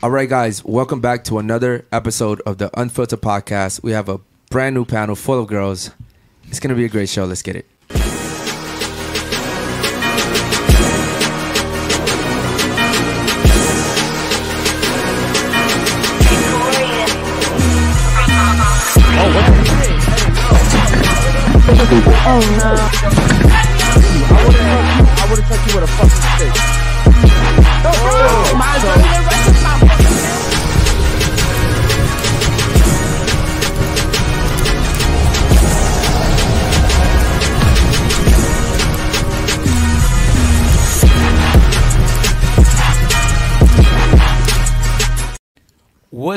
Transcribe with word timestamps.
All 0.00 0.12
right, 0.12 0.28
guys, 0.28 0.64
welcome 0.64 1.00
back 1.00 1.24
to 1.24 1.40
another 1.40 1.84
episode 1.90 2.40
of 2.42 2.58
the 2.58 2.70
Unfilterd 2.70 3.18
Podcast. 3.18 3.82
We 3.82 3.90
have 3.90 4.08
a 4.08 4.20
brand 4.48 4.76
new 4.76 4.84
panel 4.84 5.16
full 5.16 5.40
of 5.40 5.48
girls. 5.48 5.90
It's 6.44 6.60
going 6.60 6.70
to 6.70 6.76
be 6.76 6.84
a 6.84 6.88
great 6.88 7.08
show. 7.08 7.24
Let's 7.24 7.42
get 7.42 7.56
it. 7.56 7.66
Oh, 19.20 19.32
I 22.30 23.14
oh, 23.14 23.17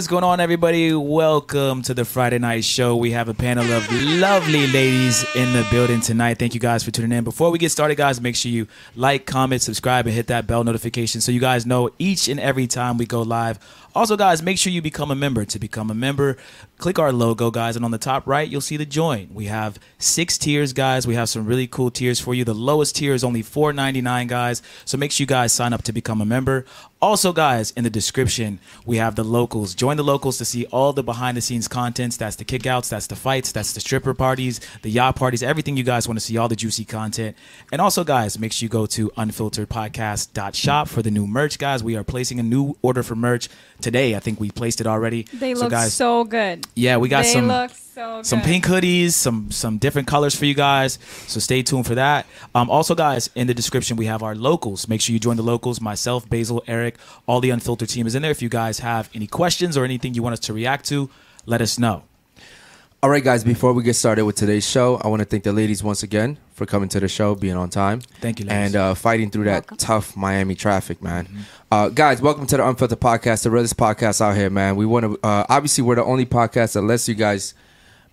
What's 0.02 0.10
going 0.10 0.24
on, 0.24 0.40
everybody? 0.40 0.96
Welcome 0.96 1.84
to 1.84 1.94
the 1.94 2.06
Friday 2.06 2.40
night 2.40 2.64
show. 2.64 2.96
We 2.96 3.12
have 3.12 3.30
a 3.30 3.36
panel 3.36 3.72
of 3.72 3.88
lovely 3.92 4.66
ladies 4.66 5.24
in 5.36 5.54
the 5.54 5.64
building 5.70 6.02
tonight. 6.02 6.40
Thank 6.40 6.56
you 6.56 6.60
guys 6.60 6.84
for 6.84 6.90
tuning 6.90 7.16
in. 7.16 7.24
Before 7.24 7.52
we 7.52 7.60
get 7.60 7.72
started, 7.72 7.98
guys, 7.98 8.20
make 8.20 8.36
sure 8.36 8.52
you 8.52 8.66
like, 8.96 9.28
comment, 9.28 9.62
subscribe, 9.62 10.08
and 10.08 10.16
hit 10.16 10.26
that 10.26 10.48
bell 10.48 10.64
notification 10.64 11.22
so 11.22 11.32
you 11.32 11.40
guys 11.40 11.68
know 11.68 11.92
each 12.00 12.28
and 12.30 12.40
every 12.40 12.66
time 12.66 12.98
we 12.98 13.06
go 13.06 13.22
live. 13.22 13.60
Also, 13.94 14.16
guys, 14.16 14.42
make 14.42 14.58
sure 14.58 14.72
you 14.72 14.82
become 14.82 15.12
a 15.12 15.16
member. 15.16 15.44
To 15.44 15.60
become 15.60 15.92
a 15.92 15.94
member, 15.94 16.38
click 16.78 16.98
our 16.98 17.12
logo, 17.12 17.52
guys, 17.52 17.76
and 17.76 17.84
on 17.84 17.92
the 17.92 17.98
top 17.98 18.26
right, 18.26 18.48
you'll 18.48 18.62
see 18.62 18.78
the 18.78 18.86
join. 18.86 19.30
We 19.34 19.46
have 19.46 19.80
six 19.98 20.38
tiers, 20.38 20.72
guys. 20.72 21.06
We 21.06 21.16
have 21.16 21.30
some 21.30 21.46
really 21.46 21.68
cool 21.68 21.92
tiers 21.92 22.20
for 22.20 22.34
you. 22.34 22.44
The 22.46 22.54
lowest 22.54 22.96
tier 22.96 23.14
is 23.14 23.24
only 23.24 23.44
$4.99, 23.44 24.28
guys. 24.28 24.62
So 24.86 24.98
make 24.98 25.12
sure 25.12 25.24
you 25.24 25.28
guys 25.28 25.52
sign 25.52 25.74
up 25.74 25.84
to 25.84 25.92
become 25.94 26.22
a 26.22 26.26
member. 26.26 26.66
Also, 27.02 27.34
guys, 27.34 27.72
in 27.72 27.84
the 27.84 27.90
description, 27.90 28.60
we 28.86 28.98
have 28.98 29.16
the 29.16 29.24
locals. 29.24 29.74
Join 29.74 29.98
the 29.98 30.04
locals 30.04 30.38
to 30.38 30.46
see 30.46 30.66
all 30.68 30.94
the 30.94 31.02
behind 31.02 31.36
the 31.36 31.42
scenes 31.42 31.68
contents. 31.68 32.16
That's 32.16 32.36
the 32.36 32.46
kickouts, 32.46 32.90
that's 32.90 33.08
the 33.08 33.16
fights, 33.16 33.52
that's 33.52 33.74
the 33.74 33.80
stripper 33.80 34.14
parties, 34.14 34.62
the 34.84 34.92
yacht 34.92 35.16
parties, 35.16 35.42
everything 35.42 35.76
you 35.76 35.84
guys 35.84 36.08
want 36.08 36.20
to 36.20 36.26
see, 36.26 36.38
all 36.38 36.48
the 36.48 36.56
juicy 36.56 36.86
content. 36.86 37.36
And 37.72 37.82
also, 37.82 38.04
guys, 38.04 38.38
make 38.38 38.54
sure 38.54 38.66
you 38.66 38.70
go 38.70 38.86
to 38.86 39.10
unfilterdpodcast.shop 39.18 40.88
for 40.88 41.02
the 41.02 41.10
new 41.10 41.26
merch, 41.26 41.58
guys. 41.58 41.84
We 41.84 41.96
are 41.96 42.04
placing 42.04 42.40
a 42.40 42.44
new 42.44 42.78
order 42.84 43.02
for 43.02 43.16
merch 43.16 43.50
today. 43.82 44.16
I 44.16 44.20
think 44.20 44.40
we 44.40 44.52
placed 44.52 44.82
it 44.82 44.88
already. 44.88 45.24
They 45.34 45.54
so, 45.56 45.62
look 45.62 45.72
guys, 45.72 45.94
so 45.94 46.24
good. 46.24 46.68
yeah, 46.76 46.98
we 46.98 47.10
got 47.10 47.24
they 47.24 47.34
some 47.34 47.70
so 47.94 48.22
some 48.24 48.42
pink 48.42 48.66
hoodies, 48.66 49.12
some 49.12 49.52
some 49.52 49.78
different 49.78 50.08
colors 50.08 50.36
for 50.36 50.46
you 50.46 50.54
guys. 50.54 50.98
So 51.28 51.40
stay 51.40 51.62
tuned 51.62 51.86
for 51.86 51.96
that. 51.96 52.26
Um, 52.56 52.70
also, 52.70 52.96
guys, 52.96 53.30
in 53.36 53.48
the 53.48 53.54
description 53.54 53.98
we 53.98 54.06
have 54.06 54.24
our 54.24 54.36
locals. 54.36 54.88
Make 54.88 55.02
sure 55.02 55.14
you 55.14 55.20
join 55.20 55.38
the 55.38 55.44
locals. 55.44 55.82
Myself, 55.82 56.30
Basil, 56.30 56.64
Eric, 56.68 56.98
all 57.28 57.42
the 57.42 57.50
unfiltered 57.50 57.90
team 57.90 58.08
is 58.08 58.16
in 58.16 58.22
there. 58.22 58.32
If 58.32 58.42
you 58.42 58.50
guys 58.50 58.80
have 58.80 59.10
any 59.14 59.28
questions 59.28 59.76
or 59.76 59.84
anything 59.84 60.14
you 60.14 60.24
want 60.24 60.34
us 60.34 60.40
to 60.42 60.54
react 60.54 60.86
to, 60.86 61.10
let 61.46 61.62
us 61.62 61.78
know. 61.78 62.04
All 63.04 63.10
right, 63.10 63.24
guys, 63.24 63.44
before 63.44 63.74
we 63.74 63.82
get 63.82 63.96
started 63.96 64.26
with 64.26 64.36
today's 64.36 64.70
show, 64.70 64.98
I 64.98 65.08
want 65.08 65.22
to 65.22 65.26
thank 65.26 65.44
the 65.44 65.52
ladies 65.52 65.82
once 65.82 66.04
again 66.04 66.38
for 66.54 66.68
coming 66.68 66.88
to 66.90 67.00
the 67.00 67.08
show, 67.08 67.34
being 67.34 67.56
on 67.56 67.72
time. 67.72 68.00
Thank 68.00 68.40
you, 68.40 68.46
ladies. 68.46 68.56
Mm-hmm. 68.56 68.66
And 68.66 68.76
uh, 68.76 68.94
fighting 68.94 69.32
through 69.32 69.46
that 69.46 69.76
tough 69.80 70.16
Miami 70.16 70.54
traffic, 70.54 71.02
man. 71.02 71.28
Uh, 71.72 71.90
guys, 71.90 72.22
welcome 72.22 72.46
to 72.46 72.58
the 72.58 72.62
Unfilterd 72.62 73.00
Podcast, 73.00 73.42
the 73.42 73.50
realest 73.50 73.76
podcast 73.76 74.22
out 74.22 74.36
here, 74.36 74.52
man. 74.52 74.76
We 74.76 74.86
want 74.86 75.06
to, 75.06 75.28
uh, 75.28 75.48
obviously, 75.50 75.84
we're 75.84 75.96
the 75.96 76.04
only 76.04 76.28
podcast 76.28 76.74
that 76.74 76.84
lets 76.84 77.10
you 77.10 77.16
guys 77.16 77.56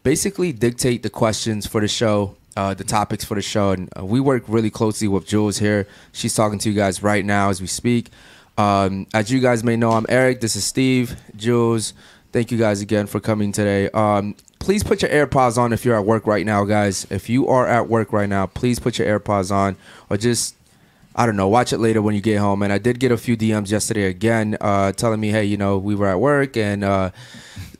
basically 0.04 0.52
dictate 0.52 1.02
the 1.02 1.10
questions 1.10 1.66
for 1.66 1.82
the 1.82 1.88
show, 1.88 2.36
uh, 2.56 2.72
the 2.72 2.84
topics 2.84 3.26
for 3.26 3.34
the 3.34 3.42
show. 3.42 3.72
And 3.72 3.90
uh, 3.94 4.06
we 4.06 4.20
work 4.20 4.44
really 4.48 4.70
closely 4.70 5.06
with 5.06 5.26
Jules 5.26 5.58
here. 5.58 5.86
She's 6.12 6.34
talking 6.34 6.58
to 6.60 6.70
you 6.70 6.74
guys 6.74 7.02
right 7.02 7.26
now 7.26 7.50
as 7.50 7.60
we 7.60 7.66
speak. 7.66 8.08
Um, 8.56 9.06
as 9.12 9.30
you 9.30 9.40
guys 9.40 9.62
may 9.62 9.76
know, 9.76 9.90
I'm 9.90 10.06
Eric. 10.08 10.40
This 10.40 10.56
is 10.56 10.64
Steve, 10.64 11.14
Jules. 11.36 11.92
Thank 12.32 12.50
you 12.50 12.56
guys 12.56 12.80
again 12.80 13.06
for 13.06 13.20
coming 13.20 13.52
today. 13.52 13.90
Um, 13.90 14.34
please 14.58 14.82
put 14.82 15.02
your 15.02 15.10
AirPods 15.10 15.56
on 15.58 15.72
if 15.72 15.84
you're 15.84 15.96
at 15.96 16.04
work 16.04 16.26
right 16.26 16.44
now, 16.44 16.64
guys. 16.64 17.06
If 17.10 17.28
you 17.28 17.48
are 17.48 17.66
at 17.66 17.88
work 17.88 18.12
right 18.12 18.28
now, 18.28 18.46
please 18.46 18.78
put 18.78 18.98
your 18.98 19.18
AirPods 19.18 19.50
on 19.50 19.76
or 20.10 20.16
just 20.16 20.54
I 21.14 21.26
don't 21.26 21.34
know. 21.34 21.48
Watch 21.48 21.72
it 21.72 21.78
later 21.78 22.00
when 22.00 22.14
you 22.14 22.20
get 22.20 22.38
home. 22.38 22.62
And 22.62 22.72
I 22.72 22.78
did 22.78 23.00
get 23.00 23.10
a 23.10 23.16
few 23.16 23.36
DMs 23.36 23.72
yesterday 23.72 24.04
again, 24.04 24.56
uh, 24.60 24.92
telling 24.92 25.18
me, 25.18 25.30
hey, 25.30 25.44
you 25.44 25.56
know, 25.56 25.76
we 25.76 25.96
were 25.96 26.06
at 26.06 26.20
work 26.20 26.56
and, 26.56 26.84
uh, 26.84 27.10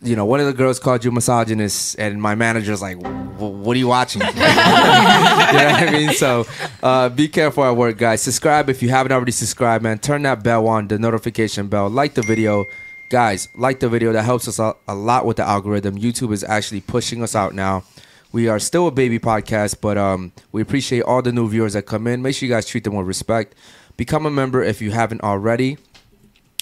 you 0.02 0.16
know, 0.16 0.24
one 0.24 0.40
of 0.40 0.46
the 0.46 0.52
girls 0.52 0.78
called 0.78 1.04
you 1.04 1.10
misogynist, 1.10 1.98
and 1.98 2.22
my 2.22 2.34
manager's 2.34 2.80
like, 2.80 2.96
"What 2.98 3.76
are 3.76 3.78
you 3.78 3.88
watching?" 3.88 4.22
you 4.26 4.28
know 4.28 4.32
what 4.32 5.82
I 5.82 5.90
mean? 5.90 6.12
So, 6.12 6.46
uh, 6.82 7.08
be 7.08 7.26
careful 7.28 7.64
at 7.64 7.76
work, 7.76 7.98
guys. 7.98 8.22
Subscribe 8.22 8.70
if 8.70 8.80
you 8.80 8.90
haven't 8.90 9.10
already 9.10 9.32
subscribed, 9.32 9.82
man. 9.82 9.98
Turn 9.98 10.22
that 10.22 10.44
bell 10.44 10.68
on, 10.68 10.86
the 10.86 10.98
notification 10.98 11.66
bell. 11.66 11.90
Like 11.90 12.14
the 12.14 12.22
video, 12.22 12.68
guys. 13.08 13.48
Like 13.54 13.80
the 13.80 13.88
video. 13.88 14.12
That 14.12 14.24
helps 14.24 14.48
us 14.48 14.58
a, 14.58 14.94
lot 14.94 15.26
with 15.26 15.38
the 15.38 15.44
algorithm. 15.44 15.98
YouTube 15.98 16.32
is 16.32 16.44
actually 16.44 16.80
pushing 16.80 17.22
us 17.22 17.34
out 17.34 17.54
now. 17.54 17.84
We 18.30 18.48
are 18.48 18.58
still 18.58 18.86
a 18.86 18.90
baby 18.90 19.18
podcast, 19.18 19.80
but 19.80 19.96
um, 19.96 20.32
we 20.52 20.60
appreciate 20.60 21.02
all 21.02 21.22
the 21.22 21.32
new 21.32 21.48
viewers 21.48 21.72
that 21.72 21.86
come 21.86 22.06
in. 22.06 22.20
Make 22.20 22.36
sure 22.36 22.46
you 22.46 22.54
guys 22.54 22.66
treat 22.66 22.84
them 22.84 22.94
with 22.94 23.06
respect. 23.06 23.54
Become 23.96 24.26
a 24.26 24.30
member 24.30 24.62
if 24.62 24.82
you 24.82 24.90
haven't 24.90 25.22
already. 25.22 25.78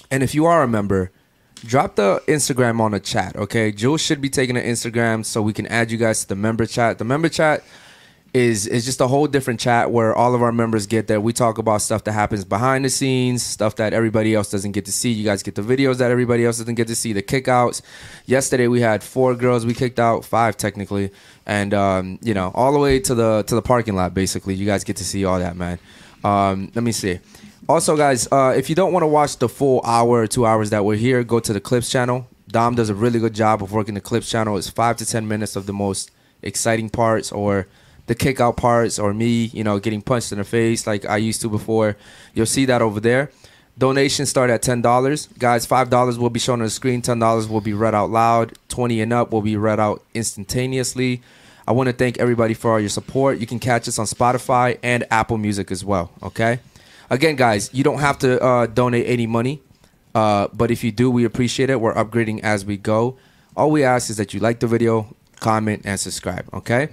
And 0.09 0.23
if 0.23 0.33
you 0.33 0.45
are 0.45 0.63
a 0.63 0.67
member, 0.67 1.11
drop 1.65 1.97
the 1.97 2.23
Instagram 2.27 2.79
on 2.79 2.91
the 2.91 2.99
chat, 2.99 3.35
okay? 3.35 3.71
Jules 3.71 4.01
should 4.01 4.21
be 4.21 4.29
taking 4.29 4.55
an 4.55 4.63
Instagram 4.63 5.25
so 5.25 5.41
we 5.41 5.53
can 5.53 5.67
add 5.67 5.91
you 5.91 5.97
guys 5.97 6.21
to 6.21 6.29
the 6.29 6.35
member 6.35 6.65
chat. 6.65 6.97
The 6.97 7.05
member 7.05 7.27
chat 7.27 7.63
is 8.33 8.67
is 8.67 8.85
just 8.85 9.01
a 9.01 9.07
whole 9.07 9.27
different 9.27 9.59
chat 9.59 9.91
where 9.91 10.13
all 10.15 10.35
of 10.35 10.41
our 10.41 10.51
members 10.51 10.85
get 10.85 11.07
there. 11.07 11.19
We 11.19 11.33
talk 11.33 11.57
about 11.57 11.81
stuff 11.81 12.03
that 12.05 12.11
happens 12.11 12.43
behind 12.43 12.85
the 12.85 12.89
scenes, 12.89 13.43
stuff 13.43 13.75
that 13.77 13.93
everybody 13.93 14.35
else 14.35 14.51
doesn't 14.51 14.73
get 14.73 14.85
to 14.85 14.91
see. 14.91 15.11
You 15.11 15.23
guys 15.23 15.43
get 15.43 15.55
the 15.55 15.61
videos 15.61 15.97
that 15.97 16.11
everybody 16.11 16.45
else 16.45 16.57
doesn't 16.57 16.75
get 16.75 16.87
to 16.87 16.95
see, 16.95 17.13
the 17.13 17.23
kickouts. 17.23 17.81
Yesterday 18.25 18.67
we 18.67 18.81
had 18.81 19.03
four 19.03 19.35
girls 19.35 19.65
we 19.65 19.73
kicked 19.73 19.99
out, 19.99 20.25
five 20.25 20.57
technically, 20.57 21.11
and 21.45 21.73
um, 21.73 22.19
you 22.21 22.33
know 22.33 22.51
all 22.53 22.73
the 22.73 22.79
way 22.79 22.99
to 22.99 23.15
the 23.15 23.43
to 23.47 23.55
the 23.55 23.61
parking 23.61 23.95
lot. 23.95 24.13
Basically, 24.13 24.53
you 24.53 24.65
guys 24.65 24.83
get 24.83 24.97
to 24.97 25.05
see 25.05 25.25
all 25.25 25.39
that, 25.39 25.55
man. 25.55 25.79
Um, 26.23 26.71
let 26.75 26.83
me 26.83 26.91
see. 26.91 27.19
Also, 27.69 27.97
guys, 27.97 28.27
uh, 28.31 28.53
if 28.55 28.69
you 28.69 28.75
don't 28.75 28.93
want 28.93 29.03
to 29.03 29.07
watch 29.07 29.37
the 29.37 29.49
full 29.49 29.81
hour 29.83 30.21
or 30.21 30.27
two 30.27 30.45
hours 30.45 30.69
that 30.69 30.85
we're 30.85 30.95
here, 30.95 31.23
go 31.23 31.39
to 31.39 31.53
the 31.53 31.59
Clips 31.59 31.89
channel. 31.89 32.27
Dom 32.47 32.75
does 32.75 32.89
a 32.89 32.95
really 32.95 33.19
good 33.19 33.33
job 33.33 33.61
of 33.61 33.73
working 33.73 33.93
the 33.93 34.01
Clips 34.01 34.29
channel. 34.29 34.57
It's 34.57 34.69
five 34.69 34.95
to 34.97 35.05
ten 35.05 35.27
minutes 35.27 35.55
of 35.57 35.65
the 35.65 35.73
most 35.73 36.11
exciting 36.41 36.89
parts 36.89 37.31
or 37.31 37.67
the 38.07 38.15
kick 38.15 38.41
out 38.41 38.57
parts 38.57 38.97
or 38.97 39.13
me, 39.13 39.45
you 39.53 39.63
know, 39.63 39.79
getting 39.79 40.01
punched 40.01 40.31
in 40.31 40.39
the 40.39 40.43
face 40.43 40.87
like 40.87 41.05
I 41.05 41.17
used 41.17 41.41
to 41.41 41.49
before. 41.49 41.95
You'll 42.33 42.45
see 42.45 42.65
that 42.65 42.81
over 42.81 42.99
there. 42.99 43.29
Donations 43.77 44.29
start 44.29 44.49
at 44.49 44.63
ten 44.63 44.81
dollars. 44.81 45.27
Guys, 45.37 45.65
five 45.65 45.89
dollars 45.89 46.17
will 46.17 46.31
be 46.31 46.39
shown 46.39 46.61
on 46.61 46.65
the 46.65 46.71
screen, 46.71 47.01
ten 47.01 47.19
dollars 47.19 47.47
will 47.47 47.61
be 47.61 47.73
read 47.73 47.93
out 47.93 48.09
loud, 48.09 48.53
twenty 48.69 49.01
and 49.01 49.13
up 49.13 49.31
will 49.31 49.43
be 49.43 49.55
read 49.55 49.79
out 49.79 50.03
instantaneously. 50.15 51.21
I 51.67 51.73
want 51.73 51.87
to 51.87 51.93
thank 51.93 52.17
everybody 52.17 52.53
for 52.55 52.71
all 52.71 52.79
your 52.79 52.89
support. 52.89 53.39
You 53.39 53.45
can 53.45 53.59
catch 53.59 53.87
us 53.87 53.99
on 53.99 54.05
Spotify 54.05 54.79
and 54.81 55.05
Apple 55.11 55.37
Music 55.37 55.69
as 55.69 55.85
well. 55.85 56.11
Okay. 56.23 56.59
Again, 57.09 57.35
guys, 57.35 57.69
you 57.73 57.83
don't 57.83 57.99
have 57.99 58.17
to 58.19 58.41
uh, 58.41 58.65
donate 58.65 59.05
any 59.05 59.27
money, 59.27 59.61
uh, 60.15 60.47
but 60.53 60.71
if 60.71 60.83
you 60.83 60.91
do, 60.91 61.11
we 61.11 61.23
appreciate 61.23 61.69
it. 61.69 61.79
We're 61.79 61.93
upgrading 61.93 62.41
as 62.41 62.65
we 62.65 62.77
go. 62.77 63.17
All 63.55 63.69
we 63.69 63.83
ask 63.83 64.09
is 64.09 64.17
that 64.17 64.33
you 64.33 64.39
like 64.39 64.59
the 64.59 64.67
video, 64.67 65.13
comment, 65.39 65.83
and 65.85 65.99
subscribe. 65.99 66.47
Okay. 66.53 66.89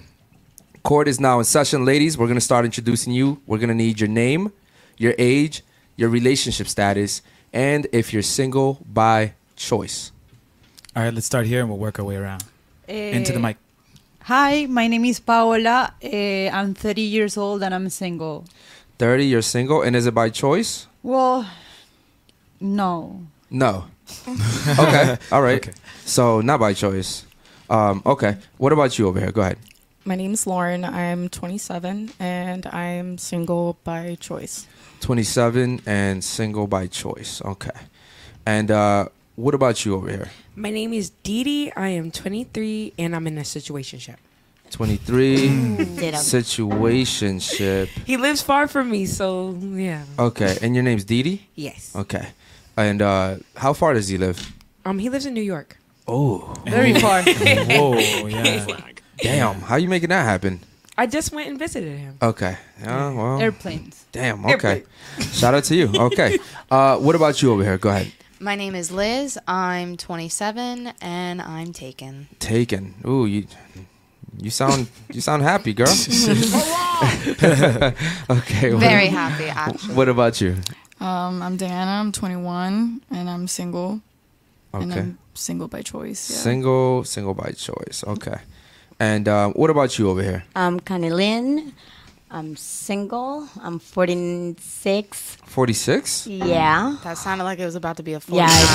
Court 0.85 1.09
is 1.09 1.19
now 1.19 1.39
in 1.39 1.47
session, 1.47 1.87
ladies. 1.87 2.19
We're 2.19 2.27
gonna 2.29 2.43
start 2.43 2.67
introducing 2.67 3.15
you. 3.15 3.41
We're 3.47 3.57
gonna 3.57 3.73
need 3.73 3.99
your 4.01 4.09
name, 4.11 4.53
your 4.99 5.15
age, 5.17 5.63
your 5.97 6.11
relationship 6.11 6.69
status, 6.69 7.23
and 7.55 7.87
if 7.91 8.13
you're 8.13 8.21
single 8.21 8.85
by 8.93 9.33
choice. 9.57 10.13
All 10.95 11.03
right, 11.03 11.15
let's 11.15 11.25
start 11.25 11.47
here 11.47 11.61
and 11.61 11.71
we'll 11.71 11.79
work 11.79 11.99
our 11.99 12.05
way 12.05 12.17
around. 12.17 12.45
Into 12.87 13.33
the 13.33 13.39
mic. 13.39 13.57
Hi, 14.25 14.67
my 14.67 14.87
name 14.87 15.07
is 15.07 15.21
Paola. 15.21 15.95
Eh, 16.03 16.51
I'm 16.53 16.75
30 16.75 17.01
years 17.01 17.39
old 17.39 17.63
and 17.63 17.75
I'm 17.75 17.89
single. 17.89 18.45
30, 18.99 19.25
you're 19.25 19.41
single, 19.41 19.81
and 19.81 19.97
is 19.97 20.05
it 20.05 20.13
by 20.15 20.29
choice? 20.29 20.87
Well, 21.03 21.49
no. 22.61 23.23
No. 23.49 23.87
okay. 24.29 25.17
All 25.33 25.41
right. 25.41 25.67
Okay. 25.67 25.73
So 26.05 26.43
not 26.43 26.61
by 26.61 26.75
choice. 26.75 27.25
Um, 27.71 28.03
okay. 28.05 28.37
What 28.59 28.75
about 28.75 28.99
you 28.99 29.09
over 29.09 29.19
here? 29.19 29.33
Go 29.33 29.41
ahead. 29.41 29.57
My 30.07 30.17
name's 30.17 30.47
Lauren. 30.47 30.85
I'm 30.85 31.29
27 31.31 32.11
and 32.21 32.67
I'm 32.67 33.17
single 33.17 33.79
by 33.85 34.17
choice. 34.21 34.67
27 35.01 35.81
and 35.87 36.23
single 36.23 36.67
by 36.67 36.87
choice. 36.89 37.41
Okay. 37.43 37.71
And 38.45 38.71
uh, 38.71 39.09
what 39.37 39.55
about 39.55 39.85
you 39.87 39.95
over 39.95 40.11
here? 40.11 40.29
My 40.57 40.71
name 40.71 40.93
is 40.93 41.09
Dee 41.23 41.45
Dee. 41.45 41.73
I 41.75 41.89
am 41.89 42.11
23 42.11 42.93
and 42.99 43.17
I'm 43.17 43.27
in 43.27 43.39
a 43.39 43.43
situationship. 43.43 44.17
23 44.71 45.37
Ditto. 45.77 46.19
situationship. 46.19 47.87
He 48.05 48.17
lives 48.19 48.43
far 48.43 48.67
from 48.69 48.91
me, 48.91 49.07
so 49.07 49.53
yeah. 49.63 50.05
Okay. 50.19 50.59
And 50.61 50.75
your 50.75 50.83
name's 50.85 51.05
Dee 51.05 51.23
Dee? 51.23 51.47
Yes. 51.55 51.95
Okay. 51.97 52.29
And 52.77 53.01
uh, 53.01 53.37
how 53.57 53.73
far 53.73 53.95
does 53.95 54.09
he 54.09 54.19
live? 54.19 54.53
Um, 54.85 54.99
he 54.99 55.09
lives 55.09 55.25
in 55.25 55.33
New 55.33 55.43
York. 55.43 55.79
Oh, 56.07 56.53
Very 56.67 56.93
far. 57.01 57.23
Whoa, 57.23 58.27
yeah. 58.27 58.67
damn! 59.19 59.61
How 59.61 59.77
you 59.77 59.89
making 59.89 60.09
that 60.11 60.25
happen? 60.25 60.61
I 60.97 61.07
just 61.07 61.33
went 61.33 61.49
and 61.49 61.59
visited 61.59 61.99
him. 61.99 62.19
Okay. 62.23 62.57
Yeah. 62.81 63.11
Well. 63.13 63.41
Airplanes. 63.41 64.07
Damn. 64.13 64.47
Okay. 64.47 64.85
Shout 65.33 65.55
out 65.55 65.65
to 65.65 65.75
you. 65.75 65.91
Okay. 65.95 66.39
Uh, 66.71 66.97
what 66.99 67.15
about 67.15 67.41
you 67.43 67.53
over 67.53 67.63
here? 67.63 67.79
Go 67.79 67.89
ahead. 67.91 68.11
My 68.41 68.57
name 68.57 68.75
is 68.75 68.91
Liz. 68.91 69.39
I'm 69.47 69.97
27 69.97 70.93
and 71.01 71.41
I'm 71.43 71.73
taken. 71.73 72.27
Taken. 72.41 72.95
Ooh, 73.07 73.27
you. 73.27 73.47
You 74.41 74.51
sound 74.51 74.89
you 75.13 75.21
sound 75.21 75.43
happy, 75.45 75.73
girl. 75.73 75.87
okay. 78.31 78.73
what- 78.73 78.81
Very 78.81 79.07
happy, 79.09 79.45
actually. 79.45 79.95
What 79.95 80.09
about 80.09 80.41
you? 80.41 80.57
Um, 81.01 81.43
I'm 81.43 81.57
Diana. 81.57 82.01
I'm 82.01 82.11
21 82.13 83.03
and 83.11 83.31
I'm 83.31 83.47
single. 83.47 84.01
And 84.73 84.91
Okay. 84.91 85.01
I'm 85.01 85.19
single 85.35 85.69
by 85.69 85.83
choice. 85.83 86.29
Yeah. 86.31 86.37
Single, 86.39 87.05
single 87.05 87.35
by 87.35 87.53
choice. 87.53 88.03
Okay. 88.07 88.39
And 89.01 89.29
uh, 89.29 89.51
what 89.51 89.71
about 89.71 89.99
you 89.99 90.09
over 90.11 90.23
here? 90.23 90.45
I'm 90.55 90.81
Connie 90.81 91.11
Lynn. 91.11 91.73
I'm 92.31 92.57
single. 92.57 93.49
I'm 93.63 93.79
46. 93.79 95.37
Forty 95.47 95.73
six. 95.73 96.27
Yeah. 96.27 96.97
That 97.05 97.17
sounded 97.17 97.45
like 97.45 97.61
it 97.61 97.65
was 97.65 97.77
about 97.77 97.97
to 97.99 98.03
be 98.03 98.15
a 98.15 98.21
full 98.21 98.37
Yeah, 98.37 98.49
it's 98.51 98.75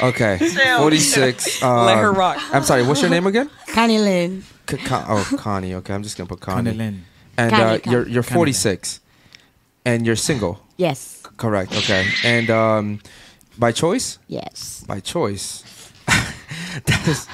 49. 0.00 0.08
Okay. 0.10 0.38
Forty 0.78 0.98
six. 0.98 1.62
Uh, 1.62 1.84
Let 1.86 1.98
her 1.98 2.12
rock. 2.12 2.38
I'm 2.52 2.62
sorry. 2.62 2.82
What's 2.82 3.02
your 3.02 3.10
name 3.10 3.26
again? 3.26 3.50
Connie 3.68 3.98
Lynn. 3.98 4.42
K- 4.66 4.78
Con- 4.78 5.04
oh, 5.06 5.36
Connie. 5.36 5.74
Okay, 5.74 5.92
I'm 5.92 6.02
just 6.02 6.16
gonna 6.16 6.28
put 6.28 6.40
Connie. 6.40 6.70
Connie 6.70 6.78
Lynn. 6.78 7.04
And 7.36 7.50
Connie, 7.50 7.62
uh, 7.62 7.78
Connie. 7.80 7.92
you're 7.94 8.08
you're 8.08 8.22
46, 8.22 9.00
and 9.84 10.06
you're 10.06 10.16
single. 10.16 10.60
Yes. 10.78 11.22
Correct. 11.36 11.72
Okay. 11.76 12.06
And 12.24 12.48
um, 12.48 13.00
by 13.58 13.72
choice. 13.72 14.18
Yes. 14.28 14.82
By 14.86 15.00
choice. 15.00 15.62
that 16.06 17.04
is. 17.06 17.26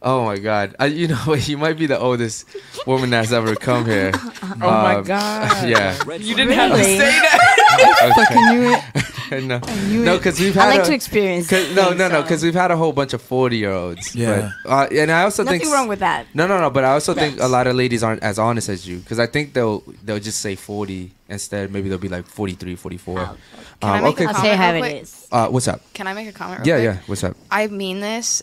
Oh 0.00 0.24
my 0.24 0.38
God! 0.38 0.76
I, 0.78 0.86
you 0.86 1.08
know? 1.12 1.34
You 1.34 1.58
might 1.58 1.76
be 1.76 1.86
the 1.86 1.98
oldest 1.98 2.46
woman 2.86 3.10
that's 3.10 3.32
ever 3.32 3.54
come 3.56 3.84
here. 3.86 4.12
Oh 4.60 4.70
my 4.70 4.94
Um, 4.96 5.04
god. 5.04 5.68
Yeah. 5.68 5.94
You 6.16 6.34
didn't 6.34 6.54
have 6.54 6.72
to 6.72 6.82
say 6.82 6.98
that. 6.98 8.12
Fucking 8.16 8.46
knew 8.48 8.74
it. 8.74 9.44
no, 9.44 9.58
knew 9.88 10.04
no, 10.04 10.16
because 10.16 10.40
we've 10.40 10.56
I 10.56 10.70
like 10.70 10.80
a- 10.80 10.84
to 10.86 10.94
experience. 10.94 11.48
'cause- 11.48 11.74
no, 11.76 11.92
no, 11.92 12.08
no, 12.08 12.22
because 12.22 12.42
we've 12.42 12.54
had 12.54 12.70
a 12.70 12.76
whole 12.76 12.92
bunch 12.92 13.12
of 13.12 13.20
forty-year-olds. 13.22 14.14
Yeah. 14.16 14.52
But, 14.64 14.70
uh, 14.92 15.00
and 15.00 15.10
I 15.12 15.22
also 15.24 15.42
Nothing 15.44 15.60
think 15.60 15.70
nothing 15.70 15.78
wrong 15.80 15.88
with 15.88 15.98
that. 16.00 16.26
No, 16.34 16.46
no, 16.46 16.58
no. 16.60 16.70
But 16.70 16.84
I 16.84 16.92
also 16.92 17.12
think 17.14 17.38
a 17.40 17.46
lot 17.46 17.66
of 17.66 17.76
ladies 17.76 18.02
aren't 18.02 18.22
as 18.22 18.38
honest 18.38 18.68
as 18.68 18.86
you 18.88 18.98
because 18.98 19.18
I 19.18 19.26
think 19.26 19.52
they'll 19.52 19.82
they'll 20.04 20.18
just 20.20 20.40
say 20.40 20.54
forty 20.56 21.12
instead. 21.28 21.70
Maybe 21.72 21.88
they'll 21.88 21.98
be 21.98 22.08
like 22.08 22.26
43, 22.26 22.74
44. 22.74 23.20
Oh, 23.20 23.36
Can 23.80 23.90
I 23.90 23.98
Um, 23.98 24.04
make 24.04 24.14
okay. 24.14 24.24
a 24.24 24.28
I'll 24.28 24.34
say 24.42 24.56
how 24.56 24.72
real 24.72 24.76
it 24.84 24.88
quick? 24.88 25.02
is. 25.02 25.26
Uh, 25.30 25.48
what's 25.48 25.68
up? 25.68 25.80
Can 25.92 26.06
I 26.06 26.14
make 26.14 26.28
a 26.28 26.32
comment 26.32 26.60
real 26.60 26.68
Yeah, 26.68 26.74
quick? 26.92 27.02
yeah. 27.02 27.06
What's 27.06 27.22
up? 27.24 27.36
I 27.50 27.66
mean 27.66 28.00
this 28.00 28.42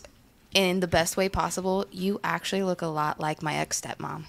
in 0.56 0.80
the 0.80 0.88
best 0.88 1.16
way 1.16 1.28
possible. 1.28 1.84
You 1.92 2.18
actually 2.24 2.62
look 2.64 2.80
a 2.82 2.86
lot 2.86 3.20
like 3.20 3.42
my 3.42 3.54
ex 3.54 3.80
stepmom. 3.80 4.24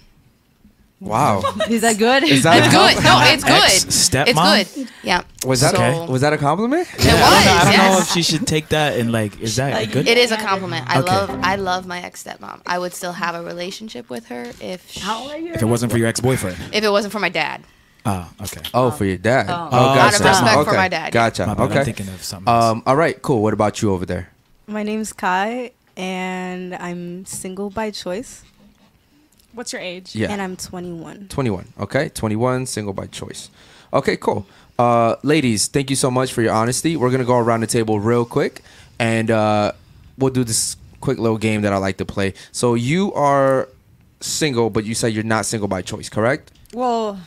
Wow. 1.00 1.42
Is 1.70 1.82
that 1.82 1.96
good? 1.96 2.24
Is 2.24 2.42
that 2.42 2.58
It's 2.58 2.74
good. 2.74 3.04
No, 3.04 3.20
it's 3.22 3.44
good. 3.44 3.52
Ex-stepmom? 3.52 4.60
It's 4.60 4.74
good. 4.74 4.88
Yeah. 5.04 5.22
Was 5.46 5.60
that 5.60 5.76
So- 5.76 6.06
was 6.10 6.22
that 6.22 6.32
a 6.32 6.38
compliment? 6.38 6.88
It 6.92 6.98
was. 6.98 7.06
I 7.06 7.12
don't, 7.14 7.44
know, 7.44 7.52
I 7.52 7.76
don't 7.76 7.92
know 7.92 7.98
if 8.00 8.08
she 8.10 8.22
should 8.22 8.48
take 8.48 8.70
that 8.70 8.98
and 8.98 9.12
like, 9.12 9.40
is 9.40 9.54
that 9.56 9.92
good? 9.92 10.08
It 10.08 10.18
is 10.18 10.32
a 10.32 10.36
compliment. 10.36 10.86
I 10.90 10.98
Okay. 10.98 11.08
love 11.12 11.30
I 11.42 11.54
love 11.54 11.86
my 11.86 12.02
ex 12.02 12.24
stepmom. 12.24 12.62
I 12.66 12.80
would 12.80 12.92
still 12.94 13.12
have 13.12 13.36
a 13.36 13.42
relationship 13.44 14.10
with 14.10 14.26
her 14.26 14.50
if 14.60 14.90
she, 14.90 14.98
How 14.98 15.28
are 15.28 15.38
you? 15.38 15.52
if 15.54 15.62
it 15.62 15.66
wasn't 15.66 15.92
for 15.92 15.98
your 15.98 16.08
ex-boyfriend. 16.08 16.56
if 16.72 16.82
it 16.82 16.90
wasn't 16.90 17.12
for 17.12 17.20
my 17.20 17.28
dad. 17.28 17.62
Oh, 18.04 18.28
okay. 18.42 18.62
Oh, 18.74 18.90
for 18.90 19.04
your 19.04 19.18
dad. 19.18 19.46
Oh. 19.48 19.68
Oh, 19.70 19.76
Out 19.76 19.94
gotcha. 19.94 20.16
of 20.16 20.28
respect 20.30 20.54
for 20.54 20.68
okay. 20.70 20.76
my 20.76 20.88
dad. 20.88 21.12
Gotcha. 21.12 21.46
My 21.46 21.54
bad, 21.54 21.76
I'm 21.78 21.84
thinking 21.84 22.08
of 22.08 22.24
something 22.24 22.52
else. 22.52 22.64
Um. 22.64 22.82
All 22.86 22.96
right. 22.96 23.20
Cool. 23.22 23.40
What 23.42 23.52
about 23.52 23.82
you 23.82 23.92
over 23.92 24.04
there? 24.04 24.30
My 24.66 24.82
name's 24.82 25.12
Kai, 25.12 25.70
and 25.98 26.74
I'm 26.76 27.26
single 27.26 27.68
by 27.68 27.90
choice, 27.90 28.44
What's 29.52 29.72
your 29.72 29.82
age? 29.82 30.14
Yeah. 30.14 30.30
and 30.30 30.40
I'm 30.40 30.56
21. 30.56 31.26
21. 31.28 31.72
Okay. 31.80 32.08
21. 32.10 32.66
Single 32.66 32.92
by 32.92 33.06
choice. 33.06 33.50
Okay. 33.92 34.16
Cool. 34.16 34.46
Uh, 34.78 35.16
ladies, 35.24 35.66
thank 35.66 35.90
you 35.90 35.96
so 35.96 36.10
much 36.10 36.32
for 36.32 36.42
your 36.42 36.52
honesty. 36.52 36.96
We're 36.96 37.10
gonna 37.10 37.24
go 37.24 37.36
around 37.38 37.60
the 37.62 37.66
table 37.66 37.98
real 37.98 38.24
quick, 38.24 38.62
and 39.00 39.28
uh, 39.30 39.72
we'll 40.16 40.30
do 40.32 40.44
this 40.44 40.76
quick 41.00 41.18
little 41.18 41.38
game 41.38 41.62
that 41.62 41.72
I 41.72 41.78
like 41.78 41.96
to 41.96 42.04
play. 42.04 42.34
So 42.52 42.74
you 42.74 43.12
are 43.14 43.68
single, 44.20 44.70
but 44.70 44.84
you 44.84 44.94
said 44.94 45.08
you're 45.12 45.24
not 45.24 45.46
single 45.46 45.66
by 45.66 45.82
choice, 45.82 46.08
correct? 46.08 46.52
Well, 46.72 47.18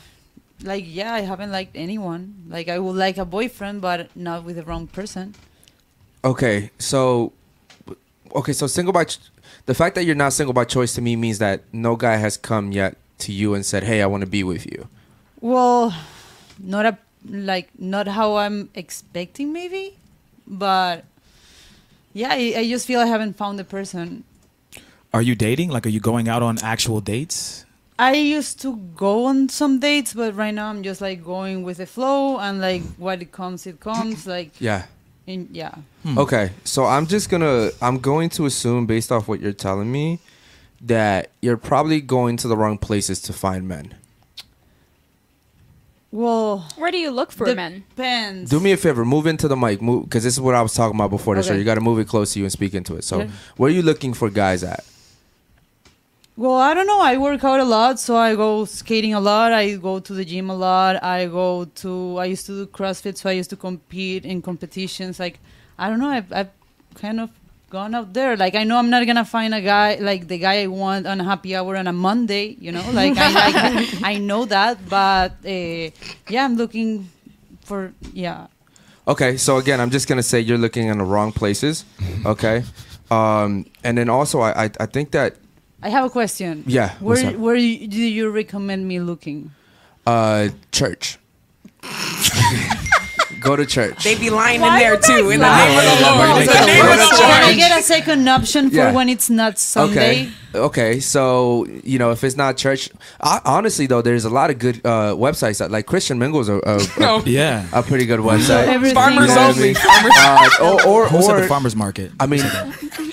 like 0.63 0.85
yeah, 0.88 1.13
I 1.13 1.21
haven't 1.21 1.51
liked 1.51 1.75
anyone. 1.75 2.45
Like 2.47 2.69
I 2.69 2.79
would 2.79 2.95
like 2.95 3.18
a 3.18 3.25
boyfriend, 3.25 3.81
but 3.81 4.15
not 4.15 4.45
with 4.45 4.56
the 4.56 4.63
wrong 4.63 4.88
person. 4.88 5.35
Okay, 6.23 6.69
so 6.77 7.33
okay, 8.36 8.54
so 8.54 8.68
single 8.68 8.94
by 8.94 9.06
ch- 9.06 9.19
the 9.66 9.74
fact 9.74 9.95
that 9.95 10.04
you're 10.06 10.16
not 10.16 10.33
single 10.33 10.54
by 10.54 10.66
choice 10.66 10.94
to 10.95 11.01
me 11.01 11.16
means 11.16 11.39
that 11.39 11.62
no 11.72 11.95
guy 11.95 12.16
has 12.18 12.38
come 12.38 12.72
yet 12.72 12.98
to 13.19 13.31
you 13.31 13.54
and 13.54 13.66
said, 13.66 13.83
"Hey, 13.83 14.01
I 14.01 14.06
want 14.07 14.22
to 14.22 14.30
be 14.30 14.44
with 14.44 14.66
you." 14.66 14.88
Well, 15.39 15.94
not 16.60 16.86
a 16.86 16.98
like 17.30 17.69
not 17.78 18.07
how 18.07 18.38
I'm 18.38 18.69
expecting 18.74 19.54
maybe, 19.54 19.98
but 20.48 21.06
yeah, 22.13 22.30
I, 22.31 22.54
I 22.57 22.68
just 22.68 22.88
feel 22.88 23.00
I 23.00 23.06
haven't 23.06 23.38
found 23.38 23.60
the 23.60 23.63
person. 23.63 24.24
Are 25.13 25.22
you 25.22 25.36
dating? 25.36 25.69
Like, 25.69 25.86
are 25.86 25.89
you 25.89 26.00
going 26.00 26.28
out 26.30 26.42
on 26.42 26.57
actual 26.63 27.01
dates? 27.01 27.66
I 28.00 28.16
used 28.16 28.60
to 28.62 28.78
go 28.95 29.25
on 29.25 29.50
some 29.50 29.80
dates, 29.80 30.13
but 30.13 30.36
right 30.36 30.54
now 30.54 30.69
I'm 30.69 30.81
just 30.81 31.01
like 31.01 31.24
going 31.24 31.63
with 31.63 31.78
the 31.78 31.86
flow 31.86 32.39
and 32.39 32.60
like 32.60 32.81
what 32.98 33.22
it 33.22 33.31
comes, 33.31 33.68
it 33.68 33.80
comes. 33.80 34.25
Like 34.25 34.51
Yeah. 34.60 34.86
In 35.33 35.48
yeah. 35.51 35.75
Hmm. 36.04 36.18
Okay, 36.18 36.51
so 36.63 36.86
I'm 36.86 37.07
just 37.07 37.30
gonna 37.30 37.69
I'm 37.81 38.00
going 38.00 38.30
to 38.31 38.45
assume 38.45 38.86
based 38.86 39.12
off 39.12 39.28
what 39.28 39.39
you're 39.39 39.54
telling 39.54 39.92
me 39.92 40.19
that 40.81 41.30
you're 41.42 41.57
probably 41.57 42.01
going 42.01 42.38
to 42.38 42.48
the 42.48 42.57
wrong 42.57 42.78
places 42.78 43.22
to 43.24 43.33
find 43.33 43.68
men. 43.68 43.95
Well, 46.13 46.68
Where 46.75 46.92
do 46.92 46.98
you 46.98 47.10
look 47.10 47.31
for 47.31 47.54
men? 47.56 47.86
depends. 47.89 48.50
Do 48.51 48.60
me 48.60 48.74
a 48.74 48.78
favor, 48.78 49.06
move 49.06 49.28
into 49.28 49.48
the 49.48 49.56
mic, 49.56 49.81
move 49.81 50.04
because 50.04 50.24
this 50.25 50.33
is 50.33 50.42
what 50.42 50.56
I 50.56 50.62
was 50.62 50.74
talking 50.74 50.95
about 50.98 51.10
before 51.10 51.36
the 51.36 51.44
show. 51.44 51.51
Okay. 51.51 51.60
You 51.60 51.63
got 51.66 51.75
to 51.75 51.81
move 51.81 52.00
it 52.00 52.07
close 52.10 52.33
to 52.33 52.39
you 52.39 52.45
and 52.45 52.51
speak 52.51 52.74
into 52.74 52.95
it. 52.98 53.06
So, 53.06 53.19
Yeah. 53.22 53.30
where 53.56 53.69
are 53.69 53.74
you 53.74 53.81
looking 53.81 54.13
for 54.13 54.30
guys 54.30 54.62
at? 54.63 54.83
Well, 56.38 56.56
I 56.56 56.74
don't 56.74 56.88
know. 56.88 57.01
I 57.01 57.18
work 57.18 57.44
out 57.44 57.60
a 57.60 57.63
lot, 57.63 58.00
so 58.00 58.16
I 58.16 58.36
go 58.36 58.66
skating 58.66 59.13
a 59.13 59.19
lot. 59.19 59.51
I 59.51 59.75
go 59.75 60.00
to 60.00 60.13
the 60.13 60.24
gym 60.24 60.50
a 60.50 60.56
lot. 60.56 61.04
I 61.04 61.28
go 61.28 61.66
to. 61.66 62.18
I 62.18 62.25
used 62.25 62.45
to 62.45 62.66
do 62.66 62.72
CrossFit, 62.72 63.18
so 63.18 63.30
I 63.30 63.33
used 63.33 63.50
to 63.50 63.57
compete 63.57 64.25
in 64.25 64.42
competitions. 64.42 65.19
Like, 65.19 65.39
I 65.78 65.89
don't 65.89 66.00
know. 66.00 66.10
I've, 66.10 66.31
I've 66.31 66.50
kind 66.95 67.19
of 67.19 67.30
gone 67.69 67.94
out 67.94 68.14
there. 68.14 68.38
Like, 68.38 68.56
I 68.56 68.64
know 68.64 68.78
I'm 68.78 68.90
not 68.90 69.06
gonna 69.06 69.26
find 69.26 69.54
a 69.54 69.61
guy 69.61 69.95
like 69.95 70.30
the 70.30 70.38
guy 70.38 70.61
I 70.64 70.68
want 70.68 71.06
on 71.06 71.19
a 71.19 71.23
happy 71.23 71.54
hour 71.56 71.76
on 71.76 71.88
a 71.88 71.94
Monday. 71.94 72.56
You 72.59 72.71
know, 72.71 72.90
like 72.94 73.18
I, 73.18 73.31
I, 73.35 74.00
I 74.14 74.18
know 74.18 74.45
that, 74.45 74.88
but 74.88 75.33
uh, 75.45 75.92
yeah, 76.30 76.45
I'm 76.45 76.56
looking 76.56 77.09
for 77.61 77.94
yeah. 78.14 78.47
Okay, 79.07 79.35
so 79.35 79.57
again, 79.57 79.81
I'm 79.81 79.90
just 79.90 80.07
gonna 80.07 80.23
say 80.23 80.40
you're 80.40 80.57
looking 80.57 80.88
in 80.88 80.97
the 80.97 81.04
wrong 81.04 81.33
places. 81.33 81.83
Okay, 82.26 82.64
um, 83.09 83.66
and 83.83 83.97
then 83.97 84.09
also 84.09 84.40
I, 84.40 84.66
I 84.66 84.71
I 84.80 84.85
think 84.85 85.11
that 85.11 85.35
I 85.83 85.90
have 85.90 86.06
a 86.06 86.09
question. 86.09 86.64
Yeah, 86.68 86.94
Where 87.00 87.31
where 87.38 87.56
do 87.57 88.02
you 88.02 88.30
recommend 88.30 88.88
me 88.88 89.00
looking? 89.00 89.52
uh, 90.06 90.50
church. 90.71 91.18
Go 93.42 93.56
to 93.56 93.66
church. 93.66 94.04
They 94.04 94.16
be 94.16 94.30
lying 94.30 94.62
in 94.62 94.74
there 94.80 94.98
too. 94.98 95.30
In 95.31 95.40
the 95.40 95.56
name 95.57 95.78
of 95.78 95.83
the 95.83 96.06
Lord. 96.06 96.30
no, 96.30 96.40
In 96.40 96.45
no, 96.45 96.54
the 96.54 96.66
name 96.66 96.86
of 96.86 96.98
the 96.98 97.16
Can 97.18 97.44
I 97.44 97.54
get 97.56 97.80
a 97.80 97.81
second 97.83 98.28
option 98.30 98.69
for 98.69 98.76
Yeah. 98.78 98.92
when 98.94 99.10
it's 99.10 99.30
not 99.30 99.57
Sunday? 99.60 100.21
Okay. 100.24 100.31
Okay. 100.54 101.00
So 101.00 101.66
you 101.83 101.98
know, 101.98 102.12
if 102.12 102.24
it's 102.26 102.36
not 102.36 102.57
church, 102.57 102.90
I, 103.21 103.40
honestly 103.45 103.88
though, 103.88 104.02
there's 104.02 104.26
a 104.26 104.30
lot 104.30 104.50
of 104.52 104.60
good 104.60 104.78
uh, 104.86 105.16
websites 105.16 105.60
that 105.60 105.71
like 105.71 105.86
Christian 105.88 106.19
Mingle's 106.19 106.50
a, 106.50 106.56
a, 106.56 106.76
a, 106.78 107.00
No. 107.00 107.24
Yeah. 107.26 107.66
a 107.74 107.81
pretty 107.81 108.06
good 108.06 108.19
website. 108.19 108.68
Everything. 108.68 108.95
Farmers 108.95 109.30
You 109.30 109.36
know 109.36 109.48
what 109.48 109.48
I 109.48 109.50
only. 109.50 109.64
mean? 109.64 109.76
Farmers, 109.76 110.14
Uh, 110.60 110.60
or 110.86 110.88
or, 110.88 111.07
Who's 111.07 111.28
at 111.30 111.36
or 111.38 111.42
the 111.42 111.48
farmer's 111.48 111.76
market? 111.76 112.12
I 112.19 112.26
mean, 112.28 112.42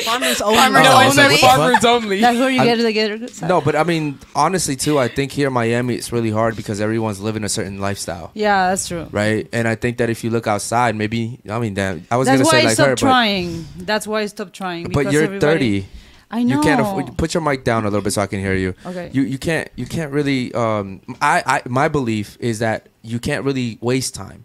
Farmers 0.09 0.41
only. 0.41 0.57
Farmers 0.59 0.83
no, 0.85 0.93
Oh, 0.93 1.01
it's 1.01 1.09
it's 1.09 1.17
like, 1.17 1.31
like 1.31 1.43
what 1.43 1.51
the 1.53 1.57
farmers 1.59 1.85
only. 1.85 2.21
That's 2.21 2.39
where 2.39 2.51
you 2.51 2.61
I'm- 2.61 2.77
get 2.77 2.83
together. 2.83 3.47
no, 3.47 3.61
but 3.61 3.77
I 3.77 3.85
mean, 3.85 4.19
honestly 4.35 4.75
too, 4.77 4.99
I 4.99 5.07
think 5.09 5.31
here 5.33 5.47
in 5.49 5.53
Miami 5.53 5.95
it's 5.95 6.11
really 6.13 6.31
hard 6.31 6.57
because 6.57 6.81
everyone's 6.81 7.21
living 7.21 7.45
a 7.45 7.49
certain 7.49 7.79
lifestyle. 7.81 8.31
Yeah, 8.35 8.71
that's 8.71 8.89
true. 8.89 9.07
Right, 9.13 9.49
and 9.53 9.69
I 9.69 9.75
think 9.77 9.99
that 9.99 10.11
if 10.11 10.18
you 10.25 10.31
look 10.31 10.47
outside, 10.47 10.97
maybe 10.97 11.41
I 11.49 11.59
mean, 11.59 11.75
damn, 11.75 12.07
I 12.11 12.17
was 12.17 12.27
That's 12.27 12.43
gonna 12.43 12.47
why 12.47 12.51
say 12.51 12.61
I 12.61 12.65
like 12.65 12.75
stopped 12.75 12.91
her, 12.91 12.97
trying. 12.97 13.67
That's 13.79 14.07
why 14.07 14.23
I 14.23 14.27
stopped 14.27 14.55
trying. 14.55 14.89
but 14.91 15.13
you're 15.13 15.39
30. 15.41 15.87
I 16.31 16.43
know. 16.43 16.57
You 16.57 16.61
can't 16.61 16.81
afford, 16.81 17.17
put 17.17 17.33
your 17.33 17.43
mic 17.43 17.65
down 17.65 17.85
a 17.85 17.89
little 17.89 18.03
bit 18.03 18.13
so 18.13 18.21
I 18.21 18.27
can 18.27 18.41
hear 18.41 18.55
you. 18.55 18.75
Okay. 18.85 19.11
You 19.13 19.23
you 19.23 19.39
can't 19.39 19.69
you 19.77 19.87
can't 19.87 20.13
really. 20.13 20.53
Um, 20.53 21.01
I, 21.23 21.43
I 21.47 21.63
my 21.69 21.89
belief 21.89 22.37
is 22.39 22.59
that 22.59 22.89
you 23.03 23.19
can't 23.19 23.45
really 23.45 23.79
waste 23.81 24.15
time. 24.15 24.45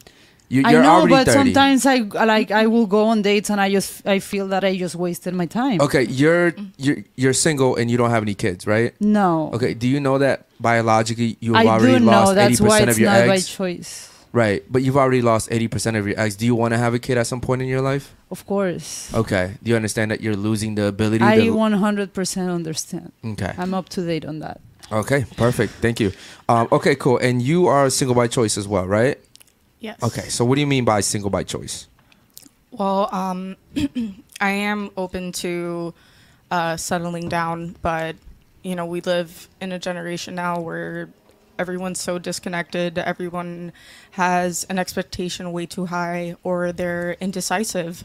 You, 0.49 0.61
I 0.65 0.73
know, 0.73 1.07
but 1.07 1.25
30. 1.25 1.31
sometimes 1.31 1.85
I 1.85 1.95
like 2.25 2.51
I 2.51 2.67
will 2.67 2.85
go 2.85 3.05
on 3.05 3.23
dates 3.23 3.49
and 3.49 3.59
I 3.59 3.71
just 3.71 4.05
I 4.05 4.19
feel 4.19 4.47
that 4.49 4.63
I 4.63 4.77
just 4.77 4.93
wasted 4.93 5.33
my 5.33 5.47
time. 5.47 5.81
Okay, 5.81 6.03
you're 6.03 6.53
you're 6.77 6.97
you're 7.15 7.33
single 7.33 7.75
and 7.75 7.89
you 7.89 7.97
don't 7.97 8.11
have 8.11 8.21
any 8.21 8.35
kids, 8.35 8.67
right? 8.67 8.93
No. 9.01 9.49
Okay, 9.53 9.73
do 9.73 9.87
you 9.87 9.99
know 9.99 10.19
that 10.19 10.45
biologically 10.61 11.37
you 11.39 11.55
have 11.55 11.65
I 11.65 11.69
already 11.69 11.97
do 11.97 12.05
know. 12.05 12.11
lost 12.11 12.37
eighty 12.37 12.49
That's 12.49 12.61
why 12.61 12.67
percent 12.67 12.89
it's 12.91 12.97
of 12.97 13.01
your 13.01 13.11
not 13.11 13.27
by 13.27 13.39
choice. 13.39 14.12
Right, 14.33 14.63
but 14.67 14.81
you've 14.81 14.97
already 14.97 15.21
lost 15.21 15.51
80% 15.51 15.95
of 15.95 16.07
your 16.07 16.19
eggs. 16.19 16.35
Do 16.35 16.47
you 16.47 16.55
want 16.55 16.73
to 16.73 16.79
have 16.79 16.95
a 16.95 16.99
kid 16.99 17.19
at 17.19 17.27
some 17.27 17.39
point 17.39 17.61
in 17.61 17.67
your 17.67 17.81
life? 17.81 18.15
Of 18.31 18.47
course. 18.47 19.13
Okay. 19.13 19.57
Do 19.61 19.69
you 19.69 19.75
understand 19.75 20.09
that 20.09 20.21
you're 20.21 20.35
losing 20.35 20.73
the 20.73 20.87
ability 20.87 21.23
I 21.23 21.35
to 21.37 21.53
100% 21.53 22.49
understand. 22.49 23.11
Okay. 23.23 23.53
I'm 23.59 23.75
up 23.75 23.89
to 23.89 24.03
date 24.03 24.25
on 24.25 24.39
that. 24.39 24.59
Okay, 24.91 25.25
perfect. 25.37 25.73
Thank 25.73 25.99
you. 25.99 26.11
Um, 26.49 26.67
okay, 26.71 26.95
cool. 26.95 27.19
And 27.19 27.43
you 27.43 27.67
are 27.67 27.89
single 27.91 28.15
by 28.15 28.27
choice 28.27 28.57
as 28.57 28.67
well, 28.67 28.87
right? 28.87 29.19
Yes. 29.79 30.01
Okay. 30.01 30.29
So 30.29 30.45
what 30.45 30.55
do 30.55 30.61
you 30.61 30.67
mean 30.67 30.83
by 30.83 31.01
single 31.01 31.29
by 31.29 31.43
choice? 31.43 31.87
Well, 32.71 33.09
um, 33.13 33.55
I 34.41 34.49
am 34.49 34.89
open 34.97 35.31
to 35.43 35.93
uh, 36.49 36.75
settling 36.77 37.29
down, 37.29 37.75
but 37.83 38.15
you 38.63 38.75
know, 38.75 38.85
we 38.85 39.01
live 39.01 39.47
in 39.61 39.71
a 39.71 39.79
generation 39.79 40.35
now 40.35 40.59
where 40.59 41.09
everyone's 41.59 41.99
so 41.99 42.19
disconnected. 42.19 42.97
Everyone 42.97 43.71
has 44.11 44.65
an 44.69 44.79
expectation 44.79 45.51
way 45.51 45.65
too 45.65 45.87
high, 45.87 46.35
or 46.43 46.71
they're 46.71 47.13
indecisive. 47.19 48.03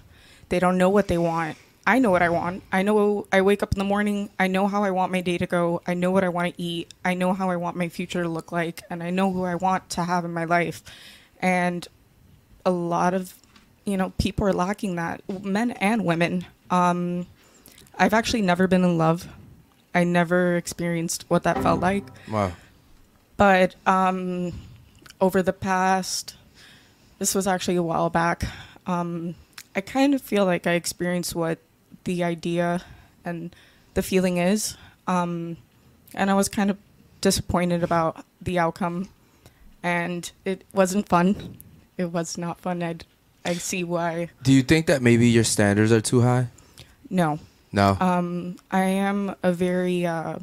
They 0.49 0.59
don't 0.59 0.79
know 0.79 0.89
what 0.91 1.09
they 1.09 1.19
want. 1.19 1.57
I 1.87 1.99
know 1.99 2.11
what 2.11 2.23
I 2.23 2.29
want. 2.29 2.63
I 2.71 2.83
know 2.83 3.27
I 3.33 3.41
wake 3.41 3.63
up 3.63 3.73
in 3.73 3.79
the 3.79 3.85
morning. 3.85 4.29
I 4.39 4.47
know 4.47 4.67
how 4.67 4.85
I 4.85 4.91
want 4.91 5.11
my 5.11 5.23
day 5.23 5.39
to 5.39 5.47
go. 5.47 5.81
I 5.87 5.95
know 5.95 6.11
what 6.11 6.23
I 6.23 6.29
want 6.29 6.55
to 6.55 6.63
eat. 6.63 6.93
I 7.05 7.15
know 7.15 7.33
how 7.33 7.49
I 7.51 7.57
want 7.57 7.77
my 7.77 7.89
future 7.89 8.23
to 8.23 8.29
look 8.29 8.53
like, 8.53 8.83
and 8.91 9.03
I 9.03 9.11
know 9.11 9.33
who 9.33 9.45
I 9.45 9.55
want 9.55 9.89
to 9.91 10.05
have 10.05 10.25
in 10.25 10.33
my 10.35 10.45
life. 10.45 10.83
And 11.41 11.89
a 12.67 12.71
lot 12.71 13.15
of 13.15 13.35
you 13.87 13.97
know 13.97 14.13
people 14.19 14.47
are 14.47 14.53
lacking 14.53 14.97
that 14.97 15.23
men 15.43 15.71
and 15.71 16.05
women 16.05 16.45
um 16.71 17.27
i've 17.99 18.13
actually 18.13 18.43
never 18.43 18.67
been 18.67 18.85
in 18.85 18.99
love 18.99 19.27
i 19.95 20.05
never 20.05 20.57
experienced 20.57 21.25
what 21.29 21.45
that 21.45 21.63
felt 21.63 21.81
like 21.81 22.05
Wow. 22.31 22.53
But 23.39 23.75
um 23.87 24.53
over 25.19 25.43
the 25.43 25.55
past 25.55 26.37
this 27.19 27.35
was 27.35 27.47
actually 27.47 27.77
a 27.77 27.83
while 27.83 28.11
back 28.11 28.45
um 28.87 29.35
i 29.75 29.81
kind 29.81 30.13
of 30.13 30.21
feel 30.21 30.45
like 30.45 30.67
i 30.67 30.73
experienced 30.73 31.35
what 31.35 31.59
the 32.05 32.23
idea 32.23 32.83
and 33.25 33.57
the 33.95 34.03
feeling 34.03 34.37
is 34.37 34.77
um 35.07 35.57
and 36.15 36.31
i 36.31 36.35
was 36.35 36.49
kind 36.51 36.69
of 36.69 36.77
disappointed 37.21 37.83
about 37.83 38.25
the 38.41 38.59
outcome. 38.59 39.09
And 39.83 40.31
it 40.45 40.65
wasn't 40.73 41.09
fun. 41.09 41.57
It 41.97 42.07
was 42.07 42.37
not 42.39 42.61
fun. 42.61 42.83
I 42.83 42.97
i 43.45 43.55
see 43.55 43.85
why. 43.85 44.31
Do 44.43 44.53
you 44.53 44.63
think 44.63 44.87
that 44.87 45.03
maybe 45.03 45.29
your 45.29 45.45
standards 45.45 45.93
are 45.93 46.01
too 46.01 46.23
high? 46.23 46.49
no. 47.11 47.39
No. 47.71 47.99
um, 48.01 48.57
I 48.71 48.85
am 48.85 49.35
a 49.43 49.53
very, 49.53 50.07
uh, 50.07 50.39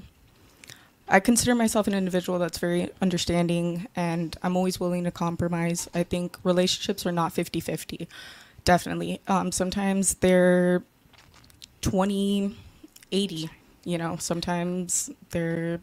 I 1.08 1.20
consider 1.20 1.54
myself 1.54 1.88
an 1.88 1.94
individual 1.94 2.40
that's 2.40 2.58
very 2.58 2.90
understanding 3.02 3.88
and 3.96 4.36
I'm 4.42 4.58
always 4.58 4.80
willing 4.80 5.04
to 5.04 5.12
compromise. 5.12 5.88
I 5.94 6.04
think 6.04 6.38
relationships 6.44 7.06
are 7.06 7.12
not 7.12 7.32
50 7.32 7.60
50. 7.60 8.08
Definitely. 8.64 9.22
Um, 9.28 9.52
sometimes 9.52 10.16
they're 10.16 10.82
20 11.82 12.56
80, 13.12 13.50
you 13.86 13.98
know, 13.98 14.18
sometimes 14.20 15.12
they're, 15.30 15.80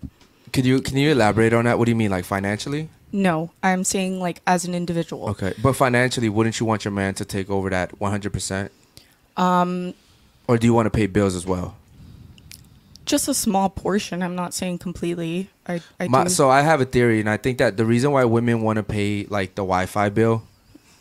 Can 0.52 0.64
you 0.64 0.80
can 0.80 0.96
you 0.96 1.12
elaborate 1.12 1.52
on 1.52 1.64
that? 1.66 1.78
What 1.78 1.84
do 1.86 1.92
you 1.92 1.96
mean, 1.96 2.10
like 2.10 2.24
financially? 2.24 2.88
no, 3.14 3.50
I'm 3.62 3.84
saying 3.84 4.18
like 4.20 4.40
as 4.46 4.64
an 4.64 4.74
individual. 4.74 5.28
Okay, 5.30 5.52
but 5.62 5.74
financially, 5.74 6.28
wouldn't 6.30 6.58
you 6.58 6.66
want 6.66 6.84
your 6.84 6.92
man 6.92 7.14
to 7.14 7.24
take 7.24 7.48
over 7.50 7.70
that 7.70 8.00
one 8.00 8.10
hundred 8.10 8.32
percent? 8.32 8.72
Um, 9.36 9.94
Or 10.48 10.58
do 10.58 10.66
you 10.66 10.74
want 10.74 10.86
to 10.86 10.90
pay 10.90 11.06
bills 11.06 11.34
as 11.36 11.46
well? 11.46 11.76
Just 13.04 13.28
a 13.28 13.34
small 13.34 13.68
portion. 13.68 14.22
I'm 14.22 14.34
not 14.34 14.54
saying 14.54 14.78
completely. 14.78 15.50
I, 15.66 15.80
I 15.98 16.08
My, 16.08 16.26
so 16.28 16.50
I 16.50 16.62
have 16.62 16.80
a 16.80 16.84
theory, 16.84 17.20
and 17.20 17.28
I 17.28 17.36
think 17.36 17.58
that 17.58 17.76
the 17.76 17.84
reason 17.84 18.12
why 18.12 18.24
women 18.24 18.62
want 18.62 18.76
to 18.76 18.82
pay 18.82 19.26
like 19.28 19.54
the 19.54 19.62
Wi-Fi 19.62 20.08
bill 20.10 20.42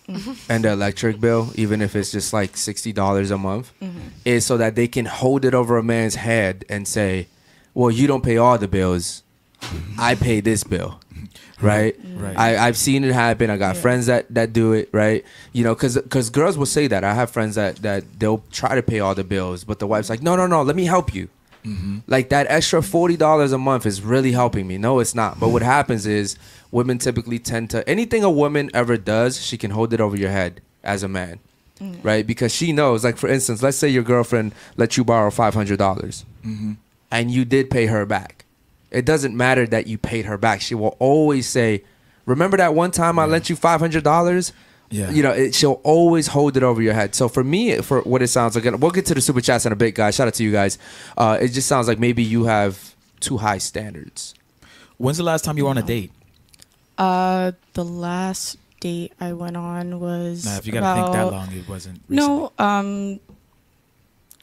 mm-hmm. 0.07 0.33
and 0.51 0.63
the 0.63 0.71
electric 0.71 1.19
bill, 1.19 1.51
even 1.55 1.81
if 1.81 1.95
it's 1.95 2.11
just 2.11 2.33
like 2.33 2.57
sixty 2.57 2.91
dollars 2.91 3.31
a 3.31 3.37
month, 3.37 3.71
mm-hmm. 3.81 3.99
is 4.25 4.45
so 4.45 4.57
that 4.57 4.75
they 4.75 4.87
can 4.87 5.05
hold 5.05 5.45
it 5.45 5.53
over 5.53 5.77
a 5.77 5.83
man's 5.83 6.15
head 6.15 6.65
and 6.69 6.87
say, 6.87 7.27
"Well, 7.73 7.91
you 7.91 8.07
don't 8.07 8.23
pay 8.23 8.37
all 8.37 8.57
the 8.57 8.67
bills, 8.67 9.23
I 9.97 10.15
pay 10.15 10.41
this 10.41 10.63
bill." 10.63 10.99
Mm-hmm. 11.13 11.25
Right, 11.65 11.95
Right. 12.15 12.37
I, 12.37 12.67
I've 12.67 12.77
seen 12.77 13.03
it 13.03 13.13
happen. 13.13 13.51
I 13.51 13.57
got 13.57 13.75
Yeah. 13.75 13.81
friends 13.81 14.07
that, 14.07 14.25
that 14.33 14.51
do 14.51 14.73
it. 14.73 14.89
Right, 14.91 15.23
you 15.53 15.63
know, 15.63 15.75
cause 15.75 15.95
because 15.95 16.31
girls 16.31 16.57
will 16.57 16.65
say 16.65 16.87
that. 16.87 17.03
I 17.03 17.13
have 17.13 17.29
friends 17.29 17.53
that 17.55 17.77
that 17.77 18.03
they'll 18.19 18.43
try 18.51 18.73
to 18.73 18.81
pay 18.81 18.99
all 18.99 19.13
the 19.13 19.23
bills, 19.23 19.63
but 19.63 19.77
the 19.77 19.85
wife's 19.85 20.09
like, 20.09 20.23
"No, 20.23 20.35
no, 20.35 20.47
no, 20.47 20.63
let 20.63 20.75
me 20.75 20.85
help 20.85 21.13
you." 21.13 21.29
Mm-hmm. 21.65 21.99
like 22.07 22.29
that 22.29 22.47
extra 22.49 22.81
forty 22.81 23.15
dollars 23.15 23.51
a 23.51 23.57
month 23.57 23.85
is 23.85 24.01
really 24.01 24.31
helping 24.31 24.67
me. 24.67 24.77
No, 24.77 24.99
it's 24.99 25.13
not. 25.13 25.39
But 25.39 25.49
what 25.49 25.61
mm-hmm. 25.61 25.71
happens 25.71 26.07
is 26.07 26.35
women 26.71 26.97
typically 26.97 27.37
tend 27.37 27.69
to 27.69 27.87
anything 27.87 28.23
a 28.23 28.31
woman 28.31 28.71
ever 28.73 28.97
does, 28.97 29.39
she 29.39 29.57
can 29.57 29.71
hold 29.71 29.93
it 29.93 30.01
over 30.01 30.17
your 30.17 30.31
head 30.31 30.61
as 30.83 31.03
a 31.03 31.07
man, 31.07 31.39
mm. 31.79 31.97
right? 32.03 32.25
Because 32.25 32.53
she 32.53 32.71
knows. 32.71 33.03
Like 33.03 33.17
for 33.17 33.29
instance, 33.29 33.61
let's 33.61 33.77
say 33.77 33.89
your 33.89 34.03
girlfriend 34.03 34.53
let 34.75 34.97
you 34.97 35.03
borrow 35.03 35.29
five 35.29 35.53
hundred 35.53 35.77
dollars, 35.77 36.25
mm-hmm. 36.43 36.73
and 37.11 37.29
you 37.29 37.45
did 37.45 37.69
pay 37.69 37.85
her 37.85 38.05
back. 38.05 38.45
It 38.89 39.05
doesn't 39.05 39.37
matter 39.37 39.67
that 39.67 39.87
you 39.87 39.97
paid 39.97 40.25
her 40.25 40.37
back. 40.37 40.61
She 40.61 40.73
will 40.73 40.97
always 40.97 41.47
say, 41.47 41.83
"Remember 42.25 42.57
that 42.57 42.73
one 42.73 42.91
time 42.91 43.19
I 43.19 43.25
lent 43.25 43.49
you 43.49 43.55
five 43.55 43.79
hundred 43.79 44.03
dollars." 44.03 44.51
Yeah. 44.91 45.09
You 45.09 45.23
know, 45.23 45.31
it, 45.31 45.55
she'll 45.55 45.79
always 45.83 46.27
hold 46.27 46.57
it 46.57 46.63
over 46.63 46.81
your 46.81 46.93
head. 46.93 47.15
So 47.15 47.27
for 47.29 47.43
me, 47.43 47.77
for 47.81 48.01
what 48.01 48.21
it 48.21 48.27
sounds 48.27 48.55
like, 48.55 48.65
and 48.65 48.81
we'll 48.81 48.91
get 48.91 49.05
to 49.07 49.13
the 49.13 49.21
super 49.21 49.41
chats 49.41 49.65
in 49.65 49.71
a 49.71 49.75
bit, 49.75 49.95
guys. 49.95 50.15
Shout 50.15 50.27
out 50.27 50.33
to 50.35 50.43
you 50.43 50.51
guys. 50.51 50.77
Uh, 51.17 51.37
it 51.41 51.49
just 51.49 51.67
sounds 51.67 51.87
like 51.87 51.97
maybe 51.97 52.21
you 52.23 52.43
have 52.43 52.93
too 53.21 53.37
high 53.37 53.57
standards. 53.57 54.33
When's 54.97 55.17
the 55.17 55.23
last 55.23 55.43
time 55.45 55.57
you 55.57 55.63
were 55.63 55.69
on 55.69 55.77
a 55.77 55.81
date? 55.83 56.11
Uh, 56.97 57.53
the 57.73 57.83
last 57.85 58.57
date 58.79 59.13
I 59.19 59.33
went 59.33 59.57
on 59.57 59.99
was. 59.99 60.45
Nah, 60.45 60.57
if 60.57 60.67
you 60.67 60.73
gotta 60.73 61.01
think 61.01 61.13
that 61.13 61.31
long, 61.31 61.51
it 61.53 61.67
wasn't. 61.67 62.01
No, 62.09 62.51
um, 62.59 63.19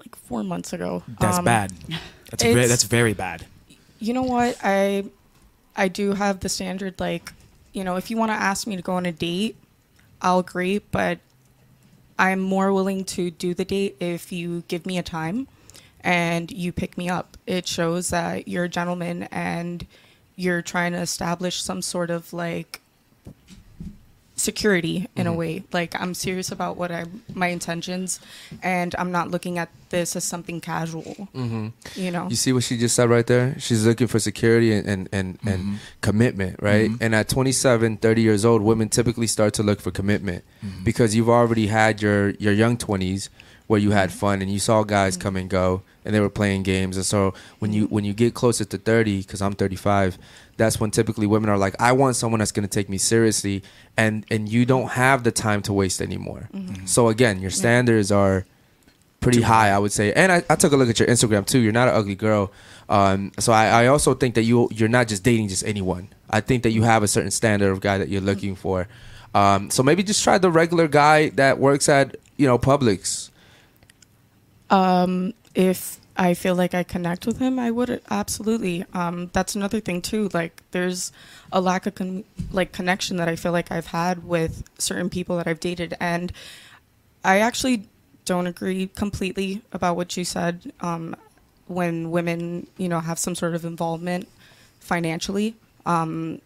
like 0.01 0.17
four 0.17 0.43
months 0.43 0.73
ago. 0.73 1.03
That's 1.21 1.39
Um, 1.39 1.45
bad. 1.45 1.73
That's 2.31 2.43
very, 2.43 2.67
that's 2.67 2.83
very 2.85 3.15
bad. 3.15 3.47
You 4.01 4.13
know 4.13 4.23
what? 4.23 4.59
I, 4.63 5.05
I 5.75 5.89
do 5.89 6.13
have 6.13 6.41
the 6.41 6.51
standard. 6.51 7.01
Like, 7.01 7.33
you 7.73 7.83
know, 7.85 7.97
if 7.97 8.11
you 8.11 8.19
want 8.19 8.31
to 8.33 8.35
ask 8.35 8.67
me 8.67 8.77
to 8.77 8.83
go 8.83 8.93
on 8.93 9.07
a 9.07 9.13
date, 9.13 9.57
I'll 10.21 10.41
agree. 10.41 10.79
But 10.79 11.19
I'm 12.19 12.41
more 12.41 12.73
willing 12.73 13.05
to 13.05 13.31
do 13.31 13.55
the 13.55 13.65
date 13.65 13.97
if 14.01 14.33
you 14.33 14.65
give 14.69 14.87
me 14.87 14.99
a 14.99 15.03
time, 15.03 15.49
and 16.01 16.51
you 16.51 16.73
pick 16.73 16.99
me 16.99 17.09
up. 17.09 17.37
It 17.47 17.67
shows 17.67 18.11
that 18.11 18.49
you're 18.49 18.65
a 18.65 18.69
gentleman 18.69 19.25
and 19.25 19.87
you're 20.37 20.63
trying 20.63 20.93
to 20.93 20.99
establish 20.99 21.63
some 21.63 21.83
sort 21.83 22.11
of 22.11 22.33
like 22.33 22.81
security 24.39 25.09
in 25.17 25.27
a 25.27 25.31
mm-hmm. 25.31 25.39
way. 25.39 25.65
Like 25.73 26.01
i'm 26.01 26.15
serious 26.15 26.51
about 26.51 26.77
what 26.77 26.91
i 26.91 27.05
my 27.35 27.49
intentions 27.49 28.21
and 28.63 28.95
i'm 28.99 29.13
not 29.13 29.31
looking 29.31 29.59
at 29.59 29.69
this 29.91 30.17
as 30.17 30.25
something 30.25 30.61
casual 30.61 31.29
mm-hmm. 31.35 31.69
you 31.95 32.11
know? 32.11 32.29
You 32.29 32.37
see 32.37 32.53
what 32.53 32.65
she 32.65 32.77
just 32.77 32.95
said 32.95 33.09
right 33.09 33.27
there? 33.27 33.59
She's 33.59 33.87
looking 33.87 34.07
for 34.07 34.19
security 34.19 34.73
and, 34.73 34.87
and, 34.87 35.09
and, 35.13 35.39
and 35.47 35.61
mm-hmm. 35.63 35.75
commitment, 36.01 36.57
right? 36.61 36.91
And 37.01 37.15
at 37.15 37.29
27, 37.29 37.97
30 37.99 38.23
years 38.23 38.45
old, 38.45 38.63
women 38.63 38.89
typically 38.89 39.27
start 39.27 39.55
to 39.55 39.63
look 39.63 39.81
for 39.81 39.91
commitment 39.91 40.45
because 40.85 41.15
you've 41.15 41.29
already 41.29 41.69
had 41.69 42.03
your, 42.03 42.31
your 42.31 42.53
young 42.53 42.77
20s 42.77 43.29
where 43.67 43.81
you 43.81 43.91
had 43.91 44.13
fun 44.13 44.43
and 44.43 44.51
you 44.51 44.59
saw 44.59 44.83
guys 44.83 45.17
come 45.17 45.37
and 45.37 45.49
go 45.49 45.83
and 46.09 46.15
they 46.15 46.21
were 46.21 46.31
playing 46.31 46.63
games. 46.63 46.97
And 46.97 47.05
so 47.05 47.35
when 47.59 47.75
you 47.75 47.85
when 47.89 48.03
you 48.03 48.15
get 48.15 48.33
closer 48.33 48.65
to 48.65 48.79
30, 48.79 49.19
because 49.19 49.43
I'm 49.43 49.53
35, 49.53 50.17
that's 50.57 50.81
when 50.81 50.91
typically 50.91 51.27
women 51.27 51.51
are 51.51 51.59
like, 51.59 51.77
I 51.79 51.93
want 51.93 52.17
someone 52.17 52.39
that's 52.39 52.51
going 52.51 52.67
to 52.67 52.75
take 52.75 52.89
me 52.89 52.97
seriously. 52.97 53.63
And, 53.95 54.25
and 54.31 54.49
you 54.49 54.65
don't 54.65 54.89
have 54.93 55.23
the 55.23 55.31
time 55.31 55.61
to 55.63 55.73
waste 55.75 56.01
anymore. 56.01 56.49
So 56.87 57.09
again, 57.09 57.41
your 57.41 57.51
standards 57.51 58.11
are 58.11 58.47
pretty 59.21 59.43
high, 59.43 59.69
I 59.69 59.79
would 59.79 59.93
say. 59.93 60.15
And 60.15 60.33
I, 60.33 60.43
I 60.49 60.57
took 60.57 60.73
a 60.73 60.77
look 60.77 60.89
at 60.89 60.99
your 60.99 61.09
Instagram 61.09 61.45
too. 61.47 61.59
You're 61.59 61.73
not 61.73 61.89
an 61.89 61.95
ugly 61.95 62.15
girl. 62.15 62.53
Um, 62.89 63.33
so 63.39 63.53
I, 63.53 63.67
I 63.67 63.87
also 63.89 64.15
think 64.15 64.35
that 64.37 64.45
you 64.45 64.71
you're 64.73 64.89
not 64.89 65.09
just 65.09 65.23
dating 65.23 65.49
just 65.49 65.63
anyone. 65.67 66.09
I 66.31 66.41
think 66.41 66.63
that 66.63 66.71
you 66.71 66.85
have 66.85 67.03
a 67.03 67.09
certain 67.09 67.31
standard 67.31 67.71
of 67.71 67.81
guy 67.81 67.99
that 67.99 68.09
you're 68.09 68.23
looking 68.23 68.55
for. 68.57 68.89
Um, 69.35 69.69
so 69.69 69.83
maybe 69.83 70.03
just 70.03 70.25
try 70.25 70.39
the 70.39 70.51
regular 70.51 70.89
guy 70.89 71.29
that 71.31 71.59
works 71.59 71.87
at 71.91 72.17
you 72.39 72.47
know 72.47 72.59
Publix. 72.59 73.29
um 74.71 75.35
if 75.55 75.98
i 76.19 76.35
feel 76.35 76.55
like 76.55 76.75
i 76.75 76.83
connect 76.83 77.25
with 77.27 77.39
him 77.39 77.59
i 77.59 77.71
would 77.71 78.03
absolutely. 78.11 78.85
Um 78.93 79.31
that's 79.33 79.55
another 79.55 79.81
thing 79.81 80.03
too 80.03 80.29
like 80.35 80.63
there's 80.73 81.13
a 81.53 81.61
lack 81.61 81.87
of 81.87 81.95
con- 81.95 82.25
like 82.51 82.73
connection 82.73 83.17
that 83.17 83.29
i 83.29 83.37
feel 83.37 83.53
like 83.53 83.71
i've 83.71 83.87
had 83.87 84.25
with 84.25 84.65
certain 84.79 85.09
people 85.09 85.37
that 85.37 85.47
i've 85.47 85.61
dated 85.61 85.97
and 86.01 86.33
i 87.25 87.39
actually 87.39 87.89
don't 88.25 88.47
agree 88.47 88.89
completely 88.89 89.63
about 89.73 89.97
what 89.97 90.17
you 90.17 90.25
said 90.25 90.73
um 90.81 91.15
when 91.67 92.11
women 92.11 92.67
you 92.77 92.89
know 92.89 93.01
have 93.01 93.19
some 93.19 93.35
sort 93.35 93.55
of 93.55 93.65
involvement 93.65 94.29
financially 94.81 95.55
um 95.87 96.41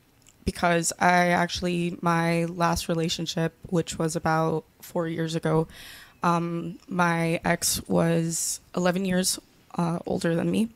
because 0.44 0.92
i 0.98 1.28
actually 1.28 1.96
my 2.02 2.44
last 2.44 2.88
relationship 2.88 3.54
which 3.70 3.98
was 3.98 4.14
about 4.16 4.64
4 4.80 5.08
years 5.08 5.34
ago 5.34 5.66
um, 6.24 6.78
my 6.88 7.40
ex 7.44 7.82
was 7.88 8.60
11 8.76 9.04
years 9.04 9.40
uh, 9.74 9.98
older 10.06 10.34
than 10.34 10.50
me, 10.50 10.68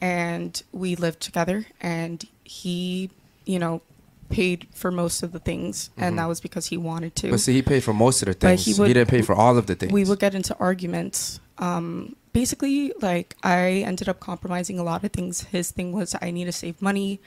and 0.00 0.62
we 0.72 0.96
lived 0.96 1.20
together. 1.20 1.66
And 1.80 2.24
he, 2.44 3.10
you 3.44 3.58
know, 3.58 3.82
paid 4.28 4.66
for 4.72 4.90
most 4.90 5.22
of 5.22 5.32
the 5.32 5.38
things, 5.38 5.90
and 5.96 6.18
that 6.18 6.26
was 6.26 6.40
because 6.40 6.66
he 6.66 6.76
wanted 6.76 7.14
to. 7.16 7.26
Mm-hmm. 7.26 7.34
But 7.34 7.40
see, 7.40 7.52
he 7.52 7.62
paid 7.62 7.82
for 7.84 7.92
most 7.92 8.22
of 8.22 8.26
the 8.26 8.34
things. 8.34 8.64
he 8.64 8.72
He, 8.72 8.94
didn't 8.94 9.08
pay 9.08 9.22
for 9.22 9.34
all 9.34 9.58
of 9.58 9.66
the 9.66 9.74
things. 9.74 9.92
we 9.92 10.04
would 10.04 10.18
get 10.20 10.34
into 10.34 10.56
arguments. 10.58 11.40
Um, 11.58 12.16
basically, 12.32 12.92
like 13.00 13.36
I 13.42 13.84
ended 13.86 14.08
up 14.08 14.20
compromising 14.20 14.78
a 14.78 14.82
lot 14.82 15.04
of 15.04 15.12
things. 15.12 15.42
His 15.44 15.70
thing 15.70 15.92
was 15.92 16.14
I 16.22 16.30
need 16.30 16.46
to 16.46 16.52
save 16.52 16.80
money. 16.80 17.20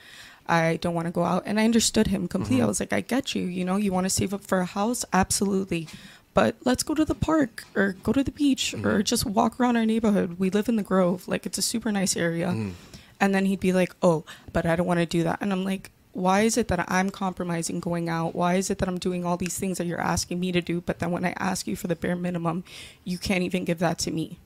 I 0.46 0.76
don't 0.82 0.94
want 0.94 1.06
to 1.06 1.12
go 1.12 1.24
out, 1.24 1.44
and 1.46 1.58
I 1.58 1.64
understood 1.64 2.08
him 2.08 2.28
completely. 2.28 2.56
Mm-hmm. 2.58 2.64
I 2.64 2.68
was 2.68 2.80
like, 2.80 2.92
I 2.92 3.00
get 3.00 3.34
you. 3.34 3.42
You 3.44 3.64
know, 3.64 3.76
you 3.76 3.92
want 3.92 4.04
to 4.04 4.10
save 4.10 4.34
up 4.34 4.44
for 4.44 4.58
a 4.58 4.66
house, 4.66 5.04
absolutely. 5.12 5.88
But 6.34 6.56
let's 6.64 6.82
go 6.82 6.94
to 6.94 7.04
the 7.04 7.14
park 7.14 7.64
or 7.76 7.92
go 8.02 8.12
to 8.12 8.24
the 8.24 8.32
beach 8.32 8.74
or 8.74 8.78
Mm-hmm. 8.78 9.02
just 9.02 9.24
walk 9.24 9.58
around 9.58 9.76
our 9.76 9.86
neighborhood. 9.86 10.38
We 10.38 10.50
live 10.50 10.68
in 10.68 10.76
the 10.76 10.82
Grove, 10.82 11.28
like 11.28 11.46
it's 11.46 11.58
a 11.58 11.62
super 11.62 11.92
nice 11.92 12.16
area. 12.16 12.48
Mm. 12.48 12.72
And 13.20 13.34
then 13.34 13.46
he'd 13.46 13.60
be 13.60 13.72
like, 13.72 13.94
"Oh, 14.02 14.24
but 14.52 14.66
I 14.66 14.74
don't 14.74 14.86
want 14.86 14.98
to 14.98 15.06
do 15.06 15.22
that." 15.22 15.38
And 15.40 15.52
I'm 15.52 15.64
like, 15.64 15.90
"Why 16.12 16.42
is 16.42 16.58
it 16.58 16.66
that 16.68 16.84
I'm 16.90 17.10
compromising 17.10 17.78
going 17.78 18.08
out? 18.08 18.34
Why 18.34 18.56
is 18.56 18.68
it 18.68 18.78
that 18.78 18.88
I'm 18.88 18.98
doing 18.98 19.24
all 19.24 19.36
these 19.36 19.56
things 19.56 19.78
that 19.78 19.86
you're 19.86 20.00
asking 20.00 20.40
me 20.40 20.50
to 20.50 20.60
do, 20.60 20.80
but 20.80 20.98
then 20.98 21.12
when 21.12 21.24
I 21.24 21.32
ask 21.38 21.68
you 21.68 21.76
for 21.76 21.86
the 21.86 21.94
bare 21.96 22.16
minimum, 22.16 22.64
you 23.04 23.16
can't 23.16 23.44
even 23.44 23.64
give 23.64 23.78
that 23.78 23.98
to 24.00 24.10
me?" 24.10 24.38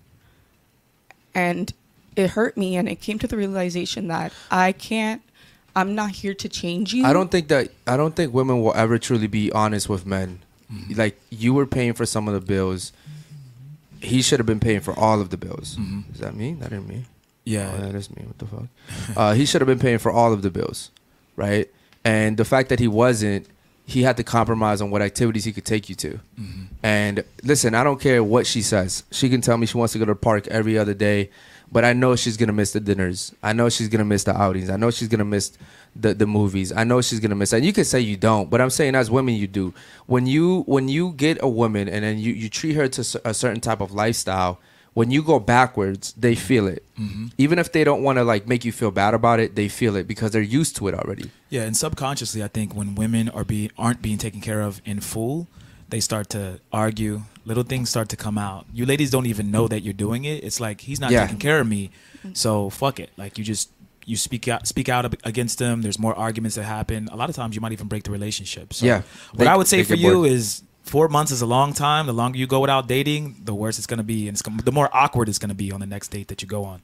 And 1.35 1.73
it 2.15 2.31
hurt 2.31 2.57
me 2.57 2.77
and 2.77 2.89
it 2.89 3.01
came 3.01 3.19
to 3.21 3.27
the 3.27 3.37
realization 3.37 4.09
that 4.09 4.33
I 4.51 4.73
can't 4.73 5.23
I'm 5.77 5.95
not 5.95 6.11
here 6.11 6.35
to 6.35 6.49
change 6.49 6.93
you. 6.93 7.05
I 7.05 7.13
don't 7.13 7.31
think 7.31 7.47
that 7.49 7.71
I 7.87 7.97
don't 7.97 8.17
think 8.17 8.35
women 8.35 8.61
will 8.61 8.75
ever 8.75 8.99
truly 8.99 9.29
be 9.29 9.53
honest 9.53 9.89
with 9.89 10.05
men. 10.05 10.41
Mm-hmm. 10.73 10.95
Like 10.95 11.21
you 11.31 11.55
were 11.55 11.67
paying 11.67 11.95
for 11.95 12.07
some 12.07 12.29
of 12.29 12.35
the 12.35 12.41
bills. 12.41 12.93
He 14.01 14.23
should 14.23 14.39
have 14.39 14.47
been 14.47 14.61
paying 14.61 14.81
for 14.81 14.99
all 14.99 15.21
of 15.21 15.31
the 15.31 15.37
bills. 15.37 15.77
Mm-hmm. 15.77 16.13
Is 16.13 16.21
that 16.21 16.35
me? 16.35 16.55
That 16.55 16.73
ain't 16.73 16.89
me. 16.89 17.05
Yeah. 17.45 17.73
Oh, 17.75 17.81
that 17.81 17.95
is 17.95 18.15
me. 18.15 18.25
What 18.27 18.39
the 18.39 18.47
fuck? 18.47 18.65
uh, 19.17 19.35
he 19.35 19.47
should 19.47 19.61
have 19.61 19.67
been 19.67 19.79
paying 19.79 19.99
for 19.99 20.13
all 20.13 20.33
of 20.33 20.43
the 20.43 20.51
bills, 20.51 20.91
right? 21.35 21.69
And 22.05 22.37
the 22.37 22.45
fact 22.45 22.69
that 22.69 22.79
he 22.79 22.89
wasn't, 22.89 23.47
he 23.87 24.03
had 24.03 24.19
to 24.19 24.23
compromise 24.23 24.83
on 24.83 24.91
what 24.91 25.01
activities 25.01 25.45
he 25.45 25.53
could 25.53 25.65
take 25.65 25.89
you 25.89 25.95
to. 25.97 26.21
Mm-hmm. 26.39 26.63
And 26.83 27.25
listen, 27.43 27.75
I 27.75 27.83
don't 27.85 28.01
care 28.01 28.23
what 28.23 28.47
she 28.47 28.61
says. 28.61 29.05
She 29.11 29.31
can 29.31 29.41
tell 29.41 29.57
me 29.57 29.67
she 29.67 29.79
wants 29.79 29.95
to 29.95 29.99
go 29.99 30.05
to 30.05 30.13
the 30.13 30.17
park 30.17 30.47
every 30.49 30.77
other 30.77 30.95
day, 30.95 31.31
but 31.71 31.85
I 31.85 31.93
know 31.93 32.17
she's 32.17 32.37
gonna 32.37 32.53
miss 32.53 32.73
the 32.73 32.81
dinners. 32.81 33.35
I 33.43 33.53
know 33.53 33.69
she's 33.69 33.89
gonna 33.89 34.05
miss 34.05 34.25
the 34.25 34.37
outings. 34.37 34.71
I 34.71 34.77
know 34.77 34.91
she's 34.91 35.09
gonna 35.09 35.25
miss 35.25 35.53
the 35.95 36.15
the 36.15 36.27
movies. 36.27 36.73
I 36.73 36.85
know 36.85 37.01
she's 37.01 37.21
gonna 37.21 37.35
miss. 37.35 37.53
And 37.53 37.65
you 37.65 37.73
can 37.73 37.85
say 37.85 38.01
you 38.01 38.17
don't, 38.17 38.51
but 38.51 38.61
I'm 38.61 38.71
saying 38.71 38.95
as 38.95 39.11
women 39.11 39.35
you 39.35 39.47
do. 39.47 39.75
When 40.07 40.27
you 40.27 40.63
when 40.67 40.89
you 40.89 41.13
get 41.13 41.39
a 41.43 41.49
woman 41.49 41.89
and 41.89 42.05
then 42.05 42.19
you 42.19 42.33
you 42.33 42.49
treat 42.49 42.75
her 42.75 42.89
to 42.89 43.21
a 43.25 43.35
certain 43.35 43.61
type 43.61 43.81
of 43.81 43.93
lifestyle. 43.93 44.61
When 44.95 45.13
you 45.13 45.23
go 45.23 45.39
backwards, 45.39 46.13
they 46.15 46.35
feel 46.35 46.67
it. 46.67 46.85
Mm-hmm. 46.99 47.27
Even 47.39 47.61
if 47.61 47.71
they 47.71 47.85
don't 47.85 48.03
want 48.03 48.19
to 48.19 48.25
like 48.25 48.49
make 48.49 48.65
you 48.65 48.73
feel 48.73 48.91
bad 48.91 49.15
about 49.15 49.39
it, 49.39 49.55
they 49.55 49.69
feel 49.69 49.95
it 49.95 50.09
because 50.09 50.33
they're 50.33 50.43
used 50.43 50.75
to 50.77 50.89
it 50.89 50.95
already. 50.95 51.31
Yeah, 51.51 51.63
and 51.63 51.77
subconsciously, 51.77 52.43
I 52.43 52.49
think 52.49 52.75
when 52.75 52.97
women 52.97 53.29
are 53.29 53.45
being 53.45 53.71
aren't 53.79 54.03
being 54.03 54.19
taken 54.19 54.41
care 54.41 54.61
of 54.61 54.83
in 54.85 54.99
full, 54.99 55.47
they 55.89 56.01
start 56.01 56.29
to 56.31 56.61
argue. 56.73 57.23
Little 57.49 57.65
things 57.73 57.89
start 57.95 58.09
to 58.11 58.17
come 58.17 58.37
out. 58.49 58.67
You 58.73 58.85
ladies 58.93 59.11
don't 59.11 59.27
even 59.27 59.51
know 59.51 59.67
that 59.73 59.81
you're 59.85 59.95
doing 60.07 60.23
it. 60.33 60.45
It's 60.45 60.61
like 60.67 60.79
he's 60.89 61.01
not 61.01 61.11
Yeah. 61.11 61.23
taking 61.25 61.39
care 61.49 61.59
of 61.61 61.67
me, 61.67 61.91
so 62.35 62.69
fuck 62.71 63.01
it. 63.05 63.11
Like 63.17 63.39
you 63.39 63.45
just 63.53 63.71
you 64.11 64.17
speak 64.17 64.49
out 64.53 64.67
speak 64.67 64.89
out 64.89 65.05
against 65.25 65.59
them. 65.59 65.83
There's 65.83 65.99
more 65.99 66.15
arguments 66.27 66.55
that 66.57 66.65
happen. 66.65 67.09
A 67.13 67.17
lot 67.17 67.29
of 67.31 67.37
times, 67.37 67.55
you 67.57 67.61
might 67.65 67.73
even 67.73 67.89
break 67.89 68.03
the 68.05 68.11
relationship. 68.11 68.73
So 68.75 68.87
Yeah. 68.87 69.03
what 69.33 69.39
They- 69.45 69.47
I 69.47 69.57
would 69.57 69.69
say 69.69 69.83
for 69.85 69.95
you 69.97 70.13
bored. 70.15 70.31
is. 70.31 70.63
Four 70.97 71.09
months 71.09 71.31
is 71.33 71.43
a 71.43 71.47
long 71.47 71.75
time. 71.75 72.07
The 72.07 72.15
longer 72.23 72.39
you 72.39 72.47
go 72.47 72.61
without 72.61 72.89
dating, 72.89 73.23
the 73.45 73.55
worse 73.55 73.77
it's 73.77 73.87
gonna 73.87 74.03
be, 74.15 74.21
and 74.27 74.35
it's 74.35 74.41
gonna, 74.41 74.63
the 74.63 74.73
more 74.73 74.89
awkward 75.03 75.29
it's 75.29 75.39
gonna 75.39 75.53
be 75.67 75.71
on 75.71 75.81
the 75.81 75.91
next 75.95 76.09
date 76.09 76.29
that 76.29 76.41
you 76.41 76.49
go 76.49 76.65
on. 76.65 76.81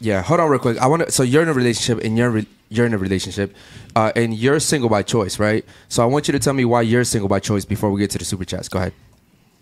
Yeah, 0.00 0.22
hold 0.22 0.38
on 0.38 0.48
real 0.48 0.60
quick. 0.60 0.78
I 0.78 0.86
want 0.86 1.02
to. 1.04 1.10
So 1.10 1.24
you're 1.24 1.42
in 1.42 1.48
a 1.48 1.52
relationship, 1.52 1.98
and 2.04 2.16
you're 2.16 2.30
re- 2.30 2.46
you're 2.68 2.86
in 2.86 2.94
a 2.94 2.98
relationship, 2.98 3.48
uh, 3.96 4.12
and 4.14 4.32
you're 4.42 4.60
single 4.60 4.88
by 4.88 5.02
choice, 5.02 5.40
right? 5.40 5.64
So 5.88 6.00
I 6.04 6.06
want 6.06 6.28
you 6.28 6.32
to 6.32 6.38
tell 6.38 6.52
me 6.54 6.64
why 6.64 6.82
you're 6.82 7.02
single 7.02 7.28
by 7.28 7.40
choice 7.40 7.64
before 7.64 7.90
we 7.90 7.98
get 8.00 8.10
to 8.12 8.18
the 8.18 8.24
super 8.24 8.44
chats. 8.44 8.68
Go 8.68 8.78
ahead. 8.78 8.92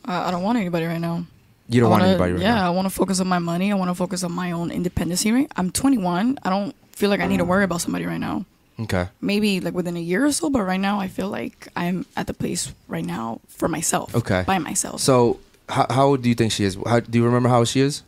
Uh, 0.08 0.24
I 0.26 0.30
don't 0.30 0.42
want 0.42 0.56
anybody 0.58 0.86
right 0.86 1.00
now. 1.00 1.24
You 1.68 1.80
don't 1.82 1.88
I 1.88 1.90
want 1.90 2.00
wanna- 2.00 2.12
anybody 2.12 2.32
right 2.32 2.42
yeah, 2.42 2.54
now. 2.54 2.66
I 2.66 2.70
want 2.70 2.86
to 2.86 2.90
focus 2.94 3.20
on 3.20 3.26
my 3.28 3.38
money. 3.38 3.70
I 3.70 3.74
want 3.74 3.90
to 3.90 3.94
focus 3.94 4.24
on 4.24 4.32
my 4.32 4.52
own 4.52 4.70
independence. 4.70 5.26
Right? 5.26 5.50
I'm 5.56 5.70
21. 5.70 6.38
I 6.42 6.50
don't 6.50 6.74
feel 6.92 7.10
like 7.10 7.20
I 7.20 7.26
need 7.26 7.36
to 7.38 7.44
worry 7.44 7.64
about 7.64 7.82
somebody 7.82 8.06
right 8.06 8.18
now. 8.18 8.46
Okay. 8.80 9.08
Maybe 9.20 9.60
like 9.60 9.74
within 9.74 9.96
a 9.96 10.00
year 10.00 10.24
or 10.24 10.32
so, 10.32 10.48
but 10.50 10.62
right 10.62 10.80
now 10.80 10.98
I 11.00 11.08
feel 11.08 11.28
like 11.28 11.68
I'm 11.76 12.06
at 12.16 12.26
the 12.26 12.32
place 12.34 12.72
right 12.86 13.04
now 13.04 13.40
for 13.48 13.68
myself. 13.68 14.14
Okay. 14.14 14.44
By 14.46 14.58
myself. 14.58 15.00
So 15.00 15.40
how 15.68 15.86
how 15.90 16.06
old 16.06 16.22
do 16.22 16.28
you 16.28 16.34
think 16.34 16.52
she 16.52 16.64
is? 16.64 16.78
How, 16.86 17.00
do 17.00 17.18
you 17.18 17.24
remember 17.24 17.48
how 17.48 17.64
she 17.64 17.80
is? 17.80 18.02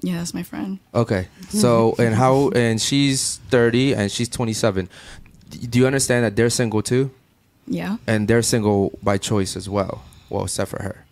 yeah, 0.00 0.18
that's 0.18 0.34
my 0.34 0.42
friend. 0.42 0.80
Okay. 0.94 1.28
So 1.50 1.94
and 1.98 2.14
how 2.14 2.50
and 2.50 2.80
she's 2.80 3.36
30 3.50 3.94
and 3.94 4.10
she's 4.10 4.28
27. 4.28 4.88
Do 5.70 5.78
you 5.78 5.86
understand 5.86 6.24
that 6.24 6.36
they're 6.36 6.50
single 6.50 6.82
too? 6.82 7.10
Yeah. 7.66 7.96
And 8.06 8.26
they're 8.26 8.42
single 8.42 8.98
by 9.02 9.18
choice 9.18 9.56
as 9.56 9.68
well. 9.68 10.02
Well, 10.28 10.44
except 10.44 10.70
for 10.70 10.82
her. 10.82 11.03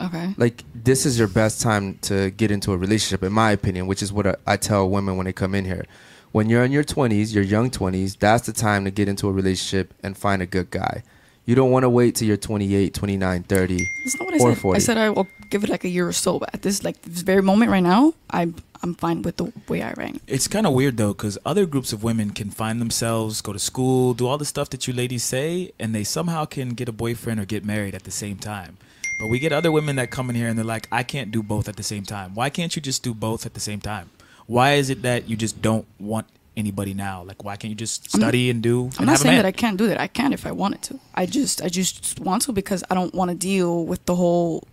Okay. 0.00 0.34
like 0.36 0.62
this 0.74 1.04
is 1.04 1.18
your 1.18 1.28
best 1.28 1.60
time 1.60 1.98
to 2.02 2.30
get 2.30 2.50
into 2.50 2.72
a 2.72 2.76
relationship 2.76 3.22
in 3.24 3.32
my 3.32 3.50
opinion 3.50 3.86
which 3.86 4.02
is 4.02 4.12
what 4.12 4.26
I, 4.26 4.36
I 4.46 4.56
tell 4.56 4.88
women 4.88 5.16
when 5.16 5.24
they 5.26 5.32
come 5.32 5.54
in 5.54 5.64
here 5.64 5.86
when 6.30 6.48
you're 6.48 6.62
in 6.64 6.70
your 6.72 6.84
20s 6.84 7.34
your 7.34 7.42
young 7.42 7.70
20s 7.70 8.16
that's 8.18 8.46
the 8.46 8.52
time 8.52 8.84
to 8.84 8.90
get 8.92 9.08
into 9.08 9.28
a 9.28 9.32
relationship 9.32 9.94
and 10.02 10.16
find 10.16 10.40
a 10.40 10.46
good 10.46 10.70
guy 10.70 11.02
you 11.46 11.54
don't 11.54 11.70
want 11.70 11.84
to 11.84 11.88
wait 11.88 12.14
till 12.14 12.28
you're 12.28 12.36
28 12.36 12.92
29 12.94 13.42
30 13.42 13.76
That's 14.04 14.20
not 14.20 14.24
what 14.26 14.34
I 14.34 14.38
or 14.44 14.54
said. 14.54 14.60
40 14.60 14.76
I 14.76 14.80
said 14.80 14.98
I 14.98 15.10
will 15.10 15.26
give 15.50 15.64
it 15.64 15.70
like 15.70 15.84
a 15.84 15.88
year 15.88 16.06
or 16.06 16.12
so, 16.12 16.38
but 16.38 16.50
at 16.52 16.60
this 16.60 16.84
like 16.84 17.00
this 17.02 17.22
very 17.22 17.40
moment 17.40 17.70
right 17.70 17.82
now, 17.82 18.12
I'm 18.28 18.54
I'm 18.82 18.94
fine 18.94 19.22
with 19.22 19.38
the 19.38 19.50
way 19.66 19.82
I 19.82 19.92
rank. 19.94 20.20
It's 20.26 20.46
kind 20.46 20.66
of 20.66 20.74
weird 20.74 20.98
though, 20.98 21.14
because 21.14 21.38
other 21.46 21.64
groups 21.64 21.92
of 21.92 22.02
women 22.04 22.30
can 22.30 22.50
find 22.50 22.82
themselves, 22.82 23.40
go 23.40 23.54
to 23.54 23.58
school, 23.58 24.12
do 24.14 24.26
all 24.26 24.36
the 24.36 24.44
stuff 24.44 24.68
that 24.70 24.86
you 24.86 24.92
ladies 24.92 25.24
say, 25.24 25.72
and 25.78 25.94
they 25.94 26.04
somehow 26.04 26.44
can 26.44 26.74
get 26.74 26.88
a 26.88 26.92
boyfriend 26.92 27.40
or 27.40 27.46
get 27.46 27.64
married 27.64 27.94
at 27.94 28.04
the 28.04 28.10
same 28.10 28.36
time. 28.36 28.76
But 29.18 29.26
we 29.26 29.38
get 29.38 29.52
other 29.52 29.72
women 29.72 29.96
that 29.96 30.10
come 30.10 30.30
in 30.30 30.36
here 30.36 30.48
and 30.48 30.56
they're 30.56 30.64
like, 30.64 30.86
I 30.92 31.02
can't 31.02 31.30
do 31.30 31.42
both 31.42 31.68
at 31.68 31.76
the 31.76 31.82
same 31.82 32.04
time. 32.04 32.34
Why 32.34 32.50
can't 32.50 32.74
you 32.76 32.80
just 32.82 33.02
do 33.02 33.12
both 33.14 33.46
at 33.46 33.54
the 33.54 33.60
same 33.60 33.80
time? 33.80 34.10
Why 34.46 34.74
is 34.74 34.90
it 34.90 35.02
that 35.02 35.28
you 35.28 35.36
just 35.36 35.60
don't 35.60 35.86
want 35.98 36.26
anybody 36.56 36.94
now? 36.94 37.24
Like, 37.24 37.42
why 37.44 37.56
can't 37.56 37.70
you 37.70 37.74
just 37.76 38.14
I'm- 38.14 38.20
study 38.22 38.48
and 38.48 38.62
do? 38.62 38.84
I'm 38.92 38.98
and 38.98 39.06
not 39.06 39.12
have 39.12 39.20
a 39.20 39.22
saying 39.24 39.36
that 39.36 39.44
I 39.44 39.52
can't 39.52 39.76
do 39.76 39.88
that. 39.88 40.00
I 40.00 40.06
can 40.06 40.32
if 40.32 40.46
I 40.46 40.52
wanted 40.52 40.82
to. 40.82 41.00
I 41.14 41.26
just 41.26 41.60
I 41.62 41.68
just 41.68 42.20
want 42.20 42.42
to 42.42 42.52
because 42.52 42.84
I 42.90 42.94
don't 42.94 43.12
want 43.14 43.30
to 43.30 43.36
deal 43.36 43.84
with 43.84 44.04
the 44.06 44.14
whole 44.14 44.66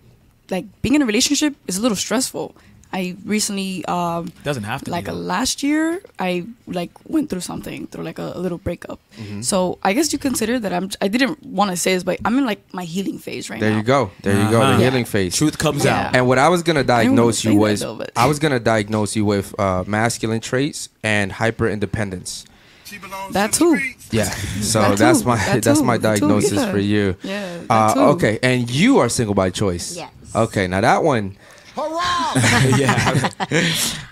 like 0.51 0.65
being 0.83 0.93
in 0.95 1.01
a 1.01 1.05
relationship 1.07 1.55
is 1.67 1.77
a 1.77 1.81
little 1.81 1.97
stressful. 1.97 2.55
I 2.95 3.15
recently 3.35 3.83
um 3.95 4.31
Doesn't 4.49 4.63
have 4.71 4.79
to 4.79 4.85
be, 4.85 4.91
like 4.97 5.05
though. 5.11 5.33
last 5.35 5.55
year 5.67 5.83
I 6.17 6.29
like 6.79 6.91
went 7.15 7.25
through 7.29 7.43
something 7.51 7.79
through 7.91 8.05
like 8.09 8.19
a, 8.25 8.29
a 8.37 8.39
little 8.45 8.57
breakup. 8.67 8.99
Mm-hmm. 9.19 9.41
So 9.51 9.57
I 9.83 9.91
guess 9.95 10.13
you 10.13 10.19
consider 10.29 10.55
that 10.63 10.71
I'm 10.77 10.87
I 11.05 11.07
didn't 11.15 11.43
want 11.59 11.71
to 11.73 11.77
say 11.77 11.91
this 11.95 12.03
but 12.09 12.17
I'm 12.25 12.35
in 12.39 12.45
like 12.51 12.61
my 12.79 12.85
healing 12.93 13.19
phase 13.25 13.49
right 13.51 13.59
there 13.59 13.75
now. 13.75 13.83
There 13.83 13.83
you 13.83 13.93
go 13.97 14.11
there 14.25 14.37
you 14.43 14.49
go 14.49 14.61
Uh-huh. 14.61 14.71
the 14.77 14.81
Yeah. 14.83 14.89
healing 14.89 15.05
phase 15.13 15.31
Truth 15.41 15.57
comes 15.65 15.83
Yeah. 15.83 16.07
out. 16.07 16.15
and 16.15 16.23
what 16.29 16.39
I 16.39 16.47
was 16.55 16.61
gonna 16.67 16.87
diagnose 16.97 17.43
you 17.43 17.53
that, 17.59 17.65
was 17.65 17.77
though, 17.81 17.99
I 18.15 18.25
was 18.31 18.39
gonna 18.39 18.63
diagnose 18.73 19.11
you 19.17 19.25
with 19.33 19.47
uh, 19.59 19.83
masculine 19.87 20.39
traits 20.49 20.79
and 21.03 21.31
hyper 21.41 21.67
independence. 21.67 22.45
That 23.31 23.51
too. 23.51 23.75
Yeah, 24.11 24.29
so 24.61 24.79
That 24.81 24.97
that's 25.03 25.25
my 25.25 25.35
That 25.37 25.63
that's 25.67 25.81
my 25.81 25.97
That 25.97 26.15
too, 26.19 26.27
diagnosis 26.29 26.59
yeah. 26.63 26.71
for 26.71 26.77
you. 26.93 27.15
Yeah, 27.23 27.57
that 27.67 27.69
Uh, 27.69 27.93
too. 27.93 27.99
okay, 28.15 28.35
and 28.43 28.69
you 28.69 28.99
are 29.01 29.09
single 29.09 29.33
by 29.35 29.49
choice. 29.49 29.97
Yes. 29.97 30.11
Okay, 30.33 30.65
now 30.67 30.79
that 30.81 31.03
one. 31.03 31.35
yeah. 32.77 33.29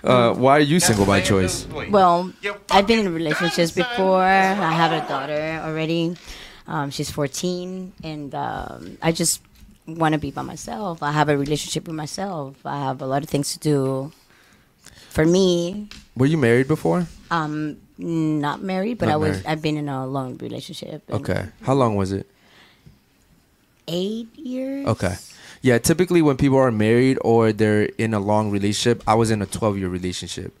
Uh, 0.02 0.34
why 0.34 0.56
are 0.58 0.60
you 0.60 0.80
single 0.80 1.06
by 1.06 1.20
choice? 1.20 1.66
Well, 1.90 2.32
I've 2.70 2.86
been 2.86 3.06
in 3.06 3.14
relationships 3.14 3.70
before. 3.72 4.22
I 4.22 4.52
have 4.72 4.92
a 4.92 5.06
daughter 5.08 5.60
already. 5.64 6.16
Um, 6.66 6.90
she's 6.90 7.10
14, 7.10 7.92
and 8.02 8.34
um, 8.34 8.98
I 9.02 9.12
just 9.12 9.40
want 9.86 10.12
to 10.14 10.18
be 10.18 10.30
by 10.30 10.42
myself. 10.42 11.02
I 11.02 11.12
have 11.12 11.28
a 11.28 11.36
relationship 11.36 11.86
with 11.86 11.96
myself. 11.96 12.56
I 12.64 12.80
have 12.80 13.02
a 13.02 13.06
lot 13.06 13.22
of 13.22 13.28
things 13.28 13.52
to 13.52 13.58
do. 13.58 14.12
For 15.10 15.24
me, 15.24 15.88
Were 16.16 16.26
you 16.26 16.36
married 16.38 16.66
before? 16.68 17.06
um, 17.30 17.76
not 17.98 18.62
married, 18.62 18.98
but 18.98 19.06
Not 19.06 19.12
I 19.12 19.16
was. 19.16 19.30
married. 19.30 19.46
I've 19.46 19.62
been 19.62 19.76
in 19.76 19.88
a 19.88 20.06
long 20.06 20.36
relationship. 20.38 21.02
Okay. 21.10 21.46
How 21.62 21.74
long 21.74 21.96
was 21.96 22.12
it? 22.12 22.26
Eight 23.86 24.28
years. 24.36 24.86
Okay. 24.88 25.14
Yeah, 25.64 25.78
typically 25.78 26.20
when 26.20 26.36
people 26.36 26.58
are 26.58 26.70
married 26.70 27.16
or 27.22 27.50
they're 27.50 27.84
in 27.96 28.12
a 28.12 28.20
long 28.20 28.50
relationship, 28.50 29.02
I 29.06 29.14
was 29.14 29.30
in 29.30 29.40
a 29.40 29.46
12 29.46 29.78
year 29.78 29.88
relationship. 29.88 30.52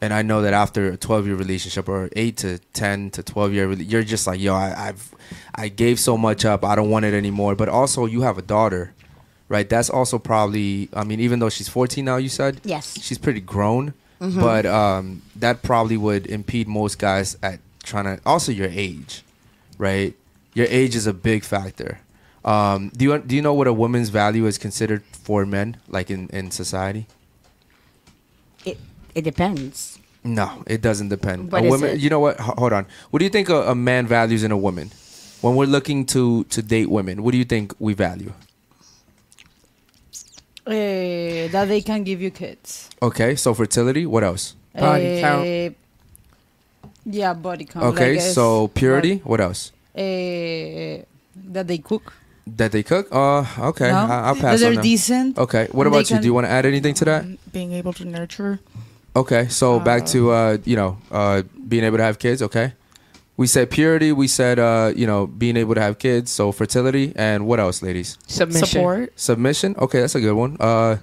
And 0.00 0.12
I 0.12 0.22
know 0.22 0.42
that 0.42 0.52
after 0.52 0.88
a 0.88 0.96
12 0.96 1.28
year 1.28 1.36
relationship 1.36 1.88
or 1.88 2.08
8 2.16 2.36
to 2.38 2.58
10 2.72 3.10
to 3.10 3.22
12 3.22 3.52
year, 3.52 3.72
you're 3.74 4.02
just 4.02 4.26
like, 4.26 4.40
yo, 4.40 4.56
I, 4.56 4.88
I've, 4.88 5.14
I 5.54 5.68
gave 5.68 6.00
so 6.00 6.18
much 6.18 6.44
up. 6.44 6.64
I 6.64 6.74
don't 6.74 6.90
want 6.90 7.04
it 7.04 7.14
anymore. 7.14 7.54
But 7.54 7.68
also, 7.68 8.04
you 8.06 8.22
have 8.22 8.36
a 8.36 8.42
daughter, 8.42 8.92
right? 9.48 9.68
That's 9.68 9.90
also 9.90 10.18
probably, 10.18 10.88
I 10.92 11.04
mean, 11.04 11.20
even 11.20 11.38
though 11.38 11.50
she's 11.50 11.68
14 11.68 12.04
now, 12.04 12.16
you 12.16 12.28
said? 12.28 12.60
Yes. 12.64 13.00
She's 13.00 13.18
pretty 13.18 13.40
grown. 13.40 13.94
But 14.18 14.66
um, 14.66 15.22
that 15.36 15.62
probably 15.62 15.96
would 15.96 16.26
impede 16.26 16.66
most 16.66 16.98
guys 16.98 17.36
at 17.44 17.60
trying 17.84 18.06
to, 18.06 18.20
also 18.26 18.50
your 18.50 18.70
age, 18.72 19.22
right? 19.78 20.14
Your 20.54 20.66
age 20.68 20.96
is 20.96 21.06
a 21.06 21.12
big 21.12 21.44
factor. 21.44 22.00
Um, 22.44 22.90
do 22.96 23.04
you 23.04 23.18
do 23.18 23.34
you 23.36 23.42
know 23.42 23.54
what 23.54 23.66
a 23.66 23.72
woman's 23.72 24.08
value 24.10 24.46
is 24.46 24.58
considered 24.58 25.02
for 25.12 25.44
men, 25.46 25.76
like 25.88 26.10
in, 26.10 26.28
in 26.30 26.50
society? 26.50 27.06
It 28.64 28.78
it 29.14 29.22
depends. 29.22 29.98
No, 30.24 30.62
it 30.66 30.80
doesn't 30.82 31.08
depend. 31.08 31.50
What 31.52 31.62
a 31.62 31.66
is 31.66 31.70
woman, 31.70 31.90
it? 31.90 32.00
you 32.00 32.10
know 32.10 32.20
what? 32.20 32.34
H- 32.40 32.46
hold 32.58 32.72
on. 32.72 32.86
What 33.10 33.18
do 33.20 33.24
you 33.24 33.30
think 33.30 33.48
a, 33.48 33.70
a 33.70 33.74
man 33.74 34.06
values 34.06 34.42
in 34.44 34.52
a 34.52 34.56
woman? 34.58 34.90
when 35.40 35.54
we're 35.54 35.66
looking 35.70 36.04
to 36.04 36.44
to 36.44 36.62
date 36.62 36.90
women, 36.90 37.22
what 37.22 37.30
do 37.32 37.38
you 37.38 37.44
think 37.44 37.72
we 37.78 37.94
value? 37.94 38.32
Eh, 40.66 41.48
that 41.48 41.66
they 41.68 41.80
can 41.80 42.02
give 42.04 42.20
you 42.20 42.30
kids. 42.30 42.90
Okay, 43.00 43.36
so 43.36 43.54
fertility. 43.54 44.04
What 44.04 44.22
else? 44.24 44.54
Body 44.74 45.20
count. 45.20 45.46
Eh, 45.46 45.70
Yeah, 47.06 47.32
body 47.32 47.64
count. 47.64 47.86
Okay, 47.86 48.12
like, 48.16 48.20
so 48.20 48.68
purity. 48.68 49.18
What 49.24 49.40
else? 49.40 49.72
eh, 49.94 51.02
that 51.52 51.66
they 51.66 51.78
cook. 51.78 52.12
That 52.56 52.72
they 52.72 52.82
cook. 52.82 53.08
Uh, 53.12 53.44
okay, 53.70 53.90
No? 53.90 53.96
I, 53.96 54.28
I'll 54.28 54.34
That 54.34 54.40
pass 54.40 54.60
they're 54.60 54.76
on 54.76 54.82
decent. 54.82 55.38
Okay, 55.38 55.68
what 55.72 55.86
about 55.86 56.10
you? 56.10 56.18
Do 56.18 56.26
you 56.26 56.34
want 56.34 56.46
to 56.46 56.50
add 56.50 56.66
anything 56.66 56.94
to 56.94 57.04
that? 57.04 57.52
Being 57.52 57.72
able 57.72 57.92
to 57.94 58.04
nurture. 58.04 58.60
Okay, 59.16 59.48
so 59.48 59.80
back 59.80 60.06
to 60.06 60.30
uh, 60.30 60.58
you 60.64 60.76
know, 60.76 60.98
uh, 61.10 61.42
being 61.68 61.84
able 61.84 61.96
to 61.98 62.04
have 62.04 62.18
kids. 62.18 62.40
Okay, 62.42 62.72
we 63.36 63.46
said 63.46 63.70
purity. 63.70 64.12
We 64.12 64.28
said 64.28 64.58
uh, 64.58 64.92
you 64.94 65.06
know, 65.06 65.26
being 65.26 65.56
able 65.56 65.74
to 65.74 65.80
have 65.80 65.98
kids. 65.98 66.30
So 66.30 66.52
fertility 66.52 67.12
and 67.16 67.46
what 67.46 67.58
else, 67.60 67.82
ladies? 67.82 68.16
Submission. 68.26 68.66
Support. 68.66 69.18
Submission. 69.18 69.74
Okay, 69.78 70.00
that's 70.00 70.14
a 70.14 70.20
good 70.20 70.34
one. 70.34 70.56
Uh, 70.60 70.98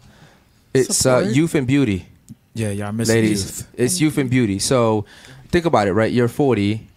it's 0.73 1.05
uh, 1.05 1.27
youth 1.31 1.55
and 1.55 1.65
beauty, 1.67 2.05
Yeah, 2.53 2.69
y'all 2.71 2.91
missing 2.91 3.15
ladies. 3.15 3.43
youth. 3.43 3.67
It's 3.75 4.01
youth 4.01 4.17
and 4.17 4.29
beauty. 4.29 4.59
So 4.59 5.05
think 5.51 5.65
about 5.65 5.87
it, 5.87 5.93
right? 5.93 6.11
You're 6.11 6.27
40. 6.27 6.87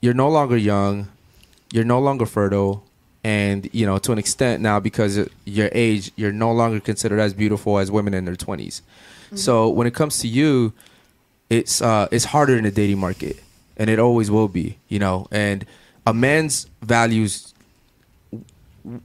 You're 0.00 0.14
no 0.14 0.28
longer 0.28 0.56
young. 0.56 1.08
You're 1.72 1.84
no 1.84 1.98
longer 2.00 2.26
fertile. 2.26 2.84
And 3.24 3.68
you 3.72 3.86
know, 3.86 3.98
to 3.98 4.12
an 4.12 4.18
extent 4.18 4.62
now, 4.62 4.78
because 4.78 5.28
your 5.46 5.70
age, 5.72 6.12
you're 6.14 6.32
no 6.32 6.52
longer 6.52 6.78
considered 6.78 7.18
as 7.18 7.32
beautiful 7.32 7.78
as 7.78 7.90
women 7.90 8.12
in 8.14 8.26
their 8.26 8.36
20s. 8.36 8.58
Mm-hmm. 8.66 9.36
So 9.36 9.68
when 9.68 9.86
it 9.86 9.94
comes 9.94 10.18
to 10.18 10.28
you, 10.28 10.74
it's 11.48 11.80
uh, 11.80 12.06
it's 12.10 12.26
harder 12.26 12.56
in 12.56 12.64
the 12.64 12.70
dating 12.70 12.98
market, 12.98 13.42
and 13.76 13.88
it 13.88 13.98
always 13.98 14.30
will 14.30 14.48
be. 14.48 14.78
You 14.88 14.98
know, 14.98 15.26
and 15.30 15.64
a 16.06 16.12
man's 16.12 16.68
values 16.82 17.54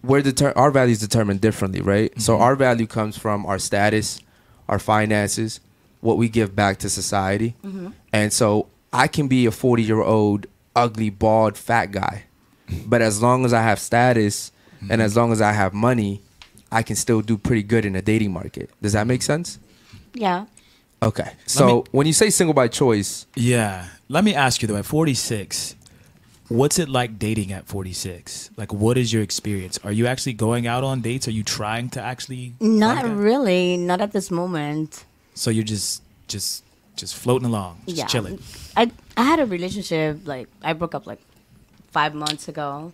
we're 0.03 0.21
deter- 0.21 0.53
our 0.55 0.71
values 0.71 0.99
determined 0.99 1.41
differently, 1.41 1.81
right? 1.81 2.11
So 2.19 2.33
mm-hmm. 2.33 2.43
our 2.43 2.55
value 2.55 2.87
comes 2.87 3.17
from 3.17 3.45
our 3.45 3.59
status, 3.59 4.19
our 4.67 4.79
finances, 4.79 5.59
what 6.01 6.17
we 6.17 6.29
give 6.29 6.55
back 6.55 6.79
to 6.79 6.89
society. 6.89 7.55
Mm-hmm. 7.63 7.89
And 8.11 8.33
so 8.33 8.67
I 8.91 9.07
can 9.07 9.27
be 9.27 9.45
a 9.45 9.51
40 9.51 9.83
year 9.83 10.01
old, 10.01 10.47
ugly, 10.75 11.09
bald, 11.09 11.57
fat 11.57 11.87
guy. 11.87 12.25
But 12.85 13.01
as 13.01 13.21
long 13.21 13.45
as 13.45 13.53
I 13.53 13.61
have 13.61 13.79
status 13.79 14.51
and 14.89 15.01
as 15.01 15.11
mm-hmm. 15.11 15.19
long 15.19 15.31
as 15.31 15.41
I 15.41 15.51
have 15.51 15.73
money, 15.73 16.21
I 16.71 16.83
can 16.83 16.95
still 16.95 17.21
do 17.21 17.37
pretty 17.37 17.63
good 17.63 17.85
in 17.85 17.93
the 17.93 18.01
dating 18.01 18.31
market. 18.31 18.69
Does 18.81 18.93
that 18.93 19.07
make 19.07 19.21
sense? 19.21 19.59
Yeah. 20.13 20.45
Okay. 21.01 21.31
So 21.45 21.67
me- 21.67 21.83
when 21.91 22.07
you 22.07 22.13
say 22.13 22.29
single 22.29 22.53
by 22.53 22.67
choice, 22.67 23.25
Yeah. 23.35 23.87
Let 24.11 24.23
me 24.23 24.33
ask 24.33 24.61
you 24.61 24.67
though, 24.67 24.75
at 24.75 24.85
46, 24.85 25.75
what's 26.47 26.79
it 26.79 26.89
like 26.89 27.19
dating 27.19 27.51
at 27.51 27.67
46? 27.67 28.49
Like, 28.57 28.73
what 28.73 28.97
is 28.97 29.13
your 29.13 29.21
experience? 29.21 29.79
Are 29.83 29.91
you 29.91 30.07
actually 30.07 30.33
going 30.33 30.65
out 30.65 30.83
on 30.83 31.01
dates? 31.01 31.27
Are 31.27 31.31
you 31.31 31.43
trying 31.43 31.89
to 31.91 32.01
actually? 32.01 32.55
Not 32.59 33.05
really. 33.05 33.77
Not 33.77 34.01
at 34.01 34.13
this 34.13 34.31
moment. 34.31 35.05
So 35.35 35.51
you're 35.51 35.63
just, 35.63 36.01
just, 36.27 36.63
just 36.95 37.15
floating 37.15 37.47
along, 37.47 37.81
just 37.85 37.97
yeah. 37.97 38.05
chilling. 38.07 38.39
I 38.75 38.91
I 39.15 39.23
had 39.23 39.39
a 39.39 39.45
relationship 39.45 40.19
like 40.25 40.47
I 40.61 40.73
broke 40.73 40.93
up 40.93 41.07
like 41.07 41.21
five 41.91 42.13
months 42.13 42.47
ago. 42.47 42.91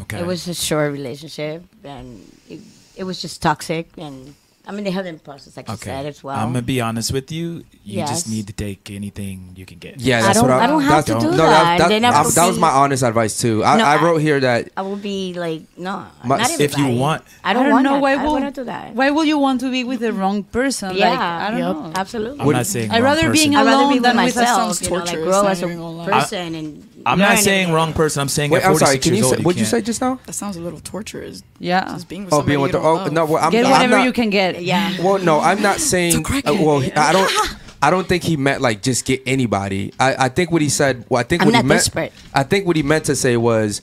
Okay. 0.00 0.20
It 0.20 0.26
was 0.26 0.46
a 0.48 0.54
short 0.54 0.92
relationship 0.92 1.62
and 1.84 2.20
it, 2.48 2.60
it 2.96 3.04
was 3.04 3.20
just 3.20 3.42
toxic 3.42 3.88
and 3.98 4.34
I 4.66 4.72
mean 4.72 4.84
they 4.84 4.90
have 4.92 5.04
them 5.04 5.18
process 5.18 5.56
like 5.56 5.68
you 5.68 5.76
said 5.76 6.06
as 6.06 6.22
well. 6.22 6.36
I'm 6.38 6.52
gonna 6.52 6.62
be 6.62 6.80
honest 6.80 7.12
with 7.12 7.32
you. 7.32 7.64
You 7.82 8.04
Yes. 8.04 8.08
just 8.10 8.28
need 8.28 8.46
to 8.46 8.52
take 8.52 8.88
anything 8.90 9.52
you 9.56 9.66
can 9.66 9.78
get. 9.78 9.98
yeah, 9.98 10.18
I 10.18 10.22
that's 10.22 10.38
don't- 10.38 10.48
what 10.48 10.60
I, 10.60 10.64
I 10.64 10.66
don't 10.68 10.82
have 10.82 11.04
to 11.06 11.14
do 11.18 11.30
no, 11.32 11.36
that. 11.36 11.78
That, 11.78 11.88
Then 11.88 12.02
that, 12.02 12.14
I 12.14 12.22
that 12.30 12.46
was 12.46 12.58
my 12.58 12.70
honest 12.70 13.02
advice 13.02 13.40
too. 13.40 13.64
I, 13.64 13.76
No, 13.78 13.84
I 13.84 13.96
I- 13.96 14.02
wrote 14.04 14.18
here 14.18 14.38
that 14.40 14.68
I 14.76 14.82
will 14.82 14.96
be 15.00 15.34
like 15.34 15.62
no, 15.76 16.06
My- 16.24 16.38
not 16.38 16.60
if 16.60 16.78
you 16.78 16.86
want- 16.96 17.24
I 17.42 17.52
don't, 17.52 17.62
I 17.62 17.64
don't 17.64 17.72
want 17.72 17.84
know 17.84 17.94
that. 17.94 18.00
why 18.02 18.12
I 18.14 18.22
will- 18.24 18.32
want 18.32 18.44
to 18.54 18.60
do 18.60 18.64
that. 18.66 18.94
Why 18.94 19.10
will 19.10 19.24
you 19.24 19.38
want 19.38 19.60
to 19.62 19.70
be 19.70 19.82
with 19.82 20.00
the 20.00 20.12
wrong 20.12 20.44
person? 20.44 20.94
yeah, 20.94 21.08
Like, 21.10 21.18
I 21.18 21.50
don't 21.50 21.58
Yep. 21.58 21.76
know. 21.76 21.92
absolutely. 21.96 22.40
I'm 22.40 22.50
not 22.52 22.66
saying. 22.66 22.90
I'd 22.92 23.02
wrong 23.02 23.02
rather 23.16 23.22
person. 23.28 23.32
being 23.32 23.56
I'd 23.56 23.64
rather 23.66 23.72
alone 23.84 23.88
be 23.88 23.94
with 23.98 24.02
than 24.04 24.16
with 24.24 24.36
a 24.36 24.40
myself, 24.40 24.82
you 24.82 24.90
know, 24.90 24.96
like 25.04 25.14
grow 25.24 25.46
as 25.48 25.62
a 25.62 25.66
even 25.66 25.78
gonna 25.78 25.90
lie. 25.96 26.06
person 26.20 26.54
and. 26.54 26.86
I'm 27.06 27.18
learn 27.18 27.28
not 27.28 27.38
saying 27.38 27.54
everything. 27.62 27.74
wrong 27.74 27.92
person. 27.92 28.20
I'm 28.20 28.28
saying 28.28 28.50
Wait, 28.50 28.58
at 28.62 28.64
I'm 28.66 28.72
46 28.72 28.86
sorry. 28.88 28.98
Can 28.98 29.10
you 29.12 29.16
years 29.16 29.30
say 29.30 29.36
old, 29.36 29.44
what'd 29.44 29.58
you 29.60 29.64
can't- 29.64 29.70
say 29.70 29.82
just 29.82 30.00
now? 30.00 30.20
That 30.26 30.32
sounds 30.32 30.56
a 30.56 30.60
little 30.60 30.80
torturous. 30.80 31.42
Yeah. 31.58 31.84
Just 31.86 32.08
being 32.08 32.24
with 32.24 32.32
Oh, 32.34 32.38
somebody 32.38 32.52
being 32.52 32.60
with 32.62 32.68
you 32.70 32.78
the 32.78 32.82
don't 32.84 32.86
oh 33.00 33.02
love. 33.04 33.12
no, 33.12 33.24
well, 33.26 33.44
I'm, 33.44 33.50
Get 33.52 33.64
I'm 33.66 33.70
whatever 33.72 33.96
not- 33.98 34.04
you 34.04 34.12
can 34.12 34.30
get. 34.30 34.62
Yeah. 34.62 35.00
Well, 35.02 35.18
no, 35.18 35.40
I'm 35.40 35.62
not 35.62 35.78
saying. 35.92 36.24
Uh, 36.26 36.40
well, 36.58 36.82
I 36.96 37.12
don't. 37.12 37.32
I 37.82 37.88
don't 37.90 38.06
think 38.06 38.24
he 38.24 38.36
meant 38.36 38.60
like 38.60 38.82
just 38.82 39.06
get 39.06 39.22
anybody. 39.24 39.94
I, 39.98 40.26
I 40.26 40.28
think 40.28 40.50
what 40.50 40.60
he 40.60 40.68
said. 40.68 41.06
Well, 41.08 41.18
I 41.18 41.22
think 41.22 41.40
I'm 41.42 41.46
what 41.46 41.54
he 41.54 41.58
not 41.62 41.64
meant. 41.66 41.78
desperate. 41.80 42.12
I 42.34 42.42
think 42.42 42.66
what 42.66 42.76
he 42.76 42.82
meant 42.82 43.06
to 43.06 43.16
say 43.16 43.38
was 43.38 43.80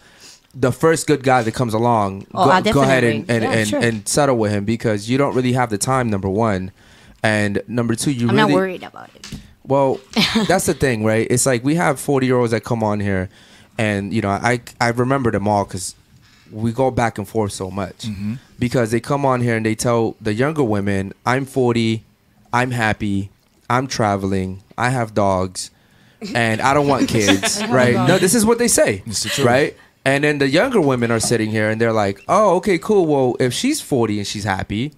the 0.54 0.72
first 0.72 1.08
good 1.08 1.24
guy 1.24 1.42
that 1.42 1.54
comes 1.54 1.74
along. 1.74 2.28
Oh, 2.34 2.46
go, 2.46 2.52
I 2.52 2.62
go 2.62 2.82
ahead 2.84 3.04
and 3.04 3.26
definitely- 3.26 3.46
and, 3.48 3.54
yeah, 3.56 3.60
and, 3.60 3.68
sure. 3.70 3.80
and 3.82 4.08
settle 4.08 4.38
with 4.38 4.52
him 4.52 4.66
because 4.66 5.10
you 5.10 5.18
don't 5.18 5.34
really 5.36 5.54
have 5.54 5.72
the 5.72 5.80
time. 5.80 6.12
Number 6.12 6.30
one, 6.30 6.72
and 7.24 7.62
number 7.68 7.96
two, 7.96 8.12
you 8.12 8.30
I'm 8.30 8.36
really 8.36 8.52
not 8.52 8.56
worried 8.56 8.84
about 8.84 9.10
it. 9.16 9.40
Well, 9.68 10.00
that's 10.48 10.66
the 10.66 10.74
thing, 10.74 11.04
right? 11.04 11.28
It's 11.30 11.46
like 11.46 11.64
we 11.64 11.76
have 11.76 12.00
40 12.00 12.26
year 12.26 12.38
olds 12.38 12.52
that 12.52 12.64
come 12.64 12.84
on 12.84 13.00
here, 13.00 13.30
and 13.78 14.14
you 14.14 14.22
know, 14.22 14.30
I 14.30 14.62
I 14.82 14.90
remember 14.90 15.32
them 15.32 15.48
all 15.48 15.66
because 15.66 15.94
we 16.52 16.72
go 16.72 16.90
back 16.92 17.18
and 17.18 17.28
forth 17.28 17.52
so 17.52 17.70
much 17.70 18.04
Mm-hmm. 18.08 18.36
because 18.58 18.92
they 18.92 19.00
come 19.02 19.26
on 19.26 19.42
here 19.42 19.58
and 19.58 19.66
they 19.66 19.76
tell 19.76 20.16
the 20.22 20.34
younger 20.34 20.64
women, 20.64 21.14
"I'm 21.26 21.46
40, 21.46 22.04
I'm 22.54 22.72
happy, 22.72 23.30
I'm 23.70 23.88
traveling, 23.88 24.64
I 24.78 24.90
have 24.90 25.14
dogs, 25.14 25.70
and 26.34 26.62
I 26.62 26.74
don't 26.74 26.88
want 26.88 27.10
kids." 27.18 27.62
right? 27.70 27.96
No, 27.96 28.18
this 28.18 28.34
is 28.34 28.46
what 28.46 28.58
they 28.60 28.70
say, 28.70 29.04
the 29.06 29.44
right? 29.46 29.76
And 30.06 30.24
then 30.24 30.38
the 30.38 30.48
younger 30.48 30.80
women 30.80 31.12
are 31.12 31.20
sitting 31.20 31.50
here 31.52 31.70
and 31.70 31.82
they're 31.82 31.92
like, 31.92 32.22
"Oh, 32.30 32.56
okay, 32.58 32.78
cool. 32.78 33.06
Well, 33.06 33.36
if 33.42 33.54
she's 33.54 33.82
40 33.82 34.20
and 34.20 34.26
she's 34.28 34.46
happy, 34.46 34.94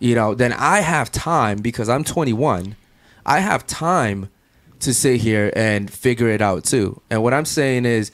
you 0.00 0.16
know, 0.16 0.34
then 0.34 0.52
I 0.52 0.80
have 0.80 1.12
time 1.12 1.58
because 1.58 1.88
I'm 1.88 2.02
21. 2.02 2.74
I 3.24 3.40
have 3.40 3.66
time 3.66 4.30
to 4.80 4.94
sit 4.94 5.20
here 5.20 5.52
and 5.54 5.90
figure 5.90 6.28
it 6.28 6.40
out 6.40 6.64
too. 6.64 7.00
And 7.10 7.22
what 7.22 7.34
I'm 7.34 7.44
saying 7.44 7.84
is, 7.84 8.10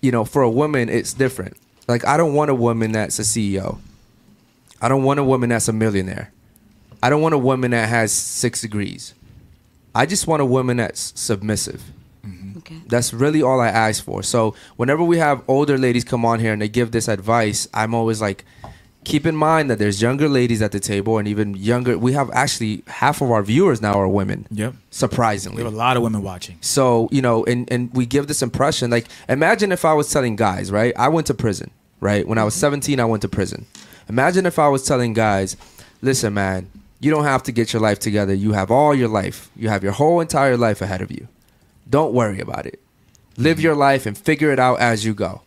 you 0.00 0.12
know, 0.12 0.24
for 0.24 0.42
a 0.42 0.50
woman, 0.50 0.88
it's 0.88 1.12
different. 1.12 1.56
Like, 1.88 2.06
I 2.06 2.16
don't 2.16 2.34
want 2.34 2.50
a 2.50 2.54
woman 2.54 2.92
that's 2.92 3.18
a 3.18 3.22
CEO. 3.22 3.78
I 4.80 4.88
don't 4.88 5.02
want 5.02 5.20
a 5.20 5.24
woman 5.24 5.50
that's 5.50 5.68
a 5.68 5.72
millionaire. 5.72 6.32
I 7.02 7.10
don't 7.10 7.20
want 7.20 7.34
a 7.34 7.38
woman 7.38 7.72
that 7.72 7.88
has 7.88 8.12
six 8.12 8.60
degrees. 8.60 9.14
I 9.94 10.06
just 10.06 10.26
want 10.26 10.42
a 10.42 10.46
woman 10.46 10.78
that's 10.78 11.18
submissive. 11.20 11.82
Mm-hmm. 12.26 12.58
Okay. 12.58 12.80
That's 12.86 13.12
really 13.12 13.42
all 13.42 13.60
I 13.60 13.68
ask 13.68 14.02
for. 14.02 14.22
So 14.22 14.54
whenever 14.76 15.04
we 15.04 15.18
have 15.18 15.42
older 15.48 15.76
ladies 15.76 16.04
come 16.04 16.24
on 16.24 16.40
here 16.40 16.52
and 16.52 16.62
they 16.62 16.68
give 16.68 16.90
this 16.90 17.08
advice, 17.08 17.68
I'm 17.74 17.94
always 17.94 18.20
like, 18.20 18.44
keep 19.04 19.26
in 19.26 19.36
mind 19.36 19.70
that 19.70 19.78
there's 19.78 20.00
younger 20.00 20.28
ladies 20.28 20.62
at 20.62 20.72
the 20.72 20.80
table 20.80 21.18
and 21.18 21.28
even 21.28 21.54
younger. 21.54 21.96
We 21.98 22.12
have 22.12 22.30
actually 22.32 22.82
half 22.86 23.20
of 23.20 23.30
our 23.30 23.42
viewers 23.42 23.80
now 23.80 23.94
are 23.94 24.08
women. 24.08 24.46
Yep. 24.50 24.74
Surprisingly. 24.90 25.58
We 25.58 25.64
have 25.64 25.72
a 25.72 25.76
lot 25.76 25.96
of 25.96 26.02
women 26.02 26.22
watching. 26.22 26.58
So, 26.60 27.08
you 27.12 27.22
know, 27.22 27.44
and, 27.44 27.70
and 27.70 27.92
we 27.92 28.06
give 28.06 28.26
this 28.26 28.42
impression 28.42 28.90
like, 28.90 29.06
imagine 29.28 29.72
if 29.72 29.84
I 29.84 29.92
was 29.94 30.10
telling 30.10 30.36
guys, 30.36 30.72
right? 30.72 30.94
I 30.96 31.08
went 31.08 31.26
to 31.28 31.34
prison, 31.34 31.70
right? 32.00 32.26
When 32.26 32.38
I 32.38 32.44
was 32.44 32.54
mm-hmm. 32.54 32.60
17, 32.60 33.00
I 33.00 33.04
went 33.04 33.22
to 33.22 33.28
prison. 33.28 33.66
Imagine 34.08 34.46
if 34.46 34.58
I 34.58 34.68
was 34.68 34.84
telling 34.84 35.12
guys, 35.12 35.56
listen, 36.02 36.34
man, 36.34 36.70
you 37.00 37.10
don't 37.10 37.24
have 37.24 37.42
to 37.44 37.52
get 37.52 37.72
your 37.72 37.82
life 37.82 37.98
together. 37.98 38.34
You 38.34 38.52
have 38.52 38.70
all 38.70 38.94
your 38.94 39.08
life, 39.08 39.50
you 39.56 39.68
have 39.68 39.82
your 39.82 39.92
whole 39.92 40.20
entire 40.20 40.56
life 40.56 40.80
ahead 40.80 41.02
of 41.02 41.10
you. 41.10 41.28
Don't 41.88 42.14
worry 42.14 42.40
about 42.40 42.66
it. 42.66 42.80
Live 43.36 43.58
mm-hmm. 43.58 43.64
your 43.64 43.74
life 43.74 44.06
and 44.06 44.16
figure 44.16 44.50
it 44.50 44.58
out 44.58 44.80
as 44.80 45.04
you 45.04 45.12
go. 45.12 45.42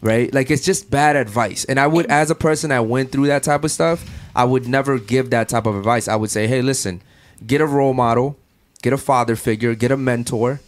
Right? 0.00 0.32
Like 0.32 0.50
it's 0.50 0.64
just 0.64 0.90
bad 0.90 1.16
advice. 1.16 1.64
And 1.64 1.80
I 1.80 1.86
would 1.86 2.06
as 2.06 2.30
a 2.30 2.34
person 2.34 2.70
that 2.70 2.86
went 2.86 3.10
through 3.10 3.26
that 3.26 3.42
type 3.42 3.64
of 3.64 3.70
stuff, 3.70 4.08
I 4.34 4.44
would 4.44 4.68
never 4.68 4.98
give 4.98 5.30
that 5.30 5.48
type 5.48 5.66
of 5.66 5.76
advice. 5.76 6.06
I 6.06 6.14
would 6.14 6.30
say, 6.30 6.46
"Hey, 6.46 6.62
listen, 6.62 7.02
get 7.44 7.60
a 7.60 7.66
role 7.66 7.94
model, 7.94 8.36
get 8.82 8.92
a 8.92 8.98
father 8.98 9.34
figure, 9.36 9.74
get 9.74 9.90
a 9.90 9.96
mentor, 9.96 10.60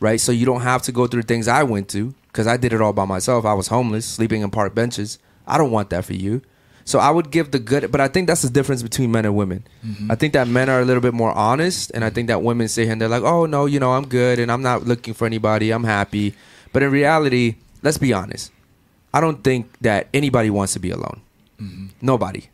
right? 0.00 0.20
So 0.20 0.32
you 0.32 0.46
don't 0.46 0.62
have 0.62 0.82
to 0.82 0.92
go 0.92 1.06
through 1.06 1.22
things 1.22 1.48
I 1.48 1.62
went 1.62 1.88
to 1.90 2.14
because 2.28 2.46
I 2.46 2.56
did 2.56 2.72
it 2.72 2.80
all 2.80 2.92
by 2.92 3.04
myself. 3.04 3.44
I 3.44 3.54
was 3.54 3.68
homeless, 3.68 4.06
sleeping 4.06 4.42
in 4.42 4.50
park 4.50 4.74
benches. 4.74 5.18
I 5.46 5.58
don't 5.58 5.70
want 5.70 5.90
that 5.90 6.04
for 6.04 6.14
you. 6.14 6.42
So 6.84 6.98
I 6.98 7.10
would 7.10 7.30
give 7.30 7.50
the 7.50 7.58
good, 7.58 7.92
but 7.92 8.00
I 8.00 8.08
think 8.08 8.28
that's 8.28 8.40
the 8.40 8.48
difference 8.48 8.82
between 8.82 9.12
men 9.12 9.26
and 9.26 9.36
women. 9.36 9.66
Mm-hmm. 9.84 10.10
I 10.10 10.14
think 10.14 10.32
that 10.32 10.48
men 10.48 10.70
are 10.70 10.80
a 10.80 10.86
little 10.86 11.02
bit 11.02 11.12
more 11.12 11.32
honest, 11.32 11.90
and 11.94 12.02
I 12.02 12.08
think 12.08 12.28
that 12.28 12.42
women 12.42 12.66
sit 12.66 12.84
here 12.84 12.92
and 12.92 13.00
they're 13.00 13.10
like, 13.10 13.24
"Oh 13.24 13.44
no, 13.44 13.66
you 13.66 13.78
know, 13.78 13.92
I'm 13.92 14.08
good, 14.08 14.38
and 14.38 14.50
I'm 14.50 14.62
not 14.62 14.86
looking 14.86 15.12
for 15.12 15.26
anybody. 15.26 15.70
I'm 15.70 15.84
happy." 15.84 16.34
But 16.72 16.82
in 16.82 16.90
reality, 16.90 17.56
let's 17.82 17.98
be 17.98 18.14
honest. 18.14 18.52
I 19.12 19.20
don't 19.20 19.42
think 19.42 19.78
that 19.80 20.08
anybody 20.12 20.50
wants 20.50 20.74
to 20.74 20.78
be 20.78 20.90
alone. 20.90 21.20
Mm-hmm. 21.60 21.86
Nobody. 22.00 22.48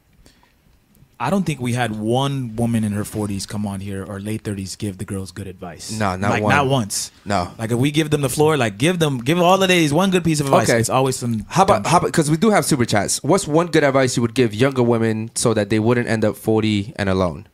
I 1.19 1.31
don't 1.31 1.45
think 1.45 1.61
we 1.61 1.75
had 1.75 1.97
one 1.99 2.57
woman 2.57 2.83
in 2.83 2.93
her 2.93 3.05
40s 3.05 3.47
come 3.47 3.67
on 3.67 3.81
here 3.81 4.05
or 4.05 4.21
late 4.21 4.43
30s 4.43 4.77
give 4.77 4.99
the 4.99 5.05
girls 5.05 5.31
good 5.31 5.47
advice. 5.47 5.93
No, 5.93 6.17
not 6.17 6.31
like, 6.31 6.43
one. 6.43 6.55
Not 6.55 6.67
once. 6.67 7.13
No. 7.25 7.53
Like 7.57 7.71
if 7.71 7.79
we 7.79 7.93
give 7.93 8.11
them 8.11 8.21
the 8.21 8.29
floor, 8.29 8.57
like 8.57 8.79
give 8.79 8.99
them, 8.99 9.19
give 9.19 9.41
all 9.41 9.57
the 9.57 9.69
ladies 9.69 9.93
one 9.93 10.11
good 10.11 10.25
piece 10.25 10.41
of 10.41 10.47
advice. 10.47 10.69
Okay. 10.69 10.81
It's 10.81 10.91
always 10.91 11.17
some. 11.17 11.47
How 11.49 11.63
about 11.63 11.87
how 11.87 11.99
about 11.99 12.09
because 12.09 12.31
we 12.31 12.37
do 12.37 12.51
have 12.51 12.65
super 12.65 12.85
chats. 12.85 13.23
What's 13.23 13.47
one 13.47 13.69
good 13.69 13.85
advice 13.85 14.17
you 14.17 14.23
would 14.23 14.35
give 14.35 14.53
younger 14.53 14.83
women 14.83 15.31
so 15.35 15.55
that 15.55 15.71
they 15.71 15.79
wouldn't 15.79 16.09
end 16.09 16.25
up 16.25 16.37
forty 16.37 16.93
and 16.97 17.09
alone? 17.09 17.47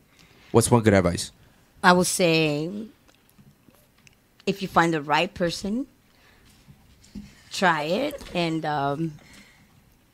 What's 0.51 0.71
one 0.71 0.81
good 0.81 0.93
advice? 0.93 1.31
I 1.83 1.93
would 1.93 2.07
say 2.07 2.69
if 4.45 4.61
you 4.61 4.67
find 4.67 4.93
the 4.93 5.01
right 5.01 5.33
person, 5.33 5.87
try 7.51 7.83
it 7.83 8.21
and 8.33 8.65
um, 8.65 9.13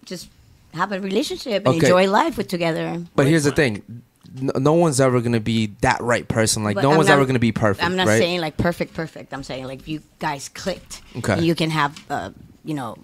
just 0.05 0.27
have 0.73 0.91
a 0.91 0.99
relationship 0.99 1.65
and 1.65 1.75
Okay. 1.75 1.85
enjoy 1.87 2.09
life 2.09 2.37
with 2.37 2.47
together. 2.47 3.03
But 3.15 3.27
here's 3.27 3.43
the 3.45 3.51
thing: 3.51 4.03
no, 4.41 4.53
no 4.59 4.73
one's 4.73 4.99
ever 4.99 5.21
gonna 5.21 5.39
be 5.39 5.67
that 5.81 6.01
right 6.01 6.27
person. 6.27 6.63
Like 6.63 6.75
But 6.75 6.83
no 6.83 6.91
I'm 6.91 6.97
one's 6.97 7.09
not- 7.09 7.15
ever 7.15 7.25
gonna 7.25 7.39
be 7.39 7.51
perfect. 7.51 7.85
I'm 7.85 7.95
not 7.95 8.07
right? 8.07 8.17
saying 8.17 8.41
like 8.41 8.57
perfect, 8.57 8.93
perfect. 8.93 9.33
I'm 9.33 9.43
saying 9.43 9.65
like 9.65 9.87
you 9.87 10.01
guys 10.19 10.49
clicked, 10.49 11.01
Okay. 11.17 11.33
and 11.33 11.45
you 11.45 11.55
can 11.55 11.69
have 11.69 12.03
uh, 12.09 12.31
you 12.65 12.73
know 12.73 12.97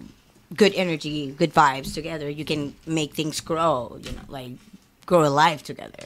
good 0.54 0.74
energy, 0.74 1.32
good 1.32 1.52
vibes 1.54 1.94
together. 1.94 2.28
You 2.30 2.44
can 2.44 2.74
make 2.86 3.14
things 3.14 3.40
grow. 3.40 3.98
You 4.02 4.12
know, 4.12 4.22
like 4.28 4.52
grow 5.06 5.24
alive 5.24 5.62
together, 5.62 6.04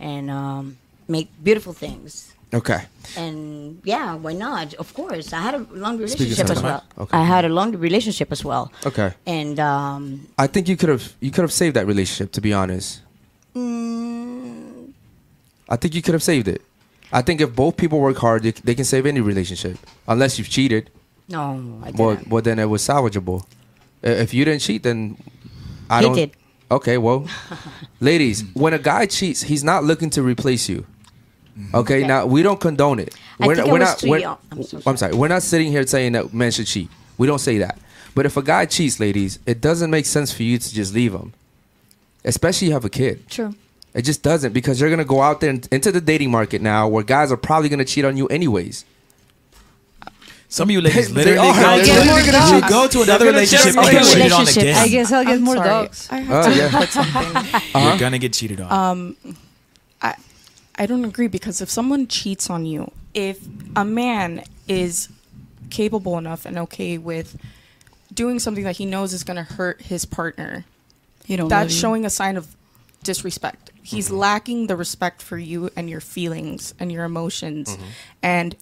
and 0.00 0.30
um, 0.30 0.76
make 1.06 1.28
beautiful 1.42 1.72
things. 1.72 2.32
Okay. 2.54 2.80
And 3.16 3.80
yeah, 3.84 4.14
why 4.14 4.32
not? 4.32 4.72
Of 4.74 4.94
course, 4.94 5.32
I 5.32 5.40
had 5.40 5.54
a 5.54 5.66
long 5.72 5.98
relationship 5.98 6.48
as 6.50 6.62
well. 6.62 6.82
Okay. 6.98 7.16
I 7.16 7.24
had 7.24 7.44
a 7.44 7.48
long 7.48 7.72
relationship 7.76 8.32
as 8.32 8.44
well. 8.44 8.72
Okay. 8.86 9.12
And 9.26 9.60
um, 9.60 10.28
I 10.38 10.46
think 10.46 10.68
you 10.68 10.76
could 10.76 10.88
have 10.88 11.12
you 11.20 11.30
could 11.30 11.42
have 11.42 11.52
saved 11.52 11.76
that 11.76 11.86
relationship. 11.86 12.32
To 12.32 12.40
be 12.40 12.52
honest, 12.54 13.00
mm, 13.54 14.92
I 15.68 15.76
think 15.76 15.94
you 15.94 16.02
could 16.02 16.14
have 16.14 16.22
saved 16.22 16.48
it. 16.48 16.62
I 17.12 17.22
think 17.22 17.40
if 17.40 17.54
both 17.54 17.76
people 17.76 18.00
work 18.00 18.16
hard, 18.18 18.42
they, 18.42 18.50
they 18.50 18.74
can 18.74 18.84
save 18.84 19.06
any 19.06 19.20
relationship, 19.20 19.78
unless 20.06 20.38
you've 20.38 20.50
cheated. 20.50 20.90
no, 21.28 21.80
I 21.84 21.90
Well, 21.92 22.16
didn't. 22.16 22.28
well, 22.28 22.42
then 22.42 22.58
it 22.58 22.66
was 22.66 22.82
salvageable. 22.86 23.44
If 24.02 24.32
you 24.34 24.44
didn't 24.44 24.60
cheat, 24.60 24.82
then 24.82 25.16
I 25.90 25.98
He 26.00 26.04
don't. 26.04 26.14
did. 26.14 26.30
Okay, 26.70 26.98
well, 26.98 27.26
ladies, 28.00 28.44
when 28.52 28.74
a 28.74 28.78
guy 28.78 29.06
cheats, 29.06 29.42
he's 29.44 29.64
not 29.64 29.84
looking 29.84 30.10
to 30.10 30.22
replace 30.22 30.68
you. 30.68 30.84
Okay, 31.74 31.98
Okay. 31.98 32.06
now 32.06 32.24
we 32.26 32.42
don't 32.42 32.60
condone 32.60 32.98
it. 33.00 33.14
I 33.40 33.54
think 33.54 33.66
we're 33.70 33.78
not. 33.78 34.02
we're- 34.02 34.22
young. 34.22 34.38
I'm 34.52 34.62
so 34.62 34.80
I'm 34.86 34.96
sorry. 34.96 35.14
We're 35.14 35.28
not 35.28 35.42
sitting 35.42 35.70
here 35.72 35.86
saying 35.86 36.12
that 36.12 36.32
men 36.32 36.50
should 36.52 36.66
cheat. 36.66 36.88
We 37.18 37.26
don't 37.26 37.40
say 37.40 37.58
that. 37.58 37.78
But 38.14 38.26
if 38.26 38.36
a 38.36 38.42
guy 38.42 38.64
cheats, 38.66 38.98
ladies, 39.00 39.38
it 39.46 39.60
doesn't 39.60 39.90
make 39.90 40.06
sense 40.06 40.32
for 40.32 40.42
you 40.42 40.58
to 40.58 40.74
just 40.74 40.94
leave 40.94 41.12
him, 41.14 41.32
especially 42.24 42.68
you 42.68 42.74
have 42.74 42.84
a 42.84 42.90
kid. 42.90 43.28
True. 43.28 43.54
It 43.94 44.02
just 44.02 44.22
doesn't 44.22 44.52
because 44.52 44.80
you're 44.80 44.90
gonna 44.90 45.04
go 45.04 45.20
out 45.22 45.40
there 45.40 45.50
and, 45.50 45.66
into 45.72 45.90
the 45.90 46.00
dating 46.00 46.30
market 46.30 46.60
now, 46.62 46.86
where 46.88 47.02
guys 47.02 47.32
are 47.32 47.36
probably 47.36 47.68
gonna 47.68 47.84
cheat 47.84 48.04
on 48.04 48.16
you 48.16 48.26
anyways. 48.28 48.84
Some 50.50 50.68
of 50.68 50.72
you 50.72 50.80
ladies 50.80 51.12
They 51.12 51.24
literally 51.24 51.48
are. 51.50 51.54
go, 51.54 51.60
They're 51.76 51.84
to, 51.84 51.92
literally 52.00 52.32
gonna 52.32 52.54
you 52.56 52.60
cheat. 52.62 52.70
go 52.70 52.88
to 52.88 53.02
another 53.02 53.26
relationship 53.26 53.74
cheat 53.74 53.76
and 53.76 53.90
get 53.90 54.04
cheated 54.06 54.32
on 54.32 54.48
again. 54.48 54.76
I 54.76 54.88
guess 54.88 55.12
I'll 55.12 55.24
get 55.24 55.34
I'm 55.34 55.42
more 55.42 55.56
sorry. 55.56 55.68
dogs. 55.68 56.08
I 56.10 56.20
have 56.20 56.46
Oh, 56.46 56.50
to 56.50 56.56
yeah. 56.56 56.70
put 56.80 56.88
something. 56.88 57.36
Uh-huh. 57.36 57.88
You're 57.88 57.98
gonna 57.98 58.18
get 58.18 58.32
cheated 58.32 58.60
on. 58.60 58.72
Um, 58.72 59.16
I 59.26 59.34
I 60.78 60.86
don't 60.86 61.04
agree 61.04 61.28
because 61.28 61.60
if 61.60 61.68
someone 61.68 62.06
cheats 62.06 62.48
on 62.48 62.64
you, 62.64 62.90
if 63.14 63.40
a 63.74 63.84
man 63.84 64.44
is 64.68 65.08
capable 65.70 66.16
enough 66.18 66.46
and 66.46 66.58
okay 66.58 66.98
with 66.98 67.36
doing 68.14 68.38
something 68.38 68.64
that 68.64 68.76
he 68.76 68.86
knows 68.86 69.12
is 69.12 69.24
going 69.24 69.36
to 69.36 69.42
hurt 69.42 69.82
his 69.82 70.04
partner, 70.04 70.64
You 71.26 71.36
don't. 71.36 71.48
that's 71.48 71.72
love 71.72 71.80
showing 71.80 72.04
a 72.04 72.10
sign 72.10 72.36
of 72.36 72.56
disrespect. 73.02 73.70
He's 73.82 74.06
mm-hmm. 74.06 74.16
lacking 74.16 74.66
the 74.66 74.76
respect 74.76 75.22
for 75.22 75.38
you 75.38 75.70
and 75.76 75.90
your 75.90 76.00
feelings 76.00 76.74
and 76.78 76.92
your 76.92 77.04
emotions 77.04 77.76
mm-hmm. 77.76 77.84
and 78.22 78.56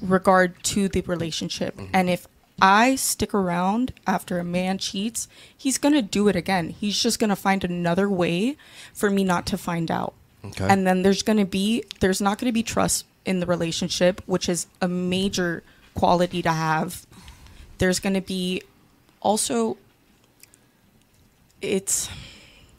regard 0.00 0.62
to 0.64 0.88
the 0.88 1.00
relationship. 1.02 1.76
Mm-hmm. 1.76 1.90
And 1.92 2.10
if 2.10 2.26
I 2.60 2.96
stick 2.96 3.34
around 3.34 3.92
after 4.06 4.38
a 4.38 4.44
man 4.44 4.78
cheats, 4.78 5.28
he's 5.56 5.78
going 5.78 5.94
to 5.94 6.02
do 6.02 6.28
it 6.28 6.36
again. 6.36 6.70
He's 6.70 7.00
just 7.00 7.18
going 7.18 7.30
to 7.30 7.36
find 7.36 7.62
another 7.62 8.08
way 8.08 8.56
for 8.92 9.10
me 9.10 9.24
not 9.24 9.46
to 9.46 9.58
find 9.58 9.90
out. 9.90 10.14
Okay. 10.48 10.66
And 10.68 10.86
then 10.86 11.02
there's 11.02 11.22
going 11.22 11.38
to 11.38 11.44
be 11.44 11.84
there's 12.00 12.20
not 12.20 12.38
going 12.38 12.48
to 12.48 12.52
be 12.54 12.62
trust 12.62 13.04
in 13.24 13.40
the 13.40 13.46
relationship, 13.46 14.20
which 14.26 14.48
is 14.48 14.66
a 14.80 14.88
major 14.88 15.62
quality 15.94 16.42
to 16.42 16.50
have. 16.52 17.06
There's 17.78 18.00
going 18.00 18.14
to 18.14 18.20
be 18.20 18.62
also 19.20 19.76
it's 21.60 22.08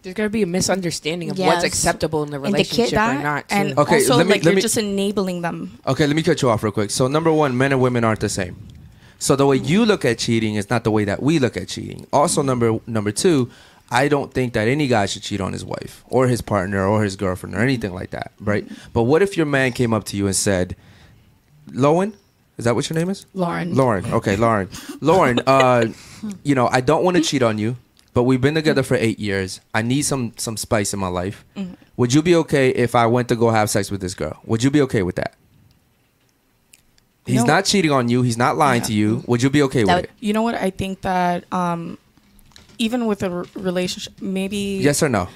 There's 0.02 0.16
gonna 0.16 0.30
be 0.30 0.42
a 0.44 0.48
misunderstanding 0.48 1.30
of 1.30 1.38
Yes. 1.38 1.48
what's 1.48 1.66
acceptable 1.66 2.24
in 2.24 2.32
the 2.32 2.42
And 2.42 2.54
the 2.56 2.64
kid- 2.64 2.72
relationship 2.94 2.94
or 3.00 3.22
not. 3.22 3.50
too. 3.50 3.56
and 3.56 3.78
Okay, 3.78 3.96
also 3.96 4.16
let 4.16 4.28
me- 4.28 4.32
like 4.36 4.46
let 4.46 4.52
you're 4.52 4.56
me- 4.56 4.62
just 4.62 4.78
enabling 4.78 5.42
them. 5.42 5.78
Okay, 5.86 6.08
let 6.08 6.16
me 6.16 6.24
cut 6.24 6.42
you 6.42 6.50
off 6.50 6.64
real 6.64 6.72
quick. 6.72 6.90
So 6.90 7.08
number 7.10 7.32
one, 7.34 7.58
men 7.58 7.74
and 7.74 7.82
women 7.82 8.06
aren't 8.06 8.22
the 8.22 8.30
same. 8.30 8.56
So 9.20 9.36
the 9.36 9.46
way 9.46 9.58
you 9.58 9.86
look 9.86 10.06
at 10.06 10.18
cheating 10.18 10.56
is 10.56 10.70
not 10.70 10.86
the 10.86 10.92
way 10.92 11.04
that 11.04 11.22
we 11.22 11.38
look 11.40 11.58
at 11.58 11.68
cheating. 11.68 12.08
Also, 12.14 12.42
number 12.42 12.80
number 12.88 13.12
two, 13.12 13.50
I 13.92 14.08
don't 14.08 14.34
think 14.34 14.54
that 14.54 14.68
any 14.68 14.88
guy 14.88 15.06
should 15.08 15.24
cheat 15.24 15.42
on 15.42 15.54
his 15.54 15.66
wife 15.66 16.04
or 16.10 16.28
his 16.28 16.42
partner 16.42 16.86
or 16.86 17.04
his 17.04 17.16
girlfriend 17.16 17.56
or 17.56 17.60
anything 17.60 17.94
like 17.94 18.12
that, 18.12 18.32
right? 18.40 18.68
But 18.94 19.04
what 19.04 19.22
if 19.22 19.36
your 19.36 19.46
man 19.48 19.72
came 19.72 19.94
up 19.94 20.04
to 20.06 20.18
you 20.18 20.28
and 20.28 20.36
said, 20.36 20.76
"Lowen, 21.72 22.14
is 22.58 22.66
that 22.66 22.76
what 22.76 22.88
your 22.90 22.98
name 23.00 23.10
is?" 23.10 23.26
Lauren. 23.34 23.74
Lauren. 23.76 24.06
Okay, 24.14 24.36
Lauren. 24.36 24.70
Lauren, 25.02 25.40
uh, 25.48 25.88
you 26.44 26.54
know, 26.56 26.68
I 26.68 26.82
don't 26.82 27.04
want 27.04 27.18
to 27.18 27.24
cheat 27.24 27.42
on 27.42 27.58
you, 27.58 27.78
but 28.14 28.24
we've 28.24 28.42
been 28.42 28.56
together 28.56 28.84
for 28.84 28.96
eight 28.96 29.20
years. 29.20 29.60
I 29.74 29.82
need 29.82 30.04
some 30.04 30.34
some 30.38 30.56
spice 30.58 30.94
in 30.94 31.00
my 31.00 31.08
life. 31.08 31.44
Would 31.98 32.14
you 32.14 32.22
be 32.22 32.36
okay 32.36 32.70
if 32.70 32.94
I 32.96 33.08
went 33.08 33.28
to 33.30 33.36
go 33.36 33.50
have 33.50 33.70
sex 33.70 33.90
with 33.92 34.02
this 34.02 34.14
girl? 34.14 34.40
Would 34.46 34.62
you 34.64 34.70
be 34.72 34.82
okay 34.84 35.02
with 35.04 35.16
that? 35.16 35.34
He's 37.26 37.42
No. 37.42 37.56
not 37.56 37.66
cheating 37.66 37.92
on 37.92 38.10
you. 38.10 38.22
He's 38.24 38.38
not 38.38 38.58
lying 38.58 38.82
to 38.84 38.94
you. 38.94 39.24
Would 39.28 39.44
you 39.44 39.50
be 39.50 39.62
okay 39.64 39.84
That 39.84 39.96
with 39.96 40.06
it? 40.06 40.12
You 40.20 40.34
know 40.34 40.42
what? 40.42 40.56
I 40.56 40.70
think 40.72 41.02
that 41.02 41.44
um, 41.54 41.98
even 42.80 43.06
with 43.06 43.22
a 43.24 43.30
r- 43.30 43.46
relationship, 43.56 44.14
maybe 44.22 44.80
Yes 44.82 45.04
or 45.04 45.10
no? 45.10 45.28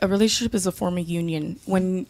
a 0.00 0.08
relationship 0.08 0.54
is 0.54 0.66
a 0.66 0.72
form 0.72 0.96
of 0.96 1.06
union. 1.08 1.60
When 1.66 2.06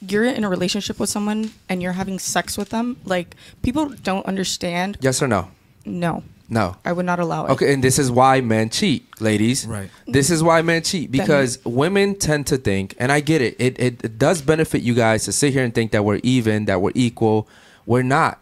you're 0.00 0.24
in 0.24 0.44
a 0.44 0.48
relationship 0.48 0.98
with 0.98 1.10
someone 1.10 1.50
and 1.68 1.82
you're 1.82 1.92
having 1.92 2.18
sex 2.18 2.56
with 2.56 2.70
them, 2.70 2.96
like 3.04 3.36
people 3.62 3.90
don't 4.02 4.24
understand. 4.26 4.96
Yes 5.00 5.20
or 5.22 5.28
no? 5.28 5.50
No, 5.84 6.22
No. 6.48 6.76
I 6.84 6.92
would 6.92 7.04
not 7.04 7.20
allow 7.20 7.44
it. 7.46 7.50
Okay, 7.52 7.74
and 7.74 7.84
this 7.84 7.98
is 7.98 8.10
why 8.10 8.40
men 8.40 8.70
cheat, 8.70 9.04
ladies. 9.20 9.66
Right. 9.66 9.90
This 10.06 10.30
is 10.30 10.42
why 10.42 10.62
men 10.62 10.82
cheat 10.82 11.10
because 11.10 11.58
women 11.64 12.14
tend 12.14 12.46
to 12.48 12.56
think, 12.56 12.94
and 12.98 13.12
I 13.12 13.20
get 13.20 13.42
it. 13.42 13.56
It, 13.58 13.78
it. 13.78 14.04
it 14.04 14.18
does 14.18 14.40
benefit 14.40 14.80
you 14.82 14.94
guys 14.94 15.24
to 15.24 15.32
sit 15.32 15.52
here 15.52 15.62
and 15.64 15.74
think 15.74 15.92
that 15.92 16.02
we're 16.04 16.20
even, 16.22 16.64
that 16.64 16.80
we're 16.80 16.92
equal. 16.94 17.46
We're 17.84 18.02
not. 18.02 18.40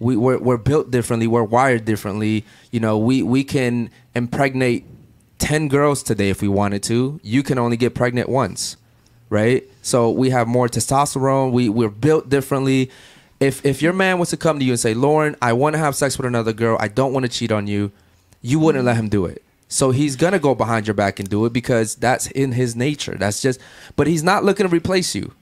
We 0.00 0.16
we're, 0.16 0.38
we're 0.38 0.56
built 0.58 0.90
differently. 0.90 1.26
We're 1.28 1.44
wired 1.44 1.84
differently. 1.84 2.44
You 2.72 2.80
know, 2.80 2.98
we 2.98 3.22
we 3.22 3.44
can 3.44 3.90
impregnate 4.16 4.84
ten 5.38 5.68
girls 5.68 6.02
today 6.02 6.30
if 6.30 6.42
we 6.42 6.48
wanted 6.48 6.82
to. 6.84 7.20
You 7.22 7.42
can 7.42 7.58
only 7.58 7.76
get 7.76 7.94
pregnant 7.94 8.28
once, 8.28 8.76
right? 9.30 9.62
So 9.82 10.10
we 10.10 10.30
have 10.30 10.48
more 10.48 10.68
testosterone. 10.68 11.52
We 11.52 11.68
we're 11.68 11.90
built 11.90 12.28
differently. 12.28 12.90
If 13.38 13.64
if 13.64 13.82
your 13.82 13.92
man 13.92 14.18
was 14.18 14.30
to 14.30 14.36
come 14.36 14.58
to 14.58 14.64
you 14.64 14.72
and 14.72 14.80
say, 14.80 14.94
Lauren, 14.94 15.36
I 15.42 15.52
want 15.52 15.74
to 15.74 15.78
have 15.78 15.94
sex 15.94 16.16
with 16.16 16.26
another 16.26 16.52
girl. 16.52 16.76
I 16.80 16.88
don't 16.88 17.12
want 17.12 17.24
to 17.24 17.30
cheat 17.30 17.52
on 17.52 17.66
you. 17.66 17.92
You 18.40 18.58
wouldn't 18.58 18.84
let 18.84 18.96
him 18.96 19.08
do 19.08 19.26
it. 19.26 19.42
So 19.68 19.90
he's 19.90 20.16
gonna 20.16 20.38
go 20.38 20.54
behind 20.54 20.86
your 20.86 20.94
back 20.94 21.20
and 21.20 21.28
do 21.28 21.44
it 21.44 21.52
because 21.52 21.96
that's 21.96 22.28
in 22.28 22.52
his 22.52 22.74
nature. 22.74 23.16
That's 23.18 23.42
just. 23.42 23.60
But 23.96 24.06
he's 24.06 24.22
not 24.22 24.44
looking 24.44 24.66
to 24.66 24.74
replace 24.74 25.14
you. 25.14 25.32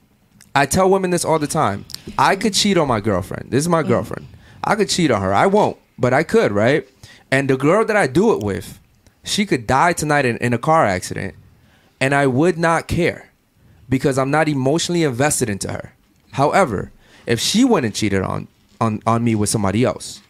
I 0.53 0.65
tell 0.65 0.89
women 0.89 1.11
this 1.11 1.25
all 1.25 1.39
the 1.39 1.47
time. 1.47 1.85
I 2.17 2.35
could 2.35 2.53
cheat 2.53 2.77
on 2.77 2.87
my 2.87 3.01
girlfriend. 3.01 3.51
This 3.51 3.59
is 3.59 3.69
my 3.69 3.83
mm. 3.83 3.87
girlfriend. 3.87 4.27
I 4.63 4.75
could 4.75 4.89
cheat 4.89 5.11
on 5.11 5.21
her. 5.21 5.33
I 5.33 5.45
won't, 5.45 5.77
but 5.97 6.13
I 6.13 6.23
could, 6.23 6.51
right? 6.51 6.87
And 7.31 7.49
the 7.49 7.57
girl 7.57 7.85
that 7.85 7.95
I 7.95 8.07
do 8.07 8.33
it 8.33 8.43
with, 8.43 8.79
she 9.23 9.45
could 9.45 9.67
die 9.67 9.93
tonight 9.93 10.25
in, 10.25 10.37
in 10.37 10.53
a 10.53 10.57
car 10.57 10.85
accident, 10.85 11.35
and 11.99 12.13
I 12.13 12.27
would 12.27 12.57
not 12.57 12.87
care 12.87 13.29
because 13.89 14.17
I'm 14.17 14.31
not 14.31 14.47
emotionally 14.47 15.03
invested 15.03 15.49
into 15.49 15.71
her. 15.71 15.93
However, 16.31 16.91
if 17.25 17.39
she 17.39 17.63
went 17.63 17.85
and 17.85 17.95
cheated 17.95 18.21
on 18.21 18.47
on, 18.79 19.01
on 19.07 19.23
me 19.23 19.35
with 19.35 19.49
somebody 19.49 19.83
else, 19.83 20.21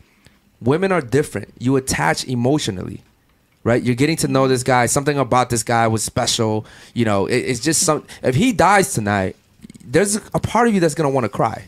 women 0.62 0.92
are 0.92 1.02
different. 1.02 1.54
You 1.60 1.76
attach 1.76 2.26
emotionally 2.26 3.02
right? 3.66 3.82
You're 3.82 3.96
getting 3.96 4.16
to 4.18 4.30
know 4.30 4.48
this 4.48 4.64
guy. 4.64 4.86
Something 4.86 5.18
about 5.18 5.50
this 5.50 5.64
guy 5.64 5.88
was 5.88 6.04
special. 6.04 6.66
You 6.94 7.04
know, 7.04 7.26
it, 7.26 7.38
it's 7.38 7.60
just 7.60 7.82
some. 7.82 8.06
If 8.24 8.36
he 8.36 8.54
dies 8.54 8.94
tonight, 8.94 9.36
there's 9.84 10.16
a 10.16 10.40
part 10.40 10.70
of 10.70 10.74
you 10.74 10.80
that's 10.80 10.96
gonna 10.96 11.10
want 11.10 11.26
to 11.26 11.30
cry. 11.30 11.66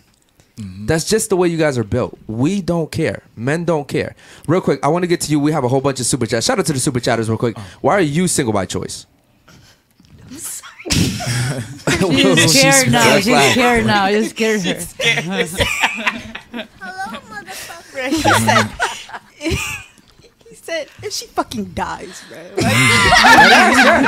That's 0.59 1.05
just 1.05 1.29
the 1.29 1.37
way 1.37 1.47
you 1.49 1.57
guys 1.57 1.77
are 1.77 1.83
built. 1.83 2.17
We 2.25 2.61
don't 2.61 2.91
care. 2.91 3.21
Men 3.35 3.63
don't 3.63 3.87
care. 3.87 4.15
Real 4.47 4.59
quick, 4.61 4.79
I 4.83 4.87
want 4.87 5.03
to 5.03 5.07
get 5.07 5.21
to 5.21 5.31
you. 5.31 5.39
We 5.39 5.51
have 5.51 5.63
a 5.63 5.67
whole 5.67 5.81
bunch 5.81 5.99
of 5.99 6.07
super 6.07 6.25
chats. 6.25 6.47
Shout 6.47 6.57
out 6.57 6.65
to 6.65 6.73
the 6.73 6.79
super 6.79 6.99
chatters, 6.99 7.29
real 7.29 7.37
quick. 7.37 7.55
Why 7.81 7.93
are 7.93 8.01
you 8.01 8.27
single 8.27 8.53
by 8.53 8.65
choice? 8.65 9.05
She's 10.91 12.51
scared 12.53 12.91
now. 12.91 13.03
That's 13.03 13.25
She's 13.25 13.51
scared 13.51 13.85
now. 13.85 14.07
You 14.07 14.25
scared 14.25 14.61
her. 14.61 14.79
Hello, 16.79 17.19
motherfucker. 17.29 18.73
He 19.39 19.55
said, 19.55 19.57
he 20.49 20.55
said, 20.55 20.87
if 21.03 21.13
she 21.13 21.27
fucking 21.27 21.65
dies, 21.73 22.23
bro. 22.29 22.39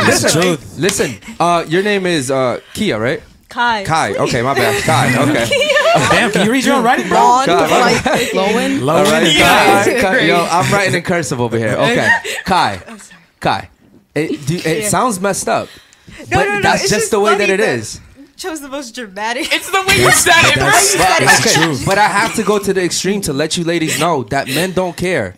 listen, 0.07 0.57
listen. 0.81 1.35
Uh, 1.39 1.63
your 1.67 1.83
name 1.83 2.05
is 2.05 2.31
uh, 2.31 2.59
Kia, 2.73 2.97
right? 2.99 3.21
Kai. 3.49 3.83
Kai. 3.85 4.15
Okay, 4.15 4.41
my 4.41 4.53
bad. 4.53 4.83
Kai. 4.83 5.29
Okay. 5.29 5.69
Damn, 6.11 6.31
can 6.31 6.45
you 6.45 6.51
read 6.51 6.65
your 6.65 6.75
own 6.75 6.83
writing, 6.83 7.07
bro? 7.07 7.17
Blonde, 7.17 7.45
Kai, 7.47 7.79
like, 7.93 8.03
bad. 8.03 8.27
Lowen, 8.31 8.81
All 8.87 9.03
right, 9.03 9.35
Yeah. 9.35 9.83
Kai, 9.85 10.01
Kai, 10.01 10.19
yo, 10.21 10.47
I'm 10.49 10.71
writing 10.73 10.95
in 10.95 11.01
cursive 11.03 11.39
over 11.41 11.57
here. 11.57 11.69
Okay, 11.75 12.07
oh, 12.25 12.33
Kai, 12.45 12.81
oh, 12.87 12.97
Kai. 13.39 13.69
It, 14.15 14.45
do, 14.47 14.55
it 14.63 14.89
sounds 14.89 15.19
messed 15.19 15.47
up, 15.47 15.69
No, 16.07 16.25
but 16.31 16.45
no, 16.45 16.53
no, 16.55 16.61
that's 16.61 16.81
just, 16.83 16.93
just 16.93 17.11
the 17.11 17.19
way 17.19 17.31
that 17.31 17.41
funny 17.41 17.53
it 17.53 17.57
that- 17.57 17.79
is. 17.79 17.99
chose 18.35 18.59
the 18.61 18.67
most 18.69 18.95
dramatic. 18.95 19.47
It's 19.53 19.69
the 19.69 19.83
way 19.87 19.97
you 19.97 20.11
said 20.11 20.33
it, 20.45 20.55
bro. 20.55 20.65
But, 20.65 21.21
It's 21.23 21.55
okay, 21.57 21.65
true. 21.65 21.85
but 21.85 21.97
I 21.97 22.07
have 22.07 22.33
to 22.35 22.43
go 22.43 22.57
to 22.59 22.73
the 22.73 22.83
extreme 22.83 23.21
to 23.21 23.33
let 23.33 23.55
you 23.57 23.63
ladies 23.63 23.99
know 23.99 24.23
that 24.23 24.47
men 24.47 24.71
don't 24.71 24.95
care. 24.97 25.35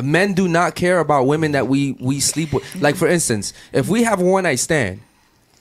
Men 0.00 0.32
do 0.34 0.48
not 0.48 0.74
care 0.74 0.98
about 1.00 1.26
women 1.26 1.52
that 1.52 1.68
we 1.68 1.92
we 2.00 2.18
sleep 2.20 2.52
with. 2.52 2.64
Like 2.80 2.96
for 2.96 3.06
instance, 3.08 3.52
if 3.72 3.88
we 3.88 4.04
have 4.04 4.20
one 4.22 4.44
night 4.44 4.58
stand, 4.58 5.00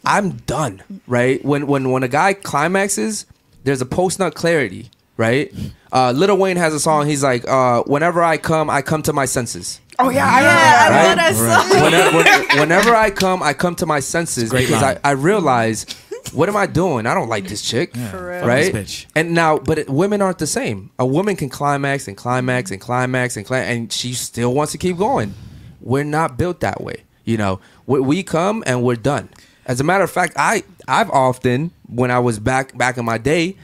I'm 0.05 0.37
done. 0.47 0.81
Right? 1.05 1.43
When 1.43 1.67
when 1.67 1.91
when 1.91 2.03
a 2.03 2.07
guy 2.07 2.33
climaxes, 2.33 3.25
there's 3.63 3.81
a 3.81 3.85
post 3.85 4.19
nut 4.19 4.35
clarity. 4.35 4.89
Right? 5.17 5.53
Uh, 5.91 6.11
Lil 6.15 6.35
Wayne 6.37 6.57
has 6.57 6.73
a 6.73 6.79
song. 6.79 7.05
He's 7.05 7.21
like, 7.21 7.47
uh, 7.47 7.83
"Whenever 7.83 8.23
I 8.23 8.37
come, 8.37 8.69
I 8.71 8.81
come 8.81 9.03
to 9.03 9.13
my 9.13 9.25
senses." 9.25 9.79
Oh 9.99 10.09
yeah, 10.09 10.25
I, 10.25 10.41
yeah, 10.41 10.47
I 10.47 10.89
Right? 10.89 11.07
love 11.07 11.15
that 11.17 11.35
song. 11.69 11.83
whenever, 11.83 12.17
when- 12.17 12.59
whenever 12.59 12.95
I 12.95 13.11
come, 13.11 13.43
I 13.43 13.53
come 13.53 13.75
to 13.75 13.85
my 13.85 13.99
senses 13.99 14.49
because 14.51 14.81
I. 14.81 14.97
I 15.03 15.11
realize 15.11 15.85
what 16.33 16.49
am 16.49 16.55
I 16.55 16.65
doing? 16.65 17.05
I 17.05 17.13
don't 17.13 17.27
like 17.29 17.47
this 17.47 17.61
chick, 17.61 17.95
Fuck 17.95 18.13
right? 18.13 18.71
this 18.73 19.03
bitch. 19.03 19.05
And 19.15 19.33
now, 19.33 19.59
but 19.59 19.77
it, 19.79 19.89
women 19.89 20.21
aren't 20.23 20.39
the 20.39 20.47
same. 20.47 20.89
A 20.97 21.05
woman 21.05 21.35
can 21.35 21.49
climax 21.49 22.07
and 22.07 22.15
climax 22.17 22.71
and 22.71 22.79
climax 22.79 23.37
and 23.37 23.45
climax, 23.45 23.69
and 23.69 23.91
she 23.93 24.13
still 24.13 24.53
wants 24.55 24.71
to 24.71 24.77
keep 24.79 24.97
going. 24.97 25.33
We're 25.81 26.03
not 26.05 26.37
built 26.37 26.61
that 26.61 26.81
way, 26.81 27.03
you 27.25 27.37
know. 27.37 27.59
We, 27.85 27.99
we 27.99 28.23
come 28.23 28.63
and 28.65 28.81
we're 28.81 28.95
done. 28.95 29.29
As 29.65 29.79
a 29.79 29.83
matter 29.83 30.03
of 30.03 30.11
fact, 30.11 30.33
I 30.37 30.63
I've 30.87 31.09
often 31.11 31.71
when 31.87 32.11
I 32.11 32.19
was 32.19 32.39
back 32.39 32.77
back 32.77 32.97
in 32.97 33.05
my 33.05 33.17
day, 33.17 33.55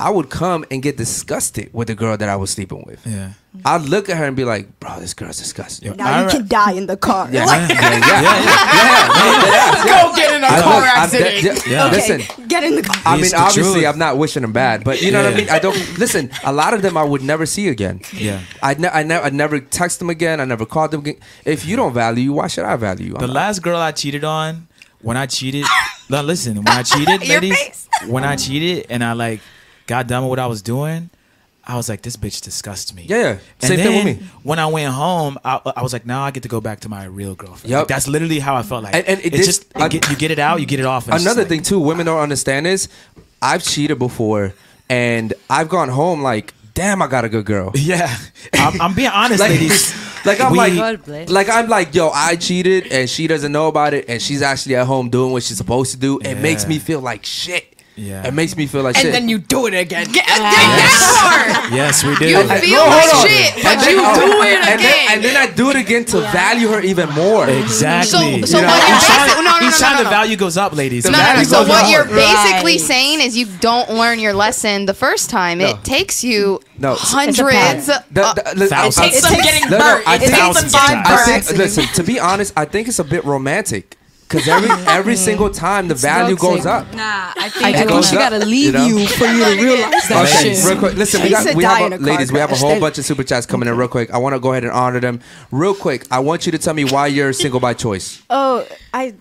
I 0.00 0.10
would 0.10 0.30
come 0.30 0.64
and 0.70 0.82
get 0.82 0.96
disgusted 0.96 1.70
with 1.72 1.88
the 1.88 1.94
girl 1.94 2.16
that 2.16 2.28
I 2.28 2.36
was 2.36 2.50
sleeping 2.50 2.82
with. 2.86 3.06
Yeah. 3.06 3.32
I'd 3.66 3.82
look 3.82 4.08
at 4.08 4.16
her 4.16 4.24
and 4.24 4.34
be 4.34 4.44
like, 4.44 4.80
"Bro, 4.80 5.00
this 5.00 5.12
girl's 5.12 5.36
disgusting." 5.36 5.94
Now 5.96 6.08
you 6.08 6.16
Alright. 6.24 6.30
can 6.32 6.48
die 6.48 6.72
in 6.72 6.86
the 6.86 6.96
car. 6.96 7.28
Yeah, 7.30 7.44
Like, 7.52 7.68
yeah, 7.68 7.80
yeah, 7.82 8.00
yeah, 8.00 8.42
yeah, 8.42 9.44
yeah. 9.44 9.84
Go 9.84 10.16
get 10.16 10.34
in 10.34 10.42
a 10.42 10.46
I 10.46 10.60
car 10.62 10.80
look, 10.80 10.88
accident. 10.88 11.34
de- 11.42 11.60
de- 11.60 11.70
Yeah. 11.70 11.86
okay, 11.86 11.96
Listen, 11.96 12.48
get 12.48 12.64
in 12.64 12.76
the 12.76 12.82
car. 12.82 12.96
I 13.04 13.16
mean, 13.20 13.30
obviously, 13.34 13.62
truth. 13.82 13.84
I'm 13.86 13.98
not 13.98 14.16
wishing 14.16 14.40
them 14.42 14.52
bad, 14.52 14.84
but 14.84 15.02
you 15.02 15.12
know 15.12 15.22
what 15.22 15.34
I 15.34 15.36
mean. 15.36 15.50
I 15.50 15.58
don't 15.58 15.76
listen. 15.98 16.30
A 16.44 16.52
lot 16.52 16.72
of 16.72 16.80
them 16.80 16.96
I 16.96 17.04
would 17.04 17.22
never 17.22 17.44
see 17.44 17.68
again. 17.68 18.00
Yeah. 18.14 18.40
I 18.62 18.72
ne- 18.74 18.88
I 18.88 19.02
never, 19.02 19.26
I 19.26 19.28
never 19.30 19.60
text 19.60 19.98
them 19.98 20.08
again. 20.08 20.40
I 20.40 20.46
never 20.46 20.64
called 20.64 20.90
them 20.92 21.00
again. 21.00 21.16
If 21.44 21.66
you 21.66 21.76
don't 21.76 21.92
value 21.92 22.24
you, 22.24 22.32
why 22.32 22.46
should 22.46 22.64
I 22.64 22.76
value 22.76 23.08
you? 23.08 23.12
The 23.12 23.18
I'm 23.24 23.26
not- 23.28 23.34
last 23.36 23.58
girl 23.62 23.76
I 23.78 23.92
cheated 23.92 24.24
on, 24.24 24.66
when 25.02 25.16
I 25.16 25.26
cheated, 25.26 25.66
no, 26.08 26.22
listen, 26.22 26.56
when 26.56 26.68
I 26.68 26.82
cheated, 26.82 27.28
ladies, 27.28 27.88
when 28.06 28.24
I 28.24 28.36
cheated 28.36 28.86
and 28.90 29.02
I 29.04 29.12
like 29.12 29.40
got 29.86 30.06
done 30.06 30.22
with 30.22 30.30
what 30.30 30.38
I 30.38 30.46
was 30.46 30.62
doing, 30.62 31.10
I 31.64 31.76
was 31.76 31.88
like, 31.88 32.02
this 32.02 32.16
bitch 32.16 32.40
disgusts 32.40 32.92
me. 32.94 33.06
Yeah, 33.08 33.16
yeah. 33.16 33.28
And 33.30 33.40
Same 33.60 33.76
then 33.76 33.86
thing 33.86 34.04
with 34.06 34.20
me. 34.20 34.26
when 34.42 34.58
I 34.58 34.66
went 34.66 34.92
home, 34.92 35.38
I, 35.44 35.60
I 35.76 35.82
was 35.82 35.92
like, 35.92 36.04
now 36.04 36.22
I 36.22 36.32
get 36.32 36.42
to 36.42 36.48
go 36.48 36.60
back 36.60 36.80
to 36.80 36.88
my 36.88 37.04
real 37.04 37.34
girlfriend. 37.36 37.70
Yup. 37.70 37.80
Like, 37.82 37.88
that's 37.88 38.08
literally 38.08 38.40
how 38.40 38.56
I 38.56 38.62
felt 38.62 38.82
like. 38.82 38.94
And- 38.96 39.06
and 39.06 39.20
it 39.20 39.26
it's 39.26 39.36
did- 39.36 39.44
just 39.44 39.72
I- 39.76 39.86
it 39.86 39.92
get, 39.92 40.10
you 40.10 40.16
get 40.16 40.30
it 40.32 40.40
out, 40.40 40.58
you 40.60 40.66
get 40.66 40.80
it 40.80 40.86
off. 40.86 41.06
and 41.06 41.14
it's 41.14 41.22
just 41.22 41.26
Another 41.36 41.42
like- 41.42 41.48
thing 41.48 41.62
too, 41.62 41.78
women 41.78 42.06
don't 42.06 42.18
understand 42.20 42.66
is, 42.66 42.88
I've 43.40 43.62
cheated 43.62 43.98
before, 43.98 44.54
and 44.88 45.34
I've 45.48 45.68
gone 45.68 45.88
home 45.88 46.20
like, 46.22 46.52
damn, 46.74 47.00
I 47.00 47.06
got 47.06 47.24
a 47.24 47.28
good 47.28 47.44
girl. 47.44 47.70
Yeah, 47.76 48.12
I'm, 48.54 48.80
I'm 48.80 48.94
being 48.94 49.08
honest, 49.08 49.38
Like, 49.40 49.50
ladies. 49.50 49.92
Like 50.24 50.40
I'm 50.40 50.52
We- 50.52 50.58
like, 50.58 51.28
like 51.30 51.48
I'm 51.48 51.68
like, 51.68 51.94
yo, 51.94 52.10
I 52.10 52.36
cheated 52.36 52.86
and 52.92 53.08
she 53.08 53.26
doesn't 53.26 53.52
know 53.52 53.68
about 53.68 53.94
it, 53.94 54.06
and 54.08 54.20
she's 54.20 54.42
actually 54.42 54.76
at 54.76 54.86
home 54.86 55.10
doing 55.10 55.32
what 55.32 55.42
she's 55.42 55.56
supposed 55.56 55.92
to 55.92 55.98
do. 55.98 56.18
It 56.20 56.36
makes 56.36 56.66
me 56.66 56.78
feel 56.78 57.00
like 57.00 57.24
shit. 57.24 57.68
Yeah. 58.02 58.26
It 58.26 58.34
makes 58.34 58.56
me 58.56 58.66
feel 58.66 58.82
like 58.82 58.96
And 58.96 59.02
shit. 59.02 59.12
then 59.12 59.28
you 59.28 59.38
do 59.38 59.66
it 59.68 59.74
again. 59.74 60.06
Yes, 61.70 62.02
we 62.04 62.16
do. 62.16 62.26
You 62.28 62.38
I- 62.40 62.58
feel 62.60 62.80
no, 62.82 62.86
like 62.90 63.06
hold 63.08 63.22
on. 63.24 63.28
shit, 63.30 63.54
And 63.54 63.62
but 63.62 63.78
then- 63.78 63.90
you 63.94 64.02
do 64.02 64.42
it 64.42 64.58
and 64.58 64.80
again. 64.80 64.82
Then, 64.82 65.08
and 65.12 65.24
then 65.24 65.36
I 65.36 65.46
do 65.52 65.70
it 65.70 65.76
again 65.76 66.04
to 66.06 66.20
value 66.32 66.68
her 66.68 66.80
even 66.80 67.08
more. 67.10 67.48
Exactly. 67.48 68.42
So- 68.42 68.46
so 68.46 68.56
You 68.58 68.62
know, 68.66 68.68
what 68.68 68.88
you're 68.88 68.96
each 68.98 69.06
time, 69.06 69.28
basi- 69.28 69.36
no, 69.36 69.42
no, 69.42 69.56
each 69.68 69.80
no, 69.80 69.86
time 69.86 69.96
no, 69.98 70.04
the 70.04 70.10
value 70.10 70.36
goes 70.36 70.56
up, 70.56 70.74
ladies. 70.76 71.04
The 71.04 71.10
No, 71.12 71.18
no, 71.18 71.36
no. 71.36 71.42
So 71.44 71.60
what 71.62 71.84
up. 71.84 71.90
you're 71.90 72.04
basically 72.04 72.78
Right. 72.78 72.80
saying 72.80 73.20
is 73.20 73.36
you 73.36 73.46
don't 73.60 73.90
learn 73.90 74.18
your 74.18 74.32
lesson 74.34 74.86
the 74.86 74.94
first 74.94 75.30
time. 75.30 75.58
No. 75.58 75.68
It 75.68 75.84
takes 75.84 76.24
you 76.24 76.60
No. 76.78 76.94
hundreds. 76.96 77.86
The- 77.86 78.02
the- 78.10 78.52
li- 78.56 78.66
Thousands. 78.66 78.98
I- 78.98 79.06
It 79.06 79.12
takes 79.12 79.24
I- 79.24 79.30
them 79.30 79.40
getting 79.42 79.70
no, 79.70 79.78
no, 79.78 79.84
burnt. 79.84 80.02
It 80.08 80.20
takes 80.20 80.60
them 80.60 80.70
getting 80.70 81.02
I 81.06 81.24
burnt. 81.26 81.56
Listen, 81.56 81.86
to 81.94 82.02
be 82.02 82.18
honest, 82.18 82.52
I 82.56 82.64
think 82.64 82.88
it's 82.88 82.98
a 82.98 83.04
bit 83.04 83.24
romantic 83.24 83.96
because 84.32 84.48
every 84.48 84.70
every 84.86 85.16
single 85.16 85.50
time 85.50 85.88
the 85.88 85.94
value 85.94 86.36
goes 86.36 86.64
up. 86.64 86.90
Nah, 86.94 87.32
I 87.36 87.48
think, 87.50 87.64
I 87.66 87.72
think 87.74 87.88
goes 87.90 88.08
she 88.08 88.16
up, 88.16 88.30
gotta 88.30 88.38
you 88.38 88.44
leave 88.50 88.72
know? 88.74 88.86
you, 88.86 89.06
for 89.06 89.26
you 89.26 89.44
to 89.44 89.62
realize 89.62 90.08
that 90.08 90.26
Okay, 90.28 90.54
shit. 90.54 90.64
real 90.64 90.78
quick. 90.78 90.94
Listen, 90.94 91.22
we 91.22 91.28
got 91.30 91.54
we 91.54 91.64
have 91.64 91.80
a, 91.82 91.86
a 91.86 91.88
car 91.90 91.98
ladies. 91.98 92.32
We 92.32 92.38
have 92.38 92.50
a 92.52 92.56
whole 92.56 92.80
bunch 92.80 92.96
of 92.98 93.04
super 93.04 93.22
chats 93.24 93.44
coming 93.46 93.68
in 93.68 93.76
real 93.76 93.88
quick. 93.88 94.10
I 94.10 94.18
want 94.18 94.34
to 94.34 94.40
go 94.40 94.52
ahead 94.52 94.64
and 94.64 94.72
honor 94.72 95.00
them 95.00 95.20
real 95.50 95.74
quick. 95.74 96.06
I 96.10 96.20
want 96.20 96.46
you 96.46 96.52
to 96.52 96.58
tell 96.58 96.74
me 96.74 96.84
why 96.84 97.08
you're 97.08 97.32
single 97.34 97.60
by 97.60 97.74
choice. 97.74 98.22
Oh, 98.30 98.66
I, 98.94 99.14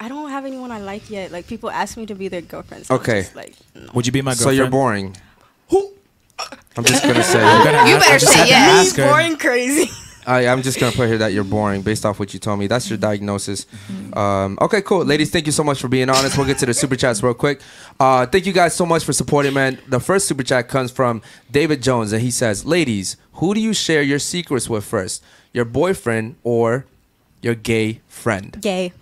I 0.00 0.08
don't 0.08 0.30
have 0.30 0.44
anyone 0.44 0.72
I 0.72 0.80
like 0.80 1.08
yet. 1.10 1.30
Like 1.30 1.46
people 1.46 1.70
ask 1.70 1.96
me 1.96 2.06
to 2.06 2.14
be 2.14 2.26
their 2.28 2.42
girlfriend. 2.42 2.86
So 2.86 2.96
Okay. 2.96 3.22
just 3.22 3.36
like, 3.36 3.54
no. 3.74 3.90
Would 3.94 4.06
you 4.06 4.12
be 4.12 4.22
my 4.22 4.32
So 4.34 4.44
girlfriend? 4.46 4.58
you're 4.58 4.70
boring. 4.70 5.16
Who? 5.70 5.92
I'm 6.76 6.84
just 6.84 7.02
gonna 7.04 7.22
say. 7.34 7.38
Gonna 7.40 7.88
You 7.88 7.96
ask- 7.96 8.06
better 8.08 8.18
say 8.26 8.38
had 8.38 8.44
to 8.44 8.50
yes. 8.50 8.88
ask 8.88 8.96
boring 8.96 9.36
crazy. 9.36 9.90
I, 10.28 10.46
I'm 10.46 10.62
just 10.62 10.78
gonna 10.78 10.92
put 10.92 11.08
here 11.08 11.18
that 11.18 11.32
you're 11.32 11.42
boring 11.42 11.80
based 11.82 12.04
off 12.04 12.18
what 12.18 12.34
you 12.34 12.38
told 12.38 12.58
me. 12.58 12.66
That's 12.66 12.88
your 12.90 12.98
diagnosis. 12.98 13.66
Um, 14.12 14.58
okay, 14.60 14.82
cool, 14.82 15.04
ladies. 15.04 15.30
Thank 15.30 15.46
you 15.46 15.52
so 15.52 15.64
much 15.64 15.80
for 15.80 15.88
being 15.88 16.10
honest. 16.10 16.36
We'll 16.36 16.46
get 16.46 16.58
to 16.58 16.66
the 16.66 16.74
super 16.74 16.96
chats 16.96 17.22
real 17.22 17.32
quick. 17.34 17.60
Uh, 17.98 18.26
thank 18.26 18.44
you 18.46 18.52
guys 18.52 18.74
so 18.74 18.84
much 18.84 19.04
for 19.04 19.12
supporting, 19.14 19.54
man. 19.54 19.78
The 19.88 20.00
first 20.00 20.28
super 20.28 20.42
chat 20.42 20.68
comes 20.68 20.90
from 20.90 21.22
David 21.50 21.82
Jones, 21.82 22.12
and 22.12 22.20
he 22.20 22.30
says, 22.30 22.66
"Ladies, 22.66 23.16
who 23.34 23.54
do 23.54 23.60
you 23.60 23.72
share 23.72 24.02
your 24.02 24.18
secrets 24.18 24.68
with 24.68 24.84
first? 24.84 25.24
Your 25.54 25.64
boyfriend 25.64 26.36
or 26.44 26.84
your 27.40 27.54
gay 27.54 28.00
friend?" 28.06 28.56
Gay. 28.60 28.92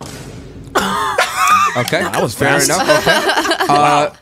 Okay, 1.77 2.01
that 2.01 2.19
was 2.23 2.33
fair 2.33 2.63
enough. 2.63 2.81
Okay. 2.99 3.33
Uh, 3.69 4.15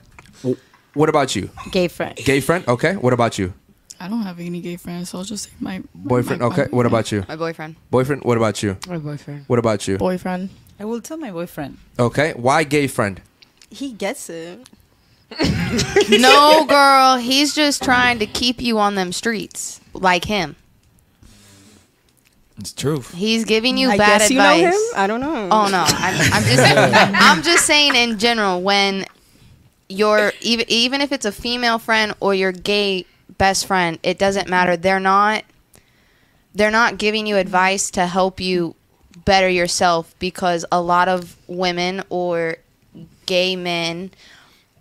what 0.95 1.07
about 1.07 1.35
you? 1.35 1.51
Gay 1.71 1.87
friend. 1.87 2.15
Gay 2.17 2.39
friend? 2.39 2.67
Okay. 2.67 2.95
What 2.95 3.13
about 3.13 3.37
you? 3.37 3.53
I 3.99 4.07
don't 4.07 4.21
have 4.23 4.39
any 4.39 4.61
gay 4.61 4.75
friends, 4.77 5.09
so 5.09 5.17
I'll 5.19 5.23
just 5.23 5.45
say 5.45 5.51
my 5.59 5.81
Boyfriend? 5.93 6.41
my- 6.41 6.47
my 6.49 6.53
Okay. 6.53 6.67
What 6.71 6.85
about 6.85 7.11
you? 7.11 7.23
My 7.27 7.35
boyfriend. 7.35 7.75
Boyfriend? 7.91 8.23
What 8.23 8.37
about 8.37 8.61
you? 8.63 8.77
My 8.87 8.97
boyfriend. 8.97 9.43
What 9.47 9.59
about 9.59 9.87
you? 9.87 9.97
Boyfriend. 9.97 10.49
I 10.79 10.85
will 10.85 11.01
tell 11.01 11.17
my 11.17 11.31
boyfriend. 11.31 11.77
Okay. 11.97 12.33
Why 12.35 12.63
gay 12.63 12.87
friend? 12.87 13.21
He 13.69 13.91
gets 13.93 14.29
it. 14.29 14.67
No, 16.19 16.65
girl. 16.67 17.17
He's 17.17 17.55
just 17.55 17.81
trying 17.83 18.19
to 18.19 18.25
keep 18.27 18.61
you 18.61 18.77
on 18.77 18.95
them 18.95 19.11
streets, 19.11 19.81
like 19.93 20.25
him. 20.25 20.55
It's 22.57 22.71
true. 22.73 23.01
He's 23.13 23.43
giving 23.43 23.77
you 23.77 23.89
I 23.89 23.97
bad 23.97 24.19
guess 24.19 24.29
advice. 24.31 24.57
you 24.59 24.65
know 24.65 24.71
him. 24.71 24.93
I 24.95 25.07
don't 25.07 25.19
know. 25.19 25.49
Oh 25.51 25.67
no, 25.69 25.83
I'm, 25.87 26.33
I'm 26.33 26.43
just 26.43 26.63
I'm 26.77 27.43
just 27.43 27.65
saying 27.65 27.95
in 27.95 28.17
general 28.17 28.61
when 28.61 29.05
you're 29.89 30.31
even 30.41 30.65
even 30.69 31.01
if 31.01 31.11
it's 31.11 31.25
a 31.25 31.31
female 31.31 31.79
friend 31.79 32.13
or 32.21 32.33
your 32.33 32.51
gay 32.53 33.05
best 33.37 33.65
friend, 33.65 33.99
it 34.03 34.17
doesn't 34.17 34.49
matter. 34.49 34.77
They're 34.77 34.99
not 34.99 35.43
they're 36.53 36.71
not 36.71 36.97
giving 36.97 37.27
you 37.27 37.35
advice 37.35 37.91
to 37.91 38.07
help 38.07 38.39
you 38.39 38.75
better 39.25 39.49
yourself 39.49 40.15
because 40.19 40.65
a 40.71 40.81
lot 40.81 41.07
of 41.07 41.35
women 41.47 42.01
or 42.09 42.57
gay 43.25 43.55
men 43.55 44.11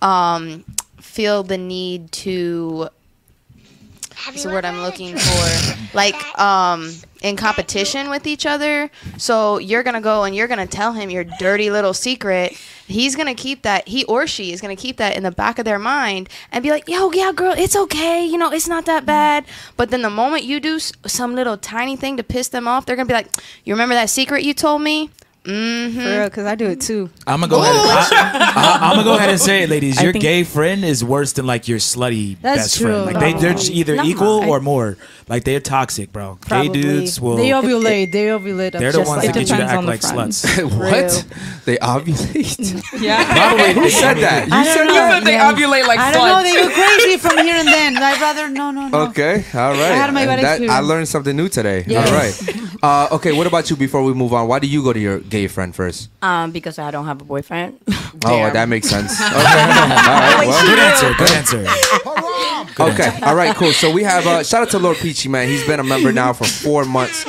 um, 0.00 0.64
feel 1.00 1.42
the 1.42 1.58
need 1.58 2.12
to 2.12 2.88
what's 4.26 4.42
the 4.42 4.50
word 4.50 4.64
I'm 4.64 4.80
looking 4.82 5.16
for? 5.16 5.76
Like 5.96 6.16
um 6.38 6.90
in 7.22 7.36
competition 7.36 8.10
with 8.10 8.26
each 8.26 8.44
other. 8.44 8.90
So 9.16 9.58
you're 9.58 9.82
gonna 9.82 10.00
go 10.00 10.24
and 10.24 10.36
you're 10.36 10.46
gonna 10.46 10.66
tell 10.66 10.92
him 10.92 11.08
your 11.10 11.24
dirty 11.24 11.70
little 11.70 11.94
secret. 11.94 12.52
He's 12.86 13.16
gonna 13.16 13.34
keep 13.34 13.62
that 13.62 13.88
he 13.88 14.04
or 14.04 14.26
she 14.26 14.52
is 14.52 14.60
gonna 14.60 14.76
keep 14.76 14.98
that 14.98 15.16
in 15.16 15.22
the 15.22 15.30
back 15.30 15.58
of 15.58 15.64
their 15.64 15.78
mind 15.78 16.28
and 16.52 16.62
be 16.62 16.70
like, 16.70 16.86
"Yo, 16.88 17.10
yeah, 17.12 17.32
girl, 17.32 17.54
it's 17.56 17.76
okay. 17.76 18.24
You 18.24 18.36
know, 18.36 18.52
it's 18.52 18.68
not 18.68 18.84
that 18.86 19.06
bad." 19.06 19.46
But 19.76 19.90
then 19.90 20.02
the 20.02 20.10
moment 20.10 20.44
you 20.44 20.60
do 20.60 20.78
some 20.78 21.34
little 21.34 21.56
tiny 21.56 21.96
thing 21.96 22.16
to 22.18 22.22
piss 22.22 22.48
them 22.48 22.68
off, 22.68 22.84
they're 22.84 22.96
gonna 22.96 23.06
be 23.06 23.14
like, 23.14 23.28
"You 23.64 23.72
remember 23.74 23.94
that 23.94 24.10
secret 24.10 24.44
you 24.44 24.52
told 24.52 24.82
me?" 24.82 25.10
Mm-hmm. 25.44 26.00
For 26.00 26.08
real, 26.08 26.24
because 26.24 26.46
I 26.46 26.54
do 26.54 26.66
it 26.66 26.80
too. 26.80 27.10
I'm 27.26 27.40
gonna 27.40 27.50
go 27.50 27.60
ahead. 27.62 27.76
And, 27.76 27.82
I, 27.84 28.90
am 28.90 28.96
gonna 28.96 29.04
go 29.04 29.14
ahead 29.16 29.28
and 29.28 29.38
say 29.38 29.62
it, 29.62 29.68
ladies. 29.68 30.00
Your 30.02 30.12
gay 30.14 30.42
friend 30.42 30.82
is 30.84 31.04
worse 31.04 31.34
than 31.34 31.46
like 31.46 31.68
your 31.68 31.78
slutty 31.78 32.38
That's 32.40 32.62
best 32.62 32.78
true. 32.78 33.04
friend. 33.04 33.20
Like 33.20 33.20
they, 33.20 33.40
they're 33.40 33.56
either 33.70 33.96
No. 33.96 34.04
equal 34.04 34.42
I- 34.42 34.48
or 34.48 34.60
more. 34.60 34.96
Like 35.28 35.44
they're 35.44 35.60
toxic, 35.60 36.12
bro. 36.12 36.38
Probably. 36.42 36.68
Gay 36.68 36.82
dudes 36.82 37.20
will. 37.20 37.36
They 37.36 37.48
ovulate. 37.50 38.12
They 38.12 38.26
ovulate. 38.26 38.72
they're 38.72 38.92
the 38.92 38.98
just 38.98 39.08
ones 39.08 39.24
like 39.24 39.34
that 39.34 39.40
get 39.40 39.50
you 39.50 39.56
to 39.56 39.62
act 39.64 39.84
like 39.84 40.00
friends. 40.02 40.42
sluts. 40.44 40.78
what? 40.78 41.64
They 41.64 41.76
ovulate? 41.76 42.82
Yeah. 43.00 43.24
Probably. 43.24 43.72
Who 43.74 43.90
said 43.90 44.14
that? 44.18 44.48
You 44.48 44.64
said 44.64 44.74
don't 44.76 44.86
know. 44.88 44.94
that? 44.94 45.24
They 45.24 45.32
Yeah. 45.32 45.52
ovulate 45.52 45.86
like 45.86 45.98
sluts. 45.98 46.02
I 46.02 46.12
don't 46.12 46.28
know. 46.28 46.42
They 46.42 46.54
go 46.54 46.74
crazy 46.74 47.16
from 47.24 47.38
here 47.38 47.56
and 47.56 47.68
then. 47.68 47.96
I'd 47.98 48.20
rather 48.20 48.48
no, 48.48 48.70
no, 48.70 48.88
no. 48.88 49.00
Okay, 49.08 49.44
all 49.54 49.72
right. 49.72 49.92
had 49.92 50.12
my 50.12 50.22
And 50.22 50.40
bad 50.42 50.62
I 50.70 50.80
learned 50.80 51.08
something 51.08 51.36
new 51.36 51.48
today. 51.48 51.84
All 51.88 52.04
right. 52.12 52.32
Uh, 52.84 53.08
okay, 53.12 53.32
what 53.32 53.46
about 53.46 53.70
you 53.70 53.76
before 53.76 54.02
we 54.02 54.12
move 54.12 54.34
on? 54.34 54.46
Why 54.46 54.58
do 54.58 54.66
you 54.66 54.82
go 54.82 54.92
to 54.92 55.00
your 55.00 55.18
gay 55.20 55.46
friend 55.46 55.74
first? 55.74 56.10
Um, 56.20 56.50
because 56.50 56.78
I 56.78 56.90
don't 56.90 57.06
have 57.06 57.20
a 57.20 57.24
boyfriend. 57.24 57.80
Oh, 58.26 58.50
that 58.50 58.68
makes 58.68 58.88
sense. 58.88 59.20
Okay. 59.20 59.30
all 59.34 59.42
right. 59.42 60.46
Well, 60.46 60.66
Good 60.66 60.78
answer. 60.78 61.14
Good 61.18 61.30
answer. 61.32 61.58
okay. 62.80 63.26
All 63.26 63.34
right. 63.34 63.54
Cool. 63.54 63.72
So 63.72 63.92
we 63.92 64.02
have 64.04 64.26
uh, 64.26 64.42
shout 64.42 64.62
out 64.62 64.70
to 64.70 64.78
Lord 64.78 64.96
Peachy, 64.96 65.28
man. 65.28 65.48
He's 65.48 65.66
been 65.66 65.78
a 65.80 65.84
member 65.84 66.10
now 66.12 66.32
for 66.32 66.44
four 66.44 66.84
months. 66.86 67.26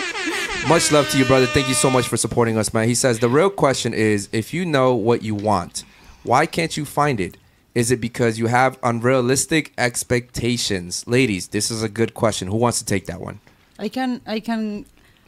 Much 0.70 0.92
love 0.94 1.10
to 1.10 1.18
you, 1.18 1.26
brother. 1.26 1.48
Thank 1.48 1.68
you 1.68 1.74
so 1.74 1.90
much 1.90 2.08
for 2.08 2.16
supporting 2.18 2.58
us, 2.58 2.74
man. 2.74 2.88
He 2.88 2.96
says 2.96 3.20
the 3.20 3.28
real 3.28 3.50
question 3.50 3.94
is, 3.94 4.30
if 4.32 4.54
you 4.54 4.64
know 4.64 4.94
what 4.94 5.22
you 5.22 5.36
want, 5.36 5.84
why 6.24 6.46
can't 6.46 6.78
you 6.78 6.86
find 6.86 7.20
it? 7.20 7.36
Is 7.74 7.92
it 7.92 8.00
because 8.00 8.40
you 8.40 8.48
have 8.48 8.78
unrealistic 8.84 9.74
expectations? 9.78 11.06
Ladies, 11.08 11.50
this 11.50 11.72
is 11.72 11.84
a 11.84 11.90
good 11.90 12.14
question. 12.14 12.48
Who 12.48 12.58
wants 12.58 12.80
to 12.80 12.86
take 12.86 13.08
that 13.08 13.20
one? 13.20 13.42
I 13.78 13.90
can 13.90 14.22
I 14.26 14.40
can 14.40 14.86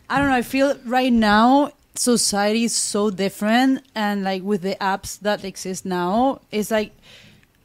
I 0.10 0.20
don't 0.20 0.30
know. 0.30 0.36
I 0.36 0.42
feel 0.42 0.78
right 0.86 1.12
now 1.12 1.72
society 1.96 2.64
is 2.64 2.76
so 2.76 3.10
different, 3.10 3.84
and 3.94 4.24
like 4.24 4.44
with 4.44 4.62
the 4.62 4.76
apps 4.80 5.20
that 5.20 5.44
exist 5.44 5.86
now, 5.86 6.42
it's 6.52 6.72
like 6.72 6.94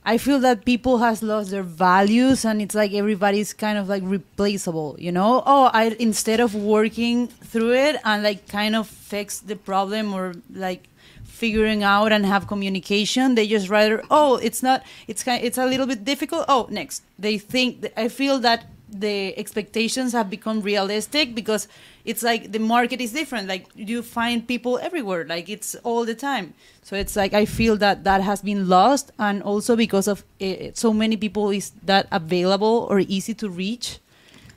I 0.04 0.18
feel 0.18 0.40
that 0.40 0.64
people 0.64 0.98
has 0.98 1.22
lost 1.22 1.50
their 1.52 1.62
values, 1.62 2.44
and 2.44 2.60
it's 2.60 2.74
like 2.74 2.92
everybody's 2.92 3.52
kind 3.52 3.78
of 3.78 3.88
like 3.88 4.02
replaceable. 4.04 4.96
You 4.98 5.12
know? 5.12 5.42
Oh, 5.46 5.70
I 5.72 5.94
instead 6.00 6.40
of 6.40 6.54
working 6.54 7.28
through 7.28 7.74
it 7.74 7.96
and 8.04 8.24
like 8.24 8.48
kind 8.48 8.74
of 8.74 8.88
fix 8.88 9.38
the 9.38 9.54
problem 9.54 10.12
or 10.12 10.34
like 10.52 10.88
figuring 11.24 11.82
out 11.82 12.12
and 12.12 12.24
have 12.24 12.46
communication 12.46 13.34
they 13.34 13.48
just 13.48 13.68
rather 13.68 14.00
oh 14.12 14.36
it's 14.36 14.62
not 14.62 14.84
it's 15.08 15.24
kind 15.24 15.42
it's 15.42 15.58
a 15.58 15.66
little 15.66 15.86
bit 15.86 16.04
difficult 16.04 16.44
oh 16.46 16.68
next 16.70 17.02
they 17.18 17.36
think 17.36 17.84
i 17.96 18.06
feel 18.06 18.38
that 18.38 18.66
the 18.92 19.36
expectations 19.38 20.12
have 20.12 20.28
become 20.28 20.60
realistic 20.60 21.34
because 21.34 21.66
it's 22.04 22.22
like 22.22 22.52
the 22.52 22.58
market 22.58 23.00
is 23.00 23.12
different. 23.12 23.48
Like 23.48 23.66
you 23.74 24.02
find 24.02 24.46
people 24.46 24.78
everywhere 24.78 25.24
like 25.24 25.48
it's 25.48 25.74
all 25.82 26.04
the 26.04 26.14
time. 26.14 26.54
So 26.82 26.96
it's 26.96 27.16
like 27.16 27.32
i 27.32 27.44
feel 27.44 27.76
that 27.76 28.04
that 28.04 28.20
has 28.20 28.42
been 28.42 28.68
lost 28.68 29.12
and 29.18 29.42
also 29.42 29.76
because 29.76 30.08
of 30.08 30.24
uh, 30.40 30.72
so 30.74 30.92
many 30.92 31.16
people 31.16 31.50
is 31.50 31.70
that 31.84 32.06
available 32.10 32.86
or 32.90 33.00
easy 33.00 33.34
to 33.34 33.48
reach 33.48 33.98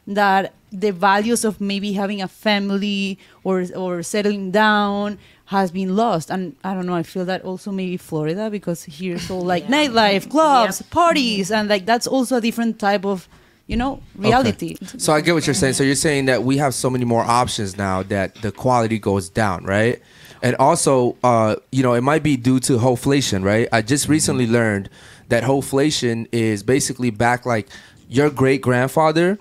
that 0.08 0.54
the 0.72 0.92
values 0.92 1.46
of 1.46 1.62
maybe 1.62 1.94
having 1.94 2.22
a 2.22 2.28
family 2.28 3.18
or 3.44 3.66
or 3.76 4.04
settling 4.04 4.52
down 4.52 5.18
has 5.46 5.72
been 5.72 5.96
lost. 5.96 6.32
And 6.32 6.56
i 6.64 6.74
don't 6.74 6.88
know 6.88 6.96
i 6.96 7.04
feel 7.04 7.26
that 7.26 7.44
also 7.44 7.72
maybe 7.72 7.98
florida 7.98 8.50
because 8.50 8.84
here's 8.86 9.30
all 9.30 9.46
like 9.46 9.68
nightlife 9.68 10.30
clubs 10.30 10.82
parties 10.82 11.52
and 11.52 11.70
like 11.70 11.86
that's 11.86 12.08
also 12.08 12.38
a 12.38 12.42
different 12.42 12.80
type 12.80 13.06
of 13.06 13.30
you 13.68 13.76
know 13.76 14.02
reality 14.16 14.76
Okay. 14.82 14.98
So 14.98 15.14
I 15.14 15.22
get 15.22 15.34
what 15.34 15.48
you're 15.48 15.54
saying. 15.54 15.74
So 15.74 15.84
you're 15.84 15.96
saying 15.96 16.26
that 16.26 16.44
we 16.44 16.58
have 16.58 16.74
so 16.74 16.90
many 16.90 17.06
more 17.06 17.24
options 17.24 17.78
now 17.78 18.04
that 18.04 18.36
the 18.36 18.52
quality 18.52 19.00
goes 19.00 19.30
down, 19.30 19.64
right? 19.66 20.02
And 20.42 20.56
also, 20.58 21.18
uh, 21.24 21.56
you 21.72 21.82
know, 21.82 21.94
it 21.94 22.02
might 22.02 22.22
be 22.22 22.38
due 22.38 22.60
to 22.62 22.78
hoflation, 22.78 23.44
right? 23.44 23.68
I 23.72 23.82
just 23.82 24.08
recently 24.08 24.46
learned 24.46 24.90
that 25.30 25.44
hoflation 25.44 26.28
is 26.32 26.62
basically 26.62 27.10
back 27.10 27.46
like 27.46 27.68
your 28.10 28.30
great 28.30 28.62
grandfather, 28.62 29.40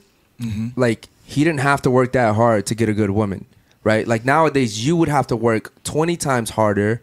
like 0.76 1.08
he 1.24 1.44
didn't 1.44 1.60
have 1.60 1.82
to 1.82 1.90
work 1.90 2.12
that 2.12 2.34
hard 2.34 2.66
to 2.66 2.74
get 2.74 2.88
a 2.88 2.94
good 2.94 3.10
woman, 3.10 3.44
right? 3.82 4.06
Like 4.06 4.24
nowadays, 4.24 4.86
you 4.86 4.96
would 4.96 5.08
have 5.08 5.26
to 5.28 5.36
work 5.36 5.72
20 5.84 6.16
times 6.16 6.50
harder 6.50 7.02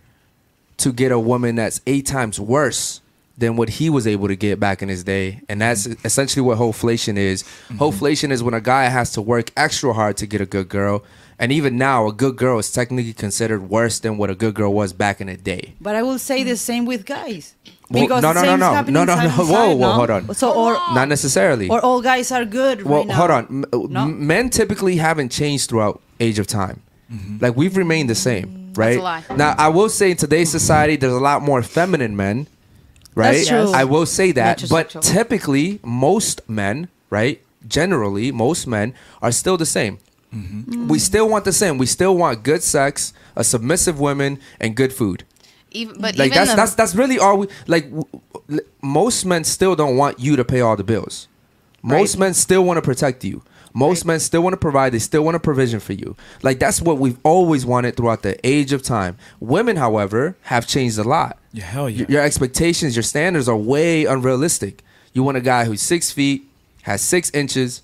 to 0.78 0.92
get 0.92 1.12
a 1.12 1.20
woman 1.20 1.56
that's 1.56 1.82
eight 1.86 2.08
times 2.08 2.40
worse 2.40 3.01
than 3.42 3.58
what 3.58 3.70
he 3.70 3.90
was 3.90 4.08
able 4.08 4.28
to 4.30 4.36
get 4.36 4.60
back 4.60 4.82
in 4.82 4.88
his 4.88 5.04
day. 5.04 5.42
And 5.50 5.60
that's 5.62 5.88
mm-hmm. 5.88 6.06
essentially 6.06 6.42
what 6.42 6.58
hoflation 6.58 7.18
is. 7.18 7.44
Mm-hmm. 7.44 7.80
Hoflation 7.80 8.32
is 8.32 8.42
when 8.42 8.54
a 8.54 8.62
guy 8.62 8.86
has 8.86 9.12
to 9.14 9.22
work 9.22 9.52
extra 9.58 9.92
hard 9.94 10.16
to 10.18 10.26
get 10.26 10.40
a 10.40 10.46
good 10.46 10.70
girl. 10.70 11.04
And 11.40 11.52
even 11.52 11.76
now, 11.76 12.08
a 12.08 12.14
good 12.14 12.36
girl 12.38 12.60
is 12.60 12.72
technically 12.72 13.14
considered 13.14 13.68
worse 13.68 14.00
than 14.00 14.20
what 14.20 14.30
a 14.30 14.36
good 14.36 14.54
girl 14.54 14.72
was 14.72 14.94
back 14.94 15.20
in 15.20 15.26
the 15.28 15.38
day. 15.38 15.74
but 15.82 15.96
i 15.96 16.04
will 16.04 16.20
say 16.20 16.44
the 16.44 16.52
mm. 16.52 16.70
same 16.70 16.86
with 16.86 17.04
guys 17.18 17.56
Well, 17.90 18.04
because 18.04 18.22
no, 18.22 18.32
no, 18.32 18.42
no, 18.42 18.48
same's 18.48 18.60
no, 18.60 18.74
happening 18.74 18.94
no, 18.94 19.04
no, 19.06 19.16
side 19.16 19.30
no. 19.30 19.38
by 19.38 19.52
Whoa, 19.52 19.76
whoa, 19.76 19.92
hold 20.00 20.10
on. 20.12 20.36
so 20.36 20.48
or 20.54 20.74
Not 20.94 21.08
necessarily. 21.16 21.68
or 21.74 21.80
all 21.88 22.02
guys 22.02 22.32
are 22.32 22.46
good 22.46 22.78
well, 22.84 23.00
right 23.00 23.08
now. 23.08 23.16
hold 23.16 23.32
on. 23.32 23.44
M- 23.46 23.66
uh, 23.74 23.88
No? 23.98 24.06
Men 24.06 24.50
typically 24.52 24.96
haven't 25.08 25.32
changed 25.40 25.64
throughout 25.70 26.00
age 26.20 26.38
of 26.38 26.46
time. 26.46 26.78
Mm-hmm. 27.12 27.38
Like 27.44 27.54
we've 27.58 27.76
remained 27.84 28.10
the 28.14 28.20
same, 28.30 28.48
mm. 28.48 28.78
right? 28.78 29.00
a 29.00 29.02
lie. 29.02 29.24
Now, 29.36 29.52
I 29.58 29.70
will 29.70 29.90
say 29.90 30.12
in 30.12 30.18
today's 30.18 30.52
society, 30.52 30.96
there's 30.96 31.20
a 31.24 31.26
lot 31.32 31.42
more 31.42 31.62
feminine 31.64 32.16
men, 32.16 32.48
right? 33.16 33.34
That's 33.34 33.48
true. 33.48 33.72
I 33.74 33.84
will 33.84 34.06
say 34.06 34.32
that, 34.34 34.64
but 34.70 34.90
typically, 35.02 35.80
most 35.84 36.48
men, 36.50 36.90
right? 37.10 37.42
Generally, 37.68 38.32
most 38.32 38.68
men 38.68 38.94
are 39.22 39.32
still 39.32 39.58
the 39.58 39.66
same. 39.66 40.00
Mm-hmm. 40.34 40.88
We 40.88 40.98
still 41.00 41.28
want 41.30 41.46
the 41.46 41.52
same. 41.52 41.78
We 41.78 41.86
still 41.86 42.16
want 42.16 42.44
good 42.44 42.64
sex, 42.64 43.14
a 43.36 43.44
submissive 43.44 44.00
woman, 44.00 44.40
and 44.60 44.76
good 44.76 44.94
food. 44.94 45.26
Even, 45.72 46.02
but 46.02 46.18
Like 46.18 46.28
even 46.28 46.38
that's 46.38 46.52
the, 46.52 46.56
that's 46.56 46.76
that's 46.76 46.96
really 46.96 47.20
all 47.20 47.38
we 47.38 47.48
like. 47.68 47.86
w- 47.86 48.06
w- 48.48 48.62
Most 48.82 49.26
men 49.26 49.44
still 49.44 49.76
don't 49.76 49.96
want 49.98 50.20
you 50.20 50.36
to 50.36 50.44
pay 50.44 50.62
all 50.62 50.76
the 50.76 50.84
bills. 50.84 51.28
Most 51.84 52.18
men 52.18 52.34
still 52.34 52.64
want 52.64 52.78
to 52.78 52.82
protect 52.82 53.24
you. 53.24 53.42
Most 53.74 54.06
men 54.06 54.20
still 54.20 54.42
want 54.44 54.54
to 54.54 54.58
provide. 54.58 54.92
They 54.94 55.00
still 55.00 55.24
want 55.24 55.36
a 55.36 55.40
provision 55.40 55.80
for 55.80 55.94
you. 55.94 56.16
Like 56.44 56.60
that's 56.60 56.82
what 56.82 56.98
we've 56.98 57.18
always 57.24 57.66
wanted 57.66 57.96
throughout 57.96 58.22
the 58.24 58.38
age 58.48 58.74
of 58.74 58.84
time. 58.84 59.18
Women, 59.40 59.78
however, 59.78 60.36
have 60.44 60.68
changed 60.68 60.98
a 60.98 61.04
lot. 61.04 61.38
Yeah, 61.54 61.66
hell 61.66 61.90
yeah. 61.90 62.00
Your, 62.00 62.08
your 62.12 62.22
expectations, 62.22 62.96
your 62.96 63.04
standards 63.04 63.48
are 63.50 63.58
way 63.58 64.06
unrealistic. 64.06 64.84
You 65.14 65.24
want 65.24 65.38
a 65.38 65.42
guy 65.42 65.66
who's 65.66 65.82
six 65.82 66.12
feet, 66.12 66.46
has 66.84 67.02
six 67.02 67.30
inches, 67.32 67.82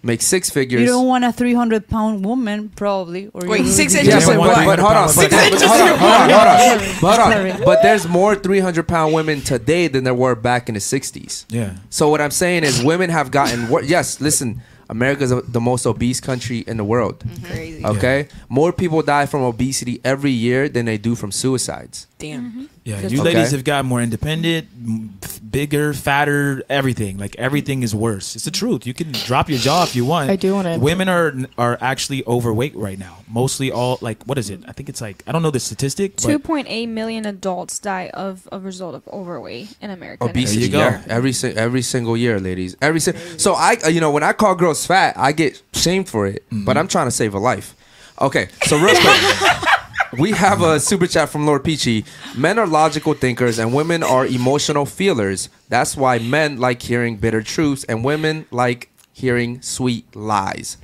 makes 0.00 0.24
six 0.24 0.48
figures. 0.48 0.80
you 0.80 0.86
don't 0.86 1.08
want 1.08 1.24
a 1.24 1.32
300 1.32 1.88
pound 1.88 2.24
woman 2.24 2.68
probably 2.76 3.28
or 3.34 3.48
Wait, 3.48 3.66
six 3.66 3.94
inches 3.96 4.26
but, 4.26 4.34
and 4.34 4.40
but, 4.40 4.64
but 4.64 4.78
hold 4.78 4.92
on, 4.92 5.06
but, 5.06 5.10
Six 5.10 5.34
but- 5.34 5.44
inches 5.52 5.62
hold 5.62 5.80
on, 5.80 5.88
and 5.88 6.00
hold 6.00 6.12
on, 6.46 6.58
hold 6.78 7.18
on, 7.18 7.32
hold 7.42 7.50
on. 7.60 7.64
But 7.64 7.82
there's 7.82 8.06
more 8.06 8.36
300 8.36 8.86
pound 8.86 9.12
women 9.12 9.40
today 9.40 9.88
than 9.88 10.04
there 10.04 10.14
were 10.14 10.36
back 10.36 10.68
in 10.68 10.74
the 10.74 10.80
60s. 10.80 11.44
Yeah. 11.48 11.76
So 11.90 12.08
what 12.10 12.20
I'm 12.20 12.30
saying 12.30 12.62
is, 12.62 12.82
women 12.82 13.10
have 13.10 13.32
gotten 13.32 13.68
wor- 13.68 13.82
yes. 13.82 14.20
Listen, 14.20 14.62
America's 14.88 15.30
a- 15.32 15.42
the 15.42 15.60
most 15.60 15.86
obese 15.86 16.20
country 16.20 16.64
in 16.66 16.76
the 16.76 16.84
world. 16.84 17.18
Mm-hmm. 17.20 17.44
Crazy. 17.46 17.84
Okay, 17.84 18.28
more 18.48 18.72
people 18.72 19.02
die 19.02 19.26
from 19.26 19.42
obesity 19.42 20.00
every 20.04 20.30
year 20.32 20.68
than 20.68 20.86
they 20.86 20.98
do 20.98 21.14
from 21.14 21.30
suicides. 21.32 22.06
Damn. 22.18 22.50
Mm-hmm. 22.50 22.64
Yeah, 22.88 23.00
you 23.00 23.20
Okay. 23.20 23.34
ladies 23.34 23.50
have 23.52 23.64
got 23.64 23.84
more 23.84 24.00
independent, 24.00 24.66
m- 24.82 25.18
f- 25.22 25.40
bigger, 25.58 25.92
fatter, 25.92 26.62
everything. 26.70 27.18
Like 27.18 27.36
everything 27.36 27.82
is 27.82 27.94
worse. 27.94 28.34
It's 28.34 28.46
the 28.46 28.50
truth. 28.50 28.86
You 28.86 28.94
can 28.94 29.12
drop 29.12 29.50
your 29.50 29.58
jaw 29.58 29.82
if 29.84 29.94
you 29.94 30.04
want. 30.06 30.30
I 30.30 30.36
do 30.36 30.54
wanna- 30.54 30.78
Women 30.78 31.08
are 31.08 31.34
are 31.58 31.76
actually 31.82 32.24
overweight 32.26 32.74
right 32.76 32.98
now. 32.98 33.14
Mostly 33.40 33.70
all 33.70 33.98
like 34.00 34.18
what 34.24 34.38
is 34.38 34.48
it? 34.48 34.60
I 34.66 34.72
think 34.72 34.88
it's 34.88 35.02
like 35.02 35.22
I 35.26 35.32
don't 35.32 35.42
know 35.42 35.50
the 35.50 35.60
statistic. 35.60 36.16
2.8 36.16 36.88
million 36.88 37.26
adults 37.26 37.78
die 37.78 38.08
of 38.14 38.48
a 38.50 38.58
result 38.58 38.94
of 38.94 39.02
overweight 39.20 39.68
in 39.82 39.90
America. 39.90 40.24
Obesity, 40.24 40.62
you 40.62 40.68
go. 40.70 40.78
yeah, 40.78 41.02
every 41.10 41.32
si- 41.34 41.56
every 41.66 41.82
single 41.82 42.16
year, 42.16 42.40
ladies. 42.40 42.74
Every 42.80 43.00
si- 43.00 43.12
so 43.36 43.52
I, 43.54 43.76
uh, 43.84 43.88
you 43.88 44.00
know, 44.00 44.10
when 44.10 44.22
I 44.22 44.32
call 44.32 44.54
girls 44.54 44.86
fat, 44.86 45.12
I 45.18 45.32
get 45.32 45.60
shamed 45.74 46.08
for 46.08 46.26
it, 46.26 46.42
but 46.50 46.78
I'm 46.78 46.88
trying 46.88 47.06
to 47.06 47.10
save 47.20 47.34
a 47.34 47.38
life. 47.52 47.74
Okay, 48.20 48.48
so 48.66 48.76
real 48.78 48.96
quick, 48.96 49.20
we 50.18 50.32
have 50.32 50.62
a 50.62 50.80
super 50.80 51.06
chat 51.06 51.28
from 51.28 51.44
Lord 51.46 51.64
Peachy. 51.64 52.04
Men 52.36 52.58
are 52.58 52.66
logical 52.66 53.14
thinkers, 53.14 53.58
and 53.58 53.74
women 53.74 54.02
are 54.02 54.26
emotional 54.26 54.86
feelers. 54.86 55.48
That's 55.68 55.96
why 55.96 56.18
men 56.18 56.58
like 56.58 56.80
hearing 56.82 57.16
bitter 57.16 57.42
truths, 57.42 57.84
and 57.84 58.04
women 58.04 58.46
like 58.50 58.90
hearing 59.12 59.60
sweet 59.60 60.14
lies. 60.16 60.78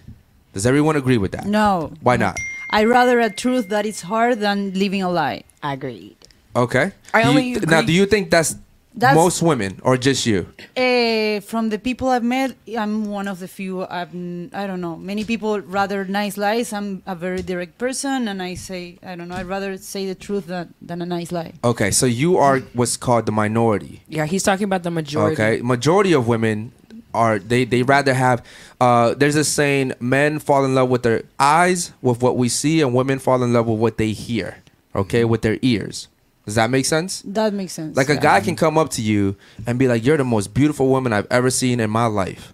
Does 0.53 0.67
everyone 0.67 0.97
agree 0.97 1.19
with 1.19 1.33
that? 1.33 1.47
no 1.47 1.93
Why 2.01 2.17
not? 2.17 2.37
i 2.71 2.85
rather 2.85 3.21
a 3.21 3.31
truth 3.31 3.69
that 3.71 3.87
is 3.87 4.03
hard 4.03 4.41
than 4.41 4.73
living 4.75 5.03
a 5.03 5.11
lie 5.11 5.43
Agreed. 5.63 6.17
Okay. 6.55 6.93
I 7.13 7.23
Do 7.23 7.29
you- 7.33 7.57
only 7.57 7.67
now, 7.67 7.83
do 7.83 7.93
you 7.93 8.07
think 8.07 8.31
that's, 8.31 8.57
That's- 8.97 9.17
most 9.17 9.43
women 9.43 9.81
or 9.83 9.97
just 9.97 10.25
you? 10.25 10.47
Uh, 10.77 11.41
from 11.41 11.69
the 11.71 11.79
people 11.79 12.09
I've 12.09 12.23
met, 12.23 12.55
I'm 12.79 13.07
one 13.07 13.27
of 13.27 13.41
the 13.41 13.49
few. 13.49 13.85
I've, 13.87 14.15
n- 14.15 14.51
I 14.55 14.67
don't 14.69 14.81
know. 14.81 14.97
Many 14.97 15.25
people 15.25 15.61
rather 15.61 16.05
nice 16.05 16.37
lies. 16.37 16.73
I'm 16.73 17.03
a 17.07 17.15
very 17.17 17.43
direct 17.43 17.77
person, 17.79 18.29
and 18.29 18.41
I 18.41 18.55
say, 18.55 18.99
I 19.03 19.17
don't 19.17 19.29
know. 19.29 19.35
I'd 19.35 19.47
rather 19.47 19.77
say 19.79 20.07
the 20.07 20.15
truth 20.15 20.47
than, 20.47 20.73
than 20.81 21.03
a 21.03 21.07
nice 21.07 21.33
lie. 21.33 21.53
Okay, 21.65 21.91
so 21.91 22.07
you 22.07 22.37
are 22.39 22.61
what's 22.75 22.97
called 22.97 23.27
the 23.27 23.33
minority. 23.33 24.03
Yeah, 24.09 24.27
he's 24.27 24.43
talking 24.45 24.65
about 24.65 24.85
the 24.85 24.91
majority. 24.93 25.35
Okay, 25.43 25.63
majority 25.63 26.13
of 26.13 26.29
women 26.29 26.71
are 27.13 27.39
they 27.41 27.65
they 27.65 27.83
rather 27.83 28.15
have. 28.15 28.45
Uh, 28.81 29.15
there's 29.15 29.37
a 29.37 29.45
saying: 29.45 29.93
men 29.99 30.39
fall 30.39 30.65
in 30.65 30.75
love 30.75 30.89
with 30.89 31.03
their 31.03 31.25
eyes, 31.39 31.93
with 32.01 32.23
what 32.23 32.37
we 32.37 32.49
see, 32.49 32.81
and 32.81 32.95
women 32.95 33.19
fall 33.19 33.43
in 33.43 33.53
love 33.53 33.67
with 33.67 33.79
what 33.81 33.99
they 33.99 34.13
hear. 34.13 34.59
Okay, 34.95 35.25
with 35.25 35.43
their 35.43 35.59
ears. 35.63 36.07
Does 36.45 36.57
that 36.57 36.71
make 36.71 36.85
sense? 36.85 37.23
That 37.25 37.55
makes 37.55 37.73
sense. 37.73 37.97
Like 37.97 38.11
a 38.11 38.15
yeah. 38.15 38.21
guy 38.21 38.41
can 38.41 38.55
come 38.55 38.77
up 38.77 38.91
to 38.91 39.03
you 39.03 39.37
and 39.67 39.79
be 39.79 39.89
like, 39.89 40.05
"You're 40.05 40.19
the 40.19 40.25
most 40.25 40.53
beautiful 40.53 40.89
woman 40.89 41.13
I've 41.13 41.27
ever 41.31 41.51
seen 41.51 41.81
in 41.81 41.91
my 41.91 42.07
life." 42.07 42.53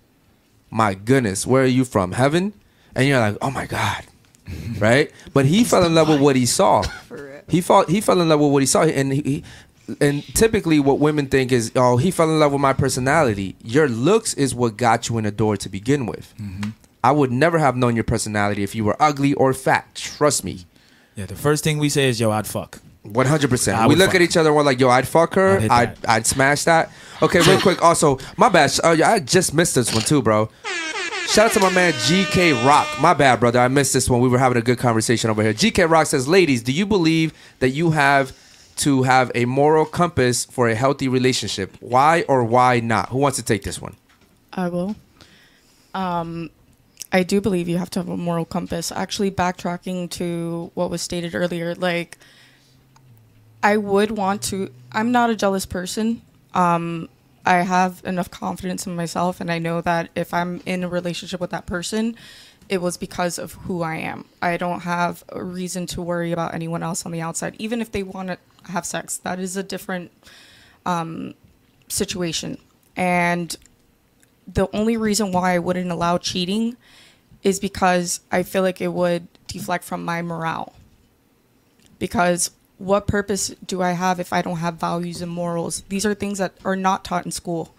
My 0.71 0.95
goodness, 0.95 1.47
where 1.47 1.65
are 1.65 1.67
you 1.67 1.85
from? 1.85 2.13
Heaven? 2.13 2.53
And 2.95 3.09
you're 3.09 3.19
like, 3.19 3.37
"Oh 3.43 3.51
my 3.51 3.67
god." 3.67 4.05
Right? 4.79 5.13
But 5.33 5.47
he 5.47 5.63
fell 5.63 5.85
in 5.85 5.95
love 5.95 6.09
with 6.09 6.21
what 6.21 6.35
he 6.35 6.47
saw. 6.47 6.83
He 7.51 7.61
fell 7.61 7.85
he 7.87 8.01
fell 8.01 8.21
in 8.21 8.29
love 8.29 8.39
with 8.39 8.53
what 8.53 8.63
he 8.63 8.67
saw 8.67 8.85
and 8.85 9.13
he, 9.13 9.23
he 9.23 9.45
and 10.01 10.23
typically 10.37 10.79
what 10.79 11.01
women 11.01 11.27
think 11.27 11.51
is, 11.51 11.73
"Oh, 11.75 11.97
he 11.97 12.13
fell 12.13 12.31
in 12.31 12.39
love 12.39 12.53
with 12.53 12.61
my 12.61 12.73
personality." 12.73 13.57
Your 13.65 13.89
looks 13.89 14.35
is 14.35 14.55
what 14.55 14.77
got 14.77 15.09
you 15.09 15.19
in 15.19 15.25
the 15.25 15.33
door 15.33 15.57
to 15.57 15.69
begin 15.69 16.07
with. 16.07 16.33
Mm-hmm. 16.41 16.71
I 17.03 17.11
would 17.11 17.33
never 17.33 17.59
have 17.59 17.77
known 17.77 17.97
your 17.97 18.05
personality 18.05 18.63
if 18.63 18.75
you 18.75 18.85
were 18.85 18.97
ugly 19.01 19.35
or 19.35 19.53
fat. 19.53 19.95
Trust 19.97 20.45
me. 20.45 20.65
yeah, 21.17 21.27
the 21.27 21.35
first 21.35 21.65
thing 21.65 21.79
we 21.79 21.89
say 21.89 22.09
is 22.09 22.21
yo, 22.21 22.31
I'd 22.31 22.47
fuck. 22.47 22.81
One 23.03 23.27
hundred 23.27 23.49
I 23.49 23.51
percent. 23.51 23.89
We 23.89 23.95
look 23.95 24.09
fuck. 24.09 24.17
at 24.17 24.23
each 24.23 24.37
other 24.37 24.51
and 24.51 24.57
we're 24.57 24.63
like, 24.63 24.79
"Yo, 24.79 24.89
I'd 24.91 25.09
fuck 25.09 25.35
her. 25.35 25.59
I'd 25.59 25.71
I'd. 25.71 26.07
I'd 26.07 26.27
smash 26.27 26.65
that." 26.65 26.91
Okay, 27.23 27.41
real 27.41 27.61
quick. 27.63 27.83
Also, 27.83 28.19
my 28.37 28.49
bad. 28.49 28.71
Uh, 28.85 28.97
I 29.05 29.21
just 29.21 29.55
missed 29.55 29.75
this 29.75 29.93
one 29.93 30.03
too, 30.03 30.21
bro. 30.21 30.51
Shout 31.29 31.47
out 31.47 31.53
to 31.53 31.61
my 31.61 31.71
man 31.73 31.93
GK 31.95 32.67
Rock. 32.67 32.87
My 33.01 33.15
bad, 33.15 33.41
brother. 33.41 33.59
I 33.61 33.69
missed 33.69 33.93
this 33.93 34.11
one. 34.11 34.21
We 34.21 34.29
were 34.29 34.39
having 34.39 34.59
a 34.59 34.63
good 34.63 34.79
conversation 34.79 35.31
over 35.31 35.43
here. 35.43 35.55
GK 35.55 35.89
Rock 35.89 36.09
says, 36.09 36.29
"Ladies, 36.29 36.63
do 36.63 36.73
you 36.73 36.85
believe 36.85 37.33
that 37.61 37.71
you 37.71 37.93
have 37.93 38.33
to 38.77 39.03
have 39.05 39.31
a 39.35 39.45
moral 39.47 39.85
compass 39.87 40.45
for 40.45 40.69
a 40.69 40.75
healthy 40.75 41.09
relationship? 41.09 41.77
Why 41.81 42.25
or 42.29 42.45
why 42.45 42.81
not? 42.81 43.09
Who 43.11 43.19
wants 43.19 43.39
to 43.39 43.45
take 43.45 43.63
this 43.63 43.81
one?" 43.81 43.97
I 44.53 44.69
will. 44.69 44.97
Um, 45.95 46.51
I 47.13 47.23
do 47.23 47.41
believe 47.41 47.69
you 47.69 47.79
have 47.79 47.91
to 47.91 48.01
have 48.01 48.09
a 48.09 48.17
moral 48.17 48.45
compass. 48.45 48.93
Actually, 48.93 49.31
backtracking 49.31 50.11
to 50.11 50.71
what 50.75 50.91
was 50.91 51.01
stated 51.03 51.35
earlier, 51.35 51.75
like 51.75 52.19
I 53.63 53.77
would 53.77 54.13
want 54.13 54.43
to. 54.45 54.73
I'm 54.93 55.13
not 55.13 55.31
a 55.31 55.37
jealous 55.37 55.67
person. 55.67 56.23
Um, 56.55 57.09
I 57.45 57.57
have 57.57 58.03
enough 58.05 58.31
confidence 58.31 58.87
in 58.87 58.97
myself, 58.97 59.41
and 59.41 59.51
I 59.51 59.59
know 59.59 59.81
that 59.81 60.11
if 60.15 60.35
I'm 60.35 60.63
in 60.67 60.85
a 60.85 60.89
relationship 60.89 61.41
with 61.41 61.51
that 61.51 61.67
person, 61.67 62.17
it 62.69 62.81
was 62.81 62.97
because 62.97 63.39
of 63.39 63.55
who 63.55 63.83
I 63.83 63.97
am. 63.97 64.27
I 64.41 64.57
don't 64.57 64.81
have 64.81 65.25
a 65.31 65.43
reason 65.43 65.87
to 65.89 66.03
worry 66.03 66.33
about 66.33 66.55
anyone 66.55 66.83
else 66.83 67.05
on 67.05 67.13
the 67.13 67.21
outside, 67.21 67.57
even 67.59 67.81
if 67.81 67.93
they 67.93 68.03
want 68.03 68.29
to 68.29 68.39
have 68.71 68.87
sex. 68.87 69.17
That 69.19 69.41
is 69.41 69.57
a 69.57 69.63
different 69.63 70.13
um, 70.87 71.35
situation. 71.89 72.59
And 72.97 73.57
the 74.47 74.69
only 74.73 74.97
reason 74.97 75.33
why 75.33 75.55
I 75.55 75.59
wouldn't 75.59 75.91
allow 75.91 76.19
cheating 76.19 76.77
is 77.43 77.59
because 77.59 78.21
I 78.31 78.43
feel 78.43 78.63
like 78.63 78.81
it 78.81 78.93
would 78.93 79.27
deflect 79.47 79.85
from 79.85 80.05
my 80.05 80.23
morale. 80.23 80.75
Because 81.99 82.51
what 82.81 83.07
purpose 83.07 83.49
do 83.67 83.83
I 83.83 83.93
have 83.93 84.19
if 84.19 84.33
I 84.33 84.41
don't 84.41 84.57
have 84.57 84.77
values 84.77 85.21
and 85.21 85.31
morals? 85.31 85.83
These 85.91 86.07
are 86.07 86.15
things 86.15 86.39
that 86.39 86.55
are 86.65 86.77
not 86.77 87.05
taught 87.05 87.27
in 87.27 87.31
school, 87.31 87.75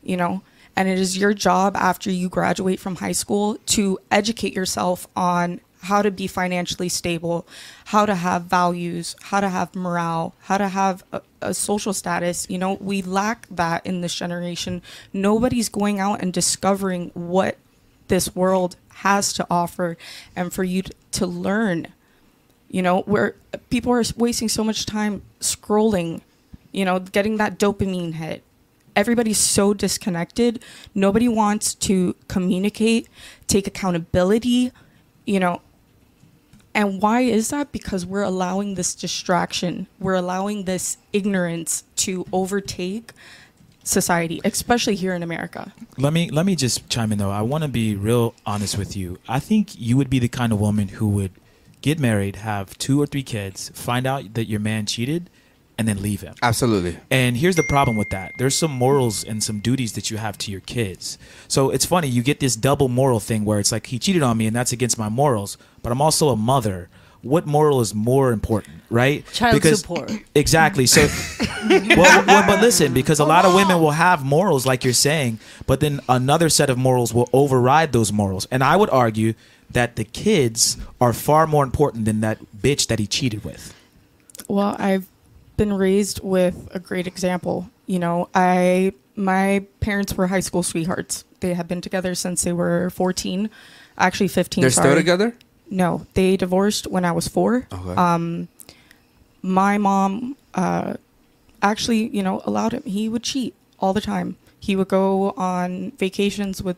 you 0.00 0.16
know? 0.16 0.42
And 0.76 0.88
it 0.88 0.96
is 0.96 1.18
your 1.18 1.34
job 1.34 1.76
after 1.76 2.08
you 2.08 2.28
graduate 2.28 2.78
from 2.78 2.96
high 2.96 3.12
school 3.12 3.58
to 3.66 3.98
educate 4.12 4.54
yourself 4.54 5.08
on 5.16 5.60
how 5.82 6.02
to 6.02 6.10
be 6.10 6.28
financially 6.28 6.88
stable, 6.88 7.46
how 7.86 8.06
to 8.06 8.14
have 8.14 8.44
values, 8.44 9.16
how 9.22 9.40
to 9.40 9.48
have 9.48 9.74
morale, 9.74 10.34
how 10.42 10.56
to 10.56 10.68
have 10.68 11.02
a, 11.12 11.20
a 11.42 11.52
social 11.52 11.92
status. 11.92 12.46
You 12.48 12.58
know, 12.58 12.74
we 12.74 13.02
lack 13.02 13.48
that 13.50 13.84
in 13.84 14.02
this 14.02 14.14
generation. 14.14 14.82
Nobody's 15.12 15.68
going 15.68 15.98
out 15.98 16.22
and 16.22 16.32
discovering 16.32 17.10
what 17.14 17.58
this 18.06 18.36
world 18.36 18.76
has 18.94 19.32
to 19.32 19.46
offer 19.50 19.96
and 20.36 20.52
for 20.52 20.62
you 20.62 20.82
to, 20.82 20.92
to 21.12 21.26
learn. 21.26 21.88
You 22.74 22.82
know, 22.82 23.02
where 23.02 23.36
people 23.70 23.92
are 23.92 24.02
wasting 24.16 24.48
so 24.48 24.64
much 24.64 24.84
time 24.84 25.22
scrolling, 25.38 26.22
you 26.72 26.84
know, 26.84 26.98
getting 26.98 27.36
that 27.36 27.56
dopamine 27.56 28.14
hit. 28.14 28.42
Everybody's 28.96 29.38
so 29.38 29.74
disconnected. 29.74 30.60
Nobody 30.92 31.28
wants 31.28 31.76
to 31.86 32.16
communicate, 32.26 33.06
take 33.46 33.68
accountability, 33.68 34.72
you 35.24 35.38
know, 35.38 35.60
and 36.74 37.00
why 37.00 37.20
is 37.20 37.50
that? 37.50 37.70
Because 37.70 38.04
we're 38.04 38.22
allowing 38.22 38.74
this 38.74 38.96
distraction, 38.96 39.86
we're 40.00 40.14
allowing 40.14 40.64
this 40.64 40.96
ignorance 41.12 41.84
to 41.98 42.26
overtake 42.32 43.12
society, 43.84 44.40
especially 44.44 44.96
here 44.96 45.14
in 45.14 45.22
America. 45.22 45.72
Let 45.96 46.12
me 46.12 46.28
let 46.28 46.44
me 46.44 46.56
just 46.56 46.88
chime 46.88 47.12
in 47.12 47.18
though. 47.18 47.30
I 47.30 47.42
want 47.42 47.62
to 47.62 47.68
be 47.68 47.94
real 47.94 48.34
honest 48.44 48.76
with 48.76 48.96
you. 48.96 49.20
I 49.28 49.38
think 49.38 49.78
you 49.78 49.96
would 49.96 50.10
be 50.10 50.18
the 50.18 50.26
kind 50.26 50.52
of 50.52 50.58
woman 50.58 50.88
who 50.88 51.06
would 51.10 51.30
get 51.84 52.00
married, 52.00 52.36
have 52.36 52.78
two 52.78 52.98
or 52.98 53.04
three 53.04 53.22
kids, 53.22 53.70
find 53.74 54.06
out 54.06 54.32
that 54.32 54.46
your 54.46 54.58
man 54.58 54.86
cheated, 54.86 55.28
and 55.76 55.86
then 55.86 56.00
leave 56.00 56.22
him. 56.22 56.34
Absolutely. 56.40 56.96
And 57.10 57.36
here's 57.36 57.56
the 57.56 57.62
problem 57.62 57.98
with 57.98 58.08
that. 58.08 58.32
There's 58.38 58.56
some 58.56 58.70
morals 58.70 59.22
and 59.22 59.44
some 59.44 59.58
duties 59.60 59.92
that 59.92 60.10
you 60.10 60.16
have 60.16 60.38
to 60.38 60.50
your 60.50 60.62
kids. 60.62 61.18
So 61.46 61.68
it's 61.68 61.84
funny, 61.84 62.08
you 62.08 62.22
get 62.22 62.40
this 62.40 62.56
double 62.56 62.88
moral 62.88 63.20
thing 63.20 63.44
where 63.44 63.58
it's 63.58 63.70
like 63.70 63.88
he 63.88 63.98
cheated 63.98 64.22
on 64.22 64.38
me 64.38 64.46
and 64.46 64.56
that's 64.56 64.72
against 64.72 64.98
my 64.98 65.10
morals, 65.10 65.58
but 65.82 65.92
I'm 65.92 66.00
also 66.00 66.30
a 66.30 66.36
mother. 66.36 66.88
What 67.20 67.46
moral 67.46 67.82
is 67.82 67.94
more 67.94 68.32
important, 68.32 68.80
right? 68.88 69.26
Child 69.32 69.62
support. 69.62 70.10
Exactly. 70.34 70.86
So, 70.86 71.02
well, 71.68 72.24
well, 72.26 72.46
but 72.46 72.60
listen, 72.60 72.94
because 72.94 73.20
a 73.20 73.24
lot 73.24 73.44
of 73.44 73.54
women 73.54 73.80
will 73.80 73.92
have 73.92 74.24
morals, 74.24 74.66
like 74.66 74.84
you're 74.84 74.92
saying, 74.92 75.38
but 75.66 75.80
then 75.80 76.00
another 76.08 76.48
set 76.48 76.70
of 76.70 76.78
morals 76.78 77.12
will 77.12 77.28
override 77.32 77.92
those 77.92 78.10
morals. 78.12 78.46
And 78.50 78.64
I 78.64 78.76
would 78.76 78.90
argue 78.90 79.34
that 79.74 79.96
the 79.96 80.04
kids 80.04 80.76
are 81.00 81.12
far 81.12 81.46
more 81.46 81.62
important 81.62 82.04
than 82.06 82.20
that 82.20 82.38
bitch 82.56 82.88
that 82.88 82.98
he 82.98 83.06
cheated 83.06 83.44
with. 83.44 83.74
Well, 84.48 84.74
I've 84.78 85.06
been 85.56 85.72
raised 85.72 86.20
with 86.22 86.68
a 86.72 86.80
great 86.80 87.06
example. 87.06 87.70
You 87.86 87.98
know, 87.98 88.28
I 88.34 88.92
my 89.16 89.64
parents 89.80 90.14
were 90.14 90.26
high 90.28 90.40
school 90.40 90.62
sweethearts. 90.62 91.24
They 91.40 91.54
have 91.54 91.68
been 91.68 91.80
together 91.80 92.14
since 92.14 92.42
they 92.42 92.52
were 92.52 92.90
14, 92.90 93.50
actually 93.98 94.28
15. 94.28 94.62
They're 94.62 94.70
still 94.70 94.94
together? 94.94 95.36
No, 95.70 96.06
they 96.14 96.36
divorced 96.36 96.86
when 96.86 97.04
I 97.04 97.12
was 97.12 97.28
four. 97.28 97.68
Okay. 97.72 97.94
Um, 97.94 98.48
my 99.42 99.78
mom 99.78 100.36
uh, 100.54 100.94
actually, 101.62 102.08
you 102.08 102.22
know, 102.22 102.42
allowed 102.44 102.72
him. 102.72 102.82
He 102.84 103.08
would 103.08 103.22
cheat 103.22 103.54
all 103.78 103.92
the 103.92 104.00
time. 104.00 104.36
He 104.58 104.76
would 104.76 104.88
go 104.88 105.32
on 105.32 105.92
vacations 105.92 106.62
with. 106.62 106.76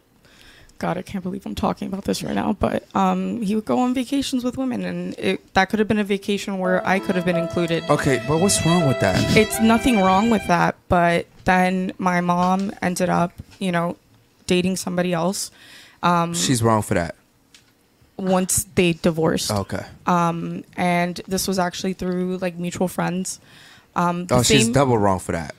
God, 0.79 0.99
I 0.99 1.03
can't 1.03 1.23
believe 1.25 1.47
I'm 1.47 1.55
talking 1.55 1.89
about 1.89 2.05
this 2.05 2.23
right 2.23 2.35
now. 2.35 2.53
But 2.53 2.85
um, 2.95 3.41
he 3.43 3.55
would 3.55 3.65
go 3.65 3.79
on 3.81 3.95
vacations 3.95 4.45
with 4.45 4.57
women, 4.59 4.85
and 4.85 5.15
it, 5.19 5.55
that 5.55 5.69
could 5.71 5.79
have 5.79 5.89
been 5.89 5.99
a 5.99 6.05
vacation 6.05 6.59
where 6.59 6.87
I 6.87 6.99
could 6.99 7.15
have 7.17 7.25
been 7.25 7.37
included. 7.37 7.85
Okay, 7.89 8.23
but 8.29 8.39
what's 8.41 8.65
wrong 8.67 8.87
with 8.87 9.01
that? 9.01 9.37
It's 9.37 9.61
nothing 9.61 9.99
wrong 10.01 10.31
with 10.31 10.47
that, 10.49 10.77
but 10.89 11.27
then 11.45 11.93
my 11.99 12.21
mom 12.21 12.73
ended 12.83 13.09
up, 13.09 13.33
you 13.59 13.73
know, 13.73 13.97
dating 14.47 14.77
somebody 14.77 15.13
else. 15.13 15.51
Um, 16.03 16.35
She's 16.35 16.63
wrong 16.63 16.83
for 16.83 16.95
that. 16.95 17.15
once 18.17 18.65
they 18.75 18.93
divorced. 18.95 19.51
Okay. 19.51 19.85
Um, 20.07 20.65
and 20.77 21.21
this 21.29 21.47
was 21.49 21.59
actually 21.59 21.93
through 21.93 22.39
like 22.39 22.57
mutual 22.57 22.89
friends. 22.89 23.41
Um, 23.95 24.27
Oh, 24.31 24.43
she's 24.43 24.69
double 24.69 24.99
wrong 24.99 25.19
for 25.19 25.33
that. 25.33 25.55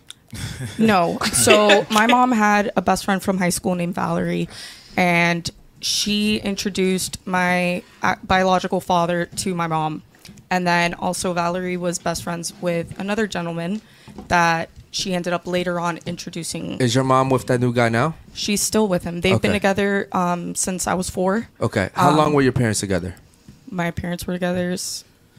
no. 0.77 1.17
So 1.33 1.85
my 1.91 2.07
mom 2.07 2.31
had 2.31 2.71
a 2.75 2.81
best 2.81 3.05
friend 3.05 3.21
from 3.21 3.37
high 3.37 3.49
school 3.49 3.75
named 3.75 3.95
Valerie, 3.95 4.49
and 4.97 5.49
she 5.79 6.37
introduced 6.39 7.25
my 7.25 7.83
uh, 8.01 8.15
biological 8.23 8.81
father 8.81 9.27
to 9.37 9.53
my 9.55 9.67
mom. 9.67 10.01
And 10.49 10.65
then 10.65 10.93
also 10.95 11.33
Valerie 11.33 11.77
was 11.77 11.99
best 11.99 12.23
friends 12.23 12.53
with 12.61 12.99
another 12.99 13.27
gentleman 13.27 13.81
that 14.29 14.69
she 14.91 15.13
ended 15.13 15.33
up 15.33 15.45
later 15.45 15.79
on 15.79 15.99
introducing. 16.05 16.79
Is 16.79 16.95
your 16.95 17.03
mom 17.03 17.29
with 17.29 17.45
that 17.47 17.59
new 17.59 17.73
guy 17.73 17.89
now? 17.89 18.15
She's 18.33 18.61
still 18.61 18.87
with 18.87 19.03
him. 19.03 19.21
They've 19.21 19.41
been 19.41 19.51
together 19.51 20.07
um, 20.13 20.55
since 20.55 20.87
I 20.87 20.93
was 20.95 21.09
four. 21.09 21.49
Okay. 21.61 21.89
How 21.93 22.09
Um, 22.09 22.17
long 22.17 22.33
were 22.33 22.41
your 22.41 22.53
parents 22.53 22.79
together? 22.79 23.15
My 23.69 23.91
parents 23.91 24.25
were 24.25 24.33
together 24.33 24.75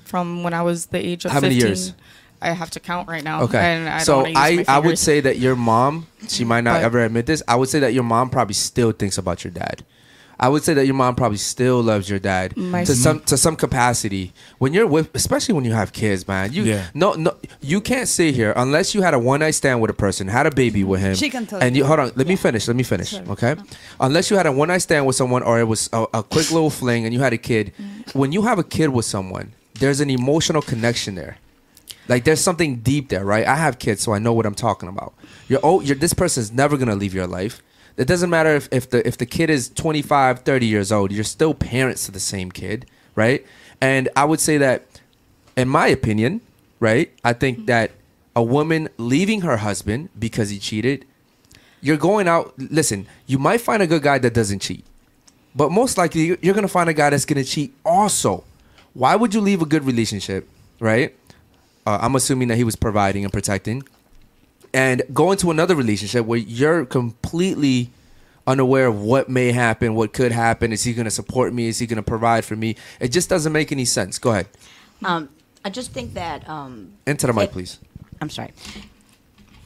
from 0.04 0.42
when 0.42 0.52
I 0.54 0.62
was 0.62 0.86
the 0.86 0.98
age 1.04 1.24
of 1.24 1.32
How 1.32 1.40
15. 1.40 1.58
many 1.58 1.66
years? 1.68 1.94
I 2.40 2.50
have 2.52 2.70
to 2.70 2.80
count 2.80 3.08
right 3.08 3.24
now. 3.24 3.42
Okay. 3.42 3.58
And 3.58 3.88
I 3.88 3.98
so 3.98 4.22
don't 4.24 4.34
wanna 4.34 4.50
use 4.56 4.68
I, 4.68 4.72
my 4.72 4.76
I 4.76 4.78
would 4.86 4.98
say 4.98 5.20
that 5.20 5.38
your 5.38 5.56
mom, 5.56 6.06
she 6.28 6.44
might 6.44 6.62
not 6.62 6.74
But- 6.78 6.84
ever 6.84 7.04
admit 7.04 7.26
this. 7.26 7.42
I 7.48 7.56
would 7.56 7.68
say 7.68 7.80
that 7.80 7.92
your 7.94 8.04
mom 8.04 8.30
probably 8.30 8.54
still 8.54 8.92
thinks 8.92 9.18
about 9.18 9.44
your 9.44 9.50
dad. 9.52 9.84
I 10.40 10.48
would 10.48 10.62
say 10.62 10.72
that 10.74 10.86
your 10.86 10.94
mom 10.94 11.16
probably 11.16 11.36
still 11.38 11.82
loves 11.82 12.08
your 12.08 12.20
dad 12.20 12.56
My 12.56 12.84
to 12.84 12.92
s- 12.92 12.98
some 13.00 13.18
to 13.22 13.36
some 13.36 13.56
capacity. 13.56 14.32
When 14.58 14.72
you're 14.72 14.86
with, 14.86 15.10
especially 15.12 15.54
when 15.54 15.64
you 15.64 15.72
have 15.72 15.92
kids, 15.92 16.28
man, 16.28 16.52
you 16.52 16.62
Yeah. 16.62 16.84
no 16.94 17.14
no 17.14 17.34
you 17.60 17.80
can't 17.80 18.06
sit 18.08 18.36
here 18.36 18.52
unless 18.54 18.94
you 18.94 19.02
had 19.02 19.14
a 19.14 19.18
one 19.18 19.40
night 19.40 19.56
stand 19.56 19.80
with 19.80 19.90
a 19.90 19.94
person, 19.94 20.28
had 20.28 20.46
a 20.46 20.52
baby 20.52 20.84
with 20.84 21.00
him. 21.00 21.16
She 21.16 21.28
can 21.28 21.44
tell 21.44 21.58
And 21.60 21.74
you. 21.74 21.82
you 21.82 21.86
hold 21.88 21.98
on, 21.98 22.12
let 22.14 22.28
me 22.28 22.36
finish. 22.36 22.68
Let 22.68 22.76
me 22.76 22.84
finish. 22.84 23.10
Sorry. 23.10 23.26
Okay, 23.30 23.56
unless 23.98 24.30
you 24.30 24.36
had 24.36 24.46
a 24.46 24.52
one 24.52 24.68
night 24.68 24.82
stand 24.82 25.06
with 25.06 25.16
someone 25.16 25.42
or 25.42 25.58
it 25.58 25.66
was 25.66 25.90
a, 25.92 26.06
a 26.14 26.22
quick 26.22 26.52
little 26.52 26.70
fling 26.70 27.04
and 27.04 27.12
you 27.12 27.18
had 27.18 27.32
a 27.32 27.38
kid. 27.38 27.72
Mm. 27.76 28.14
When 28.14 28.30
you 28.30 28.42
have 28.42 28.60
a 28.60 28.64
kid 28.64 28.90
with 28.90 29.06
someone, 29.06 29.54
there's 29.80 29.98
an 29.98 30.08
emotional 30.08 30.62
connection 30.62 31.16
there. 31.16 31.38
Like 32.08 32.24
there's 32.24 32.40
something 32.40 32.76
deep 32.76 33.10
there, 33.10 33.24
right? 33.24 33.46
I 33.46 33.56
have 33.56 33.78
kids, 33.78 34.02
so 34.02 34.12
I 34.12 34.18
know 34.18 34.32
what 34.32 34.46
I'm 34.46 34.54
talking 34.54 34.88
about. 34.88 35.14
You're 35.46 35.60
oh, 35.62 35.80
you're 35.80 35.96
this 35.96 36.14
person's 36.14 36.50
never 36.50 36.76
gonna 36.76 36.96
leave 36.96 37.14
your 37.14 37.26
life. 37.26 37.62
It 37.96 38.06
doesn't 38.06 38.30
matter 38.30 38.54
if, 38.54 38.68
if 38.72 38.88
the 38.88 39.06
if 39.06 39.18
the 39.18 39.26
kid 39.26 39.50
is 39.50 39.68
25, 39.68 40.40
30 40.40 40.66
years 40.66 40.90
old, 40.90 41.12
you're 41.12 41.24
still 41.24 41.52
parents 41.52 42.06
to 42.06 42.12
the 42.12 42.20
same 42.20 42.50
kid, 42.50 42.86
right? 43.14 43.44
And 43.80 44.08
I 44.16 44.24
would 44.24 44.40
say 44.40 44.56
that, 44.58 44.86
in 45.56 45.68
my 45.68 45.88
opinion, 45.88 46.40
right, 46.80 47.12
I 47.24 47.32
think 47.32 47.58
mm-hmm. 47.58 47.66
that 47.66 47.90
a 48.34 48.42
woman 48.42 48.88
leaving 48.96 49.42
her 49.42 49.58
husband 49.58 50.08
because 50.18 50.50
he 50.50 50.58
cheated, 50.58 51.04
you're 51.80 51.96
going 51.96 52.28
out. 52.28 52.54
Listen, 52.56 53.06
you 53.26 53.38
might 53.38 53.60
find 53.60 53.82
a 53.82 53.86
good 53.86 54.02
guy 54.02 54.18
that 54.18 54.32
doesn't 54.32 54.60
cheat, 54.60 54.84
but 55.54 55.70
most 55.72 55.98
likely 55.98 56.22
you're- 56.22 56.38
you're 56.40 56.54
gonna 56.54 56.68
find 56.68 56.88
a 56.88 56.94
guy 56.94 57.10
that's 57.10 57.24
gonna 57.24 57.44
cheat 57.44 57.74
also. 57.84 58.44
Why 58.94 59.16
would 59.16 59.34
you 59.34 59.40
leave 59.40 59.60
a 59.60 59.66
good 59.66 59.84
relationship, 59.84 60.48
right? 60.80 61.14
Uh, 61.88 61.96
I'm 62.02 62.14
assuming 62.14 62.48
that 62.48 62.56
he 62.56 62.64
was 62.64 62.76
providing 62.76 63.24
and 63.24 63.32
protecting, 63.32 63.82
and 64.74 65.02
go 65.14 65.32
into 65.32 65.50
another 65.50 65.74
relationship 65.74 66.26
where 66.26 66.38
you're 66.38 66.84
completely 66.84 67.88
unaware 68.46 68.88
of 68.88 69.00
what 69.00 69.30
may 69.30 69.52
happen, 69.52 69.94
what 69.94 70.12
could 70.12 70.30
happen. 70.30 70.70
Is 70.70 70.84
he 70.84 70.92
going 70.92 71.06
to 71.06 71.10
support 71.10 71.54
me? 71.54 71.66
Is 71.66 71.78
he 71.78 71.86
going 71.86 71.96
to 71.96 72.02
provide 72.02 72.44
for 72.44 72.56
me? 72.56 72.76
It 73.00 73.08
just 73.08 73.30
doesn't 73.30 73.54
make 73.54 73.72
any 73.72 73.86
sense. 73.86 74.18
Go 74.18 74.32
ahead. 74.32 74.48
Um, 75.02 75.30
I 75.64 75.70
just 75.70 75.92
think 75.92 76.12
that. 76.12 76.46
Um, 76.46 76.92
Into 77.06 77.26
the 77.26 77.32
mic, 77.32 77.52
please. 77.52 77.78
I'm 78.20 78.28
sorry. 78.28 78.52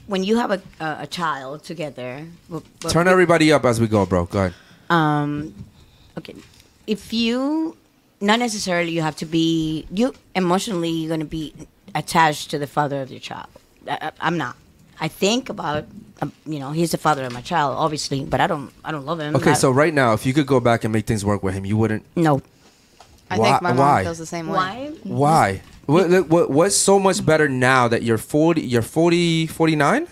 When 0.07 0.23
you 0.23 0.37
have 0.37 0.53
a, 0.53 0.63
a, 0.79 0.99
a 1.01 1.07
child 1.09 1.65
together, 1.65 2.25
well, 2.49 2.63
well, 2.85 2.93
Turn 2.93 3.09
everybody 3.09 3.53
up 3.53 3.65
as 3.65 3.81
we 3.81 3.89
go, 3.89 4.07
bro. 4.07 4.27
Go 4.27 4.39
ahead. 4.39 4.55
um, 4.91 5.53
okay, 6.17 6.37
if 6.87 7.13
you 7.13 7.77
not 8.21 8.39
necessarily 8.39 8.93
you 8.93 9.03
have 9.03 9.17
to 9.17 9.27
be 9.27 9.85
you 9.91 10.15
emotionally 10.37 10.91
you're 10.91 11.09
going 11.09 11.19
to 11.19 11.27
be 11.27 11.53
attached 11.95 12.51
to 12.51 12.59
the 12.59 12.67
father 12.67 13.01
of 13.03 13.11
your 13.11 13.21
child. 13.21 13.47
I, 13.89 13.99
I- 14.09 14.13
I'm 14.21 14.39
not. 14.39 14.57
I 15.01 15.09
think 15.09 15.49
about 15.49 15.87
um, 16.21 16.33
you 16.47 16.61
know, 16.61 16.71
he's 16.71 16.93
the 16.93 16.99
father 16.99 17.25
of 17.25 17.33
my 17.33 17.41
child, 17.41 17.75
obviously, 17.77 18.25
but 18.25 18.41
I 18.41 18.47
don't, 18.47 18.73
I 18.85 18.93
don't 18.93 19.05
love 19.05 19.19
him. 19.19 19.35
Okay, 19.37 19.51
I- 19.51 19.55
so 19.55 19.71
right 19.73 19.93
now, 19.93 20.13
if 20.13 20.25
you 20.25 20.33
could 20.33 20.47
go 20.47 20.61
back 20.61 20.85
and 20.85 20.93
make 20.93 21.07
things 21.07 21.25
work 21.25 21.43
with 21.43 21.55
him, 21.55 21.65
you 21.65 21.77
wouldn't. 21.77 22.05
no. 22.17 22.41
I 23.31 23.39
Why- 23.39 23.51
think 23.51 23.63
my 23.63 23.71
mom 23.73 23.79
why? 23.79 24.05
feels 24.05 24.19
the 24.19 24.27
same 24.27 24.47
way. 24.49 24.55
Why? 24.55 24.91
Why? 25.05 25.63
What, 25.87 26.29
what, 26.29 26.51
what's 26.51 26.77
so 26.77 26.99
much 27.01 27.25
better 27.25 27.49
now 27.49 27.89
that 27.89 28.03
you're 28.03 28.19
40, 28.19 28.61
you're 28.61 28.83
40, 28.83 29.47
49? 29.49 30.07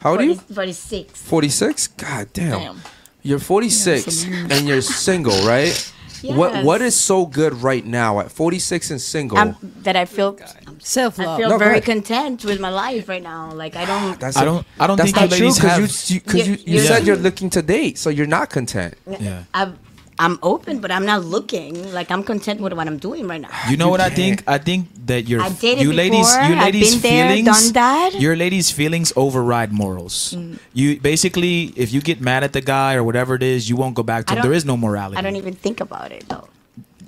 How 0.00 0.10
old 0.12 0.20
are 0.20 0.24
you? 0.24 0.34
46. 0.36 1.20
46? 1.22 1.86
God 1.88 2.28
damn. 2.32 2.50
Damn. 2.60 2.82
You're 3.22 3.38
46 3.38 4.24
and 4.24 4.68
you're 4.68 4.82
single, 4.82 5.44
right? 5.46 5.92
What 6.22 6.64
What 6.64 6.82
is 6.82 6.94
so 6.94 7.26
good 7.26 7.52
right 7.62 7.84
now 7.84 8.20
at 8.20 8.30
46 8.30 8.90
and 8.90 9.00
single? 9.00 9.38
I'm, 9.38 9.56
that 9.82 9.96
I 9.96 10.04
feel, 10.04 10.38
Self 10.78 11.18
I 11.20 11.36
feel 11.36 11.48
No, 11.50 11.58
very 11.58 11.80
content 11.80 12.44
with 12.44 12.60
my 12.60 12.70
life 12.70 13.08
right 13.08 13.22
now. 13.22 13.52
Like 13.52 13.76
I 13.76 13.84
don't. 13.84 14.18
that's 14.20 14.36
I 14.36 14.44
don't- 14.44 14.66
I 14.78 14.86
don't 14.86 14.96
that's 14.96 15.12
think 15.12 15.16
not 15.16 15.30
you 15.30 15.36
true 15.36 15.46
ladies 15.46 15.58
because 15.60 16.10
you, 16.10 16.14
you, 16.14 16.20
'cause 16.20 16.34
you, 16.48 16.54
You- 16.54 16.58
you 16.66 16.80
you- 16.80 16.86
said 16.86 17.06
you're 17.06 17.16
looking 17.16 17.50
to 17.50 17.62
date, 17.62 17.98
so 17.98 18.08
you're 18.10 18.26
not 18.26 18.50
content. 18.50 18.94
Yeah. 19.06 19.44
I'm, 19.54 19.78
I'm 20.20 20.38
open, 20.42 20.80
but 20.80 20.90
I'm 20.92 21.06
not 21.06 21.24
looking. 21.24 21.92
Like 21.92 22.10
I'm 22.10 22.22
content 22.22 22.60
with 22.60 22.74
what 22.74 22.86
I'm 22.86 22.98
doing 22.98 23.26
right 23.26 23.40
now. 23.40 23.48
You 23.70 23.78
know 23.78 23.88
what 23.88 24.00
I 24.00 24.10
think? 24.10 24.44
I 24.46 24.58
think 24.58 24.88
that 25.06 25.26
your 25.26 25.40
I 25.40 25.48
dated 25.48 25.82
you 25.82 25.92
ladies, 25.94 26.28
before. 26.28 26.48
you 26.48 26.54
I've 26.56 26.74
ladies' 26.74 26.92
been 26.92 27.02
there, 27.02 27.28
feelings, 27.28 27.46
done 27.48 27.72
that. 27.72 28.20
your 28.20 28.36
ladies' 28.36 28.70
feelings 28.70 29.14
override 29.16 29.72
morals. 29.72 30.34
Mm. 30.36 30.58
You 30.74 31.00
basically, 31.00 31.72
if 31.74 31.90
you 31.92 32.02
get 32.02 32.20
mad 32.20 32.44
at 32.44 32.52
the 32.52 32.60
guy 32.60 32.94
or 32.94 33.02
whatever 33.02 33.34
it 33.34 33.42
is, 33.42 33.70
you 33.70 33.76
won't 33.76 33.94
go 33.94 34.02
back 34.02 34.26
to 34.26 34.34
him. 34.34 34.42
There 34.42 34.52
is 34.52 34.66
no 34.66 34.76
morality. 34.76 35.16
I 35.16 35.22
don't 35.22 35.36
even 35.36 35.54
think 35.54 35.80
about 35.80 36.12
it 36.12 36.28
though. 36.28 36.48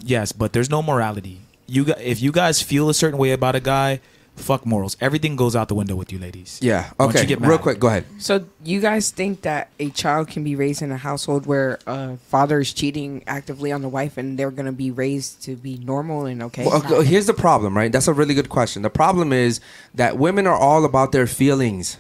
Yes, 0.00 0.32
but 0.32 0.54
there's 0.54 0.70
no 0.70 0.82
morality. 0.82 1.42
You 1.66 1.92
if 2.00 2.22
you 2.22 2.32
guys 2.32 2.62
feel 2.62 2.88
a 2.88 2.94
certain 2.94 3.18
way 3.18 3.32
about 3.32 3.54
a 3.54 3.60
guy, 3.60 4.00
fuck 4.36 4.66
morals. 4.66 4.96
Everything 5.00 5.36
goes 5.36 5.54
out 5.54 5.68
the 5.68 5.74
window 5.74 5.94
with 5.94 6.10
you 6.12 6.18
ladies. 6.18 6.58
Yeah. 6.62 6.90
Once 6.98 7.14
you 7.14 7.20
Okay. 7.20 7.26
get 7.28 7.40
Real 7.40 7.58
quick, 7.58 7.78
go 7.78 7.88
ahead. 7.88 8.04
So 8.18 8.44
you 8.64 8.80
guys 8.80 9.10
think 9.10 9.42
that 9.42 9.68
a 9.78 9.90
child 9.90 10.28
can 10.28 10.42
be 10.42 10.56
raised 10.56 10.82
in 10.82 10.90
a 10.90 10.96
household 10.96 11.46
where 11.46 11.78
a 11.86 12.16
father 12.16 12.60
is 12.60 12.72
cheating 12.72 13.22
actively 13.26 13.70
on 13.70 13.82
the 13.82 13.88
wife 13.88 14.16
and 14.16 14.38
they're 14.38 14.50
gonna 14.50 14.72
be 14.72 14.90
raised 14.90 15.42
to 15.44 15.54
be 15.54 15.78
normal 15.84 16.26
and 16.26 16.42
okay? 16.44 16.64
Well, 16.66 16.76
okay, 16.84 17.04
here's 17.04 17.26
the 17.26 17.34
problem, 17.34 17.76
right? 17.76 17.92
That's 17.92 18.08
a 18.08 18.12
really 18.12 18.34
good 18.34 18.48
question. 18.48 18.82
The 18.82 18.90
problem 18.90 19.32
is 19.32 19.60
that 19.94 20.18
women 20.18 20.46
are 20.46 20.56
all 20.56 20.84
about 20.84 21.12
their 21.12 21.26
feelings. 21.26 21.98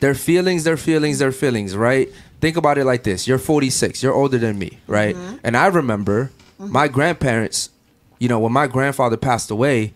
Their 0.00 0.14
feelings, 0.14 0.64
their 0.64 0.76
feelings, 0.76 1.20
their 1.20 1.32
feelings, 1.32 1.76
right? 1.76 2.08
Think 2.40 2.56
about 2.56 2.76
it 2.76 2.84
like 2.84 3.04
this. 3.04 3.28
You're 3.28 3.38
46. 3.38 4.02
You're 4.02 4.12
older 4.14 4.36
than 4.36 4.58
me, 4.58 4.78
right? 4.88 5.14
Mm-hmm. 5.14 5.36
And 5.44 5.56
I 5.56 5.66
remember 5.68 6.32
my 6.58 6.88
grandparents, 6.88 7.70
you 8.18 8.28
know, 8.28 8.40
when 8.40 8.52
my 8.52 8.66
grandfather 8.66 9.16
passed 9.16 9.48
away, 9.50 9.94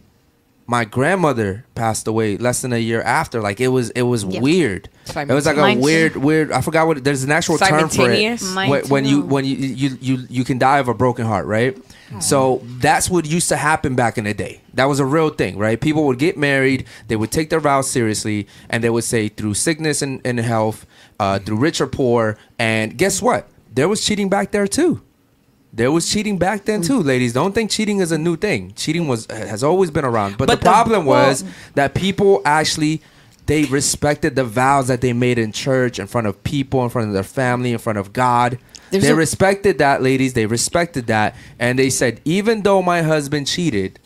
my 0.68 0.84
grandmother 0.84 1.64
passed 1.76 2.08
away 2.08 2.36
less 2.36 2.62
than 2.62 2.72
a 2.72 2.78
year 2.78 3.00
after. 3.02 3.40
Like 3.40 3.60
it 3.60 3.68
was 3.68 3.90
it 3.90 4.02
was 4.02 4.24
weird. 4.42 4.88
It 5.30 5.34
was 5.34 5.46
like 5.46 5.56
a 5.56 5.60
too. 5.74 5.80
weird 5.80 6.16
weird 6.16 6.50
I 6.52 6.60
forgot 6.60 6.86
what 6.88 7.04
there's 7.04 7.22
an 7.22 7.30
actual 7.30 7.56
term 7.68 7.88
for 7.88 8.10
it. 8.10 8.40
When, 8.68 8.84
when 8.88 9.04
you 9.04 9.20
when 9.22 9.44
you, 9.44 9.56
you 9.56 9.98
you 10.00 10.26
you 10.28 10.44
can 10.44 10.58
die 10.58 10.78
of 10.78 10.88
a 10.88 10.94
broken 10.94 11.24
heart, 11.24 11.46
right? 11.46 11.76
So 12.20 12.62
that's 12.64 13.10
what 13.10 13.26
used 13.26 13.48
to 13.48 13.56
happen 13.56 13.94
back 13.96 14.18
in 14.18 14.24
the 14.24 14.34
day. 14.34 14.60
That 14.74 14.86
was 14.86 15.00
a 15.00 15.04
real 15.04 15.30
thing, 15.30 15.58
right? 15.58 15.80
People 15.80 16.04
would 16.06 16.18
get 16.18 16.36
married, 16.36 16.86
they 17.08 17.16
would 17.16 17.32
take 17.32 17.50
their 17.50 17.60
vows 17.60 17.90
seriously, 17.90 18.46
and 18.68 18.82
they 18.82 18.90
would 18.90 19.04
say 19.04 19.28
through 19.28 19.54
sickness 19.54 20.02
and, 20.02 20.20
and 20.24 20.38
health, 20.38 20.86
uh, 21.18 21.38
through 21.40 21.56
rich 21.56 21.80
or 21.80 21.86
poor, 21.86 22.38
and 22.58 22.96
guess 22.96 23.20
what? 23.22 23.48
There 23.72 23.88
was 23.88 24.04
cheating 24.04 24.28
back 24.28 24.52
there 24.52 24.66
too. 24.66 25.02
There 25.76 25.92
was 25.92 26.08
cheating 26.10 26.38
back 26.38 26.64
then 26.64 26.80
mm. 26.80 26.86
too, 26.86 27.02
ladies. 27.02 27.34
Don't 27.34 27.54
think 27.54 27.70
cheating 27.70 27.98
is 28.00 28.10
a 28.10 28.18
new 28.18 28.36
thing. 28.36 28.72
Cheating 28.74 29.06
was 29.08 29.26
has 29.26 29.62
always 29.62 29.90
been 29.90 30.06
around. 30.06 30.38
But, 30.38 30.48
But 30.48 30.58
the 30.58 30.64
the- 30.64 30.70
problem 30.70 31.04
was 31.04 31.42
well- 31.42 31.52
that 31.74 31.94
people 31.94 32.40
actually 32.44 33.02
they 33.44 33.64
respected 33.66 34.34
the 34.34 34.42
vows 34.44 34.88
that 34.88 35.00
they 35.02 35.12
made 35.12 35.38
in 35.38 35.52
church, 35.52 36.00
in 36.00 36.08
front 36.08 36.26
of 36.26 36.42
people, 36.42 36.82
in 36.82 36.90
front 36.90 37.08
of 37.08 37.14
their 37.14 37.22
family, 37.22 37.72
in 37.72 37.78
front 37.78 37.98
of 37.98 38.12
God. 38.12 38.58
They 38.90 39.06
a- 39.08 39.14
respected 39.14 39.78
that, 39.78 40.02
ladies. 40.02 40.32
They 40.32 40.46
respected 40.46 41.06
that, 41.06 41.36
and 41.58 41.78
they 41.78 41.90
said, 41.90 42.20
even 42.24 42.62
though 42.62 42.82
my 42.82 43.02
husband 43.02 43.46
cheated, 43.46 44.00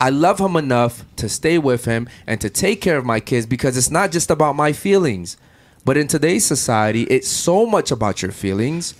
I 0.00 0.10
love 0.10 0.40
him 0.40 0.56
enough 0.56 1.04
to 1.16 1.28
stay 1.28 1.58
with 1.58 1.84
him 1.84 2.08
and 2.26 2.40
to 2.40 2.48
take 2.48 2.80
care 2.80 2.96
of 2.96 3.04
my 3.04 3.20
kids 3.20 3.46
because 3.46 3.76
it's 3.76 3.90
not 3.90 4.10
just 4.10 4.30
about 4.30 4.56
my 4.56 4.72
feelings. 4.72 5.36
But 5.84 5.96
in 5.96 6.08
today's 6.08 6.44
society, 6.46 7.02
it's 7.04 7.28
so 7.28 7.66
much 7.66 7.90
about 7.90 8.22
your 8.22 8.32
feelings 8.32 8.94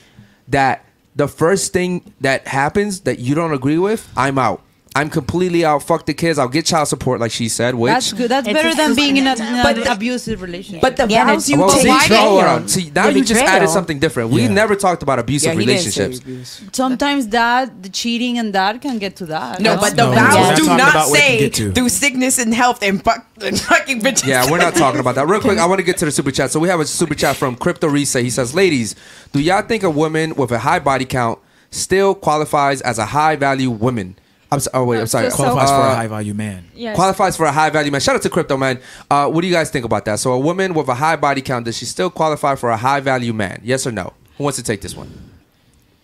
that 0.47 0.85
the 1.17 1.29
first 1.29 1.73
thing 1.73 2.13
that 2.21 2.47
happens 2.47 3.01
that 3.01 3.19
you 3.19 3.35
don't 3.35 3.53
agree 3.53 3.79
with, 3.79 4.11
I'm 4.17 4.39
out. 4.39 4.63
I'm 4.97 5.09
completely 5.09 5.65
out. 5.65 5.85
Fuck 5.85 6.07
the 6.07 6.15
kids. 6.15 6.37
I'll 6.37 6.49
get 6.49 6.67
child 6.67 6.89
support, 6.89 7.21
like 7.21 7.31
she 7.31 7.49
said. 7.49 7.77
Which 7.77 7.93
That's 7.93 8.13
good. 8.13 8.29
That's 8.29 8.49
It's 8.49 8.53
better 8.53 8.75
than 8.75 8.97
being 8.97 9.19
in, 9.19 9.27
a, 9.29 9.37
But 9.37 9.79
an 9.79 9.87
abusive 9.87 10.43
relationship. 10.43 10.83
But 10.83 10.97
the 10.97 11.07
Yeah, 11.09 11.27
vows 11.27 11.49
you 11.49 11.59
Well, 11.59 11.69
But 11.69 11.77
see, 11.77 11.83
take. 11.83 12.11
why 12.11 12.17
hold 12.17 12.43
on. 12.45 12.67
See, 12.69 12.91
now 12.93 13.07
The 13.07 13.19
you 13.19 13.25
just 13.25 13.41
added 13.41 13.69
something 13.69 14.01
different. 14.01 14.31
We 14.31 14.43
Yeah. 14.43 14.49
never 14.49 14.75
talked 14.75 15.05
about 15.05 15.21
abusive 15.21 15.55
Yeah, 15.55 15.61
he 15.61 15.65
didn't 15.67 15.93
say 15.93 16.01
relationships. 16.09 16.19
abuse. 16.19 16.61
sometimes 16.73 17.29
that 17.29 17.85
the 17.85 17.89
cheating 17.89 18.37
and 18.39 18.53
that 18.53 18.83
can 18.83 18.99
get 18.99 19.15
to 19.17 19.27
that. 19.27 19.61
No, 19.61 19.77
That's- 19.77 19.91
but 19.91 19.97
the 19.97 20.07
No, 20.11 20.13
vows 20.13 20.35
not 20.35 20.57
do 20.57 20.67
not 20.67 20.91
about 20.91 21.11
what 21.11 21.21
it 21.21 21.53
can 21.53 21.53
say 21.53 21.73
through 21.73 21.89
sickness 21.89 22.39
and 22.41 22.53
health 22.53 22.83
and, 22.83 23.01
fuck, 23.05 23.25
and 23.41 23.61
fucking 23.61 24.01
bitches. 24.01 24.27
Yeah, 24.27 24.51
we're 24.51 24.59
not 24.59 24.75
talking 24.75 24.99
about 24.99 25.15
that. 25.15 25.29
Real 25.29 25.41
quick, 25.41 25.59
I 25.59 25.67
want 25.71 25.79
to 25.79 25.85
get 25.85 25.99
to 25.99 26.05
the 26.05 26.11
super 26.11 26.33
chat. 26.33 26.51
So 26.51 26.59
we 26.59 26.69
have 26.69 26.81
a 26.81 26.85
super 26.85 27.15
chat 27.15 27.37
from 27.37 27.55
Crypto 27.55 27.89
Risa. 27.89 28.23
He 28.23 28.31
says, 28.31 28.55
"Ladies, 28.57 28.97
do 29.33 29.39
y'all 29.41 29.63
think 29.63 29.85
a 29.85 29.91
woman 29.91 30.35
with 30.35 30.51
a 30.51 30.59
high 30.59 30.81
body 30.81 31.05
count 31.05 31.39
still 31.71 32.13
qualifies 32.17 32.81
as 32.81 32.99
a 32.99 33.07
high 33.07 33.37
value 33.37 33.71
woman?" 33.71 34.17
I'm 34.53 34.59
so, 34.61 34.71
oh 34.75 34.85
wait, 34.85 35.01
I'm 35.01 35.07
sorry. 35.07 35.31
So- 35.31 35.37
Qualifies 35.37 35.69
for 35.71 35.77
Uh, 35.77 35.93
a 35.93 35.95
high 35.95 36.07
value 36.09 36.35
man. 36.35 36.65
Yes. 36.75 36.97
Qualifies 36.97 37.37
for 37.37 37.47
a 37.47 37.53
high 37.53 37.71
value 37.71 37.91
man. 37.93 38.01
Shout 38.01 38.17
out 38.17 38.23
to 38.23 38.31
Crypto 38.31 38.57
Man. 38.57 38.81
Uh, 39.11 39.29
what 39.29 39.43
do 39.43 39.47
you 39.47 39.53
guys 39.53 39.71
think 39.71 39.85
about 39.85 40.05
that? 40.07 40.19
So 40.19 40.33
a 40.33 40.39
woman 40.39 40.75
with 40.75 40.89
a 40.89 40.95
high 40.95 41.17
body 41.17 41.41
count 41.43 41.65
does 41.67 41.77
she 41.79 41.85
still 41.85 42.11
qualify 42.11 42.57
for 42.57 42.71
a 42.71 42.77
high 42.77 43.01
value 43.01 43.33
man? 43.33 43.61
Yes 43.63 43.87
or 43.87 43.93
no? 43.93 44.13
Who 44.39 44.45
wants 44.45 44.57
to 44.59 44.65
take 44.65 44.81
this 44.81 44.97
one? 44.97 45.09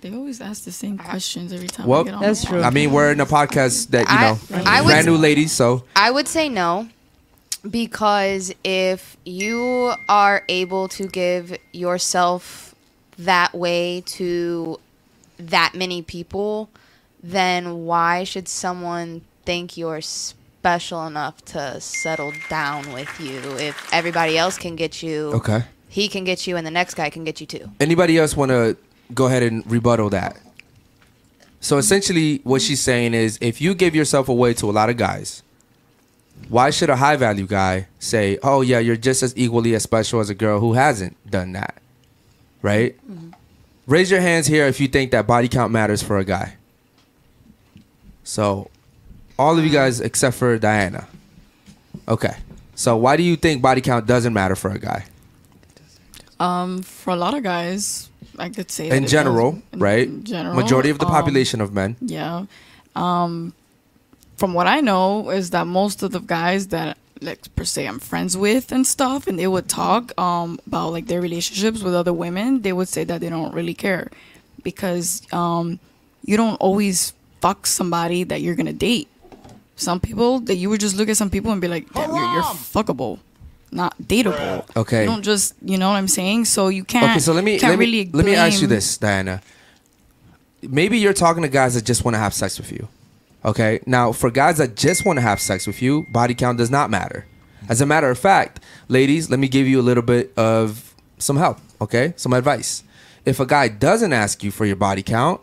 They 0.02 0.14
always 0.14 0.40
ask 0.40 0.62
the 0.64 0.70
same 0.72 0.98
questions 0.98 1.52
every 1.52 1.66
time. 1.68 1.86
Well, 1.86 2.04
we 2.04 2.10
get 2.10 2.14
on 2.14 2.22
That's 2.22 2.44
true. 2.44 2.62
I 2.62 2.70
mean, 2.70 2.92
we're 2.92 3.10
in 3.10 3.18
a 3.20 3.26
podcast 3.26 3.88
that 3.90 4.06
you 4.08 4.14
know, 4.60 4.62
I 4.64 4.80
would- 4.82 4.90
brand 4.90 5.06
new 5.06 5.16
ladies. 5.16 5.50
So 5.52 5.82
I 5.96 6.10
would 6.12 6.28
say 6.28 6.48
no 6.48 6.88
because 7.68 8.52
if 8.62 9.16
you 9.24 9.94
are 10.08 10.44
able 10.48 10.86
to 10.88 11.06
give 11.08 11.56
yourself 11.72 12.74
that 13.18 13.54
way 13.54 14.02
to 14.06 14.78
that 15.38 15.74
many 15.74 16.02
people, 16.02 16.68
then 17.32 17.84
why 17.84 18.24
should 18.24 18.48
someone 18.48 19.22
think 19.44 19.76
you're 19.76 20.00
special 20.00 21.06
enough 21.06 21.44
to 21.46 21.80
settle 21.80 22.32
down 22.48 22.92
with 22.92 23.20
you 23.20 23.40
if 23.58 23.92
everybody 23.92 24.38
else 24.38 24.56
can 24.58 24.76
get 24.76 25.02
you? 25.02 25.32
okay. 25.34 25.64
He 25.88 26.08
can 26.08 26.24
get 26.24 26.46
you, 26.46 26.56
and 26.56 26.66
the 26.66 26.70
next 26.70 26.94
guy 26.94 27.08
can 27.08 27.24
get 27.24 27.40
you 27.40 27.46
too. 27.46 27.70
Anybody 27.80 28.18
else 28.18 28.36
want 28.36 28.50
to 28.50 28.76
go 29.14 29.26
ahead 29.26 29.42
and 29.42 29.68
rebuttal 29.70 30.10
that? 30.10 30.36
So 31.60 31.78
essentially, 31.78 32.40
what 32.44 32.60
she's 32.60 32.82
saying 32.82 33.14
is, 33.14 33.38
if 33.40 33.60
you 33.60 33.74
give 33.74 33.94
yourself 33.94 34.28
away 34.28 34.52
to 34.54 34.68
a 34.68 34.72
lot 34.72 34.90
of 34.90 34.98
guys, 34.98 35.42
why 36.48 36.70
should 36.70 36.90
a 36.90 36.96
high 36.96 37.16
value 37.16 37.46
guy 37.46 37.88
say, 37.98 38.38
"Oh 38.42 38.60
yeah, 38.60 38.78
you're 38.78 38.96
just 38.96 39.22
as 39.22 39.32
equally 39.36 39.74
as 39.74 39.84
special 39.84 40.20
as 40.20 40.28
a 40.28 40.34
girl 40.34 40.60
who 40.60 40.74
hasn't 40.74 41.16
done 41.30 41.52
that"? 41.52 41.76
Right? 42.60 42.94
Mm-hmm. 43.10 43.30
Raise 43.86 44.10
your 44.10 44.20
hands 44.20 44.48
here 44.48 44.66
if 44.66 44.80
you 44.80 44.88
think 44.88 45.12
that 45.12 45.26
body 45.26 45.48
count 45.48 45.72
matters 45.72 46.02
for 46.02 46.18
a 46.18 46.24
guy. 46.24 46.56
So, 48.26 48.70
all 49.38 49.56
of 49.56 49.64
you 49.64 49.70
guys 49.70 50.00
except 50.00 50.36
for 50.36 50.58
Diana. 50.58 51.06
Okay. 52.08 52.34
So 52.74 52.96
why 52.96 53.16
do 53.16 53.22
you 53.22 53.36
think 53.36 53.62
body 53.62 53.80
count 53.80 54.06
doesn't 54.06 54.32
matter 54.32 54.56
for 54.56 54.70
a 54.70 54.78
guy? 54.78 55.04
Um, 56.40 56.82
for 56.82 57.12
a 57.12 57.16
lot 57.16 57.34
of 57.34 57.42
guys, 57.42 58.10
I 58.38 58.50
could 58.50 58.70
say 58.70 58.90
in 58.90 59.06
general, 59.06 59.52
does. 59.52 59.62
In- 59.72 59.78
right? 59.78 60.24
general, 60.24 60.54
Majority 60.54 60.90
of 60.90 60.98
the 60.98 61.06
um, 61.06 61.12
population 61.12 61.60
of 61.60 61.72
men. 61.72 61.96
Yeah. 62.00 62.46
Um, 62.94 63.54
from 64.36 64.52
what 64.52 64.66
I 64.66 64.80
know 64.80 65.30
is 65.30 65.50
that 65.50 65.66
most 65.66 66.02
of 66.02 66.10
the 66.12 66.20
guys 66.20 66.68
that 66.68 66.98
like 67.22 67.54
per 67.54 67.64
se 67.64 67.86
I'm 67.86 67.98
friends 67.98 68.36
with 68.36 68.72
and 68.72 68.86
stuff, 68.86 69.26
and 69.26 69.38
they 69.38 69.46
would 69.46 69.68
talk 69.68 70.12
um 70.20 70.58
about 70.66 70.90
like 70.90 71.06
their 71.06 71.22
relationships 71.22 71.82
with 71.82 71.94
other 71.94 72.12
women. 72.12 72.60
They 72.62 72.74
would 72.74 72.88
say 72.88 73.04
that 73.04 73.20
they 73.22 73.30
don't 73.30 73.54
really 73.54 73.74
care 73.74 74.10
because 74.62 75.22
um 75.32 75.78
you 76.24 76.36
don't 76.36 76.56
always 76.56 77.14
fuck 77.46 77.66
somebody 77.66 78.24
that 78.24 78.40
you're 78.40 78.56
gonna 78.56 78.72
date. 78.72 79.08
Some 79.76 80.00
people 80.00 80.40
that 80.40 80.56
you 80.56 80.68
would 80.70 80.80
just 80.80 80.96
look 80.96 81.08
at 81.08 81.16
some 81.16 81.30
people 81.30 81.52
and 81.52 81.60
be 81.60 81.68
like, 81.68 81.92
Damn, 81.92 82.10
you're, 82.10 82.32
you're 82.34 82.42
fuckable, 82.42 83.20
not 83.70 83.94
dateable. 84.02 84.64
Okay. 84.74 85.02
You 85.02 85.06
don't 85.06 85.22
just, 85.22 85.54
you 85.62 85.78
know 85.78 85.90
what 85.90 85.96
I'm 85.96 86.08
saying? 86.08 86.46
So 86.46 86.68
you 86.68 86.82
can't. 86.82 87.10
Okay, 87.10 87.20
so 87.20 87.32
let 87.32 87.44
me 87.44 87.58
let 87.60 87.78
me 87.78 87.84
really 87.84 88.10
let 88.12 88.24
me 88.24 88.34
ask 88.34 88.60
you 88.60 88.66
this, 88.66 88.98
Diana. 88.98 89.42
Maybe 90.62 90.98
you're 90.98 91.12
talking 91.12 91.42
to 91.42 91.48
guys 91.48 91.74
that 91.74 91.84
just 91.84 92.04
want 92.04 92.14
to 92.14 92.18
have 92.18 92.34
sex 92.34 92.58
with 92.58 92.72
you. 92.72 92.88
Okay? 93.44 93.78
Now, 93.86 94.10
for 94.10 94.30
guys 94.30 94.56
that 94.58 94.74
just 94.74 95.06
want 95.06 95.18
to 95.18 95.20
have 95.20 95.40
sex 95.40 95.66
with 95.66 95.80
you, 95.80 96.06
body 96.10 96.34
count 96.34 96.58
does 96.58 96.70
not 96.70 96.90
matter. 96.90 97.26
As 97.68 97.80
a 97.80 97.86
matter 97.86 98.10
of 98.10 98.18
fact, 98.18 98.58
ladies, 98.88 99.30
let 99.30 99.38
me 99.38 99.46
give 99.46 99.68
you 99.68 99.78
a 99.78 99.86
little 99.90 100.02
bit 100.02 100.32
of 100.36 100.94
some 101.18 101.36
help, 101.36 101.58
okay? 101.80 102.14
Some 102.16 102.32
advice. 102.32 102.82
If 103.24 103.38
a 103.38 103.46
guy 103.46 103.68
doesn't 103.68 104.12
ask 104.12 104.42
you 104.42 104.50
for 104.50 104.66
your 104.66 104.76
body 104.76 105.02
count, 105.02 105.40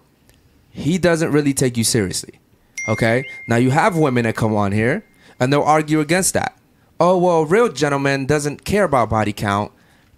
he 0.74 0.98
doesn't 0.98 1.32
really 1.32 1.54
take 1.54 1.78
you 1.78 1.84
seriously. 1.84 2.40
Okay? 2.88 3.24
Now 3.48 3.56
you 3.56 3.72
have 3.72 3.96
women 3.96 4.24
that 4.24 4.36
come 4.36 4.56
on 4.56 4.72
here 4.72 5.06
and 5.40 5.54
they'll 5.54 5.62
argue 5.62 6.00
against 6.00 6.34
that. 6.34 6.58
Oh, 7.00 7.18
well, 7.18 7.44
a 7.44 7.46
real 7.46 7.70
gentleman 7.70 8.26
doesn't 8.26 8.66
care 8.66 8.84
about 8.84 9.10
body 9.10 9.34
count 9.34 9.72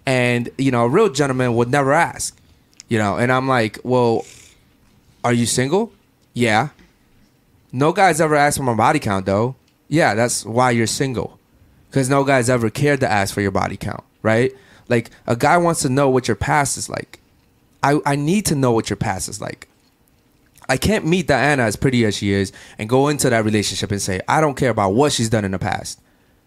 and 0.06 0.48
you 0.56 0.70
know, 0.70 0.84
a 0.84 0.88
real 0.88 1.10
gentleman 1.10 1.54
would 1.54 1.70
never 1.70 1.92
ask. 1.92 2.36
You 2.88 2.98
know, 2.98 3.18
and 3.18 3.30
I'm 3.30 3.48
like, 3.48 3.78
well, 3.82 4.24
are 5.24 5.32
you 5.32 5.44
single? 5.44 5.92
Yeah. 6.32 6.70
No 7.72 7.92
guy's 7.92 8.20
ever 8.20 8.34
asked 8.34 8.56
for 8.56 8.64
my 8.64 8.74
body 8.74 8.98
count 8.98 9.26
though. 9.26 9.56
Yeah, 9.88 10.14
that's 10.14 10.44
why 10.44 10.70
you're 10.70 10.86
single. 10.86 11.38
Because 11.90 12.08
no 12.08 12.24
guy's 12.24 12.48
ever 12.48 12.70
cared 12.70 13.00
to 13.00 13.10
ask 13.10 13.34
for 13.34 13.40
your 13.40 13.50
body 13.50 13.76
count, 13.76 14.04
right? 14.22 14.52
Like 14.88 15.10
a 15.26 15.36
guy 15.36 15.58
wants 15.58 15.82
to 15.82 15.88
know 15.88 16.08
what 16.08 16.28
your 16.28 16.36
past 16.36 16.78
is 16.78 16.88
like. 16.88 17.20
I, 17.82 18.00
I 18.06 18.16
need 18.16 18.46
to 18.46 18.54
know 18.54 18.72
what 18.72 18.88
your 18.88 18.96
past 18.96 19.28
is 19.28 19.40
like. 19.40 19.68
I 20.68 20.76
can't 20.76 21.06
meet 21.06 21.28
Diana 21.28 21.62
as 21.62 21.76
pretty 21.76 22.04
as 22.04 22.16
she 22.16 22.32
is 22.32 22.52
and 22.78 22.88
go 22.88 23.08
into 23.08 23.30
that 23.30 23.44
relationship 23.44 23.90
and 23.90 24.02
say, 24.02 24.20
I 24.26 24.40
don't 24.40 24.56
care 24.56 24.70
about 24.70 24.94
what 24.94 25.12
she's 25.12 25.30
done 25.30 25.44
in 25.44 25.52
the 25.52 25.58
past. 25.58 26.00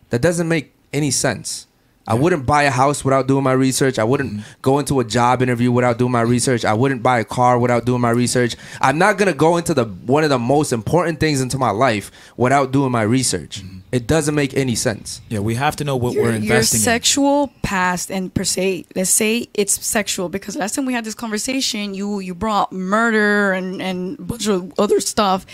That 0.09 0.21
doesn't 0.21 0.47
make 0.47 0.73
any 0.91 1.11
sense. 1.11 1.67
I 2.09 2.15
wouldn't 2.15 2.45
buy 2.45 2.63
a 2.63 2.71
house 2.71 3.05
without 3.05 3.27
doing 3.27 3.43
my 3.43 3.51
research. 3.53 3.99
I 3.99 4.03
wouldn't 4.03 4.41
go 4.61 4.79
into 4.79 4.99
a 4.99 5.03
job 5.05 5.41
interview 5.41 5.71
without 5.71 5.97
doing 5.99 6.11
my 6.11 6.21
research. 6.21 6.65
I 6.65 6.73
wouldn't 6.73 7.03
buy 7.03 7.19
a 7.19 7.23
car 7.23 7.59
without 7.59 7.85
doing 7.85 8.01
my 8.01 8.09
research. 8.09 8.55
I'm 8.81 8.97
not 8.97 9.17
gonna 9.19 9.33
go 9.33 9.57
into 9.57 9.73
the 9.73 9.85
one 9.85 10.23
of 10.23 10.29
the 10.31 10.39
most 10.39 10.73
important 10.73 11.19
things 11.19 11.39
into 11.39 11.57
my 11.57 11.69
life 11.69 12.11
without 12.35 12.71
doing 12.71 12.91
my 12.91 13.03
research. 13.03 13.63
It 13.91 14.05
doesn't 14.05 14.35
make 14.35 14.53
any 14.55 14.75
sense. 14.75 15.21
Yeah, 15.29 15.39
we 15.39 15.55
have 15.55 15.75
to 15.77 15.83
know 15.83 15.95
what 15.95 16.13
your, 16.13 16.23
we're 16.23 16.29
your 16.33 16.37
investing 16.41 16.77
in. 16.79 16.83
sexual 16.83 17.51
past 17.63 18.11
and 18.11 18.33
per 18.33 18.43
se 18.43 18.85
let's 18.95 19.09
say 19.09 19.47
it's 19.53 19.83
sexual 19.85 20.29
because 20.29 20.55
last 20.55 20.75
time 20.75 20.85
we 20.85 20.93
had 20.93 21.05
this 21.05 21.15
conversation 21.15 21.93
you 21.95 22.19
you 22.19 22.33
brought 22.35 22.71
murder 22.71 23.51
and 23.53 23.81
and 23.81 24.19
a 24.19 24.21
bunch 24.21 24.47
of 24.47 24.71
other 24.79 24.99
stuff 24.99 25.45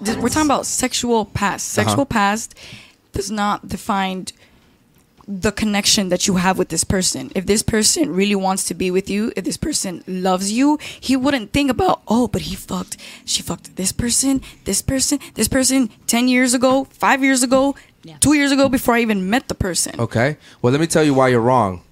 we're 0.00 0.28
talking 0.28 0.46
about 0.46 0.66
sexual 0.66 1.24
past 1.24 1.68
sexual 1.68 2.02
Uh-huh. 2.02 2.04
past 2.20 2.54
does 3.12 3.30
not 3.30 3.66
define 3.68 4.26
the 5.30 5.52
connection 5.52 6.08
that 6.08 6.26
you 6.26 6.34
have 6.36 6.58
with 6.58 6.70
this 6.70 6.82
person 6.82 7.30
if 7.36 7.46
this 7.46 7.62
person 7.62 8.12
really 8.12 8.34
wants 8.34 8.64
to 8.64 8.74
be 8.74 8.90
with 8.90 9.08
you 9.08 9.32
if 9.36 9.44
this 9.44 9.56
person 9.56 10.02
loves 10.08 10.50
you 10.50 10.76
he 10.98 11.14
wouldn't 11.14 11.52
think 11.52 11.70
about 11.70 12.02
oh 12.08 12.26
but 12.26 12.42
he 12.42 12.56
fucked 12.56 12.96
she 13.24 13.40
fucked 13.40 13.76
this 13.76 13.92
person 13.92 14.42
this 14.64 14.82
person 14.82 15.20
this 15.34 15.46
person 15.46 15.88
10 16.08 16.26
years 16.26 16.52
ago 16.52 16.84
5 16.90 17.22
years 17.22 17.44
ago 17.44 17.76
two 18.18 18.32
years 18.32 18.50
ago 18.50 18.68
before 18.68 18.94
i 18.96 19.00
even 19.00 19.30
met 19.30 19.46
the 19.46 19.54
person 19.54 20.00
Okay. 20.00 20.38
Well, 20.62 20.72
let 20.72 20.80
me 20.80 20.86
tell 20.86 21.04
you 21.04 21.12
why 21.14 21.28
you're 21.28 21.40
wrong. 21.40 21.82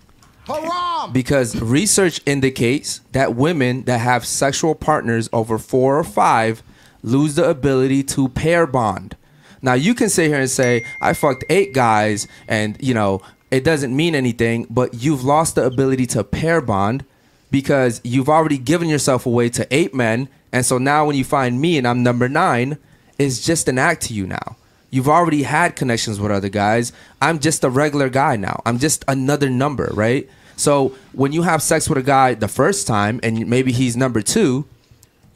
Haram! 0.47 1.12
Because 1.12 1.61
research 1.61 2.20
indicates 2.24 3.01
that 3.12 3.34
women 3.36 3.84
that 3.84 3.99
have 3.99 4.24
sexual 4.26 4.74
partners 4.74 5.28
over 5.32 5.59
four 5.59 5.99
or 5.99 6.05
five 6.05 6.62
lose 7.03 7.34
the 7.34 7.49
ability 7.49 8.03
to 8.05 8.28
pair 8.30 8.66
bond. 8.66 9.14
Now 9.62 9.74
you 9.74 9.94
can 9.94 10.09
sit 10.09 10.28
here 10.28 10.40
and 10.40 10.50
say, 10.50 10.84
I 11.00 11.12
fucked 11.12 11.44
eight 11.48 11.72
guys 11.72 12.28
and 12.46 12.76
you 12.80 12.94
know, 12.94 13.22
it 13.50 13.64
doesn't 13.64 13.94
mean 13.94 14.14
anything, 14.14 14.66
but 14.68 14.94
you've 14.94 15.24
lost 15.24 15.54
the 15.54 15.64
ability 15.64 16.06
to 16.06 16.24
pair 16.24 16.61
bond 16.61 17.04
because 17.50 18.00
you've 18.04 18.28
already 18.28 18.59
given 18.59 18.88
yourself 18.88 19.24
away 19.26 19.48
to 19.50 19.66
eight 19.74 19.94
men, 19.94 20.28
and 20.52 20.64
so 20.66 20.78
now 20.78 21.06
when 21.06 21.16
you 21.16 21.24
find 21.24 21.61
me 21.61 21.78
and 21.78 21.86
I'm 21.86 22.02
number 22.02 22.28
nine, 22.28 22.78
it's 23.18 23.44
just 23.44 23.68
an 23.68 23.78
act 23.78 24.02
to 24.02 24.14
you 24.14 24.26
now. 24.26 24.56
You've 24.90 25.09
already 25.09 25.42
had 25.42 25.76
connections 25.76 26.18
with 26.20 26.30
other 26.30 26.48
guys. 26.48 26.92
I'm 27.20 27.38
just 27.38 27.64
a 27.64 27.70
regular 27.70 28.09
guy 28.09 28.36
now. 28.36 28.62
I'm 28.64 28.78
just 28.78 29.04
another 29.06 29.50
number, 29.50 29.90
right? 29.92 30.28
So 30.56 30.94
when 31.12 31.32
you 31.32 31.42
have 31.42 31.62
sex 31.62 31.88
with 31.88 31.98
a 31.98 32.02
guy 32.02 32.34
the 32.34 32.48
first 32.48 32.86
time 32.86 33.20
and 33.22 33.46
maybe 33.46 33.72
he's 33.72 33.96
number 33.96 34.22
two, 34.22 34.66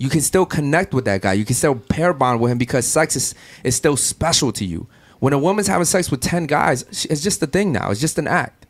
you 0.03 0.09
can 0.09 0.21
still 0.21 0.45
connect 0.45 0.93
with 0.93 1.05
that 1.05 1.21
guy. 1.23 1.33
You 1.33 1.45
can 1.45 1.55
still 1.55 1.77
pair 1.77 2.13
bond 2.13 2.41
with 2.41 2.51
him 2.51 2.59
because 2.59 2.85
sex 2.87 3.15
is, 3.15 3.35
is 3.63 3.77
still 3.77 3.97
special 3.97 4.51
to 4.53 4.65
you. 4.65 4.89
When 5.21 5.33
a 5.33 5.39
woman's 5.39 5.69
having 5.69 5.85
sex 5.85 6.11
with 6.11 6.21
10 6.21 6.47
guys, 6.47 6.83
it's 7.09 7.23
just 7.23 7.41
a 7.41 7.47
thing 7.47 7.71
now. 7.71 7.93
It's 7.93 8.01
just 8.01 8.19
an 8.19 8.27
act. 8.27 8.67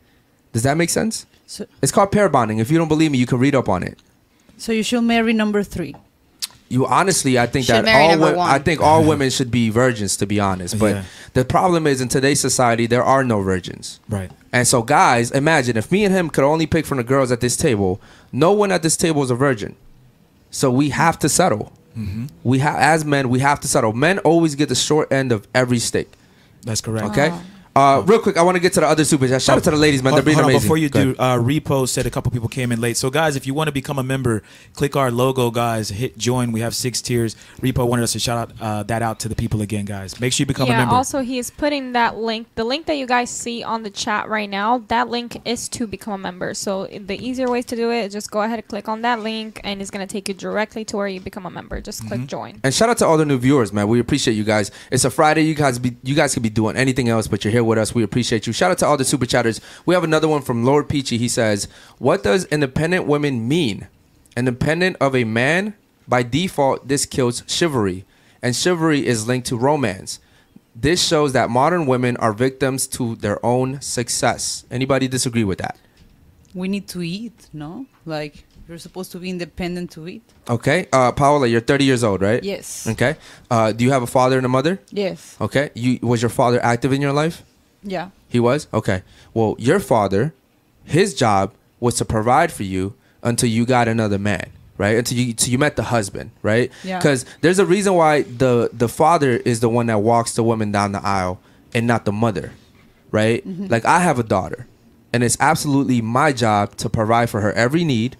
Does 0.51 0.61
that 0.61 0.77
make 0.77 0.91
sense? 0.91 1.25
So- 1.47 1.65
it's 1.81 1.91
called 1.91 2.11
pair 2.11 2.29
bonding. 2.29 2.59
If 2.59 2.69
you 2.69 2.77
don't 2.77 2.87
believe 2.87 3.11
me, 3.11 3.17
you 3.17 3.25
can 3.25 3.39
read 3.39 3.55
up 3.55 3.67
on 3.67 3.81
it. 3.81 3.97
So 4.57 4.71
you 4.71 4.83
should 4.83 5.01
marry 5.01 5.33
number 5.33 5.63
three. 5.63 5.95
You 6.69 6.85
honestly, 6.85 7.39
I 7.39 7.47
think 7.47 7.65
Should 7.65 7.85
that 7.85 8.11
all 8.11 8.19
wo- 8.19 8.39
I 8.39 8.59
think 8.59 8.79
all 8.79 9.03
women 9.03 9.31
should 9.31 9.49
be 9.49 9.69
virgins, 9.71 10.15
to 10.17 10.27
be 10.27 10.39
honest. 10.39 10.77
But 10.77 10.95
Yeah. 10.95 11.03
the 11.33 11.45
problem 11.45 11.87
is, 11.87 11.99
in 11.99 12.09
today's 12.09 12.39
society, 12.39 12.85
there 12.85 13.03
are 13.03 13.23
no 13.23 13.41
virgins. 13.41 13.99
Right. 14.07 14.31
And 14.51 14.67
so, 14.67 14.83
guys, 14.83 15.31
imagine 15.31 15.77
if 15.77 15.91
me 15.91 16.05
and 16.05 16.13
him 16.13 16.29
could 16.29 16.43
only 16.43 16.67
pick 16.67 16.85
from 16.85 16.97
the 16.99 17.03
girls 17.03 17.31
at 17.31 17.41
this 17.41 17.57
table. 17.57 17.99
No 18.31 18.51
one 18.51 18.71
at 18.71 18.81
this 18.83 18.95
table 18.97 19.23
is 19.23 19.31
a 19.31 19.35
virgin. 19.35 19.75
So 20.53 20.69
we 20.69 20.89
have 20.89 21.17
to 21.19 21.29
settle. 21.29 21.73
Mm-hmm. 21.97 22.27
We 22.43 22.59
have, 22.59 22.75
as 22.75 23.03
men, 23.03 23.29
we 23.29 23.39
have 23.39 23.59
to 23.61 23.67
settle. 23.67 23.91
Men 23.91 24.19
always 24.19 24.53
get 24.53 24.69
the 24.69 24.75
short 24.75 25.11
end 25.11 25.31
of 25.31 25.47
every 25.53 25.79
stick. 25.79 26.11
That's 26.61 26.79
correct. 26.79 27.07
Okay. 27.07 27.35
Uh, 27.75 28.03
real 28.05 28.19
quick, 28.19 28.37
I 28.37 28.43
want 28.43 28.55
to 28.55 28.59
get 28.59 28.73
to 28.73 28.81
the 28.81 28.87
other 28.87 29.03
super 29.03 29.27
chat. 29.27 29.41
Shout 29.41 29.57
out 29.57 29.63
to 29.63 29.71
the 29.71 29.77
ladies, 29.77 30.03
man. 30.03 30.11
They're 30.13 30.17
Hold- 30.21 30.25
being 30.25 30.35
hold 30.35 30.45
on, 30.45 30.51
amazing. 30.51 30.65
Before 30.67 30.77
you 30.77 30.89
Go 30.89 31.03
do, 31.05 31.09
ahead. 31.19 31.39
uh, 31.39 31.41
repost 31.41 31.89
said 31.89 32.05
a 32.05 32.11
couple 32.11 32.31
people 32.31 32.47
came 32.47 32.71
in 32.71 32.79
late. 32.79 32.97
So 32.97 33.09
guys, 33.09 33.35
if 33.35 33.47
you 33.47 33.55
want 33.55 33.67
to 33.67 33.71
become 33.71 33.97
a 33.97 34.03
member, 34.03 34.43
click 34.73 34.95
our 34.95 35.09
logo, 35.09 35.49
guys. 35.49 35.89
Hit 35.89 36.15
join. 36.15 36.51
We 36.51 36.59
have 36.59 36.75
six 36.75 37.01
tiers. 37.01 37.35
Repo 37.61 37.87
wanted 37.87 38.03
us 38.03 38.11
to 38.13 38.19
shout 38.19 38.37
out 38.37 38.61
uh, 38.61 38.83
that 38.83 39.01
out 39.01 39.19
to 39.21 39.29
the 39.29 39.33
people 39.35 39.61
again, 39.63 39.85
guys. 39.85 40.19
Make 40.19 40.33
sure 40.33 40.43
you 40.43 40.47
become 40.47 40.67
a 40.67 40.71
yeah, 40.71 40.77
member. 40.79 40.93
also 40.93 41.21
he 41.21 41.39
is 41.39 41.49
putting 41.49 41.93
that 41.93 42.15
link, 42.17 42.45
the 42.53 42.63
link 42.63 42.85
that 42.85 42.95
you 42.97 43.07
guys 43.07 43.31
see 43.31 43.63
on 43.63 43.81
the 43.81 43.89
chat 43.89 44.29
right 44.29 44.49
now, 44.49 44.79
that 44.89 45.09
link 45.09 45.41
is 45.43 45.67
to 45.69 45.87
become 45.87 46.13
a 46.13 46.17
member. 46.19 46.53
So 46.53 46.85
the 46.85 47.15
easier 47.17 47.49
ways 47.49 47.65
to 47.65 47.75
do 47.75 47.89
it 47.89 48.05
is 48.05 48.13
just 48.13 48.29
go 48.29 48.41
ahead 48.43 48.59
and 48.59 48.67
click 48.67 48.87
on 48.87 49.01
that 49.01 49.21
link 49.21 49.59
and 49.63 49.81
it's 49.81 49.89
going 49.89 50.05
to 50.07 50.11
take 50.11 50.27
you 50.27 50.35
directly 50.35 50.85
to 50.85 50.97
where 50.97 51.07
you 51.07 51.19
become 51.19 51.47
a 51.47 51.49
member. 51.49 51.81
Just 51.81 52.01
Mm-hmm. 52.03 52.07
click 52.09 52.27
join. 52.27 52.59
And 52.63 52.71
shout 52.73 52.89
out 52.89 52.97
to 52.99 53.05
all 53.07 53.17
the 53.17 53.25
new 53.25 53.37
viewers, 53.39 53.73
man. 53.73 53.87
We 53.87 53.99
appreciate 53.99 54.33
you 54.35 54.43
guys. 54.43 54.69
It's 54.91 55.05
a 55.05 55.09
Friday. 55.09 55.41
You 55.41 55.55
guys 55.55 55.79
be 55.79 55.95
you 56.03 56.13
guys 56.15 56.33
could 56.35 56.43
be 56.43 56.49
doing 56.49 56.75
anything 56.75 57.09
else, 57.09 57.27
but 57.27 57.43
you're 57.43 57.51
here 57.51 57.62
with 57.63 57.77
us. 57.77 57.93
We 57.95 58.03
appreciate 58.03 58.47
you. 58.47 58.53
Shout 58.53 58.71
out 58.71 58.77
to 58.79 58.85
all 58.85 58.97
the 58.97 59.05
super 59.05 59.25
chatters. 59.25 59.59
We 59.85 59.93
have 59.95 60.03
another 60.03 60.27
one 60.27 60.41
from 60.41 60.63
Lord 60.63 60.89
Peachy. 60.89 61.17
He 61.17 61.27
says, 61.27 61.67
"What 61.97 62.23
does 62.23 62.45
independent 62.45 63.05
women 63.07 63.47
mean? 63.47 63.87
Independent 64.35 64.97
of 64.99 65.15
a 65.15 65.23
man? 65.23 65.73
By 66.07 66.23
default, 66.23 66.87
this 66.87 67.05
kills 67.05 67.43
chivalry, 67.47 68.05
and 68.41 68.55
chivalry 68.55 69.05
is 69.07 69.27
linked 69.27 69.47
to 69.47 69.57
romance. 69.57 70.19
This 70.75 71.05
shows 71.05 71.33
that 71.33 71.49
modern 71.49 71.85
women 71.85 72.17
are 72.17 72.33
victims 72.33 72.87
to 72.87 73.15
their 73.15 73.43
own 73.45 73.79
success. 73.81 74.65
Anybody 74.71 75.07
disagree 75.07 75.43
with 75.43 75.59
that? 75.59 75.77
We 76.53 76.67
need 76.67 76.87
to 76.89 77.01
eat, 77.01 77.47
no? 77.53 77.85
Like 78.05 78.45
you're 78.67 78.77
supposed 78.77 79.11
to 79.11 79.19
be 79.19 79.29
independent 79.29 79.91
to 79.91 80.07
eat. 80.07 80.23
Okay, 80.49 80.87
uh, 80.91 81.11
Paola, 81.11 81.47
you're 81.47 81.61
30 81.61 81.85
years 81.85 82.03
old, 82.03 82.21
right? 82.21 82.43
Yes. 82.43 82.87
Okay. 82.87 83.15
Uh, 83.51 83.71
do 83.71 83.83
you 83.83 83.91
have 83.91 84.03
a 84.03 84.07
father 84.07 84.37
and 84.37 84.45
a 84.45 84.49
mother? 84.49 84.79
Yes. 84.89 85.37
Okay. 85.39 85.69
You 85.75 85.99
was 86.01 86.21
your 86.21 86.29
father 86.29 86.63
active 86.63 86.91
in 86.93 87.01
your 87.01 87.13
life? 87.13 87.43
Yeah. 87.83 88.09
He 88.29 88.39
was? 88.39 88.67
Okay. 88.73 89.03
Well, 89.33 89.55
your 89.59 89.79
father, 89.79 90.33
his 90.83 91.13
job 91.13 91.53
was 91.79 91.95
to 91.95 92.05
provide 92.05 92.51
for 92.51 92.63
you 92.63 92.93
until 93.21 93.49
you 93.49 93.65
got 93.65 93.87
another 93.87 94.17
man, 94.17 94.49
right? 94.77 94.97
Until 94.97 95.17
you 95.17 95.29
until 95.31 95.51
you 95.51 95.57
met 95.57 95.75
the 95.75 95.83
husband, 95.83 96.31
right? 96.41 96.71
Yeah. 96.83 96.99
Cuz 97.01 97.25
there's 97.41 97.59
a 97.59 97.65
reason 97.65 97.93
why 97.93 98.23
the 98.23 98.69
the 98.73 98.87
father 98.89 99.31
is 99.45 99.59
the 99.59 99.69
one 99.69 99.85
that 99.87 99.99
walks 99.99 100.33
the 100.33 100.43
woman 100.43 100.71
down 100.71 100.91
the 100.93 101.05
aisle 101.05 101.39
and 101.73 101.85
not 101.87 102.05
the 102.05 102.11
mother, 102.11 102.51
right? 103.11 103.45
Mhm. 103.47 103.69
Like 103.69 103.85
I 103.85 103.99
have 103.99 104.17
a 104.19 104.23
daughter, 104.23 104.67
and 105.11 105.23
it's 105.23 105.37
absolutely 105.39 106.01
my 106.01 106.31
job 106.33 106.75
to 106.77 106.89
provide 106.89 107.29
for 107.29 107.41
her 107.41 107.53
every 107.53 107.83
need 107.83 108.15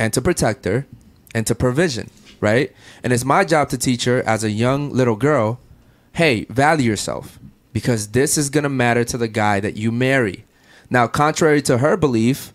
and 0.00 0.12
to 0.12 0.20
protect 0.20 0.64
her 0.64 0.86
and 1.34 1.46
to 1.46 1.54
provision, 1.54 2.10
right? 2.40 2.72
And 3.02 3.12
it's 3.12 3.24
my 3.24 3.44
job 3.44 3.68
to 3.70 3.78
teach 3.78 4.04
her 4.04 4.22
as 4.26 4.42
a 4.44 4.50
young 4.50 4.90
little 4.92 5.16
girl, 5.16 5.58
hey, 6.12 6.44
value 6.48 6.90
yourself 6.90 7.38
because 7.74 8.08
this 8.08 8.38
is 8.38 8.48
going 8.48 8.64
to 8.64 8.70
matter 8.70 9.04
to 9.04 9.18
the 9.18 9.28
guy 9.28 9.60
that 9.60 9.76
you 9.76 9.92
marry. 9.92 10.44
Now, 10.88 11.06
contrary 11.08 11.60
to 11.62 11.78
her 11.78 11.96
belief, 11.96 12.54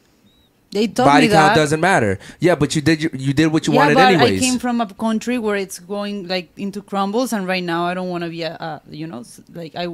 They 0.72 0.88
told 0.88 1.08
body 1.08 1.28
me 1.28 1.34
count 1.34 1.54
that. 1.54 1.62
doesn't 1.62 1.82
matter. 1.82 2.18
Yeah, 2.40 2.56
but 2.56 2.76
you 2.76 2.82
did 2.82 3.04
you, 3.04 3.10
you 3.14 3.34
did 3.34 3.48
what 3.54 3.68
you 3.68 3.74
yeah, 3.74 3.80
wanted 3.82 3.96
but 3.96 4.14
anyways. 4.14 4.42
I 4.42 4.46
came 4.46 4.60
from 4.60 4.80
a 4.82 4.88
country 4.94 5.38
where 5.38 5.58
it's 5.58 5.78
going 5.80 6.28
like 6.28 6.50
into 6.58 6.82
crumbles, 6.82 7.34
and 7.34 7.46
right 7.48 7.64
now 7.64 7.86
I 7.86 7.94
don't 7.94 8.10
want 8.10 8.24
to 8.24 8.30
be 8.30 8.44
a, 8.44 8.54
a 8.54 8.82
you 8.90 9.06
know, 9.08 9.24
like 9.54 9.76
I, 9.76 9.86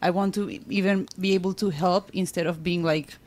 I 0.00 0.10
want 0.10 0.34
to 0.36 0.48
even 0.68 1.08
be 1.18 1.34
able 1.34 1.54
to 1.54 1.70
help 1.70 2.10
instead 2.14 2.46
of 2.46 2.62
being 2.62 2.82
like. 2.82 3.18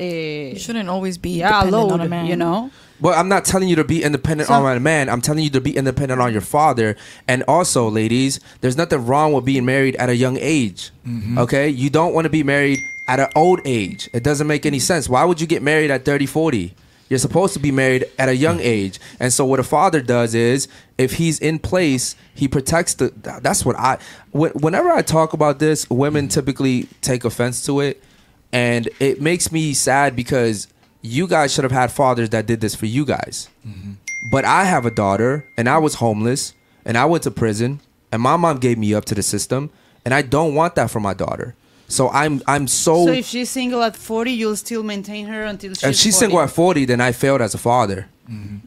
Uh, 0.00 0.04
you 0.04 0.58
shouldn't 0.58 0.88
always 0.88 1.18
be 1.18 1.38
yeah, 1.38 1.48
dependent 1.64 1.72
load, 1.72 1.92
on 1.92 2.00
a 2.00 2.08
man. 2.08 2.26
You 2.26 2.36
know. 2.36 2.70
Well, 3.00 3.18
I'm 3.18 3.28
not 3.28 3.44
telling 3.44 3.68
you 3.68 3.76
to 3.76 3.84
be 3.84 4.02
independent 4.02 4.48
So- 4.48 4.54
on 4.54 4.76
a 4.76 4.80
man. 4.80 5.08
I'm 5.08 5.20
telling 5.20 5.44
you 5.44 5.50
to 5.50 5.60
be 5.60 5.76
independent 5.76 6.20
on 6.20 6.32
your 6.32 6.40
father. 6.40 6.96
And 7.28 7.42
also, 7.48 7.88
ladies, 7.90 8.40
there's 8.60 8.76
nothing 8.76 9.04
wrong 9.04 9.32
with 9.32 9.44
being 9.44 9.64
married 9.64 9.96
at 9.96 10.08
a 10.08 10.16
young 10.16 10.38
age. 10.40 10.90
Okay? 11.36 11.68
You 11.68 11.90
don't 11.90 12.14
want 12.14 12.24
to 12.24 12.30
be 12.30 12.42
married 12.42 12.78
at 13.08 13.20
an 13.20 13.28
old 13.36 13.60
age. 13.64 14.08
It 14.12 14.22
doesn't 14.22 14.46
make 14.46 14.64
any 14.64 14.78
sense. 14.78 15.08
Why 15.08 15.24
would 15.24 15.40
you 15.40 15.46
get 15.46 15.62
married 15.62 15.90
at 15.90 16.04
30, 16.04 16.26
40? 16.26 16.74
You're 17.10 17.18
supposed 17.18 17.52
to 17.52 17.58
be 17.60 17.70
married 17.70 18.06
at 18.18 18.28
a 18.30 18.36
young 18.36 18.60
age. 18.60 18.98
And 19.20 19.32
so 19.32 19.44
what 19.44 19.60
a 19.60 19.64
father 19.64 20.00
does 20.00 20.34
is 20.34 20.68
if 20.96 21.14
he's 21.14 21.38
in 21.38 21.58
place, 21.58 22.16
he 22.34 22.48
protects 22.48 22.94
the 22.94 23.12
that's 23.42 23.64
what 23.64 23.76
I 23.78 23.98
whenever 24.32 24.90
I 24.90 25.02
talk 25.02 25.34
about 25.34 25.58
this, 25.58 25.88
women 25.90 26.28
typically 26.28 26.88
take 27.02 27.24
offense 27.24 27.64
to 27.66 27.80
it 27.80 28.02
and 28.54 28.88
it 29.00 29.20
makes 29.20 29.50
me 29.50 29.74
sad 29.74 30.14
because 30.14 30.68
you 31.02 31.26
guys 31.26 31.52
should 31.52 31.64
have 31.64 31.72
had 31.72 31.90
fathers 31.90 32.30
that 32.30 32.46
did 32.46 32.60
this 32.60 32.74
for 32.74 32.86
you 32.86 33.04
guys. 33.04 33.50
Mm-hmm. 33.66 33.94
But 34.30 34.44
I 34.44 34.64
have 34.64 34.86
a 34.86 34.90
daughter, 34.90 35.44
and 35.58 35.68
I 35.68 35.78
was 35.78 35.96
homeless, 35.96 36.54
and 36.84 36.96
I 36.96 37.04
went 37.04 37.24
to 37.24 37.30
prison, 37.30 37.80
and 38.12 38.22
my 38.22 38.36
mom 38.36 38.58
gave 38.58 38.78
me 38.78 38.94
up 38.94 39.04
to 39.06 39.14
the 39.14 39.22
system, 39.22 39.70
and 40.04 40.14
I 40.14 40.22
don't 40.22 40.54
want 40.54 40.76
that 40.76 40.88
for 40.90 41.00
my 41.00 41.14
daughter. 41.14 41.56
So 41.88 42.08
I'm 42.10 42.42
I'm 42.46 42.68
so. 42.68 43.06
So 43.06 43.12
if 43.12 43.26
she's 43.26 43.50
single 43.50 43.82
at 43.82 43.96
40, 43.96 44.30
you'll 44.30 44.56
still 44.56 44.82
maintain 44.82 45.26
her 45.26 45.44
until 45.44 45.74
she's 45.74 45.82
if 45.82 45.96
she's 45.96 46.14
40. 46.14 46.24
single 46.24 46.40
at 46.40 46.50
40, 46.50 46.84
then 46.86 47.00
I 47.00 47.12
failed 47.12 47.42
as 47.42 47.54
a 47.54 47.58
father. 47.58 48.08
Mm-hmm. 48.30 48.58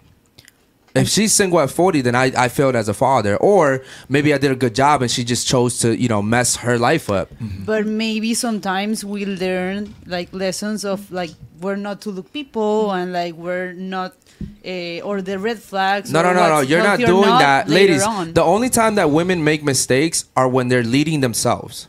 If 0.98 1.10
she's 1.10 1.34
single 1.34 1.60
at 1.60 1.72
40, 1.72 2.02
then 2.02 2.16
I, 2.16 2.32
I 2.38 2.48
failed 2.50 2.76
as 2.76 2.90
a 2.90 2.94
father. 2.94 3.38
Or 3.38 3.84
maybe 4.10 4.34
I 4.34 4.38
did 4.38 4.52
a 4.52 4.56
good 4.56 4.76
job 4.76 5.02
and 5.02 5.10
she 5.10 5.24
just 5.24 5.48
chose 5.48 5.80
to, 5.80 5.96
you 5.96 6.08
know, 6.08 6.22
mess 6.22 6.58
her 6.58 6.78
life 6.78 7.10
up. 7.10 7.30
But 7.40 7.86
maybe 7.86 8.34
sometimes 8.34 9.04
we 9.06 9.26
learn 9.26 9.94
like 10.06 10.34
lessons 10.34 10.86
of 10.86 11.12
like 11.12 11.32
we're 11.62 11.76
not 11.76 12.02
to 12.02 12.12
look 12.12 12.32
people 12.34 12.92
and 12.92 13.14
like 13.14 13.34
we're 13.36 13.74
not, 13.74 14.14
uh, 14.66 15.02
or 15.02 15.22
the 15.22 15.40
red 15.40 15.60
flags. 15.60 16.12
No, 16.12 16.22
no, 16.22 16.34
no, 16.34 16.48
no. 16.50 16.60
You're 16.62 16.80
not 16.80 17.00
healthy 17.00 17.04
or 17.04 17.08
doing 17.08 17.30
not 17.30 17.40
that. 17.40 17.70
Ladies, 17.70 18.04
on. 18.04 18.34
the 18.34 18.44
only 18.44 18.70
time 18.70 18.96
that 18.96 19.10
women 19.10 19.44
make 19.44 19.64
mistakes 19.64 20.26
are 20.36 20.48
when 20.48 20.68
they're 20.68 20.84
leading 20.84 21.22
themselves. 21.22 21.88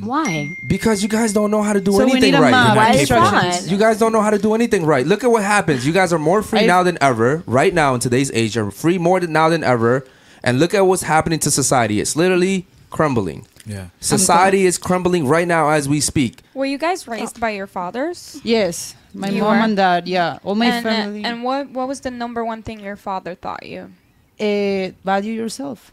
Why? 0.00 0.50
Because 0.66 1.02
you 1.02 1.08
guys 1.08 1.32
don't 1.32 1.50
know 1.50 1.62
how 1.62 1.72
to 1.72 1.80
do 1.80 1.92
So 1.92 1.98
we 2.04 2.12
anything 2.12 2.32
need 2.32 2.38
a 2.38 2.40
right. 2.40 2.76
Why 2.76 2.90
is 2.92 3.08
that? 3.08 3.66
You 3.68 3.76
guys 3.78 3.98
don't 3.98 4.12
know 4.12 4.20
how 4.22 4.30
to 4.30 4.38
do 4.38 4.54
anything 4.54 4.84
right. 4.84 5.06
Look 5.06 5.22
at 5.24 5.30
what 5.30 5.42
happens. 5.42 5.86
You 5.86 5.92
guys 5.92 6.12
are 6.12 6.18
more 6.18 6.42
free 6.42 6.60
I- 6.60 6.66
now 6.66 6.82
than 6.82 6.98
ever. 7.00 7.42
Right 7.46 7.72
now 7.74 7.94
in 7.94 8.00
today's 8.00 8.30
age, 8.32 8.56
you're 8.56 8.70
free 8.70 8.98
more 8.98 9.20
than 9.20 9.32
now 9.32 9.48
than 9.48 9.62
ever. 9.64 10.04
And 10.42 10.58
look 10.60 10.74
at 10.74 10.82
what's 10.86 11.02
happening 11.02 11.38
to 11.40 11.50
society. 11.50 12.00
It's 12.00 12.14
literally 12.16 12.66
crumbling. 12.90 13.46
Yeah. 13.66 13.88
Society 14.00 14.64
is 14.66 14.78
crumbling 14.78 15.26
right 15.26 15.46
now 15.46 15.68
as 15.70 15.88
we 15.88 16.00
speak. 16.00 16.40
Were 16.54 16.64
you 16.64 16.78
guys 16.78 17.06
raised 17.06 17.38
by 17.38 17.50
your 17.50 17.66
fathers? 17.66 18.40
Yes, 18.42 18.94
my 19.12 19.28
You 19.28 19.42
mom 19.42 19.58
were? 19.58 19.64
and 19.64 19.76
dad. 19.76 20.08
Yeah, 20.08 20.38
all 20.42 20.54
my 20.54 20.66
and, 20.66 20.86
uh, 20.86 20.88
family. 20.90 21.22
and 21.24 21.42
what 21.44 21.68
what 21.70 21.86
was 21.86 22.00
the 22.00 22.10
number 22.10 22.44
one 22.44 22.62
thing 22.62 22.80
your 22.80 22.96
father 22.96 23.34
taught 23.34 23.66
you? 23.66 23.92
uh, 24.40 24.92
value 25.04 25.32
yourself. 25.34 25.92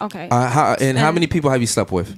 Okay. 0.00 0.28
Uh, 0.30 0.48
how, 0.48 0.76
and 0.78 0.98
how 0.98 1.10
many 1.10 1.26
people 1.26 1.50
have 1.50 1.60
you 1.62 1.66
slept 1.66 1.90
with? 1.90 2.14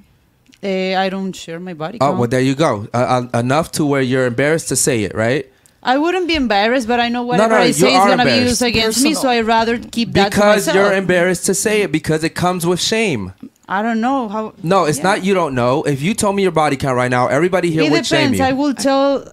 Uh, 0.62 0.94
I 0.98 1.08
don't 1.08 1.32
share 1.34 1.60
my 1.60 1.74
body 1.74 1.98
Oh, 2.00 2.16
well, 2.18 2.28
there 2.28 2.40
you 2.40 2.54
go. 2.54 2.88
Uh, 2.92 3.28
uh, 3.32 3.38
enough 3.38 3.70
to 3.72 3.86
where 3.86 4.02
you're 4.02 4.26
embarrassed 4.26 4.68
to 4.68 4.76
say 4.76 5.04
it, 5.04 5.14
right? 5.14 5.46
I 5.82 5.96
wouldn't 5.98 6.26
be 6.26 6.34
embarrassed, 6.34 6.88
but 6.88 6.98
I 6.98 7.08
know 7.08 7.22
whatever 7.22 7.54
no, 7.54 7.60
I 7.60 7.66
you 7.66 7.72
say 7.72 7.94
is 7.94 7.98
gonna 8.04 8.24
be 8.24 8.38
used 8.38 8.62
against 8.62 9.00
me, 9.02 9.14
so 9.14 9.28
I 9.28 9.40
rather 9.42 9.78
keep 9.78 10.12
that 10.14 10.24
to 10.24 10.30
Because 10.30 10.74
you're 10.74 10.92
embarrassed 10.92 11.46
to 11.46 11.54
say 11.54 11.82
it 11.82 11.92
because 11.92 12.24
it 12.24 12.34
comes 12.34 12.66
with 12.66 12.80
shame. 12.80 13.32
I 13.68 13.82
don't 13.82 14.00
know 14.00 14.28
how. 14.28 14.54
No, 14.62 14.86
it's 14.86 14.98
Yeah. 14.98 15.04
not 15.04 15.24
you 15.24 15.34
don't 15.34 15.54
know. 15.54 15.84
If 15.84 16.02
you 16.02 16.14
told 16.14 16.34
me 16.34 16.42
your 16.42 16.52
body 16.52 16.76
count 16.76 16.96
right 16.96 17.10
now, 17.10 17.28
everybody 17.28 17.70
here 17.70 17.82
It 17.84 17.92
would 17.92 18.06
shame 18.06 18.32
depends. 18.32 18.38
you. 18.40 18.44
I 18.46 18.52
will 18.52 18.74
tell 18.74 19.30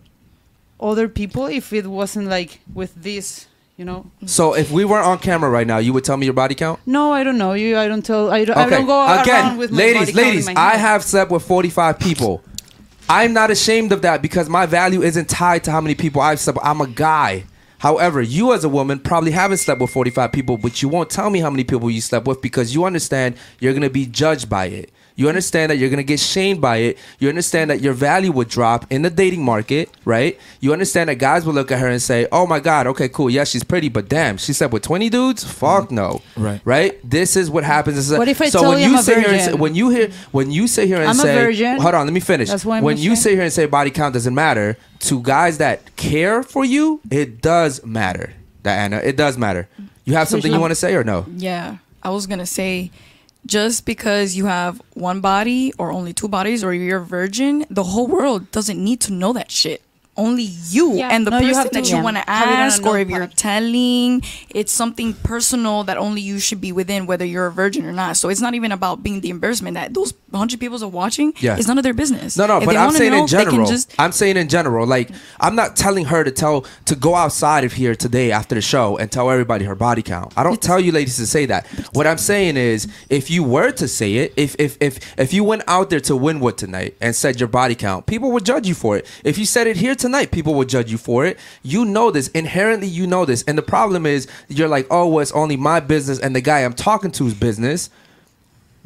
other 0.80 1.08
people 1.08 1.48
if 1.48 1.74
it 1.74 1.88
wasn't 1.88 2.28
like 2.28 2.60
with 2.74 2.94
this, 3.02 3.48
you 3.78 3.86
know. 3.86 4.06
so 4.26 4.54
if 4.56 4.72
we 4.72 4.86
weren't 4.86 5.06
on 5.06 5.20
camera 5.20 5.50
right 5.50 5.68
now, 5.68 5.78
you 5.78 5.94
would 5.94 6.04
tell 6.04 6.18
me 6.18 6.26
your 6.26 6.34
body 6.34 6.56
count? 6.56 6.80
No, 6.86 7.12
I 7.12 7.24
don't 7.24 7.38
know 7.38 7.54
you. 7.54 7.78
I 7.78 7.88
don't 7.88 8.04
tell. 8.04 8.32
I 8.32 8.46
don't, 8.46 8.58
I 8.58 8.70
don't 8.70 8.86
go 8.86 9.06
around 9.06 9.22
Again, 9.22 9.58
with 9.58 9.72
my 9.72 9.78
ladies, 9.78 10.00
body 10.00 10.12
count 10.14 10.28
in 10.28 10.32
ladies, 10.32 10.48
I 10.56 10.78
have 10.78 11.04
slept 11.04 11.32
with 11.32 11.44
45 11.44 12.00
people. 12.00 12.44
I'm 13.08 13.34
not 13.34 13.52
ashamed 13.52 13.92
of 13.92 14.02
that 14.02 14.22
because 14.22 14.50
my 14.50 14.66
value 14.66 15.04
isn't 15.04 15.30
tied 15.30 15.64
to 15.66 15.72
how 15.72 15.82
many 15.82 15.94
people 15.94 16.22
I've 16.22 16.40
slept 16.40 16.58
with. 16.58 16.66
I'm 16.66 16.82
a 16.82 16.88
guy. 16.88 17.44
However, 17.78 18.22
you 18.22 18.54
as 18.54 18.64
a 18.64 18.70
woman 18.70 19.00
probably 19.00 19.32
haven't 19.32 19.58
slept 19.58 19.80
with 19.80 19.92
45 19.92 20.32
people, 20.32 20.58
but 20.58 20.82
you 20.82 20.90
won't 20.90 21.10
tell 21.10 21.30
me 21.30 21.40
how 21.40 21.52
many 21.52 21.64
people 21.64 21.92
you 21.92 22.02
slept 22.02 22.26
with 22.28 22.42
because 22.42 22.74
you 22.74 22.86
understand 22.86 23.36
you're 23.60 23.74
going 23.74 23.84
to 23.84 23.90
be 23.92 24.08
judged 24.08 24.50
by 24.50 24.66
it. 24.68 24.92
You 25.18 25.30
understand 25.30 25.72
that 25.72 25.78
you're 25.78 25.90
going 25.90 25.98
to 25.98 26.04
get 26.04 26.20
shamed 26.20 26.60
by 26.60 26.78
it. 26.78 26.98
You 27.20 27.30
understand 27.30 27.70
that 27.70 27.80
your 27.82 27.94
value 27.94 28.32
would 28.34 28.50
drop 28.50 28.86
in 28.92 29.02
the 29.02 29.10
dating 29.10 29.44
market, 29.44 29.90
right? 30.04 30.38
You 30.60 30.74
understand 30.74 31.10
that 31.10 31.16
guys 31.16 31.46
will 31.46 31.54
look 31.54 31.72
at 31.72 31.80
her 31.80 31.88
and 31.88 32.02
say, 32.02 32.28
oh 32.34 32.46
my 32.46 32.60
God, 32.60 32.86
okay, 32.88 33.08
cool. 33.08 33.30
Yeah, 33.30 33.46
she's 33.46 33.64
pretty, 33.64 33.88
but 33.90 34.10
damn, 34.10 34.38
she 34.38 34.52
slept 34.52 34.74
with 34.74 34.84
20 34.84 35.10
dudes? 35.10 35.44
Fuck 35.44 35.90
no. 35.90 36.22
Mm-hmm. 36.36 36.44
Right. 36.44 36.62
Right? 36.66 37.00
This 37.10 37.36
is 37.38 37.50
what 37.50 37.64
happens. 37.64 37.96
This 37.96 38.10
is 38.12 38.18
What 38.18 38.28
if 38.28 38.42
I 38.42 38.50
so 38.50 38.60
tell 38.62 38.70
when 38.72 38.80
you 38.80 38.86
I'm 38.88 38.92
you 38.92 39.00
a 39.00 39.04
sit 39.04 39.18
here 39.20 39.30
and 39.30 39.42
say, 39.42 39.54
when 39.54 39.74
you 39.76 39.90
hear 39.90 40.12
when 40.32 40.52
you 40.52 40.68
sit 40.68 40.88
here 40.88 40.98
and 40.98 41.06
I'm 41.10 41.20
a 41.20 41.22
say 41.22 41.36
virgin. 41.36 41.80
hold 41.80 41.96
on 41.96 42.06
let 42.06 42.14
me 42.14 42.20
finish 42.20 42.50
That's 42.50 42.66
why 42.66 42.78
I'm 42.78 42.84
when 42.84 42.98
you 42.98 43.16
sit 43.16 43.34
here 43.34 43.42
and 43.44 43.54
say 43.54 43.66
body 43.68 43.92
count 43.92 44.14
doesn't 44.14 44.36
matter 44.36 44.78
to 45.02 45.22
guys 45.22 45.58
that 45.60 45.96
care 45.96 46.44
for 46.44 46.66
you 46.66 47.00
it 47.10 47.42
does 47.42 47.84
matter 47.86 48.34
Diana 48.64 48.98
it 48.98 49.16
does 49.16 49.38
matter 49.38 49.68
you 50.04 50.14
have 50.14 50.28
something 50.28 50.52
you 50.52 50.60
want 50.60 50.72
to 50.72 50.76
say 50.76 50.94
or 50.96 51.04
no 51.04 51.26
Yeah, 51.38 51.78
I 52.04 52.10
was 52.10 52.28
gonna 52.28 52.46
say, 52.46 52.92
just 53.46 53.86
because 53.86 54.36
you 54.36 54.46
have 54.46 54.82
one 54.94 55.22
body 55.22 55.72
or 55.78 55.92
only 55.92 56.14
two 56.14 56.28
bodies 56.28 56.64
or 56.64 56.74
you're 56.74 57.02
a 57.02 57.06
virgin, 57.06 57.66
the 57.70 57.84
whole 57.84 58.08
world 58.08 58.52
doesn't 58.52 58.84
need 58.84 59.00
to 59.02 59.14
know 59.14 59.34
that 59.34 59.52
shit. 59.52 59.82
Only 60.18 60.44
you 60.44 60.94
Yeah. 60.94 61.10
and 61.12 61.28
the 61.28 61.32
No, 61.32 61.40
you 61.40 61.48
person 61.48 61.64
have 61.64 61.72
that 61.72 61.84
to 61.84 61.90
you 61.90 61.96
Yeah. 61.98 62.02
want 62.04 62.18
to 62.18 62.24
have 62.26 62.48
on 62.48 62.54
a 62.54 62.58
ask, 62.58 62.86
or 62.86 62.98
if 63.00 63.10
you're 63.10 63.28
telling, 63.28 64.22
it's 64.50 64.72
something 64.72 65.14
personal 65.14 65.84
that 65.84 65.98
only 65.98 66.22
you 66.22 66.40
should 66.40 66.62
be 66.62 66.72
within, 66.72 67.06
whether 67.06 67.26
you're 67.26 67.48
a 67.48 67.52
virgin 67.52 67.86
or 67.86 67.92
not. 67.92 68.16
So 68.18 68.30
it's 68.30 68.40
not 68.42 68.54
even 68.56 68.72
about 68.72 69.04
being 69.04 69.20
the 69.22 69.30
embarrassment 69.30 69.76
that 69.76 69.94
those 69.94 70.14
hundred 70.34 70.60
people 70.60 70.82
are 70.84 70.88
watching. 70.88 71.34
Yeah. 71.40 71.56
it's 71.58 71.68
none 71.68 71.78
of 71.78 71.84
their 71.84 71.94
business. 71.94 72.36
no 72.38 72.46
no 72.46 72.58
If 72.58 72.66
but 72.66 72.76
i'm 72.76 72.92
saying 72.92 73.12
know, 73.12 73.22
in 73.22 73.28
general 73.28 73.68
just- 73.68 73.94
i'm 73.98 74.12
saying 74.12 74.36
in 74.36 74.50
general 74.50 74.86
like 74.86 75.10
i'm 75.40 75.56
not 75.56 75.76
telling 75.78 76.06
her 76.06 76.24
to 76.26 76.32
tell 76.32 76.66
to 76.86 76.96
go 76.96 77.16
outside 77.16 77.64
of 77.64 77.72
here 77.74 77.96
today 77.96 78.32
after 78.34 78.54
the 78.56 78.62
show 78.62 78.98
and 78.98 79.10
tell 79.12 79.30
everybody 79.32 79.64
her 79.66 79.76
body 79.76 80.02
count 80.02 80.34
i 80.36 80.44
don't 80.44 80.62
tell 80.62 80.78
you 80.80 80.92
ladies 80.92 81.16
to 81.18 81.26
say 81.26 81.46
that 81.46 81.66
what 81.94 82.06
i'm 82.06 82.18
saying 82.18 82.58
is 82.58 82.86
if 83.10 83.30
you 83.32 83.44
were 83.44 83.72
to 83.72 83.88
say 83.88 84.16
it 84.16 84.34
if 84.36 84.56
if 84.60 84.78
if 84.82 85.00
if 85.18 85.34
you 85.34 85.44
went 85.44 85.62
out 85.68 85.90
there 85.90 86.02
to 86.02 86.14
Wynwood 86.14 86.58
tonight 86.58 86.96
and 87.00 87.16
said 87.16 87.40
your 87.40 87.48
body 87.50 87.76
count 87.76 88.06
people 88.06 88.32
would 88.34 88.44
judge 88.46 88.68
you 88.68 88.76
for 88.76 88.98
it 88.98 89.06
if 89.24 89.38
you 89.38 89.46
said 89.46 89.68
it 89.68 89.78
here 89.78 89.96
tonight 90.06 90.32
people 90.32 90.54
will 90.54 90.66
judge 90.66 90.92
you 90.92 90.98
for 91.00 91.26
it 91.26 91.40
you 91.64 91.84
know 91.84 92.12
this 92.12 92.28
inherently 92.30 92.88
you 92.88 93.08
know 93.08 93.26
this 93.26 93.44
and 93.48 93.58
the 93.58 93.64
problem 93.64 94.06
is 94.06 94.28
you're 94.48 94.68
like 94.68 94.86
oh 94.92 95.08
well 95.08 95.20
it's 95.20 95.32
only 95.32 95.58
my 95.58 95.80
business 95.80 96.20
and 96.20 96.36
the 96.36 96.42
guy 96.42 96.60
i'm 96.60 96.74
talking 96.74 97.12
to's 97.12 97.34
business 97.34 97.90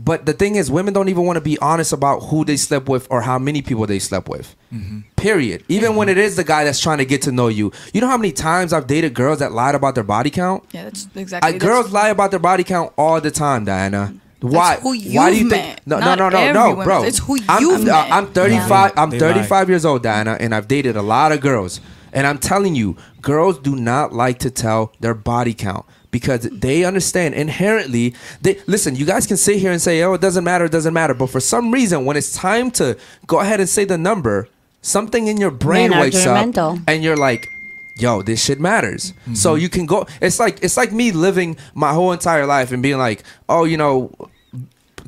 but 0.01 0.25
the 0.25 0.31
thing 0.31 0.55
is, 0.55 0.71
women 0.71 0.93
don't 0.93 1.09
even 1.09 1.25
want 1.25 1.35
to 1.35 1.41
be 1.41 1.59
honest 1.59 1.91
about 1.91 2.21
who 2.21 2.45
they 2.45 2.55
slept 2.55 2.87
with 2.87 3.05
or 3.11 3.21
how 3.21 3.37
many 3.37 3.61
people 3.61 3.85
they 3.85 3.99
slept 3.99 4.29
with. 4.29 4.55
Mm-hmm. 4.73 5.01
Period. 5.17 5.65
Even 5.67 5.97
when 5.97 6.07
it 6.07 6.17
is 6.17 6.37
the 6.37 6.45
guy 6.45 6.63
that's 6.63 6.79
trying 6.79 6.99
to 6.99 7.05
get 7.05 7.21
to 7.23 7.33
know 7.33 7.49
you. 7.49 7.73
You 7.93 7.99
know 7.99 8.07
how 8.07 8.15
many 8.17 8.31
times 8.31 8.71
I've 8.71 8.87
dated 8.87 9.13
girls 9.13 9.39
that 9.39 9.51
lied 9.51 9.75
about 9.75 9.95
their 9.95 10.05
body 10.05 10.29
count? 10.29 10.63
yeah, 10.71 10.85
that's 10.85 11.09
exactly. 11.15 11.49
I, 11.49 11.51
that's- 11.51 11.61
girls 11.69 11.91
lie 11.91 12.07
about 12.07 12.31
their 12.31 12.39
body 12.39 12.63
count 12.63 12.93
all 12.97 13.19
the 13.19 13.29
time, 13.29 13.65
Diana. 13.65 14.13
Why? 14.41 14.75
who 14.77 14.97
Why 15.13 15.31
do 15.31 15.37
you 15.37 15.49
think? 15.49 15.65
met, 15.65 15.81
No, 15.87 15.99
no, 15.99 16.05
not 16.05 16.19
no, 16.19 16.29
no, 16.29 16.37
every 16.37 16.53
no, 16.53 16.83
bro. 16.83 17.03
It's 17.03 17.19
who 17.19 17.37
I'm, 17.47 17.61
you've 17.61 17.81
I'm, 17.81 17.89
uh, 17.89 18.03
met. 18.03 18.11
I'm 18.11 18.27
35. 18.27 18.93
I'm 18.95 19.09
They 19.09 19.19
35 19.19 19.69
years 19.69 19.85
old, 19.85 20.03
Diana, 20.03 20.37
and 20.39 20.55
I've 20.55 20.67
dated 20.67 20.95
a 20.95 21.01
lot 21.01 21.31
of 21.31 21.41
girls. 21.41 21.81
And 22.13 22.25
I'm 22.25 22.37
telling 22.39 22.73
you, 22.73 22.95
girls 23.21 23.59
do 23.59 23.75
not 23.75 24.13
like 24.13 24.39
to 24.39 24.49
tell 24.49 24.93
their 24.99 25.13
body 25.13 25.53
count 25.53 25.85
because 26.09 26.41
they 26.41 26.83
understand 26.83 27.35
inherently. 27.35 28.15
They 28.41 28.59
listen. 28.65 28.95
You 28.95 29.05
guys 29.05 29.27
can 29.27 29.37
sit 29.37 29.57
here 29.59 29.71
and 29.71 29.81
say, 29.81 30.01
"Oh, 30.01 30.13
it 30.13 30.21
doesn't 30.21 30.43
matter, 30.43 30.65
it 30.65 30.71
doesn't 30.71 30.93
matter," 30.93 31.13
but 31.13 31.29
for 31.29 31.39
some 31.39 31.71
reason, 31.71 32.05
when 32.05 32.17
it's 32.17 32.31
time 32.33 32.71
to 32.71 32.97
go 33.27 33.41
ahead 33.41 33.59
and 33.59 33.69
say 33.69 33.85
the 33.85 33.97
number, 33.97 34.47
something 34.81 35.27
in 35.27 35.37
your 35.37 35.51
brain 35.51 35.91
Men 35.91 35.99
wakes 35.99 36.25
up, 36.25 36.45
judgmental. 36.47 36.83
and 36.87 37.03
you're 37.03 37.17
like, 37.17 37.47
yo, 37.95 38.21
this 38.23 38.43
shit 38.43 38.59
matters. 38.59 39.13
So 39.33 39.55
you 39.55 39.69
can 39.69 39.85
go. 39.85 40.07
It's 40.21 40.39
like 40.39 40.63
it's 40.63 40.77
like 40.77 40.91
me 40.91 41.11
living 41.11 41.57
my 41.75 41.93
whole 41.93 42.11
entire 42.11 42.45
life 42.47 42.71
and 42.71 42.81
being 42.81 42.97
like, 42.97 43.23
oh, 43.47 43.65
you 43.65 43.77
know, 43.77 44.11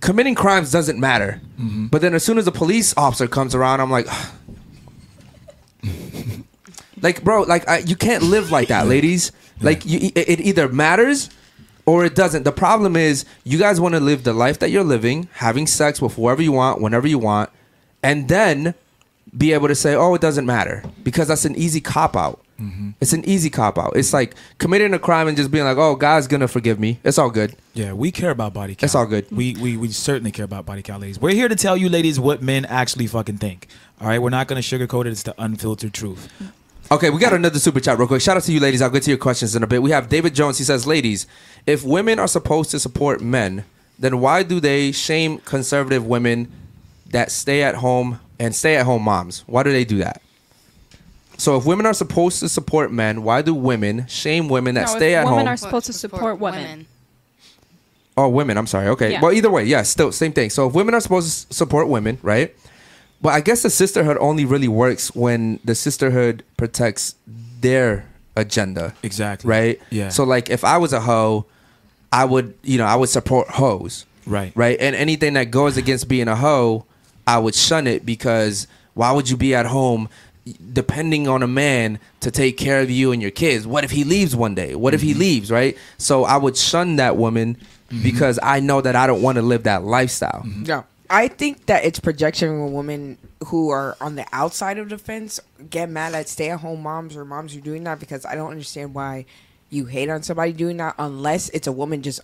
committing 0.02 0.36
crimes 0.36 0.72
doesn't 0.72 1.00
matter. 1.00 1.40
Mm-hmm. 1.60 1.88
But 1.88 2.02
then 2.02 2.14
as 2.14 2.24
soon 2.24 2.38
as 2.38 2.48
a 2.48 2.52
police 2.52 2.94
officer 2.98 3.28
comes 3.28 3.56
around, 3.56 3.80
I'm 3.80 3.92
like. 3.92 4.08
Like, 7.04 7.24
bro, 7.24 7.42
like 7.42 7.68
I, 7.68 7.80
you 7.80 7.96
can't 7.96 8.22
live 8.22 8.52
like 8.52 8.68
that, 8.68 8.86
ladies. 8.86 9.32
Like, 9.60 9.88
you, 9.88 10.12
it, 10.14 10.30
it 10.30 10.40
either 10.40 10.70
matters 10.70 11.32
or 11.86 12.06
it 12.06 12.16
doesn't. 12.16 12.44
The 12.44 12.52
problem 12.52 12.96
is, 12.96 13.26
you 13.44 13.58
guys 13.58 13.80
want 13.80 13.96
to 13.96 14.00
live 14.00 14.24
the 14.24 14.34
life 14.34 14.60
that 14.60 14.70
you're 14.70 14.84
living, 14.84 15.28
having 15.34 15.68
sex 15.68 16.02
with 16.02 16.16
whoever 16.16 16.42
you 16.42 16.52
want, 16.52 16.82
whenever 16.82 17.08
you 17.08 17.18
want, 17.18 17.50
and 18.04 18.28
then 18.28 18.76
be 19.36 19.54
able 19.54 19.68
to 19.68 19.76
say, 19.76 19.96
"Oh, 19.96 20.14
it 20.14 20.22
doesn't 20.22 20.46
matter," 20.46 20.84
because 21.04 21.28
that's 21.28 21.46
an 21.46 21.56
easy 21.56 21.82
cop 21.82 22.16
out. 22.16 22.41
Mm-hmm. 22.62 22.92
It's 23.02 23.14
an 23.14 23.28
easy 23.28 23.50
cop 23.50 23.80
out. 23.80 23.94
It's 23.96 24.14
like 24.14 24.36
committing 24.60 24.94
a 24.94 25.00
crime 25.00 25.28
and 25.28 25.36
just 25.36 25.50
being 25.50 25.66
like, 25.66 25.78
"Oh, 25.78 25.96
God's 25.96 26.28
gonna 26.28 26.48
forgive 26.48 26.80
me. 26.80 27.00
It's 27.04 27.18
all 27.18 27.32
good." 27.32 27.56
Yeah, 27.74 27.94
we 27.94 28.12
care 28.12 28.30
about 28.30 28.54
body 28.54 28.76
count. 28.76 28.84
It's 28.84 28.96
all 28.96 29.08
good. 29.08 29.26
We, 29.32 29.56
we 29.56 29.78
we 29.78 29.88
certainly 29.90 30.32
care 30.32 30.46
about 30.46 30.66
body 30.66 30.84
count, 30.84 31.02
ladies. 31.02 31.20
We're 31.20 31.34
here 31.34 31.48
to 31.48 31.56
tell 31.56 31.76
you, 31.76 31.90
ladies, 31.90 32.20
what 32.20 32.44
men 32.44 32.66
actually 32.66 33.08
fucking 33.08 33.38
think. 33.38 33.68
All 34.00 34.08
right, 34.08 34.22
we're 34.22 34.30
not 34.30 34.48
gonna 34.48 34.62
sugarcoat 34.62 35.06
it. 35.06 35.12
It's 35.12 35.24
the 35.24 35.34
unfiltered 35.42 35.94
truth. 35.94 36.32
Okay, 36.92 37.10
we 37.10 37.20
got 37.20 37.34
another 37.34 37.58
super 37.58 37.80
chat 37.80 37.98
real 37.98 38.08
quick. 38.08 38.22
Shout 38.22 38.38
out 38.38 38.44
to 38.44 38.52
you, 38.52 38.60
ladies. 38.60 38.82
I'll 38.82 38.90
get 38.90 39.04
to 39.04 39.10
your 39.10 39.18
questions 39.18 39.56
in 39.56 39.64
a 39.64 39.68
bit. 39.68 39.82
We 39.82 39.92
have 39.92 40.10
David 40.10 40.36
Jones. 40.36 40.58
He 40.60 40.64
says, 40.64 40.86
"Ladies, 40.86 41.26
if 41.66 41.84
women 41.84 42.20
are 42.20 42.28
supposed 42.28 42.70
to 42.72 42.80
support 42.80 43.22
men, 43.22 43.64
then 43.98 44.20
why 44.20 44.44
do 44.44 44.60
they 44.60 44.92
shame 44.92 45.40
conservative 45.40 46.06
women 46.06 46.52
that 47.10 47.32
stay 47.32 47.64
at 47.64 47.76
home 47.76 48.20
and 48.38 48.54
stay 48.56 48.76
at 48.76 48.86
home 48.86 49.04
moms? 49.04 49.44
Why 49.48 49.64
do 49.64 49.72
they 49.72 49.86
do 49.86 49.98
that?" 49.98 50.22
So, 51.42 51.58
if 51.58 51.66
women 51.66 51.88
are 51.88 51.94
supposed 51.96 52.40
to 52.42 52.50
support 52.50 52.92
men, 52.92 53.24
why 53.24 53.42
do 53.42 53.56
women 53.56 54.06
shame 54.08 54.48
women 54.48 54.76
that 54.76 54.86
No, 54.86 54.92
if 54.92 54.98
stay 54.98 55.16
at 55.16 55.22
women 55.22 55.28
home? 55.30 55.38
Women 55.38 55.54
are 55.54 55.58
supposed 55.58 55.88
to 55.88 55.94
support 55.94 56.40
women. 56.40 56.86
Oh, 58.16 58.30
women. 58.30 58.60
I'm 58.60 58.68
sorry. 58.68 58.90
Okay. 58.90 59.14
Yeah. 59.14 59.22
Well, 59.22 59.32
either 59.32 59.50
way, 59.50 59.64
yeah, 59.64 59.82
still 59.82 60.12
same 60.12 60.34
thing. 60.34 60.52
So 60.52 60.68
if 60.68 60.76
women 60.76 60.94
are 60.94 61.00
supposed 61.00 61.48
to 61.50 61.54
support 61.56 61.88
women, 61.88 62.20
right? 62.22 62.56
But 63.24 63.30
I 63.30 63.40
guess 63.42 63.64
the 63.64 63.72
sisterhood 63.72 64.18
only 64.20 64.46
really 64.46 64.68
works 64.68 65.16
when 65.16 65.60
the 65.66 65.74
sisterhood 65.74 66.44
protects 66.58 67.16
their 67.26 68.06
agenda, 68.36 68.94
Exactly. 69.02 69.50
right? 69.50 69.82
Yeah. 69.90 70.10
So 70.10 70.24
like, 70.26 70.52
if 70.52 70.64
I 70.64 70.78
was 70.78 70.94
a 70.94 71.02
hoe, 71.02 71.48
I 72.14 72.24
would, 72.26 72.54
you 72.62 72.78
know, 72.78 72.86
I 72.86 72.94
would 72.96 73.10
support 73.10 73.48
hoes, 73.48 74.06
Right. 74.28 74.52
right? 74.56 74.78
And 74.80 74.96
anything 74.96 75.34
that 75.34 75.50
goes 75.50 75.76
against 75.76 76.08
being 76.08 76.28
a 76.28 76.36
hoe, 76.36 76.86
I 77.26 77.40
would 77.40 77.56
shun 77.56 77.88
it 77.88 78.06
because 78.06 78.68
why 78.94 79.12
would 79.12 79.28
you 79.28 79.38
be 79.38 79.56
at 79.56 79.66
home 79.66 80.08
depending 80.74 81.28
on 81.28 81.44
a 81.44 81.48
man 81.48 82.00
to 82.22 82.32
take 82.32 82.58
care 82.58 82.82
of 82.82 82.90
you 82.90 83.12
and 83.12 83.22
your 83.22 83.32
kids? 83.32 83.68
What 83.68 83.84
if 83.84 83.92
he 83.92 84.04
leaves 84.04 84.36
one 84.36 84.56
day? 84.56 84.76
What 84.76 84.94
if 84.94 85.02
he 85.02 85.12
mm-hmm. 85.12 85.20
leaves, 85.20 85.52
right? 85.52 85.78
So 85.98 86.24
I 86.24 86.38
would 86.38 86.58
shun 86.58 86.96
that 86.98 87.18
woman 87.18 87.56
mm-hmm. 87.56 88.04
because 88.04 88.40
I 88.42 88.60
know 88.60 88.82
that 88.82 88.96
I 88.96 89.08
don't 89.08 89.22
want 89.22 89.38
to 89.38 89.42
live 89.42 89.64
that 89.64 89.84
lifestyle. 89.84 90.44
Mm-hmm. 90.46 90.66
Yeah. 90.66 90.84
I 91.10 91.28
think 91.28 91.66
that 91.66 91.84
it's 91.84 92.00
projection 92.00 92.62
when 92.62 92.72
women 92.72 93.18
who 93.48 93.70
are 93.70 93.98
on 94.00 94.16
the 94.16 94.26
outside 94.32 94.78
of 94.78 94.88
the 94.88 94.98
fence 94.98 95.42
get 95.70 95.90
mad 95.90 96.16
at 96.16 96.30
stay 96.30 96.52
at 96.52 96.62
home 96.62 96.82
moms 96.82 97.18
or 97.18 97.26
moms 97.26 97.52
who 97.52 97.60
are 97.60 97.64
doing 97.64 97.84
that 97.84 98.00
because 98.00 98.26
I 98.26 98.36
don't 98.36 98.50
understand 98.50 98.94
why 98.94 99.26
you 99.70 99.86
hate 99.86 100.10
on 100.10 100.24
somebody 100.24 100.54
doing 100.54 100.78
that 100.78 100.96
unless 100.98 101.50
it's 101.50 101.68
a 101.68 101.72
woman 101.72 102.02
just 102.02 102.22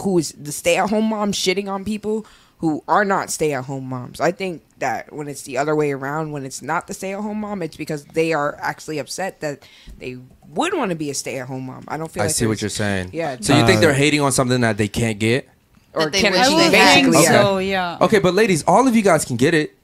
who 0.00 0.18
is 0.18 0.32
the 0.32 0.50
stay 0.50 0.76
at 0.76 0.90
home 0.90 1.04
mom 1.04 1.30
shitting 1.30 1.68
on 1.68 1.84
people 1.84 2.26
who 2.58 2.82
are 2.88 3.04
not 3.04 3.30
stay 3.30 3.52
at 3.52 3.64
home 3.64 3.86
moms. 3.86 4.20
I 4.20 4.32
think 4.32 4.62
that 4.78 5.12
when 5.12 5.28
it's 5.28 5.42
the 5.42 5.58
other 5.58 5.76
way 5.76 5.92
around, 5.92 6.32
when 6.32 6.44
it's 6.44 6.62
not 6.62 6.86
the 6.86 6.94
stay 6.94 7.12
at 7.12 7.20
home 7.20 7.40
mom, 7.40 7.62
it's 7.62 7.76
because 7.76 8.04
they 8.06 8.32
are 8.32 8.56
actually 8.60 8.98
upset 8.98 9.40
that 9.40 9.62
they 9.98 10.18
would 10.48 10.74
want 10.74 10.90
to 10.90 10.94
be 10.96 11.10
a 11.10 11.14
stay 11.14 11.38
at 11.38 11.48
home 11.48 11.66
mom. 11.66 11.84
I 11.88 11.96
don't 11.96 12.10
feel 12.10 12.22
I 12.22 12.26
like 12.26 12.34
see 12.34 12.46
what 12.46 12.62
you're 12.62 12.70
saying. 12.70 13.10
Yeah. 13.12 13.36
So 13.40 13.56
you 13.56 13.66
think 13.66 13.80
they're 13.80 13.92
hating 13.92 14.20
on 14.20 14.32
something 14.32 14.62
that 14.62 14.78
they 14.78 14.88
can't 14.88 15.18
get? 15.18 15.48
or 15.96 16.10
they 16.10 16.20
can 16.20 16.32
wish 16.32 16.42
I 16.42 16.48
they 16.48 16.54
would 16.54 16.74
had. 16.74 16.94
think 16.94 17.06
basically 17.06 17.22
yeah. 17.22 17.42
so. 17.42 17.58
Yeah. 17.58 17.98
Okay, 18.02 18.18
but 18.18 18.34
ladies, 18.34 18.62
all 18.66 18.86
of 18.86 18.94
you 18.94 19.02
guys 19.02 19.24
can 19.24 19.36
get 19.36 19.54
it. 19.54 19.76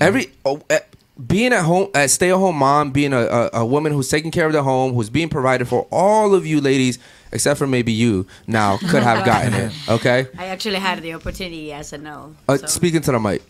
Every 0.00 0.32
oh, 0.44 0.62
eh, 0.70 0.80
being 1.26 1.52
at 1.52 1.64
home, 1.64 1.90
a 1.94 2.08
stay 2.08 2.30
at 2.30 2.36
home 2.36 2.56
mom, 2.56 2.92
being 2.92 3.12
a, 3.12 3.20
a, 3.20 3.50
a 3.54 3.66
woman 3.66 3.92
who's 3.92 4.08
taking 4.08 4.30
care 4.30 4.46
of 4.46 4.52
the 4.52 4.62
home, 4.62 4.94
who's 4.94 5.10
being 5.10 5.28
provided 5.28 5.68
for, 5.68 5.86
all 5.90 6.34
of 6.34 6.46
you 6.46 6.60
ladies, 6.60 6.98
except 7.36 7.58
for 7.60 7.66
maybe 7.68 7.92
you, 7.92 8.26
now 8.48 8.78
could 8.90 9.02
have 9.04 9.20
gotten 9.32 9.52
it. 9.54 9.72
Okay, 9.96 10.26
I 10.38 10.46
actually 10.54 10.80
had 10.80 11.02
the 11.02 11.12
opportunity. 11.14 11.72
I 11.74 11.82
said 11.82 12.02
no. 12.02 12.34
uh, 12.48 12.56
So- 12.56 12.66
speaking 12.66 13.02
to 13.06 13.12
the 13.12 13.20
mic. 13.20 13.42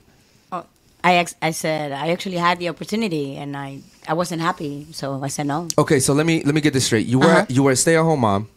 I 1.05 1.23
ex- 1.23 1.37
I 1.41 1.53
said 1.53 1.93
I 1.93 2.09
actually 2.11 2.39
had 2.49 2.59
the 2.59 2.69
opportunity, 2.69 3.37
and 3.37 3.57
I 3.57 3.79
I 4.11 4.15
wasn't 4.15 4.43
happy, 4.43 4.89
so 4.91 5.23
I 5.23 5.29
said 5.31 5.47
no. 5.47 5.69
Okay, 5.79 6.01
so 6.01 6.11
let 6.19 6.27
me 6.27 6.43
let 6.43 6.53
me 6.55 6.61
get 6.61 6.73
this 6.75 6.87
straight. 6.91 7.07
You 7.07 7.21
were 7.23 7.27
Uh-huh. 7.47 7.47
you 7.49 7.63
were 7.63 7.71
a 7.71 7.77
stay 7.77 7.95
at 7.97 8.03
home 8.03 8.21
mom. 8.27 8.49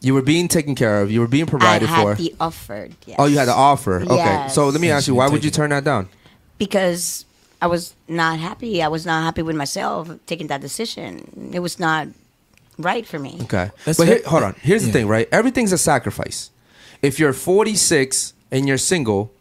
You 0.00 0.14
were 0.14 0.22
being 0.22 0.46
taken 0.46 0.74
care 0.76 1.02
of. 1.02 1.10
You 1.10 1.18
were 1.24 1.26
being 1.38 1.46
provided 1.50 1.88
I 1.88 1.92
had 1.92 2.02
for. 2.04 2.14
the 2.22 2.30
offered. 2.38 2.94
Yes. 3.06 3.16
Oh, 3.18 3.26
you 3.26 3.38
had 3.42 3.48
the 3.48 3.58
offer. 3.70 3.96
Okay, 4.06 4.14
Yes. 4.14 4.54
so 4.54 4.68
let 4.68 4.80
me 4.80 4.90
ask 4.94 5.08
you, 5.08 5.16
why 5.18 5.26
would 5.28 5.42
you 5.42 5.50
turn 5.50 5.70
that 5.74 5.82
down? 5.82 6.06
because 6.58 7.24
I 7.60 7.66
was 7.66 7.94
not 8.06 8.38
happy. 8.38 8.80
I 8.80 8.88
was 8.88 9.04
not 9.04 9.24
happy 9.24 9.42
with 9.42 9.56
myself 9.56 10.06
taking 10.30 10.46
that 10.52 10.60
decision. 10.60 11.50
It 11.52 11.60
was 11.66 11.80
not 11.80 12.06
right 12.78 13.06
for 13.06 13.18
me. 13.18 13.38
Okay. 13.42 13.70
That's 13.84 13.98
but 13.98 14.08
here, 14.08 14.20
hold 14.26 14.42
on. 14.42 14.54
Here's 14.60 14.84
the 14.84 14.92
thing, 14.92 15.08
right? 15.08 15.28
Everything's 15.32 15.72
a 15.72 15.78
sacrifice. 15.78 16.50
If 17.02 17.18
you're 17.18 17.32
46 17.32 18.32
and 18.50 18.66
you're 18.66 18.78
single, 18.78 19.32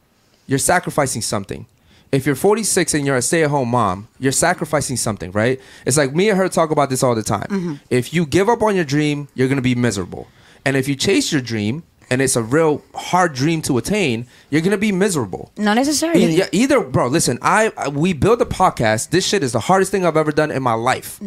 you're 0.48 0.60
sacrificing 0.60 1.22
something. 1.22 1.66
If 2.12 2.26
you're 2.26 2.36
46 2.36 2.94
and 2.94 3.06
you're 3.06 3.18
a 3.18 3.22
stay-at-home 3.22 3.70
mom, 3.70 4.08
you're 4.20 4.32
sacrificing 4.32 4.96
something, 4.96 5.32
right? 5.32 5.60
It's 5.86 5.98
like 5.98 6.16
me 6.16 6.30
and 6.30 6.38
her 6.38 6.48
talk 6.48 6.72
about 6.72 6.90
this 6.90 7.04
all 7.04 7.16
the 7.16 7.24
time. 7.24 7.48
Mm-hmm. 7.50 7.74
If 7.90 8.14
you 8.14 8.26
give 8.26 8.48
up 8.48 8.62
on 8.62 8.76
your 8.76 8.86
dream, 8.86 9.28
you're 9.36 9.48
going 9.48 9.58
to 9.58 9.62
be 9.64 9.76
miserable. 9.76 10.28
And 10.64 10.78
if 10.78 10.88
you 10.88 10.96
chase 10.96 11.32
your 11.32 11.42
dream 11.42 11.84
and 12.10 12.22
it's 12.22 12.36
a 12.36 12.44
real 12.44 12.84
hard 12.94 13.34
dream 13.34 13.62
to 13.64 13.78
attain, 13.78 14.28
you're 14.50 14.62
going 14.62 14.72
to 14.72 14.78
be 14.78 14.92
miserable. 14.92 15.52
Not 15.58 15.74
necessarily. 15.76 16.24
E- 16.26 16.38
yeah, 16.38 16.48
either, 16.52 16.80
bro. 16.82 17.08
Listen, 17.08 17.38
I, 17.42 17.72
I 17.76 17.90
we 17.90 18.14
build 18.14 18.42
a 18.42 18.46
podcast. 18.46 19.10
This 19.10 19.26
shit 19.28 19.44
is 19.44 19.52
the 19.52 19.60
hardest 19.60 19.92
thing 19.92 20.06
I've 20.06 20.18
ever 20.18 20.32
done 20.32 20.52
in 20.52 20.64
my 20.64 20.74
life, 20.74 21.20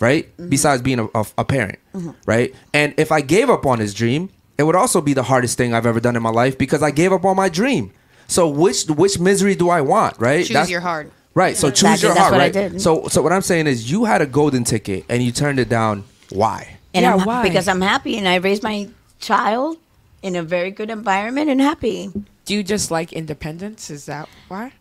right? 0.00 0.28
Besides 0.48 0.82
being 0.82 0.98
a, 1.00 1.06
a, 1.14 1.26
a 1.38 1.44
parent, 1.44 1.78
right? 2.26 2.54
And 2.72 2.94
if 2.96 3.10
I 3.12 3.20
gave 3.20 3.50
up 3.50 3.66
on 3.66 3.78
this 3.78 3.94
dream, 3.94 4.30
it 4.56 4.62
would 4.64 4.76
also 4.76 5.00
be 5.00 5.12
the 5.14 5.22
hardest 5.24 5.56
thing 5.58 5.74
I've 5.74 5.86
ever 5.86 6.00
done 6.00 6.16
in 6.16 6.22
my 6.22 6.30
life 6.30 6.58
because 6.58 6.82
I 6.82 6.90
gave 6.90 7.12
up 7.12 7.24
on 7.24 7.36
my 7.36 7.48
dream. 7.48 7.92
So 8.26 8.48
which 8.48 8.84
which 8.86 9.18
misery 9.18 9.54
do 9.54 9.70
I 9.70 9.80
want, 9.80 10.18
right? 10.18 10.44
Choose 10.44 10.70
your 10.70 10.80
heart. 10.80 11.10
Right. 11.34 11.56
So 11.56 11.70
choose 11.70 11.82
Exactly, 12.02 12.06
your 12.08 12.14
that's 12.14 12.20
heart, 12.20 12.32
what 12.32 12.40
I 12.40 12.44
right? 12.44 12.52
did. 12.72 12.82
So 12.82 13.06
so 13.08 13.22
what 13.22 13.32
I'm 13.32 13.42
saying 13.42 13.66
is 13.68 13.90
you 13.90 14.04
had 14.04 14.20
a 14.20 14.26
golden 14.26 14.64
ticket 14.64 15.04
and 15.08 15.22
you 15.22 15.32
turned 15.32 15.58
it 15.58 15.68
down. 15.68 16.04
Why? 16.30 16.76
and 16.94 17.02
Yeah, 17.04 17.14
I'm, 17.14 17.24
why? 17.24 17.42
because 17.42 17.68
I'm 17.68 17.80
happy 17.80 18.18
and 18.18 18.26
I 18.28 18.36
raised 18.36 18.62
my 18.62 18.88
child 19.20 19.78
in 20.22 20.34
a 20.36 20.42
very 20.42 20.70
good 20.70 20.90
environment 20.90 21.48
and 21.48 21.60
happy. 21.60 22.10
Do 22.44 22.54
you 22.54 22.62
just 22.62 22.90
like 22.90 23.12
independence? 23.12 23.88
Is 23.90 24.06
that 24.06 24.28
why? 24.48 24.72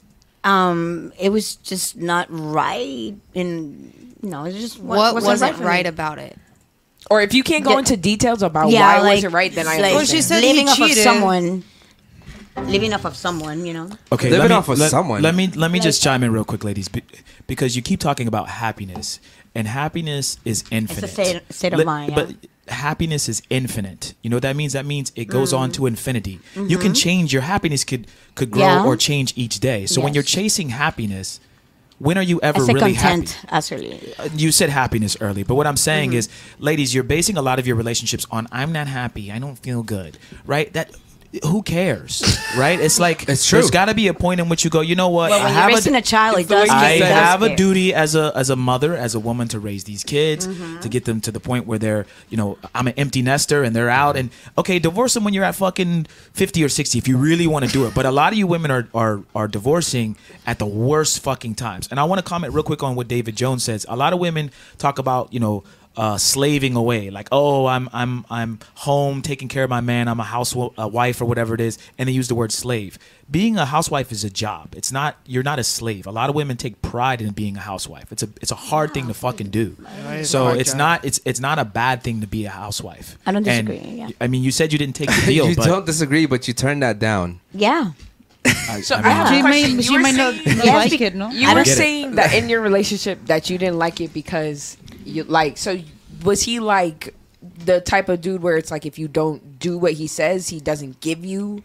Um, 0.43 1.13
it 1.19 1.29
was 1.29 1.55
just 1.57 1.97
not 1.97 2.27
right, 2.29 3.13
and 3.35 4.06
no, 4.21 4.45
it's 4.45 4.57
just 4.57 4.79
wa- 4.79 4.95
What 4.97 5.13
wasn't, 5.15 5.41
wasn't 5.41 5.59
right 5.59 5.85
about 5.85 6.19
it? 6.19 6.37
Or 7.09 7.21
if 7.21 7.33
you 7.33 7.43
can't 7.43 7.63
go 7.63 7.71
Yeah. 7.71 7.79
into 7.79 7.95
details 7.97 8.41
about 8.43 8.69
Yeah, 8.69 8.81
why 8.81 8.97
it 8.97 9.03
like- 9.03 9.15
wasn't 9.15 9.33
right, 9.33 9.53
then 9.55 9.67
I 9.67 9.77
like, 9.79 9.93
Well, 9.95 10.05
she 10.05 10.21
said 10.21 10.43
living 10.43 10.67
off 10.67 10.79
of 10.81 10.91
someone, 10.91 11.63
living 12.65 12.93
off 12.93 13.05
of 13.05 13.15
someone, 13.15 13.65
you 13.65 13.73
know. 13.73 13.89
Okay, 14.11 14.29
Living 14.29 14.49
me, 14.49 14.55
off 14.55 14.67
of 14.69 14.79
let, 14.79 14.91
someone. 14.91 15.21
Let 15.21 15.35
me 15.35 15.47
let 15.47 15.71
me 15.71 15.79
just 15.79 16.01
chime 16.01 16.23
in 16.23 16.31
real 16.33 16.43
quick, 16.43 16.63
ladies, 16.63 16.89
because 17.47 17.75
you 17.75 17.81
keep 17.81 17.99
talking 17.99 18.27
about 18.27 18.49
happiness, 18.49 19.19
and 19.55 19.67
happiness 19.67 20.37
is 20.43 20.63
infinite. 20.71 21.09
state- 21.09 21.41
state 21.53 21.73
of 21.73 21.77
Let- 21.79 21.85
mind, 21.85 22.15
But 22.15 22.29
yeah. 22.29 22.73
happiness 22.73 23.29
is 23.29 23.41
infinite. 23.49 24.13
You 24.21 24.29
know 24.29 24.35
what 24.37 24.41
that 24.43 24.55
means? 24.55 24.73
That 24.73 24.85
means 24.85 25.11
it 25.15 25.25
goes 25.25 25.53
on 25.53 25.71
to 25.73 25.85
infinity. 25.85 26.39
You 26.55 26.61
Mm-hmm. 26.63 26.81
can 26.81 26.93
change 26.93 27.31
your 27.31 27.43
happiness 27.43 27.83
could 27.85 28.07
could 28.35 28.51
grow 28.51 28.63
Yeah. 28.63 28.83
or 28.83 28.97
change 28.97 29.31
each 29.37 29.59
day. 29.61 29.85
So 29.85 30.01
when 30.01 30.13
you're 30.13 30.23
chasing 30.23 30.69
happiness, 30.69 31.39
when 31.99 32.17
are 32.17 32.23
you 32.23 32.39
ever 32.41 32.63
really 32.63 32.93
content, 32.93 33.31
happy? 33.31 33.47
Uh, 34.19 34.29
you 34.35 34.51
said 34.51 34.69
happiness 34.69 35.17
early, 35.19 35.43
but 35.43 35.55
what 35.55 35.65
I'm 35.67 35.77
saying 35.77 36.11
Mm-hmm. 36.11 36.17
is, 36.19 36.29
ladies, 36.59 36.93
you're 36.93 37.03
basing 37.03 37.37
a 37.37 37.41
lot 37.41 37.59
of 37.59 37.65
your 37.67 37.75
relationships 37.75 38.25
on 38.31 38.47
"I'm 38.51 38.71
not 38.71 38.87
happy, 38.87 39.31
I 39.31 39.39
don't 39.39 39.57
feel 39.57 39.83
good," 39.83 40.17
right? 40.45 40.71
That 40.73 40.91
who 41.43 41.61
cares, 41.61 42.23
right? 42.57 42.79
It's 42.79 42.99
like 42.99 43.27
It's 43.27 43.45
true. 43.47 43.59
There's 43.59 43.69
got 43.71 43.85
to 43.85 43.93
be 43.93 44.07
a 44.07 44.13
point 44.13 44.39
in 44.39 44.47
which 44.49 44.63
you 44.63 44.69
go, 44.69 44.81
you 44.81 44.95
know 44.95 45.09
what? 45.09 45.29
Well, 45.29 45.39
I 45.39 45.43
when 45.43 45.53
you're 45.53 45.61
have 45.61 45.67
raising 45.69 45.95
a 45.95 46.01
child, 46.01 46.39
it 46.39 46.47
does. 46.47 46.69
I 46.69 46.99
does 46.99 47.07
have 47.09 47.41
a 47.43 47.55
duty 47.55 47.93
as 47.93 48.15
a 48.15 48.31
as 48.35 48.49
a 48.49 48.55
mother, 48.55 48.95
as 48.95 49.13
a 49.13 49.19
woman, 49.19 49.47
to 49.49 49.59
raise 49.59 49.83
these 49.83 50.03
kids, 50.03 50.47
Mm-hmm. 50.47 50.79
to 50.79 50.89
get 50.89 51.05
them 51.05 51.19
to 51.21 51.31
the 51.31 51.39
point 51.39 51.67
where 51.67 51.77
they're, 51.77 52.05
you 52.29 52.37
know, 52.37 52.57
I'm 52.73 52.87
an 52.87 52.93
empty 52.97 53.21
nester 53.21 53.63
and 53.63 53.75
they're 53.75 53.89
out. 53.89 54.15
And 54.15 54.29
okay, 54.57 54.79
divorce 54.79 55.13
them 55.13 55.23
when 55.25 55.33
you're 55.33 55.43
at 55.43 55.55
fucking 55.55 56.05
fifty 56.33 56.63
or 56.63 56.69
sixty 56.69 56.97
if 56.97 57.07
you 57.07 57.17
really 57.17 57.47
want 57.47 57.65
to 57.65 57.71
do 57.71 57.85
it. 57.87 57.93
But 57.93 58.05
a 58.05 58.11
lot 58.11 58.31
of 58.31 58.39
you 58.39 58.47
women 58.47 58.71
are 58.71 58.87
are 58.93 59.21
are 59.35 59.47
divorcing 59.47 60.15
at 60.45 60.59
the 60.59 60.65
worst 60.65 61.19
fucking 61.21 61.55
times. 61.55 61.87
And 61.91 61.99
I 61.99 62.05
want 62.05 62.19
to 62.19 62.23
comment 62.23 62.53
real 62.53 62.63
quick 62.63 62.81
on 62.83 62.95
what 62.95 63.07
David 63.07 63.35
Jones 63.35 63.63
says. 63.63 63.85
A 63.89 63.95
lot 63.95 64.13
of 64.13 64.19
women 64.19 64.51
talk 64.77 64.97
about, 64.99 65.33
you 65.33 65.39
know. 65.39 65.63
Uh, 65.97 66.15
slaving 66.15 66.75
away, 66.75 67.09
like 67.09 67.27
oh, 67.31 67.65
I'm 67.65 67.89
I'm 67.91 68.23
I'm 68.29 68.59
home 68.75 69.23
taking 69.23 69.47
care 69.47 69.63
of 69.63 69.69
my 69.71 69.81
man. 69.81 70.07
I'm 70.07 70.19
a 70.19 70.23
housewife 70.23 71.19
or 71.21 71.25
whatever 71.25 71.55
it 71.55 71.59
is, 71.59 71.79
and 71.97 72.07
they 72.07 72.13
use 72.13 72.27
the 72.27 72.35
word 72.35 72.51
slave. 72.51 72.99
Being 73.31 73.57
a 73.57 73.65
housewife 73.65 74.11
is 74.11 74.23
a 74.23 74.29
job. 74.29 74.75
It's 74.75 74.91
not 74.91 75.17
you're 75.25 75.41
not 75.41 75.57
a 75.57 75.63
slave. 75.63 76.05
A 76.05 76.11
lot 76.11 76.29
of 76.29 76.35
women 76.35 76.55
take 76.55 76.83
pride 76.83 77.19
in 77.19 77.31
being 77.31 77.57
a 77.57 77.61
housewife. 77.61 78.11
It's 78.11 78.21
a 78.21 78.29
it's 78.43 78.51
a 78.51 78.55
hard 78.69 78.93
thing 78.93 79.07
to 79.07 79.15
fucking 79.15 79.49
do. 79.49 79.75
So 80.23 80.49
it's 80.49 80.69
job. 80.69 80.77
not 80.77 81.03
it's 81.05 81.19
it's 81.25 81.39
not 81.39 81.57
a 81.57 81.65
bad 81.65 82.03
thing 82.03 82.21
to 82.21 82.27
be 82.27 82.45
a 82.45 82.51
housewife. 82.51 83.17
I 83.25 83.31
don't 83.31 83.47
And, 83.47 83.65
disagree, 83.67 83.91
yeah. 83.97 84.09
I 84.21 84.27
mean, 84.27 84.43
you 84.43 84.51
said 84.51 84.71
you 84.71 84.77
didn't 84.77 84.95
take 84.95 85.09
the 85.09 85.25
deal, 85.25 85.49
you 85.49 85.55
but 85.55 85.65
don't 85.65 85.85
disagree, 85.87 86.27
but 86.27 86.47
you 86.47 86.53
turned 86.53 86.83
that 86.83 86.99
down. 86.99 87.39
Yeah. 87.53 87.93
I, 88.45 88.81
So 88.81 88.95
I 88.95 88.99
I 88.99 89.01
mean, 89.01 89.11
have 89.11 89.27
She 89.33 89.41
question. 89.41 89.49
may, 89.49 89.67
You 89.77 89.81
she 89.81 89.93
were 89.93 89.99
might 89.99 90.15
not, 90.15 90.33
saying- 90.35 90.57
not 90.57 90.65
Yes, 90.65 90.91
like 90.91 91.01
it, 91.01 91.15
no? 91.15 91.29
You 91.31 91.47
I 91.49 91.53
were 91.55 91.63
get 91.63 91.73
it. 91.73 91.75
saying 91.75 92.15
that 92.15 92.33
in 92.35 92.49
your 92.49 92.61
relationship 92.61 93.17
that 93.25 93.49
you 93.49 93.57
didn't 93.57 93.79
like 93.79 93.99
it 93.99 94.13
because 94.13 94.77
you 95.07 95.23
like 95.23 95.57
so 95.57 95.79
was 96.23 96.43
he 96.43 96.59
like 96.59 97.13
the 97.65 97.79
type 97.81 98.09
of 98.09 98.21
dude 98.21 98.41
where 98.41 98.57
it's 98.57 98.71
like 98.71 98.85
if 98.85 98.97
you 98.99 99.07
don't 99.07 99.59
do 99.59 99.77
what 99.77 99.93
he 99.93 100.07
says, 100.07 100.49
he 100.49 100.59
doesn't 100.59 100.99
give 101.01 101.23
you 101.23 101.63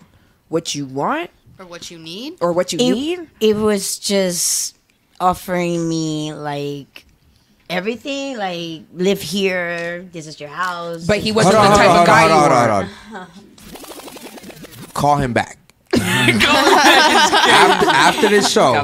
what 0.49 0.74
you 0.74 0.84
want 0.86 1.30
Or 1.59 1.64
what 1.66 1.90
you 1.90 1.99
need? 1.99 2.34
or 2.40 2.53
what 2.53 2.72
you 2.72 2.78
it, 2.78 2.93
need? 2.93 3.28
it 3.40 3.57
was 3.57 3.99
just 3.99 4.76
offering 5.18 5.88
me 5.88 6.34
like 6.34 7.07
everything, 7.70 8.36
like 8.36 8.82
live 8.93 9.22
here. 9.22 10.03
This 10.12 10.26
is 10.26 10.38
your 10.40 10.51
house. 10.51 11.07
But 11.07 11.18
he 11.18 11.32
wasn't 11.32 11.55
is- 11.55 11.70
the 11.70 11.74
type 11.76 12.01
of 12.01 12.07
guy 12.07 12.26
you 12.26 12.32
hold 12.32 12.53
on, 12.53 12.86
hold 12.86 13.22
on. 13.22 13.28
Call 14.95 15.16
him 15.16 15.32
back. 15.32 15.59
after, 15.95 17.88
after 17.88 18.28
this 18.28 18.51
show, 18.51 18.74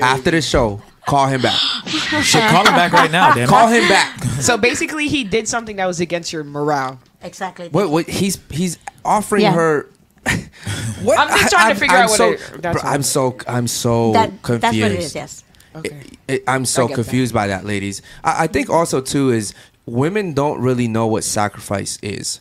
after 0.00 0.30
this 0.30 0.48
show, 0.48 0.80
call 1.06 1.26
him 1.26 1.42
back. 1.42 1.58
shit, 2.22 2.42
call 2.50 2.66
him 2.66 2.74
back 2.74 2.92
right 2.92 3.10
now, 3.10 3.34
damn. 3.34 3.44
it. 3.44 3.48
Call 3.48 3.68
him 3.68 3.88
back. 3.88 4.18
So 4.40 4.56
basically, 4.56 5.08
he 5.08 5.24
did 5.24 5.46
something 5.48 5.76
that 5.76 5.86
was 5.86 6.00
against 6.00 6.32
your 6.32 6.44
morale. 6.44 6.98
exactly. 7.22 7.68
What? 7.68 7.90
What? 7.90 8.06
He's 8.08 8.38
he's 8.50 8.78
offering 9.04 9.42
Yeah. 9.42 9.52
her. 9.54 9.90
what? 11.02 11.18
I'm 11.18 11.28
just 11.38 11.50
trying 11.52 11.74
to 11.74 11.78
figure 11.80 11.96
out 11.96 12.08
what 12.10 12.16
so, 12.16 12.32
it- 12.32 12.40
that's 12.62 12.80
bro, 12.80 12.88
all. 12.88 12.94
I'm 12.94 13.02
so 13.02 13.36
I'm 13.46 13.66
so 13.68 14.12
That, 14.12 14.42
confused. 14.42 14.62
that's 14.62 14.76
what 14.76 14.92
it 14.92 14.98
is. 15.00 15.14
Yes. 15.14 15.44
Okay. 15.76 16.02
It- 16.28 16.44
I'm 16.48 16.64
so 16.64 16.84
I 16.84 16.88
get 16.88 16.94
confused 16.94 17.34
by 17.34 17.46
that, 17.48 17.64
ladies. 17.64 18.00
I, 18.22 18.44
I 18.44 18.46
think 18.46 18.70
also 18.70 19.00
too 19.00 19.30
is 19.30 19.54
women 19.86 20.32
don't 20.32 20.60
really 20.60 20.88
know 20.88 21.06
what 21.06 21.24
sacrifice 21.24 21.98
is, 22.02 22.40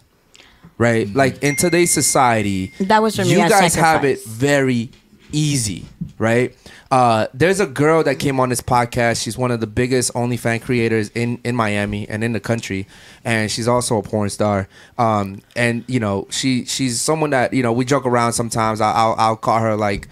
right? 0.78 1.08
Mm-hmm. 1.08 1.18
Like 1.18 1.44
in 1.44 1.56
today's 1.58 1.92
society, 1.94 2.72
That 2.80 3.02
was 3.02 3.16
for 3.18 3.24
me 3.24 3.32
you 3.32 3.44
a 3.44 3.50
guys 3.50 3.76
have 3.76 4.06
it 4.06 4.20
sacrifice. 4.20 4.26
very 4.28 4.92
easy, 5.34 5.86
right? 6.18 6.56
Uh, 6.90 7.28
there's 7.34 7.60
a 7.60 7.66
girl 7.66 8.04
that 8.04 8.20
came 8.20 8.40
on 8.40 8.50
this 8.50 8.62
podcast. 8.62 9.22
She's 9.22 9.38
one 9.38 9.52
of 9.52 9.60
the 9.60 9.68
biggest 9.68 10.14
OnlyFans 10.14 10.62
creators 10.62 11.10
in, 11.10 11.40
in 11.44 11.56
Miami 11.56 12.08
and 12.08 12.24
in 12.24 12.32
the 12.32 12.40
country, 12.40 12.88
and 13.26 13.52
she's 13.52 13.68
also 13.68 13.98
a 13.98 14.04
porn 14.04 14.30
star. 14.30 14.70
Um, 14.98 15.42
and 15.56 15.84
you 15.88 16.00
know, 16.00 16.28
she 16.30 16.66
she's 16.66 17.02
someone 17.02 17.32
that 17.32 17.54
you 17.54 17.64
know 17.64 17.74
we 17.74 17.84
joke 17.84 18.06
around 18.06 18.34
sometimes. 18.34 18.80
I, 18.80 18.92
I'll 18.92 19.16
I'll 19.18 19.36
call 19.36 19.60
her 19.60 19.76
like 19.76 20.08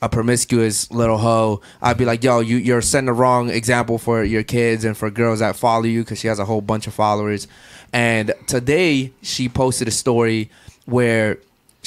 a 0.00 0.08
promiscuous 0.08 0.90
little 0.90 1.18
hoe, 1.18 1.60
I'd 1.82 1.98
be 1.98 2.04
like, 2.04 2.22
"Yo, 2.22 2.40
you 2.40 2.56
you're 2.56 2.82
setting 2.82 3.06
the 3.06 3.12
wrong 3.12 3.50
example 3.50 3.98
for 3.98 4.22
your 4.22 4.42
kids 4.42 4.84
and 4.84 4.96
for 4.96 5.10
girls 5.10 5.40
that 5.40 5.56
follow 5.56 5.84
you 5.84 6.02
because 6.02 6.18
she 6.20 6.28
has 6.28 6.38
a 6.38 6.44
whole 6.44 6.60
bunch 6.60 6.86
of 6.86 6.94
followers." 6.94 7.48
And 7.92 8.32
today 8.46 9.12
she 9.22 9.48
posted 9.48 9.88
a 9.88 9.90
story 9.90 10.50
where 10.84 11.38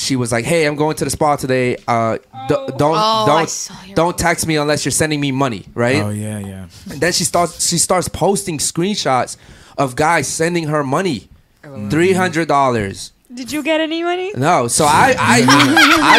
she 0.01 0.15
was 0.15 0.31
like, 0.31 0.45
"Hey, 0.45 0.65
I'm 0.65 0.75
going 0.75 0.95
to 0.97 1.05
the 1.05 1.11
spa 1.11 1.35
today. 1.35 1.77
Uh, 1.87 2.17
d- 2.49 2.55
don't 2.77 2.97
Oh, 2.97 3.25
don't 3.27 3.95
don't 3.95 4.17
text 4.17 4.45
me 4.47 4.55
unless 4.57 4.83
you're 4.85 4.91
sending 5.03 5.19
me 5.21 5.31
money, 5.31 5.65
right?" 5.73 6.01
Oh 6.03 6.09
yeah, 6.09 6.39
yeah. 6.39 6.65
And 6.91 6.99
then 7.01 7.11
she 7.13 7.23
starts 7.23 7.67
she 7.69 7.77
starts 7.77 8.07
posting 8.07 8.57
screenshots 8.59 9.37
of 9.77 9.95
guys 9.95 10.27
sending 10.27 10.67
her 10.67 10.83
money, 10.83 11.29
three 11.89 12.13
hundred 12.13 12.47
dollars. 12.47 13.11
Did 13.33 13.51
you 13.51 13.63
get 13.63 13.79
any 13.79 14.03
money? 14.03 14.31
No, 14.35 14.67
so 14.67 14.83
I 14.85 15.15
I 15.17 15.45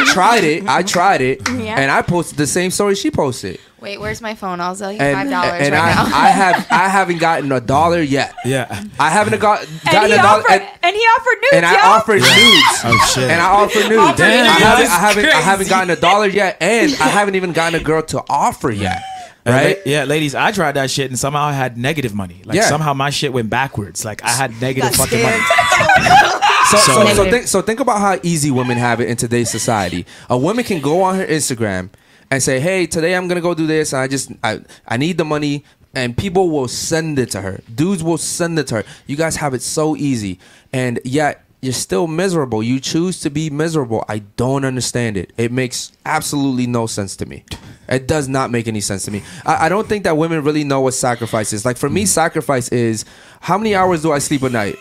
I 0.00 0.04
tried 0.12 0.44
it. 0.44 0.66
I 0.66 0.82
tried 0.82 1.20
it, 1.20 1.46
Yeah. 1.50 1.78
and 1.78 1.90
I 1.90 2.00
posted 2.00 2.38
the 2.38 2.46
same 2.46 2.70
story 2.70 2.94
she 2.94 3.10
posted. 3.10 3.58
Wait, 3.80 4.00
where's 4.00 4.22
my 4.22 4.34
phone? 4.34 4.60
I'll 4.60 4.74
sell 4.76 4.90
you 4.92 4.98
And, 5.00 5.16
five 5.16 5.28
dollars 5.28 5.60
and 5.66 5.72
right 5.74 5.96
I, 5.96 6.08
now. 6.08 6.16
I 6.16 6.28
have 6.28 6.66
I 6.70 6.88
haven't 6.88 7.18
gotten 7.18 7.52
a 7.52 7.60
dollar 7.60 8.00
yet. 8.00 8.32
Yeah. 8.46 8.84
I 8.98 9.10
haven't 9.10 9.40
got 9.40 9.66
gotten 9.90 10.12
a 10.12 10.16
dollar. 10.16 10.40
offered, 10.42 10.52
And, 10.52 10.62
and 10.84 10.96
he 10.96 11.02
offered 11.02 11.38
nudes, 11.42 11.52
and 11.54 11.66
I 11.66 11.72
y'all. 11.72 11.92
offered 11.98 12.20
nudes. 12.22 12.80
Oh 12.84 13.10
shit. 13.12 13.30
And 13.30 13.42
I 13.42 13.46
offered 13.50 13.88
nudes. 13.88 13.96
Offered 13.98 14.22
I 14.22 14.36
nudes. 14.44 14.62
haven't, 14.62 14.86
I 14.86 14.98
haven't, 14.98 15.24
I 15.26 15.40
haven't 15.40 15.68
gotten 15.68 15.90
a 15.90 15.96
dollar 15.96 16.28
yet, 16.28 16.56
and 16.60 16.92
I 16.94 17.08
haven't 17.18 17.34
even 17.34 17.52
gotten 17.52 17.78
a 17.80 17.82
girl 17.84 18.02
to 18.04 18.22
offer 18.30 18.70
yet. 18.70 19.02
Uh, 19.44 19.50
right? 19.50 19.76
la- 19.84 19.92
yeah, 19.92 20.04
ladies, 20.04 20.36
I 20.36 20.52
tried 20.52 20.72
that 20.72 20.88
shit 20.88 21.10
and 21.10 21.18
somehow 21.18 21.42
I 21.46 21.52
had 21.52 21.76
negative 21.76 22.14
money. 22.14 22.42
Like 22.44 22.54
Yeah. 22.56 22.68
somehow 22.68 22.94
my 22.94 23.10
shit 23.10 23.32
went 23.32 23.50
backwards. 23.50 24.04
Like 24.04 24.22
I 24.22 24.28
had 24.30 24.58
negative 24.62 24.94
fucking 24.94 25.20
money. 25.20 25.42
So, 26.72 26.78
so, 26.78 27.06
so, 27.14 27.30
think, 27.30 27.46
so 27.46 27.62
think 27.62 27.80
about 27.80 28.00
how 28.00 28.18
easy 28.22 28.50
women 28.50 28.78
have 28.78 29.00
it 29.00 29.08
in 29.08 29.16
today's 29.16 29.50
society. 29.50 30.06
A 30.30 30.38
woman 30.38 30.64
can 30.64 30.80
go 30.80 31.02
on 31.02 31.16
her 31.16 31.26
Instagram 31.26 31.90
and 32.30 32.42
say, 32.42 32.60
"Hey, 32.60 32.86
today 32.86 33.14
I'm 33.14 33.28
gonna 33.28 33.42
go 33.42 33.52
do 33.54 33.66
this. 33.66 33.92
And 33.92 34.00
I 34.00 34.08
just 34.08 34.32
I 34.42 34.60
I 34.88 34.96
need 34.96 35.18
the 35.18 35.24
money." 35.24 35.64
And 35.94 36.16
people 36.16 36.48
will 36.48 36.68
send 36.68 37.18
it 37.18 37.30
to 37.32 37.42
her. 37.42 37.60
Dudes 37.74 38.02
will 38.02 38.16
send 38.16 38.58
it 38.58 38.66
to 38.68 38.76
her. 38.76 38.84
You 39.06 39.16
guys 39.16 39.36
have 39.36 39.52
it 39.52 39.60
so 39.60 39.94
easy, 39.96 40.38
and 40.72 40.98
yet 41.04 41.44
you're 41.60 41.74
still 41.74 42.06
miserable. 42.06 42.62
You 42.62 42.80
choose 42.80 43.20
to 43.20 43.30
be 43.30 43.50
miserable. 43.50 44.02
I 44.08 44.20
don't 44.36 44.64
understand 44.64 45.18
it. 45.18 45.34
It 45.36 45.52
makes 45.52 45.92
absolutely 46.06 46.66
no 46.66 46.86
sense 46.86 47.14
to 47.16 47.26
me. 47.26 47.44
It 47.88 48.08
does 48.08 48.26
not 48.26 48.50
make 48.50 48.66
any 48.66 48.80
sense 48.80 49.04
to 49.04 49.10
me. 49.10 49.22
I, 49.44 49.66
I 49.66 49.68
don't 49.68 49.86
think 49.86 50.04
that 50.04 50.16
women 50.16 50.42
really 50.42 50.64
know 50.64 50.80
what 50.80 50.94
sacrifice 50.94 51.52
is. 51.52 51.66
Like 51.66 51.76
for 51.76 51.90
me, 51.90 52.06
sacrifice 52.06 52.68
is 52.70 53.04
how 53.40 53.58
many 53.58 53.74
hours 53.74 54.00
do 54.00 54.12
I 54.12 54.18
sleep 54.18 54.42
a 54.42 54.48
night? 54.48 54.76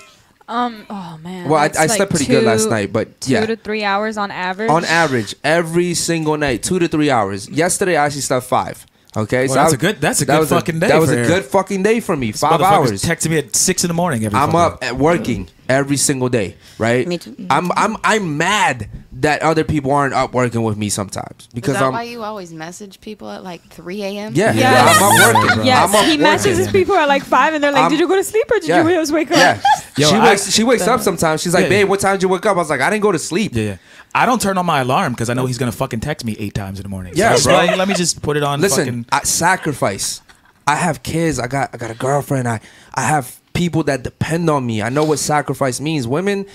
Um. 0.52 0.86
Oh 0.90 1.18
man. 1.24 1.48
Well, 1.50 1.60
I- 1.60 1.68
that's 1.70 1.78
I 1.80 1.86
like 1.86 1.98
slept 1.98 2.12
pretty 2.12 2.26
good 2.26 2.44
last 2.44 2.70
night, 2.70 2.92
but 2.92 3.08
yeah. 3.26 3.40
two 3.42 3.48
to 3.48 3.56
three 3.56 3.84
hours 3.84 4.18
on 4.18 4.32
average. 4.32 4.70
on 4.70 4.84
average 4.86 5.34
every 5.44 5.94
single 5.94 6.38
night 6.38 6.62
two 6.64 6.78
to 6.80 6.88
three 6.88 7.10
hours 7.10 7.48
yesterday 7.50 7.96
i 7.96 8.06
actually 8.06 8.22
slept 8.22 8.46
five 8.46 8.86
okay 9.16 9.46
Well, 9.48 9.56
that's 9.56 9.74
I- 9.74 9.76
a 9.76 9.80
good- 9.80 10.02
that's 10.02 10.22
a 10.22 10.26
that 10.26 10.34
good 10.34 10.40
was 10.42 10.50
fucking 10.50 10.80
day 10.80 10.88
that 10.90 11.00
was 11.00 11.12
a 11.12 11.16
Eric. 11.18 11.28
good 11.28 11.46
fucking 11.46 11.84
day 11.84 12.00
for 12.02 12.16
me 12.18 12.32
five 12.34 12.62
hours 12.62 13.02
texting 13.04 13.30
me 13.32 13.38
at 13.38 13.56
six 13.56 13.84
in 13.84 13.88
the 13.88 13.94
morning 13.94 14.26
every 14.26 14.38
i'm 14.40 14.56
up 14.56 14.84
at 14.84 14.98
working 14.98 15.48
every 15.72 15.98
single 15.98 16.30
day 16.30 16.56
right 16.78 17.08
Me 17.08 17.18
too. 17.18 17.36
i'm 17.50 17.72
i'm 17.76 17.96
i'm 18.04 18.38
mad 18.38 18.90
that 19.14 19.42
other 19.44 19.64
people 19.64 19.92
aren't 19.92 20.14
up 20.14 20.34
working 20.34 20.64
with 20.64 20.78
me 20.78 20.90
sometimes 20.90 21.42
Is 21.42 21.48
because 21.54 21.74
that 21.76 21.84
i'm 21.84 21.94
why 21.94 22.04
you 22.04 22.24
always 22.24 22.52
message 22.54 23.00
people 23.02 23.30
at 23.30 23.44
like 23.44 23.62
3 23.70 24.02
a.m.? 24.04 24.34
yeah, 24.36 24.52
Yes. 24.54 24.98
i'm 25.02 25.04
up 25.04 25.46
working 25.48 25.66
Yes, 25.72 25.90
i'm 25.90 25.96
up 25.96 26.06
he 26.06 26.18
messages 26.18 26.60
working. 26.60 26.74
people 26.74 26.96
at 26.96 27.08
like 27.08 27.24
five, 27.24 27.54
and 27.54 27.64
they're 27.64 27.72
like, 27.72 27.82
I'm- 27.84 27.92
"Did 27.92 28.00
you 28.00 28.08
go 28.08 28.16
to 28.16 28.24
sleep 28.24 28.46
or 28.52 28.60
did 28.60 28.70
Yeah. 28.70 28.84
you 28.88 28.96
just 28.96 29.14
wake 29.14 29.30
up?" 29.32 29.38
yeah 29.38 29.62
Yo, 29.98 30.08
she 30.10 30.16
I- 30.16 30.24
wakes 30.30 30.52
she 30.52 30.64
wakes 30.64 30.88
up 30.88 31.02
sometimes 31.02 31.42
she's 31.42 31.54
like 31.54 31.64
Yeah. 31.64 31.70
babe 31.70 31.90
what 31.90 32.00
time 32.00 32.16
did 32.16 32.24
you 32.24 32.30
wake 32.30 32.46
up 32.46 32.56
i 32.56 32.60
was 32.60 32.70
like 32.70 32.82
i 32.82 32.90
didn't 32.90 33.04
go 33.04 33.12
to 33.12 33.20
sleep 33.20 33.54
Yeah, 33.56 33.64
yeah. 33.64 33.78
I 34.14 34.26
don't 34.26 34.42
turn 34.42 34.58
on 34.58 34.66
my 34.66 34.82
alarm 34.82 35.14
because 35.14 35.30
I 35.30 35.34
know 35.36 35.46
he's 35.46 35.58
gonna 35.58 35.72
fucking 35.72 36.02
text 36.02 36.26
me 36.26 36.36
eight 36.38 36.54
times 36.54 36.80
in 36.80 36.84
the 36.84 36.90
morning. 36.90 37.14
Yeah, 37.16 37.36
so, 37.36 37.50
bro. 37.50 37.60
Let, 37.60 37.78
let 37.78 37.88
me 37.88 37.94
just 37.94 38.22
put 38.22 38.36
it 38.36 38.44
on. 38.44 38.60
Listen, 38.60 38.84
fucking, 38.86 39.06
I 39.10 39.22
sacrifice. 39.24 40.22
I 40.68 40.76
have 40.76 41.02
kids. 41.02 41.40
I 41.40 41.48
got 41.48 41.70
I 41.74 41.78
got 41.78 41.92
a 41.92 41.94
girlfriend. 41.94 42.46
I 42.48 42.60
I 42.94 43.04
have 43.04 43.40
people 43.54 43.84
that 43.84 44.04
depend 44.04 44.50
on 44.50 44.66
me. 44.66 44.82
I 44.82 44.90
know 44.90 45.04
what 45.04 45.20
sacrifice 45.20 45.80
means. 45.80 46.08
Women, 46.08 46.46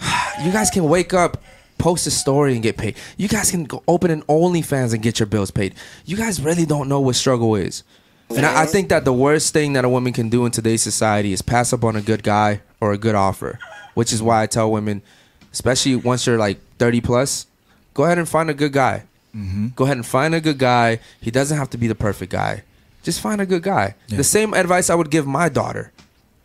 you 0.42 0.52
guys 0.52 0.70
can 0.70 0.84
wake 0.84 1.14
up, 1.14 1.42
post 1.78 2.06
a 2.06 2.10
story 2.10 2.54
and 2.54 2.62
get 2.62 2.76
paid. 2.76 2.96
You 3.16 3.28
guys 3.28 3.50
can 3.50 3.64
go 3.64 3.82
open 3.88 4.10
an 4.10 4.22
OnlyFans 4.22 4.92
and 4.92 5.02
get 5.02 5.18
your 5.18 5.26
bills 5.26 5.50
paid. 5.50 5.74
You 6.04 6.16
guys 6.16 6.40
really 6.40 6.66
don't 6.66 6.88
know 6.88 7.00
what 7.00 7.16
struggle 7.16 7.54
is. 7.54 7.84
And 8.30 8.44
I, 8.44 8.62
I 8.62 8.66
think 8.66 8.90
that 8.90 9.04
the 9.04 9.12
worst 9.12 9.52
thing 9.52 9.72
that 9.72 9.84
a 9.84 9.88
woman 9.88 10.12
can 10.12 10.28
do 10.28 10.44
in 10.44 10.52
today's 10.52 10.82
society 10.82 11.32
is 11.32 11.40
pass 11.40 11.72
up 11.72 11.82
on 11.82 11.96
a 11.96 12.02
good 12.02 12.22
guy 12.22 12.60
or 12.80 12.92
a 12.92 12.98
good 12.98 13.14
offer, 13.14 13.58
which 13.94 14.12
is 14.12 14.22
why 14.22 14.42
I 14.42 14.46
tell 14.46 14.70
women, 14.70 15.02
especially 15.52 15.96
once 15.96 16.26
you're 16.26 16.38
like 16.38 16.58
30 16.78 17.00
plus, 17.00 17.46
go 17.94 18.04
ahead 18.04 18.18
and 18.18 18.28
find 18.28 18.50
a 18.50 18.54
good 18.54 18.72
guy. 18.72 19.04
Mm-hmm. 19.34 19.68
Go 19.76 19.84
ahead 19.84 19.96
and 19.96 20.06
find 20.06 20.34
a 20.34 20.40
good 20.40 20.58
guy. 20.58 21.00
He 21.20 21.30
doesn't 21.30 21.56
have 21.56 21.70
to 21.70 21.78
be 21.78 21.86
the 21.86 21.94
perfect 21.94 22.32
guy. 22.32 22.64
Just 23.02 23.20
find 23.20 23.40
a 23.40 23.46
good 23.46 23.62
guy. 23.62 23.94
The 24.08 24.24
same 24.24 24.52
advice 24.52 24.90
I 24.90 24.94
would 24.94 25.10
give 25.10 25.26
my 25.26 25.48
daughter. 25.48 25.92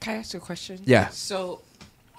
Can 0.03 0.15
I 0.15 0.17
ask 0.19 0.33
you 0.33 0.39
a 0.39 0.41
question? 0.41 0.79
Yeah. 0.85 1.07
So, 1.09 1.61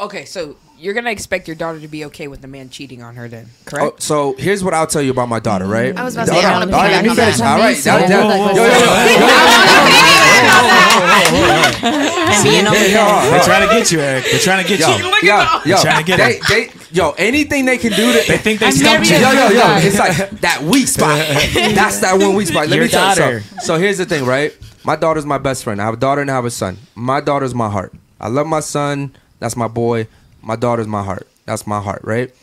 okay, 0.01 0.24
so 0.24 0.57
you're 0.78 0.95
gonna 0.95 1.11
expect 1.11 1.47
your 1.47 1.55
daughter 1.55 1.78
to 1.80 1.87
be 1.89 2.07
okay 2.07 2.26
with 2.28 2.41
the 2.41 2.49
man 2.49 2.70
cheating 2.70 3.03
on 3.03 3.14
her, 3.16 3.28
then, 3.28 3.47
Oh, 3.47 3.51
correct? 3.70 4.03
so 4.03 4.35
here's 4.39 4.64
what 4.64 4.72
I'll 4.74 4.87
tell 4.87 5.03
you 5.03 5.11
about 5.12 5.28
my 5.28 5.39
daughter, 5.39 5.66
right? 5.66 5.95
I 5.97 6.03
was 6.03 6.14
about 6.14 6.26
to 6.28 6.32
All 6.35 6.41
say, 6.41 6.47
I 6.47 6.51
right, 6.51 6.59
wanna 6.61 6.72
all 6.76 6.82
right, 6.82 6.91
piggyback 6.91 6.95
let 6.95 7.05
me 7.05 7.09
on 7.11 7.16
finish. 7.16 7.37
that. 7.39 7.53
All 7.53 7.59
right, 7.59 7.76
that- 7.85 8.09
that- 8.09 8.57
yo, 8.57 8.64
yo, 8.64 9.85
being 12.43 12.66
over 12.66 12.76
yo, 12.76 12.82
yo, 12.89 13.30
they're 13.30 13.43
trying 13.45 13.68
to 13.68 13.74
get 13.74 13.93
you, 13.93 14.01
Eric. 14.01 14.24
They're 14.30 14.41
trying 14.41 14.62
to 14.62 14.68
get 14.68 14.80
yo, 14.80 14.97
you. 14.97 15.05
yo, 15.22 15.61
yo, 15.66 15.76
trying 15.82 16.05
to 16.05 16.05
get 16.05 16.16
they, 16.18 16.41
they, 16.49 16.70
yo, 16.93 17.12
anything 17.12 17.64
they 17.64 17.78
can 17.78 17.93
do 17.93 18.12
to, 18.12 18.24
They 18.28 18.39
think 18.39 18.61
they 18.61 18.66
I'm 18.66 18.72
stumped 18.72 19.09
yo, 19.11 19.16
you. 19.18 19.24
very- 19.24 19.55
yo, 19.57 19.68
yo, 19.68 19.76
it's 19.78 19.99
like 19.99 20.30
that 20.41 20.62
weak 20.62 20.89
spot. 20.89 21.18
That's 21.74 21.99
that 22.01 22.18
one 22.18 22.35
weak 22.35 22.49
spot. 22.49 22.68
Let 22.68 22.76
Your 22.76 22.85
me 22.85 22.91
tell 22.91 23.09
you 23.11 23.14
daughter. 23.16 23.43
So 23.62 23.76
here's 23.78 23.99
the 23.99 24.05
thing, 24.07 24.24
right? 24.24 24.53
My 24.87 24.97
daughter's 24.97 25.24
my 25.24 25.39
best 25.39 25.64
friend. 25.64 25.80
I 25.80 25.87
have 25.87 25.95
a 25.95 25.99
daughter 25.99 26.20
and 26.20 26.30
I 26.30 26.35
have 26.35 26.45
a 26.45 26.51
son. 26.51 26.76
My 26.95 27.22
daughter's 27.22 27.55
my 27.55 27.70
heart. 27.70 27.95
I 28.20 28.28
love 28.28 28.47
my 28.47 28.61
son. 28.61 29.16
That's 29.39 29.57
my 29.57 29.66
boy. 29.66 30.09
My 30.43 30.57
daughter's 30.57 30.87
my 30.87 31.03
heart. 31.03 31.26
That's 31.47 31.66
my 31.66 31.80
heart, 31.80 32.03
right? 32.05 32.35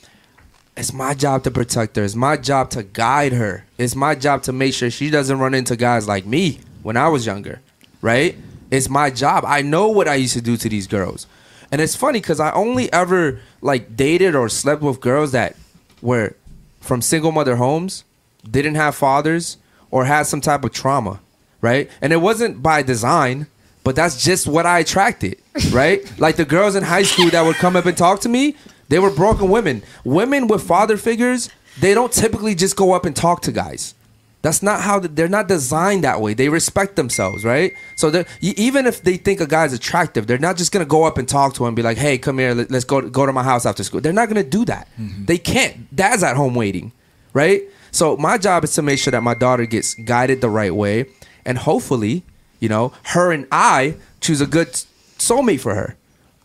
It's 0.76 0.92
my 0.92 1.14
job 1.14 1.44
to 1.44 1.52
protect 1.52 1.96
her. 1.98 2.04
It's 2.04 2.16
my 2.16 2.38
job 2.38 2.72
to 2.72 2.82
guide 2.82 3.34
her. 3.34 3.66
It's 3.78 3.96
my 3.96 4.16
job 4.16 4.42
to 4.44 4.54
make 4.54 4.74
sure 4.74 4.90
she 4.90 5.12
doesn't 5.12 5.38
run 5.38 5.54
into 5.54 5.76
guys 5.76 6.08
like 6.08 6.26
me 6.26 6.60
when 6.82 6.98
I 6.98 7.10
was 7.10 7.28
younger, 7.28 7.62
right? 8.02 8.36
It's 8.72 8.90
my 8.90 9.12
job. 9.12 9.44
I 9.46 9.62
know 9.62 9.90
what 9.90 10.08
I 10.08 10.16
used 10.16 10.34
to 10.34 10.42
do 10.42 10.58
to 10.58 10.68
these 10.68 10.88
girls. 10.88 11.28
And 11.72 11.80
it's 11.80 11.96
funny 11.96 12.20
because 12.20 12.40
I 12.40 12.52
only 12.54 12.92
ever 12.92 13.40
like 13.62 13.96
dated 13.96 14.34
or 14.34 14.50
slept 14.50 14.82
with 14.82 15.00
girls 15.00 15.32
that 15.34 15.56
were 16.02 16.36
from 16.80 17.04
single 17.04 17.32
mother 17.32 17.58
homes, 17.58 18.04
didn't 18.50 18.76
have 18.76 18.96
fathers, 18.96 19.58
or 19.92 20.06
had 20.06 20.24
some 20.24 20.42
type 20.42 20.64
of 20.64 20.72
trauma, 20.72 21.20
right? 21.62 21.90
And 22.02 22.12
it 22.14 22.18
wasn't 22.18 22.62
by 22.62 22.82
design, 22.84 23.48
but 23.84 23.96
that's 23.96 24.24
just 24.24 24.48
what 24.48 24.66
I 24.66 24.80
attracted, 24.80 25.38
right? 25.72 26.02
like 26.20 26.36
the 26.36 26.46
girls 26.46 26.76
in 26.76 26.84
high 26.84 27.04
school 27.04 27.30
that 27.30 27.44
would 27.44 27.56
come 27.58 27.76
up 27.76 27.86
and 27.86 27.98
talk 27.98 28.20
to 28.22 28.30
me, 28.30 28.56
they 28.90 29.00
were 29.00 29.10
broken 29.12 29.50
women. 29.50 29.82
Women 30.04 30.48
with 30.48 30.64
father 30.64 30.98
figures, 30.98 31.50
they 31.80 31.94
don't 31.94 32.12
typically 32.12 32.56
just 32.56 32.76
go 32.76 32.92
up 32.94 33.06
and 33.06 33.16
talk 33.16 33.42
to 33.44 33.52
guys. 33.52 33.96
That's 34.44 34.64
not 34.64 34.82
how 34.82 34.98
they're 35.00 35.28
not 35.28 35.48
designed 35.48 36.04
that 36.04 36.20
way. 36.20 36.34
They 36.34 36.50
respect 36.50 36.96
themselves, 36.96 37.46
right? 37.46 37.74
So 37.96 38.10
they're- 38.10 38.26
even 38.42 38.88
if 38.88 39.04
they 39.04 39.18
think 39.18 39.40
a 39.40 39.46
guy's 39.46 39.72
attractive, 39.72 40.26
they're 40.26 40.40
not 40.40 40.58
just 40.58 40.72
gonna 40.72 40.84
go 40.84 41.04
up 41.04 41.20
and 41.20 41.30
talk 41.30 41.54
to 41.54 41.64
him 41.64 41.68
and 41.68 41.76
be 41.76 41.84
like, 41.84 41.98
"Hey, 41.98 42.18
come 42.18 42.40
here, 42.40 42.56
let- 42.56 42.72
let's 42.72 42.84
go 42.84 43.02
go 43.02 43.28
to 43.28 43.32
my 43.34 43.44
house 43.44 43.68
after 43.68 43.84
school." 43.84 44.02
They're 44.02 44.12
not 44.12 44.30
gonna 44.30 44.44
do 44.44 44.66
that. 44.66 44.88
Mm-hmm. 45.00 45.26
They 45.26 45.38
can't. 45.38 45.96
Dad's 45.96 46.24
at 46.24 46.36
home 46.38 46.56
waiting, 46.56 46.92
right? 47.34 47.62
So 47.92 48.18
my 48.18 48.40
job 48.40 48.64
is 48.64 48.74
to 48.74 48.82
make 48.82 48.98
sure 48.98 49.12
that 49.12 49.22
my 49.22 49.36
daughter 49.36 49.66
gets 49.68 49.94
guided 49.94 50.42
the 50.42 50.50
right 50.50 50.74
way, 50.74 51.06
and 51.46 51.58
hopefully, 51.60 52.24
you 52.60 52.70
know, 52.70 52.94
her 53.06 53.32
and 53.32 53.48
I 53.52 53.96
choose 54.20 54.42
a 54.42 54.48
good 54.48 54.70
soulmate 55.18 55.62
for 55.62 55.76
her. 55.76 55.96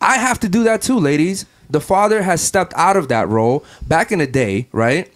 I 0.01 0.19
have 0.19 0.41
to 0.41 0.49
do 0.49 0.65
that 0.65 0.83
too, 0.83 0.99
ladies. 0.99 1.47
The 1.69 1.81
father 1.81 2.23
has 2.23 2.41
stepped 2.41 2.73
out 2.77 2.97
of 2.97 3.09
that 3.09 3.29
role 3.29 3.65
back 3.87 4.13
in 4.13 4.21
the 4.21 4.27
day, 4.27 4.69
right? 4.73 5.13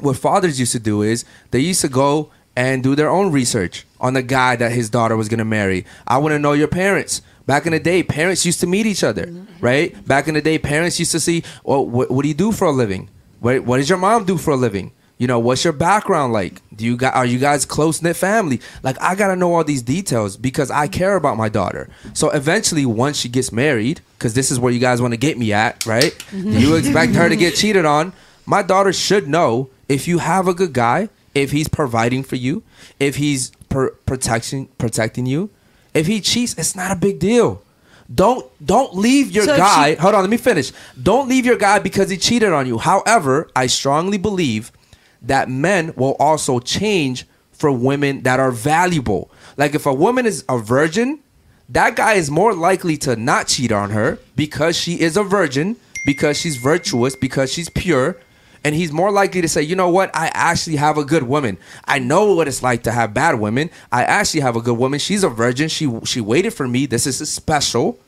what 0.00 0.16
fathers 0.16 0.60
used 0.60 0.72
to 0.72 0.78
do 0.78 1.02
is 1.02 1.24
they 1.50 1.60
used 1.60 1.80
to 1.80 1.88
go 1.88 2.30
and 2.54 2.82
do 2.82 2.94
their 2.94 3.10
own 3.10 3.32
research 3.32 3.86
on 4.00 4.14
the 4.14 4.22
guy 4.22 4.56
that 4.56 4.72
his 4.72 4.88
daughter 4.90 5.16
was 5.16 5.28
going 5.28 5.38
to 5.38 5.44
marry. 5.44 5.84
I 6.06 6.18
want 6.18 6.32
to 6.32 6.38
know 6.38 6.52
your 6.52 6.68
parents. 6.68 7.22
Back 7.46 7.66
in 7.66 7.72
the 7.72 7.80
day, 7.80 8.02
parents 8.02 8.44
used 8.44 8.60
to 8.60 8.66
meet 8.66 8.86
each 8.86 9.04
other, 9.04 9.26
mm-hmm. 9.26 9.64
right? 9.64 10.06
Back 10.06 10.26
in 10.26 10.34
the 10.34 10.42
day, 10.42 10.58
parents 10.58 10.98
used 10.98 11.12
to 11.12 11.20
see, 11.20 11.44
well, 11.64 11.86
what, 11.86 12.10
what 12.10 12.22
do 12.22 12.28
you 12.28 12.34
do 12.34 12.52
for 12.52 12.66
a 12.66 12.72
living? 12.72 13.08
What, 13.40 13.64
what 13.64 13.76
does 13.76 13.88
your 13.88 13.98
mom 13.98 14.24
do 14.24 14.36
for 14.36 14.52
a 14.52 14.56
living? 14.56 14.92
You 15.18 15.26
know, 15.26 15.38
what's 15.38 15.64
your 15.64 15.72
background 15.72 16.34
like? 16.34 16.60
Do 16.76 16.84
you 16.84 16.96
got 16.96 17.14
are 17.14 17.24
you 17.24 17.38
guys 17.38 17.64
close 17.64 18.02
knit 18.02 18.16
family? 18.16 18.60
Like 18.82 19.00
I 19.00 19.14
gotta 19.14 19.34
know 19.34 19.54
all 19.54 19.64
these 19.64 19.80
details 19.82 20.36
because 20.36 20.70
I 20.70 20.88
care 20.88 21.16
about 21.16 21.38
my 21.38 21.48
daughter. 21.48 21.88
So 22.12 22.28
eventually, 22.30 22.84
once 22.84 23.16
she 23.16 23.28
gets 23.30 23.50
married, 23.50 24.02
because 24.18 24.34
this 24.34 24.50
is 24.50 24.60
where 24.60 24.72
you 24.72 24.78
guys 24.78 25.00
want 25.00 25.12
to 25.14 25.16
get 25.18 25.38
me 25.38 25.52
at, 25.54 25.86
right? 25.86 26.12
Mm-hmm. 26.30 26.52
You 26.58 26.76
expect 26.76 27.14
her 27.14 27.28
to 27.30 27.36
get 27.36 27.54
cheated 27.54 27.86
on. 27.86 28.12
My 28.44 28.62
daughter 28.62 28.92
should 28.92 29.26
know 29.26 29.70
if 29.88 30.06
you 30.06 30.18
have 30.18 30.48
a 30.48 30.54
good 30.54 30.74
guy, 30.74 31.08
if 31.34 31.50
he's 31.50 31.66
providing 31.68 32.22
for 32.22 32.36
you, 32.36 32.62
if 33.00 33.16
he's 33.16 33.50
per- 33.70 33.90
protection 34.04 34.68
protecting 34.76 35.24
you. 35.24 35.48
If 35.94 36.06
he 36.06 36.20
cheats, 36.20 36.54
it's 36.58 36.76
not 36.76 36.90
a 36.92 36.96
big 36.96 37.18
deal. 37.18 37.62
Don't 38.14 38.46
don't 38.64 38.94
leave 38.94 39.30
your 39.32 39.44
So 39.46 39.56
guy. 39.56 39.94
she- 39.94 40.00
hold 40.00 40.14
on, 40.14 40.20
let 40.20 40.30
me 40.30 40.36
finish. 40.36 40.72
Don't 41.02 41.26
leave 41.26 41.46
your 41.46 41.56
guy 41.56 41.78
because 41.78 42.10
he 42.10 42.18
cheated 42.18 42.52
on 42.52 42.66
you. 42.66 42.76
However, 42.76 43.48
I 43.56 43.66
strongly 43.66 44.18
believe 44.18 44.70
that 45.26 45.48
men 45.48 45.92
will 45.96 46.16
also 46.18 46.58
change 46.58 47.26
for 47.52 47.72
women 47.72 48.22
that 48.22 48.38
are 48.38 48.50
valuable. 48.50 49.30
Like 49.56 49.74
if 49.74 49.86
a 49.86 49.94
woman 49.94 50.26
is 50.26 50.44
a 50.48 50.58
virgin, 50.58 51.20
that 51.68 51.96
guy 51.96 52.14
is 52.14 52.30
more 52.30 52.54
likely 52.54 52.96
to 52.98 53.16
not 53.16 53.48
cheat 53.48 53.72
on 53.72 53.90
her 53.90 54.18
because 54.36 54.76
she 54.76 55.00
is 55.00 55.16
a 55.16 55.24
virgin, 55.24 55.76
because 56.04 56.38
she's 56.38 56.56
virtuous, 56.56 57.16
because 57.16 57.52
she's 57.52 57.68
pure. 57.68 58.16
And 58.64 58.74
he's 58.74 58.90
more 58.90 59.12
likely 59.12 59.40
to 59.42 59.48
say, 59.48 59.62
you 59.62 59.76
know 59.76 59.88
what? 59.88 60.10
I 60.12 60.28
actually 60.34 60.76
have 60.76 60.98
a 60.98 61.04
good 61.04 61.22
woman. 61.22 61.56
I 61.84 62.00
know 62.00 62.34
what 62.34 62.48
it's 62.48 62.64
like 62.64 62.82
to 62.82 62.92
have 62.92 63.14
bad 63.14 63.38
women. 63.38 63.70
I 63.92 64.02
actually 64.02 64.40
have 64.40 64.56
a 64.56 64.60
good 64.60 64.76
woman. 64.76 64.98
She's 64.98 65.22
a 65.22 65.28
virgin. 65.28 65.68
She 65.68 65.88
she 66.04 66.20
waited 66.20 66.52
for 66.52 66.66
me. 66.66 66.86
This 66.86 67.06
is 67.06 67.30
special. 67.30 68.00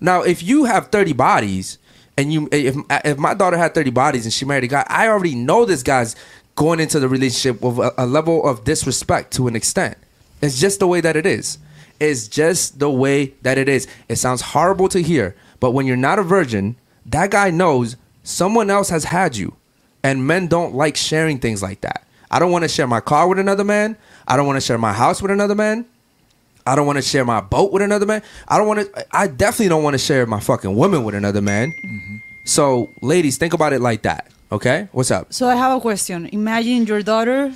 Now, 0.00 0.22
if 0.22 0.44
you 0.44 0.64
have 0.64 0.88
30 0.88 1.12
bodies 1.12 1.78
and 2.16 2.32
you 2.32 2.48
if 2.52 2.76
if 3.04 3.18
my 3.18 3.34
daughter 3.34 3.56
had 3.56 3.74
30 3.74 3.90
bodies 3.90 4.24
and 4.24 4.32
she 4.32 4.44
married 4.44 4.64
a 4.64 4.68
guy, 4.68 4.86
I 4.88 5.08
already 5.08 5.34
know 5.34 5.64
this 5.64 5.82
guy's 5.82 6.14
going 6.56 6.80
into 6.80 6.98
the 6.98 7.08
relationship 7.08 7.62
with 7.62 7.78
a, 7.78 7.94
a 7.96 8.06
level 8.06 8.46
of 8.46 8.64
disrespect 8.64 9.32
to 9.34 9.46
an 9.46 9.54
extent. 9.54 9.96
It's 10.42 10.58
just 10.58 10.80
the 10.80 10.86
way 10.86 11.00
that 11.00 11.16
it 11.16 11.26
is. 11.26 11.58
It's 12.00 12.28
just 12.28 12.78
the 12.78 12.90
way 12.90 13.34
that 13.42 13.56
it 13.56 13.68
is. 13.68 13.86
It 14.08 14.16
sounds 14.16 14.42
horrible 14.42 14.88
to 14.88 15.02
hear, 15.02 15.34
but 15.60 15.70
when 15.70 15.86
you're 15.86 15.96
not 15.96 16.18
a 16.18 16.22
virgin, 16.22 16.76
that 17.06 17.30
guy 17.30 17.50
knows 17.50 17.96
someone 18.22 18.70
else 18.70 18.90
has 18.90 19.04
had 19.04 19.36
you. 19.36 19.56
And 20.02 20.26
men 20.26 20.46
don't 20.46 20.74
like 20.74 20.96
sharing 20.96 21.38
things 21.38 21.62
like 21.62 21.80
that. 21.80 22.06
I 22.30 22.38
don't 22.38 22.52
want 22.52 22.64
to 22.64 22.68
share 22.68 22.86
my 22.86 23.00
car 23.00 23.28
with 23.28 23.38
another 23.38 23.64
man. 23.64 23.96
I 24.28 24.36
don't 24.36 24.46
want 24.46 24.56
to 24.56 24.60
share 24.60 24.78
my 24.78 24.92
house 24.92 25.22
with 25.22 25.30
another 25.30 25.54
man. 25.54 25.86
I 26.66 26.74
don't 26.74 26.86
want 26.86 26.96
to 26.96 27.02
share 27.02 27.24
my 27.24 27.40
boat 27.40 27.72
with 27.72 27.82
another 27.82 28.06
man. 28.06 28.22
I 28.48 28.58
don't 28.58 28.66
want 28.66 28.80
to. 28.80 29.06
I 29.16 29.28
definitely 29.28 29.68
don't 29.68 29.84
want 29.84 29.94
to 29.94 29.98
share 29.98 30.26
my 30.26 30.40
fucking 30.40 30.74
woman 30.74 31.04
with 31.04 31.14
another 31.14 31.40
man. 31.40 31.72
Mm-hmm. 31.84 32.16
So, 32.44 32.90
ladies, 33.02 33.38
think 33.38 33.54
about 33.54 33.72
it 33.72 33.80
like 33.80 34.02
that. 34.02 34.30
Okay, 34.50 34.88
what's 34.92 35.10
up? 35.10 35.32
So 35.32 35.48
I 35.48 35.56
have 35.56 35.76
a 35.76 35.80
question. 35.80 36.26
Imagine 36.26 36.86
your 36.86 37.02
daughter 37.02 37.52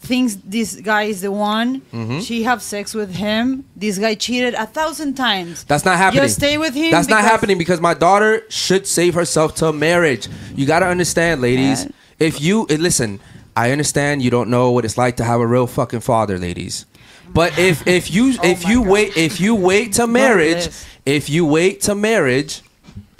thinks 0.00 0.36
this 0.44 0.74
guy 0.76 1.04
is 1.04 1.20
the 1.22 1.30
one. 1.30 1.80
Mhm. 1.92 2.20
She 2.26 2.42
have 2.42 2.62
sex 2.62 2.94
with 2.94 3.14
him. 3.14 3.64
This 3.76 3.96
guy 3.98 4.14
cheated 4.14 4.54
a 4.54 4.66
thousand 4.66 5.14
times. 5.14 5.64
That's 5.64 5.84
not 5.84 5.96
happening. 5.96 6.24
Just 6.24 6.36
stay 6.36 6.58
with 6.58 6.74
him. 6.74 6.90
That's 6.90 7.08
not 7.08 7.22
happening 7.22 7.56
because 7.58 7.80
my 7.80 7.94
daughter 7.94 8.42
should 8.48 8.86
save 8.86 9.14
herself 9.14 9.54
to 9.56 9.72
marriage. 9.72 10.28
You 10.54 10.66
got 10.66 10.80
to 10.80 10.86
understand, 10.86 11.40
ladies. 11.40 11.86
If 12.18 12.40
you 12.40 12.66
eh, 12.68 12.76
listen, 12.78 13.20
I 13.56 13.70
understand 13.70 14.20
you 14.22 14.30
don't 14.30 14.50
know 14.50 14.72
what 14.72 14.84
it's 14.84 14.98
like 14.98 15.16
to 15.16 15.24
have 15.24 15.40
a 15.40 15.46
real 15.46 15.66
fucking 15.66 16.00
father, 16.00 16.38
ladies. 16.38 16.86
But 17.32 17.56
if 17.58 17.86
if 17.86 18.10
you 18.12 18.34
if 18.42 18.66
you 18.68 18.82
wait 18.82 19.16
if 19.16 19.40
you 19.40 19.54
wait 19.54 19.94
to 19.94 20.06
marriage, 20.06 20.68
if 21.06 21.30
you 21.30 21.46
wait 21.46 21.80
to 21.82 21.94
marriage, 21.94 22.60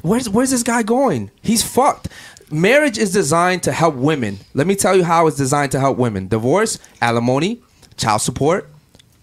where's 0.03 0.29
where's 0.29 0.51
this 0.51 0.63
guy 0.63 0.83
going? 0.83 1.31
He's 1.41 1.63
fucked. 1.63 2.09
Marriage 2.51 2.99
is 2.99 3.13
designed 3.13 3.63
to 3.65 3.73
help 3.73 3.95
women. 3.95 4.39
Let 4.55 4.67
me 4.67 4.77
tell 4.77 4.97
you 4.97 5.05
how 5.05 5.27
it's 5.27 5.37
designed 5.37 5.73
to 5.73 5.81
help 5.81 5.99
women. 5.99 6.29
Divorce, 6.29 6.79
alimony, 7.01 7.63
child 7.97 8.21
support, 8.23 8.69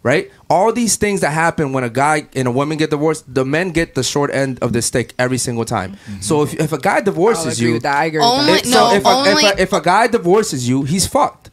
right? 0.04 0.32
All 0.50 0.74
these 0.74 0.96
things 0.98 1.22
that 1.22 1.30
happen 1.32 1.72
when 1.74 1.84
a 1.84 1.90
guy 1.90 2.28
and 2.36 2.48
a 2.48 2.52
woman 2.52 2.78
get 2.78 2.90
divorced, 2.90 3.32
the 3.34 3.46
men 3.46 3.72
get 3.72 3.96
the 3.96 4.04
short 4.04 4.32
end 4.34 4.60
of 4.62 4.74
the 4.74 4.82
stick 4.82 5.14
every 5.20 5.38
single 5.38 5.66
time. 5.66 5.94
Mm-hmm. 5.94 6.22
So 6.22 6.42
if, 6.44 6.54
if 6.56 6.74
a 6.74 6.78
guy 6.80 7.02
divorces 7.02 7.62
you, 7.62 7.80
that. 7.80 7.96
I 7.96 8.06
agree 8.06 8.22
Only- 8.22 8.54
if, 8.54 8.66
so 8.66 8.90
no, 8.90 8.94
if, 8.96 9.06
a, 9.06 9.08
only- 9.08 9.44
if, 9.46 9.58
a, 9.58 9.62
if 9.62 9.74
a 9.74 9.82
guy 9.82 10.08
divorces 10.08 10.68
you, 10.68 10.84
he's 10.84 11.06
fucked. 11.08 11.50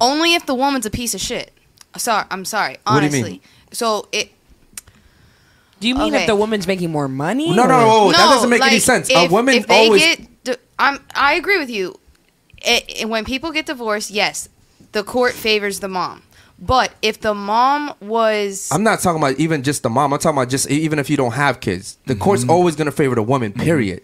Only 0.00 0.34
if 0.34 0.46
the 0.46 0.54
woman's 0.54 0.86
a 0.86 0.90
piece 0.90 1.14
of 1.14 1.20
shit. 1.20 1.52
Sorry, 1.96 2.24
I'm 2.30 2.44
sorry. 2.44 2.78
What 2.84 3.00
do 3.00 3.06
you 3.06 3.12
Honestly. 3.12 3.22
mean? 3.32 3.40
So 3.72 4.08
it. 4.12 4.30
Do 5.80 5.88
you 5.88 5.94
mean 5.96 6.14
Okay. 6.14 6.22
if 6.22 6.26
the 6.28 6.36
woman's 6.36 6.66
making 6.66 6.90
more 6.92 7.08
money? 7.08 7.54
No, 7.54 7.64
no, 7.66 7.74
or- 8.06 8.12
no, 8.12 8.12
that 8.12 8.18
doesn't 8.34 8.48
make 8.50 8.62
any 8.62 8.78
sense. 8.78 9.10
A 9.10 9.26
woman 9.28 9.54
if 9.56 9.66
they 9.66 9.84
always- 9.86 10.00
get, 10.02 10.18
di- 10.20 10.28
I'm, 10.78 10.98
I 11.14 11.34
agree 11.34 11.58
with 11.58 11.70
you. 11.70 11.98
It, 12.58 12.84
it- 13.02 13.08
when 13.08 13.24
people 13.24 13.50
get 13.52 13.66
divorced, 13.66 14.10
yes, 14.10 14.48
the 14.92 15.02
court 15.04 15.32
favors 15.32 15.80
the 15.80 15.88
mom. 15.88 16.22
But 16.58 16.92
if 17.02 17.20
the 17.20 17.34
mom 17.34 17.92
was, 18.00 18.68
I'm 18.70 18.84
not 18.84 19.00
talking 19.00 19.20
about 19.20 19.36
even 19.40 19.62
just 19.64 19.82
the 19.82 19.90
mom. 19.90 20.12
I'm 20.12 20.18
talking 20.20 20.38
about 20.38 20.48
just 20.48 20.70
even 20.70 20.98
if 21.00 21.10
you 21.10 21.16
don't 21.16 21.32
have 21.32 21.58
kids, 21.60 21.96
the 22.06 22.14
Mm-hmm. 22.14 22.22
court's 22.22 22.48
always 22.48 22.76
going 22.76 22.86
to 22.86 22.92
favor 22.92 23.16
the 23.16 23.22
woman. 23.22 23.52
Period. 23.52 24.02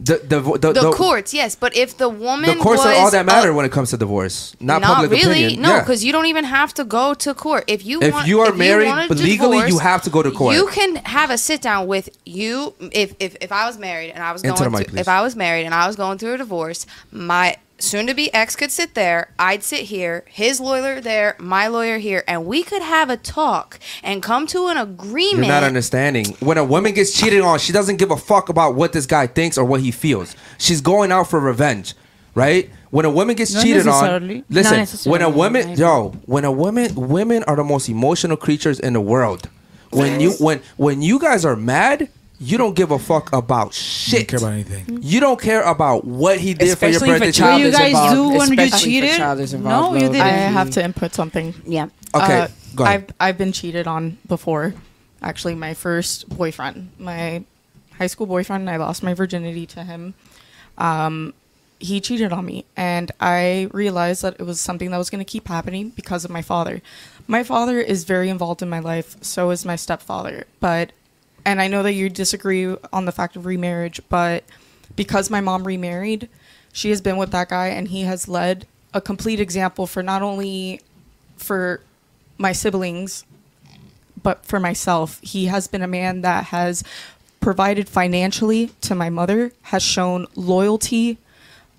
The 0.00 0.18
the 0.18 0.40
the, 0.58 0.72
the, 0.72 0.90
courts, 0.92 1.32
yes, 1.32 1.54
but 1.54 1.76
if 1.76 1.96
the 1.96 2.08
woman 2.08 2.50
the 2.58 2.62
courts 2.62 2.84
are 2.84 2.92
all 2.94 3.10
that 3.12 3.20
a- 3.22 3.24
matter 3.24 3.52
when 3.54 3.64
it 3.64 3.70
comes 3.70 3.90
to 3.90 3.96
divorce, 3.96 4.54
not, 4.58 4.82
public 4.82 5.10
really, 5.12 5.44
opinion. 5.44 5.62
no, 5.62 5.68
Yeah. 5.70 5.80
because 5.80 6.04
you 6.04 6.10
don't 6.12 6.26
even 6.26 6.44
have 6.44 6.74
to 6.74 6.84
go 6.84 7.14
to 7.14 7.32
court. 7.32 7.64
If 7.68 7.86
you 7.86 8.02
If 8.02 8.12
want, 8.12 8.26
you 8.26 8.40
are 8.40 8.52
married, 8.52 8.88
a 9.10 9.14
legally, 9.14 9.68
you 9.68 9.78
have 9.78 10.02
to 10.02 10.10
go 10.10 10.20
to 10.22 10.32
court. 10.32 10.56
You 10.56 10.66
can 10.68 10.96
have 10.96 11.30
a 11.30 11.38
sit 11.38 11.62
down 11.62 11.86
with 11.86 12.08
you. 12.26 12.74
If 12.90 13.14
if, 13.20 13.36
if 13.40 13.52
I 13.52 13.66
was 13.66 13.78
married 13.78 14.10
and 14.10 14.22
I 14.22 14.32
was 14.32 14.42
Into 14.42 14.58
going 14.58 14.72
the 14.72 14.78
mic, 14.78 14.90
through, 14.90 14.98
if 14.98 15.08
I 15.08 15.22
was 15.22 15.36
married 15.36 15.64
and 15.64 15.74
I 15.74 15.86
was 15.86 15.94
going 15.96 16.18
through 16.18 16.34
a 16.34 16.38
divorce, 16.38 16.86
my 17.12 17.56
soon 17.84 18.06
to 18.06 18.14
be 18.14 18.32
ex 18.34 18.56
could 18.56 18.70
sit 18.70 18.94
there. 18.94 19.30
I'd 19.38 19.62
sit 19.62 19.80
here, 19.80 20.24
his 20.28 20.60
lawyer 20.60 21.00
there, 21.00 21.36
my 21.38 21.68
lawyer 21.68 21.98
here, 21.98 22.24
and 22.26 22.46
we 22.46 22.62
could 22.62 22.82
have 22.82 23.10
a 23.10 23.16
talk 23.16 23.78
and 24.02 24.22
come 24.22 24.46
to 24.48 24.68
an 24.68 24.76
agreement. 24.76 25.04
You're 25.04 25.08
agreement. 25.10 25.48
not 25.48 25.62
understanding. 25.62 26.26
When 26.40 26.58
a 26.58 26.64
woman 26.64 26.94
gets 26.94 27.12
cheated 27.18 27.40
on, 27.42 27.58
she 27.58 27.72
doesn't 27.72 27.96
give 27.96 28.10
a 28.10 28.16
fuck 28.16 28.48
about 28.48 28.74
what 28.74 28.92
this 28.92 29.06
guy 29.06 29.26
thinks 29.26 29.58
or 29.58 29.64
what 29.64 29.80
he 29.80 29.90
feels. 29.90 30.34
She's 30.58 30.80
going 30.80 31.12
out 31.12 31.28
for 31.28 31.38
revenge, 31.40 31.94
right? 32.34 32.70
When 32.90 33.04
a 33.04 33.10
woman 33.10 33.34
gets 33.34 33.52
Not 33.52 33.64
cheated 33.64 33.88
on, 33.88 34.44
listen. 34.48 35.10
When 35.10 35.22
a 35.22 35.28
woman, 35.28 35.70
yo, 35.76 36.10
when 36.26 36.44
a 36.44 36.52
woman, 36.52 36.94
women 36.94 37.42
are 37.44 37.56
the 37.56 37.64
most 37.64 37.88
emotional 37.88 38.36
creatures 38.36 38.78
in 38.78 38.92
the 38.92 39.00
world. 39.00 39.48
When 39.90 40.20
you 40.20 40.32
when 40.32 40.60
when 40.76 41.02
you 41.02 41.18
guys 41.18 41.44
are 41.44 41.56
mad, 41.56 42.08
you 42.40 42.58
don't 42.58 42.74
give 42.74 42.90
a 42.90 42.98
fuck 42.98 43.32
about 43.32 43.72
shit. 43.74 44.28
Don't 44.28 44.38
care 44.40 44.48
about 44.48 44.52
anything. 44.54 44.98
You 45.02 45.20
don't 45.20 45.40
care 45.40 45.62
about 45.62 46.04
what 46.04 46.38
he 46.38 46.54
did 46.54 46.68
Especially 46.68 46.98
for 46.98 47.06
your 47.06 47.16
if 47.16 47.22
a 47.22 47.24
birthday. 47.26 47.32
child 47.38 47.52
What 47.54 47.60
you 47.60 47.66
is 47.68 47.76
guys 47.76 47.86
involved, 47.88 48.14
do 48.14 48.22
when 48.28 48.32
you 48.34 48.40
especially 48.42 48.66
if 48.66 48.74
a 48.74 48.78
cheated? 48.78 49.16
child 49.16 49.40
is 49.40 49.52
No, 49.52 49.58
involved, 49.58 49.94
you 50.02 50.08
didn't. 50.08 50.20
I 50.22 50.28
have 50.30 50.70
to 50.70 50.84
input 50.84 51.14
something. 51.14 51.54
Yeah. 51.66 51.86
Okay, 52.14 52.40
Uh, 52.40 52.48
go 52.74 52.84
ahead. 52.84 52.94
I've 53.20 53.28
I've 53.30 53.38
been 53.38 53.52
cheated 53.52 53.86
on 53.86 54.18
before. 54.26 54.74
Actually, 55.22 55.54
my 55.54 55.74
first 55.74 56.28
boyfriend, 56.28 56.90
my 56.98 57.44
high 57.98 58.08
school 58.08 58.26
boyfriend, 58.26 58.68
I 58.68 58.76
lost 58.76 59.02
my 59.02 59.14
virginity 59.14 59.64
to 59.66 59.84
him. 59.84 60.14
Um, 60.76 61.32
he 61.80 62.00
cheated 62.00 62.32
on 62.32 62.44
me, 62.46 62.64
and 62.76 63.10
I 63.20 63.68
realized 63.72 64.22
that 64.22 64.36
it 64.38 64.42
was 64.44 64.60
something 64.60 64.90
that 64.90 64.98
was 64.98 65.10
going 65.10 65.24
to 65.24 65.30
keep 65.30 65.48
happening 65.48 65.90
because 65.90 66.24
of 66.24 66.30
my 66.30 66.42
father. 66.42 66.82
My 67.26 67.42
father 67.42 67.78
is 67.80 68.04
very 68.04 68.28
involved 68.28 68.62
in 68.62 68.68
my 68.68 68.80
life. 68.80 69.16
So 69.22 69.50
is 69.50 69.64
my 69.64 69.76
stepfather. 69.76 70.44
But, 70.60 70.92
and 71.44 71.60
I 71.60 71.68
know 71.68 71.82
that 71.82 71.92
you 71.92 72.08
disagree 72.08 72.74
on 72.92 73.04
the 73.04 73.12
fact 73.12 73.36
of 73.36 73.46
remarriage, 73.46 74.00
but 74.08 74.44
because 74.96 75.30
my 75.30 75.40
mom 75.40 75.66
remarried, 75.66 76.28
she 76.72 76.90
has 76.90 77.00
been 77.00 77.16
with 77.16 77.30
that 77.32 77.48
guy, 77.48 77.68
and 77.68 77.88
he 77.88 78.02
has 78.02 78.28
led 78.28 78.66
a 78.92 79.00
complete 79.00 79.40
example 79.40 79.86
for 79.86 80.02
not 80.02 80.22
only 80.22 80.80
for 81.36 81.80
my 82.38 82.52
siblings 82.52 83.24
but 84.22 84.44
for 84.44 84.58
myself. 84.58 85.20
He 85.22 85.46
has 85.46 85.68
been 85.68 85.82
a 85.82 85.86
man 85.86 86.22
that 86.22 86.46
has 86.46 86.82
provided 87.40 87.88
financially 87.88 88.70
to 88.80 88.94
my 88.94 89.10
mother 89.10 89.52
has 89.62 89.82
shown 89.82 90.26
loyalty 90.34 91.18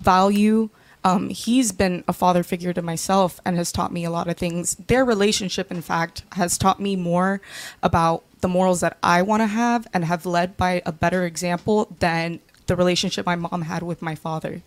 value. 0.00 0.70
Um, 1.02 1.28
he's 1.28 1.72
been 1.72 2.04
a 2.06 2.12
father 2.12 2.42
figure 2.42 2.72
to 2.72 2.82
myself 2.82 3.40
and 3.44 3.56
has 3.56 3.72
taught 3.72 3.92
me 3.92 4.04
a 4.04 4.10
lot 4.10 4.28
of 4.28 4.36
things. 4.36 4.76
Their 4.76 5.04
relationship 5.04 5.70
in 5.72 5.82
fact 5.82 6.22
has 6.32 6.56
taught 6.56 6.80
me 6.80 6.94
more 6.94 7.40
about 7.82 8.22
the 8.46 8.52
morals 8.56 8.80
that 8.84 8.94
i 9.02 9.18
want 9.30 9.40
to 9.40 9.50
have 9.62 9.86
and 9.92 10.04
have 10.04 10.22
led 10.24 10.56
by 10.56 10.72
a 10.86 10.92
better 10.92 11.22
example 11.26 11.78
than 11.98 12.38
the 12.68 12.76
relationship 12.82 13.26
my 13.26 13.38
mom 13.44 13.62
had 13.62 13.82
with 13.82 14.00
my 14.00 14.14
father 14.14 14.62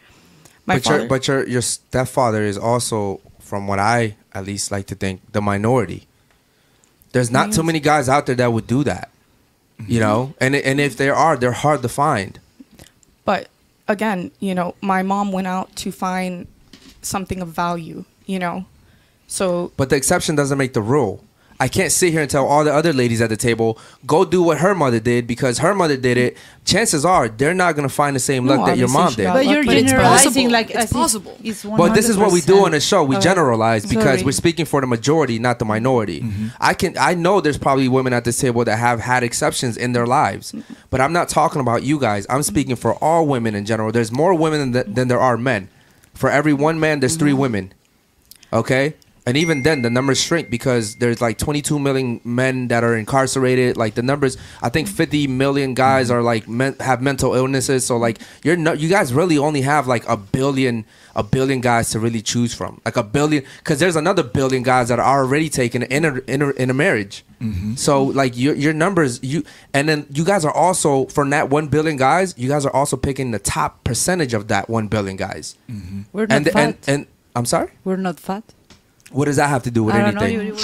my 0.70 0.76
but 0.76 0.84
father 0.84 1.00
your 1.00 1.08
but 1.08 1.28
your 1.28 1.48
your 1.48 1.62
stepfather 1.62 2.44
is 2.44 2.58
also, 2.58 3.22
from 3.40 3.66
what 3.66 3.80
I 3.80 4.16
at 4.34 4.46
least 4.46 4.72
like 4.72 4.86
to 4.88 4.96
think, 4.96 5.22
the 5.32 5.42
minority. 5.42 6.06
There's 7.12 7.32
not 7.32 7.52
too 7.52 7.64
many 7.64 7.80
guys 7.80 8.08
out 8.08 8.28
there 8.28 8.36
that 8.36 8.54
would 8.54 8.68
do 8.68 8.84
that, 8.84 9.10
you 9.80 9.84
mm-hmm. 9.86 10.00
know. 10.00 10.34
And 10.40 10.56
and 10.56 10.80
if 10.80 10.96
there 10.96 11.16
are, 11.16 11.36
they're 11.38 11.52
hard 11.52 11.82
to 11.82 11.90
find. 11.90 12.40
But 13.26 13.50
again, 13.88 14.30
you 14.40 14.54
know, 14.54 14.76
my 14.82 15.02
mom 15.02 15.32
went 15.32 15.48
out 15.48 15.76
to 15.78 15.92
find 15.92 16.48
something 17.02 17.42
of 17.42 17.48
value, 17.48 18.06
you 18.28 18.38
know. 18.38 18.66
So 19.26 19.72
But 19.76 19.90
the 19.90 19.96
exception 19.96 20.36
doesn't 20.36 20.58
make 20.60 20.74
the 20.74 20.84
rule. 20.84 21.24
I 21.62 21.68
can't 21.68 21.92
sit 21.92 22.14
here 22.14 22.22
and 22.22 22.30
tell 22.30 22.48
all 22.48 22.64
the 22.64 22.74
other 22.74 22.94
ladies 22.94 23.22
at 23.22 23.30
the 23.30 23.36
table 23.36 23.78
go 24.06 24.24
do 24.24 24.42
what 24.42 24.60
her 24.60 24.74
mother 24.74 25.00
did 25.00 25.28
because 25.28 25.58
her 25.58 25.76
mother 25.76 25.98
did 25.98 26.18
it. 26.18 26.38
Chances 26.64 27.04
are 27.04 27.28
they're 27.28 27.54
not 27.54 27.76
gonna 27.76 27.90
find 27.90 28.16
the 28.16 28.20
same 28.20 28.46
No, 28.46 28.56
luck 28.56 28.68
that 28.68 28.78
your 28.78 28.88
mom 28.88 29.14
did. 29.14 29.28
But 29.28 29.46
you're 29.46 29.66
But 29.66 29.74
generalizing 29.74 30.50
like 30.50 30.70
It's 30.72 30.94
possible. 30.94 31.36
It's 31.44 31.64
But 31.66 31.94
this 31.94 32.08
is 32.08 32.18
what 32.18 32.32
we 32.32 32.40
do 32.40 32.66
on 32.66 32.72
the 32.72 32.80
show. 32.80 33.04
We 33.04 33.18
Okay. 33.18 33.24
generalize 33.24 33.86
because 33.86 34.04
Sorry. 34.04 34.24
we're 34.24 34.32
speaking 34.32 34.66
for 34.66 34.80
the 34.80 34.88
majority, 34.88 35.38
not 35.38 35.60
the 35.60 35.66
mm-hmm. 35.66 35.70
minority. 35.70 36.22
Mm-hmm. 36.22 36.48
I 36.62 36.74
can 36.74 36.98
I 36.98 37.14
know 37.14 37.42
there's 37.42 37.58
probably 37.58 37.90
women 37.90 38.14
at 38.14 38.24
this 38.24 38.40
table 38.40 38.64
that 38.64 38.78
have 38.78 39.02
had 39.02 39.24
exceptions 39.24 39.76
in 39.76 39.92
their 39.92 40.08
lives, 40.08 40.56
but 40.90 41.02
I'm 41.02 41.12
not 41.12 41.28
talking 41.28 41.60
about 41.60 41.84
you 41.84 42.00
guys. 42.00 42.26
I'm 42.30 42.44
speaking 42.44 42.78
for 42.78 42.94
all 43.04 43.28
women 43.28 43.54
in 43.54 43.66
general. 43.66 43.92
There's 43.92 44.14
more 44.14 44.34
women 44.34 44.72
than, 44.72 44.94
than 44.94 45.08
there 45.10 45.20
are 45.20 45.36
men. 45.36 45.68
For 46.14 46.30
every 46.30 46.54
one 46.54 46.80
man, 46.80 47.02
there's 47.02 47.18
three 47.18 47.32
mm-hmm. 47.32 47.42
women. 47.42 47.74
Okay, 48.52 48.96
And 49.26 49.38
even 49.38 49.64
then, 49.64 49.82
the 49.82 49.90
numbers 49.90 50.22
shrink 50.22 50.50
because 50.50 50.96
there's 50.96 51.22
like 51.22 51.38
22 51.38 51.78
million 51.78 52.20
men 52.24 52.68
that 52.70 52.84
are 52.84 52.96
incarcerated. 52.96 53.78
Like 53.78 53.96
the 53.96 54.02
numbers, 54.02 54.38
I 54.62 54.70
think 54.70 54.88
50 54.88 55.28
million 55.28 55.74
guys 55.74 56.10
are 56.10 56.22
like 56.24 56.48
men, 56.48 56.76
have 56.80 57.02
mental 57.02 57.36
illnesses. 57.36 57.86
So 57.86 57.98
like 57.98 58.20
you're 58.44 58.56
no, 58.56 58.74
you 58.74 58.90
guys 58.90 59.14
really 59.14 59.38
only 59.38 59.62
have 59.62 59.88
like 59.88 60.08
a 60.08 60.18
billion 60.18 60.86
a 61.16 61.24
billion 61.24 61.60
guys 61.60 61.90
to 61.92 62.00
really 62.00 62.22
choose 62.22 62.54
from. 62.54 62.80
Like 62.86 62.96
a 62.96 63.04
billion, 63.04 63.44
because 63.58 63.80
there's 63.80 63.96
another 63.96 64.24
billion 64.24 64.64
guys 64.64 64.88
that 64.88 65.00
are 65.00 65.20
already 65.20 65.50
taken 65.50 65.84
in 65.84 66.06
a 66.06 66.16
in 66.28 66.42
a, 66.42 66.50
in 66.52 66.70
a 66.70 66.74
marriage. 66.74 67.24
Mm-hmm. 67.42 67.76
So 67.76 68.04
like 68.04 68.38
your 68.38 68.56
your 68.56 68.74
numbers 68.74 69.20
you 69.24 69.44
and 69.74 69.88
then 69.88 70.08
you 70.12 70.26
guys 70.26 70.44
are 70.46 70.54
also 70.54 71.06
from 71.06 71.30
that 71.32 71.50
one 71.50 71.68
billion 71.68 71.98
guys, 71.98 72.34
you 72.38 72.50
guys 72.50 72.66
are 72.66 72.74
also 72.74 72.98
picking 72.98 73.32
the 73.32 73.40
top 73.40 73.84
percentage 73.84 74.34
of 74.34 74.48
that 74.48 74.70
one 74.70 74.88
billion 74.88 75.18
guys. 75.18 75.56
Mm-hmm. 75.70 76.02
We're 76.14 76.26
not 76.26 76.36
And 76.36 76.46
fat. 76.48 76.56
and 76.64 76.78
and 76.88 77.08
I'm 77.36 77.46
sorry. 77.46 77.72
We're 77.84 77.98
not 77.98 78.20
fat. 78.20 78.44
What 79.12 79.26
does 79.26 79.38
that 79.38 79.50
have 79.50 79.64
to 79.64 79.72
do 79.72 79.84
with 79.84 79.96
I 79.96 80.02
don't 80.02 80.14
know. 80.14 80.22
anything? 80.22 80.48
You, 80.48 80.56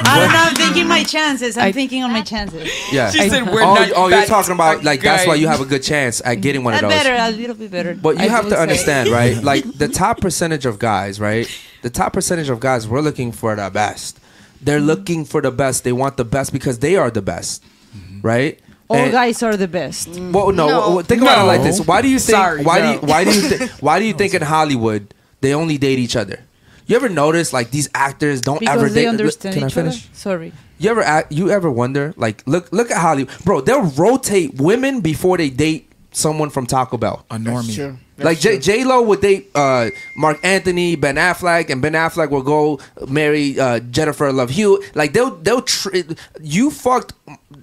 I 0.00 0.14
don't 0.18 0.32
know. 0.32 0.38
I'm 0.38 0.54
thinking 0.54 0.88
my 0.88 1.04
chances. 1.04 1.58
I'm 1.58 1.64
I- 1.64 1.72
thinking 1.72 2.02
on 2.02 2.12
my 2.12 2.22
chances. 2.22 2.70
Yeah. 2.90 3.10
She 3.10 3.28
said 3.28 3.44
we're 3.46 3.62
oh, 3.62 3.74
not 3.74 3.92
oh, 3.94 4.08
you're 4.08 4.24
talking 4.24 4.54
about 4.54 4.84
like 4.84 5.02
that's 5.02 5.26
why 5.26 5.34
you 5.34 5.48
have 5.48 5.60
a 5.60 5.66
good 5.66 5.82
chance 5.82 6.22
at 6.24 6.36
getting 6.36 6.64
one 6.64 6.72
of 6.72 6.80
That 6.80 6.88
those. 6.88 7.04
better, 7.04 7.14
a 7.14 7.30
little 7.36 7.56
bit 7.56 7.70
better. 7.70 7.94
But 7.94 8.16
you 8.16 8.22
I 8.22 8.28
have 8.28 8.44
would 8.44 8.50
to 8.50 8.56
say. 8.56 8.62
understand, 8.62 9.08
right? 9.12 9.36
Like 9.42 9.64
the 9.64 9.88
top 9.88 10.20
percentage 10.22 10.64
of 10.64 10.78
guys, 10.78 11.20
right? 11.20 11.46
The 11.82 11.90
top 11.90 12.14
percentage 12.14 12.48
of 12.48 12.58
guys, 12.58 12.88
we're 12.88 13.02
looking 13.02 13.30
for 13.30 13.54
the 13.54 13.68
best. 13.68 14.18
They're 14.62 14.78
mm-hmm. 14.78 14.86
looking 14.86 15.24
for 15.26 15.42
the 15.42 15.50
best. 15.50 15.84
They 15.84 15.92
want 15.92 16.16
the 16.16 16.24
best 16.24 16.54
because 16.54 16.78
they 16.78 16.96
are 16.96 17.10
the 17.10 17.22
best, 17.22 17.62
mm-hmm. 17.94 18.22
right? 18.22 18.58
All 18.88 18.96
And- 18.96 19.12
guys 19.12 19.42
are 19.42 19.58
the 19.58 19.68
best. 19.68 20.08
Well, 20.08 20.52
no. 20.52 20.68
No. 20.68 20.94
well, 20.94 21.02
Think 21.02 21.20
about 21.20 21.44
it 21.44 21.46
like 21.46 21.62
this. 21.62 21.86
Why 21.86 22.00
do 22.00 22.08
you 22.08 22.18
think? 22.18 22.36
Sorry, 22.36 22.62
why 22.62 22.80
do 22.80 22.92
you? 22.92 22.98
Why 23.00 23.24
do 23.24 23.30
you? 23.30 23.48
Th- 23.50 23.70
why 23.82 23.98
do 23.98 24.06
you 24.06 24.14
think 24.20 24.32
in 24.32 24.40
Hollywood 24.40 25.12
they 25.40 25.54
only 25.54 25.78
date 25.78 25.98
each 25.98 26.16
other? 26.16 26.40
You 26.86 26.96
ever 26.96 27.08
notice 27.08 27.52
like 27.52 27.70
these 27.70 27.88
actors 27.94 28.40
don't 28.40 28.60
Because 28.60 28.76
ever 28.82 28.88
they 28.88 29.02
date? 29.02 29.08
understand 29.08 29.54
Can 29.54 29.64
I 29.64 29.66
each 29.66 29.76
other. 29.76 29.90
finish? 29.90 30.08
Sorry. 30.12 30.52
You 30.78 30.90
ever 30.90 31.02
act, 31.02 31.32
you 31.32 31.50
ever 31.50 31.70
wonder 31.70 32.14
like 32.16 32.42
look 32.46 32.70
look 32.72 32.90
at 32.90 32.98
Hollywood, 32.98 33.32
bro? 33.44 33.60
They'll 33.60 33.82
rotate 33.90 34.54
women 34.54 35.00
before 35.00 35.36
they 35.36 35.50
date 35.50 35.90
someone 36.12 36.48
from 36.50 36.66
Taco 36.66 36.96
Bell. 36.96 37.26
A 37.30 37.36
normie. 37.36 37.74
True. 37.74 37.98
like 38.16 38.40
J 38.40 38.58
J 38.58 38.84
Lo 38.84 39.02
would 39.02 39.20
date 39.20 39.50
uh, 39.54 39.90
Marc 40.16 40.38
Anthony, 40.42 40.96
Ben 40.96 41.16
Affleck, 41.16 41.68
and 41.68 41.82
Ben 41.82 41.92
Affleck 41.92 42.30
will 42.30 42.42
go 42.42 42.80
marry 43.06 43.58
uh, 43.60 43.80
Jennifer 43.80 44.32
Love 44.32 44.50
Hewitt. 44.50 44.96
Like 44.96 45.12
they'll 45.12 45.34
they'll 45.36 45.62
tr- 45.62 45.96
you 46.40 46.70
fucked 46.70 47.12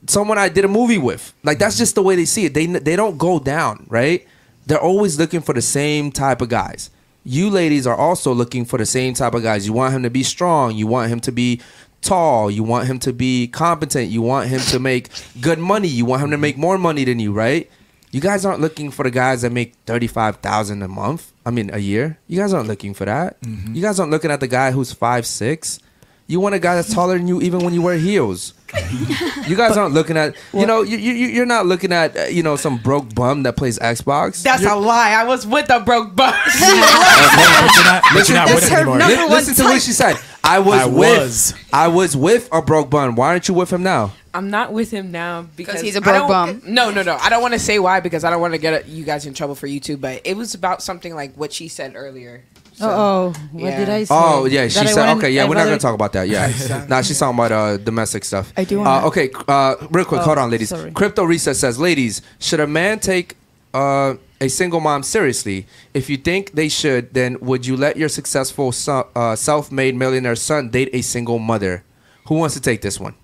someone 0.07 0.38
I 0.38 0.49
did 0.49 0.65
a 0.65 0.69
movie 0.69 0.99
with. 0.99 1.34
Like 1.43 1.57
that's 1.57 1.77
just 1.77 1.95
the 1.95 2.03
way 2.03 2.15
they 2.15 2.26
see 2.26 2.45
it. 2.45 2.53
They 2.53 2.68
they 2.68 2.95
don't 2.95 3.18
go 3.18 3.39
down, 3.39 3.88
right? 3.89 4.27
They're 4.68 4.80
always 4.80 5.18
looking 5.18 5.41
for 5.41 5.53
the 5.53 5.61
same 5.64 6.11
type 6.11 6.41
of 6.41 6.49
guys. 6.49 6.89
You 7.26 7.49
ladies 7.49 7.88
are 7.88 7.95
also 7.95 8.34
looking 8.34 8.65
for 8.65 8.77
the 8.77 8.85
same 8.85 9.15
type 9.15 9.34
of 9.34 9.41
guys. 9.41 9.65
You 9.65 9.73
want 9.73 9.95
him 9.95 10.03
to 10.03 10.11
be 10.11 10.23
strong. 10.23 10.76
You 10.76 10.85
want 10.85 11.11
him 11.11 11.19
to 11.22 11.31
be 11.31 11.60
tall. 12.02 12.52
You 12.52 12.64
want 12.64 12.88
him 12.88 12.99
to 12.99 13.11
be 13.11 13.47
competent. 13.47 14.10
You 14.10 14.22
want 14.22 14.47
him 14.47 14.61
to 14.61 14.80
make 14.80 15.10
good 15.41 15.57
money. 15.57 15.88
You 15.88 16.06
want 16.06 16.22
him 16.22 16.31
to 16.31 16.38
make 16.38 16.56
more 16.56 16.77
money 16.77 17.03
than 17.03 17.19
you, 17.19 17.34
right? 17.34 17.69
You 18.11 18.22
guys 18.22 18.45
aren't 18.45 18.61
looking 18.61 18.91
for 18.91 19.03
the 19.03 19.11
guys 19.11 19.41
that 19.41 19.52
make 19.52 19.73
thirty 19.85 20.07
five 20.07 20.38
thousand 20.38 20.84
a 20.84 20.88
month. 20.88 21.34
I 21.45 21.52
mean, 21.52 21.69
a 21.73 21.80
year. 21.80 22.18
You 22.27 22.39
guys 22.39 22.53
aren't 22.53 22.68
looking 22.68 22.93
for 22.93 23.06
that. 23.06 23.41
Mm-hmm. 23.41 23.73
You 23.73 23.81
guys 23.81 23.99
aren't 23.99 24.11
looking 24.11 24.31
at 24.31 24.39
the 24.39 24.47
guy 24.47 24.72
who's 24.72 24.93
five 24.93 25.26
six. 25.26 25.80
You 26.27 26.39
want 26.39 26.56
a 26.56 26.60
guy 26.60 26.76
that's 26.76 26.93
taller 26.93 27.18
than 27.18 27.27
you, 27.27 27.41
even 27.41 27.60
when 27.64 27.73
you 27.73 27.81
wear 27.81 27.97
heels. 27.97 28.53
You 29.47 29.56
guys 29.56 29.77
aren't 29.77 29.93
looking 29.93 30.18
at. 30.18 30.35
You 30.53 30.65
know, 30.65 30.81
you, 30.81 30.97
you 30.97 31.14
you're 31.27 31.45
not 31.45 31.68
looking 31.68 31.91
at 31.93 32.18
uh, 32.18 32.23
you 32.23 32.41
know 32.41 32.56
some 32.56 32.77
broke 32.80 33.14
bum 33.14 33.43
that 33.43 33.56
plays 33.56 33.77
Xbox. 33.77 34.41
That's 34.41 34.64
You're- 34.64 34.73
a 34.73 34.80
lie. 34.80 35.11
I 35.11 35.23
was 35.23 35.45
with 35.45 35.69
a 35.69 35.80
broke 35.81 36.15
bus. 36.15 36.34
But 36.56 37.76
you're 37.76 37.85
not, 37.85 38.03
but 38.14 38.30
you're 38.30 38.38
not 38.38 38.56
with 38.56 38.69
her 38.69 38.76
anymore. 38.77 38.97
number 38.97 39.26
listen 39.35 39.53
to 39.56 39.64
what 39.64 39.81
she 39.81 39.91
said. 39.91 40.15
I 40.43 40.60
was 40.60 40.80
I 40.81 40.85
with. 40.85 41.19
was. 41.19 41.53
I 41.73 41.88
was 41.88 42.15
with 42.18 42.49
a 42.52 42.61
broke 42.61 42.89
bum. 42.89 43.15
Why 43.15 43.27
aren't 43.30 43.47
you 43.47 43.53
with 43.53 43.72
him 43.72 43.84
now? 43.84 44.14
I'm 44.34 44.49
not 44.49 44.73
with 44.73 44.91
him 44.91 45.11
now 45.11 45.43
because 45.56 45.81
he's 45.81 45.95
a 45.95 46.02
broke 46.02 46.27
bum. 46.27 46.61
No, 46.65 46.91
no, 46.91 47.03
no. 47.03 47.15
I 47.15 47.30
don't 47.30 47.41
want 47.41 47.53
to 47.53 47.60
say 47.60 47.80
why 47.80 47.99
because 47.99 48.23
I 48.23 48.30
don't 48.30 48.41
want 48.41 48.53
to 48.53 48.57
get 48.60 48.73
uh, 48.73 48.85
you 48.88 49.03
guys 49.06 49.26
in 49.26 49.34
trouble 49.34 49.56
for 49.56 49.68
YouTube. 49.68 50.02
But 50.02 50.22
it 50.26 50.35
was 50.35 50.53
about 50.53 50.81
something 50.84 51.14
like 51.15 51.35
what 51.35 51.53
she 51.53 51.68
said 51.68 51.93
earlier. 51.95 52.43
So, 52.76 52.89
oh, 52.89 53.34
what 53.53 53.64
yeah. 53.72 53.77
did 53.80 53.89
I 53.89 54.03
say? 54.03 54.14
Oh 54.14 54.45
yeah, 54.45 54.68
she 54.68 54.80
That 54.80 54.89
said. 54.89 55.06
wanted- 55.07 55.18
Okay, 55.23 55.31
yeah, 55.31 55.43
I'd 55.43 55.49
we're 55.49 55.56
not 55.56 55.64
gonna 55.65 55.77
talk 55.80 55.95
about 55.95 56.11
that. 56.14 56.27
Yeah, 56.27 56.85
nah, 56.89 57.02
she's 57.02 57.18
talking 57.18 57.38
about 57.39 57.52
uh, 57.52 57.77
domestic 57.77 58.26
stuff. 58.26 58.52
I 58.57 58.65
do 58.65 58.81
Uh, 58.81 58.84
wanna- 58.84 59.07
okay, 59.07 59.30
uh, 59.47 59.76
real 59.91 60.03
quick, 60.06 60.22
Oh, 60.22 60.26
hold 60.26 60.38
on, 60.38 60.52
ladies. 60.52 60.69
sorry. 60.69 60.91
Crypto 60.91 61.23
Reset 61.23 61.56
says, 61.56 61.80
ladies, 61.80 62.22
should 62.39 62.60
a 62.60 62.68
man 62.68 62.99
take 62.99 63.38
uh, 63.73 64.15
a 64.41 64.49
single 64.49 64.80
mom 64.81 65.03
seriously? 65.03 65.68
If 65.93 66.10
you 66.10 66.18
think 66.18 66.52
they 66.53 66.68
should, 66.68 67.14
then 67.14 67.38
would 67.39 67.65
you 67.65 67.77
let 67.77 67.95
your 67.95 68.10
successful 68.10 68.72
so- 68.73 69.07
uh, 69.15 69.35
self-made 69.38 69.95
millionaire 69.95 70.35
son 70.35 70.69
date 70.69 70.89
a 70.91 71.02
single 71.02 71.39
mother? 71.39 71.84
Who 72.27 72.35
wants 72.35 72.56
to 72.56 72.61
take 72.61 72.81
this 72.81 72.99
one? 72.99 73.15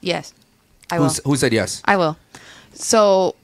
Yes, 0.00 0.32
I 0.90 0.98
will. 1.00 1.10
Who 1.24 1.36
said 1.36 1.52
yes? 1.52 1.82
I 1.84 1.96
will. 1.98 2.16
So, 2.72 3.34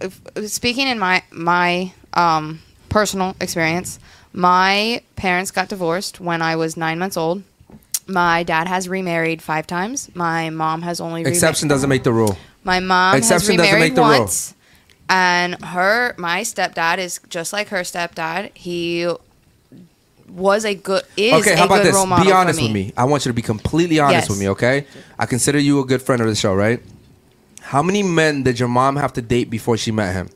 if, 0.00 0.20
speaking 0.46 0.88
in 0.88 0.98
my 0.98 1.22
my 1.30 1.92
um, 2.14 2.60
personal 2.88 3.36
experience, 3.40 3.98
my 4.34 5.00
parents 5.16 5.50
got 5.52 5.68
divorced 5.68 6.20
when 6.20 6.42
I 6.42 6.56
was 6.56 6.76
nine 6.76 6.98
months 6.98 7.16
old. 7.16 7.42
My 8.06 8.42
dad 8.42 8.68
has 8.68 8.88
remarried 8.88 9.40
five 9.40 9.66
times. 9.66 10.10
My 10.14 10.50
mom 10.50 10.82
has 10.82 11.00
only 11.00 11.22
remar- 11.24 11.28
Exception 11.28 11.68
doesn't 11.68 11.88
make 11.88 12.02
the 12.02 12.12
rule. 12.12 12.36
My 12.64 12.80
mom 12.80 13.16
Exception 13.16 13.52
has 13.52 13.56
doesn't 13.58 13.64
remarried 13.74 13.92
make 13.92 13.94
the 13.94 14.02
rule. 14.02 14.18
once, 14.20 14.54
and 15.08 15.62
her 15.64 16.14
my 16.18 16.40
stepdad 16.42 16.98
is 16.98 17.20
just 17.30 17.52
like 17.52 17.68
her 17.68 17.80
stepdad. 17.80 18.50
He 18.54 19.06
was 20.28 20.64
a 20.64 20.74
good 20.74 21.04
is 21.16 21.32
okay, 21.34 21.52
a 21.52 21.56
how 21.56 21.66
about 21.66 21.76
good 21.76 21.86
this? 21.86 21.94
role 21.94 22.06
model 22.06 22.24
Be 22.24 22.30
for 22.32 22.36
honest 22.36 22.60
with 22.60 22.72
me. 22.72 22.92
I 22.96 23.04
want 23.04 23.24
you 23.24 23.30
to 23.30 23.34
be 23.34 23.42
completely 23.42 24.00
honest 24.00 24.14
Yes. 24.24 24.28
with 24.30 24.40
me, 24.40 24.48
okay? 24.50 24.86
I 25.18 25.26
consider 25.26 25.58
you 25.60 25.78
a 25.80 25.84
good 25.84 26.02
friend 26.02 26.20
of 26.20 26.26
the 26.28 26.34
show, 26.34 26.54
right? 26.54 26.82
How 27.60 27.82
many 27.82 28.02
men 28.02 28.42
did 28.42 28.58
your 28.58 28.68
mom 28.68 28.96
have 28.96 29.12
to 29.14 29.22
date 29.22 29.48
before 29.48 29.76
she 29.76 29.92
met 29.92 30.12
him? 30.14 30.28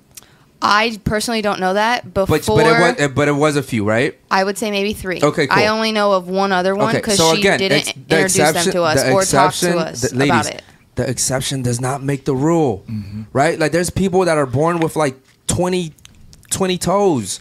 I 0.60 0.98
personally 1.04 1.40
don't 1.42 1.60
know 1.60 1.74
that. 1.74 2.12
Before 2.12 2.38
But 2.38 2.46
but 2.46 2.66
it 2.66 2.80
was 3.00 3.12
but 3.14 3.28
it 3.28 3.32
was 3.32 3.56
a 3.56 3.62
few, 3.62 3.84
right? 3.84 4.18
I 4.30 4.42
would 4.44 4.58
say 4.58 4.70
maybe 4.70 4.92
three. 4.92 5.20
Okay, 5.22 5.46
cool. 5.46 5.58
I 5.58 5.68
only 5.68 5.92
know 5.92 6.12
of 6.12 6.28
one 6.28 6.50
other 6.52 6.74
one 6.74 6.88
Okay, 6.88 6.98
because 6.98 7.16
so 7.16 7.34
she 7.34 7.40
again, 7.40 7.58
didn't 7.60 8.08
the 8.08 8.20
introduce 8.22 8.52
them 8.64 8.72
to 8.72 8.82
us 8.82 9.02
the 9.02 9.12
or 9.12 9.22
talk 9.22 9.48
exception- 9.52 9.72
to 9.72 9.78
us 9.78 10.00
the- 10.02 10.16
ladies, 10.16 10.30
about 10.30 10.46
it. 10.54 10.62
The 10.96 11.08
exception 11.08 11.62
does 11.62 11.80
not 11.80 12.02
make 12.02 12.24
the 12.24 12.34
rule, 12.34 12.84
mm-hmm. 12.88 13.22
right? 13.32 13.56
Like 13.56 13.70
there's 13.70 13.88
people 13.90 14.24
that 14.24 14.36
are 14.36 14.46
born 14.46 14.80
with 14.80 14.96
like 14.96 15.14
20, 15.46 15.92
20 16.50 16.78
toes, 16.78 17.40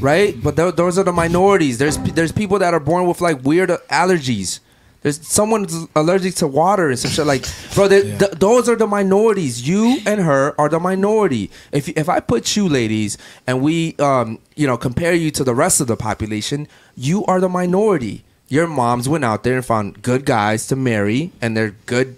right? 0.00 0.36
But 0.42 0.56
tho- 0.56 0.70
those 0.70 0.98
are 0.98 1.02
the 1.04 1.12
minorities. 1.12 1.78
There's 1.78 1.96
there's 1.96 2.30
people 2.32 2.58
that 2.58 2.74
are 2.74 2.80
born 2.80 3.06
with 3.06 3.22
like 3.22 3.42
weird 3.42 3.70
allergies. 3.90 4.60
There's 5.02 5.26
someone's 5.26 5.86
allergic 5.96 6.34
to 6.36 6.46
water 6.46 6.90
and 6.90 6.98
some 6.98 7.10
shit 7.10 7.26
like, 7.26 7.46
bro. 7.74 7.88
they- 7.88 8.02
th- 8.18 8.32
those 8.32 8.68
are 8.68 8.76
the 8.76 8.86
minorities. 8.86 9.66
You 9.66 9.98
and 10.06 10.20
her 10.20 10.54
are 10.60 10.68
the 10.68 10.78
minority. 10.78 11.50
If 11.72 11.88
if 11.88 12.08
I 12.08 12.20
put 12.20 12.54
you, 12.56 12.68
ladies, 12.68 13.16
and 13.46 13.62
we, 13.62 13.96
um, 13.98 14.38
you 14.56 14.66
know, 14.66 14.76
compare 14.76 15.14
you 15.14 15.30
to 15.32 15.44
the 15.44 15.54
rest 15.54 15.80
of 15.80 15.86
the 15.86 15.96
population, 15.96 16.68
you 16.96 17.24
are 17.24 17.40
the 17.40 17.48
minority. 17.48 18.24
Your 18.48 18.66
moms 18.66 19.08
went 19.08 19.24
out 19.24 19.42
there 19.44 19.56
and 19.56 19.64
found 19.64 20.02
good 20.02 20.24
guys 20.26 20.66
to 20.66 20.76
marry, 20.76 21.30
and 21.40 21.56
they're 21.56 21.74
good, 21.86 22.16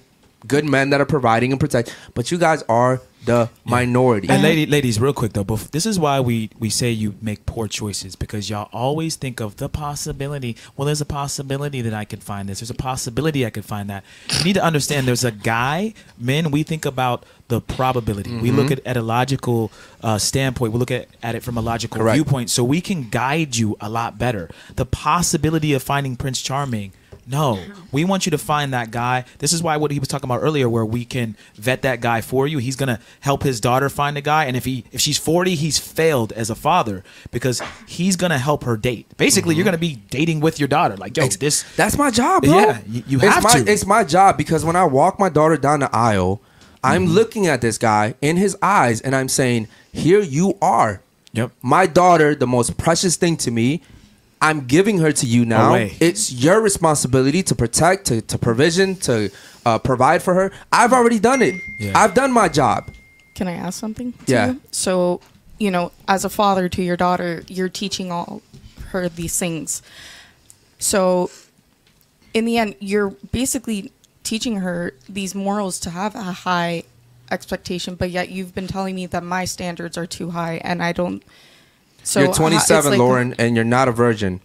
good 0.49 0.65
men 0.65 0.91
that 0.91 1.01
are 1.01 1.07
providing 1.07 1.53
and 1.53 1.61
protect. 1.61 1.95
But 2.15 2.31
you 2.33 2.39
guys 2.39 2.65
are 2.69 3.01
the 3.25 3.49
minority. 3.65 4.29
And 4.29 4.43
lady, 4.43 4.67
ladies, 4.67 4.99
real 5.01 5.13
quick 5.13 5.33
though, 5.33 5.45
bef- 5.45 5.71
this 5.71 5.87
is 5.87 5.99
why 5.99 6.19
we 6.21 6.51
we 6.59 6.71
say 6.71 6.91
you 6.91 7.15
make 7.23 7.47
poor 7.47 7.69
choices 7.69 8.17
because 8.17 8.51
y'all 8.51 8.69
always 8.73 9.17
think 9.17 9.41
of 9.41 9.57
the 9.59 9.69
possibility. 9.69 10.57
Well, 10.77 10.87
there's 10.87 11.01
a 11.01 11.07
possibility 11.07 11.81
that 11.83 11.95
I 11.95 12.05
could 12.05 12.23
find 12.23 12.49
this. 12.49 12.61
There's 12.61 12.71
a 12.71 12.75
possibility 12.75 13.47
I 13.47 13.51
could 13.51 13.65
find 13.65 13.89
that. 13.91 14.03
You 14.39 14.45
need 14.45 14.55
to 14.55 14.65
understand. 14.65 15.07
There's 15.07 15.25
a 15.25 15.31
guy, 15.31 15.95
men. 16.19 16.51
We 16.51 16.63
think 16.65 16.85
about 16.85 17.25
the 17.49 17.61
probability. 17.61 18.35
We 18.37 18.51
look 18.51 18.69
Mhm. 18.69 18.73
at 18.73 18.87
at 18.87 18.97
a 18.97 19.03
logical 19.03 19.71
uh, 20.03 20.19
standpoint. 20.19 20.73
We 20.73 20.79
look 20.79 20.91
at, 20.91 21.07
at 21.23 21.35
it 21.35 21.43
from 21.43 21.57
a 21.57 21.61
logical 21.61 21.99
Correct. 22.01 22.15
viewpoint, 22.17 22.51
so 22.51 22.65
we 22.65 22.81
can 22.81 23.09
guide 23.09 23.57
you 23.57 23.77
a 23.81 23.89
lot 23.89 24.19
better. 24.19 24.51
The 24.75 24.87
possibility 24.87 25.73
of 25.75 25.83
finding 25.83 26.17
Prince 26.17 26.41
Charming. 26.43 26.93
No, 27.33 27.59
we 27.93 28.05
want 28.05 28.27
you 28.27 28.31
to 28.31 28.39
find 28.39 28.73
that 28.73 28.91
guy. 28.93 29.25
This 29.39 29.53
is 29.53 29.63
why 29.63 29.77
what 29.79 29.91
he 29.91 29.99
was 29.99 30.09
talking 30.09 30.29
about 30.29 30.41
earlier, 30.43 30.69
where 30.69 30.85
we 30.85 31.05
can 31.05 31.37
vet 31.57 31.83
that 31.83 32.01
guy 32.01 32.21
for 32.21 32.47
you. 32.47 32.59
He's 32.59 32.77
gonna 32.77 33.01
help 33.21 33.43
his 33.43 33.61
daughter 33.61 33.89
find 33.89 34.17
a 34.17 34.21
guy, 34.21 34.45
and 34.45 34.57
if 34.57 34.65
he 34.65 34.85
if 34.93 35.01
she's 35.01 35.19
forty, 35.19 35.55
he's 35.57 35.79
failed 35.79 36.31
as 36.33 36.51
a 36.51 36.55
father 36.55 37.03
because 37.31 37.61
he's 37.89 38.17
gonna 38.17 38.39
help 38.39 38.63
her 38.65 38.77
date. 38.77 39.07
Basically, 39.17 39.55
you're 39.57 39.65
gonna 39.65 39.79
be 39.79 39.97
dating 40.11 40.41
with 40.41 40.61
your 40.61 40.69
daughter. 40.69 40.97
Like, 40.97 41.17
yo, 41.17 41.27
this 41.29 41.65
That's 41.77 41.97
my 41.99 42.11
job, 42.11 42.45
bro. 42.45 42.55
Yeah, 42.55 42.81
you, 42.87 43.03
you 43.09 43.17
it's 43.19 43.27
have 43.35 43.43
my, 43.43 43.59
to. 43.61 43.73
It's 43.73 43.87
my 43.87 44.05
job 44.05 44.37
because 44.37 44.65
when 44.65 44.77
I 44.77 44.85
walk 44.85 45.19
my 45.19 45.29
daughter 45.29 45.57
down 45.57 45.81
the 45.81 45.91
aisle, 45.95 46.41
I'm 46.85 47.05
Mm-hmm. 47.07 47.13
looking 47.15 47.47
at 47.47 47.61
this 47.61 47.79
guy 47.79 48.15
in 48.21 48.37
his 48.37 48.57
eyes 48.61 49.01
and 49.01 49.15
I'm 49.17 49.29
saying, 49.29 49.69
"Here 49.93 50.21
you 50.21 50.59
are, 50.61 51.01
Yep. 51.33 51.53
my 51.63 51.87
daughter, 51.87 52.35
the 52.35 52.47
most 52.47 52.77
precious 52.77 53.17
thing 53.17 53.37
to 53.39 53.51
me. 53.51 53.81
I'm 54.43 54.67
giving 54.67 54.99
her 54.99 55.13
to 55.13 55.27
you 55.27 55.45
now. 55.45 55.71
Away. 55.71 55.97
It's 56.01 56.33
your 56.33 56.61
responsibility 56.61 57.43
to 57.45 57.55
protect, 57.55 58.07
to, 58.09 58.21
to 58.23 58.37
provision, 58.39 58.97
to 58.97 59.31
uh, 59.65 59.79
provide 59.79 60.23
for 60.23 60.35
her. 60.35 60.53
I've 60.73 60.93
already 60.93 61.21
done 61.21 61.41
it. 61.43 61.55
Yeah. 61.79 61.93
I've 61.95 62.13
done 62.13 62.33
my 62.33 62.49
job. 62.49 62.91
Can 63.35 63.47
I 63.49 63.53
ask 63.53 63.79
something? 63.79 64.13
to 64.13 64.19
Yeah. 64.33 64.47
you? 64.51 64.61
So, 64.73 65.21
you 65.59 65.71
know, 65.71 65.93
as 66.09 66.25
a 66.25 66.29
father 66.29 66.69
to 66.69 66.83
your 66.83 66.97
daughter, 66.97 67.45
you're 67.49 67.69
teaching 67.69 68.11
all 68.11 68.43
her 68.89 69.09
these 69.09 69.39
things. 69.39 69.81
So 70.79 71.31
in 72.35 72.45
the 72.45 72.59
end, 72.59 72.75
you're 72.81 73.11
basically 73.31 73.93
teaching 74.25 74.57
her 74.57 74.93
these 75.09 75.35
morals 75.35 75.79
to 75.81 75.91
have 75.91 76.15
a 76.17 76.23
high 76.23 76.83
expectation, 77.31 77.95
but 77.95 78.11
yet 78.11 78.31
you've 78.31 78.55
been 78.55 78.67
telling 78.67 78.95
me 78.97 79.07
that 79.07 79.23
my 79.23 79.45
standards 79.45 79.97
are 79.97 80.07
too 80.07 80.31
high, 80.31 80.61
and 80.65 80.83
I 80.83 80.93
don't. 80.93 81.23
So 82.05 82.21
you're 82.21 82.29
uh, 82.29 82.31
it's 82.31 82.39
27, 82.39 82.91
like- 82.91 82.99
Lauren, 82.99 83.35
and 83.39 83.57
you're 83.57 83.65
not 83.65 83.89
a 83.89 83.93
virgin. 83.93 84.41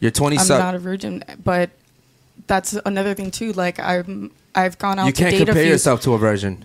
You're 0.00 0.10
27. 0.10 0.54
I'm 0.54 0.66
not 0.66 0.74
a 0.74 0.78
virgin, 0.78 1.24
but 1.42 1.70
that's 2.46 2.74
another 2.84 3.14
thing 3.14 3.30
too. 3.30 3.52
Like 3.52 3.78
I'm, 3.80 4.30
I've 4.54 4.78
gone 4.78 4.98
out 4.98 5.06
you 5.06 5.12
can't 5.12 5.36
compare 5.36 5.64
yourself 5.64 6.00
to 6.02 6.14
a 6.14 6.18
virgin. 6.18 6.64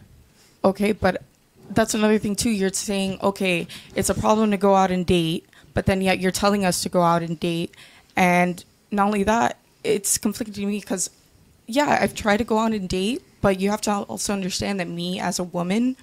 Okay, 0.64 0.92
but 0.92 1.24
that's 1.70 1.94
another 1.94 2.18
thing 2.18 2.36
too. 2.36 2.50
You're 2.50 2.74
saying, 2.74 3.20
okay, 3.24 3.68
it's 3.96 4.10
a 4.10 4.14
problem 4.14 4.52
to 4.52 4.58
go 4.58 4.76
out 4.76 4.92
and 4.92 5.06
date, 5.06 5.48
but 5.74 5.86
then 5.86 6.02
yet 6.02 6.20
you're 6.20 6.32
telling 6.32 6.66
us 6.66 6.82
to 6.84 6.90
go 6.90 7.02
out 7.02 7.24
and 7.24 7.40
date. 7.40 7.74
And 8.16 8.64
not 8.92 9.08
only 9.08 9.24
that, 9.24 9.58
it's 9.84 10.18
conflicting 10.18 10.54
to 10.56 10.66
me 10.66 10.80
because, 10.80 11.10
yeah, 11.68 11.98
I've 12.02 12.14
tried 12.14 12.38
to 12.38 12.44
go 12.44 12.58
out 12.60 12.74
and 12.74 12.88
date, 12.88 13.24
but 13.42 13.60
you 13.60 13.70
have 13.70 13.82
to 13.82 13.92
also 13.92 14.34
understand 14.34 14.80
that 14.80 14.88
me 14.88 15.20
as 15.20 15.40
a 15.40 15.44
woman, 15.44 15.96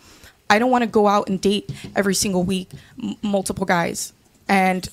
I 0.50 0.58
don't 0.58 0.70
want 0.70 0.82
to 0.82 0.88
go 0.88 1.06
out 1.06 1.28
and 1.28 1.40
date 1.40 1.70
every 1.94 2.14
single 2.14 2.42
week 2.42 2.70
multiple 3.22 3.66
guys. 3.66 4.12
And 4.48 4.88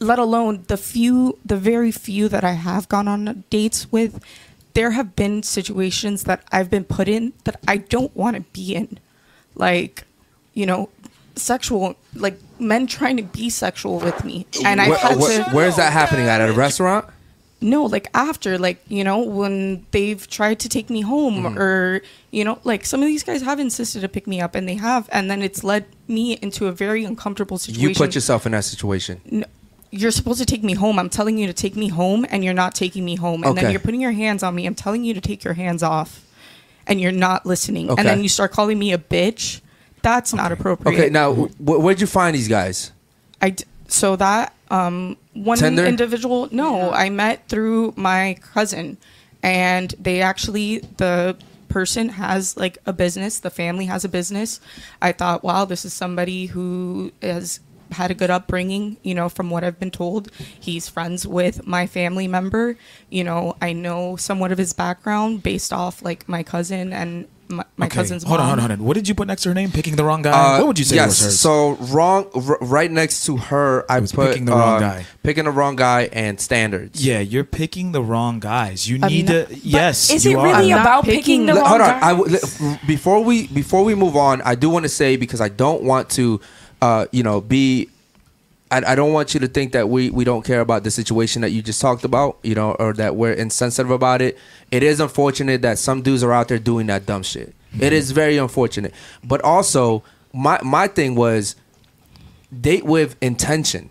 let 0.00 0.18
alone 0.18 0.64
the 0.68 0.76
few, 0.76 1.38
the 1.44 1.56
very 1.56 1.92
few 1.92 2.28
that 2.28 2.44
I 2.44 2.52
have 2.52 2.88
gone 2.88 3.06
on 3.08 3.44
dates 3.50 3.90
with, 3.92 4.22
there 4.74 4.92
have 4.92 5.14
been 5.16 5.42
situations 5.42 6.24
that 6.24 6.42
I've 6.52 6.70
been 6.70 6.84
put 6.84 7.08
in 7.08 7.32
that 7.44 7.60
I 7.68 7.76
don't 7.78 8.14
want 8.16 8.36
to 8.36 8.42
be 8.52 8.74
in. 8.74 8.98
Like, 9.54 10.04
you 10.54 10.66
know, 10.66 10.88
sexual, 11.34 11.96
like 12.14 12.38
men 12.58 12.86
trying 12.86 13.16
to 13.18 13.22
be 13.22 13.48
sexual 13.50 14.00
with 14.00 14.24
me. 14.24 14.46
And 14.64 14.80
I've 14.80 14.88
Where- 14.90 14.98
had 14.98 15.18
where- 15.18 15.44
to. 15.44 15.50
where's 15.50 15.76
that 15.76 15.92
happening 15.92 16.26
at? 16.28 16.40
At 16.40 16.48
a 16.48 16.52
restaurant? 16.52 17.06
No, 17.60 17.84
like 17.84 18.08
after, 18.12 18.58
like, 18.58 18.82
you 18.88 19.02
know, 19.02 19.18
when 19.20 19.86
they've 19.90 20.28
tried 20.28 20.58
to 20.60 20.68
take 20.68 20.90
me 20.90 21.00
home 21.00 21.42
Mm. 21.44 21.56
or, 21.58 22.02
you 22.30 22.44
know, 22.44 22.58
like 22.64 22.84
some 22.84 23.00
of 23.02 23.06
these 23.06 23.22
guys 23.22 23.40
have 23.42 23.58
insisted 23.58 24.00
to 24.02 24.08
pick 24.08 24.26
me 24.26 24.40
up 24.42 24.54
and 24.54 24.68
they 24.68 24.74
have. 24.74 25.08
And 25.10 25.30
then 25.30 25.40
it's 25.40 25.64
led 25.64 25.86
me 26.06 26.34
into 26.42 26.66
a 26.66 26.72
very 26.72 27.02
uncomfortable 27.04 27.56
situation. 27.56 27.88
You 27.88 27.94
put 27.94 28.14
yourself 28.14 28.44
in 28.44 28.52
that 28.52 28.64
situation. 28.64 29.22
No, 29.30 29.46
you're 29.90 30.10
supposed 30.10 30.38
to 30.40 30.44
take 30.44 30.62
me 30.62 30.74
home. 30.74 30.98
I'm 30.98 31.08
telling 31.08 31.38
you 31.38 31.46
to 31.46 31.54
take 31.54 31.76
me 31.76 31.88
home, 31.88 32.26
and 32.28 32.44
you're 32.44 32.52
not 32.52 32.74
taking 32.74 33.04
me 33.06 33.16
home. 33.16 33.42
And 33.42 33.52
Okay. 33.52 33.62
then 33.62 33.70
you're 33.70 33.80
putting 33.80 34.02
your 34.02 34.12
hands 34.12 34.42
on 34.42 34.54
me. 34.54 34.66
I'm 34.66 34.74
telling 34.74 35.02
you 35.04 35.14
to 35.14 35.20
take 35.22 35.42
your 35.42 35.54
hands 35.54 35.82
off, 35.82 36.20
and 36.86 37.00
you're 37.00 37.10
not 37.12 37.46
listening. 37.46 37.88
Okay. 37.90 38.00
And 38.00 38.06
then 38.08 38.22
you 38.22 38.28
start 38.28 38.52
calling 38.52 38.78
me 38.78 38.92
a 38.92 38.98
bitch. 38.98 39.60
That's 40.02 40.34
not 40.34 40.52
appropriate. 40.52 40.94
Okay, 40.98 41.08
now 41.08 41.32
wh- 41.34 41.80
where'd 41.82 42.00
you 42.02 42.06
find 42.06 42.36
these 42.36 42.48
guys? 42.48 42.92
I 43.40 43.50
d- 43.50 43.64
so 43.88 44.14
that 44.16 44.52
um 44.70 45.16
one 45.36 45.58
Tinder? 45.58 45.84
individual. 45.84 46.48
No, 46.50 46.92
I 46.92 47.10
met 47.10 47.48
through 47.48 47.94
my 47.96 48.38
cousin, 48.52 48.98
and 49.42 49.94
they 49.98 50.22
actually 50.22 50.78
the 50.96 51.36
person 51.68 52.08
has 52.10 52.56
like 52.56 52.78
a 52.86 52.92
business. 52.92 53.40
The 53.40 53.50
family 53.50 53.86
has 53.86 54.04
a 54.04 54.08
business. 54.08 54.60
I 55.02 55.12
thought, 55.12 55.44
wow, 55.44 55.64
this 55.64 55.84
is 55.84 55.92
somebody 55.92 56.46
who 56.46 57.12
has 57.22 57.60
had 57.92 58.10
a 58.10 58.14
good 58.14 58.30
upbringing. 58.30 58.96
You 59.02 59.14
know, 59.14 59.28
from 59.28 59.50
what 59.50 59.64
I've 59.64 59.78
been 59.78 59.90
told, 59.90 60.30
he's 60.58 60.88
friends 60.88 61.26
with 61.26 61.66
my 61.66 61.86
family 61.86 62.28
member. 62.28 62.76
You 63.10 63.24
know, 63.24 63.56
I 63.60 63.72
know 63.72 64.16
somewhat 64.16 64.52
of 64.52 64.58
his 64.58 64.72
background 64.72 65.42
based 65.42 65.72
off 65.72 66.02
like 66.02 66.28
my 66.28 66.42
cousin 66.42 66.92
and 66.92 67.28
my, 67.48 67.64
my 67.76 67.86
Okay, 67.86 67.94
cousin's 67.96 68.22
Hold 68.24 68.40
on, 68.40 68.46
mom. 68.46 68.48
hold 68.48 68.58
on, 68.58 68.70
hold 68.70 68.80
on. 68.80 68.86
What 68.86 68.94
did 68.94 69.08
you 69.08 69.14
put 69.14 69.28
next 69.28 69.42
to 69.42 69.50
her 69.50 69.54
name? 69.54 69.70
Picking 69.70 69.96
the 69.96 70.04
wrong 70.04 70.22
guy. 70.22 70.30
Uh, 70.30 70.58
what 70.58 70.68
would 70.68 70.78
you 70.78 70.84
say 70.84 70.96
yes, 70.96 71.08
was 71.08 71.20
hers? 71.20 71.40
So 71.40 71.74
wrong, 71.92 72.28
r- 72.34 72.58
right 72.60 72.90
next 72.90 73.24
to 73.26 73.36
her, 73.36 73.84
I 73.90 74.00
was 74.00 74.12
put 74.12 74.28
picking 74.30 74.44
the 74.46 74.52
wrong 74.52 74.76
uh, 74.82 74.88
guy. 74.88 75.06
Picking 75.22 75.44
the 75.44 75.50
wrong 75.50 75.76
guy 75.76 76.08
and 76.12 76.40
standards. 76.40 77.04
yeah, 77.04 77.20
you're 77.20 77.44
picking 77.44 77.92
the 77.92 78.02
wrong 78.02 78.40
guys. 78.40 78.88
You 78.88 78.98
I'm 79.02 79.08
need 79.10 79.26
not- 79.28 79.48
to. 79.48 79.56
Yes, 79.58 80.10
is 80.10 80.24
you 80.24 80.38
it 80.38 80.42
really 80.42 80.72
I'm 80.72 80.80
about 80.80 81.04
picking 81.04 81.20
picking 81.20 81.46
the 81.46 81.54
Let- 81.54 81.60
wrong 81.62 81.68
hold 81.70 81.80
on. 81.82 82.00
guy? 82.00 82.08
I 82.08 82.12
w- 82.14 82.78
before 82.86 83.22
we 83.22 83.46
before 83.48 83.84
we 83.84 83.94
move 83.94 84.16
on, 84.16 84.42
I 84.42 84.54
do 84.54 84.70
want 84.70 84.84
to 84.84 84.88
say 84.88 85.16
because 85.16 85.40
I 85.40 85.48
don't 85.48 85.82
want 85.82 86.10
to, 86.10 86.40
uh, 86.82 87.06
you 87.12 87.22
know, 87.22 87.40
be. 87.40 87.88
I, 88.70 88.92
I 88.92 88.94
don't 88.94 89.12
want 89.12 89.34
you 89.34 89.40
to 89.40 89.48
think 89.48 89.72
that 89.72 89.88
we, 89.88 90.10
we 90.10 90.24
don't 90.24 90.44
care 90.44 90.60
about 90.60 90.84
the 90.84 90.90
situation 90.90 91.42
that 91.42 91.50
you 91.50 91.62
just 91.62 91.80
talked 91.80 92.04
about, 92.04 92.38
you 92.42 92.54
know, 92.54 92.72
or 92.72 92.92
that 92.94 93.16
we're 93.16 93.32
insensitive 93.32 93.90
about 93.90 94.20
it. 94.22 94.38
It 94.70 94.82
is 94.82 95.00
unfortunate 95.00 95.62
that 95.62 95.78
some 95.78 96.02
dudes 96.02 96.22
are 96.22 96.32
out 96.32 96.48
there 96.48 96.58
doing 96.58 96.86
that 96.88 97.06
dumb 97.06 97.22
shit. 97.22 97.54
It 97.78 97.92
is 97.92 98.10
very 98.10 98.38
unfortunate. 98.38 98.94
But 99.22 99.42
also, 99.42 100.02
my 100.32 100.60
my 100.62 100.86
thing 100.86 101.14
was 101.14 101.56
date 102.60 102.84
with 102.84 103.16
intention 103.20 103.90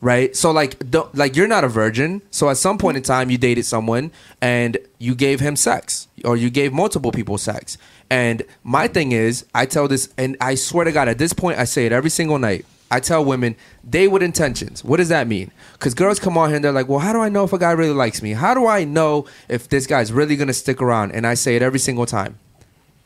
right 0.00 0.34
so 0.34 0.50
like 0.50 0.76
like 1.14 1.36
you're 1.36 1.46
not 1.46 1.62
a 1.62 1.68
virgin 1.68 2.20
so 2.30 2.50
at 2.50 2.56
some 2.56 2.76
point 2.76 2.96
in 2.96 3.02
time 3.02 3.30
you 3.30 3.38
dated 3.38 3.64
someone 3.64 4.10
and 4.40 4.76
you 4.98 5.14
gave 5.14 5.38
him 5.38 5.54
sex 5.54 6.08
or 6.24 6.36
you 6.36 6.50
gave 6.50 6.72
multiple 6.72 7.12
people 7.12 7.38
sex 7.38 7.78
and 8.10 8.42
my 8.64 8.88
thing 8.88 9.12
is 9.12 9.46
i 9.54 9.64
tell 9.64 9.86
this 9.86 10.12
and 10.18 10.36
i 10.40 10.56
swear 10.56 10.84
to 10.84 10.90
god 10.90 11.08
at 11.08 11.18
this 11.18 11.32
point 11.32 11.56
i 11.58 11.64
say 11.64 11.86
it 11.86 11.92
every 11.92 12.10
single 12.10 12.38
night 12.38 12.66
i 12.92 13.00
tell 13.00 13.24
women 13.24 13.56
date 13.88 14.08
with 14.08 14.22
intentions 14.22 14.84
what 14.84 14.98
does 14.98 15.08
that 15.08 15.26
mean 15.26 15.50
because 15.72 15.94
girls 15.94 16.18
come 16.20 16.38
on 16.38 16.48
here 16.48 16.56
and 16.56 16.64
they're 16.64 16.72
like 16.72 16.88
well 16.88 17.00
how 17.00 17.12
do 17.12 17.20
i 17.20 17.28
know 17.28 17.44
if 17.44 17.52
a 17.52 17.58
guy 17.58 17.72
really 17.72 17.94
likes 17.94 18.22
me 18.22 18.32
how 18.32 18.54
do 18.54 18.66
i 18.66 18.84
know 18.84 19.26
if 19.48 19.68
this 19.68 19.86
guy's 19.86 20.12
really 20.12 20.36
gonna 20.36 20.52
stick 20.52 20.80
around 20.80 21.12
and 21.12 21.26
i 21.26 21.34
say 21.34 21.56
it 21.56 21.62
every 21.62 21.78
single 21.78 22.06
time 22.06 22.38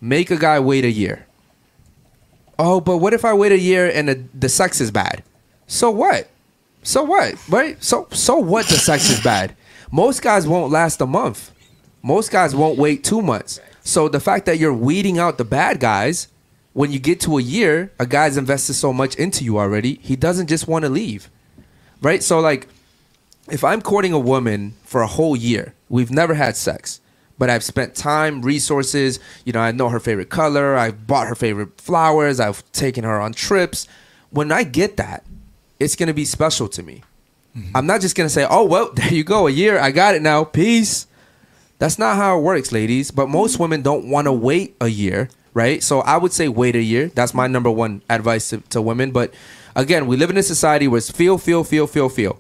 make 0.01 0.31
a 0.31 0.37
guy 0.37 0.61
wait 0.61 0.85
a 0.85 0.91
year 0.91 1.27
oh, 2.59 2.81
but 2.81 2.99
what 2.99 3.15
if 3.15 3.25
I 3.25 3.33
wait 3.33 3.53
a 3.53 3.59
year 3.59 3.91
and 3.93 4.09
the, 4.09 4.25
the 4.35 4.49
sex 4.49 4.81
is 4.81 4.91
bad? 4.91 5.23
So 5.67 5.91
what? 5.91 6.29
So 6.83 7.03
what? 7.03 7.35
Right? 7.49 7.83
So 7.83 8.07
so 8.13 8.37
what? 8.37 8.67
The 8.67 8.77
sex 8.77 9.11
is 9.11 9.21
bad. 9.21 9.57
Most 9.91 10.23
guys 10.23 10.47
won't 10.47 10.73
last 10.73 11.01
a 11.01 11.07
month. 11.07 11.53
Most 12.03 12.31
guys 12.31 12.55
won't 12.55 12.79
wait 12.79 13.03
two 13.03 13.21
months. 13.21 13.61
So 13.83 14.09
the 14.09 14.21
fact 14.21 14.47
that 14.47 14.59
you're 14.59 14.73
weeding 14.73 15.19
out 15.19 15.39
the 15.39 15.45
bad 15.45 15.81
guys, 15.81 16.29
when 16.77 16.93
you 16.93 16.99
get 16.99 17.19
to 17.21 17.39
a 17.39 17.41
year, 17.41 17.91
a 17.99 18.05
guy's 18.05 18.37
invested 18.37 18.75
so 18.75 18.93
much 18.93 19.15
into 19.15 19.43
you 19.43 19.57
already, 19.57 19.95
he 20.03 20.15
doesn't 20.15 20.47
just 20.47 20.69
want 20.69 20.85
to 20.85 20.91
leave. 20.91 21.31
Right? 22.03 22.23
So 22.23 22.39
like 22.39 22.69
if 23.49 23.65
I'm 23.65 23.81
courting 23.81 24.13
a 24.13 24.19
woman 24.19 24.75
for 24.85 25.01
a 25.01 25.07
whole 25.07 25.35
year, 25.35 25.73
we've 25.89 26.11
never 26.11 26.35
had 26.35 26.55
sex, 26.55 27.01
but 27.39 27.49
I've 27.49 27.65
spent 27.65 27.95
time, 27.95 28.43
resources, 28.43 29.19
you 29.47 29.55
know, 29.55 29.61
I 29.61 29.73
know 29.73 29.89
her 29.89 29.99
favorite 29.99 30.29
color, 30.29 30.77
I've 30.77 31.07
bought 31.07 31.29
her 31.29 31.35
favorite 31.35 31.81
flowers, 31.81 32.41
I've 32.41 32.63
taken 32.73 33.05
her 33.05 33.19
on 33.19 33.33
trips. 33.33 33.89
When 34.29 34.53
I 34.53 34.63
get 34.63 34.99
that, 34.99 35.25
it's 35.81 35.97
going 35.97 36.09
to 36.09 36.15
be 36.15 36.27
special 36.27 36.69
to 36.69 36.83
me. 36.83 37.03
Mm-hmm. 37.57 37.75
I'm 37.75 37.87
not 37.87 38.03
just 38.03 38.17
going 38.17 38.27
to 38.27 38.33
say, 38.33 38.47
"Oh, 38.49 38.65
well, 38.67 38.93
there 38.95 39.15
you 39.15 39.25
go, 39.25 39.47
a 39.47 39.51
year, 39.51 39.79
I 39.79 39.93
got 39.93 40.15
it 40.15 40.21
now. 40.21 40.45
Peace." 40.45 41.07
That's 41.79 41.99
not 41.99 42.17
how 42.17 42.39
it 42.39 42.43
works, 42.43 42.73
ladies. 42.73 43.11
But 43.11 43.29
most 43.29 43.55
mm-hmm. 43.55 43.63
women 43.63 43.83
don't 43.83 44.11
want 44.11 44.27
to 44.27 44.33
wait 44.33 44.77
a 44.81 44.89
year, 44.89 45.31
right? 45.57 45.83
So 45.83 46.01
I 46.03 46.19
would 46.19 46.35
say 46.35 46.49
wait 46.49 46.77
a 46.77 46.83
year. 46.83 47.09
That's 47.09 47.33
my 47.33 47.47
number 47.47 47.71
one 47.71 48.03
advice 48.11 48.51
to, 48.51 48.59
to 48.69 48.83
women. 48.83 49.11
But 49.11 49.33
again, 49.75 50.07
we 50.07 50.19
live 50.19 50.29
in 50.29 50.37
a 50.37 50.43
society 50.43 50.87
where 50.87 50.99
it's 50.99 51.11
feel, 51.11 51.39
feel, 51.39 51.65
feel, 51.65 51.87
feel, 51.87 52.11
feel. 52.11 52.39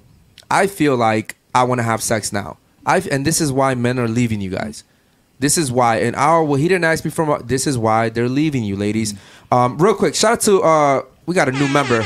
I 0.50 0.66
feel 0.66 0.96
like 0.96 1.34
I 1.54 1.64
want 1.64 1.78
to 1.78 1.82
have 1.82 2.02
sex 2.02 2.30
now. 2.30 2.58
I 2.84 2.98
and 3.10 3.24
this 3.24 3.40
is 3.40 3.50
why 3.50 3.74
men 3.74 3.98
are 3.98 4.06
leaving 4.06 4.42
you 4.42 4.50
guys. 4.50 4.84
This 5.38 5.56
is 5.56 5.72
why. 5.72 5.96
And 5.96 6.14
our 6.14 6.44
well, 6.44 6.56
he 6.56 6.68
didn't 6.68 6.84
ask 6.84 7.06
me 7.06 7.10
from. 7.10 7.42
This 7.46 7.66
is 7.66 7.78
why 7.78 8.10
they're 8.10 8.28
leaving 8.28 8.62
you, 8.62 8.76
ladies. 8.76 9.14
Um, 9.50 9.78
real 9.78 9.94
quick, 9.94 10.14
shout 10.14 10.32
out 10.32 10.40
to 10.42 10.62
uh, 10.62 11.02
we 11.24 11.34
got 11.34 11.48
a 11.48 11.52
new 11.52 11.68
member. 11.68 12.04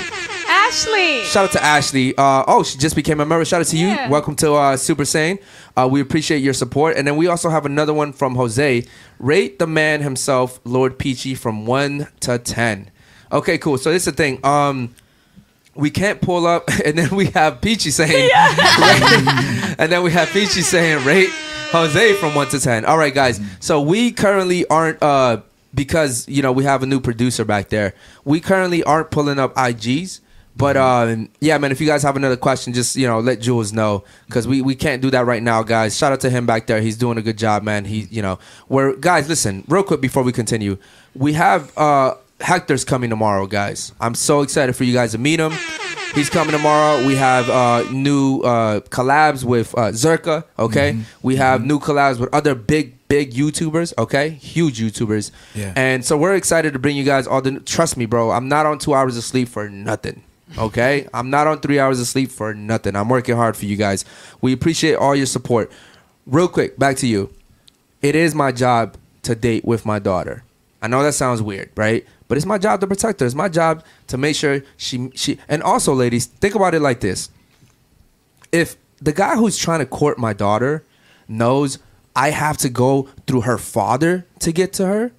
Ashley. 0.71 1.25
Shout 1.25 1.45
out 1.47 1.53
to 1.53 1.65
Ashley. 1.65 2.17
Uh, 2.17 2.45
oh, 2.47 2.63
she 2.63 2.79
just 2.79 2.95
became 2.95 3.19
a 3.21 3.27
member. 3.27 3.45
Shout 3.45 3.61
out 3.61 3.67
to 3.67 3.77
Yeah. 3.77 4.05
you. 4.07 4.11
Welcome 4.13 4.37
to 4.37 4.53
uh, 4.55 4.77
Super 4.77 5.05
Sane. 5.05 5.41
Uh, 5.77 5.89
we 5.91 6.01
appreciate 6.01 6.45
your 6.45 6.53
support. 6.55 6.97
And 6.97 7.09
then 7.09 7.17
we 7.17 7.27
also 7.27 7.51
have 7.51 7.67
another 7.67 7.93
one 7.93 8.13
from 8.13 8.37
Jose. 8.37 8.85
Rate 9.19 9.59
the 9.59 9.67
man 9.67 10.01
himself, 10.01 10.61
Lord 10.63 10.97
Peachy, 10.97 11.35
from 11.35 11.67
one 11.67 12.07
to 12.21 12.39
ten. 12.39 12.89
Okay, 13.33 13.59
cool. 13.59 13.79
So 13.79 13.91
this 13.91 14.03
is 14.07 14.13
the 14.13 14.17
thing. 14.17 14.39
Um, 14.47 14.95
we 15.75 15.91
can't 15.91 16.21
pull 16.21 16.47
up, 16.47 16.69
and 16.85 16.97
then 16.97 17.11
we 17.17 17.27
have 17.27 17.61
Peachy 17.61 17.91
saying, 17.91 18.13
rate- 18.31 18.31
and 19.79 19.91
then 19.91 20.05
we 20.05 20.13
have 20.13 20.29
Peachy 20.29 20.63
saying, 20.63 21.05
rate 21.05 21.31
Jose 21.73 22.15
from 22.15 22.37
one 22.37 22.47
to 22.51 22.61
ten. 22.61 22.85
All 22.85 22.97
right, 22.97 23.13
guys. 23.13 23.41
So 23.59 23.81
we 23.81 24.13
currently 24.13 24.65
aren't 24.69 25.03
uh 25.03 25.41
because 25.75 26.29
you 26.29 26.43
know 26.43 26.53
we 26.53 26.63
have 26.63 26.85
a 26.85 26.87
new 26.87 27.01
producer 27.01 27.45
back 27.45 27.71
there. 27.71 27.93
We 28.25 28.39
currently 28.39 28.85
aren't 28.85 29.11
pulling 29.11 29.41
up 29.41 29.53
IGs. 29.57 30.21
But 30.61 30.77
um, 30.77 31.31
yeah, 31.41 31.57
man, 31.57 31.73
if 31.73 31.81
you 31.81 31.87
guys 31.87 32.03
have 32.03 32.17
another 32.17 32.37
question, 32.37 32.75
just 32.75 32.95
you 32.95 33.07
know, 33.07 33.19
let 33.19 33.41
Jules 33.41 33.73
know 33.73 34.05
because 34.27 34.47
we, 34.47 34.61
we 34.61 34.75
can't 34.75 35.01
do 35.01 35.11
that 35.11 35.25
right 35.25 35.43
now, 35.43 35.63
guys. 35.63 35.97
Shout 35.97 36.13
out 36.13 36.21
to 36.21 36.29
him 36.29 36.45
back 36.45 36.67
there; 36.67 36.83
he's 36.83 36.99
doing 36.99 37.17
a 37.17 37.23
good 37.23 37.39
job, 37.39 37.63
man. 37.63 37.87
He, 37.87 38.01
you 38.11 38.21
know, 38.21 38.39
we're 38.69 38.95
guys. 38.95 39.27
Listen, 39.27 39.65
real 39.69 39.83
quick 39.83 40.03
before 40.03 40.23
we 40.23 40.33
continue, 40.33 40.77
we 41.15 41.33
have 41.33 41.77
uh, 41.79 42.15
Hector's 42.43 42.85
coming 42.85 43.09
tomorrow, 43.09 43.47
guys. 43.47 43.93
I'm 44.03 44.15
so 44.15 44.43
excited 44.43 44.77
for 44.77 44.85
you 44.85 44.93
guys 44.93 45.13
to 45.13 45.19
meet 45.19 45.41
him. 45.41 45.53
He's 46.15 46.29
coming 46.29 46.53
tomorrow. 46.53 47.07
We 47.07 47.15
have 47.15 47.49
uh, 47.49 47.91
new 47.91 48.43
uh, 48.43 48.81
collabs 48.81 49.45
with 49.45 49.75
uh, 49.79 49.93
Zerka. 49.93 50.45
Okay, 50.59 50.99
we 51.23 51.37
have 51.37 51.65
new 51.65 51.79
collabs 51.79 52.19
with 52.19 52.29
other 52.35 52.55
big 52.55 53.09
big 53.09 53.33
YouTubers. 53.33 53.95
Okay, 53.97 54.29
huge 54.29 54.79
YouTubers. 54.79 55.31
Yeah. 55.55 55.73
And 55.75 56.05
so 56.05 56.19
we're 56.19 56.35
excited 56.35 56.75
to 56.75 56.79
bring 56.79 56.99
you 56.99 57.05
guys 57.05 57.27
all 57.27 57.41
the. 57.41 57.61
Trust 57.61 57.97
me, 57.97 58.05
bro. 58.05 58.31
I'm 58.31 58.49
not 58.49 58.67
on 58.67 58.79
two 58.79 58.93
hours 58.93 59.17
of 59.17 59.25
sleep 59.25 59.49
for 59.49 59.71
nothing. 59.71 60.23
Okay, 60.59 61.09
I'm 61.15 61.31
not 61.31 61.47
on 61.47 61.61
three 61.61 61.79
hours 61.79 62.01
of 62.01 62.07
sleep 62.07 62.31
for 62.31 62.55
nothing. 62.55 62.97
I'm 62.97 63.09
working 63.09 63.37
hard 63.37 63.57
for 63.57 63.67
you 63.67 63.77
guys. 63.77 64.05
We 64.41 64.53
appreciate 64.53 64.95
all 64.95 65.15
your 65.15 65.27
support. 65.27 65.71
Real 66.27 66.49
quick, 66.49 66.79
back 66.79 66.97
to 66.99 67.07
you. 67.07 67.33
It 68.03 68.17
is 68.17 68.35
my 68.35 68.53
job 68.53 68.97
to 69.23 69.35
date 69.35 69.65
with 69.65 69.87
my 69.87 69.99
daughter. 69.99 70.45
I 70.83 70.89
know 70.89 71.03
that 71.03 71.13
sounds 71.13 71.43
weird, 71.43 71.71
right? 71.77 72.07
But 72.29 72.37
it's 72.37 72.47
my 72.47 72.59
job 72.59 72.81
to 72.81 72.87
protect 72.87 73.21
her. 73.21 73.27
It's 73.27 73.35
my 73.35 73.49
job 73.49 73.85
to 74.07 74.17
make 74.17 74.37
sure 74.37 74.63
she 74.77 75.11
she. 75.15 75.39
And 75.49 75.63
also, 75.63 75.95
ladies, 75.95 76.27
think 76.27 76.55
about 76.55 76.75
it 76.75 76.81
like 76.81 77.01
this: 77.01 77.31
if 78.53 78.77
the 79.01 79.13
guy 79.13 79.37
who's 79.37 79.59
trying 79.59 79.81
to 79.81 79.87
court 79.87 80.19
my 80.19 80.33
daughter 80.33 80.85
knows 81.29 81.79
I 82.17 82.31
have 82.31 82.57
to 82.59 82.69
go 82.69 83.09
through 83.27 83.43
her 83.43 83.59
father 83.59 84.27
to 84.41 84.53
get 84.53 84.73
to 84.75 84.87
her, 84.87 85.13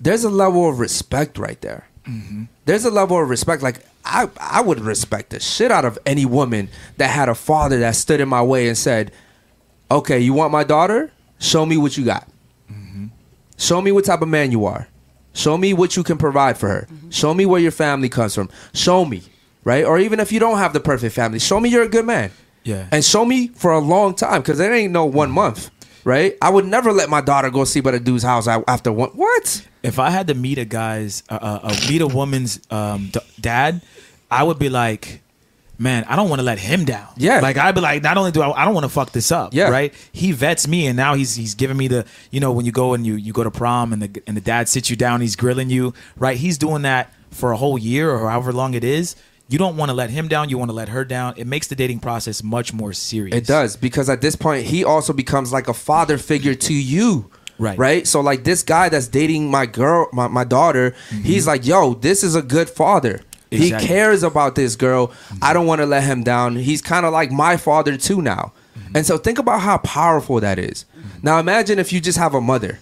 there's 0.00 0.24
a 0.24 0.30
level 0.30 0.68
of 0.68 0.78
respect 0.78 1.38
right 1.38 1.60
there. 1.60 1.88
Mm-hmm. 2.06 2.44
There's 2.64 2.84
a 2.84 2.90
level 2.90 3.22
of 3.22 3.28
respect. 3.28 3.62
Like 3.62 3.84
I, 4.04 4.28
I 4.38 4.60
would 4.60 4.80
respect 4.80 5.30
the 5.30 5.40
shit 5.40 5.70
out 5.70 5.84
of 5.84 5.98
any 6.06 6.24
woman 6.24 6.68
that 6.96 7.08
had 7.08 7.28
a 7.28 7.34
father 7.34 7.78
that 7.80 7.96
stood 7.96 8.20
in 8.20 8.28
my 8.28 8.42
way 8.42 8.68
and 8.68 8.76
said, 8.76 9.12
"Okay, 9.90 10.18
you 10.18 10.32
want 10.32 10.52
my 10.52 10.64
daughter? 10.64 11.12
Show 11.38 11.64
me 11.64 11.76
what 11.76 11.96
you 11.96 12.04
got. 12.04 12.28
Mm-hmm. 12.70 13.06
Show 13.56 13.80
me 13.80 13.92
what 13.92 14.04
type 14.04 14.22
of 14.22 14.28
man 14.28 14.52
you 14.52 14.66
are. 14.66 14.88
Show 15.32 15.56
me 15.56 15.72
what 15.72 15.96
you 15.96 16.02
can 16.02 16.18
provide 16.18 16.58
for 16.58 16.68
her. 16.68 16.86
Mm-hmm. 16.90 17.10
Show 17.10 17.34
me 17.34 17.46
where 17.46 17.60
your 17.60 17.70
family 17.70 18.08
comes 18.08 18.34
from. 18.34 18.50
Show 18.74 19.04
me, 19.04 19.22
right? 19.64 19.84
Or 19.84 19.98
even 19.98 20.20
if 20.20 20.32
you 20.32 20.40
don't 20.40 20.58
have 20.58 20.72
the 20.72 20.80
perfect 20.80 21.14
family, 21.14 21.38
show 21.38 21.58
me 21.60 21.70
you're 21.70 21.84
a 21.84 21.88
good 21.88 22.04
man. 22.04 22.30
Yeah. 22.62 22.88
And 22.92 23.04
show 23.04 23.24
me 23.24 23.48
for 23.48 23.72
a 23.72 23.78
long 23.78 24.14
time 24.14 24.42
because 24.42 24.60
it 24.60 24.70
ain't 24.70 24.92
no 24.92 25.06
one 25.06 25.28
mm-hmm. 25.28 25.34
month, 25.36 25.70
right? 26.04 26.36
I 26.40 26.50
would 26.50 26.66
never 26.66 26.92
let 26.92 27.08
my 27.08 27.20
daughter 27.20 27.50
go 27.50 27.64
see 27.64 27.80
but 27.80 27.94
a 27.94 28.00
dude's 28.00 28.22
house 28.22 28.46
after 28.46 28.92
one. 28.92 29.10
What? 29.10 29.66
If 29.82 29.98
I 29.98 30.10
had 30.10 30.26
to 30.28 30.34
meet 30.34 30.58
a 30.58 30.64
guy's, 30.64 31.22
uh, 31.28 31.58
uh, 31.62 31.76
meet 31.88 32.02
a 32.02 32.06
woman's 32.06 32.60
um, 32.70 33.08
d- 33.12 33.20
dad, 33.40 33.80
I 34.30 34.42
would 34.42 34.58
be 34.58 34.68
like, 34.68 35.22
man, 35.78 36.04
I 36.04 36.16
don't 36.16 36.28
want 36.28 36.40
to 36.40 36.44
let 36.44 36.58
him 36.58 36.84
down. 36.84 37.08
Yeah. 37.16 37.40
Like 37.40 37.56
I'd 37.56 37.74
be 37.74 37.80
like, 37.80 38.02
not 38.02 38.18
only 38.18 38.30
do 38.30 38.42
I, 38.42 38.62
I 38.62 38.64
don't 38.66 38.74
want 38.74 38.84
to 38.84 38.90
fuck 38.90 39.12
this 39.12 39.32
up. 39.32 39.54
Yeah. 39.54 39.70
Right. 39.70 39.94
He 40.12 40.32
vets 40.32 40.68
me, 40.68 40.86
and 40.86 40.96
now 40.96 41.14
he's 41.14 41.34
he's 41.34 41.54
giving 41.54 41.76
me 41.76 41.88
the, 41.88 42.04
you 42.30 42.40
know, 42.40 42.52
when 42.52 42.66
you 42.66 42.72
go 42.72 42.92
and 42.94 43.06
you 43.06 43.14
you 43.14 43.32
go 43.32 43.42
to 43.42 43.50
prom 43.50 43.92
and 43.92 44.02
the 44.02 44.22
and 44.26 44.36
the 44.36 44.42
dad 44.42 44.68
sits 44.68 44.90
you 44.90 44.96
down, 44.96 45.22
he's 45.22 45.36
grilling 45.36 45.70
you. 45.70 45.94
Right. 46.16 46.36
He's 46.36 46.58
doing 46.58 46.82
that 46.82 47.12
for 47.30 47.52
a 47.52 47.56
whole 47.56 47.78
year 47.78 48.10
or 48.10 48.28
however 48.28 48.52
long 48.52 48.74
it 48.74 48.84
is. 48.84 49.16
You 49.50 49.58
don't 49.58 49.76
want 49.76 49.88
to 49.90 49.94
let 49.94 50.10
him 50.10 50.28
down. 50.28 50.48
You 50.48 50.58
want 50.58 50.68
to 50.68 50.74
let 50.74 50.90
her 50.90 51.04
down. 51.04 51.34
It 51.36 51.46
makes 51.46 51.66
the 51.66 51.74
dating 51.74 51.98
process 51.98 52.40
much 52.40 52.72
more 52.72 52.92
serious. 52.92 53.36
It 53.36 53.46
does 53.46 53.76
because 53.76 54.08
at 54.08 54.20
this 54.20 54.36
point 54.36 54.66
he 54.66 54.84
also 54.84 55.12
becomes 55.12 55.52
like 55.52 55.66
a 55.66 55.74
father 55.74 56.18
figure 56.18 56.54
to 56.54 56.72
you. 56.72 57.28
Right. 57.58 57.76
Right. 57.76 58.06
So 58.06 58.20
like 58.20 58.44
this 58.44 58.62
guy 58.62 58.88
that's 58.88 59.08
dating 59.08 59.50
my 59.50 59.66
girl, 59.66 60.08
my, 60.12 60.28
my 60.28 60.44
daughter, 60.44 60.92
mm-hmm. 60.92 61.22
he's 61.22 61.48
like, 61.48 61.66
yo, 61.66 61.94
this 61.94 62.22
is 62.22 62.36
a 62.36 62.42
good 62.42 62.70
father. 62.70 63.22
He 63.50 63.72
cares 63.72 64.22
about 64.22 64.54
this 64.54 64.76
girl. 64.76 65.08
Mm-hmm. 65.08 65.38
I 65.42 65.52
don't 65.52 65.66
want 65.66 65.80
to 65.80 65.86
let 65.86 66.04
him 66.04 66.22
down. 66.22 66.54
He's 66.54 66.80
kind 66.80 67.04
of 67.04 67.12
like 67.12 67.32
my 67.32 67.56
father 67.56 67.96
too 67.96 68.22
now. 68.22 68.52
Mm-hmm. 68.78 68.98
And 68.98 69.06
so 69.06 69.18
think 69.18 69.40
about 69.40 69.62
how 69.62 69.78
powerful 69.78 70.38
that 70.38 70.60
is. 70.60 70.84
Now 71.22 71.40
imagine 71.40 71.80
if 71.80 71.92
you 71.92 72.00
just 72.00 72.18
have 72.18 72.34
a 72.34 72.40
mother. 72.40 72.78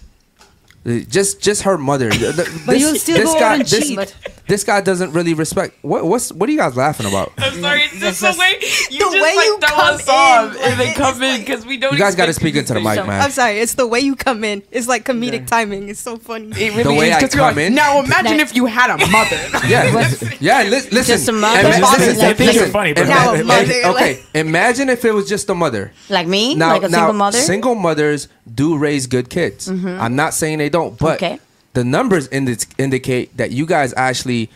Just 0.85 1.41
just 1.41 1.63
her 1.63 1.77
mother. 1.77 2.09
But 2.65 2.79
you'll 2.79 2.95
still 2.95 3.23
go 3.25 3.43
out 3.43 3.59
and 3.59 3.67
this, 3.67 3.87
cheat. 3.87 4.15
This 4.49 4.63
guy 4.65 4.81
doesn't 4.81 5.13
really 5.13 5.33
respect 5.33 5.75
what 5.81 6.03
what's 6.03 6.31
what 6.33 6.49
are 6.49 6.51
you 6.51 6.57
guys 6.57 6.75
laughing 6.75 7.05
about? 7.07 7.31
I'm 7.37 7.53
sorry, 7.61 7.83
it's 7.83 7.99
just 7.99 8.21
the 8.21 8.35
way 8.37 8.57
you 8.89 8.97
the 8.99 9.05
just 9.05 9.13
way 9.13 9.35
like 9.35 9.45
you 9.45 9.59
throw 9.59 9.69
come 9.69 9.95
us 9.95 10.07
off 10.09 10.55
in, 10.55 10.61
and 10.63 10.79
then 10.79 10.93
come 10.95 11.21
in 11.23 11.39
because 11.39 11.65
we 11.65 11.77
don't. 11.77 11.93
You 11.93 11.99
guys 11.99 12.15
gotta 12.15 12.33
speak 12.33 12.55
into 12.55 12.73
the 12.73 12.81
mic, 12.81 12.97
man. 13.07 13.21
I'm 13.21 13.31
sorry, 13.31 13.59
it's 13.59 13.75
the 13.75 13.87
way 13.87 13.99
you 14.01 14.15
come 14.15 14.43
in. 14.43 14.61
It's 14.71 14.87
like 14.87 15.05
comedic 15.05 15.47
timing. 15.47 15.87
It's 15.87 15.99
so 16.01 16.17
funny. 16.17 16.47
It 16.47 16.71
really 16.71 16.83
The 16.83 16.93
way 16.93 17.09
is, 17.11 17.15
I 17.15 17.19
'cause 17.21 17.33
you're 17.35 17.45
come 17.45 17.55
like, 17.55 17.65
in? 17.67 17.75
Now 17.75 17.99
imagine 18.01 18.31
Like- 18.33 18.41
if 18.41 18.55
you 18.55 18.65
had 18.65 18.89
a 18.89 18.97
mother. 19.11 19.39
Yeah, 19.67 20.13
yeah. 20.39 20.63
Li- 20.63 20.69
listen, 20.69 21.03
Just 21.05 21.29
a 21.29 21.31
mother? 21.31 21.59
Ima- 21.69 21.77
Just- 21.79 21.99
listen, 21.99 22.17
like- 22.19 22.37
Things 22.37 22.49
are 22.49 22.53
listen. 22.53 22.71
funny, 22.71 22.93
bro. 22.93 23.03
Now 23.05 23.31
a 23.31 23.35
Ima- 23.35 23.43
mother, 23.45 23.81
okay, 23.85 24.19
imagine 24.33 24.89
if 24.89 25.05
it 25.05 25.13
was 25.13 25.29
just 25.29 25.49
a 25.49 25.55
mother. 25.55 25.91
Like 26.09 26.27
me? 26.27 26.55
Now, 26.55 26.73
like 26.73 26.83
a 26.83 26.89
now, 26.89 26.97
single 26.97 27.13
mother? 27.13 27.37
single 27.37 27.75
mothers 27.75 28.27
do 28.51 28.77
raise 28.77 29.05
good 29.07 29.29
kids. 29.29 29.67
Mm-hmm. 29.67 30.01
I'm 30.01 30.15
not 30.15 30.33
saying 30.33 30.57
they 30.57 30.69
don't, 30.69 30.97
but 30.97 31.15
Okay. 31.21 31.39
The 31.73 31.83
numbers 31.83 32.27
indi- 32.29 32.65
indicate 32.77 33.35
that 33.37 33.51
you 33.51 33.65
guys 33.65 33.93
actually 33.95 34.49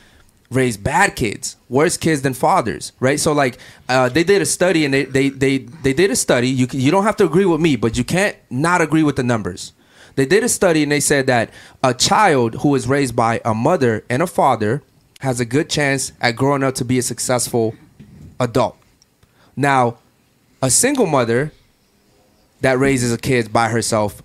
raise 0.49 0.77
bad 0.77 1.15
kids, 1.15 1.55
worse 1.69 1.97
kids 1.97 2.21
than 2.21 2.33
fathers, 2.33 2.91
right? 2.99 3.19
So, 3.19 3.33
like, 3.33 3.57
uh, 3.89 4.09
they 4.09 4.23
did 4.23 4.41
a 4.41 4.45
study, 4.45 4.85
and 4.85 4.93
they 4.93 5.05
they 5.05 5.29
they, 5.29 5.57
they 5.57 5.93
did 5.93 6.11
a 6.11 6.15
study. 6.15 6.49
You 6.49 6.67
you 6.71 6.91
don't 6.91 7.03
have 7.03 7.17
to 7.17 7.25
agree 7.25 7.45
with 7.45 7.61
me, 7.61 7.75
but 7.75 7.97
you 7.97 8.03
can't 8.03 8.35
not 8.49 8.81
agree 8.81 9.03
with 9.03 9.15
the 9.15 9.23
numbers. 9.23 9.73
They 10.15 10.25
did 10.25 10.43
a 10.43 10.49
study, 10.49 10.83
and 10.83 10.91
they 10.91 10.99
said 10.99 11.27
that 11.27 11.49
a 11.83 11.93
child 11.93 12.55
who 12.55 12.75
is 12.75 12.87
raised 12.87 13.15
by 13.15 13.41
a 13.43 13.53
mother 13.53 14.03
and 14.09 14.21
a 14.21 14.27
father 14.27 14.83
has 15.21 15.39
a 15.39 15.45
good 15.45 15.69
chance 15.69 16.11
at 16.21 16.35
growing 16.35 16.63
up 16.63 16.75
to 16.75 16.85
be 16.85 16.99
a 16.99 17.01
successful 17.01 17.75
adult. 18.39 18.77
Now, 19.55 19.97
a 20.61 20.69
single 20.69 21.05
mother 21.05 21.51
that 22.61 22.77
raises 22.77 23.11
a 23.11 23.17
kid 23.17 23.51
by 23.51 23.69
herself, 23.69 24.21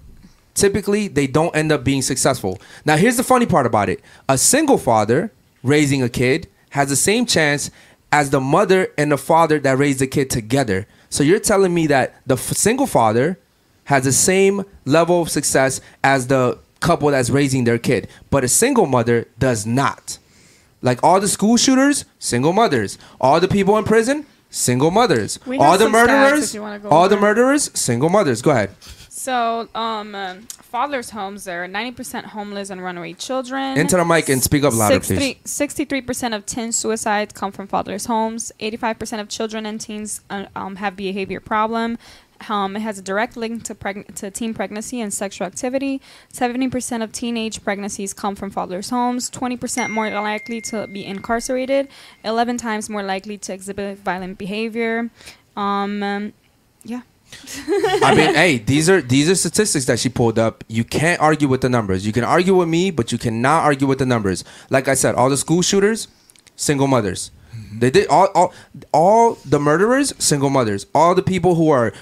typically 0.59 1.09
they 1.09 1.26
don't 1.26 1.55
end 1.56 1.72
up 1.72 1.85
being 1.85 2.02
successful. 2.02 2.60
Now, 2.85 2.97
here's 2.97 3.16
the 3.16 3.22
funny 3.24 3.47
part 3.47 3.66
about 3.66 3.89
it 3.89 4.01
a 4.28 4.36
single 4.36 4.78
father 4.78 5.32
raising 5.62 6.02
a 6.02 6.09
kid 6.09 6.48
has 6.70 6.89
the 6.89 6.97
same 6.97 7.26
chance 7.26 7.70
as 8.12 8.30
the 8.30 8.40
mother 8.40 8.89
and 8.97 9.12
the 9.12 9.18
father 9.18 9.59
that 9.60 9.78
raised 9.78 9.98
the 10.01 10.06
kid 10.06 10.30
together. 10.30 10.86
So 11.10 11.22
you're 11.22 11.40
telling 11.40 11.74
me 11.74 11.86
that 11.89 12.14
the 12.26 12.35
f- 12.35 12.40
single 12.40 12.86
father 12.86 13.39
has 13.85 14.05
the 14.05 14.12
same 14.12 14.64
level 14.85 15.22
of 15.22 15.30
success 15.30 15.80
as 16.05 16.26
the 16.26 16.59
couple 16.80 17.09
that's 17.10 17.30
raising 17.30 17.64
their 17.64 17.78
kid, 17.78 18.09
but 18.30 18.44
a 18.44 18.48
single 18.48 18.86
mother 18.86 19.26
does 19.39 19.66
not. 19.66 20.18
Like 20.82 21.02
all 21.02 21.20
the 21.20 21.28
school 21.28 21.56
shooters, 21.56 22.05
single 22.18 22.52
mothers. 22.52 22.98
All 23.20 23.40
the 23.40 23.48
people 23.48 23.76
in 23.78 23.85
prison, 23.85 24.26
single 24.51 24.90
mothers. 24.90 25.39
All 25.60 25.76
the 25.78 25.85
murderers, 25.93 26.55
all 26.90 27.09
the 27.09 27.16
murderers, 27.16 27.70
single 27.78 28.09
mothers. 28.09 28.43
Go 28.43 28.51
ahead. 28.52 28.70
So, 29.28 29.68
um, 29.74 30.14
uh, 30.14 30.36
father's 30.48 31.10
homes, 31.10 31.44
there 31.44 31.62
are 31.62 31.68
90% 31.68 32.24
homeless 32.24 32.70
and 32.70 32.82
runaway 32.82 33.12
children. 33.12 33.76
Into 33.76 33.98
the 33.98 34.05
mic 34.06 34.30
and 34.30 34.42
speak 34.42 34.64
up 34.64 34.72
louder, 34.72 35.00
please. 35.00 35.36
63% 35.44 36.34
of 36.34 36.46
teen 36.46 36.72
suicides 36.72 37.34
come 37.34 37.52
from 37.52 37.66
fatherless 37.66 38.06
homes. 38.06 38.52
85% 38.59 39.20
of 39.20 39.28
children 39.28 39.66
and 39.66 39.78
teens 39.78 40.22
uh, 40.30 40.46
um, 40.56 40.76
have 40.76 40.96
behavior 40.96 41.40
problem. 41.40 41.98
Um, 42.48 42.74
it 42.74 42.80
has 42.80 42.98
a 42.98 43.02
direct 43.02 43.36
link 43.36 43.64
to, 43.64 43.74
preg- 43.74 44.14
to 44.14 44.30
teen 44.30 44.55
pregnancy 44.55 44.98
and 44.98 45.12
sexual 45.12 45.46
activity. 45.46 46.00
70% 46.32 47.02
of 47.02 47.12
teenage 47.12 47.62
pregnancies 47.62 48.14
come 48.14 48.34
from 48.34 48.50
fatherless 48.50 48.88
homes. 48.88 49.30
20% 49.30 49.90
more 49.90 50.09
likely 50.09 50.62
to 50.62 50.86
be 50.86 51.05
incarcerated. 51.05 51.88
11 52.24 52.56
times 52.56 52.88
more 52.88 53.02
likely 53.02 53.36
to 53.36 53.52
exhibit 53.52 53.98
violent 53.98 54.38
behavior. 54.38 55.10
Um, 55.55 56.32
yeah. 56.82 57.02
I 58.02 58.14
mean, 58.14 58.34
hey, 58.34 58.59
these 58.59 58.88
are 58.88 59.00
these 59.00 59.28
are 59.28 59.34
statistics 59.34 59.86
that 59.86 59.98
she 59.98 60.09
pulled 60.09 60.38
up. 60.38 60.64
You 60.68 60.84
can't 60.84 61.20
argue 61.20 61.48
with 61.48 61.60
the 61.60 61.68
numbers. 61.68 62.06
You 62.06 62.12
can 62.12 62.24
argue 62.24 62.55
with 62.55 62.68
me, 62.68 62.90
but 62.90 63.12
you 63.12 63.18
cannot 63.18 63.64
argue 63.64 63.86
with 63.86 63.98
the 63.98 64.06
numbers. 64.06 64.44
Like 64.70 64.88
I 64.88 64.94
said, 64.94 65.14
all 65.14 65.30
the 65.30 65.36
school 65.36 65.62
shooters, 65.62 66.09
single 66.56 66.86
mothers. 66.86 67.30
Mm-hmm. 67.55 67.78
They 67.78 67.90
did 67.90 68.09
all 68.09 68.26
all 68.34 68.55
all 68.92 69.38
the 69.44 69.59
murderers, 69.59 70.12
single 70.18 70.50
mothers. 70.50 70.86
All 70.94 71.14
the 71.14 71.22
people 71.22 71.55
who 71.55 71.70
are, 71.70 71.92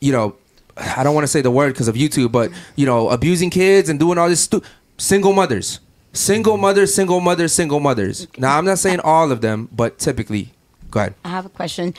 you 0.00 0.12
know, 0.12 0.36
I 0.76 1.02
don't 1.02 1.14
want 1.14 1.24
to 1.24 1.28
say 1.28 1.40
the 1.40 1.50
word 1.50 1.72
because 1.72 1.88
of 1.88 1.94
YouTube, 1.94 2.32
but 2.32 2.50
you 2.76 2.86
know, 2.86 3.08
abusing 3.10 3.50
kids 3.50 3.88
and 3.88 3.98
doing 3.98 4.18
all 4.18 4.28
this 4.28 4.42
stu- 4.42 4.62
single 4.98 5.32
mothers. 5.32 5.80
Single 6.12 6.54
mm-hmm. 6.54 6.62
mothers, 6.62 6.94
single 6.94 7.20
mothers, 7.20 7.52
single 7.52 7.80
mothers. 7.80 8.28
Now, 8.38 8.58
I'm 8.58 8.64
not 8.64 8.78
saying 8.78 9.00
all 9.00 9.32
of 9.32 9.40
them, 9.40 9.68
but 9.72 9.98
typically. 9.98 10.52
Go 10.90 11.00
ahead. 11.00 11.14
I 11.24 11.30
have 11.30 11.44
a 11.44 11.48
question. 11.48 11.92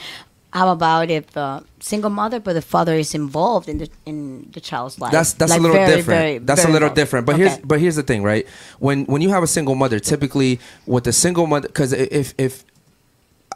How 0.56 0.68
about 0.72 1.10
if 1.10 1.36
uh, 1.36 1.60
single 1.80 2.08
mother, 2.08 2.38
but 2.40 2.54
the 2.54 2.62
father 2.74 2.94
is 3.04 3.14
involved 3.14 3.68
in 3.72 3.76
the 3.82 3.88
in 4.10 4.16
the 4.56 4.60
child's 4.68 4.96
life? 5.02 5.12
That's 5.12 5.32
that's 5.40 5.50
Like 5.52 5.60
a 5.60 5.62
little 5.62 5.76
very, 5.76 5.96
different. 5.96 6.20
very, 6.20 6.38
that's 6.48 6.62
very 6.62 6.70
a 6.70 6.72
little 6.72 6.86
involved. 6.88 6.96
different. 7.00 7.26
But 7.28 7.36
here's 7.40 7.58
but 7.70 7.78
here's 7.82 7.96
the 8.00 8.02
thing, 8.10 8.22
right? 8.22 8.44
When 8.86 9.04
when 9.12 9.20
you 9.24 9.30
have 9.36 9.42
a 9.42 9.52
single 9.56 9.74
mother, 9.82 9.98
typically 10.12 10.52
with 10.86 11.04
the 11.04 11.12
single 11.12 11.46
mother, 11.46 11.68
because 11.68 11.92
if 11.92 12.32
if 12.38 12.64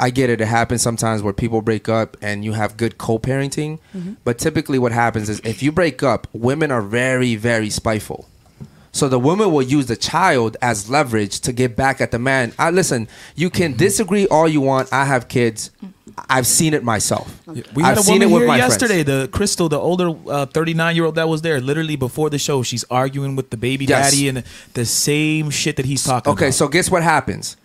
I 0.06 0.10
get 0.10 0.28
it, 0.28 0.40
it 0.44 0.46
happens 0.60 0.82
sometimes 0.82 1.22
where 1.22 1.32
people 1.32 1.60
break 1.62 1.88
up 1.88 2.16
and 2.20 2.44
you 2.44 2.52
have 2.52 2.76
good 2.76 2.94
co-parenting. 2.98 3.78
Mm-hmm. 3.96 4.14
But 4.26 4.38
typically, 4.38 4.78
what 4.78 4.92
happens 4.92 5.28
is 5.32 5.40
if 5.40 5.62
you 5.62 5.72
break 5.72 6.02
up, 6.02 6.26
women 6.48 6.70
are 6.70 6.82
very 6.82 7.34
very 7.36 7.70
spiteful. 7.70 8.28
So 8.92 9.08
the 9.08 9.20
woman 9.20 9.52
will 9.52 9.62
use 9.78 9.86
the 9.86 9.96
child 9.96 10.56
as 10.60 10.90
leverage 10.90 11.40
to 11.46 11.52
get 11.52 11.76
back 11.76 12.00
at 12.04 12.10
the 12.10 12.18
man. 12.18 12.52
I 12.58 12.70
listen. 12.70 13.08
You 13.36 13.48
can 13.48 13.70
disagree 13.76 14.26
all 14.26 14.48
you 14.48 14.60
want. 14.60 14.92
I 14.92 15.04
have 15.06 15.28
kids. 15.28 15.70
I've 16.28 16.46
seen 16.46 16.74
it 16.74 16.82
myself. 16.84 17.26
We 17.46 17.82
had 17.82 17.98
I've 17.98 18.06
a 18.08 18.10
woman 18.10 18.28
here 18.28 18.46
yesterday. 18.56 19.04
friends. 19.04 19.22
The 19.22 19.28
Crystal, 19.32 19.68
the 19.68 19.78
older 19.78 20.12
thirty-nine 20.46 20.96
year 20.96 21.04
old 21.06 21.14
that 21.16 21.28
was 21.28 21.42
there, 21.42 21.60
literally 21.60 21.96
before 21.96 22.30
the 22.30 22.38
show, 22.38 22.62
she's 22.62 22.84
arguing 22.90 23.36
with 23.36 23.50
the 23.50 23.56
baby 23.56 23.84
Yes. 23.84 24.10
daddy 24.10 24.28
and 24.28 24.44
the 24.74 24.84
same 24.84 25.50
shit 25.50 25.76
that 25.76 25.86
he's 25.86 26.02
talking 26.04 26.32
Okay, 26.32 26.46
about. 26.46 26.54
so 26.54 26.68
guess 26.68 26.90
what 26.90 27.02
happens? 27.02 27.56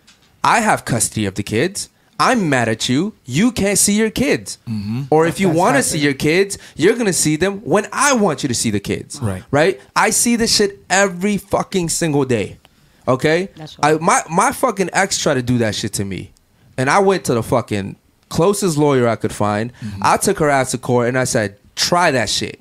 I 0.44 0.60
have 0.60 0.84
custody 0.84 1.26
of 1.26 1.34
the 1.34 1.42
kids. 1.42 1.88
I'm 2.18 2.48
mad 2.48 2.68
at 2.68 2.88
you. 2.88 3.12
You 3.26 3.52
can't 3.52 3.78
see 3.78 3.92
your 3.94 4.08
kids. 4.10 4.56
Mm-hmm. 4.66 5.02
Or 5.10 5.26
if 5.26 5.38
you 5.38 5.50
want 5.50 5.76
to 5.76 5.82
see 5.82 5.98
your 5.98 6.14
kids, 6.14 6.56
you're 6.74 6.94
going 6.94 7.06
to 7.06 7.12
see 7.12 7.36
them 7.36 7.58
when 7.60 7.86
I 7.92 8.14
want 8.14 8.42
you 8.42 8.48
to 8.48 8.54
see 8.54 8.70
the 8.70 8.80
kids. 8.80 9.20
Right. 9.20 9.42
Right? 9.50 9.80
I 9.94 10.08
see 10.10 10.36
this 10.36 10.56
shit 10.56 10.78
every 10.88 11.36
fucking 11.36 11.90
single 11.90 12.24
day. 12.24 12.58
Okay? 13.06 13.50
That's 13.56 13.76
I 13.82 13.92
right. 13.92 14.00
my 14.00 14.22
my 14.30 14.52
fucking 14.52 14.90
ex 14.94 15.18
tried 15.18 15.34
to 15.34 15.42
do 15.42 15.58
that 15.58 15.74
shit 15.74 15.92
to 15.94 16.04
me. 16.06 16.32
and 16.78 16.88
I 16.90 16.98
went 17.00 17.24
to 17.26 17.34
the 17.34 17.42
fucking 17.42 17.96
closest 18.28 18.76
lawyer 18.76 19.08
I 19.08 19.16
could 19.16 19.32
find. 19.32 19.72
I 20.02 20.16
took 20.16 20.38
her 20.38 20.50
ass 20.50 20.72
to 20.72 20.78
court, 20.78 21.08
and 21.08 21.18
I 21.18 21.24
said, 21.24 21.58
"Try 21.74 22.10
that 22.10 22.28
shit." 22.28 22.60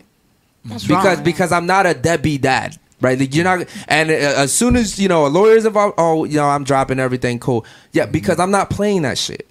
That's 0.66 0.86
because 0.88 1.18
wrong. 1.18 1.24
because 1.24 1.52
I'm 1.52 1.66
not 1.66 1.86
a 1.86 1.94
deadbeat 1.94 2.42
dad, 2.42 2.78
right? 3.02 3.20
Like 3.20 3.36
you're 3.36 3.44
not, 3.44 3.68
and 3.88 4.10
uh, 4.10 4.14
as 4.14 4.54
soon 4.54 4.76
as 4.76 5.00
you 5.00 5.08
know 5.08 5.26
a 5.26 5.30
lawyer's 5.30 5.66
involved, 5.66 5.96
oh, 5.98 6.26
you 6.26 6.38
know, 6.38 6.48
I'm 6.48 6.64
dropping 6.64 7.00
everything, 7.00 7.40
cool. 7.40 7.66
Yeah, 7.92 8.06
because 8.06 8.40
I'm 8.40 8.52
not 8.52 8.70
playing 8.70 9.04
that 9.04 9.18
shit. 9.18 9.48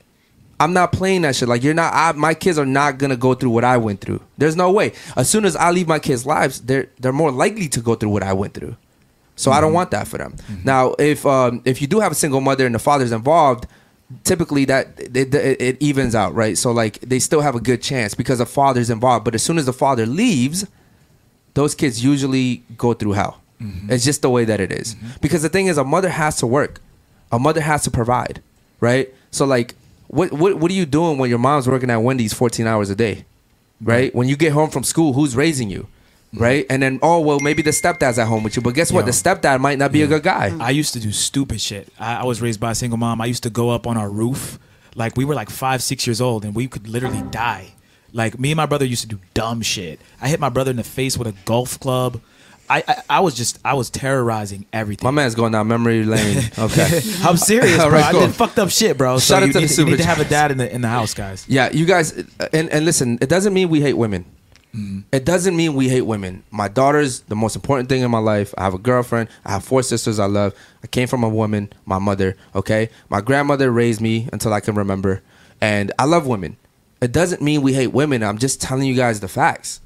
I'm 0.61 0.73
not 0.73 0.93
playing 0.93 1.23
that 1.23 1.37
shit. 1.37 1.49
Like 1.49 1.63
you're 1.63 1.75
not. 1.75 1.93
I, 1.95 2.13
my 2.13 2.35
kids 2.35 2.59
are 2.59 2.67
not 2.67 2.99
gonna 2.99 3.17
go 3.17 3.35
through 3.35 3.51
what 3.51 3.65
I 3.65 3.77
went 3.77 4.01
through. 4.01 4.21
There's 4.39 4.57
no 4.57 4.71
way. 4.71 4.93
As 5.17 5.29
soon 5.29 5.45
as 5.45 5.57
I 5.57 5.71
leave 5.71 5.89
my 5.89 5.99
kids' 5.99 6.27
lives, 6.27 6.61
they're 6.61 6.89
they're 6.99 7.13
more 7.13 7.31
likely 7.31 7.69
to 7.69 7.81
go 7.81 7.95
through 7.95 8.11
what 8.11 8.23
I 8.23 8.33
went 8.33 8.55
through. 8.55 8.77
So 9.37 9.51
I 9.51 9.61
don't 9.61 9.73
want 9.73 9.91
that 9.91 10.07
for 10.07 10.17
them. 10.19 10.37
Now, 10.63 10.95
if 10.99 11.27
um, 11.27 11.61
if 11.65 11.81
you 11.83 11.89
do 11.89 12.01
have 12.01 12.13
a 12.13 12.15
single 12.15 12.41
mother 12.41 12.67
and 12.67 12.75
the 12.75 12.79
father's 12.79 13.11
involved, 13.13 13.67
typically 14.23 14.65
that 14.67 14.89
it, 14.99 15.35
it, 15.35 15.61
it 15.61 15.83
evens 15.83 16.15
out, 16.15 16.35
right? 16.35 16.57
So 16.57 16.73
like 16.73 17.01
they 17.01 17.19
still 17.19 17.41
have 17.41 17.55
a 17.55 17.61
good 17.61 17.83
chance 17.83 18.15
because 18.15 18.39
the 18.39 18.47
father's 18.47 18.91
involved. 18.91 19.25
But 19.25 19.35
as 19.35 19.43
soon 19.43 19.59
as 19.59 19.67
the 19.67 19.73
father 19.73 20.07
leaves, 20.07 20.67
those 21.55 21.75
kids 21.75 22.05
usually 22.05 22.63
go 22.77 22.95
through 22.95 23.13
hell. 23.13 23.41
Mm-hmm. 23.61 23.93
It's 23.93 24.05
just 24.05 24.23
the 24.23 24.31
way 24.31 24.45
that 24.45 24.61
it 24.61 24.73
is. 24.73 24.95
Mm-hmm. 24.95 25.09
Because 25.21 25.43
the 25.43 25.49
thing 25.49 25.67
is, 25.67 25.79
a 25.79 25.85
mother 25.85 26.11
has 26.11 26.37
to 26.39 26.47
work. 26.47 26.81
A 27.33 27.39
mother 27.39 27.61
has 27.61 27.83
to 27.85 27.91
provide, 27.91 28.43
right? 28.81 29.13
So 29.31 29.45
like, 29.45 29.75
what 30.09 30.33
what 30.33 30.59
what 30.59 30.71
are 30.71 30.75
you 30.75 30.87
doing 30.87 31.19
when 31.19 31.31
your 31.31 31.39
mom's 31.39 31.67
working 31.67 31.91
at 31.91 31.97
Wendy's 31.97 32.33
14 32.33 32.67
hours 32.67 32.91
a 32.91 32.95
day, 32.95 33.25
right? 33.81 34.15
When 34.15 34.29
you 34.29 34.37
get 34.37 34.53
home 34.53 34.71
from 34.71 34.85
school, 34.85 35.15
who's 35.15 35.35
raising 35.35 35.71
you, 35.71 35.89
Mm-hmm. 36.35 36.43
right? 36.43 36.67
And 36.69 36.83
then 36.83 36.99
oh 37.03 37.21
well, 37.21 37.41
maybe 37.41 37.63
the 37.63 37.71
stepdad's 37.71 38.19
at 38.19 38.27
home 38.27 38.43
with 38.43 38.57
you, 38.57 38.63
but 38.63 38.75
guess 38.75 38.93
what? 38.93 39.01
Yo. 39.01 39.07
The 39.07 39.13
stepdad 39.13 39.61
might 39.61 39.79
not 39.79 39.93
be 39.93 40.03
a 40.03 40.07
good 40.07 40.23
guy. 40.23 40.55
I 40.61 40.71
used 40.71 40.93
to 40.95 41.01
do 41.01 41.13
stupid 41.13 41.61
shit. 41.61 41.89
I, 41.99 42.17
I 42.17 42.25
was 42.25 42.43
raised 42.43 42.61
by 42.61 42.73
a 42.73 42.75
single 42.75 42.99
mom. 42.99 43.21
I 43.21 43.27
used 43.27 43.43
to 43.45 43.51
go 43.51 43.71
up 43.71 43.87
on 43.87 43.97
our 43.97 44.11
roof. 44.11 44.59
Like 44.95 45.17
we 45.17 45.25
were 45.25 45.35
like 45.35 45.51
five, 45.51 45.83
six 45.83 46.07
years 46.07 46.21
old, 46.21 46.45
and 46.45 46.55
we 46.55 46.69
could 46.69 46.87
literally 46.89 47.23
die. 47.31 47.73
Like 48.13 48.39
me 48.39 48.53
and 48.53 48.57
my 48.57 48.67
brother 48.67 48.85
used 48.85 49.03
to 49.03 49.09
do 49.09 49.19
dumb 49.35 49.61
shit. 49.63 50.01
I 50.21 50.29
hit 50.29 50.39
my 50.39 50.49
brother 50.49 50.71
in 50.71 50.77
the 50.77 50.85
face 50.85 51.19
with 51.19 51.27
a 51.27 51.35
golf 51.45 51.81
club. 51.81 52.21
I 52.71 52.83
I, 52.87 53.03
I 53.11 53.21
was 53.21 53.35
just 53.35 53.59
I 53.65 53.75
was 53.75 53.91
terrorizing 53.91 54.67
everything. 54.73 55.05
My 55.05 55.11
man's 55.11 55.35
going 55.35 55.53
down 55.53 55.67
memory 55.69 56.05
lane. 56.05 56.43
Okay, 56.59 57.01
I'm 57.23 57.37
serious, 57.37 57.77
bro. 57.77 57.91
right, 57.91 58.05
I 58.05 58.13
did 58.13 58.35
fucked 58.35 58.59
up 58.59 58.71
shit, 58.71 58.97
bro. 58.97 59.19
So 59.19 59.35
Shout 59.35 59.43
out 59.43 59.47
you 59.47 59.53
to 59.53 59.59
the 59.59 59.61
need, 59.63 59.71
you 59.71 59.75
super 59.77 59.91
need 59.91 59.97
to 59.99 60.05
have 60.07 60.21
a 60.21 60.25
dad 60.25 60.51
in 60.53 60.59
the 60.59 60.73
in 60.73 60.81
the 60.81 60.89
house, 60.89 61.13
guys. 61.13 61.45
Yeah, 61.49 61.71
you 61.73 61.85
guys, 61.87 62.13
and 62.53 62.71
and 62.71 62.85
listen, 62.85 63.19
it 63.21 63.29
doesn't 63.29 63.53
mean 63.53 63.69
we 63.69 63.81
hate 63.81 63.95
women. 63.95 64.25
It 65.13 65.25
doesn't 65.25 65.57
mean 65.57 65.75
we 65.75 65.89
hate 65.89 66.01
women. 66.03 66.43
My 66.51 66.67
daughter's 66.67 67.21
the 67.21 67.37
most 67.37 67.55
important 67.55 67.89
thing 67.89 68.03
in 68.03 68.11
my 68.11 68.19
life. 68.19 68.53
I 68.59 68.65
have 68.65 68.75
a 68.75 68.79
girlfriend. 68.79 69.29
I 69.45 69.53
have 69.53 69.65
four 69.65 69.85
sisters 69.85 70.19
I 70.19 70.27
love. 70.27 70.53
I 70.83 70.89
came 70.89 71.07
from 71.07 71.23
a 71.23 71.29
woman, 71.29 71.73
my 71.87 72.01
mother. 72.01 72.37
Okay, 72.57 72.91
my 73.09 73.21
grandmother 73.21 73.71
raised 73.71 74.01
me 74.01 74.29
until 74.33 74.53
I 74.53 74.59
can 74.59 74.75
remember, 74.75 75.23
and 75.61 75.93
I 75.97 76.05
love 76.07 76.27
women. 76.27 76.57
It 77.01 77.13
doesn't 77.13 77.41
mean 77.43 77.63
we 77.63 77.75
hate 77.75 77.93
women. 77.93 78.25
I'm 78.25 78.39
just 78.39 78.61
telling 78.61 78.89
you 78.89 78.95
guys 78.97 79.21
the 79.21 79.29
facts. 79.29 79.81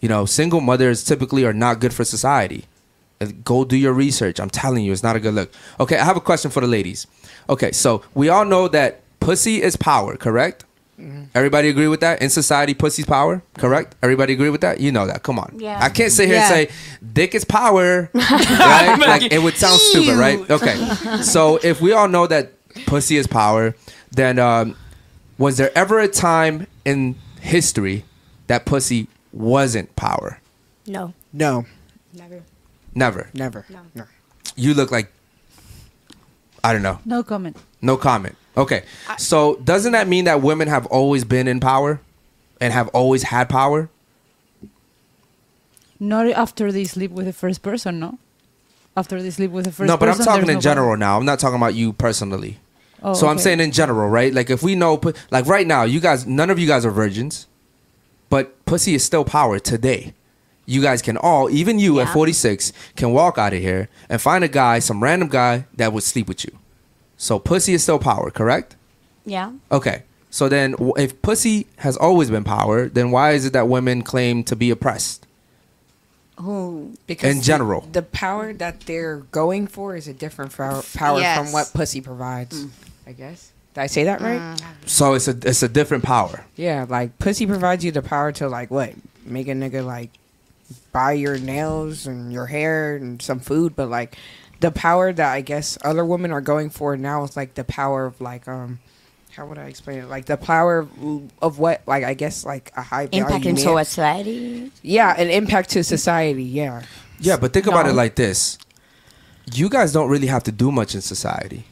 You 0.00 0.08
know, 0.08 0.26
single 0.26 0.60
mothers 0.60 1.04
typically 1.04 1.44
are 1.44 1.52
not 1.52 1.78
good 1.80 1.94
for 1.94 2.04
society. 2.04 2.64
Uh, 3.20 3.26
Go 3.44 3.64
do 3.64 3.76
your 3.76 3.92
research. 3.92 4.40
I'm 4.40 4.50
telling 4.50 4.84
you, 4.84 4.92
it's 4.92 5.02
not 5.02 5.14
a 5.16 5.20
good 5.20 5.34
look. 5.34 5.52
Okay, 5.78 5.96
I 5.98 6.04
have 6.04 6.16
a 6.16 6.20
question 6.20 6.50
for 6.50 6.60
the 6.60 6.66
ladies. 6.66 7.06
Okay, 7.48 7.70
so 7.70 8.02
we 8.14 8.28
all 8.28 8.44
know 8.44 8.66
that 8.68 9.00
pussy 9.20 9.62
is 9.62 9.76
power, 9.76 10.16
correct? 10.16 10.64
Everybody 11.34 11.68
agree 11.68 11.86
with 11.86 12.00
that? 12.00 12.20
In 12.20 12.28
society, 12.28 12.74
pussy's 12.74 13.06
power, 13.06 13.42
correct? 13.56 13.94
Everybody 14.02 14.32
agree 14.32 14.50
with 14.50 14.62
that? 14.62 14.80
You 14.80 14.90
know 14.90 15.06
that. 15.06 15.22
Come 15.22 15.38
on. 15.38 15.54
Yeah. 15.56 15.78
I 15.80 15.90
can't 15.90 16.10
sit 16.10 16.26
here 16.26 16.36
Yeah. 16.36 16.52
and 16.52 16.68
say 16.68 16.74
dick 17.12 17.34
is 17.36 17.44
power. 17.44 18.10
right? 18.14 18.96
Like 18.98 19.30
it 19.32 19.40
would 19.40 19.54
sound 19.56 19.78
stupid, 19.80 20.16
right? 20.18 20.38
Okay. 20.50 20.76
So 21.22 21.58
if 21.62 21.80
we 21.80 21.92
all 21.92 22.08
know 22.08 22.26
that 22.26 22.52
pussy 22.86 23.16
is 23.16 23.26
power, 23.28 23.74
then 24.10 24.38
um, 24.38 24.76
was 25.38 25.56
there 25.56 25.70
ever 25.78 26.00
a 26.00 26.08
time 26.08 26.66
in 26.84 27.14
history 27.40 28.04
that 28.48 28.64
pussy 28.66 29.06
wasn't 29.32 29.94
power? 29.94 30.40
No. 30.86 31.14
No, 31.32 31.66
Never. 32.12 32.42
Never. 32.94 33.28
never. 33.34 33.66
No. 33.94 34.04
You 34.56 34.74
look 34.74 34.90
like 34.90 35.12
I 36.64 36.72
don't 36.72 36.82
know. 36.82 36.98
No 37.04 37.22
comment. 37.22 37.56
No 37.80 37.96
comment. 37.96 38.34
Okay. 38.58 38.82
So 39.16 39.56
doesn't 39.56 39.92
that 39.92 40.08
mean 40.08 40.24
that 40.24 40.42
women 40.42 40.68
have 40.68 40.84
always 40.86 41.24
been 41.24 41.46
in 41.46 41.60
power 41.60 42.00
and 42.60 42.72
have 42.72 42.88
always 42.88 43.22
had 43.22 43.48
power? 43.48 43.88
Not 46.00 46.28
after 46.28 46.70
they 46.70 46.84
sleep 46.84 47.12
with 47.12 47.26
the 47.26 47.32
first 47.32 47.62
person, 47.62 48.00
no. 48.00 48.18
After 48.96 49.22
they 49.22 49.30
sleep 49.30 49.52
with 49.52 49.64
the 49.64 49.72
first 49.72 49.86
no, 49.86 49.96
but 49.96 50.08
I'm 50.08 50.16
person, 50.16 50.26
talking 50.26 50.48
in 50.48 50.54
no 50.54 50.60
general 50.60 50.96
now. 50.96 51.16
I'm 51.16 51.24
not 51.24 51.38
talking 51.38 51.56
about 51.56 51.74
you 51.74 51.92
personally. 51.92 52.58
Oh, 53.00 53.14
so 53.14 53.28
I'm 53.28 53.38
saying 53.38 53.60
in 53.60 53.70
general, 53.70 54.08
right? 54.08 54.34
Like 54.34 54.50
if 54.50 54.62
we 54.62 54.74
know, 54.74 55.00
like 55.30 55.46
right 55.46 55.66
now, 55.66 55.84
you 55.84 56.00
guys, 56.00 56.26
none 56.26 56.50
of 56.50 56.58
you 56.58 56.66
guys 56.66 56.84
are 56.84 56.90
virgins, 56.90 57.46
but 58.28 58.64
pussy 58.64 58.94
is 58.94 59.04
still 59.04 59.24
power 59.24 59.60
today. 59.60 60.14
You 60.66 60.82
guys 60.82 61.00
can 61.00 61.16
all, 61.16 61.48
even 61.48 61.78
you 61.78 62.00
at 62.00 62.12
46, 62.12 62.72
can 62.96 63.12
walk 63.12 63.38
out 63.38 63.54
of 63.54 63.60
here 63.60 63.88
and 64.08 64.20
find 64.20 64.42
a 64.44 64.48
guy, 64.48 64.80
some 64.80 65.02
random 65.02 65.28
guy 65.28 65.64
that 65.76 65.92
would 65.92 66.02
sleep 66.02 66.28
with 66.28 66.44
you. 66.44 66.58
So 67.18 67.38
pussy 67.38 67.74
is 67.74 67.82
still 67.82 67.98
power, 67.98 68.30
correct? 68.30 68.76
Yeah. 69.26 69.52
Okay. 69.70 70.04
So 70.30 70.48
then, 70.48 70.74
if 70.96 71.20
pussy 71.20 71.66
has 71.78 71.96
always 71.96 72.30
been 72.30 72.44
power, 72.44 72.88
then 72.88 73.10
why 73.10 73.32
is 73.32 73.44
it 73.44 73.52
that 73.52 73.68
women 73.68 74.02
claim 74.02 74.44
to 74.44 74.56
be 74.56 74.70
oppressed? 74.70 75.26
Who? 76.36 76.94
Because 77.06 77.34
In 77.36 77.42
general. 77.42 77.80
the, 77.80 78.00
the 78.00 78.02
power 78.02 78.52
that 78.52 78.80
they're 78.82 79.18
going 79.32 79.66
for 79.66 79.96
is 79.96 80.06
a 80.06 80.14
different 80.14 80.56
power, 80.56 80.82
power 80.94 81.18
Yes. 81.20 81.36
from 81.36 81.52
what 81.52 81.72
pussy 81.74 82.00
provides. 82.00 82.64
Mm. 82.64 82.70
I 83.06 83.12
guess. 83.12 83.50
Did 83.74 83.80
I 83.80 83.86
say 83.86 84.04
that 84.04 84.20
right? 84.20 84.38
Mm. 84.40 84.88
So 84.88 85.14
it's 85.14 85.26
a 85.28 85.36
it's 85.42 85.62
a 85.62 85.68
different 85.68 86.04
power. 86.04 86.44
Yeah, 86.56 86.86
like 86.88 87.18
pussy 87.18 87.46
provides 87.46 87.84
you 87.84 87.90
the 87.90 88.02
power 88.02 88.30
to 88.32 88.48
like 88.48 88.70
what 88.70 88.92
make 89.24 89.48
a 89.48 89.52
nigga 89.52 89.84
like 89.84 90.10
buy 90.92 91.12
your 91.12 91.38
nails 91.38 92.06
and 92.06 92.32
your 92.32 92.46
hair 92.46 92.96
and 92.96 93.20
some 93.20 93.40
food, 93.40 93.74
but 93.74 93.88
like 93.88 94.16
the 94.60 94.70
power 94.70 95.12
that 95.12 95.32
I 95.32 95.40
guess 95.40 95.78
other 95.84 96.04
women 96.04 96.32
are 96.32 96.40
going 96.40 96.70
for 96.70 96.96
now 96.96 97.24
is 97.24 97.36
like 97.36 97.54
the 97.54 97.64
power 97.64 98.06
of 98.06 98.20
like 98.20 98.48
um 98.48 98.78
how 99.36 99.46
would 99.46 99.58
I 99.58 99.66
explain 99.66 99.98
it? 100.00 100.08
Like 100.08 100.24
the 100.24 100.36
power 100.36 100.78
of, 100.80 100.90
of 101.40 101.58
what 101.60 101.82
like 101.86 102.02
I 102.04 102.14
guess 102.14 102.44
like 102.44 102.72
a 102.76 102.82
high 102.82 103.08
Impact 103.12 103.46
into 103.46 103.72
man- 103.74 103.84
society. 103.84 104.72
Yeah, 104.82 105.14
an 105.16 105.28
impact 105.30 105.70
to 105.70 105.84
society. 105.84 106.42
Yeah. 106.44 106.82
Yeah, 107.20 107.36
but 107.36 107.52
think 107.52 107.66
about 107.66 107.86
it 107.88 107.92
like 107.94 108.14
this: 108.16 108.58
you 109.52 109.68
guys 109.68 109.92
don't 109.92 110.08
really 110.08 110.26
have 110.28 110.42
to 110.44 110.52
do 110.52 110.70
much 110.72 110.94
in 110.94 111.00
society 111.00 111.64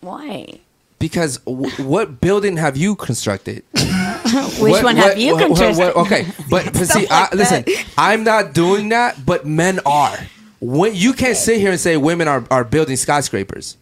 Why? 0.00 0.60
because 0.98 1.38
w- 1.38 1.70
what 1.84 2.20
building 2.20 2.56
have 2.56 2.76
you 2.76 2.94
constructed? 2.96 3.64
Which 3.74 4.72
What- 4.72 4.84
one 4.84 4.96
what- 4.96 5.04
have 5.10 5.18
you 5.18 5.34
what- 5.34 5.50
what- 5.50 5.58
constructed? 5.58 5.94
what- 5.96 6.06
okay, 6.06 6.26
but, 6.50 6.72
but 6.72 6.86
see, 6.94 7.06
I, 7.10 7.28
listen, 7.34 7.64
I'm 7.96 8.24
not 8.24 8.52
doing 8.52 8.88
that, 8.90 9.24
but 9.24 9.46
men 9.46 9.80
are. 9.86 10.18
When, 10.60 10.94
you 10.94 11.12
can't 11.12 11.36
sit 11.36 11.58
here 11.58 11.70
and 11.70 11.78
say 11.80 11.96
women 11.96 12.26
are, 12.28 12.44
are 12.50 12.64
building 12.64 12.96
skyscrapers. 12.96 13.76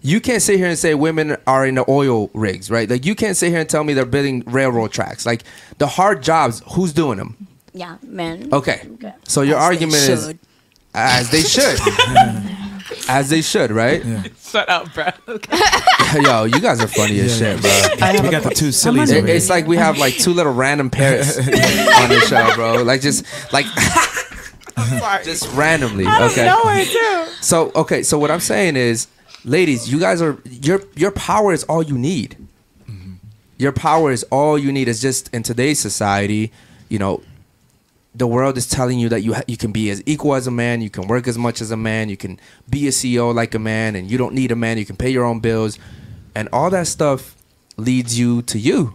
You 0.00 0.20
can't 0.20 0.42
sit 0.42 0.58
here 0.58 0.68
and 0.68 0.78
say 0.78 0.94
women 0.94 1.36
are 1.46 1.66
in 1.66 1.76
the 1.76 1.84
oil 1.90 2.30
rigs, 2.34 2.70
right? 2.70 2.88
Like 2.88 3.06
you 3.06 3.14
can't 3.14 3.36
sit 3.36 3.48
here 3.50 3.60
and 3.60 3.68
tell 3.68 3.82
me 3.84 3.94
they're 3.94 4.04
building 4.04 4.42
railroad 4.46 4.92
tracks. 4.92 5.24
Like 5.24 5.42
the 5.78 5.86
hard 5.86 6.22
jobs, 6.22 6.62
who's 6.72 6.92
doing 6.92 7.16
them? 7.18 7.46
Yeah, 7.72 7.96
men. 8.02 8.50
Okay. 8.52 8.86
So 9.26 9.42
your 9.42 9.56
argument 9.56 9.94
is 9.94 10.34
as 10.94 11.30
they 11.30 11.40
should. 11.42 11.80
as 13.08 13.30
they 13.30 13.40
should, 13.40 13.70
right? 13.82 14.02
Shut 14.38 14.68
up, 14.68 14.92
bro. 14.94 15.06
Yo, 16.20 16.44
you 16.44 16.60
guys 16.60 16.80
are 16.80 16.86
funny 16.86 17.18
as 17.20 17.36
shit, 17.36 17.60
bro. 17.60 18.22
we 18.22 18.30
got 18.30 18.42
the 18.44 18.52
two 18.54 18.70
sillies 18.72 19.10
It- 19.10 19.28
it's 19.28 19.48
like 19.50 19.66
we 19.66 19.76
have 19.78 19.98
like 19.98 20.14
two 20.18 20.32
little 20.34 20.52
random 20.52 20.90
parrots 20.90 21.38
on 21.38 21.44
the 21.46 22.24
show, 22.28 22.54
bro. 22.54 22.82
Like 22.82 23.00
just 23.00 23.24
like 23.52 23.66
just 25.24 25.52
randomly. 25.54 26.06
Okay. 26.06 26.46
Nowhere 26.46 26.84
too. 26.84 27.20
So 27.44 27.72
okay, 27.74 28.02
so 28.02 28.18
what 28.18 28.30
I'm 28.30 28.40
saying 28.40 28.76
is, 28.76 29.06
ladies, 29.44 29.92
you 29.92 30.00
guys 30.00 30.22
are 30.22 30.38
your 30.46 30.80
your 30.96 31.10
power 31.10 31.52
is 31.52 31.62
all 31.64 31.82
you 31.82 31.98
need. 31.98 32.38
Mm-hmm. 32.88 33.14
Your 33.58 33.72
power 33.72 34.10
is 34.12 34.22
all 34.30 34.58
you 34.58 34.72
need. 34.72 34.88
It's 34.88 35.00
just 35.00 35.28
in 35.34 35.42
today's 35.42 35.78
society, 35.78 36.52
you 36.88 36.98
know, 36.98 37.22
the 38.14 38.26
world 38.26 38.56
is 38.56 38.66
telling 38.66 38.98
you 38.98 39.08
that 39.08 39.20
you 39.22 39.34
ha- 39.34 39.42
you 39.46 39.56
can 39.56 39.72
be 39.72 39.90
as 39.90 40.02
equal 40.06 40.34
as 40.34 40.46
a 40.46 40.50
man, 40.50 40.80
you 40.80 40.88
can 40.88 41.06
work 41.08 41.26
as 41.26 41.36
much 41.36 41.60
as 41.60 41.70
a 41.70 41.76
man, 41.76 42.08
you 42.08 42.16
can 42.16 42.38
be 42.70 42.86
a 42.86 42.90
CEO 42.90 43.34
like 43.34 43.54
a 43.54 43.58
man, 43.58 43.96
and 43.96 44.10
you 44.10 44.16
don't 44.16 44.34
need 44.34 44.52
a 44.52 44.56
man. 44.56 44.78
You 44.78 44.86
can 44.86 44.96
pay 44.96 45.10
your 45.10 45.24
own 45.24 45.40
bills, 45.40 45.78
and 46.34 46.48
all 46.52 46.70
that 46.70 46.86
stuff 46.86 47.36
leads 47.76 48.18
you 48.18 48.42
to 48.42 48.58
you, 48.58 48.94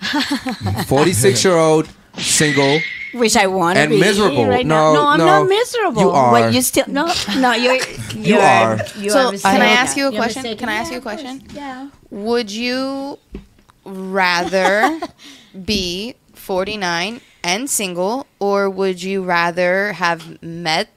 forty 0.86 1.12
six 1.12 1.44
year 1.44 1.54
old 1.54 1.88
single. 2.18 2.80
Which 3.14 3.36
I 3.36 3.46
want 3.46 3.76
to 3.76 3.82
And 3.82 3.90
be 3.90 4.00
miserable. 4.00 4.46
right 4.46 4.66
No, 4.66 4.92
now. 4.92 4.94
No, 4.94 5.06
I'm 5.08 5.18
no. 5.18 5.26
not 5.26 5.48
miserable. 5.48 6.02
You 6.02 6.10
are. 6.10 6.30
But 6.32 6.52
you 6.52 6.60
still 6.62 6.84
no, 6.88 7.12
no. 7.38 7.52
You're. 7.54 7.78
you're 8.14 8.40
are. 8.42 8.78
You 8.98 9.10
So, 9.10 9.28
are 9.28 9.38
can 9.38 9.62
I 9.62 9.68
ask 9.68 9.96
you 9.96 10.08
a 10.08 10.12
You're 10.12 10.20
question? 10.20 10.42
mistaken. 10.42 10.58
Can 10.58 10.68
I 10.68 10.74
ask 10.74 10.90
Yeah, 10.90 10.94
you 10.94 10.98
a 10.98 11.02
question? 11.02 11.42
Yeah. 11.54 11.88
Would 12.10 12.50
you 12.50 13.18
rather 13.84 15.00
be 15.64 16.14
49 16.34 17.20
and 17.44 17.70
single, 17.70 18.26
or 18.38 18.68
would 18.68 19.02
you 19.02 19.22
rather 19.22 19.92
have 19.94 20.42
met 20.42 20.88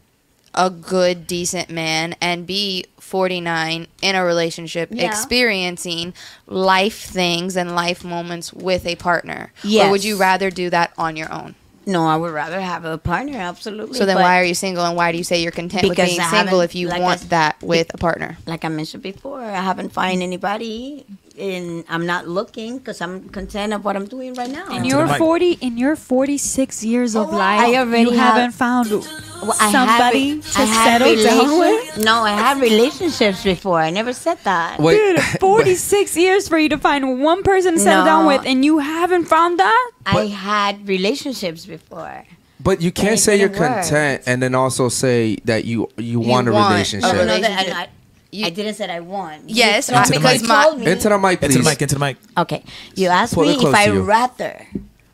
a 0.56 0.70
good, 0.70 1.28
decent 1.28 1.70
man 1.70 2.16
and 2.20 2.46
be 2.48 2.86
49 3.10 3.88
in 4.02 4.16
a 4.16 4.24
relationship, 4.24 4.90
Yeah. 4.92 5.06
experiencing 5.08 6.14
life 6.48 7.02
things 7.04 7.58
and 7.58 7.76
life 7.76 8.04
moments 8.04 8.54
with 8.54 8.86
a 8.86 8.96
partner? 8.96 9.52
Or 9.66 9.90
would 9.90 10.04
you 10.04 10.16
rather 10.18 10.50
do 10.52 10.70
that 10.70 10.92
on 10.98 11.16
your 11.18 11.32
own? 11.34 11.56
No, 11.86 12.06
I 12.06 12.18
would 12.18 12.32
rather 12.32 12.62
have 12.62 12.86
a 12.86 13.00
partner. 13.00 13.38
Absolutely. 13.40 13.98
So 13.98 14.06
then 14.06 14.18
why 14.18 14.40
are 14.40 14.44
you 14.44 14.54
single 14.54 14.86
and 14.86 14.96
why 14.96 15.12
do 15.12 15.18
you 15.18 15.24
say 15.24 15.42
you're 15.42 15.52
content 15.52 15.88
with 15.90 15.98
being 15.98 16.20
I 16.20 16.30
single 16.30 16.62
if 16.62 16.76
you 16.76 16.88
like 16.88 17.02
want 17.02 17.22
s- 17.22 17.28
that 17.30 17.56
with 17.64 17.92
a 17.94 17.98
partner? 17.98 18.38
Like 18.46 18.64
I 18.64 18.68
mentioned 18.68 19.02
before, 19.02 19.42
I 19.44 19.60
haven't 19.62 19.90
found 19.92 20.22
anybody, 20.22 21.06
and 21.40 21.86
I'm 21.90 22.06
not 22.06 22.28
looking 22.28 22.78
because 22.78 23.02
I'm 23.02 23.30
content 23.30 23.74
of 23.74 23.86
what 23.86 23.96
I'm 23.96 24.06
doing 24.06 24.34
right 24.34 24.50
now. 24.50 24.68
In 24.70 24.84
your 24.84 25.08
forty, 25.08 25.54
in 25.54 25.78
your 25.78 25.96
forty-six 25.96 26.84
years 26.84 27.16
of 27.16 27.30
oh, 27.34 27.38
life, 27.38 27.62
I 27.62 27.76
already 27.78 28.12
you 28.12 28.12
have- 28.12 28.36
haven't 28.36 28.52
found 28.52 28.90
Well, 28.92 29.56
I 29.60 29.70
have 29.70 29.72
somebody 29.72 30.34
re- 30.36 30.42
to 30.42 30.60
I 30.62 30.66
settle 30.86 31.24
down 31.24 31.60
with. 31.60 31.98
No, 32.06 32.24
I 32.24 32.32
had 32.32 32.62
relationships 32.62 33.44
before. 33.44 33.80
I 33.80 33.90
never 33.90 34.14
said 34.14 34.38
that. 34.44 34.80
Wait, 34.80 34.98
Dude, 34.98 35.22
forty-six 35.40 36.18
years 36.18 36.48
for 36.48 36.58
you 36.58 36.70
to 36.70 36.78
find 36.78 37.22
one 37.22 37.44
person 37.44 37.76
to 37.76 37.80
settle 37.80 38.06
down 38.06 38.26
with, 38.26 38.46
and 38.46 38.66
you 38.66 38.80
haven't 38.80 39.26
found 39.26 39.60
that. 39.60 39.92
I 40.06 40.26
had 40.26 40.88
relationships 40.88 41.66
before. 41.66 42.26
But 42.62 42.82
you 42.82 42.92
can't 42.92 43.18
say 43.18 43.40
you're 43.40 43.50
work. 43.50 43.58
content 43.58 44.24
and 44.26 44.44
then 44.44 44.54
also 44.54 44.90
say 44.90 45.38
that 45.46 45.64
you 45.64 45.90
you, 45.98 46.20
want 46.20 46.50
a 46.50 46.52
want 46.52 46.68
a 46.68 46.74
relationship. 46.74 47.10
Oh, 47.10 47.14
no, 47.14 47.26
that, 47.26 47.38
relationship. 47.38 47.90
I, 48.34 48.44
I, 48.44 48.46
I 48.48 48.50
didn't 48.52 48.76
say 48.76 48.90
I 48.90 49.00
want. 49.00 49.50
Yes, 49.50 49.88
told 49.88 50.00
Into 50.06 50.20
because 50.20 50.44
my- 50.48 50.64
told 50.64 50.80
me- 50.80 50.92
Into 50.92 51.10
the 51.10 51.18
mic, 51.18 51.40
please. 51.40 51.56
Into 51.56 51.64
the 51.64 51.70
mic. 51.70 51.82
Into 51.82 51.96
the 51.96 52.00
mic. 52.00 52.18
Okay, 52.38 52.64
you 52.96 53.08
asked 53.08 53.34
Pull 53.34 53.46
me 53.46 53.56
if 53.56 53.74
I 53.74 53.88
to 53.88 53.94
you. 53.96 54.02
rather. 54.04 54.68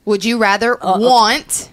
Would 0.06 0.24
you 0.26 0.38
rather 0.38 0.78
oh, 0.82 0.96
okay. 0.96 1.04
want 1.06 1.70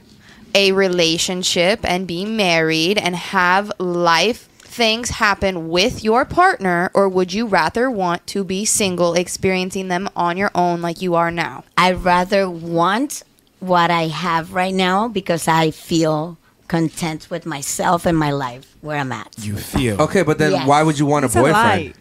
a 0.54 0.72
relationship 0.72 1.80
and 1.84 2.06
be 2.06 2.24
married 2.24 2.98
and 2.98 3.16
have 3.16 3.72
life 3.78 4.48
things 4.62 5.10
happen 5.10 5.68
with 5.68 6.02
your 6.02 6.24
partner, 6.24 6.90
or 6.94 7.06
would 7.08 7.32
you 7.34 7.46
rather 7.46 7.90
want 7.90 8.26
to 8.28 8.42
be 8.42 8.64
single, 8.64 9.12
experiencing 9.14 9.88
them 9.88 10.08
on 10.16 10.38
your 10.38 10.50
own 10.54 10.80
like 10.80 11.02
you 11.02 11.14
are 11.14 11.30
now? 11.30 11.64
I'd 11.76 12.02
rather 12.02 12.48
want 12.48 13.22
what 13.60 13.90
I 13.90 14.08
have 14.08 14.54
right 14.54 14.72
now 14.74 15.08
because 15.08 15.46
I 15.46 15.70
feel 15.72 16.38
content 16.68 17.28
with 17.30 17.44
myself 17.46 18.06
and 18.06 18.16
my 18.16 18.30
life 18.30 18.76
where 18.80 18.98
I'm 18.98 19.12
at. 19.12 19.34
You 19.38 19.56
feel. 19.56 20.00
Okay, 20.02 20.22
but 20.22 20.38
then 20.38 20.52
Yes. 20.52 20.66
why 20.66 20.82
would 20.82 20.98
you 20.98 21.06
want 21.06 21.24
a 21.24 21.26
It's 21.26 21.36
a 21.36 21.40
boyfriend? 21.40 21.84
lie. 21.86 21.92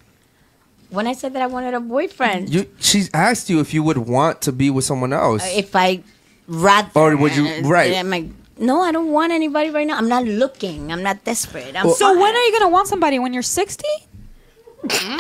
When 0.90 1.08
I 1.08 1.14
said 1.14 1.34
that 1.34 1.42
I 1.42 1.48
wanted 1.48 1.74
a 1.74 1.80
boyfriend, 1.80 2.50
You 2.54 2.68
she 2.80 3.06
asked 3.14 3.50
you 3.50 3.60
if 3.60 3.74
you 3.74 3.82
would 3.84 3.98
want 3.98 4.42
to 4.42 4.52
be 4.52 4.70
with 4.70 4.84
someone 4.86 5.14
else. 5.14 5.42
uh, 5.44 5.48
if 5.64 5.76
I 5.76 6.02
rather, 6.48 6.90
Or 6.96 7.16
would 7.16 7.36
you- 7.36 7.62
right. 7.64 7.94
am 7.94 8.14
I- 8.14 8.26
no, 8.60 8.82
I 8.82 8.92
don't 8.92 9.12
want 9.12 9.32
anybody 9.32 9.70
right 9.72 9.88
now. 9.88 9.98
I'm 9.98 10.10
not 10.10 10.26
looking. 10.26 10.92
I'm 10.92 11.02
not 11.02 11.24
desperate. 11.24 11.76
I'm 11.76 11.90
So 11.94 12.08
fine. 12.14 12.20
when 12.20 12.36
are 12.36 12.44
you 12.46 12.52
gonna 12.60 12.70
want 12.70 12.88
somebody? 12.88 13.20
When 13.20 13.34
you're 13.34 13.42
sixty? 13.62 13.88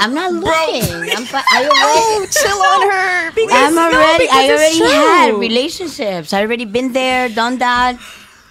I'm 0.03 0.13
not 0.13 0.33
looking. 0.33 1.11
I'm 1.15 1.25
fi- 1.25 1.43
I 1.53 1.59
already, 1.71 2.31
chill 2.33 2.61
on 2.73 2.81
her. 2.89 3.31
I'm 3.53 3.77
already. 3.77 4.25
because 4.25 4.33
I 4.33 4.49
already 4.49 4.79
had 4.79 5.33
relationships. 5.39 6.33
I 6.33 6.41
already 6.41 6.65
been 6.65 6.93
there, 6.93 7.29
done 7.29 7.59
that. 7.59 7.95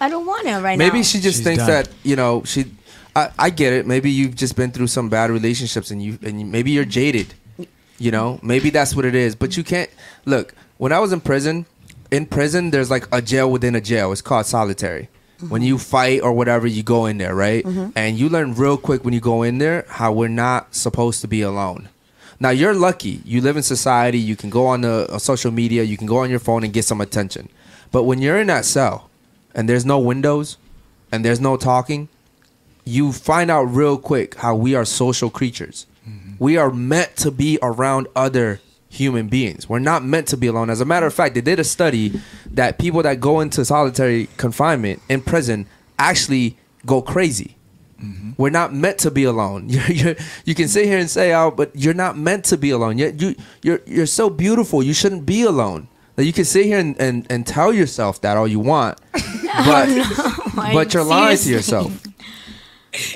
I 0.00 0.08
don't 0.08 0.26
want 0.26 0.46
it 0.46 0.52
right 0.60 0.78
now. 0.78 0.84
Maybe 0.84 1.02
she 1.02 1.20
just 1.20 1.38
She's 1.38 1.44
thinks 1.44 1.58
done. 1.66 1.84
that 1.84 1.88
you 2.02 2.16
know 2.16 2.42
she. 2.44 2.64
I, 3.14 3.30
I 3.38 3.50
get 3.50 3.72
it. 3.72 3.86
Maybe 3.86 4.10
you've 4.10 4.36
just 4.36 4.54
been 4.56 4.70
through 4.70 4.86
some 4.86 5.08
bad 5.08 5.30
relationships 5.30 5.90
and 5.90 6.02
you 6.02 6.18
and 6.22 6.40
you, 6.40 6.46
maybe 6.46 6.70
you're 6.70 6.84
jaded. 6.84 7.34
You 7.98 8.10
know, 8.10 8.40
maybe 8.42 8.70
that's 8.70 8.96
what 8.96 9.04
it 9.04 9.14
is. 9.14 9.34
But 9.34 9.56
you 9.56 9.64
can't 9.64 9.90
look. 10.24 10.54
When 10.78 10.92
I 10.92 11.00
was 11.00 11.12
in 11.12 11.20
prison, 11.20 11.66
in 12.10 12.24
prison 12.24 12.70
there's 12.70 12.90
like 12.90 13.06
a 13.12 13.20
jail 13.20 13.50
within 13.50 13.74
a 13.74 13.80
jail. 13.80 14.10
It's 14.12 14.22
called 14.22 14.46
solitary. 14.46 15.08
When 15.48 15.62
you 15.62 15.78
fight 15.78 16.20
or 16.22 16.32
whatever, 16.32 16.66
you 16.66 16.82
go 16.82 17.06
in 17.06 17.16
there, 17.18 17.34
right? 17.34 17.64
And 17.96 18.18
you 18.18 18.28
learn 18.28 18.54
real 18.54 18.76
quick 18.76 19.04
when 19.04 19.12
you 19.14 19.20
go 19.20 19.42
in 19.42 19.58
there 19.58 19.84
how 19.88 20.12
we're 20.12 20.28
not 20.28 20.74
supposed 20.74 21.20
to 21.22 21.28
be 21.28 21.40
alone. 21.42 21.88
Now 22.38 22.50
you're 22.50 22.74
lucky. 22.74 23.20
You 23.24 23.40
live 23.42 23.56
in 23.58 23.62
society. 23.62 24.18
You 24.18 24.34
can 24.36 24.48
go 24.48 24.66
on 24.66 24.80
the 24.80 25.06
uh, 25.10 25.18
social 25.18 25.50
media. 25.50 25.82
You 25.82 25.98
can 25.98 26.06
go 26.06 26.18
on 26.18 26.30
your 26.30 26.38
phone 26.38 26.64
and 26.64 26.72
get 26.72 26.84
some 26.86 27.00
attention. 27.02 27.50
But 27.90 28.04
when 28.04 28.22
you're 28.22 28.38
in 28.38 28.46
that 28.46 28.64
cell, 28.64 29.09
and 29.54 29.68
there's 29.68 29.84
no 29.84 29.98
windows, 29.98 30.56
and 31.12 31.24
there's 31.24 31.40
no 31.40 31.56
talking, 31.56 32.08
you 32.84 33.12
find 33.12 33.50
out 33.50 33.62
real 33.64 33.98
quick 33.98 34.36
how 34.36 34.54
we 34.54 34.74
are 34.74 34.84
social 34.84 35.30
creatures. 35.30 35.86
Mm-hmm. 36.08 36.32
We 36.38 36.56
are 36.56 36.70
meant 36.70 37.16
to 37.16 37.30
be 37.30 37.58
around 37.62 38.08
other 38.16 38.60
human 38.88 39.28
beings. 39.28 39.68
We're 39.68 39.78
not 39.78 40.04
meant 40.04 40.28
to 40.28 40.36
be 40.36 40.48
alone. 40.48 40.70
As 40.70 40.80
a 40.80 40.84
matter 40.84 41.06
of 41.06 41.14
fact, 41.14 41.34
they 41.34 41.40
did 41.40 41.60
a 41.60 41.64
study 41.64 42.20
that 42.50 42.78
people 42.78 43.02
that 43.02 43.20
go 43.20 43.40
into 43.40 43.64
solitary 43.64 44.28
confinement 44.36 45.00
in 45.08 45.22
prison 45.22 45.66
actually 45.98 46.56
go 46.84 47.00
crazy. 47.00 47.56
Mm-hmm. 48.02 48.30
We're 48.36 48.50
not 48.50 48.74
meant 48.74 48.98
to 49.00 49.10
be 49.10 49.24
alone. 49.24 49.68
You're, 49.68 49.92
you're, 49.92 50.16
you 50.44 50.54
can 50.54 50.68
sit 50.68 50.86
here 50.86 50.98
and 50.98 51.10
say, 51.10 51.34
"Oh, 51.34 51.50
but 51.50 51.70
you're 51.74 51.92
not 51.92 52.16
meant 52.16 52.46
to 52.46 52.56
be 52.56 52.70
alone." 52.70 52.96
You're, 52.96 53.10
you 53.10 53.34
you're 53.62 53.80
you're 53.84 54.06
so 54.06 54.30
beautiful. 54.30 54.82
You 54.82 54.94
shouldn't 54.94 55.26
be 55.26 55.42
alone. 55.42 55.86
That 56.20 56.26
you 56.26 56.34
can 56.34 56.44
sit 56.44 56.66
here 56.66 56.78
and, 56.78 57.00
and, 57.00 57.26
and 57.30 57.46
tell 57.46 57.72
yourself 57.72 58.20
that 58.20 58.36
all 58.36 58.46
you 58.46 58.60
want, 58.60 58.98
but 59.14 59.22
I- 59.88 60.70
but 60.74 60.92
you're 60.92 61.02
lying 61.02 61.38
to 61.38 61.48
yourself. 61.48 61.98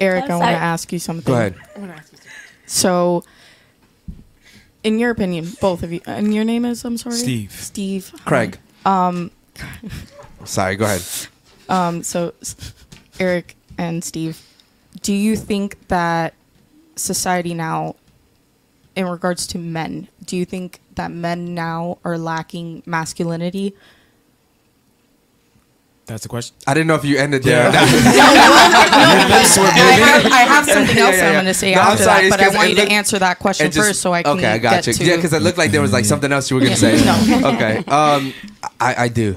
Eric, 0.01 0.25
I 0.31 0.37
want 0.37 0.45
to 0.45 0.49
ask 0.49 0.91
you 0.91 0.99
something. 0.99 1.31
Go 1.31 1.39
ahead. 1.39 1.55
So, 2.65 3.23
in 4.83 4.99
your 4.99 5.11
opinion, 5.11 5.49
both 5.61 5.83
of 5.83 5.93
you, 5.93 6.01
and 6.07 6.35
your 6.35 6.45
name 6.45 6.65
is, 6.65 6.83
I'm 6.83 6.97
sorry? 6.97 7.17
Steve. 7.17 7.53
Steve. 7.53 8.11
Craig. 8.25 8.57
Um, 8.87 9.31
Sorry, 10.47 10.75
go 10.77 10.87
ahead. 10.87 11.03
um, 11.69 12.03
so, 12.03 12.33
Eric 13.21 13.55
and 13.77 14.03
Steve, 14.03 14.41
do 15.03 15.13
you 15.13 15.37
think 15.37 15.89
that 15.89 16.33
society 16.97 17.53
now, 17.53 17.97
in 18.97 19.07
regards 19.07 19.47
to 19.49 19.59
men, 19.59 20.09
do 20.25 20.39
you 20.39 20.47
think 20.47 20.81
that 20.97 21.11
men 21.11 21.55
now 21.55 21.99
are 22.05 22.19
lacking 22.19 22.83
masculinity? 22.87 23.75
That's 26.07 26.23
the 26.23 26.29
question. 26.29 26.55
I 26.67 26.75
didn't 26.75 26.89
know 26.89 26.97
if 26.97 27.05
you 27.05 27.17
ended 27.17 27.45
there. 27.45 27.69
I 27.69 27.73
have, 27.73 27.89
I 30.33 30.43
have 30.43 30.67
something 30.67 30.99
else 30.99 31.17
I'm 31.21 31.33
going 31.33 31.45
to 31.47 31.55
say 31.55 31.75
No, 31.75 31.81
I'm 31.81 31.87
after 31.93 32.05
sorry, 32.05 32.29
that, 32.29 32.31
but 32.31 32.41
I 32.41 32.45
I 32.45 32.47
'cause 32.49 32.57
want 32.57 32.69
it 32.69 32.79
you 32.79 32.85
to 32.85 32.93
answer 32.93 33.19
that 33.19 33.39
question 33.39 33.71
just- 33.71 33.89
first 33.89 34.01
so 34.03 34.13
I 34.13 34.23
can 34.23 34.37
okay, 34.37 34.47
I 34.47 34.59
got 34.59 34.85
get 34.85 34.87
you. 34.89 34.93
to... 34.93 35.05
Yeah, 35.05 35.17
because 35.17 35.33
it 35.33 35.43
looked 35.43 35.59
like 35.59 35.71
there 35.71 35.81
was 35.83 35.93
like 35.93 36.05
something 36.05 36.31
else 36.31 36.51
you 36.51 36.57
were 36.57 36.63
gonna 36.63 36.77
say. 36.77 36.97
no. 37.05 37.49
Okay. 37.55 37.79
Um, 37.89 38.33
I, 38.81 38.95
I 39.05 39.09
do. 39.09 39.37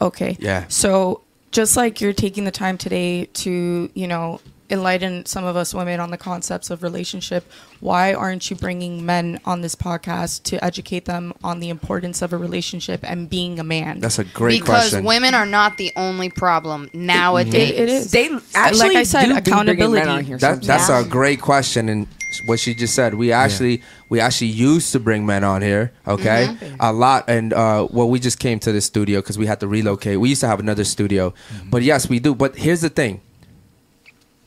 Okay. 0.00 0.36
Yeah. 0.40 0.64
So 0.68 1.22
just 1.50 1.76
like 1.76 2.00
you're 2.00 2.12
taking 2.12 2.44
the 2.44 2.50
time 2.50 2.78
today 2.78 3.26
to, 3.26 3.90
you 3.94 4.06
know, 4.06 4.40
enlighten 4.70 5.26
some 5.26 5.44
of 5.44 5.54
us 5.56 5.74
women 5.74 6.00
on 6.00 6.10
the 6.10 6.16
concepts 6.16 6.70
of 6.70 6.82
relationship, 6.82 7.44
why 7.80 8.14
aren't 8.14 8.48
you 8.50 8.56
bringing 8.56 9.04
men 9.04 9.38
on 9.44 9.60
this 9.60 9.74
podcast 9.74 10.42
to 10.44 10.64
educate 10.64 11.04
them 11.04 11.32
on 11.44 11.60
the 11.60 11.68
importance 11.68 12.22
of 12.22 12.32
a 12.32 12.36
relationship 12.36 13.00
and 13.02 13.28
being 13.28 13.58
a 13.58 13.64
man? 13.64 14.00
That's 14.00 14.18
a 14.18 14.24
great 14.24 14.60
because 14.60 14.68
question. 14.68 15.00
Because 15.00 15.08
women 15.08 15.34
are 15.34 15.46
not 15.46 15.76
the 15.76 15.92
only 15.96 16.30
problem 16.30 16.88
nowadays. 16.94 17.70
It- 17.70 17.78
it 17.82 17.88
is. 17.88 18.10
They 18.10 18.30
actually 18.54 18.88
like 18.88 18.96
I 18.98 19.02
said, 19.02 19.26
do 19.26 19.36
accountability. 19.36 20.06
men 20.06 20.08
on 20.08 20.24
here 20.24 20.38
That, 20.38 20.62
that's 20.62 20.88
Yeah. 20.88 21.00
a 21.00 21.04
great 21.04 21.40
question, 21.40 21.88
and 21.88 22.06
what 22.46 22.58
she 22.58 22.74
just 22.74 22.94
said. 22.94 23.14
We 23.14 23.30
actually 23.30 23.82
we 24.08 24.18
actually 24.20 24.48
used 24.48 24.92
to 24.92 25.00
bring 25.00 25.26
men 25.26 25.44
on 25.44 25.60
here, 25.62 25.92
okay, 26.06 26.48
Mm-hmm. 26.48 26.76
a 26.80 26.92
lot. 26.92 27.24
And 27.28 27.52
uh, 27.52 27.86
well, 27.90 28.08
we 28.08 28.18
just 28.20 28.38
came 28.38 28.58
to 28.60 28.72
the 28.72 28.80
studio 28.80 29.20
because 29.20 29.36
we 29.38 29.44
had 29.46 29.60
to 29.60 29.68
relocate. 29.68 30.18
We 30.18 30.30
used 30.30 30.40
to 30.40 30.48
have 30.48 30.58
another 30.60 30.84
studio, 30.84 31.34
but 31.70 31.82
yes, 31.82 32.08
we 32.08 32.18
do. 32.20 32.34
But 32.34 32.56
here's 32.56 32.80
the 32.80 32.88
thing, 32.88 33.20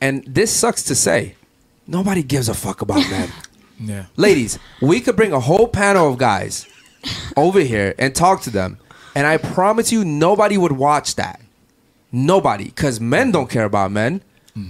and 0.01 0.23
this 0.25 0.51
sucks 0.51 0.83
to 0.83 0.95
say, 0.95 1.35
nobody 1.87 2.23
gives 2.23 2.49
a 2.49 2.53
fuck 2.53 2.81
about 2.81 3.09
men. 3.09 3.31
Yeah. 3.79 4.05
Ladies, 4.15 4.57
we 4.81 5.01
could 5.01 5.15
bring 5.15 5.33
a 5.33 5.39
whole 5.39 5.67
panel 5.67 6.09
of 6.09 6.17
guys 6.17 6.65
over 7.35 7.59
here 7.59 7.93
and 7.97 8.15
talk 8.15 8.41
to 8.43 8.49
them, 8.49 8.77
and 9.15 9.27
I 9.27 9.37
promise 9.37 9.91
you, 9.91 10.05
nobody 10.05 10.57
would 10.57 10.71
watch 10.73 11.15
that. 11.15 11.41
Nobody, 12.11 12.65
because 12.65 12.99
men 13.01 13.31
don't 13.31 13.49
care 13.49 13.65
about 13.65 13.91
men. 13.91 14.21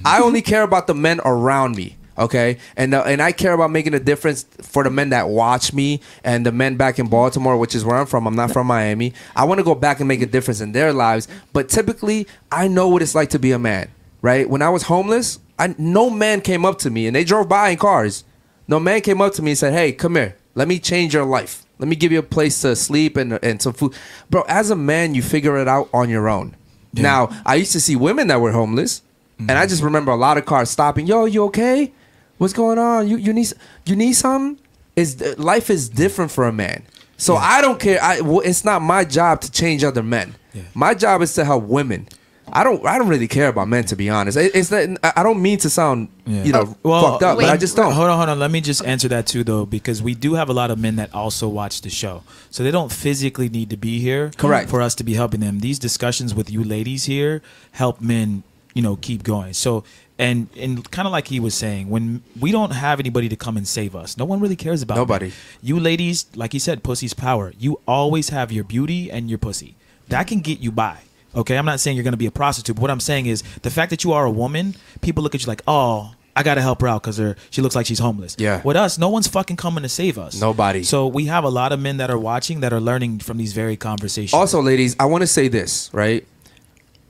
I 0.03 0.19
only 0.19 0.41
care 0.41 0.63
about 0.63 0.87
the 0.87 0.95
men 0.95 1.19
around 1.23 1.75
me. 1.75 1.95
Okay, 2.17 2.57
and 2.77 2.93
uh, 2.93 3.03
and 3.05 3.21
I 3.21 3.33
care 3.33 3.53
about 3.53 3.71
making 3.71 3.93
a 3.93 3.99
difference 3.99 4.45
for 4.61 4.83
the 4.83 4.89
men 4.89 5.09
that 5.09 5.27
watch 5.27 5.73
me 5.73 5.99
and 6.23 6.45
the 6.45 6.51
men 6.51 6.77
back 6.77 6.97
in 6.97 7.07
Baltimore, 7.07 7.57
which 7.57 7.75
is 7.75 7.83
where 7.83 7.97
I'm 7.97 8.05
from. 8.05 8.25
I'm 8.25 8.35
not 8.35 8.51
from 8.51 8.67
Miami. 8.67 9.13
I 9.35 9.43
want 9.43 9.59
to 9.59 9.65
go 9.65 9.75
back 9.75 9.99
and 9.99 10.07
make 10.07 10.21
a 10.21 10.25
difference 10.25 10.61
in 10.61 10.71
their 10.71 10.93
lives. 10.93 11.27
But 11.51 11.67
typically, 11.67 12.25
I 12.51 12.69
know 12.69 12.87
what 12.87 13.01
it's 13.01 13.15
like 13.15 13.29
to 13.31 13.39
be 13.39 13.51
a 13.51 13.59
man. 13.59 13.89
Right? 14.25 14.49
When 14.49 14.63
I 14.63 14.69
was 14.69 14.81
homeless, 14.81 15.37
I 15.59 15.75
no 15.77 16.09
man 16.09 16.41
came 16.41 16.65
up 16.65 16.79
to 16.79 16.89
me, 16.89 17.05
and 17.05 17.15
they 17.15 17.23
drove 17.23 17.47
by 17.47 17.69
in 17.69 17.77
cars. 17.77 18.23
No 18.67 18.79
man 18.79 19.01
came 19.01 19.21
up 19.21 19.33
to 19.33 19.43
me 19.43 19.51
and 19.51 19.57
said, 19.59 19.73
"Hey, 19.73 19.91
come 19.91 20.15
here. 20.15 20.35
Let 20.55 20.67
me 20.67 20.79
change 20.79 21.13
your 21.13 21.25
life. 21.25 21.63
Let 21.77 21.87
me 21.87 21.95
give 21.95 22.11
you 22.11 22.17
a 22.17 22.23
place 22.23 22.59
to 22.61 22.75
sleep 22.75 23.17
and 23.17 23.37
and 23.43 23.61
some 23.61 23.73
food." 23.73 23.93
Bro, 24.31 24.45
as 24.47 24.71
a 24.71 24.75
man, 24.75 25.13
you 25.13 25.21
figure 25.21 25.57
it 25.59 25.67
out 25.67 25.89
on 25.93 26.09
your 26.09 26.27
own. 26.27 26.55
Now, 26.95 27.29
I 27.45 27.53
used 27.53 27.71
to 27.73 27.79
see 27.79 27.95
women 27.95 28.25
that 28.29 28.41
were 28.41 28.51
homeless, 28.51 29.03
and 29.37 29.51
I 29.51 29.53
mm-hmm. 29.53 29.69
just 29.69 29.83
remember 29.83 30.11
a 30.11 30.15
lot 30.15 30.39
of 30.39 30.45
cars 30.47 30.71
stopping. 30.71 31.05
Yo, 31.05 31.25
you 31.25 31.43
okay? 31.43 31.93
What's 32.39 32.53
going 32.53 32.79
on? 32.79 33.07
You 33.07 33.17
you 33.17 33.31
need 33.31 33.53
you 33.85 33.95
need 33.95 34.13
something? 34.13 34.59
Is 34.95 35.21
life 35.37 35.69
is 35.69 35.87
different 35.87 36.31
for 36.31 36.47
a 36.47 36.51
man. 36.51 36.81
So 37.17 37.35
I 37.35 37.61
don't 37.61 37.79
care. 37.79 38.01
I 38.01 38.21
well, 38.21 38.39
it's 38.39 38.65
not 38.65 38.81
my 38.81 39.05
job 39.05 39.41
to 39.41 39.51
change 39.51 39.83
other 39.83 40.01
men. 40.01 40.33
My 40.73 40.95
job 40.95 41.21
is 41.21 41.33
to 41.35 41.45
help 41.45 41.65
women. 41.65 42.07
I 42.51 42.63
don't. 42.63 42.85
I 42.85 42.97
don't 42.97 43.07
really 43.07 43.27
care 43.27 43.47
about 43.47 43.67
men, 43.67 43.85
to 43.85 43.95
be 43.95 44.09
honest. 44.09 44.37
It, 44.37 44.55
it's 44.55 44.69
that 44.69 44.97
I 45.03 45.13
I 45.21 45.23
don't 45.23 45.41
mean 45.41 45.57
to 45.59 45.69
sound, 45.69 46.09
you 46.25 46.51
know, 46.51 46.75
oh, 46.83 46.89
Well, 46.89 47.11
fucked 47.11 47.23
up, 47.23 47.37
but 47.37 47.45
I 47.45 47.57
just 47.57 47.75
don't. 47.75 47.91
Hold 47.91 48.09
on, 48.09 48.17
hold 48.17 48.29
on. 48.29 48.39
Let 48.39 48.51
me 48.51 48.61
just 48.61 48.85
answer 48.85 49.07
that 49.09 49.25
too, 49.27 49.43
though, 49.43 49.65
because 49.65 50.01
we 50.01 50.13
do 50.15 50.35
have 50.35 50.49
a 50.49 50.53
lot 50.53 50.69
of 50.71 50.77
men 50.79 50.95
that 50.97 51.13
also 51.13 51.47
watch 51.47 51.81
the 51.81 51.89
show, 51.89 52.23
so 52.51 52.63
they 52.63 52.71
don't 52.71 52.91
physically 52.91 53.49
need 53.49 53.69
to 53.71 53.77
be 53.77 53.99
here. 53.99 54.31
Correct. 54.37 54.69
For 54.69 54.81
us 54.81 54.93
to 54.95 55.03
be 55.03 55.15
helping 55.15 55.39
them, 55.39 55.59
these 55.59 55.79
discussions 55.79 56.33
with 56.35 56.49
you 56.51 56.63
ladies 56.63 57.05
here 57.05 57.41
help 57.71 57.99
men, 57.99 58.43
you 58.73 58.81
know, 58.81 58.95
keep 58.95 59.23
going. 59.23 59.53
So. 59.53 59.83
And 60.17 60.47
and 60.55 60.89
kind 60.91 61.05
of 61.07 61.11
like 61.11 61.27
he 61.27 61.41
was 61.41 61.53
saying, 61.53 61.89
when 61.89 62.23
we 62.39 62.53
don't 62.53 62.71
have 62.71 63.01
anybody 63.01 63.27
to 63.27 63.35
come 63.35 63.57
and 63.57 63.67
save 63.67 63.97
us, 63.97 64.17
no 64.17 64.23
one 64.23 64.39
really 64.39 64.55
cares 64.55 64.81
about 64.81 64.95
Nobody. 64.95 65.25
men. 65.25 65.35
You 65.61 65.77
ladies, 65.77 66.27
like 66.35 66.53
he 66.53 66.59
said, 66.59 66.83
pussy's 66.83 67.13
power. 67.13 67.51
You 67.59 67.81
always 67.85 68.29
have 68.29 68.49
your 68.49 68.63
beauty 68.63 69.11
and 69.11 69.27
your 69.29 69.37
pussy. 69.39 69.75
That 70.07 70.27
can 70.27 70.39
get 70.39 70.59
you 70.59 70.71
by. 70.71 70.99
Okay, 71.35 71.57
I'm 71.57 71.65
not 71.65 71.79
saying 71.79 71.97
you're 71.97 72.03
going 72.03 72.13
to 72.13 72.17
be 72.17 72.25
a 72.27 72.31
prostitute, 72.31 72.75
but 72.75 72.81
what 72.81 72.91
I'm 72.91 72.99
saying 72.99 73.25
is 73.25 73.43
the 73.61 73.69
fact 73.69 73.89
that 73.89 74.03
you 74.03 74.13
are 74.13 74.25
a 74.25 74.31
woman, 74.31 74.75
people 75.01 75.23
look 75.23 75.35
at 75.35 75.41
you 75.41 75.47
like, 75.47 75.61
oh, 75.67 76.13
I 76.35 76.43
got 76.43 76.55
to 76.55 76.61
help 76.61 76.81
her 76.81 76.87
out 76.87 77.03
because 77.03 77.35
she 77.49 77.61
looks 77.61 77.75
like 77.75 77.85
she's 77.85 77.99
homeless. 77.99 78.35
Yeah. 78.37 78.61
With 78.63 78.75
us, 78.75 78.97
no 78.97 79.09
one's 79.09 79.27
fucking 79.27 79.55
coming 79.55 79.83
to 79.83 79.89
save 79.89 80.17
us. 80.17 80.39
Nobody. 80.39 80.83
So 80.83 81.07
we 81.07 81.25
have 81.25 81.43
a 81.45 81.49
lot 81.49 81.71
of 81.71 81.79
men 81.79 81.97
that 81.97 82.09
are 82.11 82.17
watching 82.19 82.59
that 82.59 82.73
are 82.73 82.81
learning 82.81 83.19
from 83.19 83.37
these 83.37 83.53
very 83.53 83.77
conversations. 83.77 84.33
Also, 84.33 84.61
ladies, 84.61 84.95
I 84.99 85.05
want 85.05 85.21
to 85.21 85.27
say 85.27 85.47
this, 85.47 85.89
right? 85.93 86.25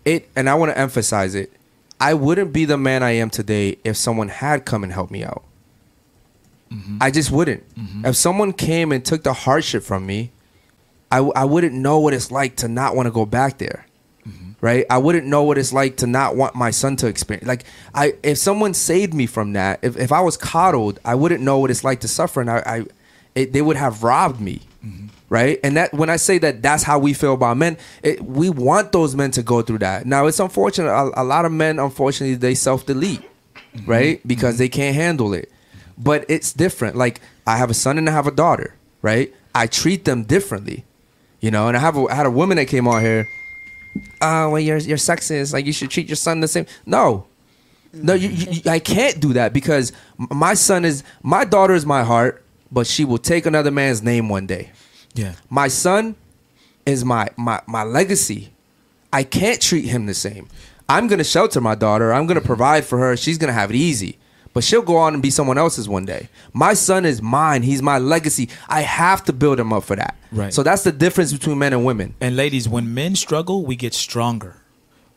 It 0.03 0.29
and 0.35 0.47
I 0.47 0.53
want 0.53 0.71
to 0.71 0.77
emphasize 0.77 1.33
it. 1.33 1.51
I 1.99 2.13
wouldn't 2.13 2.53
be 2.53 2.65
the 2.65 2.77
man 2.77 3.01
I 3.01 3.11
am 3.11 3.29
today 3.31 3.77
if 3.83 3.97
someone 3.97 4.27
had 4.29 4.65
come 4.65 4.83
and 4.83 4.93
helped 4.93 5.11
me 5.11 5.23
out. 5.23 5.43
Mm-hmm. 6.71 6.97
I 7.01 7.09
just 7.09 7.31
wouldn't. 7.31 7.63
Mm-hmm. 7.75 8.05
If 8.05 8.15
someone 8.15 8.53
came 8.53 8.91
and 8.91 9.03
took 9.03 9.23
the 9.23 9.33
hardship 9.33 9.81
from 9.81 10.05
me, 10.05 10.31
I, 11.11 11.17
w- 11.17 11.33
I 11.35 11.45
wouldn't 11.45 11.73
know 11.73 11.99
what 11.99 12.13
it's 12.13 12.31
like 12.31 12.57
to 12.57 12.67
not 12.67 12.95
want 12.95 13.07
to 13.07 13.11
go 13.11 13.25
back 13.25 13.57
there. 13.59 13.84
Right? 14.65 14.85
I 14.89 14.97
wouldn't 14.97 15.27
know 15.27 15.43
what 15.43 15.59
it's 15.59 15.73
like 15.73 15.97
to 15.97 16.07
not 16.07 16.35
want 16.35 16.55
my 16.55 16.71
son 16.71 16.95
to 16.97 17.07
experience. 17.07 17.47
Like, 17.47 17.65
I 17.93 18.15
if 18.23 18.39
someone 18.39 18.73
saved 18.73 19.13
me 19.13 19.27
from 19.27 19.53
that, 19.53 19.79
if, 19.83 19.95
if 19.95 20.11
I 20.11 20.21
was 20.21 20.37
coddled, 20.37 20.99
I 21.05 21.13
wouldn't 21.13 21.43
know 21.43 21.59
what 21.59 21.69
it's 21.69 21.83
like 21.83 21.99
to 21.99 22.07
suffer, 22.07 22.41
and 22.41 22.49
I, 22.49 22.63
I 22.65 22.85
it, 23.35 23.53
they 23.53 23.61
would 23.61 23.77
have 23.77 24.01
robbed 24.01 24.41
me 24.41 24.61
mm-hmm. 24.85 25.07
right? 25.29 25.59
And 25.63 25.77
that 25.77 25.93
when 25.93 26.09
I 26.09 26.17
say 26.17 26.37
that, 26.39 26.61
that's 26.61 26.83
how 26.83 26.99
we 26.99 27.13
feel 27.13 27.33
about 27.33 27.57
men. 27.57 27.77
It, 28.03 28.23
we 28.23 28.49
want 28.49 28.91
those 28.91 29.15
men 29.15 29.31
to 29.31 29.43
go 29.43 29.61
through 29.61 29.79
that. 29.79 30.05
Now 30.05 30.27
it's 30.27 30.39
unfortunate. 30.39 30.89
A, 30.89 31.21
a 31.21 31.23
lot 31.23 31.45
of 31.45 31.51
men, 31.51 31.79
unfortunately, 31.79 32.35
they 32.35 32.55
self 32.55 32.85
delete, 32.85 33.21
mm-hmm. 33.21 33.89
right? 33.89 34.27
Because 34.27 34.55
mm-hmm. 34.55 34.59
they 34.59 34.69
can't 34.69 34.95
handle 34.95 35.33
it. 35.33 35.51
But 35.97 36.25
it's 36.27 36.53
different. 36.53 36.95
Like 36.95 37.21
I 37.47 37.57
have 37.57 37.69
a 37.69 37.73
son 37.73 37.97
and 37.97 38.09
I 38.09 38.13
have 38.13 38.27
a 38.27 38.31
daughter, 38.31 38.75
right? 39.01 39.33
I 39.53 39.67
treat 39.67 40.05
them 40.05 40.23
differently, 40.23 40.85
you 41.39 41.51
know. 41.51 41.67
And 41.67 41.77
I 41.77 41.79
have 41.79 41.97
a, 41.97 42.05
I 42.07 42.15
had 42.15 42.25
a 42.25 42.31
woman 42.31 42.57
that 42.57 42.67
came 42.67 42.87
on 42.87 43.01
here. 43.01 43.27
Ah, 44.21 44.45
oh, 44.45 44.49
well, 44.51 44.59
you're 44.61 44.77
you're 44.77 44.97
sexist. 44.97 45.53
Like 45.53 45.65
you 45.65 45.73
should 45.73 45.89
treat 45.89 46.07
your 46.07 46.15
son 46.15 46.39
the 46.39 46.47
same. 46.47 46.65
No, 46.85 47.25
no, 47.93 48.13
you, 48.13 48.29
you, 48.29 48.69
I 48.69 48.79
can't 48.79 49.19
do 49.19 49.33
that 49.33 49.53
because 49.53 49.93
my 50.17 50.53
son 50.53 50.85
is 50.85 51.03
my 51.23 51.45
daughter 51.45 51.73
is 51.73 51.85
my 51.85 52.03
heart, 52.03 52.43
but 52.71 52.87
she 52.87 53.05
will 53.05 53.17
take 53.17 53.45
another 53.45 53.71
man's 53.71 54.03
name 54.03 54.29
one 54.29 54.45
day. 54.45 54.71
Yeah. 55.13 55.35
My 55.49 55.67
son 55.69 56.15
is 56.85 57.05
my 57.05 57.29
my 57.37 57.61
my 57.67 57.83
legacy. 57.83 58.51
I 59.13 59.23
can't 59.23 59.61
treat 59.61 59.85
him 59.85 60.07
the 60.07 60.13
same. 60.13 60.49
I'm 60.89 61.07
gonna 61.07 61.23
shelter 61.23 61.61
my 61.61 61.75
daughter. 61.75 62.13
I'm 62.13 62.27
gonna 62.27 62.41
mm-hmm. 62.41 62.47
provide 62.47 62.85
for 62.85 62.97
her. 62.97 63.15
She's 63.15 63.37
gonna 63.37 63.53
have 63.53 63.69
it 63.69 63.77
easy. 63.77 64.17
But 64.55 64.63
she'll 64.63 64.81
go 64.81 64.95
on 64.95 65.13
and 65.13 65.21
be 65.21 65.31
someone 65.31 65.57
else's 65.57 65.89
one 65.89 66.05
day. 66.05 66.29
My 66.53 66.75
son 66.75 67.03
is 67.05 67.21
mine. 67.21 67.61
He's 67.61 67.81
my 67.81 67.99
legacy. 67.99 68.47
I 68.69 68.81
have 68.81 69.21
to 69.25 69.33
build 69.33 69.59
him 69.59 69.73
up 69.73 69.83
for 69.83 69.97
that. 69.97 70.15
Right. 70.31 70.53
So 70.53 70.63
that's 70.63 70.85
the 70.85 70.93
difference 70.93 71.33
between 71.33 71.59
men 71.59 71.73
and 71.73 71.83
women. 71.83 72.15
And 72.21 72.37
ladies, 72.37 72.69
when 72.69 72.93
men 72.93 73.17
struggle, 73.17 73.65
we 73.65 73.75
get 73.75 73.93
stronger. 73.93 74.55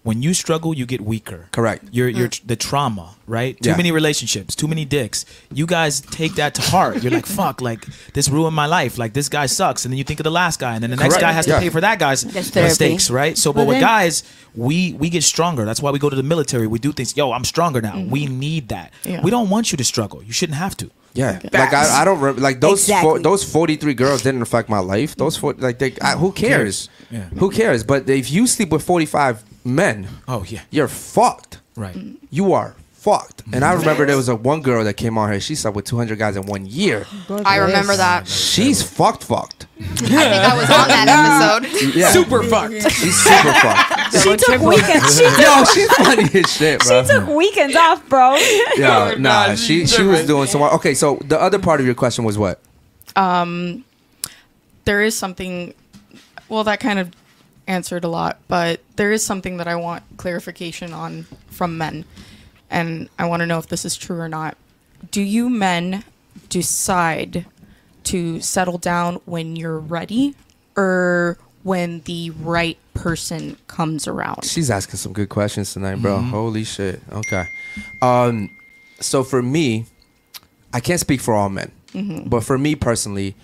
When 0.09 0.23
you 0.27 0.33
struggle, 0.33 0.71
you 0.81 0.87
get 0.95 1.01
weaker. 1.13 1.41
Correct. 1.59 1.83
You're 1.97 2.09
you're 2.19 2.31
the 2.53 2.57
trauma, 2.57 3.07
right? 3.37 3.55
Too 3.63 3.71
Yeah. 3.71 3.77
many 3.83 3.91
relationships, 4.01 4.51
too 4.61 4.69
many 4.75 4.85
dicks. 4.99 5.19
You 5.59 5.67
guys 5.67 6.01
take 6.01 6.33
that 6.41 6.55
to 6.57 6.63
heart. 6.73 6.95
You're 7.03 7.13
like, 7.19 7.27
fuck, 7.41 7.61
like 7.71 7.83
this 8.15 8.27
ruined 8.37 8.57
my 8.65 8.69
life. 8.79 8.93
Like 9.03 9.13
this 9.13 9.29
guy 9.29 9.47
sucks, 9.61 9.85
and 9.85 9.93
then 9.93 9.99
you 10.01 10.05
think 10.09 10.21
of 10.23 10.25
the 10.31 10.37
last 10.43 10.57
guy, 10.65 10.73
and 10.75 10.83
then 10.83 10.91
the 10.95 10.97
next 11.05 11.19
guy 11.27 11.33
has 11.39 11.45
to 11.47 11.59
pay 11.63 11.69
for 11.69 11.83
that 11.83 11.99
guy's 12.05 12.21
mistakes, 12.65 13.11
right? 13.11 13.37
So, 13.37 13.53
but 13.53 13.59
Well, 13.67 13.67
with 13.77 13.81
guys, 13.81 14.15
we 14.55 14.77
we 15.03 15.11
get 15.17 15.25
stronger. 15.35 15.65
That's 15.69 15.83
why 15.85 15.91
we 15.91 15.99
go 15.99 16.09
to 16.15 16.17
the 16.23 16.29
military. 16.35 16.67
We 16.67 16.79
do 16.89 16.93
things. 16.93 17.11
Yo, 17.17 17.27
I'm 17.37 17.45
stronger 17.55 17.81
now. 17.91 17.97
We 18.17 18.21
need 18.47 18.65
that. 18.77 18.89
Yeah. 19.05 19.21
We 19.25 19.31
don't 19.31 19.51
want 19.55 19.73
you 19.73 19.77
to 19.83 19.85
struggle. 19.85 20.19
You 20.29 20.33
shouldn't 20.39 20.59
have 20.67 20.75
to. 20.83 20.87
Yeah, 21.15 21.41
like 21.53 21.73
I, 21.83 21.85
I 22.01 22.05
don't 22.07 22.21
re- 22.21 22.33
like 22.49 22.61
those 22.61 22.81
Exactly. 22.85 23.03
four, 23.05 23.19
those 23.29 23.43
forty 23.43 23.77
three 23.77 23.95
girls 23.95 24.23
didn't 24.23 24.43
affect 24.49 24.69
my 24.69 24.79
life. 24.95 25.17
Those 25.17 25.37
four, 25.41 25.53
like 25.67 25.79
they, 25.83 25.91
I, 26.01 26.13
who 26.23 26.31
cares? 26.33 26.89
Yeah. 27.11 27.25
Who 27.41 27.51
cares? 27.51 27.83
But 27.83 28.09
if 28.09 28.31
you 28.31 28.47
sleep 28.47 28.71
with 28.71 28.85
forty 28.85 29.07
five 29.07 29.43
men, 29.75 30.09
Oh 30.27 30.45
yeah. 30.45 30.63
you're 30.71 30.89
fucked. 30.89 31.59
Right. 31.77 31.97
You 32.31 32.53
are 32.55 32.75
fucked. 32.93 33.43
And 33.53 33.65
I 33.65 33.73
remember 33.75 34.05
there 34.05 34.17
was 34.17 34.29
a 34.29 34.35
one 34.35 34.61
girl 34.63 34.83
that 34.85 34.95
came 34.95 35.17
on 35.17 35.31
here. 35.31 35.41
She 35.41 35.55
slept 35.55 35.77
with 35.77 35.85
two 35.85 35.97
hundred 35.97 36.19
guys 36.19 36.37
in 36.37 36.45
one 36.47 36.67
year. 36.67 37.07
I 37.31 37.57
remember 37.59 37.97
that. 37.97 38.27
She's 38.27 38.83
fucked, 38.83 39.23
fucked. 39.25 39.67
I 39.81 39.85
think 39.85 40.13
I 40.13 40.57
was 40.57 40.65
on 40.71 40.89
that 40.89 41.63
episode. 41.71 41.95
Yeah, 41.97 42.11
Super 42.11 42.43
fucked. 42.43 42.73
she's 42.93 43.17
super 43.17 43.53
fucked. 43.53 44.17
She 44.23 44.37
took 44.37 44.61
weekends. 44.63 45.17
She 45.17 45.23
Yo, 45.43 45.65
she's 45.65 45.93
funny 45.95 46.29
as 46.41 46.53
shit, 46.53 46.81
bro. 46.81 47.05
took 47.07 47.29
weekends 47.29 47.77
off, 47.77 48.07
bro. 48.09 48.35
Yeah, 48.77 49.15
nah, 49.19 49.55
she 49.55 49.87
she 49.87 50.03
was 50.03 50.27
doing 50.27 50.49
so. 50.49 50.63
Okay, 50.71 50.95
so 50.95 51.17
the 51.25 51.41
other 51.41 51.59
part 51.61 51.79
of 51.81 51.87
your 51.87 51.95
question 51.95 52.25
was 52.25 52.37
what? 52.37 52.61
Um, 53.15 53.85
there 54.85 55.03
is 55.03 55.17
something. 55.17 55.73
Well, 56.49 56.65
that 56.65 56.81
kind 56.81 56.99
of 56.99 57.13
answered 57.69 58.03
a 58.03 58.09
lot, 58.09 58.39
but 58.49 58.81
there 58.97 59.13
is 59.13 59.25
something 59.25 59.59
that 59.59 59.69
I 59.69 59.77
want 59.77 60.03
clarification 60.17 60.93
on 60.93 61.27
from 61.51 61.79
men, 61.79 62.05
and 62.71 63.09
I 63.19 63.27
want 63.27 63.41
to 63.41 63.47
know 63.47 63.59
if 63.59 63.69
this 63.69 63.85
is 63.85 63.97
true 63.97 64.19
or 64.19 64.29
not. 64.29 64.57
Do 65.13 65.23
you 65.23 65.49
men 65.49 66.03
decide 66.49 67.45
to 68.05 68.41
settle 68.41 68.79
down 68.79 69.21
when 69.27 69.55
you're 69.55 69.79
ready, 69.79 70.35
or 70.77 71.39
when 71.63 72.01
the 72.07 72.31
right 72.31 72.79
person 72.95 73.57
comes 73.69 74.09
around? 74.09 74.45
She's 74.45 74.71
asking 74.71 74.97
some 74.97 75.13
good 75.13 75.29
questions 75.29 75.73
tonight, 75.73 75.97
bro. 75.97 76.19
Holy 76.21 76.65
shit. 76.65 77.03
Okay. 77.13 77.45
Um, 78.01 78.51
so 78.99 79.23
for 79.23 79.43
me, 79.43 79.85
I 80.73 80.81
can't 80.81 81.01
speak 81.01 81.21
for 81.21 81.35
all 81.35 81.51
men, 81.51 81.71
but 82.27 82.41
for 82.45 82.59
me 82.59 82.75
personally, 82.75 83.35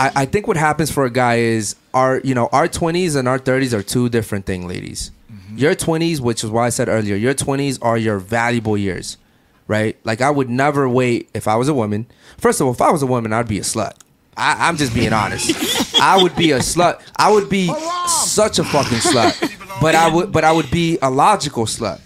I, 0.00 0.22
I 0.22 0.24
think 0.24 0.48
what 0.48 0.56
happens 0.56 0.90
for 0.90 1.04
a 1.04 1.10
guy 1.10 1.36
is 1.36 1.76
our 1.92 2.20
you 2.20 2.34
know 2.34 2.48
our 2.52 2.66
twenties 2.66 3.14
and 3.14 3.28
our 3.28 3.38
thirties 3.38 3.74
are 3.74 3.82
two 3.82 4.08
different 4.08 4.46
thing, 4.46 4.66
ladies. 4.66 5.10
Mm-hmm. 5.30 5.58
Your 5.58 5.74
twenties, 5.74 6.20
which 6.22 6.42
is 6.42 6.50
why 6.50 6.66
I 6.66 6.70
said 6.70 6.88
earlier, 6.88 7.16
your 7.16 7.34
twenties 7.34 7.78
are 7.80 7.98
your 7.98 8.18
valuable 8.18 8.78
years, 8.78 9.18
right? 9.68 9.98
Like 10.02 10.22
I 10.22 10.30
would 10.30 10.48
never 10.48 10.88
wait 10.88 11.28
if 11.34 11.46
I 11.46 11.56
was 11.56 11.68
a 11.68 11.74
woman. 11.74 12.06
First 12.38 12.60
of 12.60 12.66
all, 12.66 12.72
if 12.72 12.80
I 12.80 12.90
was 12.90 13.02
a 13.02 13.06
woman, 13.06 13.34
I'd 13.34 13.46
be 13.46 13.58
a 13.58 13.62
slut. 13.62 13.92
I, 14.38 14.68
I'm 14.68 14.78
just 14.78 14.94
being 14.94 15.12
honest. 15.12 15.94
I 16.00 16.22
would 16.22 16.34
be 16.34 16.52
a 16.52 16.60
slut. 16.60 17.02
I 17.16 17.30
would 17.30 17.50
be 17.50 17.70
such 18.06 18.58
a 18.58 18.64
fucking 18.64 18.98
slut. 18.98 19.56
But 19.82 19.94
I 19.94 20.08
would, 20.14 20.32
but 20.32 20.44
I 20.44 20.52
would 20.52 20.70
be 20.70 20.98
a 21.02 21.10
logical 21.10 21.66
slut, 21.66 22.00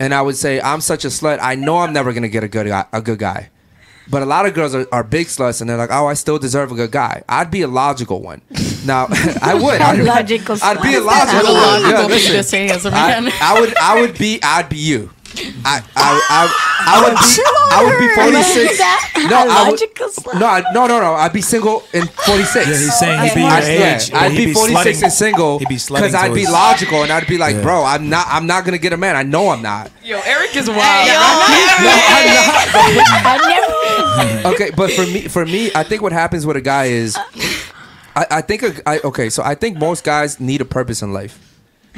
and 0.00 0.12
I 0.12 0.22
would 0.22 0.36
say 0.36 0.60
I'm 0.60 0.80
such 0.80 1.04
a 1.04 1.08
slut. 1.08 1.38
I 1.40 1.54
know 1.54 1.78
I'm 1.78 1.92
never 1.92 2.12
gonna 2.12 2.28
get 2.28 2.42
a 2.42 2.48
good 2.48 2.66
guy, 2.66 2.84
a 2.92 3.00
good 3.00 3.20
guy. 3.20 3.50
But 4.10 4.22
a 4.22 4.26
lot 4.26 4.46
of 4.46 4.54
girls 4.54 4.74
are, 4.74 4.86
are 4.90 5.04
big 5.04 5.26
sluts, 5.26 5.60
and 5.60 5.68
they're 5.68 5.76
like, 5.76 5.90
"Oh, 5.92 6.06
I 6.06 6.14
still 6.14 6.38
deserve 6.38 6.72
a 6.72 6.74
good 6.74 6.90
guy." 6.90 7.22
I'd 7.28 7.50
be 7.50 7.62
a 7.62 7.68
logical 7.68 8.22
one. 8.22 8.40
Now, 8.86 9.06
I 9.42 9.54
would. 9.54 9.80
I'd, 9.80 9.98
logical 10.02 10.56
I'd 10.62 10.80
be 10.82 10.94
a 10.94 11.00
logical 11.00 11.54
one. 11.54 11.82
logical 11.82 11.90
Yeah, 11.90 12.06
thing 12.08 12.32
listen. 12.32 12.68
to 12.68 12.74
as 12.74 12.86
a 12.86 12.88
I, 12.90 13.20
man. 13.20 13.32
I 13.40 13.60
would. 13.60 13.76
I 13.76 14.00
would 14.00 14.16
be. 14.18 14.40
I'd 14.42 14.68
be 14.70 14.78
you. 14.78 15.10
I. 15.64 15.82
I. 15.94 16.20
I, 16.30 16.84
I 16.90 17.00
would 17.04 17.18
be. 17.18 17.42
I 17.70 17.84
would 17.84 17.98
be 17.98 18.08
forty 18.14 18.42
six. 18.42 18.78
No, 19.30 19.36
I 19.36 19.44
would. 19.68 19.72
logical 19.72 20.08
slut. 20.08 20.40
No, 20.40 20.46
I, 20.46 20.62
no, 20.72 20.86
no, 20.86 21.00
no. 21.00 21.12
I'd 21.14 21.32
be 21.34 21.42
single 21.42 21.82
in 21.92 22.06
forty 22.06 22.44
six. 22.44 22.66
Yeah, 22.66 22.72
he's 22.78 22.98
saying 22.98 23.22
he'd 23.24 23.34
be 23.34 23.40
your 23.42 23.50
I'd, 23.50 23.64
yeah, 23.78 23.96
age. 23.96 24.10
I'd 24.14 24.32
He'd 24.32 24.46
be, 24.46 24.52
46 24.54 25.02
and 25.02 25.12
single 25.12 25.58
He'd 25.58 25.68
be 25.68 25.74
because 25.74 26.14
I'd 26.14 26.32
be 26.34 26.46
logical 26.46 27.02
and 27.02 27.12
I'd 27.12 27.26
be 27.26 27.36
like, 27.36 27.56
Yeah. 27.56 27.62
bro, 27.62 27.84
I'm 27.84 28.08
not, 28.08 28.26
I'm 28.30 28.46
not 28.46 28.64
gonna 28.64 28.78
get 28.78 28.94
a 28.94 28.96
man. 28.96 29.16
I 29.16 29.22
know 29.22 29.50
I'm 29.50 29.60
not. 29.60 29.90
Yo, 30.02 30.18
Eric 30.24 30.56
is 30.56 30.68
wild. 30.70 30.78
No, 31.78 31.92
I'm 33.24 33.40
not. 33.42 33.67
Okay, 34.44 34.70
but 34.76 34.90
for 34.90 35.02
me, 35.06 35.28
for 35.28 35.44
me, 35.44 35.70
I 35.74 35.82
think 35.82 36.02
what 36.02 36.12
happens 36.12 36.46
with 36.46 36.56
a 36.56 36.60
guy 36.60 36.86
is, 36.86 37.16
I, 38.16 38.26
I 38.30 38.40
think, 38.40 38.62
a, 38.62 38.88
I, 38.88 39.00
okay, 39.04 39.28
so 39.30 39.42
I 39.42 39.54
think 39.54 39.78
most 39.78 40.04
guys 40.04 40.40
need 40.40 40.60
a 40.60 40.64
purpose 40.64 41.02
in 41.02 41.12
life. 41.12 41.44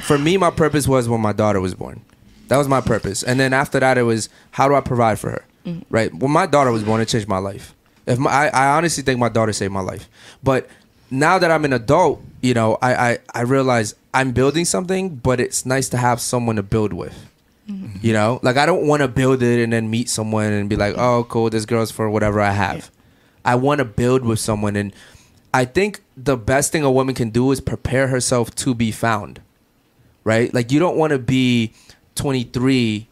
For 0.02 0.18
me, 0.18 0.36
my 0.36 0.50
purpose 0.50 0.88
was 0.88 1.08
when 1.08 1.20
my 1.20 1.32
daughter 1.32 1.60
was 1.60 1.74
born. 1.74 2.02
That 2.48 2.56
was 2.56 2.68
my 2.68 2.80
purpose, 2.80 3.22
and 3.22 3.38
then 3.38 3.52
after 3.52 3.78
that, 3.78 3.98
it 3.98 4.02
was 4.02 4.28
how 4.50 4.68
do 4.68 4.74
I 4.74 4.80
provide 4.80 5.18
for 5.18 5.30
her, 5.30 5.44
mm-hmm. 5.64 5.82
right? 5.88 6.12
When 6.12 6.30
my 6.30 6.46
daughter 6.46 6.72
was 6.72 6.82
born, 6.82 7.00
it 7.00 7.06
changed 7.06 7.28
my 7.28 7.38
life. 7.38 7.74
If 8.06 8.18
my, 8.18 8.30
I, 8.30 8.46
I 8.48 8.76
honestly 8.76 9.04
think 9.04 9.20
my 9.20 9.28
daughter 9.28 9.52
saved 9.52 9.72
my 9.72 9.80
life, 9.80 10.08
but 10.42 10.68
now 11.10 11.38
that 11.38 11.50
I'm 11.50 11.64
an 11.64 11.72
adult, 11.72 12.22
you 12.40 12.54
know, 12.54 12.78
I, 12.80 12.94
I, 12.94 13.18
I 13.34 13.40
realize 13.42 13.94
I'm 14.14 14.32
building 14.32 14.64
something, 14.64 15.16
but 15.16 15.40
it's 15.40 15.66
nice 15.66 15.88
to 15.90 15.96
have 15.96 16.20
someone 16.20 16.56
to 16.56 16.62
build 16.62 16.92
with. 16.92 17.29
Mm-hmm. 17.70 17.98
You 18.02 18.12
know, 18.12 18.40
like 18.42 18.56
I 18.56 18.66
don't 18.66 18.86
want 18.86 19.02
to 19.02 19.08
build 19.08 19.42
it 19.42 19.62
and 19.62 19.72
then 19.72 19.90
meet 19.90 20.08
someone 20.08 20.52
and 20.52 20.68
be 20.68 20.76
like, 20.76 20.96
oh, 20.98 21.24
cool, 21.24 21.50
this 21.50 21.64
girl's 21.66 21.90
for 21.90 22.10
whatever 22.10 22.40
I 22.40 22.50
have. 22.50 22.90
I 23.44 23.54
want 23.54 23.78
to 23.78 23.84
build 23.84 24.24
with 24.24 24.40
someone. 24.40 24.76
And 24.76 24.92
I 25.54 25.64
think 25.64 26.00
the 26.16 26.36
best 26.36 26.72
thing 26.72 26.82
a 26.82 26.90
woman 26.90 27.14
can 27.14 27.30
do 27.30 27.50
is 27.52 27.60
prepare 27.60 28.08
herself 28.08 28.54
to 28.56 28.74
be 28.74 28.90
found. 28.90 29.40
right? 30.24 30.52
Like 30.52 30.70
you 30.72 30.78
don't 30.78 30.96
want 30.96 31.12
to 31.12 31.18
be 31.18 31.72
23, 32.14 33.06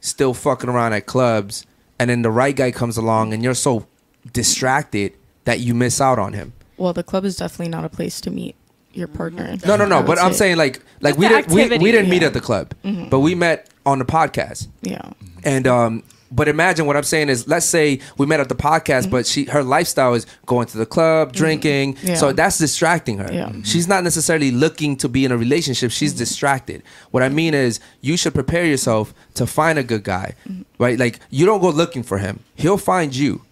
still 0.00 0.34
fucking 0.34 0.70
around 0.70 0.92
at 0.92 1.06
clubs, 1.06 1.66
and 1.98 2.10
then 2.10 2.22
the 2.22 2.30
right 2.30 2.54
guy 2.54 2.70
comes 2.70 2.96
along 2.96 3.32
and 3.32 3.42
you're 3.42 3.54
so 3.54 3.86
distracted 4.32 5.12
that 5.44 5.60
you 5.60 5.74
miss 5.74 6.00
out 6.00 6.18
on 6.18 6.32
him. 6.32 6.52
Well, 6.76 6.92
the 6.92 7.02
club 7.02 7.24
is 7.24 7.36
definitely 7.36 7.68
not 7.68 7.84
a 7.84 7.88
place 7.88 8.20
to 8.22 8.30
meet 8.30 8.56
your 8.94 9.08
partner. 9.08 9.56
No, 9.66 9.76
no, 9.76 9.86
no. 9.86 10.02
But 10.02 10.18
I'm 10.18 10.32
saying 10.32 10.56
like 10.56 10.80
like 11.00 11.16
we 11.16 11.28
didn't 11.28 11.48
we, 11.52 11.68
we 11.78 11.92
didn't 11.92 12.10
meet 12.10 12.22
at 12.22 12.32
the 12.34 12.40
club, 12.40 12.74
Mhm. 12.84 13.10
but 13.10 13.20
we 13.20 13.34
met 13.34 13.68
on 13.86 13.98
the 13.98 14.04
podcast. 14.04 14.68
Yeah. 14.82 15.00
And 15.44 15.66
um, 15.66 16.02
but 16.34 16.48
imagine 16.48 16.86
what 16.86 16.96
I'm 16.96 17.02
saying 17.02 17.28
is, 17.28 17.46
let's 17.46 17.66
say 17.66 18.00
we 18.16 18.24
met 18.24 18.40
at 18.40 18.48
the 18.48 18.54
podcast, 18.54 19.10
but 19.10 19.26
she 19.26 19.44
her 19.46 19.62
lifestyle 19.62 20.14
is 20.14 20.24
going 20.46 20.66
to 20.68 20.78
the 20.78 20.86
club, 20.86 21.32
drinking, 21.32 21.94
Mm-hmm. 21.94 22.06
Yeah. 22.08 22.14
so 22.14 22.32
that's 22.32 22.58
distracting 22.58 23.18
her. 23.18 23.28
Yeah. 23.32 23.52
She's 23.64 23.86
not 23.86 24.02
necessarily 24.04 24.50
looking 24.50 24.96
to 24.98 25.08
be 25.08 25.24
in 25.26 25.32
a 25.32 25.36
relationship. 25.36 25.90
Mm-hmm. 25.90 25.98
She's 25.98 26.14
distracted. 26.14 26.82
What 27.10 27.22
I 27.22 27.28
mean 27.28 27.52
is, 27.54 27.80
you 28.00 28.16
should 28.16 28.32
prepare 28.34 28.64
yourself 28.64 29.12
to 29.34 29.46
find 29.46 29.78
a 29.78 29.82
good 29.82 30.04
guy, 30.04 30.34
Mm-hmm. 30.48 30.62
right? 30.78 30.98
Like 30.98 31.20
you 31.30 31.44
don't 31.44 31.60
go 31.60 31.68
looking 31.70 32.02
for 32.02 32.18
him; 32.18 32.40
he'll 32.54 32.78
find 32.78 33.14
you, 33.14 33.42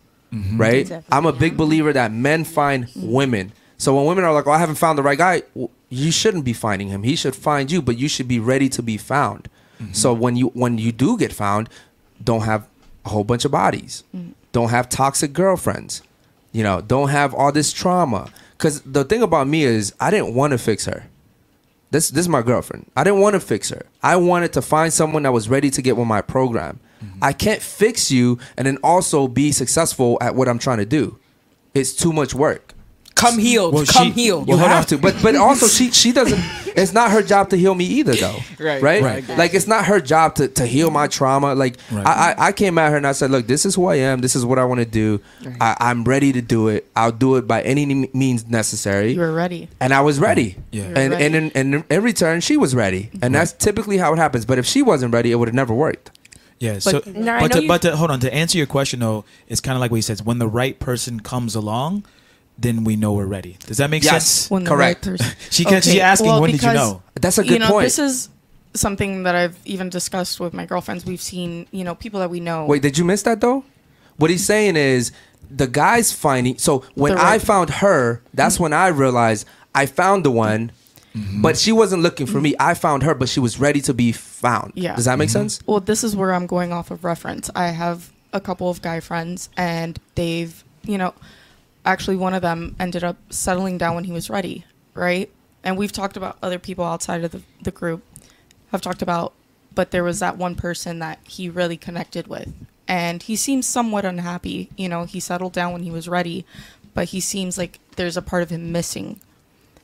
right? 0.56 0.86
Definitely, 0.86 1.04
I'm 1.12 1.26
a 1.26 1.32
big 1.32 1.56
believer 1.56 1.92
that 1.92 2.12
men 2.12 2.44
find 2.44 2.86
Mm-hmm. 2.86 3.10
women. 3.12 3.52
So 3.80 3.96
when 3.96 4.04
women 4.04 4.24
are 4.24 4.34
like, 4.34 4.46
"Oh, 4.46 4.50
I 4.50 4.58
haven't 4.58 4.74
found 4.74 4.98
the 4.98 5.02
right 5.02 5.16
guy," 5.16 5.40
w- 5.54 5.70
you 5.88 6.10
shouldn't 6.12 6.44
be 6.44 6.52
finding 6.52 6.88
him. 6.88 7.02
He 7.02 7.16
should 7.16 7.34
find 7.34 7.72
you, 7.72 7.80
but 7.80 7.96
you 7.96 8.08
should 8.08 8.28
be 8.28 8.38
ready 8.38 8.68
to 8.68 8.82
be 8.82 8.98
found. 8.98 9.48
Mm-hmm. 9.80 9.94
So 9.94 10.12
when 10.12 10.36
you 10.36 10.48
when 10.48 10.76
you 10.76 10.92
do 10.92 11.16
get 11.16 11.32
found, 11.32 11.70
don't 12.22 12.42
have 12.42 12.68
a 13.06 13.08
whole 13.08 13.24
bunch 13.24 13.46
of 13.46 13.52
bodies. 13.52 14.04
Mm. 14.14 14.34
Don't 14.52 14.68
have 14.68 14.90
toxic 14.90 15.32
girlfriends. 15.32 16.02
You 16.52 16.62
know, 16.62 16.82
don't 16.82 17.08
have 17.08 17.32
all 17.32 17.52
this 17.52 17.72
trauma. 17.72 18.28
Cause 18.58 18.82
the 18.82 19.02
thing 19.04 19.22
about 19.22 19.48
me 19.48 19.62
is 19.64 19.94
I 19.98 20.10
didn't 20.10 20.34
want 20.34 20.50
to 20.50 20.58
fix 20.58 20.84
her. 20.84 21.06
This 21.90 22.10
this 22.10 22.26
is 22.26 22.28
my 22.28 22.42
girlfriend. 22.42 22.90
I 22.94 23.02
didn't 23.02 23.20
want 23.20 23.32
to 23.32 23.40
fix 23.40 23.70
her. 23.70 23.86
I 24.02 24.16
wanted 24.16 24.52
to 24.52 24.60
find 24.60 24.92
someone 24.92 25.22
that 25.22 25.32
was 25.32 25.48
ready 25.48 25.70
to 25.70 25.80
get 25.80 25.96
with 25.96 26.06
my 26.06 26.20
program. 26.20 26.80
Mm-hmm. 27.02 27.24
I 27.24 27.32
can't 27.32 27.62
fix 27.62 28.10
you 28.10 28.38
and 28.58 28.66
then 28.66 28.76
also 28.84 29.26
be 29.26 29.52
successful 29.52 30.18
at 30.20 30.34
what 30.34 30.48
I'm 30.50 30.58
trying 30.58 30.78
to 30.78 30.84
do. 30.84 31.18
It's 31.72 31.94
too 31.94 32.12
much 32.12 32.34
work. 32.34 32.74
Come 33.20 33.38
healed. 33.38 33.74
Well, 33.74 33.84
come 33.86 34.06
she- 34.08 34.12
healed. 34.22 34.48
You 34.48 34.56
have 34.56 34.86
to, 34.86 34.98
but 34.98 35.14
but 35.22 35.36
also 35.36 35.66
she 35.76 35.90
she 35.90 36.12
doesn't. 36.12 36.40
It's 36.76 36.92
not 36.92 37.10
her 37.10 37.20
job 37.22 37.50
to 37.50 37.56
heal 37.56 37.74
me 37.74 37.84
either, 37.84 38.14
though. 38.14 38.36
Right, 38.60 38.80
right, 38.82 39.02
right. 39.02 39.28
Like 39.38 39.54
it's 39.54 39.66
not 39.66 39.86
her 39.86 40.00
job 40.00 40.34
to, 40.36 40.46
to 40.48 40.66
heal 40.66 40.90
my 40.90 41.06
trauma. 41.08 41.54
Like 41.54 41.76
I, 41.92 42.34
I 42.38 42.46
I 42.48 42.52
came 42.52 42.78
at 42.78 42.90
her 42.90 42.96
and 42.96 43.06
I 43.06 43.12
said, 43.12 43.30
look, 43.30 43.46
this 43.46 43.64
is 43.66 43.74
who 43.74 43.86
I 43.86 43.96
am. 43.96 44.20
This 44.20 44.36
is 44.36 44.44
what 44.44 44.58
I 44.58 44.64
want 44.64 44.80
to 44.80 44.86
do. 44.86 45.20
I, 45.60 45.76
I'm 45.80 46.04
ready 46.04 46.32
to 46.32 46.42
do 46.42 46.68
it. 46.68 46.86
I'll 46.94 47.10
do 47.12 47.36
it 47.36 47.46
by 47.48 47.62
any 47.62 47.86
means 48.12 48.46
necessary. 48.48 49.12
You 49.12 49.20
were 49.20 49.32
ready. 49.32 49.68
and 49.80 49.92
I 49.94 50.00
was 50.02 50.18
ready. 50.20 50.56
Yeah. 50.70 50.84
And 50.84 51.12
ready. 51.12 51.24
and 51.24 51.34
in, 51.36 51.50
and 51.74 51.84
in 51.90 52.02
return, 52.02 52.40
she 52.42 52.56
was 52.56 52.74
ready. 52.74 53.10
And 53.22 53.34
that's 53.34 53.52
typically 53.52 53.96
how 53.98 54.12
it 54.12 54.18
happens. 54.18 54.44
But 54.44 54.58
if 54.58 54.66
she 54.66 54.82
wasn't 54.82 55.12
ready, 55.14 55.32
it 55.32 55.36
would 55.36 55.48
have 55.48 55.54
never 55.54 55.74
worked. 55.74 56.10
Yeah. 56.58 56.78
So, 56.78 57.00
But, 57.00 57.06
no, 57.16 57.38
but 57.40 57.52
to, 57.52 57.62
you- 57.62 57.68
but 57.68 57.82
to, 57.82 57.96
hold 57.96 58.10
on 58.10 58.20
to 58.20 58.32
answer 58.32 58.58
your 58.58 58.66
question 58.68 59.00
though, 59.00 59.24
it's 59.48 59.60
kind 59.62 59.74
of 59.76 59.80
like 59.80 59.90
what 59.90 59.96
he 59.96 60.02
says. 60.02 60.22
When 60.22 60.38
the 60.38 60.48
right 60.48 60.78
person 60.78 61.20
comes 61.20 61.54
along, 61.56 62.04
then 62.60 62.84
we 62.84 62.96
know 62.96 63.12
we're 63.12 63.24
ready. 63.26 63.56
Does 63.66 63.78
that 63.78 63.90
make 63.90 64.04
Yes. 64.04 64.26
sense? 64.26 64.50
When 64.50 64.64
Correct. 64.66 65.06
right 65.06 65.18
person. 65.18 65.34
She 65.50 65.64
kept 65.64 65.84
she 65.84 65.92
Okay, 65.92 66.00
asking, 66.00 66.28
well, 66.28 66.40
when 66.42 66.50
did 66.50 66.62
you 66.62 66.72
know? 66.72 67.02
That's 67.14 67.38
a 67.38 67.42
good 67.42 67.52
you 67.52 67.58
know, 67.58 67.70
point. 67.70 67.86
this 67.86 67.98
is 67.98 68.28
something 68.74 69.24
that 69.24 69.34
I've 69.34 69.58
even 69.64 69.88
discussed 69.88 70.38
with 70.38 70.52
my 70.52 70.66
girlfriends. 70.66 71.04
We've 71.04 71.20
seen, 71.20 71.66
you 71.70 71.84
know, 71.84 71.94
people 71.94 72.20
that 72.20 72.30
we 72.30 72.40
know. 72.40 72.66
Wait, 72.66 72.82
did 72.82 72.98
you 72.98 73.04
miss 73.04 73.22
that 73.22 73.40
though? 73.40 73.64
What 74.16 74.30
he's 74.30 74.44
saying 74.44 74.76
is 74.76 75.12
the 75.50 75.66
guy's 75.66 76.12
finding. 76.12 76.58
So 76.58 76.84
when 76.94 77.14
The 77.14 77.24
I 77.24 77.38
found 77.38 77.70
her, 77.70 78.22
that's 78.34 78.60
when 78.60 78.72
I 78.72 78.88
realized 78.88 79.46
I 79.74 79.86
found 79.86 80.24
the 80.24 80.30
one. 80.30 80.72
Mm-hmm. 81.16 81.42
But 81.42 81.58
she 81.58 81.72
wasn't 81.72 82.02
looking 82.02 82.26
for 82.26 82.40
me. 82.40 82.54
I 82.60 82.74
found 82.74 83.02
her, 83.02 83.14
but 83.16 83.28
she 83.28 83.40
was 83.40 83.58
ready 83.58 83.80
to 83.80 83.92
be 83.92 84.12
found. 84.12 84.74
Yeah. 84.76 84.94
Does 84.94 85.06
that 85.06 85.18
make 85.18 85.28
mm-hmm. 85.30 85.38
sense? 85.38 85.60
Well, 85.66 85.80
this 85.80 86.04
is 86.04 86.14
where 86.14 86.32
I'm 86.32 86.46
going 86.46 86.72
off 86.72 86.92
of 86.92 87.02
reference. 87.02 87.50
I 87.56 87.68
have 87.68 88.12
a 88.32 88.40
couple 88.40 88.70
of 88.70 88.80
guy 88.80 89.00
friends, 89.00 89.48
and 89.56 89.98
they've, 90.14 90.62
you 90.84 90.96
know, 90.98 91.12
actually 91.84 92.16
one 92.16 92.34
of 92.34 92.42
them 92.42 92.76
ended 92.78 93.04
up 93.04 93.16
settling 93.30 93.78
down 93.78 93.94
when 93.94 94.04
he 94.04 94.12
was 94.12 94.30
ready, 94.30 94.64
right? 94.94 95.30
And 95.62 95.76
we've 95.76 95.92
talked 95.92 96.16
about 96.16 96.38
other 96.42 96.58
people 96.58 96.84
outside 96.84 97.24
of 97.24 97.32
the, 97.32 97.42
the 97.62 97.70
group, 97.70 98.02
have 98.70 98.80
talked 98.80 99.02
about, 99.02 99.32
but 99.74 99.90
there 99.90 100.04
was 100.04 100.20
that 100.20 100.36
one 100.36 100.54
person 100.54 100.98
that 101.00 101.18
he 101.24 101.48
really 101.48 101.76
connected 101.76 102.26
with. 102.26 102.52
And 102.86 103.22
he 103.22 103.36
seems 103.36 103.66
somewhat 103.66 104.04
unhappy. 104.04 104.70
You 104.76 104.88
know, 104.88 105.04
he 105.04 105.20
settled 105.20 105.52
down 105.52 105.72
when 105.72 105.82
he 105.82 105.90
was 105.90 106.08
ready, 106.08 106.44
but 106.94 107.08
he 107.08 107.20
seems 107.20 107.56
like 107.56 107.78
there's 107.96 108.16
a 108.16 108.22
part 108.22 108.42
of 108.42 108.50
him 108.50 108.72
missing. 108.72 109.20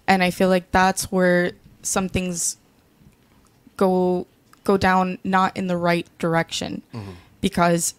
And 0.07 0.23
I 0.23 0.31
feel 0.31 0.49
like 0.49 0.71
that's 0.71 1.11
where 1.13 1.53
some 1.83 2.09
things 2.09 2.57
go 3.77 4.27
go 4.65 4.77
down 4.77 5.19
not 5.23 5.57
in 5.57 5.69
the 5.69 5.77
right 5.77 6.07
direction 6.19 6.83
mm-hmm. 6.93 7.13
because 7.41 7.95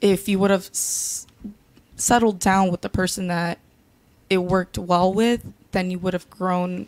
if 0.00 0.28
you 0.28 0.38
would 0.38 0.50
have 0.50 0.66
s- 0.66 1.26
settled 1.96 2.38
down 2.38 2.70
with 2.70 2.80
the 2.80 2.88
person 2.88 3.28
that 3.28 3.58
it 4.28 4.38
worked 4.38 4.78
well 4.78 5.12
with 5.12 5.44
then 5.72 5.90
you 5.90 5.98
would 5.98 6.12
have 6.12 6.28
grown 6.30 6.86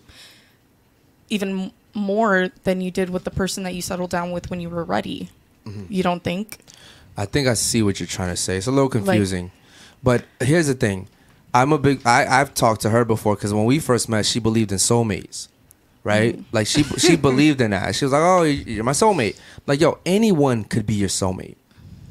even 1.29 1.73
more 1.95 2.51
than 2.65 2.81
you 2.81 2.91
did 2.91 3.11
with 3.11 3.25
the 3.25 3.31
person 3.31 3.65
that 3.65 3.75
you 3.75 3.83
settled 3.83 4.11
down 4.11 4.31
with 4.31 4.51
when 4.51 4.61
you 4.61 4.69
were 4.69 4.85
ready 4.85 5.29
mm-hmm. 5.65 5.85
you 5.89 6.03
don't 6.03 6.23
think 6.23 6.59
I 7.17 7.25
think 7.25 7.49
I 7.49 7.55
see 7.55 7.83
what 7.83 7.99
you're 7.99 8.07
trying 8.07 8.31
to 8.31 8.37
say. 8.37 8.57
It's 8.57 8.67
a 8.67 8.71
little 8.71 8.91
confusing, 8.91 9.51
but 10.03 10.25
here's 10.41 10.67
the 10.67 10.75
thing: 10.75 11.09
I'm 11.55 11.73
a 11.73 11.79
big. 11.79 12.07
I, 12.07 12.41
I've 12.41 12.55
talked 12.55 12.83
to 12.83 12.91
her 12.91 13.05
before 13.05 13.35
because 13.35 13.55
when 13.55 13.65
we 13.65 13.79
first 13.79 14.09
met, 14.09 14.27
she 14.27 14.39
believed 14.39 14.71
in 14.71 14.79
soulmates, 14.79 15.49
right? 16.05 16.37
Mm. 16.37 16.45
Like 16.53 16.67
she 16.67 16.83
she 16.83 17.17
believed 17.29 17.61
in 17.61 17.71
that. 17.71 17.95
She 17.95 18.05
was 18.05 18.13
like, 18.13 18.23
"Oh, 18.23 18.43
you're 18.43 18.85
my 18.85 18.93
soulmate." 18.93 19.39
Like, 19.67 19.81
yo, 19.81 19.99
anyone 20.05 20.65
could 20.65 20.87
be 20.87 20.95
your 20.95 21.09
soulmate. 21.09 21.57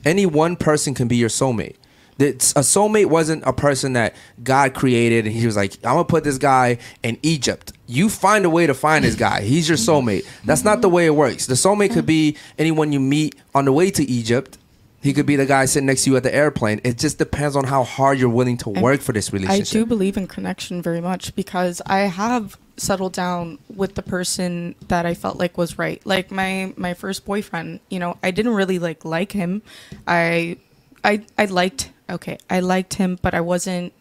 Any 0.04 0.26
one 0.26 0.56
person 0.56 0.94
can 0.94 1.08
be 1.08 1.18
your 1.18 1.30
soulmate. 1.30 1.76
That 2.18 2.36
a 2.56 2.62
soulmate 2.62 3.08
wasn't 3.08 3.44
a 3.46 3.52
person 3.52 3.94
that 3.94 4.16
God 4.42 4.74
created 4.74 5.26
and 5.26 5.36
he 5.36 5.46
was 5.46 5.56
like, 5.58 5.74
I'm 5.84 5.96
gonna 5.96 6.06
put 6.06 6.24
this 6.24 6.38
guy 6.38 6.78
in 7.04 7.18
Egypt. 7.24 7.74
You 7.88 8.10
find 8.10 8.46
a 8.46 8.50
way 8.50 8.68
to 8.68 8.74
find 8.74 9.04
this 9.04 9.16
guy. 9.16 9.42
He's 9.42 9.68
your 9.68 9.78
soulmate. 9.78 10.26
That's 10.46 10.64
not 10.64 10.82
the 10.82 10.90
way 10.90 11.06
it 11.06 11.16
works. 11.16 11.46
The 11.46 11.56
soulmate 11.56 11.92
could 11.92 12.06
be 12.06 12.38
anyone 12.58 12.94
you 12.94 13.00
meet 13.00 13.36
on 13.54 13.66
the 13.66 13.74
way 13.74 13.92
to 13.92 14.04
Egypt. 14.04 14.58
He 15.02 15.14
could 15.14 15.28
be 15.28 15.36
the 15.36 15.46
guy 15.46 15.66
sitting 15.66 15.86
next 15.86 16.06
to 16.06 16.10
you 16.10 16.18
at 16.18 16.24
the 16.24 16.34
airplane. 16.34 16.82
It 16.84 16.98
just 16.98 17.20
depends 17.20 17.56
on 17.56 17.66
how 17.66 17.84
hard 17.84 18.18
you're 18.18 18.28
willing 18.28 18.58
to 18.58 18.70
work 18.70 19.02
for 19.02 19.12
this 19.12 19.32
relationship. 19.32 19.68
I 19.68 19.80
do 19.80 19.86
believe 19.86 20.18
in 20.18 20.26
connection 20.26 20.82
very 20.82 21.00
much 21.00 21.36
because 21.36 21.80
I 21.86 22.00
have 22.00 22.58
settled 22.78 23.14
down 23.14 23.60
with 23.74 23.94
the 23.94 24.02
person 24.02 24.74
that 24.88 25.06
I 25.06 25.14
felt 25.14 25.38
like 25.38 25.60
was 25.60 25.78
right. 25.78 26.04
Like 26.06 26.32
my 26.32 26.74
my 26.76 26.96
first 26.96 27.24
boyfriend, 27.24 27.82
you 27.90 28.00
know, 28.00 28.18
I 28.24 28.32
didn't 28.32 28.56
really 28.56 28.80
like 28.80 29.06
like 29.06 29.32
him. 29.32 29.62
I 30.08 30.58
I 31.04 31.24
I 31.38 31.46
liked 31.46 31.92
okay, 32.10 32.38
I 32.50 32.60
liked 32.60 32.96
him, 32.96 33.18
but 33.22 33.34
I 33.34 33.42
wasn't 33.42 33.94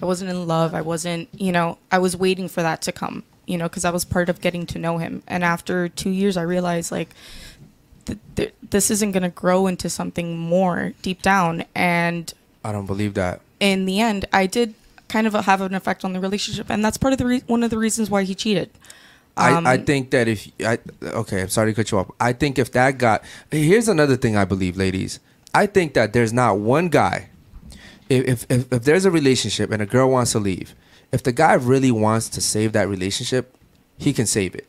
I 0.00 0.06
wasn't 0.06 0.30
in 0.30 0.46
love. 0.46 0.74
I 0.74 0.80
wasn't, 0.80 1.28
you 1.32 1.52
know, 1.52 1.78
I 1.90 1.98
was 1.98 2.16
waiting 2.16 2.48
for 2.48 2.62
that 2.62 2.82
to 2.82 2.92
come, 2.92 3.22
you 3.46 3.56
know, 3.56 3.68
cuz 3.68 3.84
I 3.84 3.90
was 3.90 4.04
part 4.04 4.28
of 4.28 4.40
getting 4.40 4.66
to 4.66 4.78
know 4.78 4.98
him. 4.98 5.22
And 5.28 5.44
after 5.44 5.88
2 5.88 6.10
years 6.10 6.36
I 6.36 6.42
realized 6.42 6.90
like 6.90 7.10
th- 8.06 8.18
th- 8.36 8.54
this 8.70 8.90
isn't 8.90 9.12
going 9.12 9.22
to 9.22 9.28
grow 9.28 9.66
into 9.66 9.88
something 9.88 10.36
more 10.38 10.92
deep 11.02 11.22
down 11.22 11.64
and 11.74 12.32
I 12.64 12.72
don't 12.72 12.86
believe 12.86 13.14
that. 13.14 13.40
in 13.60 13.86
the 13.86 14.00
end, 14.00 14.26
I 14.32 14.46
did 14.46 14.74
kind 15.08 15.26
of 15.26 15.34
have 15.34 15.60
an 15.60 15.74
effect 15.74 16.04
on 16.04 16.12
the 16.14 16.20
relationship, 16.20 16.70
and 16.70 16.84
that's 16.84 16.96
part 16.96 17.12
of 17.12 17.18
the 17.18 17.26
re- 17.26 17.42
one 17.46 17.62
of 17.62 17.70
the 17.70 17.78
reasons 17.78 18.08
why 18.08 18.22
he 18.24 18.34
cheated. 18.34 18.70
Um, 19.36 19.66
I, 19.66 19.72
I 19.72 19.76
think 19.78 20.10
that 20.10 20.28
if 20.28 20.48
I 20.60 20.78
okay, 21.02 21.42
I'm 21.42 21.48
sorry 21.48 21.72
to 21.72 21.76
cut 21.76 21.90
you 21.90 21.98
off. 21.98 22.10
I 22.20 22.32
think 22.32 22.58
if 22.58 22.70
that 22.72 22.98
guy 22.98 23.20
here's 23.50 23.88
another 23.88 24.16
thing 24.16 24.36
I 24.36 24.44
believe, 24.44 24.76
ladies. 24.76 25.20
I 25.54 25.66
think 25.66 25.94
that 25.94 26.12
there's 26.12 26.32
not 26.32 26.58
one 26.58 26.88
guy. 26.88 27.28
If 28.12 28.46
if 28.50 28.72
if, 28.72 28.84
there's 28.84 29.04
a 29.04 29.10
relationship 29.10 29.70
and 29.70 29.82
a 29.82 29.86
girl 29.86 30.10
wants 30.10 30.32
to 30.32 30.38
leave, 30.38 30.74
if 31.12 31.22
the 31.22 31.32
guy 31.32 31.54
really 31.54 31.90
wants 31.90 32.28
to 32.30 32.40
save 32.40 32.72
that 32.72 32.88
relationship, 32.88 33.56
he 33.98 34.12
can 34.12 34.26
save 34.26 34.54
it. 34.54 34.68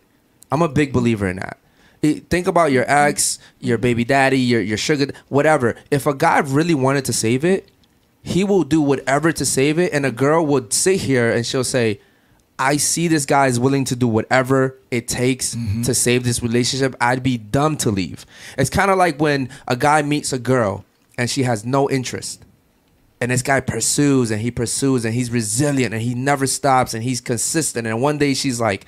I'm 0.51 0.61
a 0.61 0.69
big 0.69 0.93
believer 0.93 1.27
in 1.27 1.37
that. 1.37 1.57
Think 2.29 2.47
about 2.47 2.71
your 2.71 2.83
ex, 2.87 3.39
your 3.59 3.77
baby 3.77 4.03
daddy, 4.03 4.39
your 4.39 4.61
your 4.61 4.77
sugar, 4.77 5.13
whatever. 5.29 5.75
If 5.89 6.05
a 6.05 6.13
guy 6.13 6.39
really 6.39 6.73
wanted 6.75 7.05
to 7.05 7.13
save 7.13 7.45
it, 7.45 7.69
he 8.21 8.43
will 8.43 8.63
do 8.63 8.81
whatever 8.81 9.31
to 9.31 9.45
save 9.45 9.79
it, 9.79 9.93
and 9.93 10.05
a 10.05 10.11
girl 10.11 10.45
would 10.45 10.73
sit 10.73 11.01
here 11.01 11.31
and 11.31 11.45
she'll 11.45 11.63
say, 11.63 11.99
I 12.59 12.77
see 12.77 13.07
this 13.07 13.25
guy 13.25 13.47
is 13.47 13.59
willing 13.59 13.83
to 13.85 13.95
do 13.95 14.07
whatever 14.07 14.77
it 14.91 15.07
takes 15.07 15.55
mm-hmm. 15.55 15.81
to 15.83 15.93
save 15.93 16.23
this 16.23 16.41
relationship. 16.41 16.95
I'd 17.01 17.23
be 17.23 17.37
dumb 17.37 17.77
to 17.77 17.91
leave. 17.91 18.25
It's 18.57 18.69
kind 18.69 18.91
of 18.91 18.97
like 18.97 19.19
when 19.19 19.49
a 19.67 19.75
guy 19.75 20.01
meets 20.01 20.31
a 20.31 20.39
girl 20.39 20.85
and 21.17 21.29
she 21.29 21.43
has 21.43 21.65
no 21.65 21.89
interest. 21.89 22.43
And 23.23 23.31
this 23.31 23.41
guy 23.41 23.61
pursues 23.61 24.31
and 24.31 24.41
he 24.41 24.51
pursues 24.51 25.05
and 25.05 25.13
he's 25.13 25.31
resilient 25.31 25.93
and 25.93 26.03
he 26.03 26.13
never 26.13 26.45
stops 26.45 26.93
and 26.93 27.01
he's 27.01 27.21
consistent. 27.21 27.87
And 27.87 28.01
one 28.01 28.17
day 28.17 28.33
she's 28.33 28.59
like, 28.59 28.85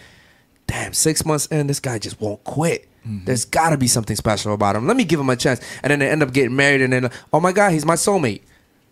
damn, 0.68 0.91
six 0.91 1.26
months 1.26 1.45
in, 1.45 1.68
this 1.68 1.80
guy 1.80 1.99
just 1.99 2.20
won't 2.20 2.44
quit. 2.44 2.86
Mm-hmm. 3.07 3.24
There's 3.24 3.45
got 3.45 3.70
to 3.70 3.78
be 3.78 3.88
something 3.88 4.18
special 4.18 4.53
about 4.53 4.76
him. 4.76 4.88
Let 4.88 4.98
me 4.98 5.06
give 5.06 5.22
him 5.22 5.30
a 5.30 5.38
chance. 5.38 5.62
And 5.82 5.91
then 5.91 5.99
they 5.99 6.10
end 6.10 6.22
up 6.22 6.34
getting 6.34 6.53
married 6.53 6.82
and 6.82 6.91
then, 6.91 7.12
oh 7.32 7.40
my 7.40 7.53
God, 7.53 7.72
he's 7.72 7.86
my 7.86 7.95
soulmate. 7.95 8.41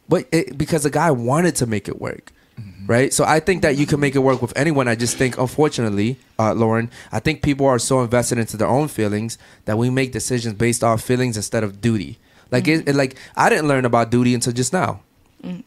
But 0.07 0.29
it, 0.31 0.57
because 0.57 0.83
the 0.83 0.89
guy 0.89 1.11
wanted 1.11 1.57
to 1.57 1.65
make 1.65 1.89
it 1.89 1.99
work. 1.99 2.31
Mm-hmm. 2.57 2.85
right? 2.85 3.11
So 3.13 3.25
I 3.25 3.41
think 3.41 3.63
that 3.63 3.75
you 3.75 3.85
can 3.85 3.99
make 3.99 4.15
it 4.15 4.19
work 4.19 4.41
with 4.41 4.55
anyone. 4.55 4.87
I 4.87 4.95
just 4.95 5.17
think, 5.17 5.37
unfortunately, 5.37 6.19
uh, 6.39 6.53
Lauren, 6.53 6.89
I 7.11 7.19
think 7.19 7.41
people 7.41 7.65
are 7.65 7.79
so 7.79 7.99
invested 8.01 8.37
into 8.37 8.55
their 8.55 8.69
own 8.69 8.87
feelings 8.87 9.37
that 9.65 9.77
we 9.77 9.89
make 9.89 10.13
decisions 10.13 10.53
based 10.53 10.85
off 10.85 11.01
feelings 11.01 11.35
instead 11.35 11.65
of 11.65 11.81
duty. 11.81 12.17
Like 12.49 12.69
it, 12.69 12.81
mm-hmm. 12.81 12.89
it- 12.91 12.95
like 12.95 13.17
I 13.35 13.49
didn't 13.49 13.67
learn 13.67 13.83
about 13.83 14.09
duty 14.09 14.33
until 14.33 14.53
just 14.53 14.71
now. 14.71 15.01
Mm. 15.43 15.63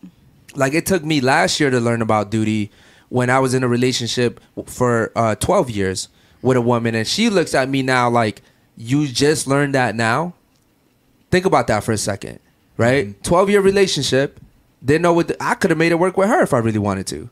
Like 0.54 0.72
it 0.74 0.86
took 0.86 1.04
me 1.04 1.20
last 1.20 1.60
year 1.60 1.70
to 1.70 1.80
learn 1.80 2.02
about 2.02 2.30
duty 2.30 2.70
when 3.08 3.30
I 3.30 3.38
was 3.38 3.54
in 3.54 3.62
a 3.62 3.68
relationship 3.68 4.40
for 4.66 5.12
uh, 5.14 5.34
12 5.36 5.70
years 5.70 6.08
with 6.42 6.56
a 6.56 6.60
woman, 6.60 6.94
and 6.94 7.06
she 7.06 7.28
looks 7.30 7.54
at 7.54 7.68
me 7.68 7.82
now 7.82 8.08
like, 8.08 8.42
"You 8.76 9.06
just 9.06 9.46
learned 9.46 9.74
that 9.74 9.94
now." 9.94 10.34
Think 11.30 11.44
about 11.44 11.66
that 11.66 11.82
for 11.84 11.92
a 11.92 11.98
second, 11.98 12.38
right? 12.76 13.08
Mm-hmm. 13.08 13.22
12 13.22 13.50
year 13.50 13.60
relationship. 13.60 14.40
Didn't 14.84 15.02
know 15.02 15.12
what 15.12 15.28
the- 15.28 15.42
I 15.42 15.54
could 15.54 15.70
have 15.70 15.78
made 15.78 15.92
it 15.92 15.98
work 15.98 16.16
with 16.16 16.28
her 16.28 16.42
if 16.42 16.54
I 16.54 16.58
really 16.58 16.78
wanted 16.78 17.06
to. 17.08 17.28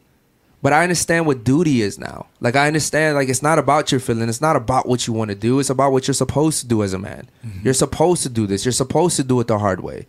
But 0.62 0.72
I 0.72 0.82
understand 0.82 1.26
what 1.26 1.44
duty 1.44 1.82
is 1.82 1.98
now. 1.98 2.26
Like 2.40 2.56
I 2.56 2.66
understand 2.66 3.16
like 3.16 3.28
it's 3.28 3.42
not 3.42 3.58
about 3.58 3.92
your 3.92 4.00
feeling, 4.00 4.28
it's 4.28 4.40
not 4.40 4.56
about 4.56 4.88
what 4.88 5.06
you 5.06 5.12
want 5.12 5.28
to 5.28 5.34
do, 5.34 5.60
it's 5.60 5.70
about 5.70 5.92
what 5.92 6.08
you're 6.08 6.14
supposed 6.14 6.60
to 6.60 6.66
do 6.66 6.82
as 6.82 6.92
a 6.94 6.98
man. 6.98 7.28
Mm-hmm. 7.46 7.60
You're 7.64 7.74
supposed 7.74 8.22
to 8.24 8.28
do 8.30 8.46
this. 8.46 8.64
You're 8.64 8.72
supposed 8.72 9.16
to 9.16 9.24
do 9.24 9.38
it 9.40 9.46
the 9.46 9.58
hard 9.58 9.80
way. 9.80 10.06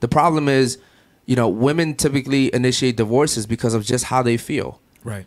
The 0.00 0.08
problem 0.08 0.48
is, 0.48 0.78
you 1.28 1.36
know, 1.36 1.46
women 1.46 1.94
typically 1.94 2.52
initiate 2.54 2.96
divorces 2.96 3.46
because 3.46 3.74
of 3.74 3.84
just 3.84 4.04
how 4.06 4.22
they 4.22 4.38
feel. 4.38 4.80
Right. 5.04 5.26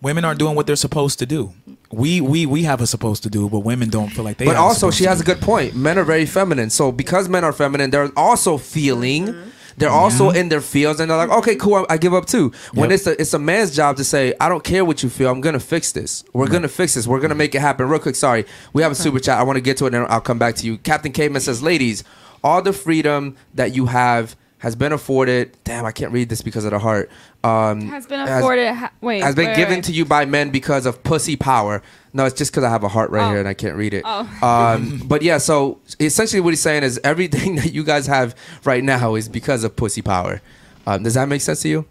Women 0.00 0.24
aren't 0.24 0.40
doing 0.40 0.56
what 0.56 0.66
they're 0.66 0.74
supposed 0.74 1.20
to 1.20 1.26
do. 1.26 1.52
We 1.92 2.20
we 2.20 2.44
we 2.44 2.64
have 2.64 2.80
a 2.80 2.88
supposed 2.88 3.22
to 3.22 3.30
do, 3.30 3.48
but 3.48 3.60
women 3.60 3.88
don't 3.88 4.08
feel 4.10 4.24
like 4.24 4.38
they. 4.38 4.44
but 4.46 4.56
also 4.56 4.90
she 4.90 5.04
has 5.04 5.20
a 5.20 5.24
good 5.24 5.40
point. 5.40 5.76
Men 5.76 5.96
are 5.96 6.02
very 6.04 6.26
feminine. 6.26 6.70
So 6.70 6.90
because 6.90 7.28
men 7.28 7.44
are 7.44 7.52
feminine, 7.52 7.90
they're 7.90 8.10
also 8.16 8.58
feeling. 8.58 9.32
They're 9.78 9.88
also 9.88 10.30
in 10.30 10.48
their 10.50 10.60
fields, 10.60 10.98
and 11.00 11.08
they're 11.08 11.16
like, 11.16 11.30
"Okay, 11.30 11.54
cool, 11.56 11.86
I, 11.88 11.94
I 11.94 11.96
give 11.98 12.12
up 12.12 12.26
too." 12.26 12.52
When 12.74 12.90
Yep. 12.90 12.94
it's 12.98 13.06
a 13.06 13.20
it's 13.20 13.32
a 13.32 13.38
man's 13.38 13.74
job 13.74 13.96
to 13.98 14.04
say, 14.04 14.34
"I 14.40 14.48
don't 14.48 14.62
care 14.64 14.84
what 14.84 15.02
you 15.04 15.08
feel. 15.08 15.30
I'm 15.30 15.40
gonna 15.40 15.60
fix 15.60 15.92
this. 15.92 16.24
We're 16.34 16.48
gonna 16.48 16.68
fix 16.68 16.94
this. 16.94 17.06
We're 17.06 17.20
gonna 17.20 17.34
make 17.36 17.54
it 17.54 17.60
happen." 17.60 17.88
Real 17.88 18.00
quick, 18.00 18.16
sorry, 18.16 18.44
we 18.74 18.82
have 18.82 18.92
a 18.92 18.96
super 18.96 19.18
chat. 19.20 19.38
I 19.38 19.44
want 19.44 19.56
to 19.56 19.60
get 19.62 19.76
to 19.78 19.86
it, 19.86 19.94
and 19.94 20.04
I'll 20.08 20.20
come 20.20 20.38
back 20.38 20.56
to 20.56 20.66
you. 20.66 20.76
Captain 20.78 21.10
Caveman 21.12 21.40
says, 21.40 21.62
"Ladies, 21.62 22.02
all 22.44 22.60
the 22.60 22.72
freedom 22.72 23.36
that 23.54 23.74
you 23.74 23.86
have 23.86 24.36
has 24.62 24.76
been 24.76 24.92
afforded. 24.92 25.56
Damn, 25.64 25.84
I 25.84 25.90
can't 25.90 26.12
read 26.12 26.28
this 26.28 26.40
because 26.40 26.64
of 26.64 26.70
the 26.70 26.78
heart. 26.78 27.10
Um, 27.42 27.80
Has 27.88 28.06
been 28.06 28.20
afforded. 28.20 28.72
ha- 28.72 28.92
wait. 29.00 29.20
has 29.20 29.34
been 29.34 29.46
wait, 29.48 29.56
given 29.56 29.74
wait. 29.78 29.84
to 29.84 29.92
you 29.92 30.04
by 30.04 30.24
men 30.24 30.50
because 30.50 30.86
of 30.86 31.02
pussy 31.02 31.34
power. 31.34 31.82
No, 32.12 32.26
it's 32.26 32.36
just 32.38 32.52
because 32.52 32.62
I 32.62 32.70
have 32.70 32.84
a 32.84 32.88
heart 32.88 33.10
right 33.10 33.26
Oh. 33.26 33.30
here 33.30 33.40
and 33.40 33.48
I 33.48 33.54
can't 33.54 33.74
read 33.76 33.92
it. 33.92 34.02
Oh. 34.06 34.20
Um, 34.40 35.02
but 35.06 35.22
yeah, 35.22 35.38
so 35.38 35.80
essentially 35.98 36.40
what 36.40 36.50
he's 36.50 36.60
saying 36.60 36.84
is 36.84 37.00
everything 37.02 37.56
that 37.60 37.72
you 37.72 37.82
guys 37.82 38.06
have 38.06 38.36
right 38.64 38.84
now 38.84 39.16
is 39.16 39.28
because 39.28 39.64
of 39.64 39.74
pussy 39.74 40.00
power. 40.02 40.40
Um, 40.86 41.02
does 41.02 41.14
that 41.14 41.28
make 41.28 41.40
sense 41.40 41.62
to 41.62 41.68
you, 41.68 41.84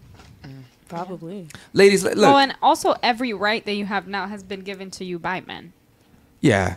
Probably. 0.88 1.48
ladies? 1.74 2.04
Look, 2.04 2.16
Well, 2.16 2.38
and 2.38 2.54
also 2.62 2.94
every 3.02 3.32
right 3.34 3.64
that 3.66 3.74
you 3.74 3.84
have 3.86 4.06
now 4.06 4.26
has 4.26 4.42
been 4.42 4.60
given 4.60 4.90
to 4.92 5.04
you 5.04 5.18
by 5.18 5.40
men. 5.42 5.72
yeah. 6.40 6.76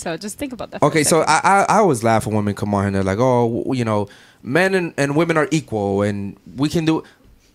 So 0.00 0.16
just 0.16 0.38
think 0.38 0.52
about 0.52 0.70
that. 0.70 0.82
Okay, 0.82 1.04
so. 1.04 1.20
I, 1.22 1.40
I 1.44 1.66
I 1.68 1.76
always 1.78 2.02
laugh 2.02 2.26
when 2.26 2.34
women 2.34 2.54
come 2.54 2.74
on 2.74 2.80
here 2.82 2.86
and 2.88 2.96
they're 2.96 3.02
like, 3.02 3.18
oh, 3.20 3.72
you 3.74 3.84
know, 3.84 4.08
men 4.42 4.74
and, 4.74 4.94
and 4.96 5.14
women 5.14 5.36
are 5.36 5.46
equal 5.50 6.00
and 6.02 6.36
we 6.56 6.68
can 6.70 6.84
do. 6.86 7.04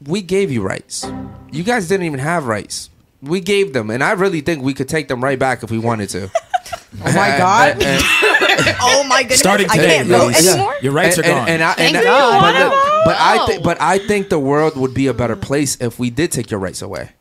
We 0.05 0.21
gave 0.21 0.51
you 0.51 0.61
rights. 0.61 1.05
You 1.51 1.63
guys 1.63 1.87
didn't 1.87 2.05
even 2.05 2.19
have 2.19 2.45
rights. 2.45 2.89
We 3.21 3.39
gave 3.39 3.73
them, 3.73 3.89
and 3.89 4.03
I 4.03 4.11
really 4.11 4.41
think 4.41 4.61
we 4.63 4.73
could 4.75 4.87
take 4.87 5.07
them 5.07 5.23
right 5.23 5.39
back 5.39 5.63
if 5.63 5.71
we 5.71 5.79
wanted 5.79 6.09
to. 6.09 6.29
Oh 7.03 7.11
my 7.13 7.37
God. 7.37 7.71
And- 7.73 7.83
and- 7.83 8.01
oh 8.81 9.03
my 9.07 9.21
goodness. 9.23 9.39
Starting 9.39 9.67
I 9.69 9.75
today, 9.75 9.95
can't 9.97 10.07
vote 10.07 10.33
anymore. 10.35 10.73
Your 10.81 10.93
rights 10.93 11.17
and, 11.17 11.25
are 11.27 11.29
and- 11.29 11.37
gone. 11.45 11.49
And, 11.49 11.63
I, 11.63 11.73
Thank 11.73 11.95
and 11.95 12.05
you. 12.05 12.09
I, 12.11 12.41
but, 12.41 12.53
look, 12.63 13.05
but 13.05 13.17
I 13.19 13.45
think, 13.45 13.63
but 13.63 13.81
I 13.81 13.97
think 13.99 14.29
the 14.29 14.39
world 14.39 14.75
would 14.77 14.93
be 14.93 15.07
a 15.07 15.13
better 15.13 15.35
place 15.35 15.77
if 15.81 15.99
we 15.99 16.09
did 16.09 16.31
take 16.31 16.49
your 16.49 16.59
rights 16.59 16.81
away. 16.81 17.11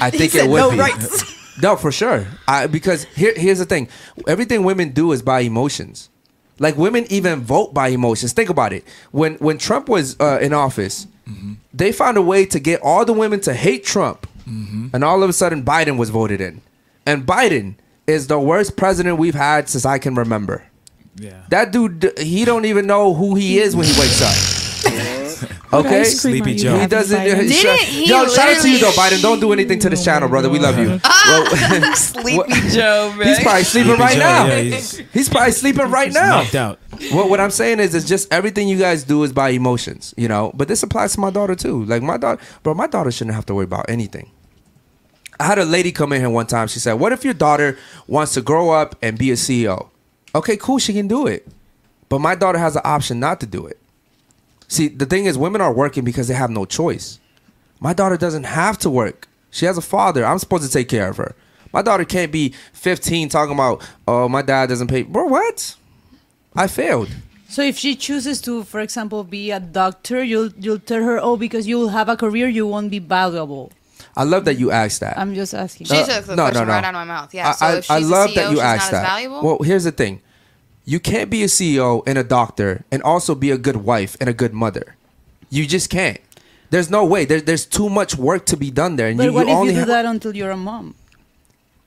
I 0.00 0.10
He 0.10 0.18
think 0.18 0.32
said 0.32 0.46
it 0.46 0.50
would 0.50 0.58
no 0.58 0.70
be. 0.70 0.78
rights. 0.78 1.38
No, 1.60 1.76
for 1.76 1.92
sure. 1.92 2.26
I, 2.48 2.66
because 2.66 3.04
here, 3.04 3.34
here's 3.36 3.58
the 3.58 3.66
thing: 3.66 3.88
everything 4.26 4.64
women 4.64 4.90
do 4.90 5.12
is 5.12 5.20
by 5.22 5.40
emotions. 5.40 6.08
Like 6.58 6.76
women 6.76 7.06
even 7.10 7.40
vote 7.40 7.74
by 7.74 7.88
emotions. 7.88 8.32
Think 8.32 8.48
about 8.48 8.72
it. 8.72 8.84
When 9.10 9.34
when 9.36 9.58
Trump 9.58 9.88
was 9.88 10.16
uh, 10.20 10.38
in 10.40 10.52
office, 10.52 11.06
they 11.74 11.92
found 11.92 12.16
a 12.16 12.22
way 12.22 12.46
to 12.46 12.60
get 12.60 12.80
all 12.82 13.04
the 13.04 13.12
women 13.12 13.40
to 13.40 13.54
hate 13.54 13.84
Trump, 13.84 14.26
and 14.46 15.02
all 15.04 15.22
of 15.22 15.30
a 15.30 15.32
sudden 15.32 15.64
Biden 15.64 15.96
was 15.98 16.10
voted 16.10 16.40
in, 16.40 16.60
and 17.06 17.26
Biden 17.26 17.74
is 18.06 18.26
the 18.26 18.38
worst 18.38 18.76
president 18.76 19.18
we've 19.18 19.34
had 19.34 19.68
since 19.68 19.84
I 19.86 19.98
can 19.98 20.14
remember. 20.14 20.64
yeah. 21.16 21.42
That 21.50 21.72
dude, 21.72 22.12
he 22.18 22.44
don't 22.44 22.64
even 22.64 22.86
know 22.86 23.14
who 23.14 23.34
he 23.34 23.58
is 23.58 23.74
when 23.76 23.86
he 23.86 23.98
wakes 23.98 24.20
up. 24.22 24.34
Okay, 25.72 26.00
ice 26.00 26.20
cream 26.20 26.36
Sleepy 26.42 26.54
Joe. 26.56 26.78
he 26.78 26.86
doesn't. 26.86 27.18
Biden? 27.18 27.48
Didn't 27.48 27.80
he 27.80 28.08
Yo, 28.08 28.26
shout 28.28 28.48
out 28.56 28.62
to 28.62 28.70
you 28.70 28.78
though, 28.78 28.90
Biden. 28.92 29.22
Don't 29.22 29.40
do 29.40 29.52
anything 29.52 29.78
to 29.80 29.88
this 29.90 30.04
channel, 30.04 30.28
brother. 30.28 30.48
We 30.50 30.58
love 30.58 30.78
you. 30.78 31.00
Ah, 31.24 31.44
well, 31.50 31.94
Sleepy 31.94 32.68
Joe, 32.70 33.14
man. 33.16 33.26
he's 33.28 33.40
probably 33.40 33.62
sleeping 33.64 33.88
Sleepy 33.96 34.02
right 34.02 34.14
Joe, 34.14 34.18
now. 34.20 34.46
yeah, 34.46 34.60
he's- 34.60 34.96
he's 35.12 35.28
probably 35.28 35.52
sleeping 35.52 35.90
right 35.90 36.12
now. 36.12 36.42
knocked 36.42 36.54
out. 36.54 36.78
Well, 37.12 37.28
what 37.28 37.40
I'm 37.40 37.50
saying 37.50 37.80
is, 37.80 37.94
it's 37.94 38.06
just 38.06 38.32
everything 38.32 38.68
you 38.68 38.78
guys 38.78 39.04
do 39.04 39.22
is 39.22 39.32
by 39.32 39.50
emotions, 39.50 40.12
you 40.16 40.28
know. 40.28 40.50
But 40.54 40.68
this 40.68 40.82
applies 40.82 41.12
to 41.14 41.20
my 41.20 41.30
daughter 41.30 41.54
too. 41.54 41.84
Like 41.84 42.02
my 42.02 42.16
daughter, 42.16 42.40
bro, 42.62 42.74
my 42.74 42.86
daughter 42.86 43.10
shouldn't 43.10 43.34
have 43.34 43.46
to 43.46 43.54
worry 43.54 43.64
about 43.64 43.88
anything. 43.88 44.30
I 45.40 45.44
had 45.46 45.58
a 45.58 45.64
lady 45.64 45.90
come 45.92 46.12
in 46.12 46.20
here 46.20 46.30
one 46.30 46.46
time. 46.46 46.68
She 46.68 46.78
said, 46.78 46.94
"What 46.94 47.12
if 47.12 47.24
your 47.24 47.34
daughter 47.34 47.78
wants 48.06 48.34
to 48.34 48.42
grow 48.42 48.70
up 48.70 48.96
and 49.02 49.18
be 49.18 49.30
a 49.30 49.34
CEO?" 49.36 49.88
Okay, 50.34 50.56
cool, 50.56 50.78
she 50.78 50.92
can 50.92 51.08
do 51.08 51.26
it. 51.26 51.46
But 52.08 52.20
my 52.20 52.34
daughter 52.34 52.58
has 52.58 52.74
the 52.74 52.86
option 52.86 53.18
not 53.20 53.40
to 53.40 53.46
do 53.46 53.66
it. 53.66 53.78
See, 54.72 54.88
the 54.88 55.04
thing 55.06 55.26
is, 55.26 55.36
women 55.36 55.60
are 55.60 55.72
working 55.72 56.02
because 56.02 56.28
they 56.28 56.34
have 56.34 56.48
no 56.50 56.64
choice. 56.64 57.18
My 57.78 57.92
daughter 57.92 58.16
doesn't 58.16 58.44
have 58.44 58.78
to 58.78 58.88
work. 58.90 59.28
She 59.50 59.66
has 59.66 59.76
a 59.76 59.82
father. 59.82 60.24
I'm 60.24 60.38
supposed 60.38 60.64
to 60.64 60.70
take 60.70 60.88
care 60.88 61.10
of 61.10 61.18
her. 61.18 61.34
My 61.74 61.82
daughter 61.82 62.06
can't 62.06 62.32
be 62.32 62.54
15 62.72 63.28
talking 63.28 63.52
about, 63.54 63.86
oh, 64.08 64.28
my 64.30 64.40
dad 64.40 64.70
doesn't 64.70 64.88
pay. 64.88 65.02
Bro, 65.02 65.26
what? 65.26 65.76
I 66.56 66.66
failed. 66.68 67.08
So 67.50 67.60
if 67.62 67.76
she 67.76 67.94
chooses 67.96 68.40
to, 68.42 68.62
for 68.64 68.80
example, 68.80 69.24
be 69.24 69.50
a 69.50 69.60
doctor, 69.60 70.22
you'll 70.24 70.48
you'll 70.58 70.78
tell 70.78 71.02
her, 71.02 71.18
oh, 71.20 71.36
because 71.36 71.66
you 71.66 71.76
will 71.78 71.88
have 71.88 72.08
a 72.08 72.16
career, 72.16 72.48
you 72.48 72.66
won't 72.66 72.90
be 72.90 72.98
valuable. 72.98 73.72
I 74.16 74.24
love 74.24 74.46
that 74.46 74.54
you 74.58 74.70
asked 74.70 75.00
that. 75.00 75.18
I'm 75.18 75.34
just 75.34 75.52
asking. 75.54 75.86
She 75.88 75.96
Uh, 75.96 76.06
took 76.06 76.24
the 76.26 76.36
no, 76.36 76.44
question 76.44 76.62
no, 76.66 76.68
no. 76.68 76.72
right 76.72 76.84
out 76.84 76.94
of 76.94 76.94
my 76.94 77.04
mouth. 77.04 77.34
Yeah. 77.34 77.50
I, 77.50 77.52
so 77.52 77.66
I- 77.66 77.76
if 77.76 77.84
she's 77.84 77.90
I 77.90 77.98
love 77.98 78.30
a 78.30 78.32
CEO, 78.32 78.34
that 78.36 78.50
you 78.52 78.56
she's 78.56 78.64
asked 78.64 78.90
that. 78.92 79.04
valuable. 79.06 79.42
Well, 79.42 79.58
here's 79.62 79.84
the 79.84 79.92
thing: 79.92 80.20
you 80.84 80.98
can't 81.00 81.30
be 81.30 81.42
a 81.42 81.46
CEO 81.46 82.02
and 82.06 82.18
a 82.18 82.24
doctor 82.24 82.84
and 82.90 83.02
also 83.02 83.34
be 83.34 83.50
a 83.50 83.58
good 83.58 83.76
wife 83.76 84.16
and 84.20 84.28
a 84.28 84.32
good 84.32 84.52
mother. 84.52 84.96
You 85.50 85.66
just 85.66 85.90
can't. 85.90 86.18
There's 86.70 86.90
no 86.90 87.04
way. 87.04 87.24
There, 87.26 87.40
there's 87.40 87.66
too 87.66 87.88
much 87.90 88.16
work 88.16 88.46
to 88.46 88.56
be 88.56 88.70
done 88.70 88.96
there, 88.96 89.08
and 89.08 89.18
but 89.18 89.24
you, 89.24 89.32
what 89.32 89.46
you 89.46 89.52
if 89.52 89.58
only 89.58 89.68
you 89.68 89.74
do 89.74 89.78
have- 89.80 89.88
that 89.88 90.04
until 90.06 90.34
you're 90.34 90.50
a 90.50 90.56
mom? 90.56 90.94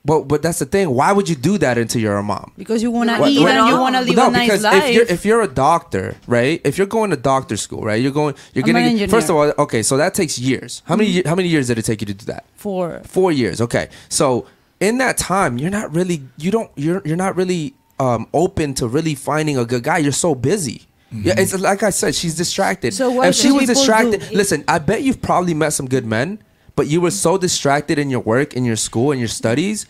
But 0.04 0.28
but 0.28 0.40
that's 0.40 0.60
the 0.60 0.66
thing. 0.66 0.90
Why 0.90 1.10
would 1.10 1.28
you 1.28 1.34
do 1.34 1.58
that 1.58 1.76
until 1.78 2.00
you're 2.00 2.16
a 2.16 2.22
mom? 2.22 2.52
Because 2.56 2.80
you 2.80 2.92
wanna 2.92 3.18
What- 3.18 3.28
eat 3.32 3.40
what- 3.40 3.50
and 3.56 3.66
you 3.68 3.76
wanna 3.76 4.02
live 4.02 4.14
no, 4.14 4.28
a 4.28 4.30
nice 4.30 4.46
because 4.46 4.62
life. 4.62 4.84
if 4.84 4.94
you're 4.94 5.04
if 5.06 5.24
you're 5.24 5.42
a 5.42 5.48
doctor, 5.48 6.14
right? 6.28 6.60
If 6.62 6.78
you're 6.78 6.86
going 6.86 7.10
to 7.10 7.16
doctor 7.16 7.56
school, 7.56 7.82
right? 7.82 8.00
You're 8.00 8.12
going. 8.12 8.36
You're 8.54 8.62
I'm 8.62 8.66
getting. 8.72 8.84
engineer. 8.84 9.08
First 9.08 9.28
of 9.28 9.34
all, 9.34 9.52
okay, 9.58 9.82
so 9.82 9.96
that 9.96 10.14
takes 10.14 10.38
years. 10.38 10.82
How 10.84 10.94
many? 10.94 11.08
ye- 11.10 11.22
How 11.26 11.34
many 11.34 11.48
years 11.48 11.66
did 11.66 11.78
it 11.78 11.82
take 11.84 12.00
you 12.00 12.06
to 12.06 12.14
do 12.14 12.24
that? 12.26 12.44
For 12.54 13.00
Four 13.04 13.32
years. 13.32 13.60
Okay, 13.60 13.88
so 14.08 14.46
in 14.78 14.98
that 14.98 15.18
time, 15.18 15.58
you're 15.58 15.70
not 15.72 15.92
really. 15.92 16.22
You 16.38 16.52
don't. 16.52 16.70
You're 16.76 17.02
you're 17.04 17.16
not 17.16 17.34
really 17.34 17.74
um, 17.98 18.26
open 18.32 18.74
to 18.74 18.88
really 18.88 19.14
finding 19.14 19.56
a 19.56 19.64
good 19.64 19.82
guy. 19.82 19.98
You're 19.98 20.12
so 20.12 20.34
busy. 20.34 20.86
Yeah, 21.12 21.34
it's 21.38 21.58
like 21.58 21.82
I 21.82 21.90
said, 21.90 22.14
she's 22.14 22.36
distracted. 22.36 22.92
So 22.92 23.10
what 23.10 23.28
if 23.28 23.34
she 23.34 23.52
was 23.52 23.66
distracted, 23.66 24.20
do? 24.20 24.36
listen, 24.36 24.64
I 24.66 24.78
bet 24.78 25.02
you've 25.02 25.22
probably 25.22 25.54
met 25.54 25.72
some 25.72 25.86
good 25.86 26.04
men, 26.04 26.42
but 26.74 26.88
you 26.88 27.00
were 27.00 27.12
so 27.12 27.38
distracted 27.38 27.98
in 27.98 28.10
your 28.10 28.20
work, 28.20 28.54
in 28.54 28.64
your 28.64 28.76
school, 28.76 29.12
in 29.12 29.18
your 29.18 29.28
studies, 29.28 29.86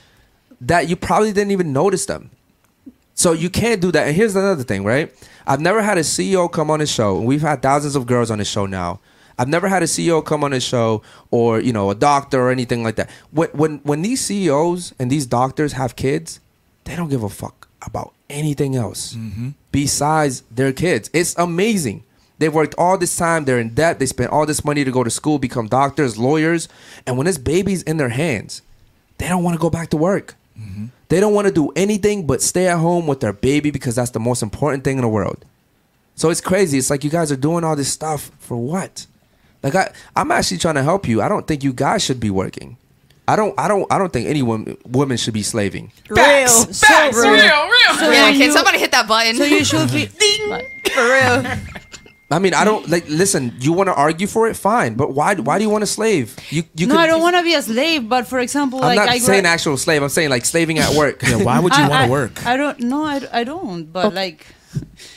that 0.60 0.88
you 0.88 0.96
probably 0.96 1.32
didn't 1.32 1.52
even 1.52 1.72
notice 1.72 2.06
them. 2.06 2.30
So 3.14 3.32
you 3.32 3.48
can't 3.48 3.80
do 3.80 3.90
that. 3.92 4.06
And 4.06 4.14
here's 4.14 4.36
another 4.36 4.62
thing, 4.62 4.84
right? 4.84 5.12
I've 5.46 5.60
never 5.60 5.80
had 5.80 5.96
a 5.96 6.02
CEO 6.02 6.52
come 6.52 6.70
on 6.70 6.80
his 6.80 6.90
show, 6.90 7.16
and 7.16 7.26
we've 7.26 7.40
had 7.40 7.62
thousands 7.62 7.96
of 7.96 8.06
girls 8.06 8.30
on 8.30 8.38
his 8.38 8.48
show 8.48 8.66
now. 8.66 9.00
I've 9.38 9.48
never 9.48 9.68
had 9.68 9.82
a 9.82 9.86
CEO 9.86 10.24
come 10.24 10.44
on 10.44 10.52
his 10.52 10.62
show, 10.62 11.02
or 11.30 11.60
you 11.60 11.72
know, 11.72 11.90
a 11.90 11.94
doctor 11.94 12.40
or 12.40 12.50
anything 12.50 12.82
like 12.82 12.96
that. 12.96 13.10
When 13.30 13.48
when 13.50 13.78
when 13.84 14.02
these 14.02 14.20
CEOs 14.20 14.94
and 14.98 15.10
these 15.10 15.26
doctors 15.26 15.72
have 15.72 15.96
kids, 15.96 16.40
they 16.84 16.94
don't 16.94 17.08
give 17.08 17.22
a 17.22 17.28
fuck 17.28 17.65
about 17.86 18.12
anything 18.28 18.76
else 18.76 19.14
mm-hmm. 19.14 19.50
besides 19.72 20.42
their 20.50 20.72
kids. 20.72 21.10
It's 21.12 21.36
amazing. 21.38 22.02
They've 22.38 22.52
worked 22.52 22.74
all 22.76 22.98
this 22.98 23.16
time. 23.16 23.44
They're 23.44 23.58
in 23.58 23.74
debt. 23.74 23.98
They 23.98 24.06
spent 24.06 24.30
all 24.30 24.44
this 24.44 24.64
money 24.64 24.84
to 24.84 24.90
go 24.90 25.02
to 25.02 25.10
school, 25.10 25.38
become 25.38 25.68
doctors, 25.68 26.18
lawyers, 26.18 26.68
and 27.06 27.16
when 27.16 27.24
this 27.24 27.38
baby's 27.38 27.82
in 27.82 27.96
their 27.96 28.10
hands, 28.10 28.62
they 29.18 29.28
don't 29.28 29.42
want 29.42 29.54
to 29.54 29.60
go 29.60 29.70
back 29.70 29.90
to 29.90 29.96
work. 29.96 30.34
Mm-hmm. 30.58 30.86
They 31.08 31.20
don't 31.20 31.34
want 31.34 31.46
to 31.46 31.54
do 31.54 31.72
anything 31.76 32.26
but 32.26 32.42
stay 32.42 32.66
at 32.68 32.78
home 32.78 33.06
with 33.06 33.20
their 33.20 33.32
baby 33.32 33.70
because 33.70 33.94
that's 33.94 34.10
the 34.10 34.20
most 34.20 34.42
important 34.42 34.84
thing 34.84 34.96
in 34.96 35.02
the 35.02 35.08
world. 35.08 35.44
So 36.14 36.30
it's 36.30 36.40
crazy. 36.40 36.78
It's 36.78 36.90
like 36.90 37.04
you 37.04 37.10
guys 37.10 37.30
are 37.30 37.36
doing 37.36 37.62
all 37.62 37.76
this 37.76 37.92
stuff 37.92 38.30
for 38.38 38.56
what? 38.56 39.06
Like 39.62 39.74
I, 39.74 39.92
I'm 40.14 40.30
actually 40.30 40.58
trying 40.58 40.74
to 40.76 40.82
help 40.82 41.06
you. 41.06 41.22
I 41.22 41.28
don't 41.28 41.46
think 41.46 41.62
you 41.62 41.72
guys 41.72 42.02
should 42.02 42.20
be 42.20 42.30
working. 42.30 42.76
I 43.28 43.34
don't. 43.34 43.58
I 43.58 43.66
don't. 43.68 43.90
I 43.92 43.98
don't 43.98 44.12
think 44.12 44.28
any 44.28 44.42
woman, 44.42 44.76
woman 44.86 45.16
should 45.16 45.34
be 45.34 45.42
slaving. 45.42 45.92
Real. 46.08 46.48
so 46.48 46.86
Facts. 46.86 47.16
real. 47.16 47.32
Real. 47.32 47.40
Real. 47.42 47.94
So 47.98 48.10
yeah, 48.10 48.28
you- 48.28 48.38
can 48.38 48.52
somebody 48.52 48.78
hit 48.78 48.92
that 48.92 49.08
button? 49.08 49.36
So 49.36 49.44
you 49.44 49.64
should 49.64 49.90
be. 49.90 50.06
For 50.94 51.02
real. 51.02 51.44
I 52.28 52.40
mean, 52.40 52.54
I 52.54 52.64
don't 52.64 52.88
like. 52.88 53.08
Listen, 53.08 53.54
you 53.60 53.72
want 53.72 53.88
to 53.88 53.94
argue 53.94 54.26
for 54.26 54.48
it, 54.48 54.56
fine. 54.56 54.94
But 54.94 55.12
why? 55.12 55.34
Why 55.36 55.58
do 55.58 55.64
you 55.64 55.70
want 55.70 55.84
a 55.84 55.86
slave? 55.86 56.36
You, 56.50 56.64
you 56.74 56.86
no, 56.88 56.94
could- 56.94 57.00
I 57.00 57.06
don't 57.06 57.20
want 57.20 57.36
to 57.36 57.42
be 57.42 57.54
a 57.54 57.62
slave. 57.62 58.08
But 58.08 58.26
for 58.26 58.40
example, 58.40 58.80
like 58.80 58.90
I'm 58.90 58.96
like 58.96 59.06
not 59.06 59.14
I 59.14 59.18
saying 59.18 59.42
gra- 59.42 59.50
actual 59.50 59.76
slave. 59.76 60.02
I'm 60.02 60.08
saying 60.08 60.30
like 60.30 60.44
slaving 60.44 60.78
at 60.78 60.94
work. 60.94 61.22
Yeah, 61.22 61.42
why 61.42 61.60
would 61.60 61.76
you 61.76 61.88
want 61.88 62.06
to 62.06 62.10
work? 62.10 62.44
I 62.46 62.56
don't. 62.56 62.80
No, 62.80 63.04
I, 63.04 63.20
I 63.32 63.44
don't. 63.44 63.84
But 63.92 64.06
oh. 64.06 64.08
like, 64.08 64.44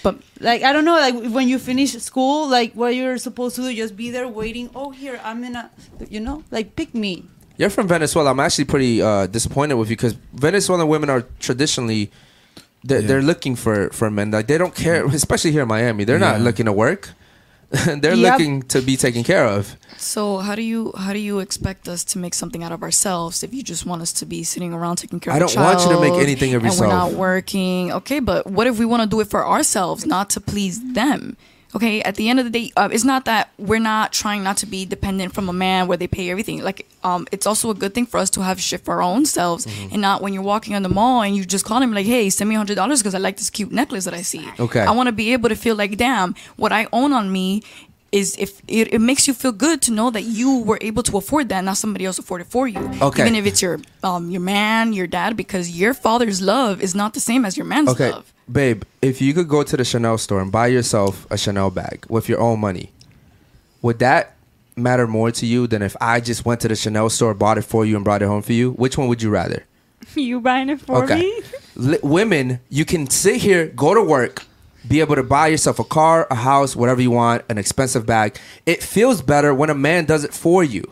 but 0.03 0.19
like 0.39 0.61
I 0.61 0.71
don't 0.71 0.85
know. 0.85 0.97
Like 0.97 1.15
when 1.33 1.47
you 1.49 1.57
finish 1.57 1.93
school, 1.93 2.47
like 2.47 2.73
what 2.73 2.93
you're 2.93 3.17
supposed 3.17 3.55
to 3.55 3.63
do, 3.63 3.73
just 3.73 3.95
be 3.95 4.11
there 4.11 4.27
waiting. 4.27 4.69
Oh, 4.75 4.91
here 4.91 5.19
I'm 5.23 5.43
in 5.43 5.55
a, 5.55 5.71
you 6.09 6.19
know, 6.19 6.43
like 6.51 6.75
pick 6.75 6.93
me. 6.93 7.25
You're 7.59 7.69
from 7.69 7.89
Venezuela. 7.89 8.31
I'm 8.31 8.39
actually 8.39 8.63
pretty 8.65 9.01
uh, 9.01 9.27
disappointed 9.27 9.75
with 9.75 9.89
you 9.89 9.97
because 9.97 10.13
Venezuelan 10.33 10.87
women 10.87 11.09
are 11.09 11.23
traditionally 11.39 12.09
they're, 12.85 13.01
they're 13.01 13.21
looking 13.21 13.57
for 13.57 13.89
for 13.89 14.09
men. 14.09 14.31
Like 14.31 14.47
they 14.47 14.57
don't 14.57 14.73
care, 14.73 15.05
especially 15.21 15.51
here 15.51 15.63
in 15.63 15.67
Miami. 15.67 16.05
They're 16.05 16.19
not 16.19 16.39
looking 16.39 16.67
to 16.67 16.73
work. 16.73 17.09
they're 17.69 18.15
Yep. 18.15 18.31
looking 18.31 18.61
to 18.63 18.81
be 18.81 18.95
taken 18.95 19.23
care 19.25 19.45
of. 19.45 19.75
So 19.97 20.37
how 20.37 20.55
do 20.55 20.61
you 20.61 20.93
how 20.97 21.11
do 21.11 21.19
you 21.19 21.39
expect 21.39 21.89
us 21.89 22.05
to 22.05 22.17
make 22.17 22.33
something 22.33 22.63
out 22.63 22.71
of 22.71 22.81
ourselves 22.81 23.43
if 23.43 23.53
you 23.53 23.61
just 23.61 23.85
want 23.85 24.01
us 24.01 24.13
to 24.13 24.25
be 24.25 24.43
sitting 24.43 24.73
around 24.73 24.95
taking 24.95 25.19
care 25.19 25.33
I 25.33 25.37
of 25.37 25.43
a 25.43 25.53
don't 25.53 25.61
want 25.61 25.81
you 25.81 25.89
to 25.93 25.99
make 25.99 26.13
anything 26.23 26.55
of 26.55 26.63
and 26.63 26.73
we're 26.79 26.87
not 26.87 27.11
working? 27.11 27.91
Okay, 27.91 28.21
but 28.21 28.47
what 28.47 28.67
if 28.67 28.79
we 28.79 28.85
want 28.85 29.03
to 29.03 29.09
do 29.09 29.19
it 29.19 29.27
for 29.27 29.45
ourselves, 29.45 30.05
not 30.05 30.29
to 30.31 30.39
please 30.39 30.79
them? 30.93 31.35
Okay, 31.75 32.01
at 32.01 32.15
the 32.15 32.29
end 32.29 32.39
of 32.39 32.45
the 32.45 32.49
day, 32.51 32.71
uh, 32.75 32.89
it's 32.91 33.03
not 33.03 33.25
that 33.25 33.51
we're 33.59 33.79
not 33.79 34.11
trying 34.11 34.41
not 34.43 34.57
to 34.57 34.65
be 34.65 34.85
dependent 34.85 35.35
from 35.35 35.47
a 35.49 35.53
man 35.53 35.87
where 35.87 35.97
they 35.97 36.07
pay 36.07 36.31
everything. 36.31 36.63
Like, 36.63 36.87
um, 37.03 37.27
it's 37.31 37.45
also 37.45 37.69
a 37.69 37.75
good 37.75 37.93
thing 37.93 38.07
for 38.07 38.17
us 38.17 38.31
to 38.31 38.41
have 38.41 38.59
shit 38.59 38.81
for 38.83 38.95
our 38.95 39.03
own 39.03 39.23
selves, 39.25 39.67
Mm-hmm. 39.67 39.93
and 39.93 40.01
not 40.01 40.23
when 40.23 40.33
you're 40.33 40.41
walking 40.41 40.73
on 40.75 40.81
the 40.81 40.89
mall 40.89 41.21
and 41.21 41.35
you 41.35 41.45
just 41.45 41.65
call 41.65 41.79
him 41.81 41.93
like, 41.93 42.07
"Hey, 42.07 42.31
send 42.31 42.49
me 42.49 42.55
hundred 42.55 42.73
dollars 42.75 43.01
because 43.01 43.13
I 43.13 43.19
like 43.19 43.37
this 43.37 43.51
cute 43.51 43.71
necklace 43.71 44.05
that 44.05 44.15
I 44.15 44.23
see." 44.23 44.47
Okay. 44.59 44.81
I 44.81 44.89
want 44.91 45.07
to 45.07 45.13
be 45.13 45.31
able 45.31 45.49
to 45.49 45.55
feel 45.55 45.75
like, 45.75 45.95
damn, 45.95 46.33
what 46.55 46.71
I 46.71 46.87
own 46.91 47.13
on 47.13 47.31
me 47.31 47.61
is 48.11 48.35
if 48.37 48.61
it, 48.67 48.93
it 48.93 48.99
makes 48.99 49.27
you 49.27 49.33
feel 49.33 49.51
good 49.51 49.81
to 49.83 49.91
know 49.91 50.09
that 50.11 50.23
you 50.23 50.59
were 50.63 50.77
able 50.81 51.03
to 51.03 51.17
afford 51.17 51.49
that, 51.49 51.63
not 51.63 51.77
somebody 51.77 52.05
else 52.05 52.17
afforded 52.19 52.47
for 52.47 52.67
you. 52.67 52.89
Okay. 53.01 53.21
Even 53.21 53.35
if 53.35 53.45
it's 53.45 53.61
your 53.61 53.79
um 54.03 54.29
your 54.29 54.41
man, 54.41 54.93
your 54.93 55.07
dad, 55.07 55.35
because 55.37 55.69
your 55.79 55.93
father's 55.93 56.41
love 56.41 56.81
is 56.81 56.95
not 56.95 57.13
the 57.13 57.19
same 57.19 57.45
as 57.45 57.55
your 57.57 57.65
man's 57.65 57.89
Okay, 57.89 58.11
love. 58.11 58.33
babe, 58.51 58.83
if 59.01 59.21
you 59.21 59.33
could 59.33 59.47
go 59.47 59.63
to 59.63 59.77
the 59.77 59.83
Chanel 59.85 60.17
store 60.17 60.41
and 60.41 60.51
buy 60.51 60.67
yourself 60.67 61.27
a 61.29 61.37
Chanel 61.37 61.69
bag 61.69 62.05
with 62.09 62.27
your 62.29 62.39
own 62.39 62.59
money, 62.59 62.91
would 63.81 63.99
that 63.99 64.35
matter 64.75 65.07
more 65.07 65.31
to 65.31 65.45
you 65.45 65.67
than 65.67 65.81
if 65.81 65.95
I 66.01 66.19
just 66.19 66.45
went 66.45 66.61
to 66.61 66.67
the 66.67 66.75
Chanel 66.75 67.09
store, 67.09 67.33
bought 67.33 67.57
it 67.57 67.63
for 67.63 67.85
you, 67.85 67.95
and 67.95 68.03
brought 68.05 68.21
it 68.21 68.27
home 68.27 68.41
for 68.41 68.53
you? 68.53 68.71
Which 68.71 68.97
one 68.97 69.07
would 69.09 69.21
you 69.21 69.29
rather? 69.29 69.65
you 70.15 70.39
buying 70.39 70.69
it 70.69 70.79
for 70.81 71.03
Okay. 71.03 71.19
me? 71.19 71.41
Li- 71.75 71.99
women, 72.01 72.59
you 72.69 72.85
can 72.85 73.09
sit 73.09 73.37
here, 73.37 73.67
go 73.67 73.93
to 73.93 74.01
work, 74.01 74.45
be 74.87 74.99
able 74.99 75.15
to 75.15 75.23
buy 75.23 75.47
yourself 75.47 75.79
a 75.79 75.83
car, 75.83 76.27
a 76.31 76.35
house, 76.35 76.75
whatever 76.75 77.01
you 77.01 77.11
want, 77.11 77.43
an 77.49 77.57
expensive 77.57 78.05
bag. 78.05 78.37
It 78.65 78.81
feels 78.81 79.21
better 79.21 79.53
when 79.53 79.69
a 79.69 79.75
man 79.75 80.05
does 80.05 80.23
it 80.23 80.33
for 80.33 80.63
you. 80.63 80.83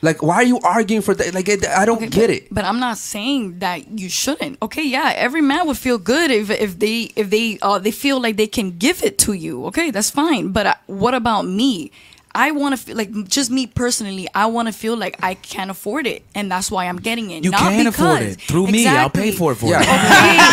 Like, 0.00 0.22
why 0.22 0.36
are 0.36 0.44
you 0.44 0.60
arguing 0.60 1.02
for 1.02 1.12
that? 1.14 1.34
Like, 1.34 1.48
it, 1.48 1.66
I 1.66 1.84
don't 1.84 2.10
get 2.10 2.30
it. 2.30 2.54
But 2.54 2.64
I'm 2.64 2.78
not 2.78 2.98
saying 2.98 3.58
that 3.58 3.98
you 3.98 4.08
shouldn't. 4.08 4.58
Okay, 4.62 4.84
yeah, 4.84 5.12
every 5.16 5.40
man 5.40 5.66
would 5.66 5.76
feel 5.78 5.98
good 5.98 6.30
if 6.30 6.50
if 6.50 6.78
they 6.78 7.10
if 7.16 7.30
they 7.30 7.58
uh 7.62 7.78
they 7.80 7.90
feel 7.90 8.20
like 8.20 8.36
they 8.36 8.46
can 8.46 8.78
give 8.78 9.02
it 9.02 9.18
to 9.18 9.32
you. 9.32 9.66
Okay, 9.66 9.90
that's 9.90 10.10
fine. 10.10 10.52
But 10.52 10.66
uh, 10.66 10.74
what 10.86 11.14
about 11.14 11.46
me? 11.46 11.90
I 12.38 12.52
want 12.52 12.76
to 12.76 12.80
feel 12.80 12.96
like 12.96 13.10
just 13.28 13.50
me 13.50 13.66
personally. 13.66 14.28
I 14.32 14.46
want 14.46 14.68
to 14.68 14.72
feel 14.72 14.96
like 14.96 15.18
I 15.24 15.34
can 15.34 15.70
afford 15.70 16.06
it, 16.06 16.22
and 16.36 16.48
that's 16.52 16.70
why 16.70 16.84
I'm 16.86 16.98
getting 16.98 17.30
it. 17.32 17.42
You 17.44 17.50
not 17.50 17.72
can 17.72 17.86
afford 17.88 18.22
it 18.22 18.40
through 18.40 18.68
me. 18.68 18.86
I'll 18.86 19.10
pay 19.10 19.32
for 19.32 19.50
it 19.52 19.56
for 19.56 19.66
you. 19.66 19.74
Okay, 19.74 19.84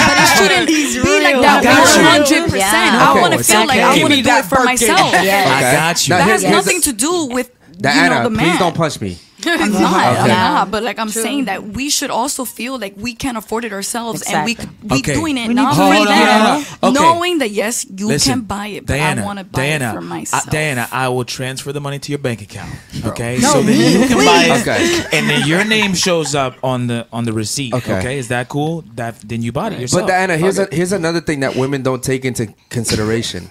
but 0.07 0.17
it 0.17 0.27
shouldn't 0.37 0.67
be 0.67 1.21
like 1.21 1.39
that. 1.45 1.61
One 1.63 2.05
hundred 2.05 2.49
percent. 2.49 2.95
I 2.95 3.21
want 3.21 3.33
to 3.33 3.39
It's 3.39 3.51
feel 3.51 3.67
like. 3.67 3.79
I 3.79 3.93
Give 3.95 4.01
want 4.03 4.13
to 4.15 4.19
do 4.21 4.23
that 4.23 4.45
it 4.45 4.47
for 4.47 4.55
Birkin. 4.55 4.65
myself. 4.65 5.11
Yeah. 5.23 5.45
I 5.47 5.61
got 5.73 6.07
you. 6.07 6.11
Now, 6.13 6.17
That 6.17 6.27
has 6.31 6.41
here's 6.41 6.51
nothing 6.53 6.81
to 6.81 6.93
do 6.93 7.27
with 7.27 7.51
Diana, 7.77 8.03
you 8.03 8.09
know 8.09 8.23
the 8.23 8.29
man. 8.31 8.49
please 8.49 8.59
don't 8.59 8.75
punch 8.75 8.99
me. 9.01 9.17
I'm 9.61 9.71
not. 9.71 9.93
I'm 9.93 10.23
Okay. 10.25 10.27
not. 10.33 10.71
But 10.71 10.83
like 10.83 10.97
I'm 10.99 11.09
True. 11.11 11.21
saying 11.21 11.45
that 11.45 11.63
we 11.63 11.89
should 11.89 12.09
also 12.09 12.45
feel 12.45 12.79
like 12.79 12.93
we 12.97 13.13
can 13.15 13.35
afford 13.35 13.65
it 13.65 13.71
ourselves, 13.73 14.21
and 14.23 14.45
we 14.45 14.55
could 14.55 14.69
be 14.87 14.95
Okay. 14.99 15.13
doing 15.13 15.37
it 15.37 15.47
We 15.47 15.53
not 15.53 15.75
for 15.75 15.83
on, 15.83 16.05
them. 16.05 16.65
Okay. 16.83 16.93
knowing 16.93 17.39
that 17.39 17.51
yes, 17.51 17.85
you 17.85 18.07
Listen, 18.07 18.31
can 18.33 18.41
buy 18.41 18.67
it, 18.67 18.85
but 18.85 18.93
Diana, 18.93 19.21
I 19.21 19.25
want 19.25 19.39
to 19.39 19.45
buy 19.45 19.59
Diana, 19.61 19.89
it 19.91 19.93
for 19.95 20.01
myself. 20.01 20.47
I, 20.47 20.51
Diana, 20.51 20.87
I 20.91 21.07
will 21.09 21.25
transfer 21.25 21.71
the 21.71 21.81
money 21.81 21.99
to 21.99 22.11
your 22.11 22.19
bank 22.19 22.41
account. 22.41 22.71
Okay, 23.05 23.37
No, 23.39 23.53
so 23.53 23.61
then 23.61 24.01
you 24.01 24.07
can 24.07 24.17
buy 24.25 24.43
it, 24.49 24.61
Okay. 24.61 25.05
and 25.17 25.29
then 25.29 25.47
your 25.47 25.63
name 25.63 25.93
shows 25.93 26.35
up 26.35 26.55
on 26.63 26.87
the 26.87 27.05
on 27.11 27.25
the 27.25 27.33
receipt. 27.33 27.73
Okay. 27.73 27.97
Okay, 27.99 28.17
is 28.17 28.27
that 28.29 28.49
cool? 28.49 28.83
That 28.95 29.19
then 29.27 29.41
you 29.41 29.51
bought 29.51 29.73
it 29.73 29.79
yourself. 29.79 30.03
But 30.03 30.07
Diana, 30.07 30.37
here's 30.37 30.59
a, 30.59 30.67
here's 30.71 30.91
another 30.91 31.21
thing 31.21 31.41
that 31.41 31.55
women 31.55 31.83
don't 31.83 32.03
take 32.03 32.25
into 32.25 32.53
consideration. 32.69 33.49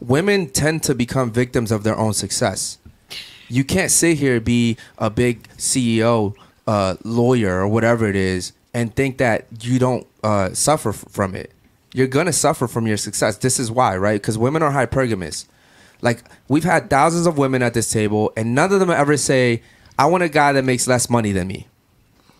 women 0.00 0.48
tend 0.48 0.82
to 0.84 0.94
become 0.94 1.30
victims 1.30 1.70
of 1.70 1.82
their 1.84 1.96
own 1.96 2.12
success. 2.14 2.78
You 3.50 3.64
can't 3.64 3.90
sit 3.90 4.18
here 4.18 4.36
and 4.36 4.44
be 4.44 4.76
a 4.98 5.10
big 5.10 5.48
CEO, 5.58 6.34
uh, 6.66 6.96
lawyer, 7.04 7.60
or 7.60 7.68
whatever 7.68 8.08
it 8.08 8.16
is, 8.16 8.52
and 8.72 8.94
think 8.94 9.18
that 9.18 9.46
you 9.60 9.78
don't 9.78 10.06
uh, 10.22 10.54
suffer 10.54 10.92
from 10.92 11.34
it. 11.34 11.52
You're 11.92 12.06
gonna 12.06 12.32
suffer 12.32 12.68
from 12.68 12.86
your 12.86 12.96
success. 12.96 13.36
This 13.36 13.58
is 13.58 13.70
why, 13.70 13.96
right? 13.96 14.20
Because 14.20 14.38
women 14.38 14.62
are 14.62 14.72
hypergamous. 14.72 15.46
Like 16.00 16.22
we've 16.48 16.64
had 16.64 16.88
thousands 16.88 17.26
of 17.26 17.36
women 17.36 17.62
at 17.62 17.74
this 17.74 17.90
table, 17.90 18.32
and 18.36 18.54
none 18.54 18.72
of 18.72 18.80
them 18.80 18.90
ever 18.90 19.16
say, 19.16 19.62
"I 19.98 20.06
want 20.06 20.22
a 20.22 20.28
guy 20.28 20.52
that 20.52 20.64
makes 20.64 20.86
less 20.86 21.10
money 21.10 21.32
than 21.32 21.48
me." 21.48 21.66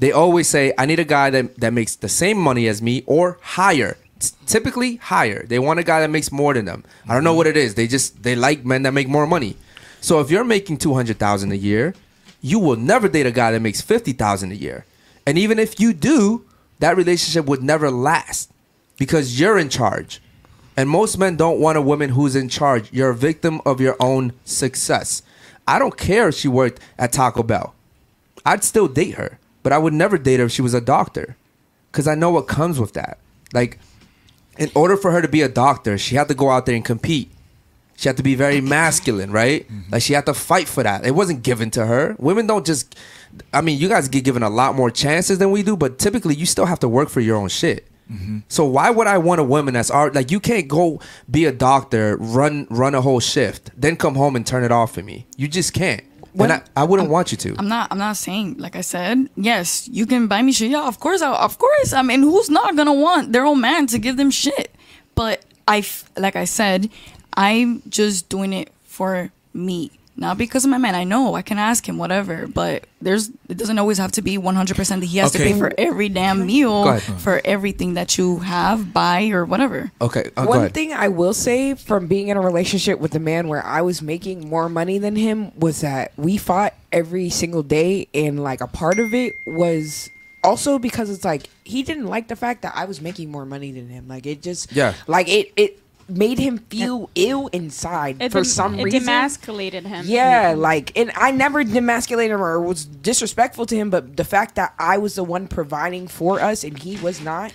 they 0.00 0.10
always 0.12 0.48
say, 0.48 0.72
I 0.78 0.86
need 0.86 0.98
a 0.98 1.04
guy 1.04 1.28
that, 1.30 1.60
that 1.60 1.72
makes 1.74 1.94
the 1.94 2.08
same 2.08 2.38
money 2.38 2.66
as 2.66 2.80
me 2.80 3.04
or 3.06 3.38
higher. 3.42 3.98
Typically 4.46 4.96
higher. 4.96 5.44
They 5.46 5.58
want 5.58 5.78
a 5.78 5.82
guy 5.82 6.00
that 6.00 6.10
makes 6.10 6.32
more 6.32 6.54
than 6.54 6.64
them. 6.64 6.84
I 7.06 7.14
don't 7.14 7.24
know 7.24 7.34
what 7.34 7.46
it 7.46 7.56
is. 7.56 7.74
They 7.74 7.86
just 7.86 8.22
they 8.22 8.34
like 8.34 8.64
men 8.64 8.82
that 8.82 8.92
make 8.92 9.08
more 9.08 9.26
money. 9.26 9.56
So 10.00 10.20
if 10.20 10.30
you're 10.30 10.44
making 10.44 10.78
two 10.78 10.94
hundred 10.94 11.18
thousand 11.18 11.52
a 11.52 11.56
year, 11.56 11.94
you 12.40 12.58
will 12.58 12.76
never 12.76 13.08
date 13.08 13.26
a 13.26 13.30
guy 13.30 13.52
that 13.52 13.60
makes 13.60 13.80
fifty 13.80 14.12
thousand 14.12 14.52
a 14.52 14.56
year. 14.56 14.84
And 15.26 15.38
even 15.38 15.58
if 15.58 15.78
you 15.78 15.92
do, 15.92 16.44
that 16.78 16.96
relationship 16.96 17.46
would 17.46 17.62
never 17.62 17.90
last 17.90 18.50
because 18.98 19.38
you're 19.38 19.58
in 19.58 19.68
charge. 19.68 20.20
And 20.76 20.88
most 20.88 21.18
men 21.18 21.36
don't 21.36 21.60
want 21.60 21.76
a 21.76 21.82
woman 21.82 22.10
who's 22.10 22.34
in 22.34 22.48
charge. 22.48 22.90
You're 22.92 23.10
a 23.10 23.14
victim 23.14 23.60
of 23.66 23.80
your 23.80 23.96
own 24.00 24.32
success. 24.44 25.22
I 25.68 25.78
don't 25.78 25.96
care 25.96 26.28
if 26.28 26.34
she 26.34 26.48
worked 26.48 26.80
at 26.98 27.12
Taco 27.12 27.42
Bell. 27.42 27.74
I'd 28.46 28.64
still 28.64 28.88
date 28.88 29.16
her, 29.16 29.38
but 29.62 29.72
I 29.72 29.78
would 29.78 29.92
never 29.92 30.16
date 30.16 30.40
her 30.40 30.46
if 30.46 30.52
she 30.52 30.62
was 30.62 30.72
a 30.72 30.80
doctor 30.80 31.36
because 31.92 32.08
I 32.08 32.14
know 32.14 32.30
what 32.30 32.48
comes 32.48 32.80
with 32.80 32.94
that. 32.94 33.18
Like, 33.52 33.78
in 34.56 34.70
order 34.74 34.96
for 34.96 35.10
her 35.10 35.20
to 35.20 35.28
be 35.28 35.42
a 35.42 35.48
doctor, 35.48 35.98
she 35.98 36.16
had 36.16 36.28
to 36.28 36.34
go 36.34 36.50
out 36.50 36.64
there 36.64 36.74
and 36.74 36.84
compete. 36.84 37.30
She 38.00 38.08
had 38.08 38.16
to 38.16 38.22
be 38.22 38.34
very 38.34 38.60
masculine, 38.78 39.30
right? 39.30 39.68
Mm-hmm. 39.68 39.92
Like, 39.92 40.00
she 40.00 40.14
had 40.14 40.24
to 40.24 40.32
fight 40.32 40.68
for 40.68 40.82
that. 40.82 41.04
It 41.04 41.10
wasn't 41.10 41.42
given 41.42 41.70
to 41.72 41.84
her. 41.84 42.16
Women 42.18 42.46
don't 42.46 42.64
just, 42.64 42.96
I 43.52 43.60
mean, 43.60 43.78
you 43.78 43.90
guys 43.90 44.08
get 44.08 44.24
given 44.24 44.42
a 44.42 44.48
lot 44.48 44.74
more 44.74 44.90
chances 44.90 45.36
than 45.36 45.50
we 45.50 45.62
do, 45.62 45.76
but 45.76 45.98
typically 45.98 46.34
you 46.34 46.46
still 46.46 46.64
have 46.64 46.80
to 46.80 46.88
work 46.88 47.10
for 47.10 47.20
your 47.20 47.36
own 47.36 47.50
shit. 47.50 47.86
Mm-hmm. 48.10 48.38
So 48.48 48.64
why 48.64 48.88
would 48.88 49.06
I 49.06 49.18
want 49.18 49.38
a 49.42 49.44
woman 49.44 49.74
that's 49.74 49.90
art 49.90 50.14
like 50.14 50.30
you 50.30 50.40
can't 50.40 50.66
go 50.66 50.98
be 51.30 51.44
a 51.44 51.52
doctor, 51.52 52.16
run 52.16 52.66
run 52.70 52.94
a 52.94 53.02
whole 53.02 53.20
shift, 53.20 53.70
then 53.76 53.96
come 53.96 54.14
home 54.16 54.34
and 54.34 54.44
turn 54.46 54.64
it 54.64 54.72
off 54.72 54.94
for 54.94 55.02
me. 55.02 55.26
You 55.36 55.46
just 55.46 55.74
can't. 55.74 56.02
When- 56.32 56.50
and 56.50 56.62
I, 56.74 56.80
I 56.80 56.84
wouldn't 56.84 57.10
want 57.10 57.30
you 57.32 57.38
to. 57.38 57.54
I'm 57.58 57.68
not. 57.68 57.86
I'm 57.92 57.98
not 57.98 58.16
saying. 58.16 58.56
Like 58.58 58.74
I 58.74 58.80
said, 58.80 59.28
yes, 59.36 59.86
you 59.86 60.06
can 60.06 60.26
buy 60.26 60.42
me 60.42 60.50
shit. 60.52 60.70
Yeah, 60.72 60.88
of 60.88 60.98
course. 60.98 61.22
I, 61.22 61.32
of 61.36 61.58
course. 61.58 61.92
I 61.92 62.02
mean, 62.02 62.22
who's 62.22 62.48
not 62.50 62.74
gonna 62.76 62.94
want 62.94 63.32
their 63.32 63.44
own 63.44 63.60
man 63.60 63.86
to 63.88 63.98
give 63.98 64.16
them 64.16 64.30
shit? 64.32 64.74
But 65.14 65.44
I, 65.68 65.84
like 66.16 66.34
I 66.34 66.46
said, 66.46 66.90
I'm 67.36 67.82
just 67.88 68.28
doing 68.28 68.52
it 68.52 68.70
for 68.84 69.30
me, 69.54 69.90
not 70.16 70.36
because 70.38 70.64
of 70.64 70.70
my 70.70 70.78
man. 70.78 70.94
I 70.94 71.04
know 71.04 71.34
I 71.34 71.42
can 71.42 71.58
ask 71.58 71.88
him 71.88 71.96
whatever, 71.98 72.46
but 72.46 72.84
there's 73.00 73.30
it 73.48 73.56
doesn't 73.56 73.78
always 73.78 73.98
have 73.98 74.12
to 74.12 74.22
be 74.22 74.36
100 74.38 74.76
percent 74.76 75.00
that 75.00 75.06
he 75.06 75.18
has 75.18 75.32
to 75.32 75.38
pay 75.38 75.58
for 75.58 75.72
every 75.78 76.08
damn 76.08 76.44
meal, 76.46 76.98
for 76.98 77.40
everything 77.44 77.94
that 77.94 78.18
you 78.18 78.38
have, 78.40 78.92
buy 78.92 79.28
or 79.30 79.44
whatever. 79.44 79.90
Okay, 80.00 80.30
uh, 80.36 80.44
One 80.46 80.68
thing 80.70 80.92
I 80.92 81.08
will 81.08 81.32
say 81.34 81.74
from 81.74 82.06
being 82.06 82.28
in 82.28 82.36
a 82.36 82.40
relationship 82.40 82.98
with 82.98 83.14
a 83.14 83.20
man 83.20 83.48
where 83.48 83.64
I 83.64 83.80
was 83.82 84.02
making 84.02 84.48
more 84.48 84.68
money 84.68 84.98
than 84.98 85.16
him 85.16 85.52
was 85.58 85.80
that 85.80 86.12
we 86.16 86.36
fought 86.36 86.74
every 86.92 87.30
single 87.30 87.62
day, 87.62 88.08
and 88.12 88.42
like 88.42 88.60
a 88.60 88.66
part 88.66 88.98
of 88.98 89.14
it 89.14 89.34
was 89.46 90.10
also 90.42 90.78
because 90.78 91.10
it's 91.10 91.24
like 91.24 91.48
he 91.64 91.82
didn't 91.82 92.06
like 92.06 92.28
the 92.28 92.36
fact 92.36 92.62
that 92.62 92.72
I 92.74 92.84
was 92.86 93.00
making 93.00 93.30
more 93.30 93.44
money 93.46 93.72
than 93.72 93.88
him. 93.88 94.08
Like 94.08 94.26
it 94.26 94.42
just 94.42 94.72
Yeah. 94.72 94.94
like 95.06 95.28
it 95.28 95.52
it 95.56 95.78
made 96.10 96.38
him 96.38 96.58
feel 96.58 97.10
ill 97.14 97.48
inside 97.48 98.20
It 98.20 98.32
for 98.32 98.38
dem- 98.38 98.44
some 98.44 98.78
it 98.78 98.84
reason. 98.84 99.02
demasculated 99.02 99.84
him. 99.84 100.04
Yeah, 100.06 100.52
mm-hmm. 100.52 100.60
like, 100.60 100.96
and 100.96 101.12
I 101.16 101.30
never 101.30 101.64
demasculated 101.64 102.30
him 102.30 102.42
or 102.42 102.60
was 102.60 102.84
disrespectful 102.84 103.66
to 103.66 103.76
him, 103.76 103.90
but 103.90 104.16
the 104.16 104.24
fact 104.24 104.54
that 104.56 104.74
I 104.78 104.98
was 104.98 105.14
the 105.14 105.24
one 105.24 105.48
providing 105.48 106.08
for 106.08 106.40
us 106.40 106.64
and 106.64 106.78
he 106.78 106.96
was 106.96 107.20
not 107.20 107.52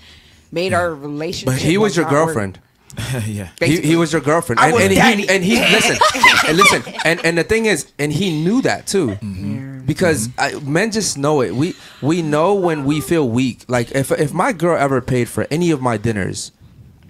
made 0.51 0.73
our 0.73 0.93
relationship. 0.93 1.55
But 1.55 1.61
he 1.61 1.77
was 1.77 1.95
your 1.95 2.05
not 2.05 2.13
work. 2.13 2.25
girlfriend. 2.25 2.59
yeah. 3.25 3.49
He, 3.59 3.81
he 3.81 3.95
was 3.95 4.13
your 4.13 4.21
girlfriend, 4.21 4.61
and, 4.61 4.75
and 4.75 5.19
he 5.19 5.27
and 5.27 5.43
he 5.43 5.59
listen, 5.59 5.97
and 6.47 6.57
listen, 6.57 6.83
and 7.03 7.23
and 7.25 7.37
the 7.37 7.43
thing 7.43 7.65
is, 7.65 7.91
and 7.99 8.11
he 8.11 8.31
knew 8.43 8.61
that 8.61 8.87
too, 8.87 9.07
mm-hmm. 9.07 9.85
because 9.85 10.29
mm-hmm. 10.29 10.65
I, 10.65 10.69
men 10.69 10.91
just 10.91 11.17
know 11.17 11.41
it. 11.41 11.53
We 11.53 11.73
we 12.01 12.21
know 12.21 12.53
when 12.53 12.85
we 12.85 13.01
feel 13.01 13.27
weak. 13.27 13.65
Like 13.67 13.91
if 13.91 14.11
if 14.11 14.33
my 14.33 14.53
girl 14.53 14.77
ever 14.77 15.01
paid 15.01 15.27
for 15.27 15.45
any 15.51 15.71
of 15.71 15.81
my 15.81 15.97
dinners, 15.97 16.51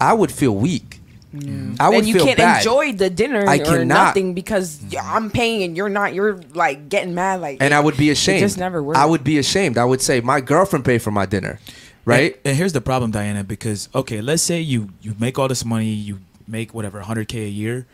I 0.01 0.13
would 0.13 0.31
feel 0.31 0.55
weak. 0.55 1.01
I 1.33 1.89
would 1.89 1.99
and 1.99 2.07
you 2.07 2.13
feel 2.15 2.25
can't 2.25 2.37
bad. 2.37 2.57
enjoy 2.57 2.93
the 2.93 3.09
dinner 3.09 3.47
I 3.47 3.57
or 3.57 3.65
cannot. 3.65 3.87
nothing 3.87 4.33
because 4.33 4.81
I'm 5.01 5.29
paying 5.29 5.63
and 5.63 5.75
you're 5.75 5.89
not. 5.89 6.13
You're 6.13 6.39
like 6.53 6.87
getting 6.89 7.13
mad. 7.13 7.41
Like, 7.41 7.57
and 7.61 7.73
I 7.73 7.79
would 7.79 7.97
be 7.97 8.09
ashamed. 8.09 8.37
It 8.37 8.41
just 8.41 8.57
never 8.57 8.81
worked. 8.81 8.97
I 8.97 9.05
would 9.05 9.23
be 9.23 9.37
ashamed. 9.37 9.77
I 9.77 9.85
would 9.85 10.01
say 10.01 10.21
my 10.21 10.39
girlfriend 10.39 10.85
paid 10.85 11.01
for 11.01 11.11
my 11.11 11.25
dinner, 11.25 11.59
right? 12.05 12.35
And, 12.35 12.41
and 12.45 12.57
here's 12.57 12.73
the 12.73 12.81
problem, 12.81 13.11
Diana, 13.11 13.43
because 13.43 13.89
okay, 13.93 14.21
let's 14.21 14.43
say 14.43 14.61
you 14.61 14.89
you 15.01 15.15
make 15.19 15.37
all 15.37 15.47
this 15.47 15.65
money, 15.65 15.89
you 15.89 16.19
make 16.47 16.73
whatever 16.73 17.01
100k 17.01 17.45
a 17.45 17.49
year, 17.49 17.85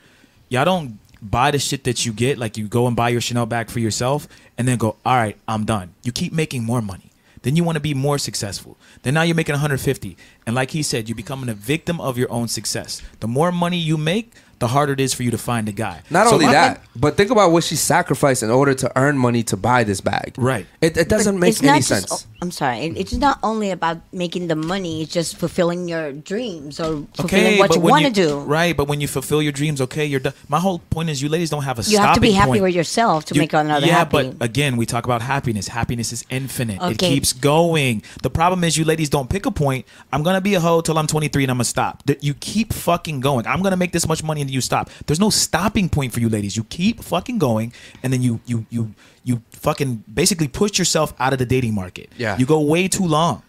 y'all 0.49 0.65
don't 0.65 0.99
buy 1.21 1.51
the 1.51 1.59
shit 1.59 1.83
that 1.83 2.05
you 2.05 2.13
get, 2.13 2.37
like 2.37 2.57
you 2.57 2.67
go 2.67 2.87
and 2.87 2.95
buy 2.95 3.09
your 3.09 3.21
Chanel 3.21 3.45
bag 3.45 3.69
for 3.69 3.79
yourself, 3.79 4.27
and 4.57 4.67
then 4.67 4.77
go, 4.77 4.95
all 5.05 5.15
right, 5.15 5.37
I'm 5.47 5.65
done. 5.65 5.93
You 6.03 6.11
keep 6.11 6.33
making 6.33 6.63
more 6.63 6.81
money. 6.81 7.10
Then 7.43 7.55
you 7.55 7.63
want 7.63 7.76
to 7.76 7.81
be 7.81 7.93
more 7.93 8.18
successful. 8.18 8.77
Then 9.01 9.15
now 9.15 9.23
you're 9.23 9.35
making 9.35 9.53
150, 9.53 10.18
and 10.45 10.55
like 10.55 10.72
he 10.72 10.84
said, 10.84 11.09
you're 11.09 11.15
becoming 11.15 11.49
a 11.49 11.53
victim 11.53 11.99
of 11.99 12.18
your 12.18 12.31
own 12.31 12.47
success. 12.47 13.01
The 13.19 13.27
more 13.27 13.51
money 13.51 13.77
you 13.77 13.97
make, 13.97 14.34
the 14.61 14.67
harder 14.67 14.93
it 14.93 14.99
is 15.01 15.13
for 15.13 15.23
you 15.23 15.31
to 15.31 15.38
find 15.38 15.67
a 15.67 15.71
guy. 15.73 16.01
Not 16.09 16.27
So 16.27 16.33
only 16.35 16.45
my- 16.45 16.53
that, 16.53 16.81
but 16.95 17.17
think 17.17 17.29
about 17.31 17.51
what 17.51 17.63
she 17.65 17.75
sacrificed 17.75 18.41
in 18.43 18.49
order 18.49 18.73
to 18.75 18.91
earn 18.95 19.17
money 19.17 19.43
to 19.51 19.57
buy 19.57 19.83
this 19.83 19.99
bag. 19.99 20.35
Right. 20.38 20.65
It, 20.79 20.95
it 20.95 21.09
doesn't 21.09 21.35
But 21.35 21.39
make 21.41 21.49
it's 21.49 21.63
any 21.63 21.79
just- 21.79 21.89
sense. 21.89 22.11
oh, 22.11 22.27
I'm 22.41 22.51
sorry. 22.51 22.79
It's 22.95 23.13
not 23.13 23.38
only 23.43 23.69
about 23.71 23.97
making 24.13 24.47
the 24.47 24.55
money. 24.55 25.01
It's 25.03 25.11
just 25.13 25.38
fulfilling 25.38 25.88
your 25.88 26.11
dreams 26.11 26.79
or 26.79 27.05
fulfilling 27.15 27.59
what 27.59 27.75
you 27.75 27.81
want 27.81 28.05
to 28.05 28.11
do. 28.11 28.39
Right, 28.39 28.75
but 28.75 28.88
when 28.88 29.01
you 29.01 29.07
fulfill 29.07 29.41
your 29.41 29.51
dreams, 29.51 29.81
okay, 29.81 30.05
you're 30.05 30.19
done. 30.19 30.33
My 30.47 30.59
whole 30.59 30.79
point 30.89 31.09
is, 31.09 31.21
you 31.21 31.29
ladies 31.29 31.49
don't 31.49 31.63
have 31.63 31.77
a. 31.77 31.83
You 31.83 31.97
have 31.99 32.15
to 32.15 32.21
be 32.21 32.31
happy 32.31 32.51
point. 32.51 32.63
with 32.63 32.73
yourself 32.75 33.25
to 33.25 33.35
You- 33.35 33.41
make 33.41 33.53
another 33.53 33.85
yeah, 33.85 33.97
happy. 33.99 34.31
but 34.31 34.45
again, 34.45 34.77
we 34.77 34.85
talk 34.85 35.05
about 35.05 35.21
happiness. 35.21 35.67
Happiness 35.67 36.11
is 36.13 36.23
infinite. 36.29 36.79
It 36.81 36.97
keeps 36.97 37.33
going. 37.33 38.01
The 38.23 38.29
problem 38.29 38.63
is, 38.63 38.77
you 38.77 38.85
ladies 38.85 39.09
don't 39.09 39.29
pick 39.29 39.45
a 39.45 39.51
point. 39.51 39.85
I'm 40.13 40.23
gonna 40.23 40.41
be 40.41 40.53
a 40.55 40.59
hoe 40.59 40.81
till 40.81 40.97
I'm 40.97 41.07
23 41.07 41.43
and 41.43 41.51
I'm 41.51 41.57
gonna 41.57 41.63
stop. 41.65 42.03
That 42.05 42.23
you 42.23 42.33
keep 42.33 42.73
fucking 42.73 43.19
going. 43.19 43.45
I'm 43.47 43.61
gonna 43.61 43.77
make 43.77 43.91
this 43.91 44.07
much 44.07 44.23
money 44.23 44.41
and 44.51 44.55
you 44.55 44.61
stop. 44.61 44.89
There's 45.07 45.19
no 45.19 45.29
stopping 45.29 45.87
point 45.89 46.11
for 46.13 46.19
you 46.19 46.27
ladies. 46.29 46.57
You 46.57 46.65
keep 46.65 47.01
fucking 47.01 47.37
going, 47.39 47.73
and 48.03 48.11
then 48.11 48.21
you 48.21 48.41
you 48.45 48.65
you 48.69 48.93
you 49.23 49.41
fucking 49.51 50.03
basically 50.13 50.47
push 50.47 50.77
yourself 50.77 51.13
out 51.19 51.31
of 51.33 51.39
the 51.39 51.45
dating 51.45 51.73
market. 51.73 52.09
Yeah. 52.17 52.37
you 52.37 52.45
go 52.45 52.59
way 52.59 52.87
too 52.87 53.05
long. 53.05 53.43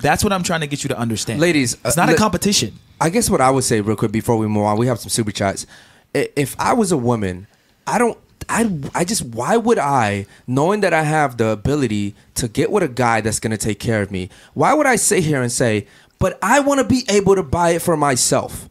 That's 0.00 0.24
what 0.24 0.32
I'm 0.32 0.42
trying 0.42 0.60
to 0.60 0.66
get 0.66 0.82
you 0.82 0.88
to 0.88 0.98
understand, 0.98 1.40
Ladies, 1.40 1.74
It's 1.84 1.98
uh, 1.98 2.06
not 2.06 2.14
a 2.14 2.16
competition. 2.16 2.72
I 2.98 3.10
guess 3.10 3.28
what 3.28 3.42
I 3.42 3.50
would 3.50 3.64
say 3.64 3.82
real 3.82 3.96
quick 3.96 4.12
before 4.12 4.36
we 4.38 4.46
move 4.46 4.64
on, 4.64 4.78
we 4.78 4.86
have 4.86 4.98
some 4.98 5.10
super 5.10 5.30
chats. 5.30 5.66
If 6.14 6.56
I 6.58 6.72
was 6.72 6.90
a 6.90 6.96
woman, 6.96 7.46
I 7.86 7.98
don't. 7.98 8.18
I, 8.48 8.80
I 8.94 9.04
just 9.04 9.22
why 9.22 9.58
would 9.58 9.78
I 9.78 10.24
knowing 10.46 10.80
that 10.80 10.94
I 10.94 11.02
have 11.02 11.36
the 11.36 11.48
ability 11.48 12.14
to 12.36 12.48
get 12.48 12.72
with 12.72 12.82
a 12.82 12.88
guy 12.88 13.20
that's 13.20 13.38
gonna 13.38 13.58
take 13.58 13.78
care 13.78 14.00
of 14.00 14.10
me 14.10 14.30
why 14.54 14.72
would 14.72 14.86
I 14.86 14.96
sit 14.96 15.22
here 15.22 15.42
and 15.42 15.52
say 15.52 15.86
but 16.18 16.38
I 16.42 16.58
want 16.60 16.80
to 16.80 16.84
be 16.84 17.04
able 17.10 17.34
to 17.36 17.42
buy 17.42 17.70
it 17.72 17.82
for 17.82 17.98
myself 17.98 18.68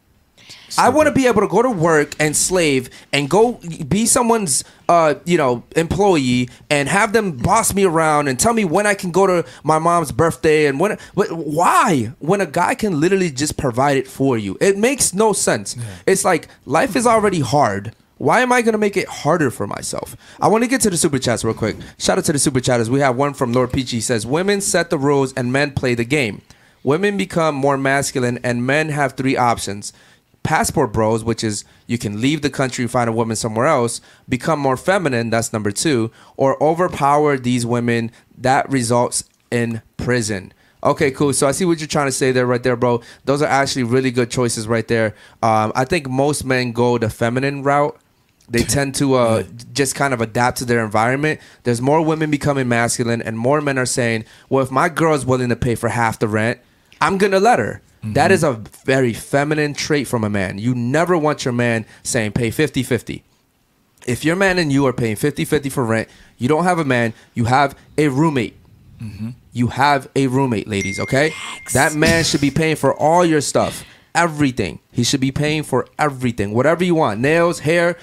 I 0.78 0.88
want 0.88 1.08
to 1.08 1.14
be 1.14 1.26
able 1.26 1.40
to 1.40 1.48
go 1.48 1.62
to 1.62 1.70
work 1.70 2.14
and 2.18 2.36
slave 2.36 2.90
and 3.12 3.28
go 3.28 3.60
be 3.88 4.06
someone's 4.06 4.64
uh 4.88 5.14
you 5.24 5.36
know 5.36 5.62
employee 5.76 6.48
and 6.68 6.88
have 6.88 7.12
them 7.12 7.32
boss 7.32 7.74
me 7.74 7.84
around 7.84 8.28
and 8.28 8.38
tell 8.38 8.52
me 8.52 8.64
when 8.64 8.86
I 8.86 8.94
can 8.94 9.10
go 9.10 9.26
to 9.26 9.44
my 9.62 9.78
mom's 9.78 10.12
birthday 10.12 10.66
and 10.66 10.80
when 10.80 10.98
but 11.14 11.30
why 11.32 12.12
when 12.18 12.40
a 12.40 12.46
guy 12.46 12.74
can 12.74 13.00
literally 13.00 13.30
just 13.30 13.56
provide 13.56 13.96
it 13.96 14.08
for 14.08 14.36
you 14.36 14.56
it 14.60 14.78
makes 14.78 15.14
no 15.14 15.32
sense 15.32 15.76
it's 16.06 16.24
like 16.24 16.48
life 16.66 16.96
is 16.96 17.06
already 17.06 17.40
hard 17.40 17.94
why 18.20 18.40
am 18.40 18.52
I 18.52 18.60
gonna 18.60 18.76
make 18.76 18.98
it 18.98 19.08
harder 19.08 19.50
for 19.50 19.66
myself? 19.66 20.14
I 20.42 20.48
want 20.48 20.62
to 20.62 20.68
get 20.68 20.82
to 20.82 20.90
the 20.90 20.98
super 20.98 21.18
chats 21.18 21.42
real 21.42 21.54
quick. 21.54 21.76
Shout 21.96 22.18
out 22.18 22.26
to 22.26 22.34
the 22.34 22.38
super 22.38 22.60
chatters. 22.60 22.90
We 22.90 23.00
have 23.00 23.16
one 23.16 23.32
from 23.32 23.54
Lord 23.54 23.72
Peachy. 23.72 23.96
He 23.96 24.00
says, 24.02 24.26
"Women 24.26 24.60
set 24.60 24.90
the 24.90 24.98
rules 24.98 25.32
and 25.32 25.50
men 25.50 25.70
play 25.70 25.94
the 25.94 26.04
game. 26.04 26.42
Women 26.82 27.16
become 27.16 27.54
more 27.54 27.78
masculine 27.78 28.38
and 28.44 28.66
men 28.66 28.90
have 28.90 29.14
three 29.14 29.38
options: 29.38 29.94
passport 30.42 30.92
bros, 30.92 31.22
which 31.22 31.44
is 31.44 31.64
you 31.86 31.98
can 31.98 32.20
leave 32.20 32.42
the 32.42 32.50
country 32.50 32.86
find 32.86 33.08
a 33.08 33.12
woman 33.12 33.36
somewhere 33.36 33.66
else, 33.66 34.00
become 34.28 34.58
more 34.58 34.76
feminine, 34.76 35.30
that's 35.30 35.52
number 35.52 35.70
two, 35.70 36.10
or 36.36 36.62
overpower 36.62 37.36
these 37.36 37.66
women, 37.66 38.10
that 38.36 38.70
results 38.70 39.24
in 39.50 39.82
prison. 39.96 40.52
Okay, 40.82 41.10
cool. 41.10 41.32
So 41.32 41.46
I 41.46 41.52
see 41.52 41.64
what 41.64 41.78
you're 41.78 41.86
trying 41.86 42.06
to 42.06 42.12
say 42.12 42.32
there, 42.32 42.46
right 42.46 42.62
there, 42.62 42.76
bro. 42.76 43.02
Those 43.24 43.42
are 43.42 43.48
actually 43.48 43.82
really 43.82 44.10
good 44.10 44.30
choices 44.30 44.66
right 44.66 44.86
there. 44.88 45.14
Um, 45.42 45.72
I 45.74 45.84
think 45.84 46.08
most 46.08 46.44
men 46.44 46.72
go 46.72 46.96
the 46.96 47.10
feminine 47.10 47.62
route. 47.62 47.98
They 48.48 48.62
tend 48.64 48.94
to 48.96 49.14
uh, 49.14 49.44
just 49.72 49.94
kind 49.94 50.14
of 50.14 50.20
adapt 50.20 50.58
to 50.58 50.64
their 50.64 50.82
environment. 50.84 51.40
There's 51.64 51.82
more 51.82 52.02
women 52.02 52.30
becoming 52.30 52.66
masculine, 52.68 53.20
and 53.20 53.38
more 53.38 53.60
men 53.60 53.78
are 53.78 53.86
saying, 53.86 54.24
"Well, 54.48 54.64
if 54.64 54.70
my 54.70 54.88
girl's 54.88 55.26
willing 55.26 55.50
to 55.50 55.56
pay 55.56 55.74
for 55.74 55.88
half 55.88 56.18
the 56.18 56.28
rent, 56.28 56.60
I'm 57.00 57.18
gonna 57.18 57.40
let 57.40 57.58
her." 57.58 57.82
That 58.02 58.26
mm-hmm. 58.26 58.32
is 58.32 58.44
a 58.44 58.52
very 58.84 59.12
feminine 59.12 59.74
trait 59.74 60.06
from 60.06 60.24
a 60.24 60.30
man. 60.30 60.58
You 60.58 60.74
never 60.74 61.18
want 61.18 61.44
your 61.44 61.52
man 61.52 61.84
saying 62.02 62.32
pay 62.32 62.50
50 62.50 62.82
50. 62.82 63.22
If 64.06 64.24
your 64.24 64.36
man 64.36 64.58
and 64.58 64.72
you 64.72 64.86
are 64.86 64.92
paying 64.92 65.16
50 65.16 65.44
50 65.44 65.68
for 65.68 65.84
rent, 65.84 66.08
you 66.38 66.48
don't 66.48 66.64
have 66.64 66.78
a 66.78 66.84
man, 66.84 67.12
you 67.34 67.44
have 67.44 67.76
a 67.98 68.08
roommate. 68.08 68.56
Mm-hmm. 69.02 69.30
You 69.52 69.68
have 69.68 70.08
a 70.16 70.26
roommate, 70.26 70.68
ladies, 70.68 70.98
okay? 71.00 71.32
That 71.72 71.94
man 71.94 72.24
should 72.24 72.40
be 72.40 72.50
paying 72.50 72.76
for 72.76 72.94
all 72.94 73.24
your 73.24 73.40
stuff, 73.40 73.84
everything. 74.14 74.78
He 74.92 75.04
should 75.04 75.20
be 75.20 75.32
paying 75.32 75.62
for 75.62 75.86
everything, 75.98 76.52
whatever 76.52 76.84
you 76.84 76.94
want 76.94 77.20
nails, 77.20 77.60
hair. 77.60 77.96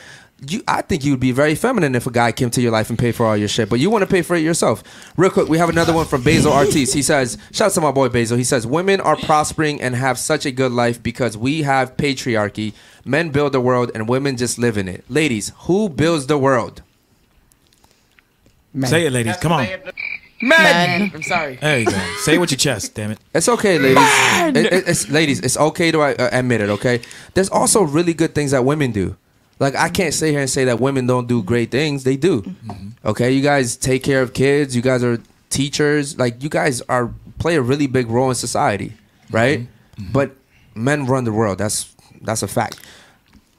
You, 0.47 0.61
I 0.67 0.83
think 0.83 1.03
you 1.03 1.11
would 1.13 1.19
be 1.19 1.31
very 1.31 1.55
feminine 1.55 1.95
if 1.95 2.05
a 2.05 2.11
guy 2.11 2.31
came 2.31 2.51
to 2.51 2.61
your 2.61 2.71
life 2.71 2.91
and 2.91 2.99
paid 2.99 3.15
for 3.15 3.25
all 3.25 3.35
your 3.35 3.47
shit, 3.47 3.69
but 3.69 3.79
you 3.79 3.89
want 3.89 4.03
to 4.03 4.07
pay 4.07 4.21
for 4.21 4.35
it 4.35 4.41
yourself. 4.43 4.83
Real 5.17 5.31
quick, 5.31 5.49
we 5.49 5.57
have 5.57 5.67
another 5.69 5.93
one 5.93 6.05
from 6.05 6.21
Basil 6.21 6.51
Artis. 6.53 6.93
He 6.93 7.01
says, 7.01 7.39
shout 7.51 7.67
out 7.67 7.73
to 7.73 7.81
my 7.81 7.89
boy 7.91 8.09
Basil. 8.09 8.37
He 8.37 8.43
says, 8.43 8.67
Women 8.67 9.01
are 9.01 9.15
prospering 9.15 9.81
and 9.81 9.95
have 9.95 10.19
such 10.19 10.45
a 10.45 10.51
good 10.51 10.71
life 10.71 11.01
because 11.01 11.35
we 11.35 11.63
have 11.63 11.97
patriarchy. 11.97 12.73
Men 13.03 13.29
build 13.31 13.51
the 13.53 13.59
world 13.61 13.89
and 13.95 14.07
women 14.07 14.37
just 14.37 14.59
live 14.59 14.77
in 14.77 14.87
it. 14.87 15.03
Ladies, 15.09 15.53
who 15.61 15.89
builds 15.89 16.27
the 16.27 16.37
world? 16.37 16.83
Say 18.85 19.07
it, 19.07 19.11
ladies. 19.11 19.37
Come 19.37 19.53
on. 19.53 19.67
Men. 20.39 21.11
I'm 21.15 21.23
sorry. 21.23 21.55
There 21.55 21.79
you 21.79 21.85
go. 21.85 21.97
Say 22.19 22.35
it 22.35 22.37
with 22.37 22.51
your 22.51 22.59
chest. 22.59 22.93
Damn 22.93 23.09
it. 23.11 23.17
It's 23.33 23.49
okay, 23.49 23.79
ladies. 23.79 24.03
It- 24.55 24.71
it- 24.73 24.87
it's 24.87 25.09
ladies. 25.09 25.39
It's 25.39 25.57
okay 25.57 25.89
to 25.91 26.01
uh, 26.01 26.29
admit 26.31 26.61
it. 26.61 26.69
Okay. 26.69 27.01
There's 27.33 27.49
also 27.49 27.81
really 27.81 28.13
good 28.13 28.35
things 28.35 28.51
that 28.51 28.63
women 28.63 28.91
do. 28.91 29.15
Like 29.59 29.75
I 29.75 29.89
can't 29.89 30.13
sit 30.13 30.31
here 30.31 30.39
and 30.41 30.49
say 30.49 30.65
that 30.65 30.79
women 30.79 31.07
don't 31.07 31.27
do 31.27 31.41
great 31.43 31.71
things. 31.71 32.03
They 32.03 32.15
do. 32.17 32.43
Okay. 33.05 33.31
You 33.31 33.41
guys 33.41 33.75
take 33.75 34.03
care 34.03 34.21
of 34.21 34.33
kids. 34.33 34.75
You 34.75 34.81
guys 34.81 35.03
are 35.03 35.19
teachers. 35.49 36.17
Like 36.17 36.43
you 36.43 36.49
guys 36.49 36.81
are 36.89 37.11
play 37.39 37.55
a 37.55 37.61
really 37.61 37.87
big 37.87 38.07
role 38.09 38.29
in 38.29 38.35
society, 38.35 38.93
right? 39.31 39.67
But 40.11 40.35
men 40.75 41.05
run 41.05 41.23
the 41.23 41.33
world. 41.33 41.57
That's 41.57 41.93
that's 42.21 42.43
a 42.43 42.47
fact. 42.47 42.79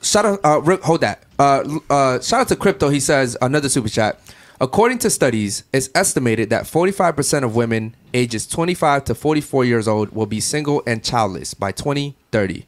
Shout 0.03 0.25
out, 0.25 0.41
uh, 0.45 0.77
hold 0.83 1.01
that. 1.01 1.25
Uh, 1.39 1.79
uh, 1.91 2.21
shout 2.21 2.43
out 2.43 2.49
to 2.49 2.57
Crypto. 2.57 2.89
He 2.89 3.01
says 3.01 3.37
another 3.43 3.69
super 3.69 3.89
chat. 3.89 4.21
According 4.61 4.99
to 4.99 5.11
studies, 5.11 5.65
it's 5.73 5.89
estimated 5.95 6.51
that 6.51 6.65
45% 6.65 7.45
of 7.45 7.55
women 7.55 7.95
ages 8.13 8.47
25 8.47 9.05
to 9.05 9.15
44 9.15 9.65
years 9.65 9.87
old 9.89 10.11
will 10.11 10.27
be 10.27 10.41
single 10.41 10.83
and 10.87 11.03
childless 11.03 11.55
by 11.55 11.71
2030. 11.73 12.67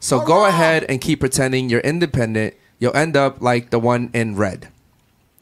So 0.00 0.24
go 0.24 0.46
ahead 0.46 0.84
and 0.88 1.00
keep 1.00 1.20
pretending 1.20 1.68
you're 1.68 1.80
independent. 1.80 2.54
You'll 2.78 2.96
end 2.96 3.16
up 3.16 3.40
like 3.42 3.70
the 3.70 3.78
one 3.78 4.10
in 4.14 4.36
red. 4.36 4.68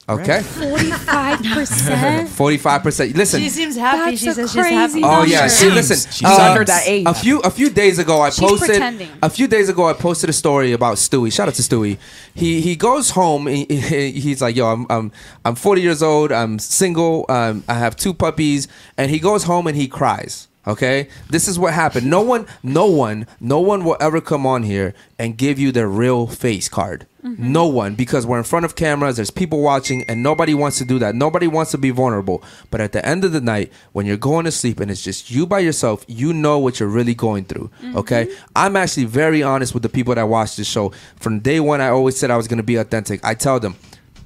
Okay? 0.08 0.40
Forty-five 0.42 1.42
percent. 1.42 2.28
45%. 2.30 3.16
Listen. 3.16 3.40
She 3.40 3.48
seems 3.48 3.76
happy. 3.76 4.12
That's 4.12 4.20
she 4.22 4.28
a 4.28 4.34
says 4.34 4.52
she's 4.52 4.60
crazy 4.62 4.74
happy. 5.00 5.00
Oh 5.02 5.24
yeah, 5.24 5.48
see, 5.48 5.64
She's- 5.64 5.74
listen. 5.74 6.12
she's 6.12 6.28
uh, 6.28 6.48
under 6.52 6.64
that 6.64 6.84
age. 6.86 7.06
A 7.08 7.12
few 7.12 7.40
a 7.40 7.50
few 7.50 7.68
days 7.70 7.98
ago, 7.98 8.20
I 8.20 8.30
She's 8.30 8.38
posted 8.48 8.68
pretending. 8.68 9.08
a 9.20 9.28
few 9.28 9.48
days 9.48 9.68
ago 9.68 9.88
I 9.88 9.94
posted 9.94 10.30
a 10.30 10.32
story 10.32 10.70
about 10.72 10.96
Stewie. 10.96 11.32
Shout 11.32 11.48
out 11.48 11.54
to 11.54 11.62
Stewie. 11.62 11.98
He 12.34 12.60
he 12.60 12.76
goes 12.76 13.10
home. 13.10 13.48
He, 13.48 13.64
he- 13.64 14.12
he's 14.12 14.40
like, 14.40 14.54
yo, 14.54 14.66
I'm 14.68 14.86
I'm 14.88 15.10
I'm 15.44 15.56
40 15.56 15.82
years 15.82 16.02
old. 16.04 16.30
I'm 16.30 16.60
single. 16.60 17.26
Um, 17.28 17.64
I 17.68 17.74
have 17.74 17.96
two 17.96 18.14
puppies, 18.14 18.68
and 18.96 19.10
he 19.10 19.18
goes 19.18 19.42
home 19.42 19.66
and 19.66 19.76
he 19.76 19.88
cries. 19.88 20.46
Okay, 20.66 21.08
this 21.30 21.46
is 21.46 21.60
what 21.60 21.74
happened. 21.74 22.10
No 22.10 22.22
one, 22.22 22.46
no 22.62 22.86
one, 22.86 23.28
no 23.38 23.60
one 23.60 23.84
will 23.84 23.96
ever 24.00 24.20
come 24.20 24.44
on 24.44 24.64
here 24.64 24.94
and 25.16 25.38
give 25.38 25.60
you 25.60 25.70
their 25.70 25.88
real 25.88 26.26
face 26.26 26.68
card. 26.68 27.06
Mm-hmm. 27.24 27.52
No 27.52 27.66
one, 27.66 27.94
because 27.94 28.26
we're 28.26 28.38
in 28.38 28.44
front 28.44 28.64
of 28.64 28.74
cameras. 28.74 29.16
There's 29.16 29.30
people 29.30 29.60
watching, 29.60 30.04
and 30.04 30.22
nobody 30.22 30.54
wants 30.54 30.78
to 30.78 30.84
do 30.84 30.98
that. 30.98 31.14
Nobody 31.14 31.46
wants 31.46 31.70
to 31.70 31.78
be 31.78 31.90
vulnerable. 31.90 32.42
But 32.70 32.80
at 32.80 32.92
the 32.92 33.04
end 33.06 33.24
of 33.24 33.32
the 33.32 33.40
night, 33.40 33.72
when 33.92 34.06
you're 34.06 34.16
going 34.16 34.44
to 34.44 34.52
sleep 34.52 34.80
and 34.80 34.90
it's 34.90 35.02
just 35.02 35.30
you 35.30 35.46
by 35.46 35.60
yourself, 35.60 36.04
you 36.08 36.32
know 36.32 36.58
what 36.58 36.80
you're 36.80 36.88
really 36.88 37.14
going 37.14 37.44
through. 37.44 37.70
Mm-hmm. 37.82 37.98
Okay, 37.98 38.36
I'm 38.56 38.74
actually 38.76 39.04
very 39.04 39.42
honest 39.42 39.72
with 39.72 39.84
the 39.84 39.88
people 39.88 40.14
that 40.16 40.28
watch 40.28 40.56
this 40.56 40.68
show. 40.68 40.92
From 41.16 41.40
day 41.40 41.60
one, 41.60 41.80
I 41.80 41.88
always 41.88 42.16
said 42.16 42.30
I 42.30 42.36
was 42.36 42.48
going 42.48 42.58
to 42.58 42.64
be 42.64 42.76
authentic. 42.76 43.24
I 43.24 43.34
tell 43.34 43.60
them, 43.60 43.76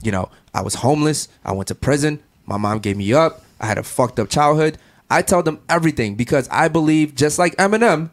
you 0.03 0.13
know, 0.13 0.31
I 0.55 0.63
was 0.63 0.77
homeless. 0.77 1.29
I 1.45 1.53
went 1.53 1.69
to 1.69 1.75
prison. 1.75 2.23
My 2.47 2.57
mom 2.57 2.79
gave 2.79 2.97
me 2.97 3.13
up. 3.13 3.43
I 3.61 3.67
had 3.67 3.79
a 3.79 3.83
fucked 3.83 4.19
up 4.19 4.31
childhood. 4.31 4.79
I 5.11 5.23
tell 5.23 5.43
them 5.43 5.61
everything 5.69 6.15
because 6.15 6.49
I 6.51 6.69
believe, 6.69 7.15
just 7.15 7.39
like 7.39 7.57
Eminem, 7.57 8.11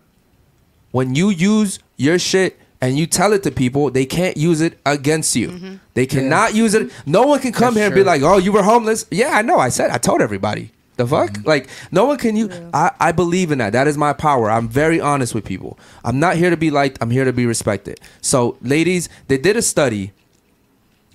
when 0.92 1.16
you 1.16 1.30
use 1.30 1.80
your 1.96 2.18
shit 2.18 2.60
and 2.82 2.98
you 2.98 3.06
tell 3.06 3.34
it 3.34 3.44
to 3.44 3.52
people, 3.52 3.92
they 3.92 4.06
can't 4.06 4.38
use 4.38 4.62
it 4.62 4.80
against 4.86 5.36
you. 5.36 5.50
Mm-hmm. 5.50 5.76
They 5.94 6.06
cannot 6.06 6.56
use 6.56 6.74
it. 6.74 6.92
No 7.06 7.24
one 7.24 7.40
can 7.40 7.52
come 7.52 7.74
That's 7.74 7.78
here 7.78 7.86
and 7.88 7.96
be 7.96 8.04
like, 8.04 8.22
"Oh, 8.22 8.38
you 8.38 8.52
were 8.52 8.64
homeless." 8.64 9.06
Yeah, 9.12 9.32
I 9.32 9.42
know. 9.42 9.60
I 9.60 9.70
said. 9.70 9.92
I 9.92 9.98
told 9.98 10.22
everybody. 10.22 10.72
The 10.98 11.06
fuck? 11.06 11.30
Mm-hmm. 11.30 11.48
Like 11.48 11.70
no 11.92 12.06
one 12.06 12.18
can 12.18 12.36
you. 12.36 12.50
I 12.74 12.92
I 13.00 13.12
believe 13.12 13.52
in 13.52 13.60
that. 13.60 13.74
That 13.74 13.88
is 13.88 13.98
my 13.98 14.14
power. 14.14 14.50
I'm 14.50 14.68
very 14.68 15.00
honest 15.00 15.36
with 15.36 15.46
people. 15.46 15.78
I'm 16.04 16.20
not 16.20 16.38
here 16.38 16.50
to 16.50 16.58
be 16.58 16.72
liked. 16.72 16.98
I'm 17.02 17.12
here 17.12 17.26
to 17.26 17.34
be 17.34 17.46
respected. 17.46 18.00
So, 18.22 18.58
ladies, 18.62 19.08
they 19.28 19.38
did 19.38 19.56
a 19.56 19.62
study. 19.62 20.12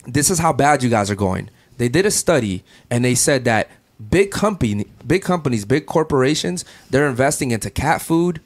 This 0.06 0.30
is 0.30 0.38
how 0.38 0.52
bad 0.52 0.82
you 0.82 0.90
guys 0.90 1.10
are 1.10 1.16
going. 1.16 1.50
They 1.78 1.88
did 1.88 2.06
a 2.06 2.10
study 2.10 2.64
and 2.90 3.04
they 3.04 3.14
said 3.14 3.44
that 3.44 3.68
big 4.10 4.30
company, 4.30 4.86
big 5.06 5.22
companies, 5.22 5.64
big 5.64 5.86
corporations, 5.86 6.64
they're 6.90 7.08
investing 7.08 7.50
into 7.50 7.70
cat 7.70 8.02
food. 8.02 8.40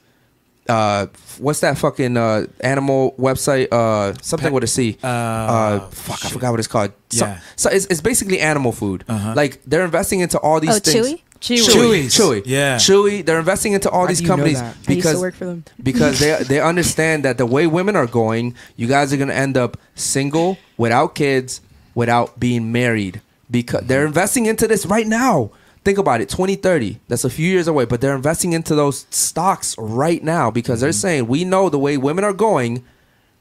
Uh, 0.69 1.07
what's 1.37 1.61
that 1.61 1.77
fucking 1.77 2.17
uh, 2.17 2.45
animal 2.59 3.13
website? 3.17 3.69
Uh, 3.71 4.13
something 4.21 4.51
with 4.51 4.65
a 4.65 4.67
C. 4.67 4.97
Uh, 5.01 5.79
fuck, 5.91 6.25
I 6.25 6.29
forgot 6.29 6.51
what 6.51 6.59
it's 6.59 6.67
called. 6.67 6.91
So, 7.09 7.25
Yeah. 7.25 7.39
so 7.55 7.69
it's, 7.69 7.85
it's 7.85 8.01
basically 8.01 8.39
animal 8.41 8.73
food. 8.73 9.05
Like 9.07 9.61
they're 9.65 9.85
investing 9.85 10.19
into 10.19 10.37
all 10.39 10.59
these 10.59 10.71
Oh, 10.75 10.79
things. 10.79 11.07
Chewy? 11.07 11.21
Chewy, 11.39 11.69
Chewy's. 11.69 12.17
Chewy, 12.17 12.41
Yeah. 12.45 12.75
Chewy. 12.77 13.25
They're 13.25 13.39
investing 13.39 13.73
into 13.73 13.89
all 13.89 14.01
How 14.01 14.07
these 14.07 14.17
do 14.17 14.23
you 14.23 14.27
know 14.29 14.35
companies 14.35 14.59
that? 14.59 14.65
I 14.65 14.67
used 14.69 14.83
to 14.83 14.95
because 14.95 15.21
work 15.21 15.35
for 15.35 15.45
them. 15.45 15.63
because 15.83 16.19
they 16.19 16.35
they 16.43 16.59
understand 16.59 17.23
that 17.25 17.37
the 17.37 17.45
way 17.45 17.65
women 17.67 17.95
are 17.95 18.07
going, 18.07 18.55
you 18.75 18.87
guys 18.87 19.13
are 19.13 19.17
gonna 19.17 19.33
end 19.35 19.55
up 19.55 19.77
single, 19.95 20.57
without 20.77 21.15
kids, 21.15 21.61
without 21.95 22.39
being 22.39 22.71
married. 22.73 23.21
Because 23.49 23.85
they're 23.85 24.05
investing 24.05 24.45
into 24.45 24.67
this 24.67 24.85
right 24.85 25.07
now. 25.07 25.51
Think 25.83 25.97
about 25.97 26.19
it, 26.19 26.27
2030. 26.27 26.99
That's 27.07 27.23
a 27.23 27.29
few 27.29 27.47
years 27.47 27.67
away, 27.67 27.85
but 27.85 28.01
they're 28.01 28.15
investing 28.15 28.51
into 28.51 28.75
those 28.75 29.05
stocks 29.09 29.73
right 29.77 30.21
now 30.21 30.51
because 30.51 30.81
they're 30.81 30.89
mm-hmm. 30.89 30.95
saying 30.95 31.27
we 31.27 31.45
know 31.45 31.69
the 31.69 31.79
way 31.79 31.95
women 31.95 32.25
are 32.25 32.33
going, 32.33 32.83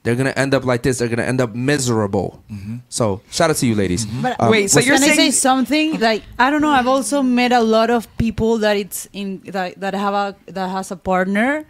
they're 0.07 0.15
gonna 0.15 0.31
end 0.37 0.55
up 0.55 0.65
like 0.65 0.85
this. 0.85 0.99
They're 0.99 1.09
gonna 1.09 1.25
end 1.25 1.41
up 1.41 1.57
miserable. 1.57 2.41
Mm-hmm. 2.49 2.77
So 2.89 3.21
shout 3.33 3.51
out 3.51 3.57
to 3.57 3.67
you, 3.67 3.75
ladies. 3.75 4.07
Mm-hmm. 4.07 4.23
But 4.23 4.37
Um, 4.39 4.51
Wait, 4.53 4.71
so 4.71 4.79
you're 4.79 4.95
Can 4.95 5.03
I 5.03 5.09
say 5.09 5.17
saying- 5.17 5.33
something 5.33 5.99
like 5.99 6.23
I 6.39 6.51
don't 6.51 6.63
know? 6.63 6.71
I've 6.71 6.87
also 6.87 7.21
met 7.23 7.51
a 7.51 7.61
lot 7.61 7.91
of 7.91 8.07
people 8.17 8.59
that 8.59 8.77
it's 8.77 9.09
in 9.13 9.43
that, 9.47 9.81
that 9.81 9.95
have 9.95 10.15
a 10.15 10.37
that 10.47 10.71
has 10.71 10.93
a 10.93 10.97
partner, 10.97 11.67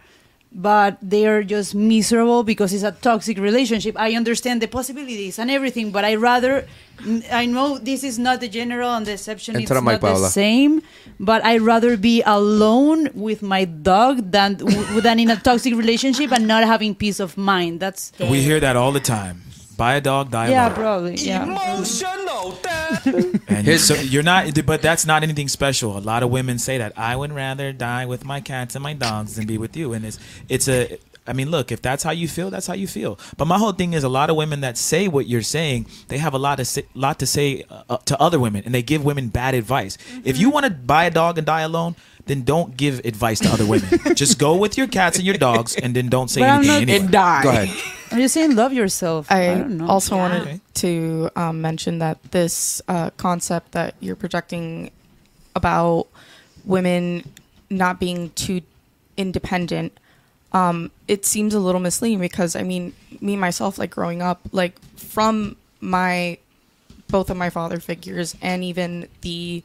but 0.57 0.97
they 1.03 1.27
are 1.27 1.43
just 1.43 1.75
miserable 1.75 2.43
because 2.43 2.73
it's 2.73 2.83
a 2.83 2.91
toxic 2.91 3.37
relationship. 3.37 3.95
I 3.97 4.15
understand 4.15 4.59
the 4.59 4.67
possibilities 4.67 5.37
and 5.37 5.51
everything, 5.51 5.91
but 5.91 6.03
I 6.03 6.15
rather 6.15 6.65
I 7.31 7.45
know 7.45 7.77
this 7.77 8.03
is 8.03 8.17
not 8.17 8.41
the 8.41 8.47
general 8.47 8.89
and 8.89 9.05
the 9.05 9.13
exception. 9.13 9.55
Enter 9.55 9.63
it's 9.63 9.69
the 9.71 9.81
mic, 9.83 10.01
not 10.01 10.17
the 10.17 10.27
same, 10.29 10.81
but 11.19 11.45
I 11.45 11.59
rather 11.59 11.95
be 11.95 12.23
alone 12.25 13.09
with 13.13 13.43
my 13.43 13.65
dog 13.65 14.31
than 14.31 14.57
than 15.05 15.19
in 15.19 15.29
a 15.29 15.35
toxic 15.37 15.75
relationship 15.75 16.31
and 16.31 16.47
not 16.47 16.63
having 16.63 16.95
peace 16.95 17.19
of 17.19 17.37
mind. 17.37 17.79
That's 17.79 18.11
We 18.19 18.41
hear 18.41 18.59
that 18.59 18.75
all 18.75 18.91
the 18.91 18.99
time. 18.99 19.43
Buy 19.77 19.93
a 19.93 20.01
dog, 20.01 20.31
die 20.31 20.49
yeah, 20.49 20.73
alone. 20.73 20.75
probably 20.75 21.15
yeah. 21.17 21.45
And 23.47 23.79
so 23.79 23.95
you're 23.95 24.23
not, 24.23 24.65
but 24.65 24.81
that's 24.81 25.05
not 25.05 25.23
anything 25.23 25.47
special. 25.47 25.97
A 25.97 25.99
lot 25.99 26.23
of 26.23 26.29
women 26.29 26.59
say 26.59 26.77
that 26.77 26.97
I 26.97 27.15
would 27.15 27.31
rather 27.31 27.71
die 27.71 28.05
with 28.05 28.25
my 28.25 28.41
cats 28.41 28.75
and 28.75 28.83
my 28.83 28.93
dogs 28.93 29.35
than 29.35 29.45
be 29.45 29.57
with 29.57 29.75
you. 29.75 29.93
And 29.93 30.05
it's 30.05 30.19
it's 30.49 30.67
a. 30.67 30.99
I 31.29 31.33
mean, 31.33 31.51
look, 31.51 31.73
if 31.73 31.81
that's 31.81 32.03
how 32.03 32.11
you 32.11 32.29
feel, 32.29 32.49
that's 32.49 32.67
how 32.67 32.73
you 32.73 32.87
feel. 32.87 33.19
But 33.35 33.45
my 33.45 33.57
whole 33.57 33.73
thing 33.73 33.91
is, 33.91 34.05
a 34.05 34.09
lot 34.09 34.29
of 34.29 34.37
women 34.37 34.61
that 34.61 34.77
say 34.77 35.09
what 35.09 35.27
you're 35.27 35.41
saying, 35.41 35.87
they 36.07 36.19
have 36.19 36.33
a 36.33 36.37
lot 36.37 36.55
to 36.55 36.63
say, 36.63 36.85
lot 36.93 37.19
to 37.19 37.27
say 37.27 37.65
uh, 37.69 37.97
to 38.05 38.17
other 38.21 38.39
women, 38.39 38.63
and 38.65 38.73
they 38.73 38.81
give 38.81 39.03
women 39.03 39.27
bad 39.27 39.53
advice. 39.53 39.97
If 40.23 40.37
you 40.37 40.49
want 40.49 40.67
to 40.67 40.71
buy 40.71 41.03
a 41.03 41.11
dog 41.11 41.37
and 41.37 41.45
die 41.45 41.61
alone, 41.61 41.97
then 42.27 42.43
don't 42.43 42.75
give 42.77 42.99
advice 43.05 43.39
to 43.39 43.49
other 43.49 43.65
women. 43.65 43.89
Just 44.15 44.37
go 44.39 44.55
with 44.55 44.77
your 44.77 44.87
cats 44.87 45.17
and 45.17 45.25
your 45.25 45.37
dogs, 45.37 45.75
and 45.75 45.95
then 45.95 46.09
don't 46.09 46.29
say 46.29 46.41
But 46.41 46.49
I'm 46.49 46.59
anything. 46.59 46.71
not- 46.71 46.81
anyway. 46.81 46.99
and 46.99 47.11
die. 47.11 47.43
Go 47.43 47.49
ahead. 47.49 47.69
I'm 48.11 48.19
just 48.19 48.33
saying, 48.33 48.55
love 48.55 48.71
yourself. 48.71 49.29
I, 49.29 49.51
I, 49.51 49.55
don't 49.55 49.77
know. 49.79 49.87
also 49.89 50.15
Okay. 50.15 50.21
wanted 50.21 50.61
to 50.75 51.29
um, 51.35 51.59
mention 51.61 51.99
that 51.99 52.23
this 52.31 52.81
uh, 52.87 53.09
concept 53.17 53.73
that 53.73 53.95
you're 53.99 54.15
projecting 54.15 54.91
about 55.57 56.07
women 56.63 57.29
not 57.69 57.99
being 57.99 58.29
too 58.29 58.61
independent, 59.17 59.99
um, 60.53 60.89
it 61.09 61.25
seems 61.25 61.53
a 61.53 61.59
little 61.59 61.81
misleading 61.81 62.19
because 62.19 62.55
I 62.55 62.63
mean, 62.63 62.93
me 63.19 63.35
myself, 63.35 63.77
like 63.77 63.89
growing 63.91 64.21
up, 64.21 64.39
like 64.53 64.79
from 64.95 65.57
my 65.81 66.37
both 67.09 67.29
of 67.29 67.35
my 67.35 67.49
father 67.49 67.79
figures 67.81 68.35
and 68.41 68.63
even 68.63 69.09
the 69.21 69.63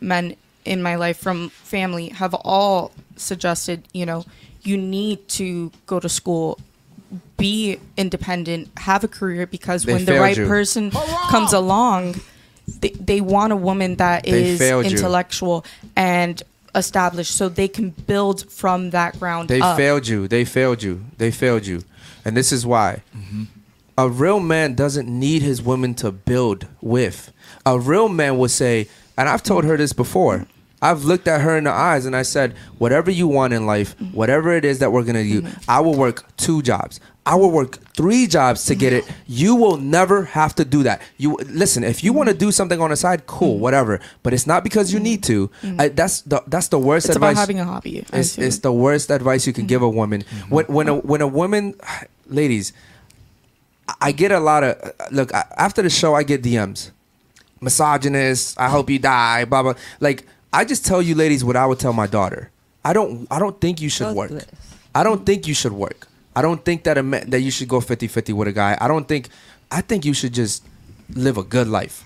men 0.00 0.36
in 0.64 0.82
my 0.82 0.96
life 0.96 1.18
from 1.18 1.50
family 1.50 2.08
have 2.08 2.34
all 2.34 2.92
suggested, 3.16 3.82
you 3.92 4.04
know, 4.06 4.24
you 4.62 4.76
need 4.76 5.26
to 5.28 5.70
go 5.86 5.98
to 6.00 6.08
school, 6.08 6.58
be 7.36 7.78
independent, 7.96 8.70
have 8.78 9.02
a 9.04 9.08
career 9.08 9.46
because 9.46 9.84
They 9.84 9.92
when 9.94 10.04
the 10.04 10.20
right 10.20 10.36
you. 10.36 10.46
person 10.46 10.90
comes 11.30 11.52
along, 11.52 12.16
they, 12.80 12.90
they 12.90 13.20
want 13.20 13.52
a 13.52 13.56
woman 13.56 13.96
that 13.96 14.24
They 14.24 14.50
is 14.50 14.58
failed 14.58 14.84
you. 14.84 14.90
intellectual 14.92 15.64
and 15.96 16.42
established 16.74 17.34
so 17.36 17.48
they 17.48 17.66
can 17.68 17.90
build 17.90 18.50
from 18.50 18.90
that 18.90 19.18
ground 19.18 19.48
They 19.48 19.60
up. 19.60 19.76
failed 19.76 20.06
you. 20.06 20.28
They 20.28 20.44
failed 20.44 20.82
you. 20.82 21.04
They 21.18 21.30
failed 21.30 21.66
you. 21.66 21.82
And 22.24 22.36
this 22.36 22.52
is 22.52 22.64
why. 22.66 23.02
Mm-hmm. 23.16 23.44
A 23.98 24.08
real 24.08 24.40
man 24.40 24.74
doesn't 24.74 25.08
need 25.08 25.42
his 25.42 25.60
woman 25.60 25.94
to 25.96 26.12
build 26.12 26.66
with. 26.80 27.32
A 27.66 27.78
real 27.78 28.08
man 28.08 28.38
would 28.38 28.50
say, 28.50 28.88
and 29.20 29.28
I've 29.28 29.42
told 29.42 29.64
her 29.64 29.76
this 29.76 29.92
before. 29.92 30.46
I've 30.80 31.04
looked 31.04 31.28
at 31.28 31.42
her 31.42 31.58
in 31.58 31.64
the 31.64 31.70
eyes 31.70 32.06
and 32.06 32.16
I 32.16 32.22
said, 32.22 32.54
whatever 32.78 33.10
you 33.10 33.28
want 33.28 33.52
in 33.52 33.66
life, 33.66 33.94
mm-hmm. 33.98 34.16
whatever 34.16 34.50
it 34.52 34.64
is 34.64 34.78
that 34.78 34.92
we're 34.92 35.04
gonna 35.04 35.22
do, 35.22 35.42
mm-hmm. 35.42 35.70
I 35.70 35.80
will 35.80 35.94
work 35.94 36.24
two 36.38 36.62
jobs. 36.62 37.00
I 37.26 37.34
will 37.34 37.50
work 37.50 37.76
three 37.94 38.26
jobs 38.26 38.64
to 38.64 38.74
get 38.74 38.94
it. 38.94 39.04
Mm-hmm. 39.04 39.22
You 39.26 39.56
will 39.56 39.76
never 39.76 40.24
have 40.24 40.54
to 40.54 40.64
do 40.64 40.82
that. 40.84 41.02
You 41.18 41.36
listen. 41.44 41.84
If 41.84 42.02
you 42.02 42.14
want 42.14 42.30
to 42.30 42.34
do 42.34 42.50
something 42.50 42.80
on 42.80 42.88
the 42.88 42.96
side, 42.96 43.26
cool, 43.26 43.58
whatever. 43.58 44.00
But 44.22 44.32
it's 44.32 44.46
not 44.46 44.64
because 44.64 44.90
you 44.90 44.98
need 45.00 45.22
to. 45.24 45.50
I, 45.78 45.88
that's 45.88 46.22
the 46.22 46.42
that's 46.46 46.68
the 46.68 46.78
worst 46.78 47.06
It's 47.06 47.16
advice. 47.16 47.32
about 47.32 47.40
having 47.40 47.60
a 47.60 47.66
hobby. 47.66 47.98
It's, 48.10 48.38
it's 48.38 48.60
the 48.60 48.72
worst 48.72 49.10
advice 49.10 49.46
you 49.46 49.52
can 49.52 49.66
give 49.66 49.82
a 49.82 49.88
woman. 49.88 50.24
When 50.48 50.64
when 50.64 50.88
a 50.88 50.94
when 50.96 51.20
a 51.20 51.28
woman, 51.28 51.74
ladies, 52.26 52.72
I- 53.86 53.96
I 54.00 54.12
get 54.12 54.32
a 54.32 54.40
lot 54.40 54.64
of 54.64 54.80
look 55.12 55.34
I- 55.34 55.44
after 55.58 55.82
the 55.82 55.90
show. 55.90 56.14
I 56.14 56.22
get 56.22 56.42
DMs, 56.42 56.90
misogynist. 57.60 58.58
I 58.58 58.68
hope 58.68 58.90
you 58.90 58.98
die. 58.98 59.44
Blah 59.44 59.62
blah. 59.62 59.74
Like 60.00 60.24
I 60.52 60.64
just 60.64 60.84
tell 60.84 61.00
you, 61.02 61.14
ladies, 61.14 61.44
what 61.44 61.56
I 61.56 61.66
would 61.66 61.78
tell 61.78 61.92
my 61.92 62.06
daughter. 62.06 62.50
I 62.84 62.92
don't 62.92 63.26
I 63.30 63.38
don't 63.38 63.60
think 63.60 63.80
you 63.80 63.88
should 63.88 64.14
work. 64.14 64.32
I 64.94 65.02
don't 65.02 65.24
think 65.26 65.46
you 65.46 65.54
should 65.54 65.72
work. 65.72 66.08
I 66.34 66.42
don't 66.42 66.64
think 66.64 66.84
that 66.84 66.96
a 66.98 67.02
ma- 67.02 67.20
that 67.26 67.40
you 67.40 67.50
should 67.50 67.68
go 67.68 67.80
50-50 67.80 68.32
with 68.34 68.48
a 68.48 68.52
guy. 68.52 68.76
I 68.80 68.88
don't 68.88 69.06
think. 69.06 69.28
I 69.70 69.80
think 69.82 70.04
you 70.04 70.14
should 70.14 70.32
just 70.32 70.64
live 71.14 71.36
a 71.36 71.42
good 71.42 71.68
life. 71.68 72.04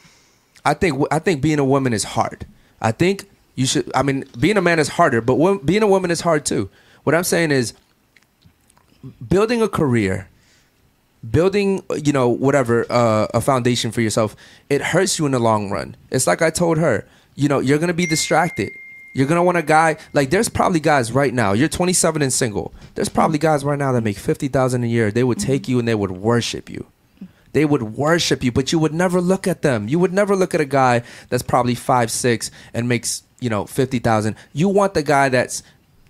I 0.65 0.75
think 0.75 1.03
I 1.11 1.19
think 1.19 1.41
being 1.43 1.59
a 1.59 1.65
woman 1.65 1.93
is 1.93 2.05
hard. 2.05 2.47
I 2.81 2.91
think 2.93 3.25
you 3.55 3.67
should. 3.67 3.91
I 3.95 4.03
mean, 4.03 4.25
being 4.39 4.57
a 4.57 4.63
man 4.63 4.79
is 4.79 4.89
harder, 4.89 5.21
but 5.21 5.37
being 5.65 5.83
a 5.83 5.87
woman 5.87 6.11
is 6.11 6.21
hard 6.23 6.45
too. 6.45 6.69
What 7.05 7.15
I'm 7.15 7.25
saying 7.25 7.51
is, 7.53 7.75
building 9.29 9.63
a 9.63 9.69
career, 9.69 10.29
building 11.31 11.83
you 12.03 12.13
know 12.13 12.29
whatever 12.29 12.87
uh, 12.91 13.27
a 13.35 13.41
foundation 13.41 13.91
for 13.91 14.01
yourself, 14.01 14.37
it 14.69 14.81
hurts 14.81 15.19
you 15.19 15.27
in 15.27 15.33
the 15.33 15.39
long 15.39 15.71
run. 15.71 15.97
It's 16.11 16.27
like 16.27 16.43
I 16.43 16.51
told 16.51 16.79
her. 16.79 17.07
You 17.37 17.49
know, 17.49 17.59
you're 17.59 17.79
gonna 17.79 17.95
be 17.95 18.07
distracted. 18.07 18.73
You're 19.13 19.27
gonna 19.27 19.43
want 19.43 19.59
a 19.59 19.63
guy 19.63 19.97
like 20.13 20.31
there's 20.31 20.49
probably 20.49 20.81
guys 20.81 21.11
right 21.11 21.35
now. 21.35 21.53
You're 21.53 21.69
27 21.69 22.23
and 22.23 22.33
single. 22.33 22.73
There's 22.95 23.09
probably 23.09 23.39
guys 23.39 23.65
right 23.65 23.79
now 23.79 23.91
that 23.93 24.03
make 24.03 24.17
50,000 24.19 24.85
a 24.85 24.87
year. 24.87 25.11
They 25.11 25.25
would 25.25 25.39
take 25.39 25.67
you 25.67 25.81
and 25.81 25.89
they 25.89 25.97
would 25.97 26.13
worship 26.13 26.71
you 26.71 26.87
they 27.55 27.65
would 27.65 27.97
worship 27.97 28.45
you, 28.45 28.53
but 28.53 28.73
you 28.73 28.79
would 28.81 28.93
never 28.93 29.21
look 29.21 29.47
at 29.47 29.63
them. 29.63 29.89
You 29.89 29.99
would 30.01 30.13
never 30.13 30.37
look 30.37 30.55
at 30.55 30.61
a 30.61 30.67
guy 30.67 31.03
that's 31.31 31.43
probably 31.43 31.77
five 31.77 32.11
six 32.11 32.51
and 32.75 32.89
makes 32.89 33.23
you 33.41 33.49
know 33.49 33.65
fifty 33.65 34.01
thousand. 34.01 34.37
You 34.53 34.69
want 34.69 34.95
the 34.95 35.03
guy 35.03 35.29
that's 35.31 35.63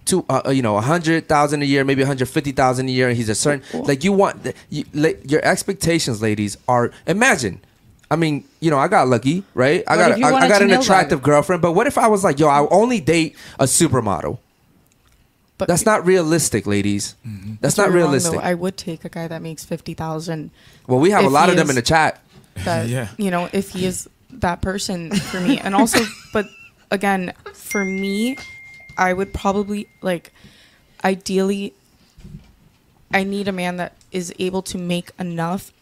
two, 0.04 0.24
uh, 0.28 0.42
uh, 0.46 0.50
you 0.50 0.62
know, 0.62 0.76
a 0.76 0.80
hundred 0.80 1.28
thousand 1.28 1.62
a 1.62 1.64
year, 1.64 1.84
maybe 1.84 2.02
a 2.02 2.04
one 2.04 2.08
hundred 2.08 2.28
fifty 2.28 2.52
thousand 2.52 2.88
a 2.88 2.92
year, 2.92 3.08
and 3.08 3.16
he's 3.16 3.28
a 3.28 3.34
certain 3.34 3.62
like 3.84 4.04
you 4.04 4.12
want. 4.12 4.54
You, 4.70 4.84
like, 4.94 5.30
your 5.30 5.44
expectations, 5.44 6.20
ladies, 6.22 6.56
are 6.68 6.90
imagine. 7.06 7.60
I 8.10 8.16
mean, 8.16 8.44
you 8.60 8.70
know, 8.70 8.78
I 8.78 8.86
got 8.88 9.08
lucky, 9.08 9.42
right? 9.54 9.82
I 9.88 9.96
What 9.96 10.02
got 10.02 10.10
if 10.12 10.18
you 10.18 10.26
I, 10.26 10.32
want 10.32 10.44
I 10.44 10.46
a 10.46 10.50
got 10.50 10.62
an 10.62 10.68
Chanel 10.68 10.78
bag? 10.80 10.84
attractive 10.84 11.22
girlfriend, 11.22 11.62
but 11.62 11.72
what 11.72 11.86
if 11.86 11.96
I 11.98 12.06
was 12.06 12.22
like, 12.22 12.38
yo, 12.38 12.48
I 12.48 12.66
only 12.68 13.00
date 13.00 13.34
a 13.58 13.64
supermodel? 13.64 14.38
But 15.56 15.68
That's 15.68 15.86
not 15.86 16.04
realistic, 16.04 16.66
ladies. 16.66 17.14
That's 17.60 17.76
Don't 17.76 17.86
not 17.86 17.92
get 17.92 17.98
wrong, 17.98 18.08
realistic. 18.08 18.32
though, 18.32 18.38
I 18.40 18.54
would 18.54 18.76
take 18.76 19.04
a 19.04 19.08
guy 19.08 19.28
that 19.28 19.40
makes 19.40 19.64
fifty 19.64 19.94
thousand. 19.94 20.50
well, 20.86 20.98
we 20.98 21.10
have 21.10 21.24
a 21.24 21.28
lot 21.30 21.48
of 21.48 21.56
them 21.56 21.70
in 21.70 21.76
the 21.76 21.82
chat. 21.82 22.20
That 22.64 22.88
Yeah. 22.88 23.08
you 23.18 23.30
know, 23.30 23.48
if 23.52 23.70
he 23.70 23.86
is 23.86 24.08
that 24.30 24.60
person 24.62 25.12
for 25.14 25.40
me, 25.40 25.58
and 25.58 25.74
also, 25.74 26.00
but 26.32 26.46
again, 26.90 27.32
for 27.52 27.84
me, 27.84 28.36
I 28.96 29.12
would 29.12 29.32
probably 29.32 29.88
like, 30.02 30.32
ideally, 31.04 31.74
I 33.12 33.24
need 33.24 33.48
a 33.48 33.52
man 33.52 33.76
that 33.76 33.92
is 34.10 34.32
able 34.38 34.62
to 34.62 34.78
make 34.78 35.10
enough, 35.18 35.72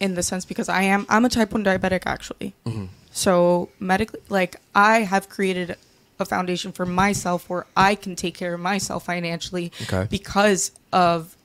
in 0.00 0.14
the 0.14 0.22
sense 0.22 0.44
because 0.44 0.68
I 0.68 0.82
am 0.82 1.06
I'm 1.08 1.24
a 1.24 1.28
type 1.28 1.52
one 1.52 1.64
diabetic 1.64 2.02
actually, 2.06 2.54
Mm-hmm. 2.66 2.86
so 3.12 3.68
medically, 3.78 4.20
like 4.28 4.56
I 4.74 5.00
have 5.00 5.28
created 5.28 5.76
a 6.18 6.24
foundation 6.24 6.72
for 6.72 6.84
myself 6.86 7.48
where 7.48 7.66
I 7.76 7.94
can 7.94 8.14
take 8.16 8.34
care 8.36 8.54
of 8.54 8.60
myself 8.60 9.04
financially 9.06 9.72
Okay. 9.82 10.06
because 10.10 10.72
of 10.92 11.36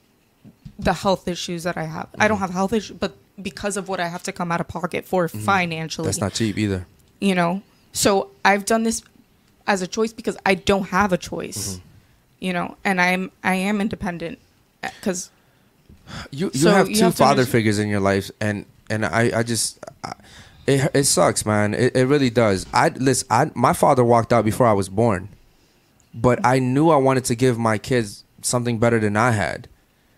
the 0.77 0.93
health 0.93 1.27
issues 1.27 1.63
that 1.63 1.77
I 1.77 1.83
have. 1.85 2.09
I 2.19 2.27
don't 2.27 2.39
have 2.39 2.49
health 2.49 2.73
issues, 2.73 2.97
but 2.97 3.15
because 3.41 3.77
of 3.77 3.87
what 3.87 3.99
I 4.01 4.07
have 4.07 4.23
to 4.23 4.31
come 4.33 4.51
out 4.51 4.59
of 4.59 4.67
pocket 4.67 5.05
for 5.05 5.27
financially, 5.29 6.05
Mm-hmm. 6.05 6.09
That's 6.09 6.21
not 6.21 6.33
cheap 6.33 6.57
either. 6.57 6.87
you 7.21 7.35
know. 7.35 7.61
So 7.93 8.31
I've 8.43 8.65
done 8.65 8.83
this. 8.83 9.01
As 9.67 9.81
a 9.81 9.87
choice 9.87 10.13
because 10.13 10.37
I 10.45 10.55
don't 10.55 10.87
have 10.89 11.13
a 11.13 11.17
choice. 11.17 11.75
Mm-hmm. 11.75 11.81
You 12.39 12.53
know, 12.53 12.77
and 12.83 13.01
I'm 13.01 13.31
I 13.43 13.55
am 13.55 13.81
independent 13.81 14.39
because 14.81 15.31
You 16.31 16.51
you 16.53 16.59
So 16.59 16.71
have 16.71 16.89
you 16.89 16.95
two 16.95 17.05
have 17.05 17.15
father 17.15 17.45
figures 17.45 17.79
in 17.79 17.87
your 17.89 17.99
life, 18.01 18.29
and 18.39 18.65
and 18.89 19.05
I 19.05 19.39
I 19.39 19.43
just. 19.43 19.79
I, 20.03 20.13
it, 20.67 20.89
it 20.95 21.03
sucks, 21.05 21.45
man. 21.45 21.73
It, 21.75 21.95
it 21.95 22.05
really 22.05 22.29
does. 22.31 22.65
I 22.73 22.89
listen. 22.89 23.27
I 23.29 23.51
my 23.53 23.73
father 23.73 24.03
walked 24.03 24.33
out 24.33 24.43
before 24.45 24.65
I 24.67 24.73
was 24.73 24.89
born, 24.89 25.29
but 26.13 26.43
I 26.43 26.59
knew 26.59 26.89
I 26.89 26.97
wanted 26.97 27.25
to 27.25 27.35
give 27.35 27.57
my 27.57 27.77
kids 27.77 28.23
something 28.41 28.79
better 28.79 28.99
than 28.99 29.15
I 29.15 29.31
had, 29.31 29.67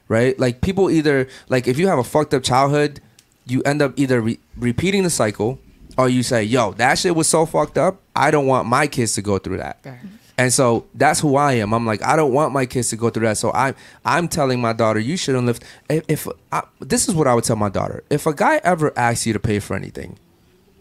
right? 0.08 0.38
Like 0.40 0.62
people 0.62 0.90
either 0.90 1.28
like 1.50 1.68
if 1.68 1.78
you 1.78 1.88
have 1.88 2.00
a 2.00 2.04
fucked 2.04 2.34
up 2.34 2.44
childhood, 2.44 3.02
you 3.46 3.62
end 3.64 3.82
up 3.82 3.94
either 3.98 4.22
re- 4.22 4.40
repeating 4.58 5.04
the 5.04 5.10
cycle, 5.10 5.60
or 5.98 6.10
you 6.10 6.24
say, 6.24 6.44
"Yo, 6.44 6.72
that 6.74 6.98
shit 7.00 7.16
was 7.16 7.28
so 7.28 7.46
fucked 7.46 7.78
up. 7.78 8.02
I 8.16 8.32
don't 8.32 8.48
want 8.48 8.68
my 8.68 8.88
kids 8.88 9.14
to 9.14 9.22
go 9.22 9.38
through 9.40 9.58
that." 9.58 9.80
And 10.40 10.54
so 10.54 10.86
that's 10.94 11.20
who 11.20 11.36
I 11.36 11.54
am. 11.54 11.74
I'm 11.74 11.88
like, 11.88 12.04
I 12.04 12.16
don't 12.16 12.32
want 12.32 12.54
my 12.54 12.68
kids 12.68 12.90
to 12.90 12.96
go 12.96 13.10
through 13.10 13.26
that. 13.26 13.38
So 13.38 13.52
I'm 13.54 13.74
I'm 14.06 14.28
telling 14.28 14.62
my 14.62 14.72
daughter, 14.72 15.00
you 15.00 15.18
shouldn't 15.18 15.48
lift. 15.48 15.64
If, 15.90 16.04
if 16.08 16.28
I, 16.52 16.62
this 16.80 17.08
is 17.10 17.16
what 17.16 17.26
I 17.26 17.34
would 17.34 17.44
tell 17.44 17.56
my 17.56 17.70
daughter, 17.70 18.04
if 18.12 18.28
a 18.28 18.34
guy 18.34 18.62
ever 18.64 18.94
asks 18.98 19.26
you 19.26 19.34
to 19.34 19.40
pay 19.40 19.60
for 19.60 19.76
anything, 19.76 20.20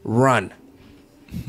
run, 0.05 0.53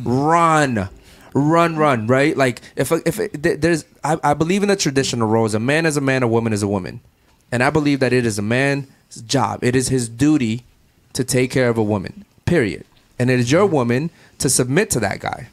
run, 0.04 0.88
run, 1.34 1.76
run. 1.76 2.08
Right? 2.08 2.38
Like 2.38 2.62
if 2.78 2.94
if 2.94 3.20
it, 3.20 3.62
there's, 3.62 3.84
I, 4.06 4.18
I 4.24 4.34
believe 4.34 4.64
in 4.64 4.70
the 4.70 4.78
traditional 4.78 5.28
roles. 5.28 5.54
A 5.54 5.60
man 5.60 5.86
is 5.86 5.98
a 5.98 6.02
man, 6.02 6.24
a 6.24 6.30
woman 6.30 6.54
is 6.54 6.64
a 6.64 6.68
woman, 6.68 7.02
and 7.52 7.62
I 7.62 7.70
believe 7.72 8.00
that 8.00 8.14
it 8.14 8.26
is 8.26 8.40
a 8.40 8.42
man's 8.42 8.88
job. 9.26 9.66
It 9.66 9.76
is 9.76 9.90
his 9.90 10.08
duty 10.08 10.64
to 11.12 11.26
take 11.26 11.52
care 11.52 11.68
of 11.68 11.78
a 11.78 11.84
woman. 11.84 12.24
Period. 12.46 12.86
And 13.20 13.30
it 13.30 13.40
is 13.40 13.52
your 13.52 13.66
woman 13.66 14.10
to 14.40 14.50
submit 14.50 14.90
to 14.92 15.00
that 15.00 15.20
guy. 15.20 15.48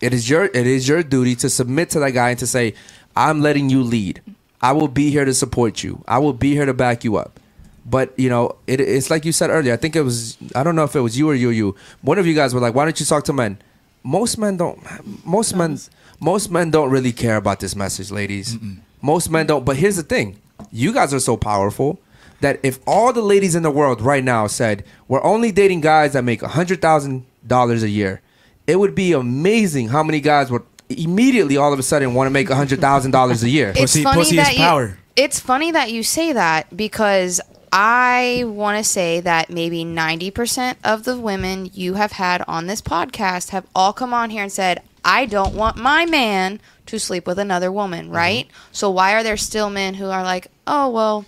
It 0.00 0.12
is 0.12 0.28
your 0.28 0.44
it 0.44 0.66
is 0.66 0.88
your 0.88 1.02
duty 1.02 1.36
to 1.36 1.48
submit 1.48 1.90
to 1.90 2.00
that 2.00 2.10
guy 2.10 2.30
and 2.30 2.38
to 2.40 2.46
say, 2.46 2.74
"I'm 3.16 3.40
letting 3.40 3.70
you 3.70 3.82
lead. 3.82 4.20
I 4.60 4.72
will 4.72 4.88
be 4.88 5.10
here 5.10 5.24
to 5.24 5.34
support 5.34 5.82
you. 5.82 6.04
I 6.06 6.18
will 6.18 6.32
be 6.32 6.52
here 6.52 6.66
to 6.66 6.74
back 6.74 7.04
you 7.04 7.16
up." 7.16 7.38
But 7.84 8.12
you 8.18 8.28
know, 8.28 8.56
it, 8.66 8.80
it's 8.80 9.10
like 9.10 9.24
you 9.24 9.32
said 9.32 9.50
earlier. 9.50 9.72
I 9.72 9.76
think 9.76 9.96
it 9.96 10.02
was 10.02 10.36
I 10.54 10.62
don't 10.62 10.76
know 10.76 10.84
if 10.84 10.94
it 10.96 11.00
was 11.00 11.16
you 11.16 11.30
or 11.30 11.34
you 11.34 11.50
or 11.50 11.52
you. 11.52 11.76
One 12.02 12.18
of 12.18 12.26
you 12.26 12.34
guys 12.34 12.52
were 12.52 12.60
like, 12.60 12.74
"Why 12.74 12.84
don't 12.84 12.98
you 12.98 13.06
talk 13.06 13.24
to 13.24 13.32
men?" 13.32 13.58
Most 14.04 14.38
men 14.38 14.56
don't. 14.56 14.80
Most 15.24 15.54
men. 15.54 15.78
Most 16.20 16.50
men 16.50 16.70
don't 16.70 16.90
really 16.90 17.12
care 17.12 17.36
about 17.36 17.60
this 17.60 17.74
message, 17.74 18.10
ladies. 18.10 18.56
Most 19.00 19.30
men 19.30 19.46
don't. 19.46 19.64
But 19.64 19.76
here's 19.76 19.96
the 19.96 20.02
thing: 20.02 20.38
you 20.70 20.92
guys 20.92 21.14
are 21.14 21.20
so 21.20 21.36
powerful 21.36 22.00
that 22.42 22.60
if 22.62 22.78
all 22.86 23.12
the 23.12 23.22
ladies 23.22 23.54
in 23.54 23.62
the 23.62 23.70
world 23.70 24.00
right 24.00 24.22
now 24.24 24.46
said 24.46 24.84
we're 25.08 25.22
only 25.24 25.50
dating 25.52 25.80
guys 25.80 26.12
that 26.12 26.22
make 26.24 26.42
a 26.42 26.48
hundred 26.48 26.80
thousand 26.82 27.24
dollars 27.46 27.82
a 27.82 27.88
year, 27.88 28.20
it 28.66 28.76
would 28.76 28.94
be 28.94 29.12
amazing 29.12 29.88
how 29.88 30.02
many 30.02 30.20
guys 30.20 30.50
would 30.50 30.62
immediately 30.88 31.56
all 31.56 31.72
of 31.72 31.78
a 31.78 31.82
sudden 31.82 32.14
want 32.14 32.26
to 32.26 32.30
make 32.30 32.50
a 32.50 32.54
hundred 32.54 32.80
thousand 32.80 33.10
dollars 33.12 33.42
a 33.42 33.48
year. 33.48 33.72
It's 33.76 34.00
funny 34.02 34.36
that 34.36 34.56
you, 34.56 34.96
It's 35.16 35.40
funny 35.40 35.70
that 35.72 35.90
you 35.90 36.02
say 36.02 36.32
that 36.32 36.76
because 36.76 37.40
I 37.72 38.44
want 38.46 38.76
to 38.76 38.84
say 38.84 39.20
that 39.20 39.48
maybe 39.48 39.82
90% 39.82 40.76
of 40.84 41.04
the 41.04 41.18
women 41.18 41.70
you 41.72 41.94
have 41.94 42.12
had 42.12 42.44
on 42.46 42.66
this 42.66 42.82
podcast 42.82 43.48
have 43.50 43.66
all 43.74 43.94
come 43.94 44.12
on 44.12 44.28
here 44.28 44.42
and 44.42 44.52
said, 44.52 44.82
I 45.04 45.24
don't 45.24 45.54
want 45.54 45.76
my 45.78 46.04
man 46.04 46.60
to 46.86 46.98
sleep 46.98 47.26
with 47.26 47.38
another 47.38 47.72
woman, 47.72 48.06
Mm-hmm. 48.06 48.14
right? 48.14 48.46
So 48.72 48.90
why 48.90 49.14
are 49.14 49.22
there 49.22 49.38
still 49.38 49.70
men 49.70 49.94
who 49.94 50.10
are 50.10 50.22
like, 50.22 50.48
oh, 50.66 50.90
well, 50.90 51.24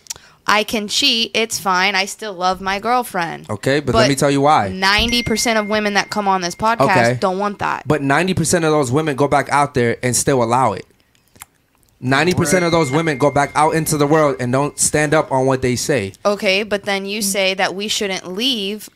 I 0.46 0.62
can 0.64 0.88
cheat. 0.88 1.30
It's 1.34 1.58
fine. 1.58 1.94
I 1.94 2.04
still 2.04 2.34
love 2.34 2.60
my 2.60 2.78
girlfriend. 2.78 3.48
Okay, 3.48 3.80
but, 3.80 3.94
let 3.94 4.08
me 4.08 4.14
tell 4.14 4.30
you 4.30 4.42
why. 4.42 4.70
90% 4.70 5.58
of 5.58 5.68
women 5.68 5.94
that 5.94 6.10
come 6.10 6.28
on 6.28 6.42
this 6.42 6.54
podcast 6.54 6.82
Okay. 6.82 7.16
don't 7.20 7.38
want 7.38 7.60
that. 7.60 7.86
But 7.88 8.02
ninety 8.02 8.34
percent 8.34 8.64
of 8.64 8.70
those 8.70 8.92
women 8.92 9.16
go 9.16 9.26
back 9.28 9.48
out 9.48 9.74
there 9.74 9.96
and 10.02 10.14
still 10.14 10.42
allow 10.42 10.72
it. 10.74 10.86
Ninety 12.00 12.34
percent 12.34 12.64
of 12.64 12.72
those 12.72 12.90
women 12.90 13.16
go 13.16 13.30
back 13.30 13.52
out 13.54 13.74
into 13.74 13.96
the 13.96 14.06
world 14.06 14.36
and 14.38 14.52
don't 14.52 14.78
stand 14.78 15.14
up 15.14 15.32
on 15.32 15.46
what 15.46 15.62
they 15.62 15.76
say. 15.76 16.12
Okay, 16.26 16.62
but 16.62 16.82
then 16.84 17.06
you 17.06 17.22
say 17.22 17.54
that 17.54 17.74
we 17.74 17.88
shouldn't 17.88 18.26
leave 18.28 18.90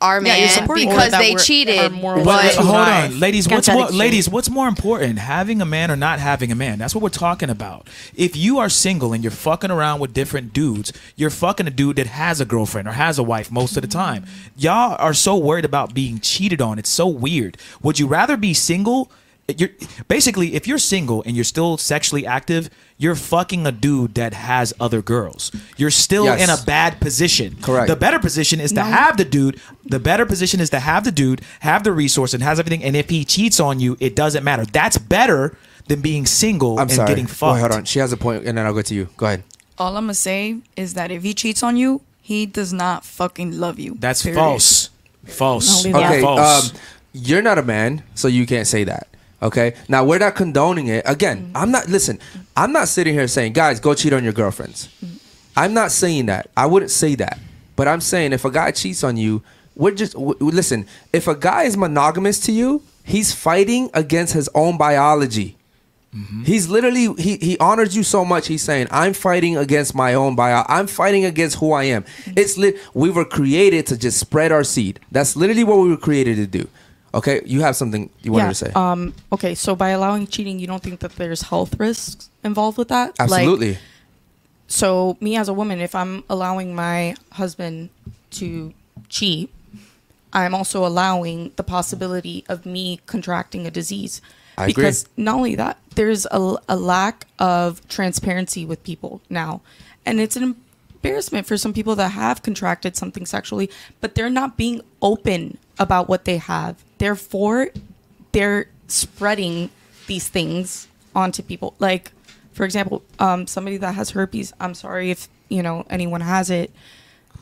our 0.00 0.16
Yeah, 0.22 0.34
man 0.34 0.48
supporting 0.50 0.88
because 0.88 1.12
they 1.12 1.34
cheated. 1.34 1.78
our 1.78 2.16
But, 2.16 2.24
But- 2.24 2.54
hold 2.54 2.76
on, 2.76 3.18
ladies. 3.20 3.48
What's 3.48 3.68
more, 3.68 3.88
ladies? 3.88 4.28
What's 4.28 4.48
more 4.48 4.68
important, 4.68 5.18
having 5.18 5.60
a 5.60 5.64
man 5.66 5.90
or 5.90 5.96
not 5.96 6.18
having 6.20 6.52
a 6.52 6.54
man? 6.54 6.78
That's 6.78 6.94
what 6.94 7.02
we're 7.02 7.08
talking 7.08 7.50
about. 7.50 7.88
If 8.14 8.36
you 8.36 8.58
are 8.58 8.68
single 8.68 9.12
and 9.12 9.24
you're 9.24 9.30
fucking 9.30 9.70
around 9.70 10.00
with 10.00 10.14
different 10.14 10.52
dudes, 10.52 10.92
you're 11.16 11.30
fucking 11.30 11.66
a 11.66 11.70
dude 11.70 11.96
that 11.96 12.06
has 12.06 12.40
a 12.40 12.44
girlfriend 12.44 12.86
or 12.86 12.92
has 12.92 13.18
a 13.18 13.22
wife 13.22 13.50
most 13.50 13.76
of 13.76 13.82
the 13.82 13.88
time. 13.88 14.24
Y'all 14.56 14.96
are 14.98 15.14
so 15.14 15.36
worried 15.36 15.64
about 15.64 15.94
being 15.94 16.20
cheated 16.20 16.60
on. 16.62 16.78
It's 16.78 16.90
so 16.90 17.06
weird. 17.08 17.56
Would 17.82 17.98
you 17.98 18.06
rather 18.06 18.36
be 18.36 18.54
single? 18.54 19.10
You're 19.56 19.70
basically 20.08 20.54
if 20.54 20.66
you're 20.66 20.76
single 20.78 21.22
and 21.24 21.34
you're 21.34 21.42
still 21.44 21.78
sexually 21.78 22.26
active, 22.26 22.68
you're 22.98 23.14
fucking 23.14 23.66
a 23.66 23.72
dude 23.72 24.14
that 24.14 24.34
has 24.34 24.74
other 24.78 25.00
girls. 25.00 25.50
You're 25.78 25.90
still 25.90 26.26
Yes. 26.26 26.42
in 26.42 26.50
a 26.50 26.62
bad 26.66 27.00
position. 27.00 27.56
Correct. 27.62 27.88
The 27.88 27.96
better 27.96 28.18
position 28.18 28.60
is 28.60 28.72
to 28.72 28.82
have 28.82 29.16
the 29.16 29.24
dude. 29.24 29.58
The 29.86 29.98
better 29.98 30.26
position 30.26 30.60
is 30.60 30.68
to 30.70 30.80
have 30.80 31.04
the 31.04 31.12
dude, 31.12 31.40
have 31.60 31.82
the 31.82 31.92
resource, 31.92 32.34
and 32.34 32.42
has 32.42 32.58
everything. 32.60 32.84
And 32.84 32.94
if 32.94 33.08
he 33.08 33.24
cheats 33.24 33.58
on 33.58 33.80
you, 33.80 33.96
it 34.00 34.14
doesn't 34.14 34.44
matter. 34.44 34.66
That's 34.66 34.98
better 34.98 35.56
than 35.86 36.02
being 36.02 36.26
single 36.26 36.74
I'm 36.78 36.82
and 36.82 36.92
sorry. 36.92 37.08
getting 37.08 37.26
fucked. 37.26 37.54
Wait, 37.54 37.60
hold 37.60 37.72
on. 37.72 37.84
She 37.86 38.00
has 38.00 38.12
a 38.12 38.18
point, 38.18 38.44
and 38.44 38.58
then 38.58 38.66
I'll 38.66 38.74
go 38.74 38.82
to 38.82 38.94
you. 38.94 39.08
Go 39.16 39.24
ahead. 39.26 39.44
All 39.78 39.96
I'm 39.96 40.04
gonna 40.04 40.12
say 40.14 40.58
is 40.76 40.92
that 40.92 41.10
if 41.10 41.22
he 41.22 41.32
cheats 41.32 41.62
on 41.62 41.78
you, 41.78 42.02
he 42.20 42.44
does 42.44 42.74
not 42.74 43.02
fucking 43.02 43.58
love 43.58 43.78
you. 43.78 43.96
That's 43.98 44.22
Period. 44.22 44.36
false. 44.36 44.90
False. 45.24 45.86
Okay, 45.86 46.20
False. 46.20 46.70
um, 46.72 46.76
you're 47.14 47.40
not 47.40 47.56
a 47.56 47.62
man, 47.62 48.02
so 48.14 48.28
you 48.28 48.44
can't 48.46 48.66
say 48.66 48.84
that. 48.84 49.08
Okay, 49.40 49.74
now 49.88 50.04
we're 50.04 50.18
not 50.18 50.34
condoning 50.34 50.88
it. 50.88 51.04
Again, 51.06 51.44
mm-hmm. 51.44 51.56
I'm 51.56 51.70
not. 51.70 51.88
Listen, 51.88 52.18
I'm 52.56 52.72
not 52.72 52.88
sitting 52.88 53.14
here 53.14 53.28
saying, 53.28 53.52
guys, 53.52 53.78
go 53.78 53.94
cheat 53.94 54.12
on 54.12 54.24
your 54.24 54.32
girlfriends. 54.32 54.88
Mm-hmm. 55.04 55.16
I'm 55.56 55.74
not 55.74 55.92
saying 55.92 56.26
that. 56.26 56.50
I 56.56 56.66
wouldn't 56.66 56.90
say 56.90 57.14
that. 57.16 57.38
But 57.76 57.86
I'm 57.86 58.00
saying 58.00 58.32
if 58.32 58.44
a 58.44 58.50
guy 58.50 58.72
cheats 58.72 59.04
on 59.04 59.16
you, 59.16 59.42
we're 59.76 59.94
just 59.94 60.14
w- 60.14 60.34
w- 60.34 60.52
listen. 60.54 60.86
If 61.12 61.28
a 61.28 61.36
guy 61.36 61.62
is 61.62 61.76
monogamous 61.76 62.40
to 62.40 62.52
you, 62.52 62.82
he's 63.04 63.32
fighting 63.32 63.90
against 63.94 64.34
his 64.34 64.50
own 64.54 64.76
biology. 64.76 65.56
Mm-hmm. 66.14 66.42
He's 66.44 66.68
literally 66.68 67.14
he 67.22 67.36
he 67.36 67.58
honors 67.58 67.96
you 67.96 68.02
so 68.02 68.24
much. 68.24 68.48
He's 68.48 68.62
saying, 68.62 68.88
"I'm 68.90 69.12
fighting 69.12 69.56
against 69.56 69.94
my 69.94 70.14
own 70.14 70.34
bio. 70.34 70.64
I'm 70.68 70.88
fighting 70.88 71.24
against 71.24 71.58
who 71.58 71.72
I 71.72 71.84
am." 71.84 72.04
It's 72.26 72.56
lit. 72.58 72.78
We 72.94 73.10
were 73.10 73.24
created 73.24 73.86
to 73.88 73.96
just 73.96 74.18
spread 74.18 74.50
our 74.50 74.64
seed. 74.64 74.98
That's 75.12 75.36
literally 75.36 75.64
what 75.64 75.78
we 75.78 75.90
were 75.90 75.96
created 75.96 76.36
to 76.36 76.46
do. 76.46 76.68
Okay, 77.14 77.40
you 77.46 77.60
have 77.62 77.74
something 77.76 78.10
you 78.22 78.32
wanted 78.32 78.44
yeah. 78.44 78.48
to 78.48 78.54
say? 78.54 78.72
Um. 78.74 79.14
Okay. 79.32 79.54
So 79.54 79.74
by 79.74 79.90
allowing 79.90 80.26
cheating, 80.26 80.58
you 80.58 80.66
don't 80.66 80.82
think 80.82 81.00
that 81.00 81.16
there's 81.16 81.42
health 81.42 81.78
risks 81.78 82.30
involved 82.44 82.78
with 82.78 82.88
that? 82.88 83.18
Like, 83.18 83.30
Absolutely. 83.30 83.78
so 84.66 85.16
me 85.20 85.36
as 85.36 85.48
a 85.48 85.52
woman, 85.54 85.80
if 85.80 85.94
I'm 85.94 86.24
allowing 86.28 86.74
my 86.74 87.14
husband 87.32 87.90
to 88.32 88.74
cheat, 89.08 89.50
I'm 90.32 90.54
also 90.54 90.86
allowing 90.86 91.52
the 91.56 91.62
possibility 91.62 92.44
of 92.48 92.66
me 92.66 93.00
contracting 93.06 93.66
a 93.66 93.70
disease. 93.70 94.20
I 94.56 94.64
agree. 94.64 94.74
because 94.74 95.08
not 95.16 95.36
only 95.36 95.54
that, 95.54 95.78
there's 95.94 96.26
a, 96.26 96.56
a 96.68 96.76
lack 96.76 97.26
of 97.38 97.86
transparency 97.88 98.66
with 98.66 98.82
people 98.82 99.20
now. 99.30 99.60
And 100.04 100.20
it's 100.20 100.34
an 100.36 100.56
embarrassment 101.02 101.46
for 101.46 101.56
some 101.56 101.72
people 101.72 101.94
that 101.94 102.08
have 102.10 102.42
contracted 102.42 102.96
something 102.96 103.24
sexually, 103.24 103.70
but 104.00 104.16
they're 104.16 104.28
not 104.28 104.56
being 104.56 104.80
open 105.00 105.58
about 105.78 106.08
what 106.08 106.24
they 106.24 106.38
have. 106.38 106.82
Therefore, 106.98 107.68
they're 108.32 108.68
spreading 108.88 109.70
these 110.06 110.28
things 110.28 110.88
onto 111.14 111.42
people. 111.42 111.74
Like, 111.78 112.12
for 112.52 112.64
example, 112.64 113.02
um, 113.18 113.46
somebody 113.46 113.76
that 113.78 113.94
has 113.94 114.10
herpes, 114.10 114.52
I'm 114.60 114.74
sorry 114.74 115.10
if, 115.10 115.28
you 115.48 115.62
know, 115.62 115.84
anyone 115.90 116.20
has 116.20 116.50
it, 116.50 116.72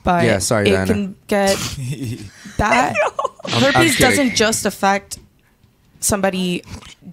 but 0.04 0.24
Yeah, 0.24 0.38
sorry, 0.38 0.68
it 0.68 0.72
Diana. 0.72 0.86
can 0.92 1.16
get 1.26 1.56
that 2.58 2.94
I'm- 2.96 3.10
I'm 3.44 3.62
herpes 3.62 3.98
doesn't 3.98 4.34
just 4.34 4.66
affect 4.66 5.18
somebody 6.00 6.62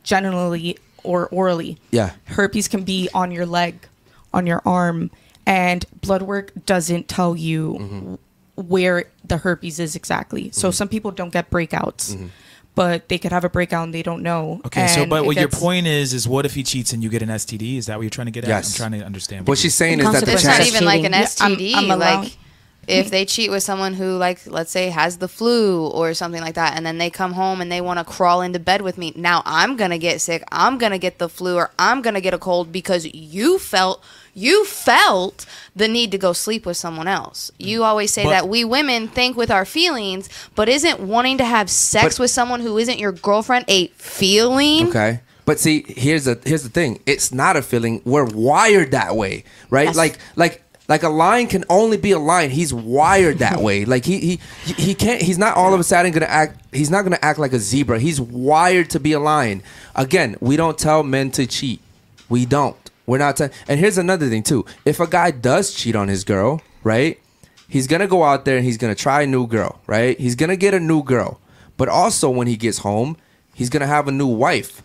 generally 0.03 0.78
or 1.03 1.28
orally. 1.28 1.78
Yeah. 1.91 2.11
Herpes 2.26 2.68
can 2.68 2.84
be 2.84 3.10
on 3.14 3.32
your 3.32 3.45
leg, 3.45 3.88
on 4.34 4.48
your 4.48 4.61
arm, 4.65 5.11
and 5.45 5.86
blood 6.02 6.22
work 6.24 6.52
doesn't 6.65 7.07
tell 7.07 7.36
you 7.36 7.78
Mm-hmm. 7.80 8.15
Where 8.56 9.06
the 9.26 9.38
herpes 9.38 9.80
is 9.80 9.96
exactly. 9.96 10.52
So 10.52 10.72
some 10.72 10.88
people 10.88 11.12
don't 11.12 11.32
get 11.34 11.50
breakouts, 11.50 12.14
Mm-hmm. 12.16 12.28
but 12.76 13.08
they 13.10 13.18
could 13.18 13.32
have 13.32 13.44
a 13.44 13.50
breakout 13.50 13.84
and 13.86 13.94
they 13.94 14.04
don't 14.04 14.22
know. 14.24 14.62
Okay, 14.66 14.88
so 14.88 15.06
but 15.06 15.24
it 15.24 15.26
what 15.26 15.36
your 15.38 15.48
point 15.50 15.88
is 15.88 16.14
is 16.14 16.28
what 16.28 16.46
if 16.46 16.54
he 16.56 16.64
cheats 16.64 16.94
and 16.94 17.04
you 17.04 17.10
get 17.10 17.22
an 17.22 17.30
STD? 17.30 17.78
Is 17.78 17.86
that 17.88 17.98
what 17.98 18.04
you're 18.04 18.10
trying 18.10 18.26
to 18.28 18.32
get 18.32 18.44
at? 18.46 18.50
Yes. 18.50 18.74
I'm 18.74 18.78
trying 18.90 19.00
to 19.00 19.06
understand. 19.06 19.48
What 19.48 19.58
she's 19.58 19.76
saying 19.76 20.00
is 20.00 20.12
that 20.12 20.26
the 20.26 20.34
It's 20.34 20.44
not 20.44 20.62
even 20.66 20.86
like 20.86 21.04
an 21.04 21.12
Yeah, 21.14 21.28
I'm- 21.40 21.56
STD. 21.56 21.74
I'm 21.76 21.88
like 22.00 22.38
if 22.86 23.10
they 23.10 23.24
cheat 23.24 23.50
with 23.50 23.64
someone 23.64 23.94
who, 23.94 24.18
like, 24.18 24.46
let's 24.46 24.70
say, 24.70 24.90
has 24.90 25.18
the 25.20 25.30
flu 25.30 25.88
or 25.88 26.14
something 26.14 26.42
like 26.42 26.56
that, 26.56 26.76
and 26.76 26.86
then 26.86 26.98
they 26.98 27.10
come 27.10 27.32
home 27.32 27.62
and 27.62 27.72
they 27.72 27.80
want 27.80 27.98
to 27.98 28.04
crawl 28.04 28.42
into 28.42 28.60
bed 28.60 28.82
with 28.82 28.98
me. 28.98 29.14
Now 29.16 29.42
I'm 29.46 29.78
gonna 29.78 29.98
get 29.98 30.20
sick. 30.20 30.44
I'm 30.52 30.78
gonna 30.78 30.98
get 30.98 31.18
the 31.18 31.30
flu 31.30 31.56
or 31.56 31.72
I'm 31.80 32.02
gonna 32.02 32.20
get 32.20 32.34
a 32.34 32.38
cold 32.38 32.74
because 32.74 33.06
you 33.14 33.58
felt 33.58 34.04
You 34.36 34.66
felt 34.66 35.46
the 35.76 35.88
need 35.88 36.12
to 36.12 36.18
go 36.18 36.34
sleep 36.34 36.66
with 36.66 36.78
someone 36.78 37.08
else. 37.08 37.52
Mm. 37.60 37.66
You 37.68 37.84
always 37.84 38.12
say 38.12 38.24
But- 38.24 38.30
that 38.32 38.50
we 38.50 38.64
women 38.64 39.08
think 39.08 39.38
with 39.38 39.52
our 39.52 39.66
feelings, 39.66 40.28
but 40.56 40.68
isn't 40.70 41.00
wanting 41.00 41.38
to 41.38 41.46
have 41.46 41.70
sex 41.70 42.18
But- 42.18 42.24
with 42.24 42.32
someone 42.32 42.60
who 42.62 42.78
isn't 42.78 42.98
your 43.00 43.12
girlfriend 43.12 43.66
a 43.68 43.88
feeling? 43.98 44.88
Okay. 44.90 45.20
But 45.46 45.60
see, 45.60 45.84
here's 45.88 46.24
the 46.24 46.40
here's 46.46 46.64
the 46.64 46.70
thing. 46.70 47.00
It's 47.06 47.34
not 47.34 47.58
a 47.58 47.62
feeling. 47.62 48.02
We're 48.06 48.24
wired 48.24 48.92
that 48.92 49.16
way, 49.18 49.44
right? 49.70 49.94
Like 49.94 50.18
like 50.38 50.64
like 50.88 51.04
a 51.04 51.10
lion 51.10 51.48
can 51.48 51.66
only 51.70 51.98
be 51.98 52.12
a 52.12 52.20
lion. 52.20 52.50
He's 52.50 52.74
wired 52.74 53.40
that 53.40 53.62
way. 53.68 53.84
Like 53.84 54.06
he 54.06 54.20
he 54.20 54.40
he- 54.66 54.74
he 54.82 54.96
can't. 54.96 55.22
He's 55.22 55.38
not 55.38 55.58
all 55.58 55.74
of 55.74 55.80
a 55.82 55.84
sudden 55.84 56.14
gonna 56.14 56.28
act. 56.28 56.62
He's 56.72 56.90
not 56.90 57.04
gonna 57.04 57.20
act 57.22 57.40
like 57.40 57.52
a 57.52 57.60
zebra. 57.60 58.00
He's 58.00 58.22
wired 58.22 58.90
to 58.92 59.00
be 59.02 59.12
a 59.12 59.20
lion. 59.20 59.62
Again, 59.96 60.38
we 60.40 60.56
don't 60.56 60.78
tell 60.78 61.04
men 61.04 61.30
to 61.32 61.46
cheat. 61.46 61.82
We 62.30 62.46
don't. 62.46 62.78
We're 63.06 63.18
not. 63.18 63.38
T- 63.38 63.50
and 63.68 63.80
here's 63.80 63.98
another 63.98 64.30
thing 64.30 64.44
too. 64.44 64.66
If 64.86 65.00
a 65.00 65.08
guy 65.08 65.32
does 65.32 65.74
cheat 65.74 65.96
on 65.96 66.08
his 66.08 66.24
girl, 66.24 66.62
right? 66.84 67.20
He's 67.68 67.88
gonna 67.88 68.08
go 68.08 68.24
out 68.24 68.46
there 68.46 68.58
and 68.58 68.66
he's 68.66 68.78
gonna 68.78 68.96
try 68.96 69.24
a 69.24 69.28
new 69.28 69.48
girl, 69.48 69.80
right? 69.88 70.18
He's 70.20 70.36
gonna 70.36 70.56
get 70.56 70.74
a 70.74 70.80
new 70.80 71.04
girl. 71.04 71.40
But 71.76 71.90
also 71.90 72.30
when 72.30 72.48
he 72.48 72.56
gets 72.56 72.80
home, 72.80 73.18
he's 73.54 73.70
gonna 73.70 73.88
have 73.88 74.08
a 74.08 74.12
new 74.12 74.28
wife 74.28 74.84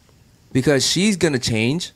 because 0.52 0.86
she's 0.86 1.16
gonna 1.16 1.38
change. 1.38 1.92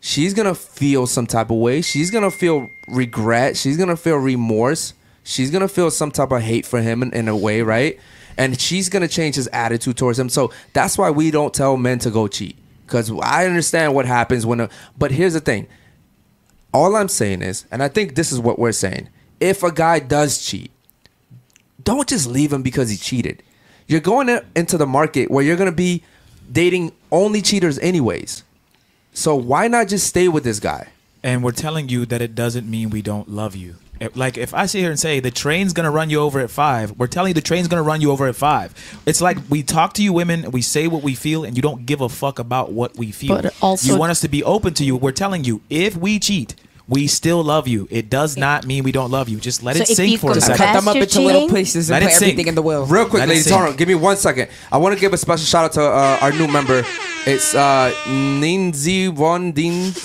She's 0.00 0.34
gonna 0.34 0.54
feel 0.54 1.06
some 1.06 1.26
type 1.26 1.50
of 1.50 1.56
way. 1.56 1.80
She's 1.82 2.10
gonna 2.10 2.30
feel 2.30 2.68
regret. 2.88 3.56
She's 3.56 3.76
gonna 3.76 3.96
feel 3.96 4.16
remorse. 4.16 4.92
She's 5.24 5.50
gonna 5.50 5.68
feel 5.68 5.90
some 5.90 6.10
type 6.12 6.30
of 6.30 6.42
hate 6.42 6.66
for 6.66 6.80
him 6.80 7.02
in, 7.02 7.12
in 7.12 7.28
a 7.28 7.36
way, 7.36 7.62
right? 7.62 7.98
And 8.36 8.60
she's 8.60 8.88
gonna 8.88 9.08
change 9.08 9.34
his 9.36 9.48
attitude 9.48 9.96
towards 9.96 10.18
him. 10.18 10.28
So 10.28 10.52
that's 10.74 10.98
why 10.98 11.10
we 11.10 11.30
don't 11.30 11.54
tell 11.54 11.76
men 11.76 11.98
to 12.00 12.10
go 12.10 12.28
cheat. 12.28 12.56
Because 12.86 13.10
I 13.22 13.46
understand 13.46 13.94
what 13.94 14.06
happens 14.06 14.46
when. 14.46 14.60
A, 14.60 14.70
but 14.96 15.10
here's 15.10 15.34
the 15.34 15.40
thing. 15.40 15.66
All 16.72 16.96
I'm 16.96 17.08
saying 17.08 17.42
is, 17.42 17.64
and 17.70 17.82
I 17.82 17.88
think 17.88 18.14
this 18.14 18.32
is 18.32 18.40
what 18.40 18.58
we're 18.58 18.72
saying. 18.72 19.08
If 19.40 19.62
a 19.62 19.72
guy 19.72 19.98
does 19.98 20.44
cheat, 20.44 20.70
don't 21.82 22.08
just 22.08 22.26
leave 22.26 22.52
him 22.52 22.62
because 22.62 22.90
he 22.90 22.96
cheated. 22.96 23.42
You're 23.86 24.00
going 24.00 24.40
into 24.54 24.78
the 24.78 24.86
market 24.86 25.30
where 25.30 25.44
you're 25.44 25.56
going 25.56 25.70
to 25.70 25.76
be 25.76 26.02
dating 26.50 26.92
only 27.10 27.42
cheaters 27.42 27.78
anyways. 27.78 28.42
So 29.12 29.34
why 29.34 29.68
not 29.68 29.88
just 29.88 30.06
stay 30.06 30.28
with 30.28 30.44
this 30.44 30.60
guy? 30.60 30.88
and 31.26 31.42
we're 31.42 31.50
telling 31.50 31.88
you 31.88 32.06
that 32.06 32.22
it 32.22 32.36
doesn't 32.36 32.70
mean 32.70 32.88
we 32.88 33.02
don't 33.02 33.28
love 33.28 33.56
you. 33.56 33.74
Like 34.14 34.36
if 34.36 34.52
I 34.54 34.66
sit 34.66 34.80
here 34.80 34.90
and 34.90 34.98
say 35.00 35.20
the 35.20 35.30
train's 35.30 35.72
gonna 35.72 35.90
run 35.90 36.10
you 36.10 36.20
over 36.20 36.40
at 36.40 36.50
five, 36.50 36.92
we're 36.98 37.06
telling 37.06 37.30
you 37.30 37.34
the 37.34 37.40
train's 37.40 37.68
gonna 37.68 37.82
run 37.82 38.00
you 38.00 38.10
over 38.10 38.26
at 38.26 38.36
five. 38.36 38.74
It's 39.06 39.20
like 39.20 39.38
we 39.48 39.62
talk 39.62 39.94
to 39.94 40.02
you 40.02 40.12
women, 40.12 40.50
we 40.50 40.62
say 40.62 40.86
what 40.86 41.02
we 41.02 41.14
feel, 41.14 41.44
and 41.44 41.56
you 41.56 41.62
don't 41.62 41.86
give 41.86 42.00
a 42.00 42.08
fuck 42.08 42.38
about 42.38 42.72
what 42.72 42.96
we 42.96 43.10
feel. 43.12 43.36
But 43.40 43.54
also- 43.62 43.92
you 43.92 43.98
want 43.98 44.10
us 44.10 44.20
to 44.20 44.28
be 44.28 44.42
open 44.44 44.74
to 44.74 44.84
you. 44.84 44.96
We're 44.96 45.12
telling 45.12 45.44
you 45.44 45.62
if 45.70 45.96
we 45.96 46.18
cheat. 46.18 46.54
We 46.88 47.08
still 47.08 47.42
love 47.42 47.66
you. 47.66 47.88
It 47.90 48.08
does 48.08 48.36
not 48.36 48.64
mean 48.64 48.84
we 48.84 48.92
don't 48.92 49.10
love 49.10 49.28
you. 49.28 49.38
Just 49.40 49.62
let 49.64 49.74
So 49.76 49.82
it 49.82 49.90
if 49.90 49.96
sink 49.96 50.20
for 50.20 50.30
a 50.30 50.40
second. 50.40 50.56
Cut 50.58 50.72
them 50.74 50.86
up 50.86 50.94
you're 50.94 51.02
into 51.02 51.20
little 51.20 51.48
pieces 51.48 51.90
and 51.90 51.94
Let 52.00 52.02
put 52.06 52.12
it 52.12 52.14
sink. 52.18 52.30
everything 52.32 52.46
in 52.46 52.54
the 52.54 52.62
will. 52.62 52.86
Real 52.86 53.06
quick, 53.06 53.20
Let 53.20 53.28
ladies, 53.28 53.44
sink. 53.46 53.56
hold 53.56 53.70
on. 53.70 53.76
Give 53.76 53.88
me 53.88 53.96
one 53.96 54.16
second. 54.16 54.48
I 54.70 54.76
want 54.78 54.94
to 54.94 55.00
give 55.00 55.12
a 55.12 55.16
special 55.16 55.44
shout 55.44 55.64
out 55.64 55.72
to 55.72 55.82
uh, 55.82 56.18
our 56.22 56.30
new 56.30 56.46
member. 56.46 56.84
It's 57.26 57.56
uh, 57.56 57.92
Ninzi 58.06 59.12
Von 59.12 59.50
Din. 59.52 59.92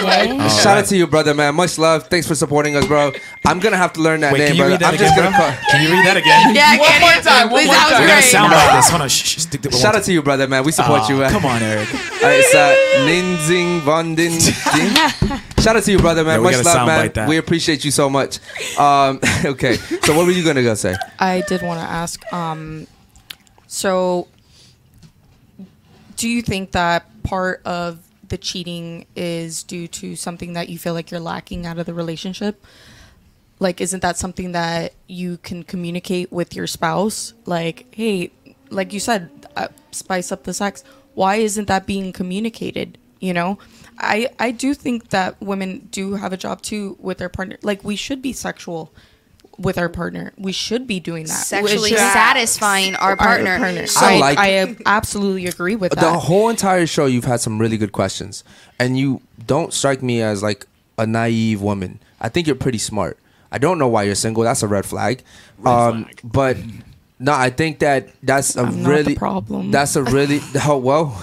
Okay. 0.00 0.48
Shout 0.62 0.78
out 0.78 0.86
to 0.86 0.96
you, 0.96 1.06
brother, 1.06 1.34
man. 1.34 1.54
Much 1.54 1.76
love. 1.78 2.08
Thanks 2.08 2.26
for 2.26 2.34
supporting 2.34 2.76
us, 2.76 2.86
bro. 2.86 3.12
I'm 3.44 3.58
gonna 3.60 3.76
have 3.76 3.92
to 3.94 4.00
learn 4.00 4.20
that 4.20 4.32
Wait, 4.32 4.38
name, 4.40 4.48
can 4.48 4.56
you 4.56 4.62
brother. 4.62 4.72
read 4.72 4.80
that 4.80 4.88
I'm 4.88 4.94
again, 4.94 5.06
just 5.06 5.16
gonna 5.16 5.36
call. 5.36 5.52
Can 5.70 5.82
you 5.82 5.90
read 5.92 6.06
that 6.06 6.16
again? 6.16 6.54
Yeah, 6.60 6.78
One 6.78 7.00
more 7.00 7.22
time. 7.22 7.50
One 7.50 7.60
please, 7.60 7.66
more 7.66 7.76
time. 7.76 8.00
We 8.00 8.06
got 8.06 8.16
to 8.16 8.22
sound 8.22 8.52
like 8.52 8.72
this. 8.76 8.88
Hold 8.90 9.02
on. 9.02 9.08
Shh, 9.08 9.12
shh, 9.24 9.38
stick 9.42 9.60
to- 9.62 9.72
Shout 9.72 9.94
out 9.94 10.04
to 10.04 10.12
you, 10.12 10.22
brother, 10.22 10.48
man. 10.48 10.64
We 10.64 10.72
support 10.72 11.02
Aw, 11.02 11.08
you, 11.08 11.16
man. 11.18 11.30
Come 11.30 11.44
on, 11.44 11.62
Eric. 11.62 11.88
Uh, 11.92 12.32
it's 12.32 12.54
uh, 12.54 12.74
Ninzing 13.06 13.80
Von 13.80 14.14
Din. 14.14 14.32
Din. 14.38 14.96
Shout 15.60 15.76
out 15.76 15.82
to 15.84 15.92
you, 15.92 15.98
brother, 15.98 16.24
man. 16.24 16.40
Yeah, 16.40 16.46
we 16.46 16.56
Much 16.56 16.64
love, 16.64 16.86
man. 16.86 17.12
that. 17.12 17.28
We 17.28 17.36
appreciate 17.36 17.84
you 17.84 17.90
so 17.90 18.08
much. 18.08 18.38
Um, 18.78 19.20
okay, 19.44 19.74
so 19.74 20.16
what 20.16 20.26
were 20.26 20.32
you 20.32 20.44
gonna 20.44 20.62
go 20.62 20.74
say? 20.74 20.96
I 21.18 21.42
did 21.48 21.62
want 21.62 21.80
to 21.80 21.86
ask. 21.86 22.20
Um, 22.32 22.86
so, 23.66 24.28
do 26.16 26.28
you 26.28 26.42
think 26.42 26.72
that 26.72 27.06
part 27.22 27.62
of 27.64 28.00
the 28.28 28.38
cheating 28.38 29.06
is 29.14 29.62
due 29.62 29.86
to 29.88 30.16
something 30.16 30.54
that 30.54 30.68
you 30.68 30.78
feel 30.78 30.94
like 30.94 31.10
you're 31.10 31.20
lacking 31.20 31.66
out 31.66 31.78
of 31.78 31.86
the 31.86 31.94
relationship? 31.94 32.64
Like, 33.58 33.80
isn't 33.80 34.00
that 34.00 34.16
something 34.16 34.52
that 34.52 34.94
you 35.06 35.36
can 35.38 35.62
communicate 35.62 36.32
with 36.32 36.56
your 36.56 36.66
spouse? 36.66 37.34
Like, 37.44 37.86
hey, 37.94 38.30
like 38.70 38.92
you 38.92 39.00
said, 39.00 39.28
uh, 39.56 39.68
spice 39.90 40.32
up 40.32 40.44
the 40.44 40.54
sex. 40.54 40.82
Why 41.14 41.36
isn't 41.36 41.66
that 41.68 41.86
being 41.86 42.12
communicated? 42.12 42.96
You 43.20 43.34
know, 43.34 43.58
I 44.00 44.28
I 44.38 44.50
do 44.50 44.74
think 44.74 45.10
that 45.10 45.40
women 45.40 45.88
do 45.90 46.14
have 46.14 46.32
a 46.32 46.36
job 46.36 46.62
too 46.62 46.96
with 47.00 47.18
their 47.18 47.28
partner. 47.28 47.58
Like, 47.62 47.84
we 47.84 47.96
should 47.96 48.22
be 48.22 48.32
sexual 48.32 48.92
with 49.58 49.76
our 49.76 49.88
partner. 49.88 50.32
We 50.38 50.52
should 50.52 50.86
be 50.86 51.00
doing 51.00 51.24
that. 51.26 51.44
Sexually 51.44 51.90
We 51.90 51.96
satisfying 51.96 52.96
our 52.96 53.14
partner. 53.16 53.86
So 53.86 54.04
I 54.04 54.12
I, 54.14 54.18
like- 54.18 54.38
I 54.38 54.76
absolutely 54.86 55.46
agree 55.46 55.76
with 55.76 55.92
that. 55.92 56.00
The 56.00 56.18
whole 56.18 56.48
entire 56.48 56.86
show, 56.86 57.06
you've 57.06 57.24
had 57.26 57.40
some 57.40 57.58
really 57.58 57.76
good 57.76 57.92
questions, 57.92 58.42
and 58.78 58.98
you 58.98 59.20
don't 59.46 59.72
strike 59.72 60.02
me 60.02 60.22
as 60.22 60.42
like 60.42 60.66
a 60.98 61.06
naive 61.06 61.60
woman. 61.60 62.00
I 62.20 62.28
think 62.28 62.46
you're 62.46 62.56
pretty 62.56 62.78
smart. 62.78 63.18
I 63.52 63.58
don't 63.58 63.78
know 63.78 63.88
why 63.88 64.04
you're 64.04 64.14
single. 64.14 64.44
That's 64.44 64.62
a 64.62 64.68
red 64.68 64.86
flag. 64.86 65.22
Red 65.58 65.72
um, 65.72 66.10
But 66.22 66.56
no, 67.18 67.32
I 67.32 67.50
think 67.50 67.80
that 67.80 68.08
that's 68.22 68.56
a 68.56 68.62
I'm 68.62 68.82
not 68.82 68.88
the 68.88 68.88
really 68.88 69.14
problem. 69.14 69.70
That's 69.70 69.94
a 69.96 70.02
really 70.02 70.40
oh 70.66 70.78
well. 70.78 71.20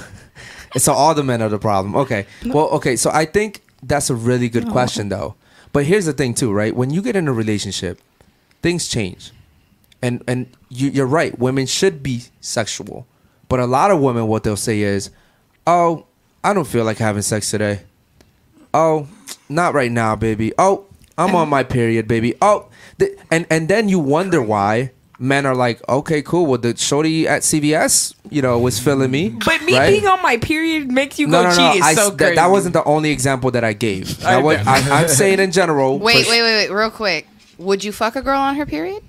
So 0.77 0.93
all 0.93 1.13
the 1.13 1.23
men 1.23 1.41
are 1.41 1.49
the 1.49 1.59
problem. 1.59 1.95
Okay. 1.95 2.25
Well, 2.45 2.69
okay. 2.69 2.95
So 2.95 3.09
I 3.13 3.25
think 3.25 3.61
that's 3.83 4.09
a 4.09 4.15
really 4.15 4.49
good 4.49 4.67
question 4.69 5.09
though. 5.09 5.35
But 5.73 5.85
here's 5.85 6.05
the 6.05 6.13
thing 6.13 6.33
too, 6.33 6.51
right? 6.51 6.75
When 6.75 6.89
you 6.89 7.01
get 7.01 7.15
in 7.15 7.27
a 7.27 7.33
relationship, 7.33 7.99
things 8.61 8.87
change 8.87 9.31
and 10.01 10.23
and 10.27 10.47
you, 10.69 10.89
you're 10.89 11.05
right. 11.05 11.37
Women 11.37 11.65
should 11.65 12.01
be 12.03 12.23
sexual, 12.41 13.05
but 13.49 13.59
a 13.59 13.65
lot 13.65 13.91
of 13.91 13.99
women, 13.99 14.27
what 14.27 14.43
they'll 14.43 14.55
say 14.55 14.81
is, 14.81 15.09
"Oh, 15.65 16.05
I 16.43 16.53
don't 16.53 16.67
feel 16.67 16.85
like 16.85 16.97
having 16.97 17.21
sex 17.21 17.51
today. 17.51 17.81
Oh, 18.73 19.07
not 19.49 19.73
right 19.73 19.91
now, 19.91 20.15
baby. 20.15 20.53
Oh, 20.57 20.85
I'm 21.17 21.35
on 21.35 21.49
my 21.49 21.63
period, 21.63 22.07
baby. 22.07 22.35
Oh, 22.41 22.69
and 23.31 23.45
and 23.49 23.67
then 23.67 23.89
you 23.89 23.99
wonder 23.99 24.41
why 24.41 24.91
men 25.19 25.45
are 25.45 25.55
like, 25.55 25.81
okay, 25.89 26.21
cool. 26.21 26.45
Well, 26.45 26.57
the 26.57 26.75
shorty 26.77 27.27
at 27.27 27.41
CVS, 27.41 28.13
you 28.29 28.41
know, 28.41 28.59
was 28.59 28.79
feeling 28.79 29.11
me. 29.11 29.29
But 29.29 29.63
me 29.63 29.77
right? 29.77 29.89
being 29.89 30.07
on 30.07 30.21
my 30.21 30.37
period 30.37 30.91
makes 30.91 31.17
you 31.19 31.27
no, 31.27 31.43
go 31.43 31.49
no, 31.49 31.55
cheat. 31.55 31.59
no. 31.59 31.73
Is 31.73 31.81
I, 31.83 31.93
so 31.93 32.09
that, 32.11 32.17
crazy. 32.17 32.35
that 32.35 32.47
wasn't 32.47 32.73
the 32.73 32.83
only 32.83 33.11
example 33.11 33.51
that 33.51 33.63
I 33.63 33.73
gave. 33.73 34.23
I 34.23 34.37
was, 34.37 34.57
I, 34.65 35.01
I'm 35.01 35.07
saying 35.07 35.39
in 35.39 35.51
general. 35.51 35.99
Wait, 35.99 36.25
but- 36.25 36.29
wait, 36.31 36.41
wait, 36.41 36.69
wait, 36.69 36.71
real 36.75 36.91
quick. 36.91 37.27
Would 37.57 37.83
you 37.83 37.91
fuck 37.91 38.15
a 38.15 38.21
girl 38.21 38.39
on 38.39 38.55
her 38.55 38.65
period? 38.65 39.03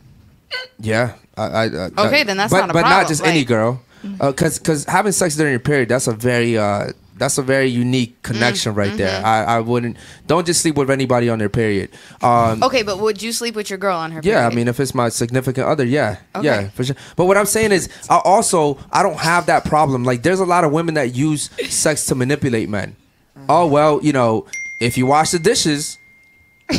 Yeah. 0.79 1.15
I, 1.37 1.43
I, 1.43 1.65
I, 1.65 2.07
Okay, 2.07 2.23
then 2.25 2.37
that's 2.39 2.51
but, 2.51 2.61
not 2.61 2.71
a 2.71 2.73
problem. 2.73 2.73
But 2.73 2.81
not 2.81 2.89
problem, 2.89 3.09
just 3.09 3.25
any 3.25 3.41
like- 3.41 3.47
girl, 3.49 3.83
because 4.21 4.59
because 4.59 4.85
having 4.85 5.13
sex 5.13 5.37
during 5.37 5.53
your 5.53 5.61
period 5.61 5.89
that's 5.89 6.07
a 6.07 6.13
very 6.13 6.57
uh 6.57 6.93
that's 7.19 7.39
a 7.39 7.43
very 7.43 7.67
unique 7.69 8.23
connection 8.23 8.75
right 8.75 8.97
there. 8.97 9.21
mhm. 9.21 9.25
I, 9.25 9.45
I 9.45 9.61
wouldn't 9.61 9.97
don't 10.27 10.47
just 10.47 10.61
sleep 10.63 10.77
with 10.77 10.91
anybody 10.91 11.29
on 11.29 11.39
their 11.39 11.49
period. 11.49 11.91
Um, 12.23 12.63
Okay, 12.63 12.83
but 12.83 12.99
would 13.01 13.21
you 13.23 13.33
sleep 13.33 13.55
with 13.55 13.69
your 13.71 13.79
girl 13.79 13.97
on 13.97 14.13
her 14.13 14.23
period? 14.23 14.39
yeah, 14.41 14.47
I 14.47 14.55
mean 14.55 14.69
if 14.69 14.79
it's 14.81 14.95
my 14.95 15.09
significant 15.09 15.67
other, 15.67 15.85
yeah, 15.85 16.17
yeah, 16.41 16.69
for 16.71 16.85
sure. 16.85 16.97
But 17.17 17.27
what 17.27 17.37
I'm 17.37 17.47
saying 17.47 17.73
is, 17.73 17.89
I 18.09 18.21
also 18.25 18.79
I 18.93 19.03
don't 19.03 19.19
have 19.19 19.47
that 19.47 19.65
problem. 19.65 20.05
Like 20.05 20.23
there's 20.23 20.41
a 20.41 20.47
lot 20.47 20.65
of 20.65 20.73
women 20.73 20.95
that 20.95 21.15
use 21.15 21.51
sex 21.73 22.07
to 22.07 22.15
manipulate 22.15 22.69
men. 22.69 22.97
Oh 23.49 23.67
well, 23.67 24.01
you 24.03 24.13
know, 24.13 24.47
if 24.81 24.97
you 24.99 25.07
wash 25.07 25.31
the 25.31 25.39
dishes. 25.39 25.99
I'll 26.71 26.79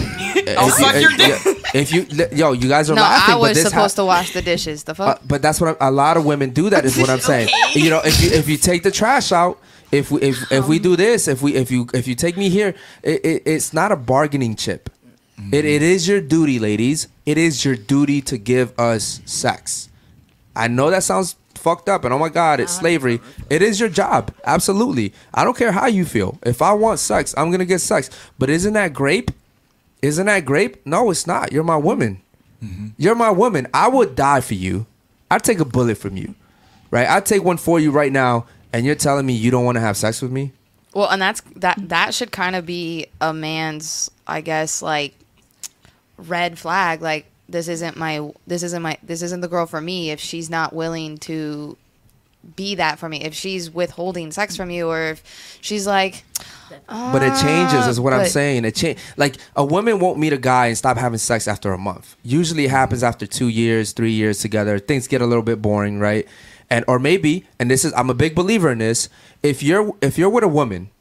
if 0.69 0.79
you- 0.79 0.85
suck 0.85 1.01
your 1.01 1.11
dick. 1.17 1.55
If 1.71 1.91
you, 1.93 2.05
yo, 2.35 2.51
you 2.53 2.67
guys 2.67 2.89
are 2.89 2.95
no, 2.95 3.01
laughing, 3.01 3.33
I 3.33 3.37
but 3.37 3.41
was 3.41 3.57
this 3.57 3.69
supposed 3.69 3.95
hap- 3.95 4.01
to 4.01 4.05
wash 4.05 4.33
the 4.33 4.41
dishes. 4.41 4.83
The 4.85 4.91
uh, 4.93 4.95
fuck? 4.95 5.21
but 5.27 5.41
that's 5.41 5.61
what 5.61 5.77
a 5.79 5.91
lot 5.91 6.17
of 6.17 6.25
women 6.25 6.49
do. 6.49 6.69
That 6.69 6.83
is 6.85 6.97
what 6.97 7.09
I'm 7.09 7.19
saying. 7.31 7.49
You 7.75 7.89
know, 7.91 8.01
if 8.03 8.21
you 8.23 8.31
if 8.31 8.49
you 8.49 8.57
take 8.57 8.81
the 8.83 8.89
trash 8.91 9.31
out, 9.31 9.59
if 9.91 10.11
we 10.11 10.21
if, 10.21 10.51
if 10.51 10.67
we 10.67 10.77
um, 10.77 10.83
do 10.83 10.95
this, 10.95 11.27
if 11.27 11.41
we 11.41 11.55
if 11.55 11.71
you 11.71 11.87
if 11.93 12.07
you 12.07 12.15
take 12.15 12.37
me 12.37 12.49
here, 12.49 12.75
it, 13.03 13.25
it, 13.25 13.43
it's 13.45 13.73
not 13.73 13.91
a 13.91 13.95
bargaining 13.95 14.55
chip. 14.55 14.89
Mm-hmm. 15.39 15.53
It 15.53 15.65
it 15.65 15.81
is 15.81 16.07
your 16.07 16.21
duty, 16.21 16.59
ladies. 16.59 17.07
It 17.25 17.37
is 17.37 17.63
your 17.65 17.75
duty 17.75 18.21
to 18.23 18.37
give 18.37 18.77
us 18.79 19.21
sex. 19.25 19.89
I 20.55 20.67
know 20.67 20.89
that 20.89 21.03
sounds 21.03 21.35
fucked 21.55 21.89
up, 21.89 22.03
and 22.03 22.13
oh 22.13 22.19
my 22.19 22.29
god, 22.29 22.59
it's 22.59 22.73
uh-huh. 22.73 22.81
slavery. 22.81 23.19
It 23.49 23.61
is 23.61 23.79
your 23.79 23.89
job, 23.89 24.33
absolutely. 24.45 25.13
I 25.33 25.43
don't 25.43 25.57
care 25.57 25.71
how 25.71 25.87
you 25.87 26.05
feel. 26.05 26.37
If 26.43 26.61
I 26.61 26.73
want 26.73 26.99
sex, 26.99 27.33
I'm 27.37 27.51
gonna 27.51 27.65
get 27.65 27.79
sex. 27.79 28.09
But 28.37 28.49
isn't 28.49 28.73
that 28.73 28.93
grape? 28.93 29.31
Isn't 30.01 30.27
that 30.27 30.45
grape? 30.45 30.85
No, 30.85 31.11
it's 31.11 31.27
not. 31.27 31.51
You're 31.51 31.63
my 31.63 31.77
woman. 31.77 32.21
Mm-hmm. 32.63 32.87
You're 32.97 33.15
my 33.15 33.31
woman. 33.31 33.67
I 33.73 33.87
would 33.87 34.15
die 34.15 34.41
for 34.41 34.53
you. 34.53 34.85
I'd 35.31 35.43
take 35.43 35.59
a 35.59 35.65
bullet 35.65 35.97
from 35.97 36.17
you. 36.17 36.35
Right? 36.91 37.07
I'd 37.07 37.25
take 37.25 37.43
one 37.43 37.57
for 37.57 37.79
you 37.79 37.91
right 37.91 38.11
now, 38.11 38.47
and 38.73 38.85
you're 38.85 38.95
telling 38.95 39.25
me 39.25 39.33
you 39.33 39.51
don't 39.51 39.65
want 39.65 39.75
to 39.75 39.81
have 39.81 39.98
sex 39.98 40.22
with 40.22 40.31
me? 40.31 40.51
Well, 40.93 41.09
and 41.09 41.22
that's 41.22 41.41
that. 41.57 41.77
That 41.89 42.14
should 42.14 42.31
kind 42.31 42.56
of 42.56 42.65
be 42.65 43.07
a 43.22 43.33
man's, 43.33 44.09
I 44.25 44.41
guess, 44.41 44.81
like 44.81 45.14
red 46.17 46.57
flag. 46.57 47.01
Like 47.01 47.25
this 47.48 47.67
isn't 47.67 47.98
my, 47.98 48.31
this 48.48 48.64
isn't 48.64 48.81
my, 48.81 48.98
this 49.03 49.22
isn't 49.22 49.41
the 49.41 49.48
girl 49.48 49.65
for 49.65 49.81
me 49.81 50.11
if 50.11 50.19
she's 50.19 50.49
not 50.49 50.73
willing 50.73 51.17
to 51.19 51.77
be 52.56 52.75
that 52.75 52.99
for 52.99 53.09
me. 53.09 53.22
If 53.22 53.33
she's 53.33 53.69
withholding 53.69 54.31
sex 54.31 54.56
from 54.56 54.69
you, 54.69 54.88
or 54.88 55.11
if 55.11 55.57
she's 55.61 55.85
like, 55.85 56.23
But 56.88 57.22
it 57.22 57.39
changes, 57.41 57.88
is 57.88 57.99
what 57.99 58.14
I'm 58.14 58.22
ah, 58.22 58.25
saying. 58.25 58.65
It 58.65 58.75
change 58.75 58.99
like 59.17 59.35
a 59.56 59.65
woman 59.65 59.99
won't 59.99 60.19
meet 60.19 60.33
a 60.33 60.38
guy 60.38 60.67
and 60.67 60.77
stop 60.77 60.98
having 60.98 61.17
sex 61.19 61.48
after 61.48 61.73
a 61.73 61.77
month. 61.77 62.15
Usually 62.23 62.65
it 62.65 62.72
happens 62.72 63.03
after 63.03 63.25
two 63.25 63.48
years, 63.48 63.91
three 63.91 64.11
years 64.11 64.39
together. 64.39 64.80
Things 64.80 65.07
get 65.07 65.22
a 65.22 65.25
little 65.25 65.43
bit 65.43 65.61
boring, 65.61 65.99
right? 65.99 66.27
And 66.69 66.85
or 66.88 66.99
maybe, 66.99 67.48
and 67.57 67.69
this 67.72 67.83
is 67.83 67.93
I'm 67.93 68.09
a 68.09 68.14
big 68.14 68.35
believer 68.35 68.72
in 68.72 68.77
this. 68.77 69.09
If 69.41 69.64
you're 69.64 69.95
if 70.01 70.17
you're 70.17 70.30
with 70.30 70.43
a 70.43 70.48
woman 70.48 70.91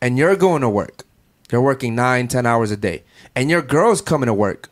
and 0.00 0.16
you're 0.16 0.36
going 0.36 0.62
to 0.62 0.68
work, 0.68 1.04
you're 1.50 1.60
working 1.60 1.94
nine, 1.94 2.28
ten 2.28 2.46
hours 2.46 2.70
a 2.70 2.76
day, 2.76 3.02
and 3.34 3.50
your 3.50 3.62
girl's 3.62 4.00
coming 4.00 4.28
to 4.28 4.34
work 4.34 4.68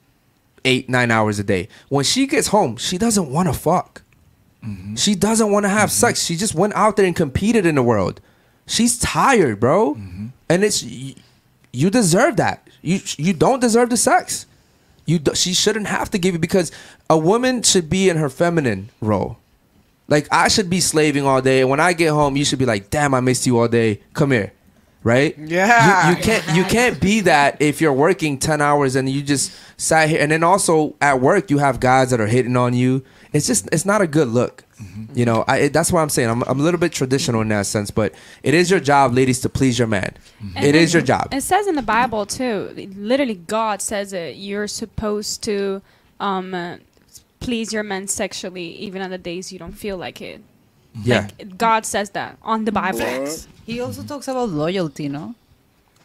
eight, 0.65 0.89
nine 0.89 1.10
hours 1.10 1.39
a 1.39 1.44
day. 1.44 1.68
When 1.89 2.05
she 2.05 2.26
gets 2.26 2.49
home, 2.49 2.76
she 2.76 2.99
doesn't 2.99 3.31
want 3.31 3.49
to 3.49 3.55
fuck. 3.55 4.02
Mm-hmm. 4.62 4.97
She 4.97 5.15
doesn't 5.15 5.50
want 5.50 5.65
to 5.65 5.68
have 5.68 5.89
mm-hmm. 5.91 6.07
sex. 6.07 6.25
She 6.25 6.36
just 6.36 6.55
went 6.55 6.75
out 6.75 6.97
there 6.97 7.07
and 7.07 7.15
competed 7.15 7.65
in 7.65 7.76
the 7.76 7.83
world. 7.83 8.20
She's 8.66 8.99
tired, 8.99 9.60
bro. 9.60 9.94
Mm-hmm. 9.94 10.26
And 10.49 10.65
it's 10.65 10.83
y- 10.83 11.15
you 11.73 11.91
deserve 11.91 12.36
that. 12.36 12.68
You 12.83 13.00
you 13.16 13.33
don't 13.33 13.60
deserve 13.60 13.91
the 13.91 13.97
sex. 13.97 14.47
You 15.07 15.20
do, 15.20 15.34
she 15.34 15.55
shouldn't 15.55 15.86
have 15.86 16.10
to 16.10 16.18
give 16.18 16.34
you 16.34 16.41
because 16.41 16.73
a 17.08 17.16
woman 17.16 17.62
should 17.62 17.89
be 17.89 18.08
in 18.08 18.16
her 18.16 18.28
feminine 18.28 18.91
role. 19.00 19.39
Like 20.09 20.28
I 20.31 20.49
should 20.49 20.70
be 20.70 20.81
slaving 20.81 21.25
all 21.26 21.43
day, 21.43 21.60
and 21.62 21.70
when 21.70 21.81
I 21.81 21.93
get 21.93 22.10
home, 22.10 22.36
you 22.36 22.44
should 22.44 22.59
be 22.59 22.67
like, 22.67 22.91
"Damn, 22.91 23.12
I 23.15 23.20
missed 23.20 23.47
you 23.47 23.59
all 23.59 23.68
day. 23.68 24.01
Come 24.15 24.31
here." 24.31 24.52
Right? 25.02 25.39
Yeah. 25.39 26.10
You, 26.10 26.17
you 26.17 26.23
can't 26.23 26.57
you 26.57 26.65
can't 26.65 27.01
be 27.01 27.20
that 27.20 27.62
if 27.62 27.81
you're 27.81 27.93
working 27.93 28.39
ten 28.39 28.60
hours 28.60 28.97
and 28.97 29.09
you 29.09 29.23
just 29.23 29.52
sat 29.76 30.09
here, 30.09 30.20
and 30.20 30.33
then 30.33 30.43
also 30.43 30.97
at 31.01 31.20
work 31.20 31.49
you 31.51 31.59
have 31.59 31.78
guys 31.78 32.10
that 32.10 32.20
are 32.20 32.26
hitting 32.26 32.57
on 32.57 32.75
you. 32.75 33.05
It's 33.33 33.47
just 33.47 33.68
it's 33.73 33.85
not 33.85 34.01
a 34.01 34.07
good 34.09 34.28
look. 34.28 34.65
You 35.15 35.25
know, 35.25 35.44
I, 35.49 35.59
it- 35.59 35.73
that's 35.73 35.91
why 35.93 36.02
I'm 36.02 36.09
saying 36.09 36.28
I'm, 36.28 36.43
I'm 36.43 36.59
a 36.60 36.62
little 36.62 36.81
bit 36.81 36.93
traditional 36.93 37.41
in 37.41 37.49
that 37.49 37.67
sense, 37.67 37.91
but 37.91 38.15
it 38.43 38.52
is 38.52 38.70
your 38.70 38.81
job, 38.81 39.15
ladies, 39.15 39.41
to 39.41 39.49
please 39.49 39.78
your 39.78 39.89
man. 39.89 40.15
It 40.57 40.75
is 40.75 40.93
your 40.93 41.02
job. 41.02 41.28
It 41.33 41.43
says 41.43 41.67
in 41.67 41.76
the 41.76 41.83
Bible 41.83 42.26
too. 42.26 42.70
Literally, 42.97 43.35
God 43.36 43.81
says 43.83 44.12
it. 44.12 44.36
You're 44.36 44.67
supposed 44.67 45.43
to 45.44 45.83
um, 46.20 46.52
uh, 46.52 46.76
please 47.47 47.73
your 47.73 47.86
men 47.92 48.08
sexually, 48.08 48.68
even 48.86 49.00
on 49.00 49.10
the 49.10 49.23
days 49.31 49.52
you 49.52 49.58
don't 49.58 49.78
feel 49.84 49.97
like 49.97 50.18
it. 50.20 50.41
Yeah. 51.05 51.28
Like, 51.39 51.57
God 51.57 51.86
says 51.86 52.10
that 52.18 52.36
on 52.42 52.65
the 52.65 52.73
Bible. 52.73 53.07
He 53.65 53.81
also 53.81 54.02
talks 54.02 54.26
about 54.28 54.49
loyalty, 54.49 55.08
no? 55.08 55.34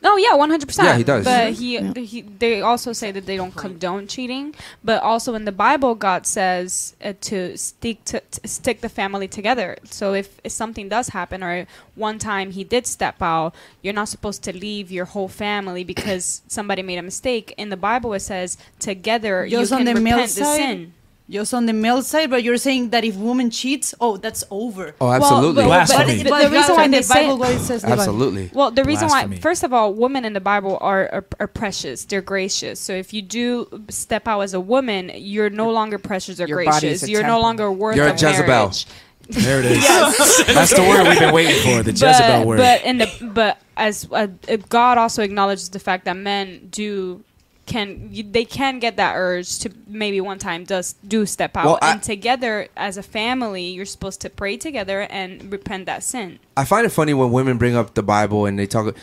No, 0.04 0.18
yeah, 0.18 0.34
one 0.34 0.50
hundred 0.50 0.66
percent. 0.66 0.88
Yeah, 0.88 0.98
he 0.98 1.04
does. 1.04 1.24
But 1.26 1.54
he, 1.54 1.78
he, 2.12 2.22
they 2.22 2.62
also 2.62 2.92
say 2.92 3.12
that 3.12 3.26
they 3.28 3.38
don't 3.38 3.56
condone 3.56 4.08
cheating. 4.08 4.56
But 4.84 5.04
also 5.04 5.36
in 5.36 5.46
the 5.46 5.52
Bible, 5.52 5.94
God 5.94 6.26
says 6.26 6.96
uh, 7.04 7.14
to 7.30 7.56
stick 7.56 7.98
to, 8.06 8.20
to 8.20 8.48
stick 8.48 8.82
the 8.82 8.90
family 8.90 9.28
together. 9.28 9.78
So 9.86 10.16
if, 10.22 10.28
if 10.44 10.52
something 10.52 10.90
does 10.90 11.10
happen, 11.10 11.44
or 11.44 11.68
one 11.94 12.18
time 12.18 12.50
he 12.50 12.64
did 12.64 12.88
step 12.88 13.22
out, 13.22 13.54
you're 13.84 13.94
not 14.02 14.10
supposed 14.10 14.42
to 14.48 14.52
leave 14.54 14.92
your 14.92 15.06
whole 15.06 15.30
family 15.30 15.84
because 15.84 16.42
somebody 16.48 16.82
made 16.82 16.98
a 16.98 17.04
mistake. 17.04 17.54
In 17.58 17.70
the 17.70 17.78
Bible, 17.78 18.14
it 18.14 18.22
says 18.22 18.58
together 18.80 19.48
Just 19.48 19.72
you 19.72 19.78
can 19.78 19.86
repent 19.86 20.32
the 20.34 20.46
sin. 20.46 20.94
Just 21.32 21.54
on 21.54 21.66
the 21.66 21.72
male 21.72 22.02
side, 22.04 22.30
but 22.30 22.44
you're 22.44 22.58
saying 22.58 22.90
that 22.90 23.06
if 23.06 23.16
woman 23.16 23.50
cheats, 23.50 23.96
oh, 24.02 24.18
that's 24.18 24.44
over. 24.52 24.94
Oh, 25.00 25.10
absolutely. 25.12 25.64
but- 25.64 25.68
Blasphemy. 25.68 26.24
but 26.24 26.44
the 26.44 26.50
reason 26.50 26.76
why 26.76 26.88
they 26.90 26.98
the 26.98 27.04
say 27.04 27.28
Bible, 27.28 27.38
what 27.38 27.52
it 27.52 27.60
says, 27.60 27.84
the 27.84 27.88
Absolutely. 27.88 28.52
Well, 28.54 28.70
the 28.70 28.84
reason 28.84 29.08
Blasphemy. 29.08 29.38
why, 29.38 29.42
first 29.42 29.64
of 29.64 29.72
all, 29.74 29.94
women 29.94 30.26
in 30.26 30.34
the 30.34 30.42
Bible 30.42 30.78
are, 30.82 31.10
are 31.14 31.26
are 31.40 31.48
precious. 31.48 32.04
They're 32.04 32.22
gracious. 32.22 32.82
So 32.82 32.94
if 32.94 33.14
you 33.14 33.22
do 33.22 33.84
step 33.90 34.28
out 34.28 34.42
as 34.42 34.54
a 34.54 34.60
woman, 34.60 35.10
you're 35.16 35.50
no 35.50 35.72
longer 35.72 35.98
precious 35.98 36.42
or 36.42 36.48
Your 36.48 36.66
body 36.66 36.88
is 36.88 37.00
gracious. 37.00 37.10
You're 37.10 37.24
no 37.24 37.40
longer 37.40 37.72
worth 37.72 37.96
You're 37.96 38.08
a 38.08 38.14
of 38.14 38.22
Jezebel. 38.22 38.48
marriage. 38.48 38.86
There 39.30 39.60
it 39.60 39.66
is. 39.66 39.88
That's 40.48 40.76
the 40.76 40.82
word 40.82 41.08
we've 41.08 41.20
been 41.20 41.34
waiting 41.34 41.62
for. 41.62 41.84
The 41.84 41.92
Jezebel 41.92 42.40
but, 42.40 42.48
word. 42.48 42.58
But 42.58 42.84
in 42.84 42.98
the 42.98 43.10
but 43.34 43.62
as 43.78 44.08
uh, 44.12 44.28
God 44.68 44.98
also 44.98 45.24
acknowledges 45.24 45.70
the 45.70 45.80
fact 45.80 46.06
that 46.06 46.18
men 46.18 46.68
do 46.70 47.24
can 47.66 48.10
you, 48.12 48.24
they 48.24 48.44
can 48.46 48.80
get 48.80 48.98
that 48.98 49.14
urge 49.16 49.60
to 49.60 49.72
maybe 49.88 50.20
one 50.20 50.40
time 50.40 50.64
does 50.64 50.94
do 51.08 51.26
step 51.26 51.56
out 51.56 51.66
Well, 51.66 51.80
I- 51.82 51.94
and 51.94 52.04
together 52.04 52.68
as 52.76 52.98
a 52.98 53.04
family 53.04 53.66
you're 53.68 53.86
supposed 53.86 54.22
to 54.22 54.30
pray 54.30 54.58
together 54.58 55.02
and 55.02 55.52
repent 55.52 55.86
that 55.86 56.04
sin. 56.04 56.40
I 56.58 56.66
find 56.66 56.86
it 56.86 56.90
funny 56.90 57.14
when 57.14 57.32
women 57.32 57.58
bring 57.58 57.76
up 57.76 57.94
the 57.94 58.04
Bible 58.04 58.46
and 58.46 58.58
they 58.58 58.66
talk 58.68 58.96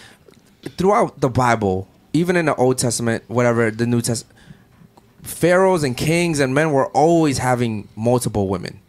throughout 0.76 1.20
the 1.20 1.28
Bible, 1.30 1.88
even 2.12 2.36
in 2.36 2.46
the 2.46 2.54
Old 2.56 2.78
Testament, 2.78 3.24
whatever 3.28 3.70
the 3.70 3.86
New 3.86 4.00
Testament, 4.00 4.34
pharaohs 5.22 5.84
and 5.84 5.96
kings 5.96 6.40
and 6.40 6.54
men 6.54 6.72
were 6.72 6.86
always 6.88 7.38
having 7.38 7.88
multiple 7.96 8.48
women. 8.48 8.80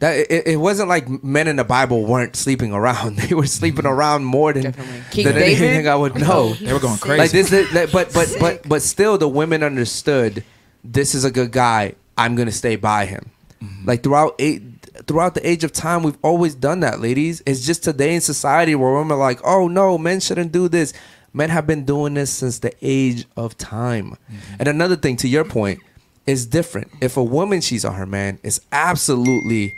That 0.00 0.16
it, 0.30 0.46
it 0.46 0.56
wasn't 0.56 0.88
like 0.88 1.08
men 1.22 1.46
in 1.46 1.56
the 1.56 1.64
Bible 1.64 2.04
weren't 2.04 2.34
sleeping 2.34 2.72
around; 2.72 3.16
they 3.18 3.34
were 3.34 3.46
sleeping 3.46 3.84
mm-hmm. 3.84 3.94
around 3.94 4.24
more 4.24 4.52
than, 4.52 4.72
King 5.10 5.26
than 5.26 5.34
David? 5.34 5.62
anything 5.62 5.88
I 5.88 5.94
would 5.94 6.16
know. 6.16 6.26
Oh, 6.30 6.54
they 6.54 6.72
were 6.72 6.80
going 6.80 6.98
crazy. 6.98 7.18
Like 7.18 7.30
this, 7.30 7.50
that- 7.50 7.90
but 7.92 8.12
but 8.12 8.34
but 8.40 8.68
but 8.68 8.82
still, 8.82 9.18
the 9.18 9.28
women 9.28 9.62
understood 9.62 10.42
this 10.82 11.14
is 11.14 11.24
a 11.24 11.30
good 11.30 11.52
guy. 11.52 11.94
I'm 12.16 12.34
gonna 12.34 12.52
stay 12.52 12.76
by 12.76 13.06
him. 13.06 13.30
Mm-hmm. 13.62 13.88
Like 13.88 14.02
throughout 14.02 14.36
eight, 14.38 14.62
throughout 15.06 15.34
the 15.34 15.46
age 15.46 15.64
of 15.64 15.72
time, 15.72 16.02
we've 16.02 16.18
always 16.22 16.54
done 16.54 16.80
that, 16.80 17.00
ladies. 17.00 17.42
It's 17.44 17.66
just 17.66 17.84
today 17.84 18.14
in 18.14 18.22
society 18.22 18.74
where 18.74 18.92
women 18.94 19.12
are 19.12 19.18
like, 19.18 19.40
oh 19.44 19.68
no, 19.68 19.98
men 19.98 20.20
shouldn't 20.20 20.50
do 20.50 20.68
this. 20.68 20.94
Men 21.32 21.50
have 21.50 21.66
been 21.66 21.84
doing 21.84 22.14
this 22.14 22.30
since 22.30 22.58
the 22.58 22.72
age 22.82 23.26
of 23.36 23.56
time. 23.56 24.12
Mm-hmm. 24.12 24.54
And 24.58 24.68
another 24.68 24.96
thing, 24.96 25.16
to 25.18 25.28
your 25.28 25.44
point, 25.44 25.80
is 26.26 26.46
different. 26.46 26.90
If 27.00 27.16
a 27.16 27.22
woman 27.22 27.60
cheats 27.60 27.84
on 27.84 27.94
her 27.94 28.06
man, 28.06 28.38
it's 28.42 28.60
absolutely 28.72 29.74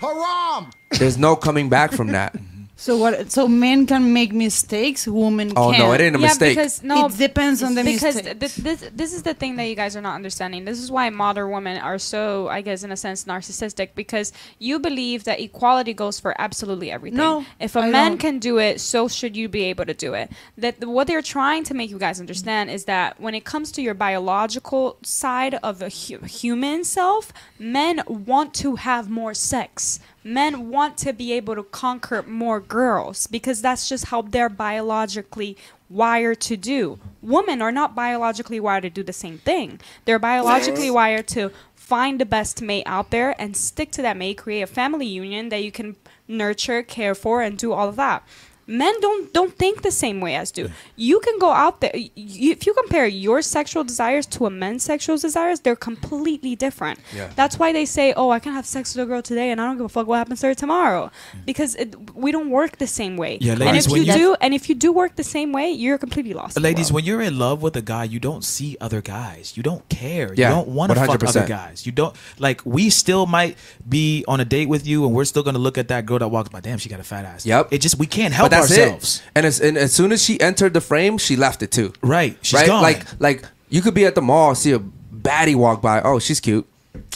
Haram! 0.00 0.70
there's 0.98 1.18
no 1.18 1.34
coming 1.36 1.68
back 1.68 1.92
from 1.92 2.08
that. 2.08 2.36
So 2.80 2.96
what? 2.96 3.32
So 3.32 3.48
men 3.48 3.86
can 3.88 4.12
make 4.12 4.32
mistakes, 4.32 5.08
women 5.08 5.52
Oh, 5.56 5.72
can't. 5.72 5.78
no, 5.82 5.92
it 5.94 6.00
ain't 6.00 6.14
a 6.14 6.20
yeah, 6.20 6.26
mistake. 6.28 6.56
because 6.56 6.80
no, 6.84 7.06
It 7.06 7.18
depends 7.18 7.60
on 7.60 7.74
the 7.74 7.82
because 7.82 8.14
mistake. 8.14 8.38
this, 8.38 8.54
this 8.54 8.88
this 8.94 9.12
is 9.12 9.24
the 9.24 9.34
thing 9.34 9.56
that 9.56 9.64
you 9.64 9.74
guys 9.74 9.96
are 9.96 10.00
not 10.00 10.14
understanding. 10.14 10.64
This 10.64 10.78
is 10.78 10.88
why 10.88 11.10
modern 11.10 11.50
women 11.50 11.78
are 11.78 11.98
so, 11.98 12.46
I 12.46 12.60
guess, 12.60 12.84
in 12.84 12.92
a 12.92 12.96
sense, 12.96 13.24
narcissistic 13.24 13.88
because 13.96 14.32
you 14.60 14.78
believe 14.78 15.24
that 15.24 15.40
equality 15.40 15.92
goes 15.92 16.20
for 16.20 16.40
absolutely 16.40 16.88
everything. 16.92 17.16
No, 17.16 17.44
if 17.58 17.74
a 17.74 17.80
I 17.80 17.90
man 17.90 18.12
don't. 18.12 18.18
can 18.18 18.38
do 18.38 18.58
it, 18.58 18.80
so 18.80 19.08
should 19.08 19.36
you 19.36 19.48
be 19.48 19.64
able 19.64 19.84
to 19.86 19.94
do 19.94 20.14
it. 20.14 20.30
That 20.56 20.84
what 20.84 21.08
they're 21.08 21.20
trying 21.38 21.64
to 21.64 21.74
make 21.74 21.90
you 21.90 21.98
guys 21.98 22.20
understand 22.20 22.70
is 22.70 22.84
that 22.84 23.20
when 23.20 23.34
it 23.34 23.44
comes 23.44 23.72
to 23.72 23.82
your 23.82 23.94
biological 23.94 24.98
side 25.02 25.54
of 25.64 25.82
a 25.82 25.88
hu- 25.88 26.24
human 26.26 26.84
self, 26.84 27.32
men 27.58 28.02
want 28.06 28.54
to 28.62 28.76
have 28.76 29.10
more 29.10 29.34
sex. 29.34 29.98
Men 30.28 30.68
want 30.68 30.98
to 30.98 31.14
be 31.14 31.32
able 31.32 31.54
to 31.54 31.62
conquer 31.62 32.22
more 32.22 32.60
girls 32.60 33.26
because 33.26 33.62
that's 33.62 33.88
just 33.88 34.06
how 34.06 34.20
they're 34.20 34.50
biologically 34.50 35.56
wired 35.88 36.38
to 36.42 36.56
do. 36.56 36.98
Women 37.22 37.62
are 37.62 37.72
not 37.72 37.94
biologically 37.94 38.60
wired 38.60 38.82
to 38.82 38.90
do 38.90 39.02
the 39.02 39.14
same 39.14 39.38
thing. 39.38 39.80
They're 40.04 40.18
biologically 40.18 40.90
wired 40.90 41.28
to 41.28 41.50
find 41.74 42.20
the 42.20 42.26
best 42.26 42.60
mate 42.60 42.82
out 42.84 43.10
there 43.10 43.34
and 43.40 43.56
stick 43.56 43.90
to 43.92 44.02
that 44.02 44.18
mate, 44.18 44.36
create 44.36 44.60
a 44.60 44.66
family 44.66 45.06
union 45.06 45.48
that 45.48 45.64
you 45.64 45.72
can 45.72 45.96
nurture, 46.28 46.82
care 46.82 47.14
for, 47.14 47.40
and 47.40 47.56
do 47.56 47.72
all 47.72 47.88
of 47.88 47.96
that. 47.96 48.22
Men 48.68 48.94
don't 49.00 49.32
don't 49.32 49.56
think 49.56 49.80
the 49.80 49.90
same 49.90 50.20
way 50.20 50.34
as 50.36 50.50
do. 50.50 50.68
You 50.94 51.20
can 51.20 51.38
go 51.38 51.50
out 51.50 51.80
there. 51.80 51.90
y- 51.94 52.10
y- 52.16 52.52
if 52.54 52.66
you 52.66 52.74
compare 52.74 53.06
your 53.06 53.40
sexual 53.40 53.82
desires 53.82 54.26
to 54.26 54.44
a 54.44 54.50
man's 54.50 54.82
sexual 54.82 55.16
desires, 55.16 55.60
they're 55.60 55.74
completely 55.74 56.54
different. 56.54 56.98
Yeah. 57.16 57.30
That's 57.34 57.58
why 57.58 57.72
they 57.72 57.86
say, 57.86 58.12
"Oh, 58.14 58.28
I 58.28 58.40
can 58.40 58.52
have 58.52 58.66
sex 58.66 58.94
with 58.94 59.02
a 59.04 59.08
girl 59.08 59.22
today, 59.22 59.50
and 59.50 59.58
I 59.60 59.64
don't 59.64 59.78
give 59.78 59.86
a 59.86 59.88
fuck 59.88 60.06
what 60.06 60.18
happens 60.18 60.40
to 60.42 60.48
her 60.48 60.54
tomorrow," 60.54 61.10
mm. 61.32 61.46
because 61.46 61.74
it, 61.76 61.96
we 62.14 62.30
don't 62.30 62.50
work 62.50 62.76
the 62.76 62.86
same 62.86 63.16
way. 63.16 63.38
Yeah, 63.40 63.52
and 63.54 63.76
if 63.76 63.88
you 63.88 64.02
you- 64.02 64.12
do, 64.12 64.36
and 64.42 64.52
if 64.52 64.68
you 64.68 64.74
do 64.74 64.92
work 64.92 65.16
the 65.16 65.24
same 65.24 65.50
way, 65.52 65.70
you're 65.70 65.96
completely 65.96 66.34
lost. 66.34 66.60
Ladies, 66.60 66.92
when 66.92 67.04
you're 67.06 67.22
in 67.22 67.38
love 67.38 67.62
with 67.62 67.74
a 67.76 67.82
guy, 67.82 68.04
you 68.04 68.20
don't 68.20 68.44
see 68.44 68.76
other 68.82 69.00
guys. 69.00 69.56
You 69.56 69.62
don't 69.62 69.88
care. 69.88 70.34
Yeah, 70.34 70.50
you 70.50 70.54
don't 70.56 70.68
want 70.68 70.92
to 70.92 70.96
fuck 71.06 71.24
other 71.24 71.46
guys. 71.46 71.86
You 71.86 71.92
don't 71.92 72.14
like. 72.38 72.60
We 72.66 72.90
still 72.90 73.24
might 73.24 73.56
be 73.88 74.26
on 74.28 74.40
a 74.40 74.44
date 74.44 74.68
with 74.68 74.86
you, 74.86 75.06
and 75.06 75.14
we're 75.14 75.24
still 75.24 75.42
gonna 75.42 75.58
look 75.58 75.78
at 75.78 75.88
that 75.88 76.04
girl 76.04 76.18
that 76.18 76.28
walks 76.28 76.50
by. 76.50 76.60
Damn, 76.60 76.76
she 76.76 76.90
got 76.90 77.00
a 77.00 77.04
fat 77.04 77.24
ass. 77.24 77.46
Yep. 77.46 77.68
It 77.72 77.78
just 77.78 77.98
we 77.98 78.06
can't 78.06 78.34
help 78.34 78.50
but 78.50 78.56
that's 78.56 78.57
ourselves. 78.62 79.16
it. 79.18 79.22
And 79.34 79.46
as, 79.46 79.60
and 79.60 79.76
as 79.78 79.92
soon 79.92 80.12
as 80.12 80.22
she 80.22 80.40
entered 80.40 80.74
the 80.74 80.80
frame, 80.80 81.18
she 81.18 81.36
left 81.36 81.62
it 81.62 81.70
too. 81.70 81.92
Right. 82.02 82.36
She's 82.42 82.60
right? 82.60 82.66
gone. 82.66 82.82
Like 82.82 83.04
like 83.20 83.44
you 83.68 83.82
could 83.82 83.94
be 83.94 84.04
at 84.06 84.14
the 84.14 84.22
mall, 84.22 84.54
see 84.54 84.72
a 84.72 84.78
baddie 84.78 85.54
walk 85.56 85.82
by. 85.82 86.00
Oh, 86.02 86.18
she's 86.18 86.40
cute. 86.40 86.66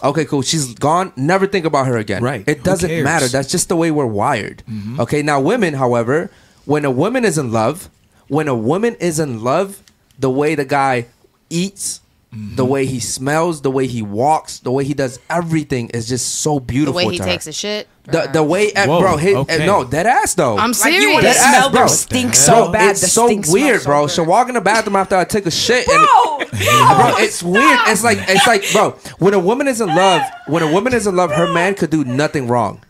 Okay, 0.03 0.25
cool. 0.25 0.43
She's 0.43 0.75
gone. 0.75 1.12
Never 1.17 1.47
think 1.47 1.65
about 1.65 1.87
her 1.87 1.97
again. 1.97 2.23
Right. 2.23 2.45
It 2.47 2.62
doesn't 2.62 3.03
matter. 3.03 3.29
That's 3.29 3.51
just 3.51 3.69
the 3.69 3.77
way 3.77 3.91
we're 3.91 4.07
wired. 4.07 4.62
Mhm. 4.71 4.99
Okay. 5.01 5.23
Now, 5.23 5.41
women, 5.41 5.75
however, 5.75 6.31
when 6.65 6.85
a 6.85 6.91
woman 6.91 7.25
is 7.25 7.39
in 7.39 7.53
love, 7.53 7.89
when 8.29 8.49
a 8.49 8.55
woman 8.55 8.95
is 9.01 9.19
in 9.19 9.43
love, 9.43 9.83
the 10.19 10.31
way 10.31 10.55
the 10.55 10.65
guy 10.65 11.07
eats, 11.51 12.01
Mm-hmm. 12.33 12.57
the 12.57 12.65
way 12.65 12.86
he 12.86 12.99
smells, 12.99 13.61
the 13.61 13.70
way 13.70 13.86
he 13.86 14.01
walks, 14.01 14.61
the 14.61 14.70
way 14.70 14.85
he 14.85 14.94
does 14.94 15.20
everything 15.28 15.91
is 15.91 16.09
just 16.09 16.36
so 16.36 16.59
beautiful. 16.59 16.99
The 16.99 17.07
way 17.07 17.12
he 17.12 17.19
to 17.19 17.25
takes 17.25 17.44
her. 17.44 17.51
a 17.51 17.52
shit. 17.52 17.89
The, 18.05 18.31
the 18.33 18.43
way, 18.43 18.73
eh, 18.73 18.86
Whoa, 18.86 19.01
bro, 19.01 19.17
hit, 19.19 19.36
okay. 19.36 19.67
no, 19.67 19.85
dead 19.85 20.07
ass 20.07 20.33
though. 20.35 20.57
I'm 20.57 20.70
Like, 20.73 20.94
you 20.94 21.01
serious. 21.02 21.23
Dead 21.25 21.35
smell 21.36 21.67
ass, 21.67 21.70
bro. 21.70 21.81
their 21.81 21.89
stink 21.89 22.25
hell? 22.25 22.33
so 22.35 22.52
Bro, 22.62 22.73
bad. 22.73 22.91
It's 22.93 23.01
the 23.02 23.07
so 23.09 23.27
weird, 23.52 23.83
bro. 23.85 24.07
so 24.07 24.15
She'll 24.23 24.31
walk 24.31 24.49
in 24.49 24.55
the 24.55 24.62
bathroom 24.62 24.97
after 24.97 25.15
I 25.15 25.25
take 25.25 25.44
a 25.44 25.51
shit, 25.51 25.86
and 25.86 25.99
No, 25.99 26.39
no, 26.39 26.47
bro, 26.97 27.15
it's 27.19 27.43
weird. 27.43 27.78
It's 27.89 28.02
like 28.02 28.17
it's 28.23 28.47
like, 28.47 28.65
bro, 28.73 28.93
when 29.19 29.35
a 29.35 29.39
woman 29.39 29.69
is 29.69 29.83
in 29.83 29.89
love, 29.89 30.23
when 30.47 30.62
a 30.62 30.73
woman 30.73 30.94
is 30.94 31.07
in 31.07 31.15
love, 31.15 31.33
her 31.33 31.52
man 31.52 31.75
could 31.75 31.91
do 31.91 32.02
nothing 32.02 32.49
wrong. 32.49 32.83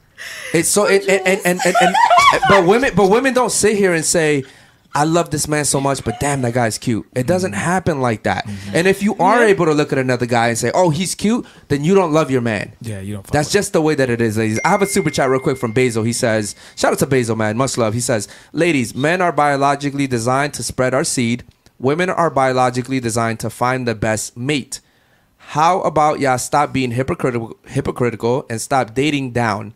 It's 0.54 0.68
so 0.68 0.84
it, 0.86 1.02
and, 1.08 1.26
and, 1.26 1.40
and, 1.44 1.60
and, 1.66 1.74
and 1.82 2.42
but 2.48 2.64
women 2.64 2.92
but 2.94 3.10
women 3.10 3.34
don't 3.34 3.50
sit 3.50 3.76
here 3.76 3.92
and 3.92 4.04
say 4.04 4.44
I 4.94 5.04
love 5.04 5.30
this 5.30 5.48
man 5.48 5.64
so 5.64 5.80
much, 5.80 6.04
but 6.04 6.20
damn, 6.20 6.42
that 6.42 6.52
guy's 6.52 6.76
cute. 6.76 7.06
It 7.14 7.26
doesn't 7.26 7.52
mm-hmm. 7.52 7.60
happen 7.60 8.00
like 8.00 8.24
that. 8.24 8.46
Mm-hmm. 8.46 8.76
And 8.76 8.86
if 8.86 9.02
you 9.02 9.16
are 9.16 9.42
able 9.42 9.64
to 9.64 9.72
look 9.72 9.90
at 9.92 9.98
another 9.98 10.26
guy 10.26 10.48
and 10.48 10.58
say, 10.58 10.70
"Oh, 10.74 10.90
he's 10.90 11.14
cute," 11.14 11.46
then 11.68 11.82
you 11.82 11.94
don't 11.94 12.12
love 12.12 12.30
your 12.30 12.42
man. 12.42 12.72
Yeah, 12.82 13.00
you 13.00 13.14
don't. 13.14 13.26
That's 13.28 13.50
just 13.50 13.72
the 13.72 13.80
way 13.80 13.94
that 13.94 14.10
it 14.10 14.20
is, 14.20 14.36
ladies. 14.36 14.60
I 14.64 14.68
have 14.68 14.82
a 14.82 14.86
super 14.86 15.10
chat 15.10 15.30
real 15.30 15.40
quick 15.40 15.56
from 15.56 15.72
Basil. 15.72 16.02
He 16.02 16.12
says, 16.12 16.54
"Shout 16.76 16.92
out 16.92 16.98
to 16.98 17.06
Basil, 17.06 17.36
man. 17.36 17.56
Much 17.56 17.78
love." 17.78 17.94
He 17.94 18.00
says, 18.00 18.28
"Ladies, 18.52 18.94
men 18.94 19.22
are 19.22 19.32
biologically 19.32 20.06
designed 20.06 20.52
to 20.54 20.62
spread 20.62 20.92
our 20.92 21.04
seed. 21.04 21.44
Women 21.78 22.10
are 22.10 22.30
biologically 22.30 23.00
designed 23.00 23.40
to 23.40 23.50
find 23.50 23.88
the 23.88 23.94
best 23.94 24.36
mate. 24.36 24.80
How 25.38 25.80
about 25.80 26.20
y'all 26.20 26.38
stop 26.38 26.72
being 26.72 26.92
hypocritical, 26.92 27.56
hypocritical 27.66 28.44
and 28.50 28.60
stop 28.60 28.94
dating 28.94 29.32
down?" 29.32 29.72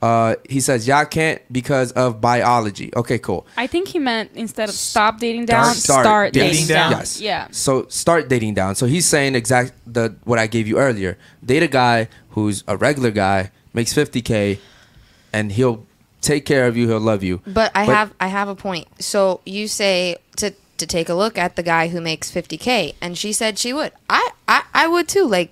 Uh, 0.00 0.36
he 0.48 0.60
says, 0.60 0.86
"Y'all 0.86 1.04
can't 1.04 1.42
because 1.52 1.90
of 1.92 2.20
biology." 2.20 2.90
Okay, 2.94 3.18
cool. 3.18 3.46
I 3.56 3.66
think 3.66 3.88
he 3.88 3.98
meant 3.98 4.30
instead 4.34 4.68
of 4.68 4.74
stop 4.74 5.18
dating 5.18 5.46
down, 5.46 5.74
start, 5.74 6.32
dating, 6.32 6.66
down. 6.66 6.92
Yes. 6.92 7.20
Yeah. 7.20 7.48
So 7.50 7.86
start 7.88 8.28
dating 8.28 8.54
down. 8.54 8.76
So 8.76 8.86
he's 8.86 9.06
saying 9.06 9.34
exact 9.34 9.72
the 9.86 10.14
what 10.24 10.38
I 10.38 10.46
gave 10.46 10.68
you 10.68 10.78
earlier. 10.78 11.18
Date 11.44 11.64
a 11.64 11.68
guy 11.68 12.08
who's 12.30 12.62
a 12.68 12.76
regular 12.76 13.10
guy, 13.10 13.50
makes 13.74 13.92
50k, 13.92 14.60
and 15.32 15.50
he'll 15.50 15.84
take 16.20 16.46
care 16.46 16.68
of 16.68 16.76
you. 16.76 16.86
He'll 16.86 17.00
love 17.00 17.24
you. 17.24 17.40
But 17.44 17.72
I 17.74 17.84
have 17.84 18.14
I 18.20 18.28
have 18.28 18.48
a 18.48 18.54
point. 18.54 18.86
So 19.02 19.40
you 19.44 19.66
say 19.66 20.18
to 20.36 20.52
to 20.76 20.86
take 20.86 21.08
a 21.08 21.14
look 21.14 21.36
at 21.36 21.56
the 21.56 21.62
guy 21.64 21.88
who 21.88 22.00
makes 22.00 22.30
50k 22.30 22.94
and 23.00 23.18
she 23.18 23.32
said 23.32 23.58
she 23.58 23.72
would. 23.72 23.92
I 24.08 24.30
I, 24.46 24.62
I 24.74 24.86
would 24.86 25.08
too 25.08 25.26
like 25.26 25.50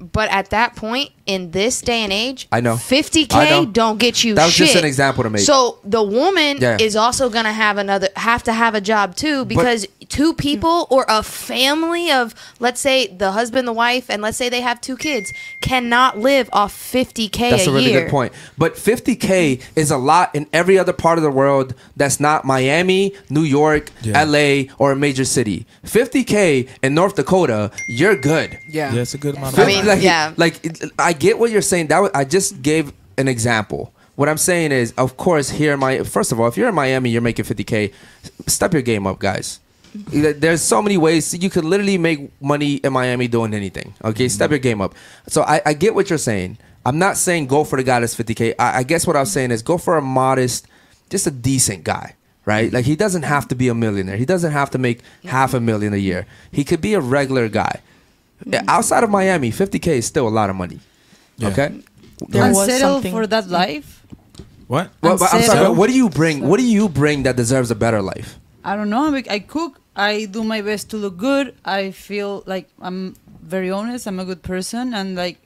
but 0.00 0.30
at 0.30 0.50
that 0.50 0.76
point 0.76 1.10
in 1.26 1.50
this 1.52 1.80
day 1.80 2.00
and 2.00 2.12
age, 2.12 2.46
I 2.52 2.60
know. 2.60 2.74
50k 2.74 3.32
I 3.34 3.50
know. 3.50 3.64
don't 3.64 3.98
get 3.98 4.22
you 4.24 4.34
That 4.34 4.44
was 4.44 4.52
shit. 4.54 4.66
just 4.68 4.78
an 4.78 4.84
example 4.84 5.24
to 5.24 5.30
make. 5.30 5.42
So 5.42 5.78
the 5.84 6.02
woman 6.02 6.58
Yeah. 6.60 6.76
is 6.78 6.96
also 6.96 7.30
going 7.30 7.44
to 7.46 7.52
have 7.52 7.78
another 7.78 8.08
have 8.16 8.42
to 8.44 8.52
have 8.52 8.74
a 8.74 8.80
job 8.80 9.16
too 9.16 9.44
because 9.46 9.86
two 10.10 10.34
people 10.34 10.86
or 10.90 11.06
a 11.08 11.22
family 11.22 12.10
of 12.12 12.34
let's 12.60 12.78
say 12.80 13.06
the 13.06 13.32
husband, 13.32 13.66
the 13.66 13.72
wife 13.72 14.10
and 14.10 14.20
let's 14.20 14.36
say 14.36 14.50
they 14.50 14.60
have 14.60 14.80
two 14.82 14.96
kids 14.98 15.32
cannot 15.62 16.18
live 16.18 16.50
off 16.52 16.74
50k 16.74 17.50
That's 17.50 17.66
a, 17.66 17.72
really 17.72 17.90
year. 17.92 18.02
good 18.02 18.10
point. 18.10 18.32
But 18.58 18.74
50k 18.74 19.62
is 19.76 19.90
a 19.90 19.96
lot 19.96 20.34
in 20.34 20.46
every 20.52 20.78
other 20.78 20.92
part 20.92 21.16
of 21.18 21.24
the 21.24 21.30
world 21.30 21.74
that's 21.96 22.20
not 22.20 22.44
Miami, 22.44 23.14
New 23.30 23.42
York, 23.42 23.90
LA, 24.04 24.64
or 24.78 24.92
a 24.92 24.96
major 24.96 25.24
city. 25.24 25.64
50k 25.86 26.68
in 26.82 26.94
North 26.94 27.14
Dakota, 27.16 27.70
you're 27.88 28.16
good. 28.16 28.58
Yeah. 28.68 28.92
Yeah, 28.92 29.00
it's 29.02 29.14
a 29.14 29.18
good 29.18 29.36
amount. 29.36 29.58
I 29.58 29.64
mean, 29.66 29.86
like, 29.86 30.02
yeah. 30.02 30.34
Like 30.36 30.60
I 30.98 31.13
get 31.14 31.38
what 31.38 31.50
you're 31.50 31.62
saying. 31.62 31.86
That 31.88 32.00
was, 32.00 32.10
I 32.14 32.24
just 32.24 32.60
gave 32.62 32.92
an 33.16 33.28
example. 33.28 33.92
What 34.16 34.28
I'm 34.28 34.38
saying 34.38 34.72
is, 34.72 34.92
of 34.92 35.16
course, 35.16 35.50
here 35.50 35.72
in 35.72 35.80
my 35.80 36.04
first 36.04 36.30
of 36.30 36.38
all, 36.38 36.46
if 36.46 36.56
you're 36.56 36.68
in 36.68 36.74
Miami, 36.74 37.10
you're 37.10 37.22
making 37.22 37.44
50k. 37.44 37.92
Step 38.46 38.72
your 38.72 38.82
game 38.82 39.06
up, 39.06 39.18
guys. 39.18 39.58
Mm-hmm. 39.96 40.40
There's 40.40 40.62
so 40.62 40.82
many 40.82 40.96
ways 40.98 41.34
you 41.34 41.50
could 41.50 41.64
literally 41.64 41.98
make 41.98 42.30
money 42.40 42.74
in 42.74 42.92
Miami 42.92 43.28
doing 43.28 43.54
anything. 43.54 43.94
Okay, 44.04 44.28
step 44.28 44.50
your 44.50 44.58
mm-hmm. 44.58 44.62
game 44.62 44.80
up. 44.80 44.94
So 45.28 45.42
I, 45.42 45.62
I 45.66 45.72
get 45.72 45.94
what 45.94 46.10
you're 46.10 46.18
saying. 46.18 46.58
I'm 46.86 46.98
not 46.98 47.16
saying 47.16 47.46
go 47.46 47.64
for 47.64 47.76
the 47.76 47.84
guy 47.84 48.00
that's 48.00 48.14
50k. 48.14 48.54
I, 48.58 48.78
I 48.78 48.82
guess 48.82 49.06
what 49.06 49.16
I 49.16 49.20
was 49.20 49.32
saying 49.32 49.50
is 49.52 49.62
go 49.62 49.78
for 49.78 49.96
a 49.96 50.02
modest, 50.02 50.66
just 51.10 51.26
a 51.26 51.30
decent 51.30 51.84
guy, 51.84 52.14
right? 52.44 52.72
Like 52.72 52.84
he 52.84 52.96
doesn't 52.96 53.22
have 53.22 53.48
to 53.48 53.54
be 53.54 53.68
a 53.68 53.74
millionaire. 53.74 54.16
He 54.16 54.26
doesn't 54.26 54.52
have 54.52 54.70
to 54.70 54.78
make 54.78 55.00
half 55.24 55.54
a 55.54 55.60
million 55.60 55.94
a 55.94 55.98
year. 55.98 56.26
He 56.50 56.64
could 56.64 56.80
be 56.80 56.94
a 56.94 57.00
regular 57.00 57.48
guy. 57.48 57.80
Mm-hmm. 58.44 58.68
Outside 58.68 59.04
of 59.04 59.10
Miami, 59.10 59.50
50k 59.50 59.86
is 59.88 60.06
still 60.06 60.28
a 60.28 60.30
lot 60.30 60.50
of 60.50 60.56
money. 60.56 60.80
Okay. 61.42 61.80
There 62.28 62.44
and 62.44 62.54
was 62.54 62.66
settle 62.66 62.94
something- 62.94 63.12
for 63.12 63.26
that 63.26 63.48
life. 63.48 64.02
What? 64.66 64.90
Well, 65.02 65.18
but 65.18 65.34
I'm 65.34 65.42
sorry. 65.42 65.60
but 65.66 65.76
What 65.76 65.88
do 65.90 65.94
you 65.96 66.08
bring? 66.08 66.46
What 66.48 66.58
do 66.58 66.64
you 66.66 66.88
bring 66.88 67.24
that 67.24 67.36
deserves 67.36 67.70
a 67.70 67.74
better 67.74 68.00
life? 68.00 68.38
I 68.64 68.76
don't 68.76 68.88
know. 68.88 69.14
I, 69.14 69.22
I 69.28 69.38
cook. 69.40 69.80
I 69.94 70.24
do 70.24 70.42
my 70.42 70.62
best 70.62 70.90
to 70.90 70.96
look 70.96 71.16
good. 71.18 71.54
I 71.64 71.90
feel 71.90 72.42
like 72.46 72.68
I'm 72.80 73.14
very 73.42 73.70
honest. 73.70 74.06
I'm 74.06 74.18
a 74.18 74.24
good 74.24 74.42
person, 74.42 74.94
and 74.94 75.14
like, 75.16 75.36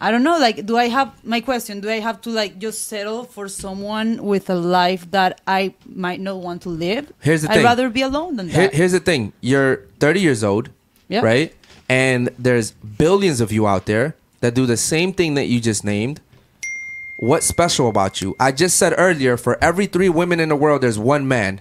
I 0.00 0.10
don't 0.10 0.22
know. 0.22 0.38
Like, 0.38 0.66
do 0.66 0.76
I 0.76 0.88
have 0.88 1.10
my 1.24 1.40
question? 1.40 1.80
Do 1.80 1.88
I 1.88 2.00
have 2.00 2.20
to 2.22 2.30
like 2.30 2.58
just 2.58 2.86
settle 2.88 3.24
for 3.24 3.48
someone 3.48 4.22
with 4.22 4.50
a 4.50 4.54
life 4.54 5.10
that 5.10 5.40
I 5.46 5.74
might 5.86 6.20
not 6.20 6.36
want 6.42 6.60
to 6.62 6.68
live? 6.68 7.10
Here's 7.20 7.42
the 7.42 7.50
I'd 7.50 7.54
thing. 7.54 7.64
rather 7.64 7.88
be 7.88 8.02
alone 8.02 8.36
than 8.36 8.48
Here, 8.50 8.68
that. 8.68 8.74
here's 8.74 8.92
the 8.92 9.00
thing. 9.00 9.32
You're 9.40 9.86
30 10.00 10.20
years 10.20 10.44
old, 10.44 10.68
Yeah. 11.08 11.22
right? 11.22 11.54
And 11.88 12.28
there's 12.38 12.72
billions 12.72 13.40
of 13.40 13.50
you 13.50 13.66
out 13.66 13.86
there 13.86 14.14
that 14.40 14.54
do 14.54 14.66
the 14.66 14.76
same 14.76 15.12
thing 15.12 15.34
that 15.34 15.46
you 15.46 15.60
just 15.60 15.84
named. 15.84 16.20
What's 17.16 17.46
special 17.46 17.88
about 17.88 18.22
you? 18.22 18.34
I 18.40 18.52
just 18.52 18.78
said 18.78 18.94
earlier, 18.96 19.36
for 19.36 19.62
every 19.62 19.86
three 19.86 20.08
women 20.08 20.40
in 20.40 20.48
the 20.48 20.56
world, 20.56 20.80
there's 20.82 20.98
one 20.98 21.28
man, 21.28 21.60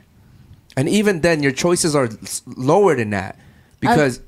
and 0.78 0.88
even 0.88 1.20
then, 1.22 1.44
your 1.44 1.52
choices 1.52 1.96
are 1.96 2.10
lower 2.46 2.96
than 2.96 3.10
that 3.10 3.38
because 3.82 4.22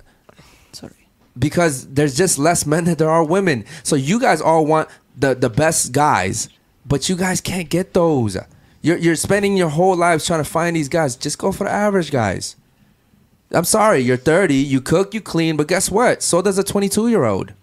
Sorry. 0.74 0.94
because 1.40 1.88
there's 1.88 2.18
just 2.18 2.38
less 2.38 2.66
men 2.66 2.84
than 2.84 2.96
there 2.96 3.10
are 3.10 3.24
women. 3.24 3.64
So 3.84 3.96
you 3.96 4.20
guys 4.20 4.42
all 4.42 4.66
want 4.66 4.90
the 5.18 5.34
the 5.34 5.50
best 5.50 5.94
guys, 5.94 6.50
but 6.86 7.08
you 7.08 7.16
guys 7.16 7.40
can't 7.40 7.70
get 7.70 7.94
those. 7.94 8.36
You're 8.82 8.98
you're 8.98 9.16
spending 9.16 9.56
your 9.56 9.70
whole 9.70 9.96
lives 9.96 10.26
trying 10.26 10.44
to 10.44 10.50
find 10.50 10.76
these 10.76 10.90
guys. 10.90 11.16
Just 11.16 11.38
go 11.38 11.54
for 11.54 11.64
the 11.64 11.72
average 11.72 12.12
guys. 12.12 12.58
I'm 13.54 13.66
sorry, 13.66 14.00
you're 14.00 14.18
30, 14.18 14.56
you 14.56 14.80
cook, 14.82 15.14
you 15.14 15.20
clean, 15.22 15.58
but 15.58 15.68
guess 15.68 15.92
what? 15.92 16.24
So 16.24 16.42
does 16.42 16.58
a 16.58 16.64
22 16.64 17.10
year 17.10 17.26
old. 17.26 17.54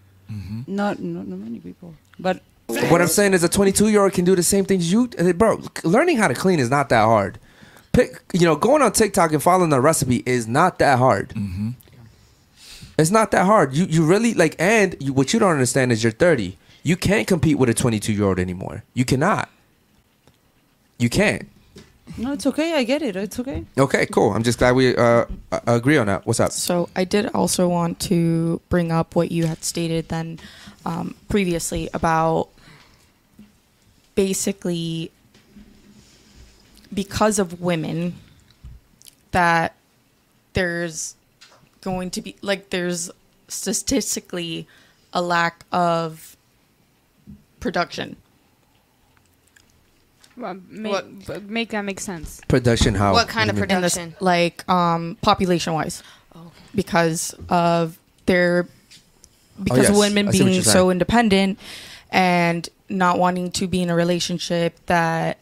Not, 0.66 0.98
not 1.00 1.26
not 1.26 1.38
many 1.38 1.58
people, 1.58 1.94
but 2.18 2.42
What 2.90 3.00
I'm 3.00 3.08
saying 3.08 3.32
is 3.32 3.42
a 3.42 3.48
22 3.48 3.88
year 3.88 4.02
old 4.02 4.12
can 4.12 4.24
do 4.26 4.36
the 4.36 4.42
same 4.42 4.64
things 4.66 4.92
you, 4.92 5.08
uh, 5.18 5.32
bro. 5.32 5.60
Learning 5.84 6.18
how 6.18 6.28
to 6.28 6.34
clean 6.34 6.58
is 6.58 6.68
not 6.68 6.90
that 6.90 7.04
hard. 7.04 7.38
Pick, 7.92 8.20
you 8.34 8.44
know, 8.44 8.54
going 8.56 8.82
on 8.82 8.92
TikTok 8.92 9.32
and 9.32 9.42
following 9.42 9.70
the 9.70 9.80
recipe 9.80 10.22
is 10.26 10.46
not 10.46 10.78
that 10.78 10.98
hard. 10.98 11.32
It's 12.98 13.10
not 13.10 13.30
that 13.30 13.46
hard. 13.46 13.74
You 13.74 13.86
you 13.86 14.04
really 14.04 14.34
like, 14.34 14.54
and 14.58 14.96
you, 15.00 15.12
what 15.14 15.32
you 15.32 15.38
don't 15.40 15.52
understand 15.52 15.92
is 15.92 16.02
you're 16.02 16.12
30. 16.12 16.58
You 16.82 16.96
can't 16.96 17.26
compete 17.26 17.58
with 17.58 17.68
a 17.70 17.74
22 17.74 18.12
year 18.12 18.24
old 18.26 18.38
anymore. 18.38 18.84
You 18.92 19.04
cannot. 19.04 19.48
You 20.98 21.08
can't. 21.08 21.48
No, 22.16 22.32
it's 22.32 22.46
okay. 22.46 22.74
I 22.74 22.84
get 22.84 23.02
it. 23.02 23.16
It's 23.16 23.38
okay. 23.38 23.64
Okay, 23.76 24.06
cool. 24.06 24.32
I'm 24.32 24.42
just 24.42 24.58
glad 24.58 24.74
we 24.74 24.96
uh, 24.96 25.26
uh, 25.52 25.60
agree 25.66 25.98
on 25.98 26.06
that. 26.06 26.26
What's 26.26 26.40
up? 26.40 26.52
So 26.52 26.88
I 26.96 27.04
did 27.04 27.26
also 27.34 27.68
want 27.68 28.00
to 28.00 28.60
bring 28.68 28.90
up 28.90 29.14
what 29.14 29.30
you 29.30 29.46
had 29.46 29.62
stated 29.64 30.08
then 30.08 30.38
um, 30.86 31.14
previously 31.28 31.88
about 31.92 32.48
basically 34.14 35.12
because 36.92 37.38
of 37.38 37.60
women 37.60 38.14
that 39.30 39.74
there's 40.54 41.14
going 41.80 42.10
to 42.10 42.22
be 42.22 42.34
like 42.42 42.70
there's 42.70 43.10
statistically 43.48 44.66
a 45.12 45.22
lack 45.22 45.64
of 45.72 46.36
production. 47.60 48.16
Well, 50.38 50.56
make, 50.68 51.26
b- 51.26 51.34
make 51.46 51.70
that 51.70 51.82
make 51.82 52.00
sense. 52.00 52.40
Production 52.48 52.94
how? 52.94 53.12
What 53.12 53.28
kind 53.28 53.50
do 53.50 53.52
of 53.52 53.56
you 53.58 53.74
mean? 53.74 53.82
this, 53.82 53.94
Production. 53.94 54.16
like 54.20 54.68
um, 54.68 55.16
population 55.20 55.72
wise, 55.74 56.02
because 56.74 57.34
of 57.48 57.98
their 58.26 58.68
because 59.62 59.88
yes. 59.88 59.98
women 59.98 60.28
I 60.28 60.30
see 60.30 60.42
what 60.42 60.48
being 60.50 60.62
so 60.62 60.70
saying. 60.72 60.90
independent 60.92 61.58
and 62.10 62.68
not 62.88 63.18
wanting 63.18 63.50
to 63.52 63.66
be 63.66 63.82
in 63.82 63.90
a 63.90 63.94
relationship 63.94 64.78
that 64.86 65.38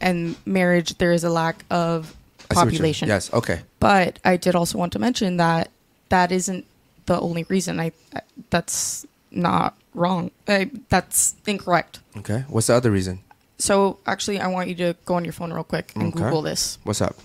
and 0.00 0.36
marriage 0.46 0.96
there 0.98 1.12
is 1.12 1.24
a 1.24 1.30
lack 1.30 1.64
of 1.70 2.14
I 2.50 2.54
see 2.54 2.58
what 2.58 2.64
you're- 2.64 2.70
population. 2.72 3.08
Yes. 3.08 3.32
Okay. 3.32 3.60
But 3.80 4.18
I 4.24 4.36
did 4.36 4.54
also 4.54 4.78
want 4.78 4.92
to 4.92 4.98
mention 4.98 5.36
that 5.38 5.70
that 6.10 6.30
isn't 6.32 6.64
the 7.06 7.18
only 7.20 7.44
reason. 7.44 7.80
I, 7.80 7.92
I 8.14 8.20
that's 8.50 9.06
not 9.30 9.76
wrong. 9.94 10.30
I, 10.46 10.70
that's 10.88 11.34
incorrect. 11.46 12.00
Okay. 12.18 12.44
What's 12.48 12.68
the 12.68 12.74
other 12.74 12.90
reason? 12.90 13.20
So 13.60 13.98
actually, 14.06 14.40
I 14.40 14.46
want 14.48 14.68
you 14.68 14.74
to 14.76 14.96
go 15.04 15.14
on 15.14 15.24
your 15.24 15.32
phone 15.32 15.52
real 15.52 15.62
quick 15.64 15.92
and 15.94 16.12
Okay. 16.14 16.24
Google 16.24 16.42
this. 16.42 16.78
What's 16.82 17.00
up? 17.00 17.16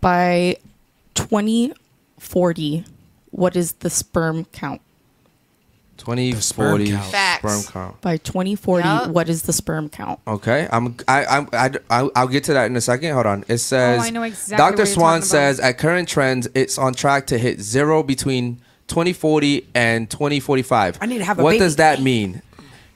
By 0.00 0.56
2040, 1.14 2.84
what 3.30 3.56
is 3.56 3.72
the 3.72 3.88
sperm 3.90 4.44
count? 4.46 4.80
2040 5.98 6.40
sperm 6.40 6.70
40 6.78 6.90
count. 6.90 7.38
Sperm 7.38 7.62
count. 7.72 8.00
By 8.00 8.16
2040, 8.16 8.84
Yup. 8.88 9.10
what 9.10 9.28
is 9.28 9.42
the 9.42 9.52
sperm 9.52 9.88
count? 9.88 10.18
Okay, 10.26 10.66
I'm 10.72 10.96
I 11.06 11.24
I 11.24 11.46
I 11.52 11.70
I'll, 11.90 12.10
I'll 12.16 12.26
get 12.28 12.42
to 12.44 12.54
that 12.54 12.66
in 12.66 12.74
a 12.76 12.80
second. 12.80 13.12
Hold 13.14 13.26
on. 13.26 13.44
It 13.46 13.58
says 13.58 14.00
Oh, 14.00 14.04
I 14.04 14.10
know 14.10 14.22
exactly 14.24 14.56
Dr. 14.56 14.70
what 14.72 14.78
you're 14.78 14.86
Swan 14.86 15.12
talking 15.20 15.26
says 15.28 15.60
at 15.60 15.78
current 15.78 16.08
trends, 16.08 16.48
it's 16.54 16.76
on 16.78 16.94
track 16.94 17.28
to 17.28 17.38
hit 17.38 17.60
zero 17.60 18.02
between 18.02 18.56
2040 18.88 19.68
and 19.76 20.10
2045. 20.10 20.98
I 21.00 21.06
need 21.06 21.18
to 21.18 21.24
have 21.24 21.38
a 21.38 21.42
What 21.44 21.50
baby. 21.50 21.60
does 21.60 21.76
that 21.76 22.02
mean? 22.02 22.42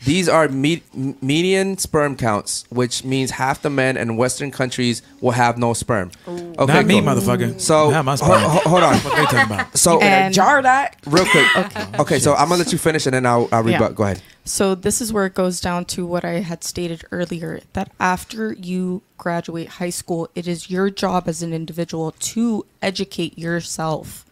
These 0.07 0.29
are 0.29 0.49
me- 0.49 0.83
median 1.21 1.79
sperm 1.79 2.17
counts, 2.17 2.65
which 2.71 3.03
means 3.05 3.33
half 3.33 3.61
the 3.61 3.71
men 3.71 3.97
in 3.97 4.17
Western 4.17 4.51
countries 4.53 5.03
will 5.21 5.33
have 5.33 5.59
no 5.59 5.75
sperm. 5.75 6.13
Okay, 6.29 6.55
Not 6.75 6.87
me, 6.87 7.01
cool. 7.01 7.03
motherfucker. 7.11 7.61
So 7.61 7.91
Not 7.91 8.05
my 8.05 8.13
ho- 8.13 8.17
sperm. 8.17 8.41
ho- 8.41 8.71
hold 8.71 8.83
on. 8.85 8.95
What 8.99 9.17
they 9.17 9.25
talking 9.25 9.53
about? 9.53 9.77
So 9.77 10.01
And- 10.01 10.33
uh, 10.33 10.35
Jar 10.35 10.63
that. 10.63 10.97
real 11.07 11.27
quick. 11.27 11.47
Okay. 12.01 12.19
so 12.21 12.35
I'm 12.35 12.49
gonna 12.49 12.59
let 12.63 12.73
you 12.73 12.79
finish 12.79 13.07
and 13.07 13.15
then 13.15 13.27
I'll, 13.27 13.49
I'll 13.51 13.69
Yeah. 13.69 13.79
rebut. 13.79 13.97
Go 13.97 14.05
ahead. 14.05 14.23
So 14.45 14.77
this 14.77 15.01
is 15.01 15.13
where 15.13 15.27
it 15.27 15.35
goes 15.35 15.61
down 15.61 15.87
to 15.87 16.07
what 16.07 16.25
I 16.25 16.35
had 16.41 16.63
stated 16.63 17.03
earlier 17.11 17.61
that 17.73 17.91
after 17.99 18.53
you 18.53 19.03
graduate 19.19 19.69
high 19.81 19.91
school, 19.91 20.29
it 20.37 20.47
is 20.47 20.71
your 20.71 20.89
job 20.89 21.27
as 21.27 21.43
an 21.43 21.53
individual 21.53 22.13
to 22.13 22.65
educate 22.81 23.37
yourself 23.37 24.25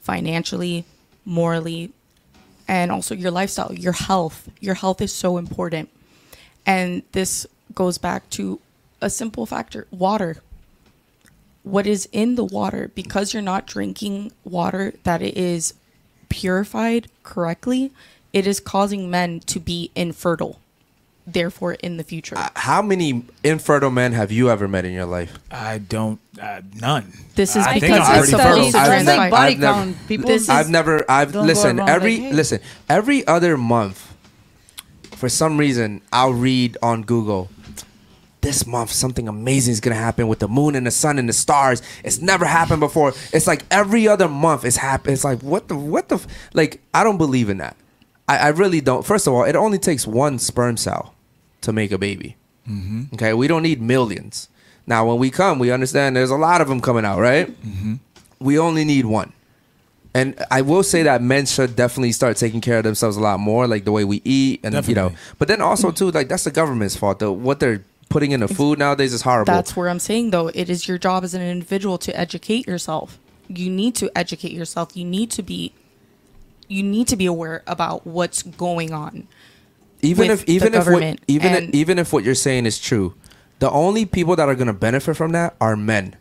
financially, 0.00 0.84
morally, 1.24 1.90
and 2.68 2.90
also 2.90 3.14
your 3.14 3.30
lifestyle, 3.30 3.72
your 3.72 3.92
health. 3.92 4.48
Your 4.60 4.74
health 4.74 5.00
is 5.00 5.12
so 5.12 5.38
important. 5.38 5.88
And 6.64 7.02
this 7.12 7.46
goes 7.74 7.98
back 7.98 8.28
to 8.30 8.60
a 9.00 9.10
simple 9.10 9.46
factor, 9.46 9.86
water. 9.90 10.38
What 11.62 11.86
is 11.86 12.08
in 12.12 12.36
the 12.36 12.44
water 12.44 12.90
because 12.94 13.32
you're 13.32 13.42
not 13.42 13.66
drinking 13.66 14.32
water 14.44 14.94
that 15.04 15.22
is 15.22 15.74
purified 16.28 17.08
correctly, 17.22 17.92
it 18.32 18.46
is 18.46 18.60
causing 18.60 19.10
men 19.10 19.40
to 19.40 19.60
be 19.60 19.90
infertile. 19.94 20.60
Therefore, 21.26 21.72
in 21.74 21.96
the 21.96 22.04
future, 22.04 22.36
How 22.54 22.82
many 22.82 23.24
infertile 23.42 23.90
men 23.90 24.12
have 24.12 24.30
you 24.30 24.48
ever 24.48 24.68
met 24.68 24.84
in 24.84 24.92
your 24.92 25.06
life? 25.06 25.36
I 25.50 25.78
don't. 25.78 26.20
Uh, 26.40 26.60
none. 26.74 27.12
This 27.34 27.56
is 27.56 27.66
I 27.66 27.80
think 27.80 27.94
because 27.94 28.08
I'm 28.08 28.18
pretty 28.20 28.32
fertile. 28.32 28.76
I've, 28.76 29.04
never, 29.04 29.18
like 29.18 29.30
body 29.32 29.52
I've 29.54 29.58
never, 29.58 29.78
count. 29.78 30.06
People 30.06 30.26
This 30.28 30.48
I've 30.48 30.70
never. 30.70 31.04
I've 31.10 31.34
listen 31.34 31.80
every 31.80 32.18
like, 32.18 32.22
hey. 32.26 32.32
listen 32.32 32.60
every 32.88 33.26
other 33.26 33.56
month. 33.56 34.14
For 35.16 35.28
some 35.28 35.58
reason, 35.58 36.00
I'll 36.12 36.32
read 36.32 36.76
on 36.80 37.02
Google. 37.02 37.50
This 38.40 38.64
month, 38.64 38.92
something 38.92 39.26
amazing 39.26 39.72
is 39.72 39.80
gonna 39.80 39.96
happen 39.96 40.28
with 40.28 40.38
the 40.38 40.46
moon 40.46 40.76
and 40.76 40.86
the 40.86 40.92
sun 40.92 41.18
and 41.18 41.28
the 41.28 41.32
stars. 41.32 41.82
It's 42.04 42.20
never 42.20 42.44
happened 42.44 42.78
before. 42.78 43.14
It's 43.32 43.48
like 43.48 43.64
every 43.72 44.06
other 44.06 44.28
month 44.28 44.64
it's 44.64 44.76
happened. 44.76 45.14
It's 45.14 45.24
like 45.24 45.42
what 45.42 45.66
the 45.66 45.74
what 45.74 46.08
the 46.08 46.24
like. 46.54 46.80
I 46.94 47.02
don't 47.02 47.18
believe 47.18 47.50
in 47.50 47.58
that. 47.58 47.76
I, 48.28 48.38
I 48.38 48.48
really 48.48 48.80
don't. 48.80 49.04
First 49.04 49.26
of 49.26 49.32
all, 49.32 49.42
it 49.42 49.56
only 49.56 49.78
takes 49.78 50.06
one 50.06 50.38
sperm 50.38 50.76
cell 50.76 51.15
to 51.66 51.72
make 51.72 51.92
a 51.92 51.98
baby. 51.98 52.36
Mm-hmm. 52.68 53.14
Okay, 53.14 53.34
we 53.34 53.46
don't 53.48 53.62
need 53.62 53.80
millions. 53.80 54.48
Now, 54.86 55.06
when 55.06 55.18
we 55.18 55.30
come, 55.30 55.58
we 55.58 55.70
understand 55.72 56.16
there's 56.16 56.30
a 56.30 56.36
lot 56.36 56.60
of 56.60 56.68
them 56.68 56.80
coming 56.80 57.04
out, 57.04 57.18
right? 57.18 57.48
Mm-hmm. 57.48 57.94
We 58.38 58.58
only 58.58 58.84
need 58.84 59.04
one. 59.04 59.32
And 60.14 60.42
I 60.50 60.62
will 60.62 60.82
say 60.82 61.02
that 61.02 61.20
men 61.20 61.44
should 61.44 61.76
definitely 61.76 62.12
start 62.12 62.36
taking 62.36 62.60
care 62.60 62.78
of 62.78 62.84
themselves 62.84 63.16
a 63.16 63.20
lot 63.20 63.38
more, 63.38 63.66
like 63.66 63.84
the 63.84 63.92
way 63.92 64.04
we 64.04 64.22
eat, 64.24 64.60
and 64.64 64.74
you 64.88 64.94
know. 64.94 65.12
But 65.38 65.48
then 65.48 65.60
also 65.60 65.90
too, 65.90 66.10
like 66.10 66.28
that's 66.28 66.44
the 66.44 66.50
government's 66.50 66.96
fault. 66.96 67.18
The 67.18 67.30
what 67.30 67.60
they're 67.60 67.84
putting 68.08 68.30
in 68.30 68.40
the 68.40 68.48
food 68.48 68.78
nowadays 68.78 69.12
is 69.12 69.22
horrible. 69.22 69.52
That's 69.52 69.76
where 69.76 69.90
I'm 69.90 69.98
saying 69.98 70.30
though, 70.30 70.48
it 70.48 70.70
is 70.70 70.88
your 70.88 70.96
job 70.96 71.22
as 71.22 71.34
an 71.34 71.42
individual 71.42 71.98
to 71.98 72.18
educate 72.18 72.66
yourself. 72.66 73.18
You 73.48 73.68
need 73.68 73.94
to 73.96 74.10
educate 74.16 74.52
yourself. 74.52 74.96
You 74.96 75.04
need 75.04 75.30
to 75.32 75.42
be 75.42 75.74
you 76.68 76.82
need 76.82 77.08
to 77.08 77.16
be 77.16 77.26
aware 77.26 77.62
about 77.66 78.06
what's 78.06 78.42
going 78.42 78.92
on. 78.92 79.28
Even 80.06 80.28
with 80.28 80.42
if 80.42 80.48
even 80.48 80.74
if 80.74 80.86
what, 80.88 81.02
even 81.28 81.52
and- 81.54 81.74
even 81.74 81.98
if 81.98 82.12
what 82.12 82.24
you're 82.24 82.34
saying 82.34 82.66
is 82.66 82.78
true, 82.78 83.14
the 83.58 83.70
only 83.70 84.04
people 84.06 84.36
that 84.36 84.48
are 84.48 84.54
going 84.54 84.66
to 84.66 84.72
benefit 84.72 85.14
from 85.16 85.32
that 85.32 85.54
are 85.60 85.76
men, 85.76 86.14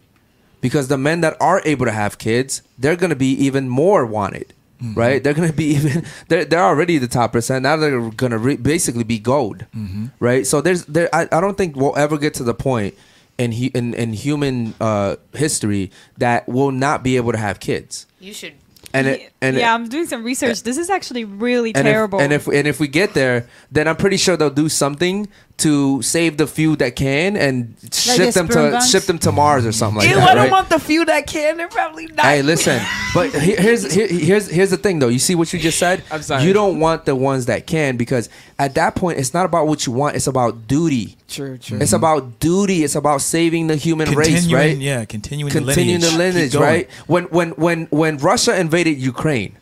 because 0.61 0.87
the 0.87 0.97
men 0.97 1.21
that 1.21 1.35
are 1.41 1.61
able 1.65 1.85
to 1.85 1.91
have 1.91 2.17
kids, 2.17 2.61
they're 2.77 2.95
going 2.95 3.09
to 3.11 3.15
be 3.15 3.31
even 3.45 3.69
more 3.69 4.05
wanted, 4.05 4.53
Mm-hmm. 4.81 4.99
right? 4.99 5.23
They're 5.23 5.33
going 5.33 5.47
to 5.55 5.55
be 5.55 5.65
even 5.75 6.05
they're 6.27 6.43
they're 6.45 6.63
already 6.63 6.97
the 6.97 7.07
top 7.07 7.31
percent. 7.31 7.63
Now 7.63 7.77
they're 7.77 8.09
going 8.11 8.31
to 8.31 8.37
re- 8.37 8.57
basically 8.57 9.05
be 9.05 9.19
gold, 9.19 9.65
Mm-hmm. 9.75 10.07
right? 10.19 10.45
So 10.45 10.59
there's 10.61 10.83
there 10.85 11.07
I, 11.15 11.27
I 11.31 11.39
don't 11.39 11.57
think 11.57 11.75
we'll 11.77 11.97
ever 11.97 12.17
get 12.17 12.33
to 12.35 12.43
the 12.43 12.53
point 12.53 12.93
in 13.37 13.51
hu- 13.53 13.71
in, 13.73 13.93
in 13.93 14.11
human 14.13 14.73
uh, 14.81 15.15
history 15.33 15.91
that 16.17 16.47
will 16.49 16.71
not 16.71 17.03
be 17.03 17.15
able 17.15 17.31
to 17.31 17.37
have 17.37 17.59
kids. 17.61 18.05
You 18.19 18.33
should. 18.33 18.53
And 18.95 19.07
it, 19.07 19.33
and 19.41 19.57
yeah, 19.57 19.71
it, 19.71 19.75
I'm 19.75 19.89
doing 19.89 20.05
some 20.05 20.23
research. 20.23 20.63
This 20.63 20.77
is 20.77 20.89
actually 20.89 21.25
really 21.25 21.75
and 21.75 21.85
terrible. 21.85 22.19
If, 22.19 22.23
and 22.23 22.33
if 22.33 22.47
and 22.47 22.67
if 22.67 22.79
we 22.79 22.87
get 22.87 23.13
there, 23.13 23.47
then 23.71 23.87
I'm 23.87 23.97
pretty 23.97 24.17
sure 24.17 24.37
they'll 24.37 24.49
do 24.49 24.69
something 24.69 25.27
to 25.57 26.01
save 26.01 26.37
the 26.37 26.47
few 26.47 26.75
that 26.77 26.95
can 26.95 27.37
and 27.37 27.75
ship 27.93 28.33
them 28.33 28.47
to 28.47 28.71
banks? 28.71 28.89
ship 28.89 29.03
them 29.03 29.17
to 29.19 29.31
Mars 29.31 29.65
or 29.65 29.71
something 29.71 29.99
like 29.99 30.09
Ew, 30.09 30.15
that. 30.15 30.29
I 30.29 30.33
don't 30.33 30.43
right? 30.43 30.51
want 30.51 30.69
the 30.69 30.79
few 30.79 31.05
that 31.05 31.27
can. 31.27 31.57
They're 31.57 31.67
probably 31.67 32.07
not. 32.07 32.25
Hey, 32.25 32.41
listen, 32.41 32.81
but 33.13 33.31
here's 33.31 33.93
here- 33.93 34.07
here's 34.07 34.49
here's 34.49 34.69
the 34.69 34.77
thing 34.77 34.99
though. 34.99 35.07
You 35.09 35.19
see 35.19 35.35
what 35.35 35.51
you 35.51 35.59
just 35.59 35.77
said? 35.77 36.03
I'm 36.11 36.21
sorry. 36.21 36.43
You 36.43 36.53
don't 36.53 36.79
want 36.79 37.05
the 37.05 37.15
ones 37.15 37.47
that 37.47 37.67
can 37.67 37.97
because 37.97 38.29
at 38.57 38.75
that 38.75 38.95
point 38.95 39.19
it's 39.19 39.33
not 39.33 39.45
about 39.45 39.67
what 39.67 39.85
you 39.85 39.91
want. 39.91 40.15
It's 40.15 40.27
about 40.27 40.67
duty. 40.67 41.17
True, 41.27 41.57
true. 41.57 41.79
It's 41.79 41.87
mm-hmm. 41.91 41.95
about 41.95 42.39
duty. 42.39 42.83
It's 42.83 42.95
about 42.95 43.21
saving 43.21 43.67
the 43.67 43.75
human 43.75 44.11
race, 44.11 44.51
right? 44.51 44.77
yeah, 44.77 45.05
continuing, 45.05 45.51
continuing 45.51 45.99
the 45.99 46.07
the 46.07 46.17
lineage. 46.17 46.35
lineage, 46.35 46.51
Keep 46.51 46.59
going. 46.59 46.71
right? 46.73 46.89
When 47.07 47.23
when 47.25 47.49
when 47.51 47.87
when 47.89 48.17
Russia 48.17 48.57
invaded 48.59 48.97
Ukraine, 48.99 49.55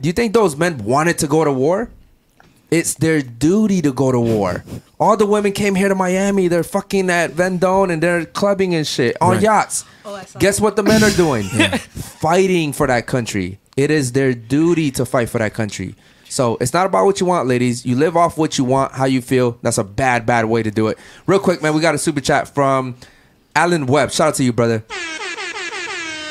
do 0.00 0.08
you 0.08 0.12
think 0.12 0.34
those 0.34 0.56
men 0.56 0.78
wanted 0.78 1.18
to 1.18 1.26
go 1.28 1.44
to 1.44 1.52
war? 1.52 1.88
It's 2.72 2.94
their 2.94 3.20
duty 3.20 3.82
to 3.82 3.92
go 3.92 4.10
to 4.10 4.18
war. 4.18 4.64
All 4.98 5.14
the 5.16 5.26
women 5.26 5.52
came 5.52 5.74
here 5.74 5.88
to 5.88 5.94
Miami. 5.94 6.48
They're 6.48 6.64
fucking 6.64 7.10
at 7.10 7.32
Vendome 7.32 7.90
and 7.92 8.02
they're 8.02 8.24
clubbing 8.24 8.74
and 8.74 8.86
shit 8.86 9.14
on 9.20 9.32
Right. 9.32 9.42
yachts. 9.42 9.84
Oh, 10.06 10.18
Guess 10.38 10.58
what 10.58 10.76
the 10.76 10.82
men 10.82 11.04
are 11.04 11.10
doing? 11.10 11.44
Fighting 12.24 12.72
for 12.72 12.86
that 12.86 13.06
country. 13.06 13.58
It 13.76 13.90
is 13.90 14.12
their 14.12 14.32
duty 14.32 14.90
to 14.92 15.04
fight 15.04 15.28
for 15.28 15.36
that 15.38 15.52
country. 15.52 15.94
So 16.32 16.56
it's 16.62 16.72
not 16.72 16.86
about 16.86 17.04
what 17.04 17.20
you 17.20 17.26
want, 17.26 17.46
ladies. 17.46 17.84
You 17.84 17.94
live 17.94 18.16
off 18.16 18.38
what 18.38 18.56
you 18.56 18.64
want, 18.64 18.92
how 18.92 19.04
you 19.04 19.20
feel. 19.20 19.58
That's 19.60 19.76
a 19.76 19.84
bad, 19.84 20.24
bad 20.24 20.46
way 20.46 20.62
to 20.62 20.70
do 20.70 20.88
it. 20.88 20.96
Real 21.26 21.38
quick, 21.38 21.60
man, 21.62 21.74
we 21.74 21.82
got 21.82 21.94
a 21.94 21.98
super 21.98 22.22
chat 22.22 22.48
from 22.54 22.96
Alan 23.54 23.84
Webb. 23.84 24.12
Shout 24.12 24.28
out 24.28 24.34
to 24.36 24.44
you, 24.44 24.50
brother. 24.50 24.82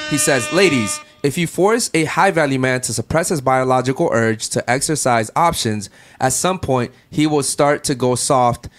He 0.09 0.17
says, 0.17 0.51
Ladies, 0.51 0.99
if 1.21 1.37
you 1.37 1.45
force 1.45 1.91
a 1.93 2.05
high 2.05 2.31
value 2.31 2.57
man 2.57 2.81
to 2.81 2.93
suppress 2.93 3.29
his 3.29 3.41
biological 3.41 4.09
urge 4.11 4.49
to 4.49 4.67
exercise 4.67 5.29
options, 5.35 5.91
at 6.19 6.33
some 6.33 6.57
point 6.57 6.91
he 7.11 7.27
will 7.27 7.43
start 7.43 7.83
to 7.83 7.93
go 7.93 8.15
soft, 8.15 8.69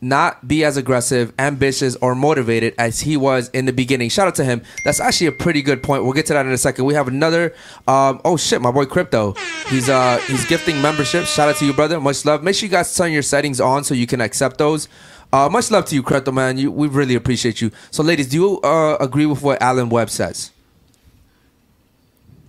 not 0.00 0.46
be 0.46 0.64
as 0.64 0.76
aggressive, 0.76 1.32
ambitious, 1.38 1.96
or 1.96 2.14
motivated 2.14 2.74
as 2.78 3.00
he 3.00 3.16
was 3.16 3.48
in 3.50 3.64
the 3.64 3.72
beginning. 3.72 4.08
Shout 4.10 4.28
out 4.28 4.34
to 4.36 4.44
him. 4.44 4.62
That's 4.84 5.00
actually 5.00 5.28
a 5.28 5.32
pretty 5.32 5.62
good 5.62 5.82
point. 5.82 6.04
We'll 6.04 6.12
get 6.12 6.26
to 6.26 6.34
that 6.34 6.46
in 6.46 6.52
a 6.52 6.58
second. 6.58 6.84
We 6.84 6.94
have 6.94 7.08
another 7.08 7.54
um, 7.88 8.20
oh 8.24 8.36
shit, 8.36 8.60
my 8.60 8.70
boy 8.70 8.86
Crypto. 8.86 9.34
He's 9.68 9.88
uh 9.88 10.18
he's 10.26 10.44
gifting 10.46 10.80
memberships. 10.82 11.32
Shout 11.32 11.48
out 11.48 11.56
to 11.56 11.66
you, 11.66 11.72
brother. 11.72 12.00
Much 12.00 12.24
love. 12.24 12.42
Make 12.42 12.54
sure 12.54 12.66
you 12.66 12.70
guys 12.70 12.94
turn 12.94 13.12
your 13.12 13.22
settings 13.22 13.60
on 13.60 13.84
so 13.84 13.94
you 13.94 14.06
can 14.06 14.20
accept 14.20 14.58
those. 14.58 14.88
Uh, 15.32 15.48
much 15.48 15.70
love 15.70 15.84
to 15.86 15.94
you, 15.94 16.02
Crypto 16.02 16.30
man. 16.32 16.56
You, 16.56 16.70
we 16.70 16.88
really 16.88 17.14
appreciate 17.14 17.60
you. 17.60 17.70
So, 17.90 18.02
ladies, 18.02 18.28
do 18.28 18.36
you 18.36 18.60
uh, 18.60 18.96
agree 19.00 19.26
with 19.26 19.42
what 19.42 19.60
Alan 19.60 19.88
Webb 19.88 20.10
says? 20.10 20.52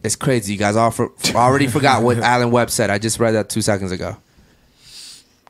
It's 0.04 0.16
crazy. 0.16 0.54
You 0.54 0.60
guys 0.60 0.76
all 0.76 0.92
for, 0.92 1.12
already 1.34 1.68
forgot 1.68 2.04
what 2.04 2.18
Alan 2.20 2.52
Webb 2.52 2.70
said. 2.70 2.90
I 2.90 2.98
just 2.98 3.20
read 3.20 3.32
that 3.32 3.50
two 3.50 3.62
seconds 3.62 3.92
ago. 3.92 4.18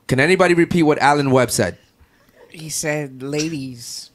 Can 0.07 0.19
anybody 0.19 0.53
repeat 0.53 0.83
what 0.83 0.97
Alan 0.99 1.31
Webb 1.31 1.51
said? 1.51 1.77
He 2.51 2.69
said, 2.69 3.21
"Ladies, 3.23 4.09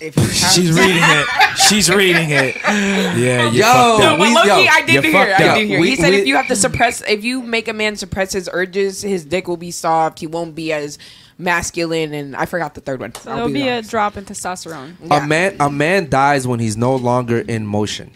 if 0.00 0.16
you 0.16 0.24
She's 0.26 0.72
reading 0.72 1.02
it. 1.02 1.26
She's 1.68 1.90
reading 1.90 2.30
it. 2.30 2.56
Yeah, 2.64 3.50
you 3.50 3.58
Yo, 3.60 3.62
fucked 3.64 3.68
up. 3.68 3.98
No, 4.00 4.16
but 4.16 4.20
we- 4.20 4.34
low-key, 4.34 4.48
yo, 4.48 4.70
I 4.70 4.82
did 4.82 4.94
you 4.94 5.02
hear. 5.02 5.12
fucked 5.12 5.40
I 5.40 5.48
up. 5.48 5.56
did 5.58 5.68
hear. 5.68 5.80
We- 5.80 5.90
he 5.90 5.96
said 5.96 6.10
we- 6.10 6.16
if 6.20 6.26
you 6.26 6.36
have 6.36 6.48
to 6.48 6.56
suppress, 6.56 7.02
if 7.06 7.22
you 7.24 7.42
make 7.42 7.68
a 7.68 7.72
man 7.72 7.96
suppress 7.96 8.32
his 8.32 8.48
urges, 8.52 9.02
his 9.02 9.24
dick 9.24 9.46
will 9.48 9.56
be 9.56 9.70
soft. 9.70 10.18
He 10.20 10.26
won't 10.26 10.54
be 10.54 10.72
as 10.72 10.98
masculine, 11.38 12.14
and 12.14 12.34
I 12.36 12.46
forgot 12.46 12.74
the 12.74 12.80
third 12.80 13.00
one. 13.00 13.14
so 13.14 13.30
I'll 13.30 13.36
there'll 13.36 13.52
be 13.52 13.68
a 13.68 13.82
drop 13.82 14.16
in 14.16 14.24
testosterone. 14.24 14.94
A 15.10 15.26
man 15.26 15.56
a 15.60 15.70
man 15.70 16.08
dies 16.08 16.46
when 16.46 16.60
he's 16.60 16.76
no 16.76 16.94
longer 16.96 17.38
in 17.40 17.66
motion. 17.66 18.10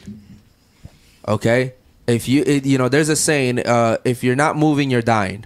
Okay? 1.28 1.72
If 2.06 2.28
you 2.28 2.42
it, 2.46 2.64
you 2.64 2.78
know, 2.78 2.88
there's 2.88 3.08
a 3.08 3.16
saying, 3.16 3.58
uh, 3.66 3.98
if 4.04 4.22
you're 4.22 4.36
not 4.36 4.56
moving, 4.56 4.90
you're 4.90 5.02
dying. 5.02 5.44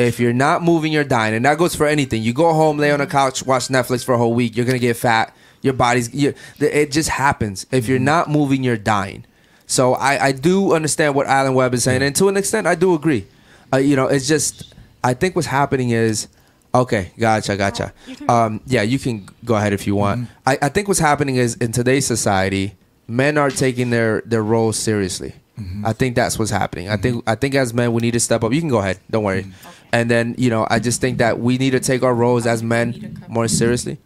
If 0.00 0.18
you're 0.18 0.32
not 0.32 0.62
moving, 0.62 0.92
you're 0.92 1.04
dying, 1.04 1.34
and 1.34 1.44
that 1.44 1.58
goes 1.58 1.74
for 1.74 1.86
anything. 1.86 2.22
You 2.22 2.32
go 2.32 2.52
home, 2.52 2.78
lay 2.78 2.90
on 2.90 3.00
a 3.00 3.06
couch, 3.06 3.44
watch 3.44 3.68
Netflix 3.68 4.04
for 4.04 4.14
a 4.14 4.18
whole 4.18 4.34
week. 4.34 4.56
You're 4.56 4.66
gonna 4.66 4.78
get 4.78 4.96
fat. 4.96 5.34
Your 5.62 5.74
body's. 5.74 6.12
You, 6.14 6.34
it 6.58 6.90
just 6.90 7.10
happens. 7.10 7.66
If 7.70 7.86
you're 7.86 7.98
mm-hmm. 7.98 8.04
not 8.06 8.30
moving, 8.30 8.64
you're 8.64 8.76
dying. 8.76 9.24
So 9.66 9.94
I, 9.94 10.26
I 10.26 10.32
do 10.32 10.72
understand 10.72 11.14
what 11.14 11.26
Alan 11.26 11.54
Webb 11.54 11.74
is 11.74 11.84
saying, 11.84 12.02
and 12.02 12.16
to 12.16 12.28
an 12.28 12.36
extent, 12.36 12.66
I 12.66 12.74
do 12.74 12.94
agree. 12.94 13.26
Uh, 13.72 13.76
you 13.76 13.94
know, 13.94 14.06
it's 14.06 14.26
just 14.26 14.74
I 15.04 15.14
think 15.14 15.36
what's 15.36 15.46
happening 15.46 15.90
is 15.90 16.28
okay. 16.74 17.12
Gotcha, 17.18 17.56
gotcha. 17.56 17.92
Oh, 18.28 18.34
um, 18.34 18.60
yeah, 18.66 18.82
you 18.82 18.98
can 18.98 19.28
go 19.44 19.54
ahead 19.56 19.72
if 19.72 19.86
you 19.86 19.94
want. 19.94 20.22
Mm-hmm. 20.22 20.32
I, 20.46 20.58
I 20.62 20.68
think 20.70 20.88
what's 20.88 21.00
happening 21.00 21.36
is 21.36 21.56
in 21.56 21.72
today's 21.72 22.06
society, 22.06 22.74
men 23.06 23.38
are 23.38 23.50
taking 23.50 23.90
their 23.90 24.22
their 24.22 24.42
roles 24.42 24.78
seriously. 24.78 25.34
Mm-hmm. 25.58 25.84
I 25.84 25.92
think 25.92 26.16
that's 26.16 26.38
what's 26.38 26.50
happening. 26.50 26.88
I 26.88 26.96
think 26.96 27.22
I 27.26 27.34
think 27.34 27.54
as 27.54 27.74
men 27.74 27.92
we 27.92 28.00
need 28.00 28.12
to 28.12 28.20
step 28.20 28.42
up. 28.42 28.52
You 28.52 28.60
can 28.60 28.70
go 28.70 28.78
ahead. 28.78 28.98
Don't 29.10 29.24
worry. 29.24 29.46
And 29.92 30.10
then 30.10 30.34
you 30.38 30.50
know 30.50 30.66
I 30.70 30.78
just 30.78 31.00
think 31.00 31.18
that 31.18 31.38
we 31.40 31.58
need 31.58 31.70
to 31.70 31.80
take 31.80 32.02
our 32.02 32.14
roles 32.14 32.46
as 32.46 32.62
men 32.62 33.18
more 33.28 33.48
seriously. 33.48 33.98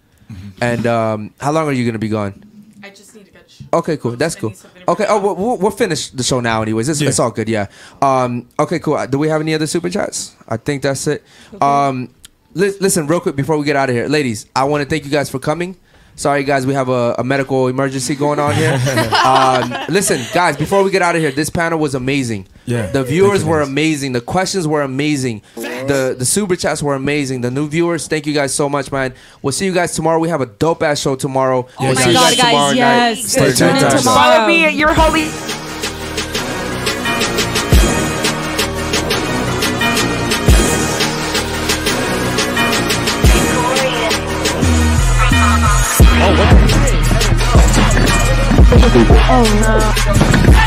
And 0.60 0.86
um, 0.86 1.34
how 1.40 1.52
long 1.52 1.68
are 1.68 1.72
you 1.72 1.84
gonna 1.84 1.98
be 1.98 2.08
gone? 2.08 2.42
I 2.82 2.90
just 2.90 3.14
need 3.14 3.26
to 3.26 3.32
get. 3.32 3.44
Okay, 3.72 3.96
cool. 3.96 4.12
That's 4.16 4.34
cool. 4.34 4.52
Okay. 4.88 5.06
Oh, 5.08 5.20
we'll, 5.20 5.34
we'll, 5.36 5.56
we'll 5.58 5.70
finish 5.70 6.10
the 6.10 6.22
show 6.22 6.40
now, 6.40 6.62
anyways. 6.62 6.88
It's, 6.88 7.00
Yeah. 7.00 7.08
it's 7.08 7.18
all 7.18 7.30
good. 7.30 7.48
Yeah. 7.48 7.66
Um. 8.02 8.48
Okay. 8.58 8.78
Cool. 8.78 9.06
Do 9.06 9.18
we 9.18 9.28
have 9.28 9.40
any 9.40 9.54
other 9.54 9.66
super 9.66 9.90
chats? 9.90 10.34
I 10.48 10.56
think 10.56 10.82
that's 10.82 11.06
it. 11.06 11.22
Um. 11.60 12.10
Li- 12.54 12.76
listen, 12.80 13.06
real 13.06 13.20
quick 13.20 13.36
before 13.36 13.56
we 13.58 13.64
get 13.64 13.74
out 13.76 13.90
of 13.90 13.96
here, 13.96 14.06
ladies. 14.08 14.46
I 14.54 14.64
want 14.64 14.82
to 14.84 14.88
thank 14.88 15.04
you 15.04 15.10
guys 15.10 15.28
for 15.28 15.38
coming. 15.38 15.76
Sorry, 16.16 16.44
guys, 16.44 16.66
we 16.66 16.74
have 16.74 16.88
a, 16.88 17.16
a 17.18 17.24
medical 17.24 17.66
emergency 17.68 18.14
going 18.14 18.38
on 18.38 18.54
here. 18.54 18.72
um, 19.24 19.74
listen, 19.88 20.20
guys, 20.32 20.56
before 20.56 20.84
we 20.84 20.90
get 20.90 21.02
out 21.02 21.16
of 21.16 21.20
here, 21.20 21.32
this 21.32 21.50
panel 21.50 21.78
was 21.78 21.94
amazing. 21.94 22.46
Yeah. 22.66 22.86
The 22.86 23.02
viewers 23.02 23.44
were 23.44 23.60
guys. 23.60 23.68
amazing. 23.68 24.12
The 24.12 24.20
questions 24.20 24.68
were 24.68 24.82
amazing. 24.82 25.42
the 25.54 26.14
the 26.16 26.24
super 26.24 26.56
chats 26.56 26.82
were 26.82 26.94
amazing. 26.94 27.40
The 27.40 27.50
new 27.50 27.68
viewers, 27.68 28.06
thank 28.06 28.26
you 28.26 28.32
guys 28.32 28.54
so 28.54 28.68
much, 28.68 28.92
man. 28.92 29.14
We'll 29.42 29.52
see 29.52 29.66
you 29.66 29.74
guys 29.74 29.94
tomorrow. 29.94 30.18
We 30.20 30.28
have 30.28 30.40
a 30.40 30.46
dope 30.46 30.82
ass 30.82 31.00
show 31.00 31.16
tomorrow. 31.16 31.66
Oh 31.68 31.84
we'll 31.84 31.94
my 31.94 32.00
see 32.00 32.10
you 32.10 32.14
God, 32.14 32.30
guys 32.30 32.36
guys, 32.36 32.50
tomorrow 32.50 32.72
yes. 32.72 33.16
night. 33.16 33.26
Stay 33.26 33.66
tuned 33.66 33.80
tomorrow. 33.80 34.00
Follow 34.00 34.46
me 34.46 34.64
at 34.64 34.74
your 34.74 34.94
holy. 34.94 35.73
Oh 48.76 49.44
no. 49.60 50.63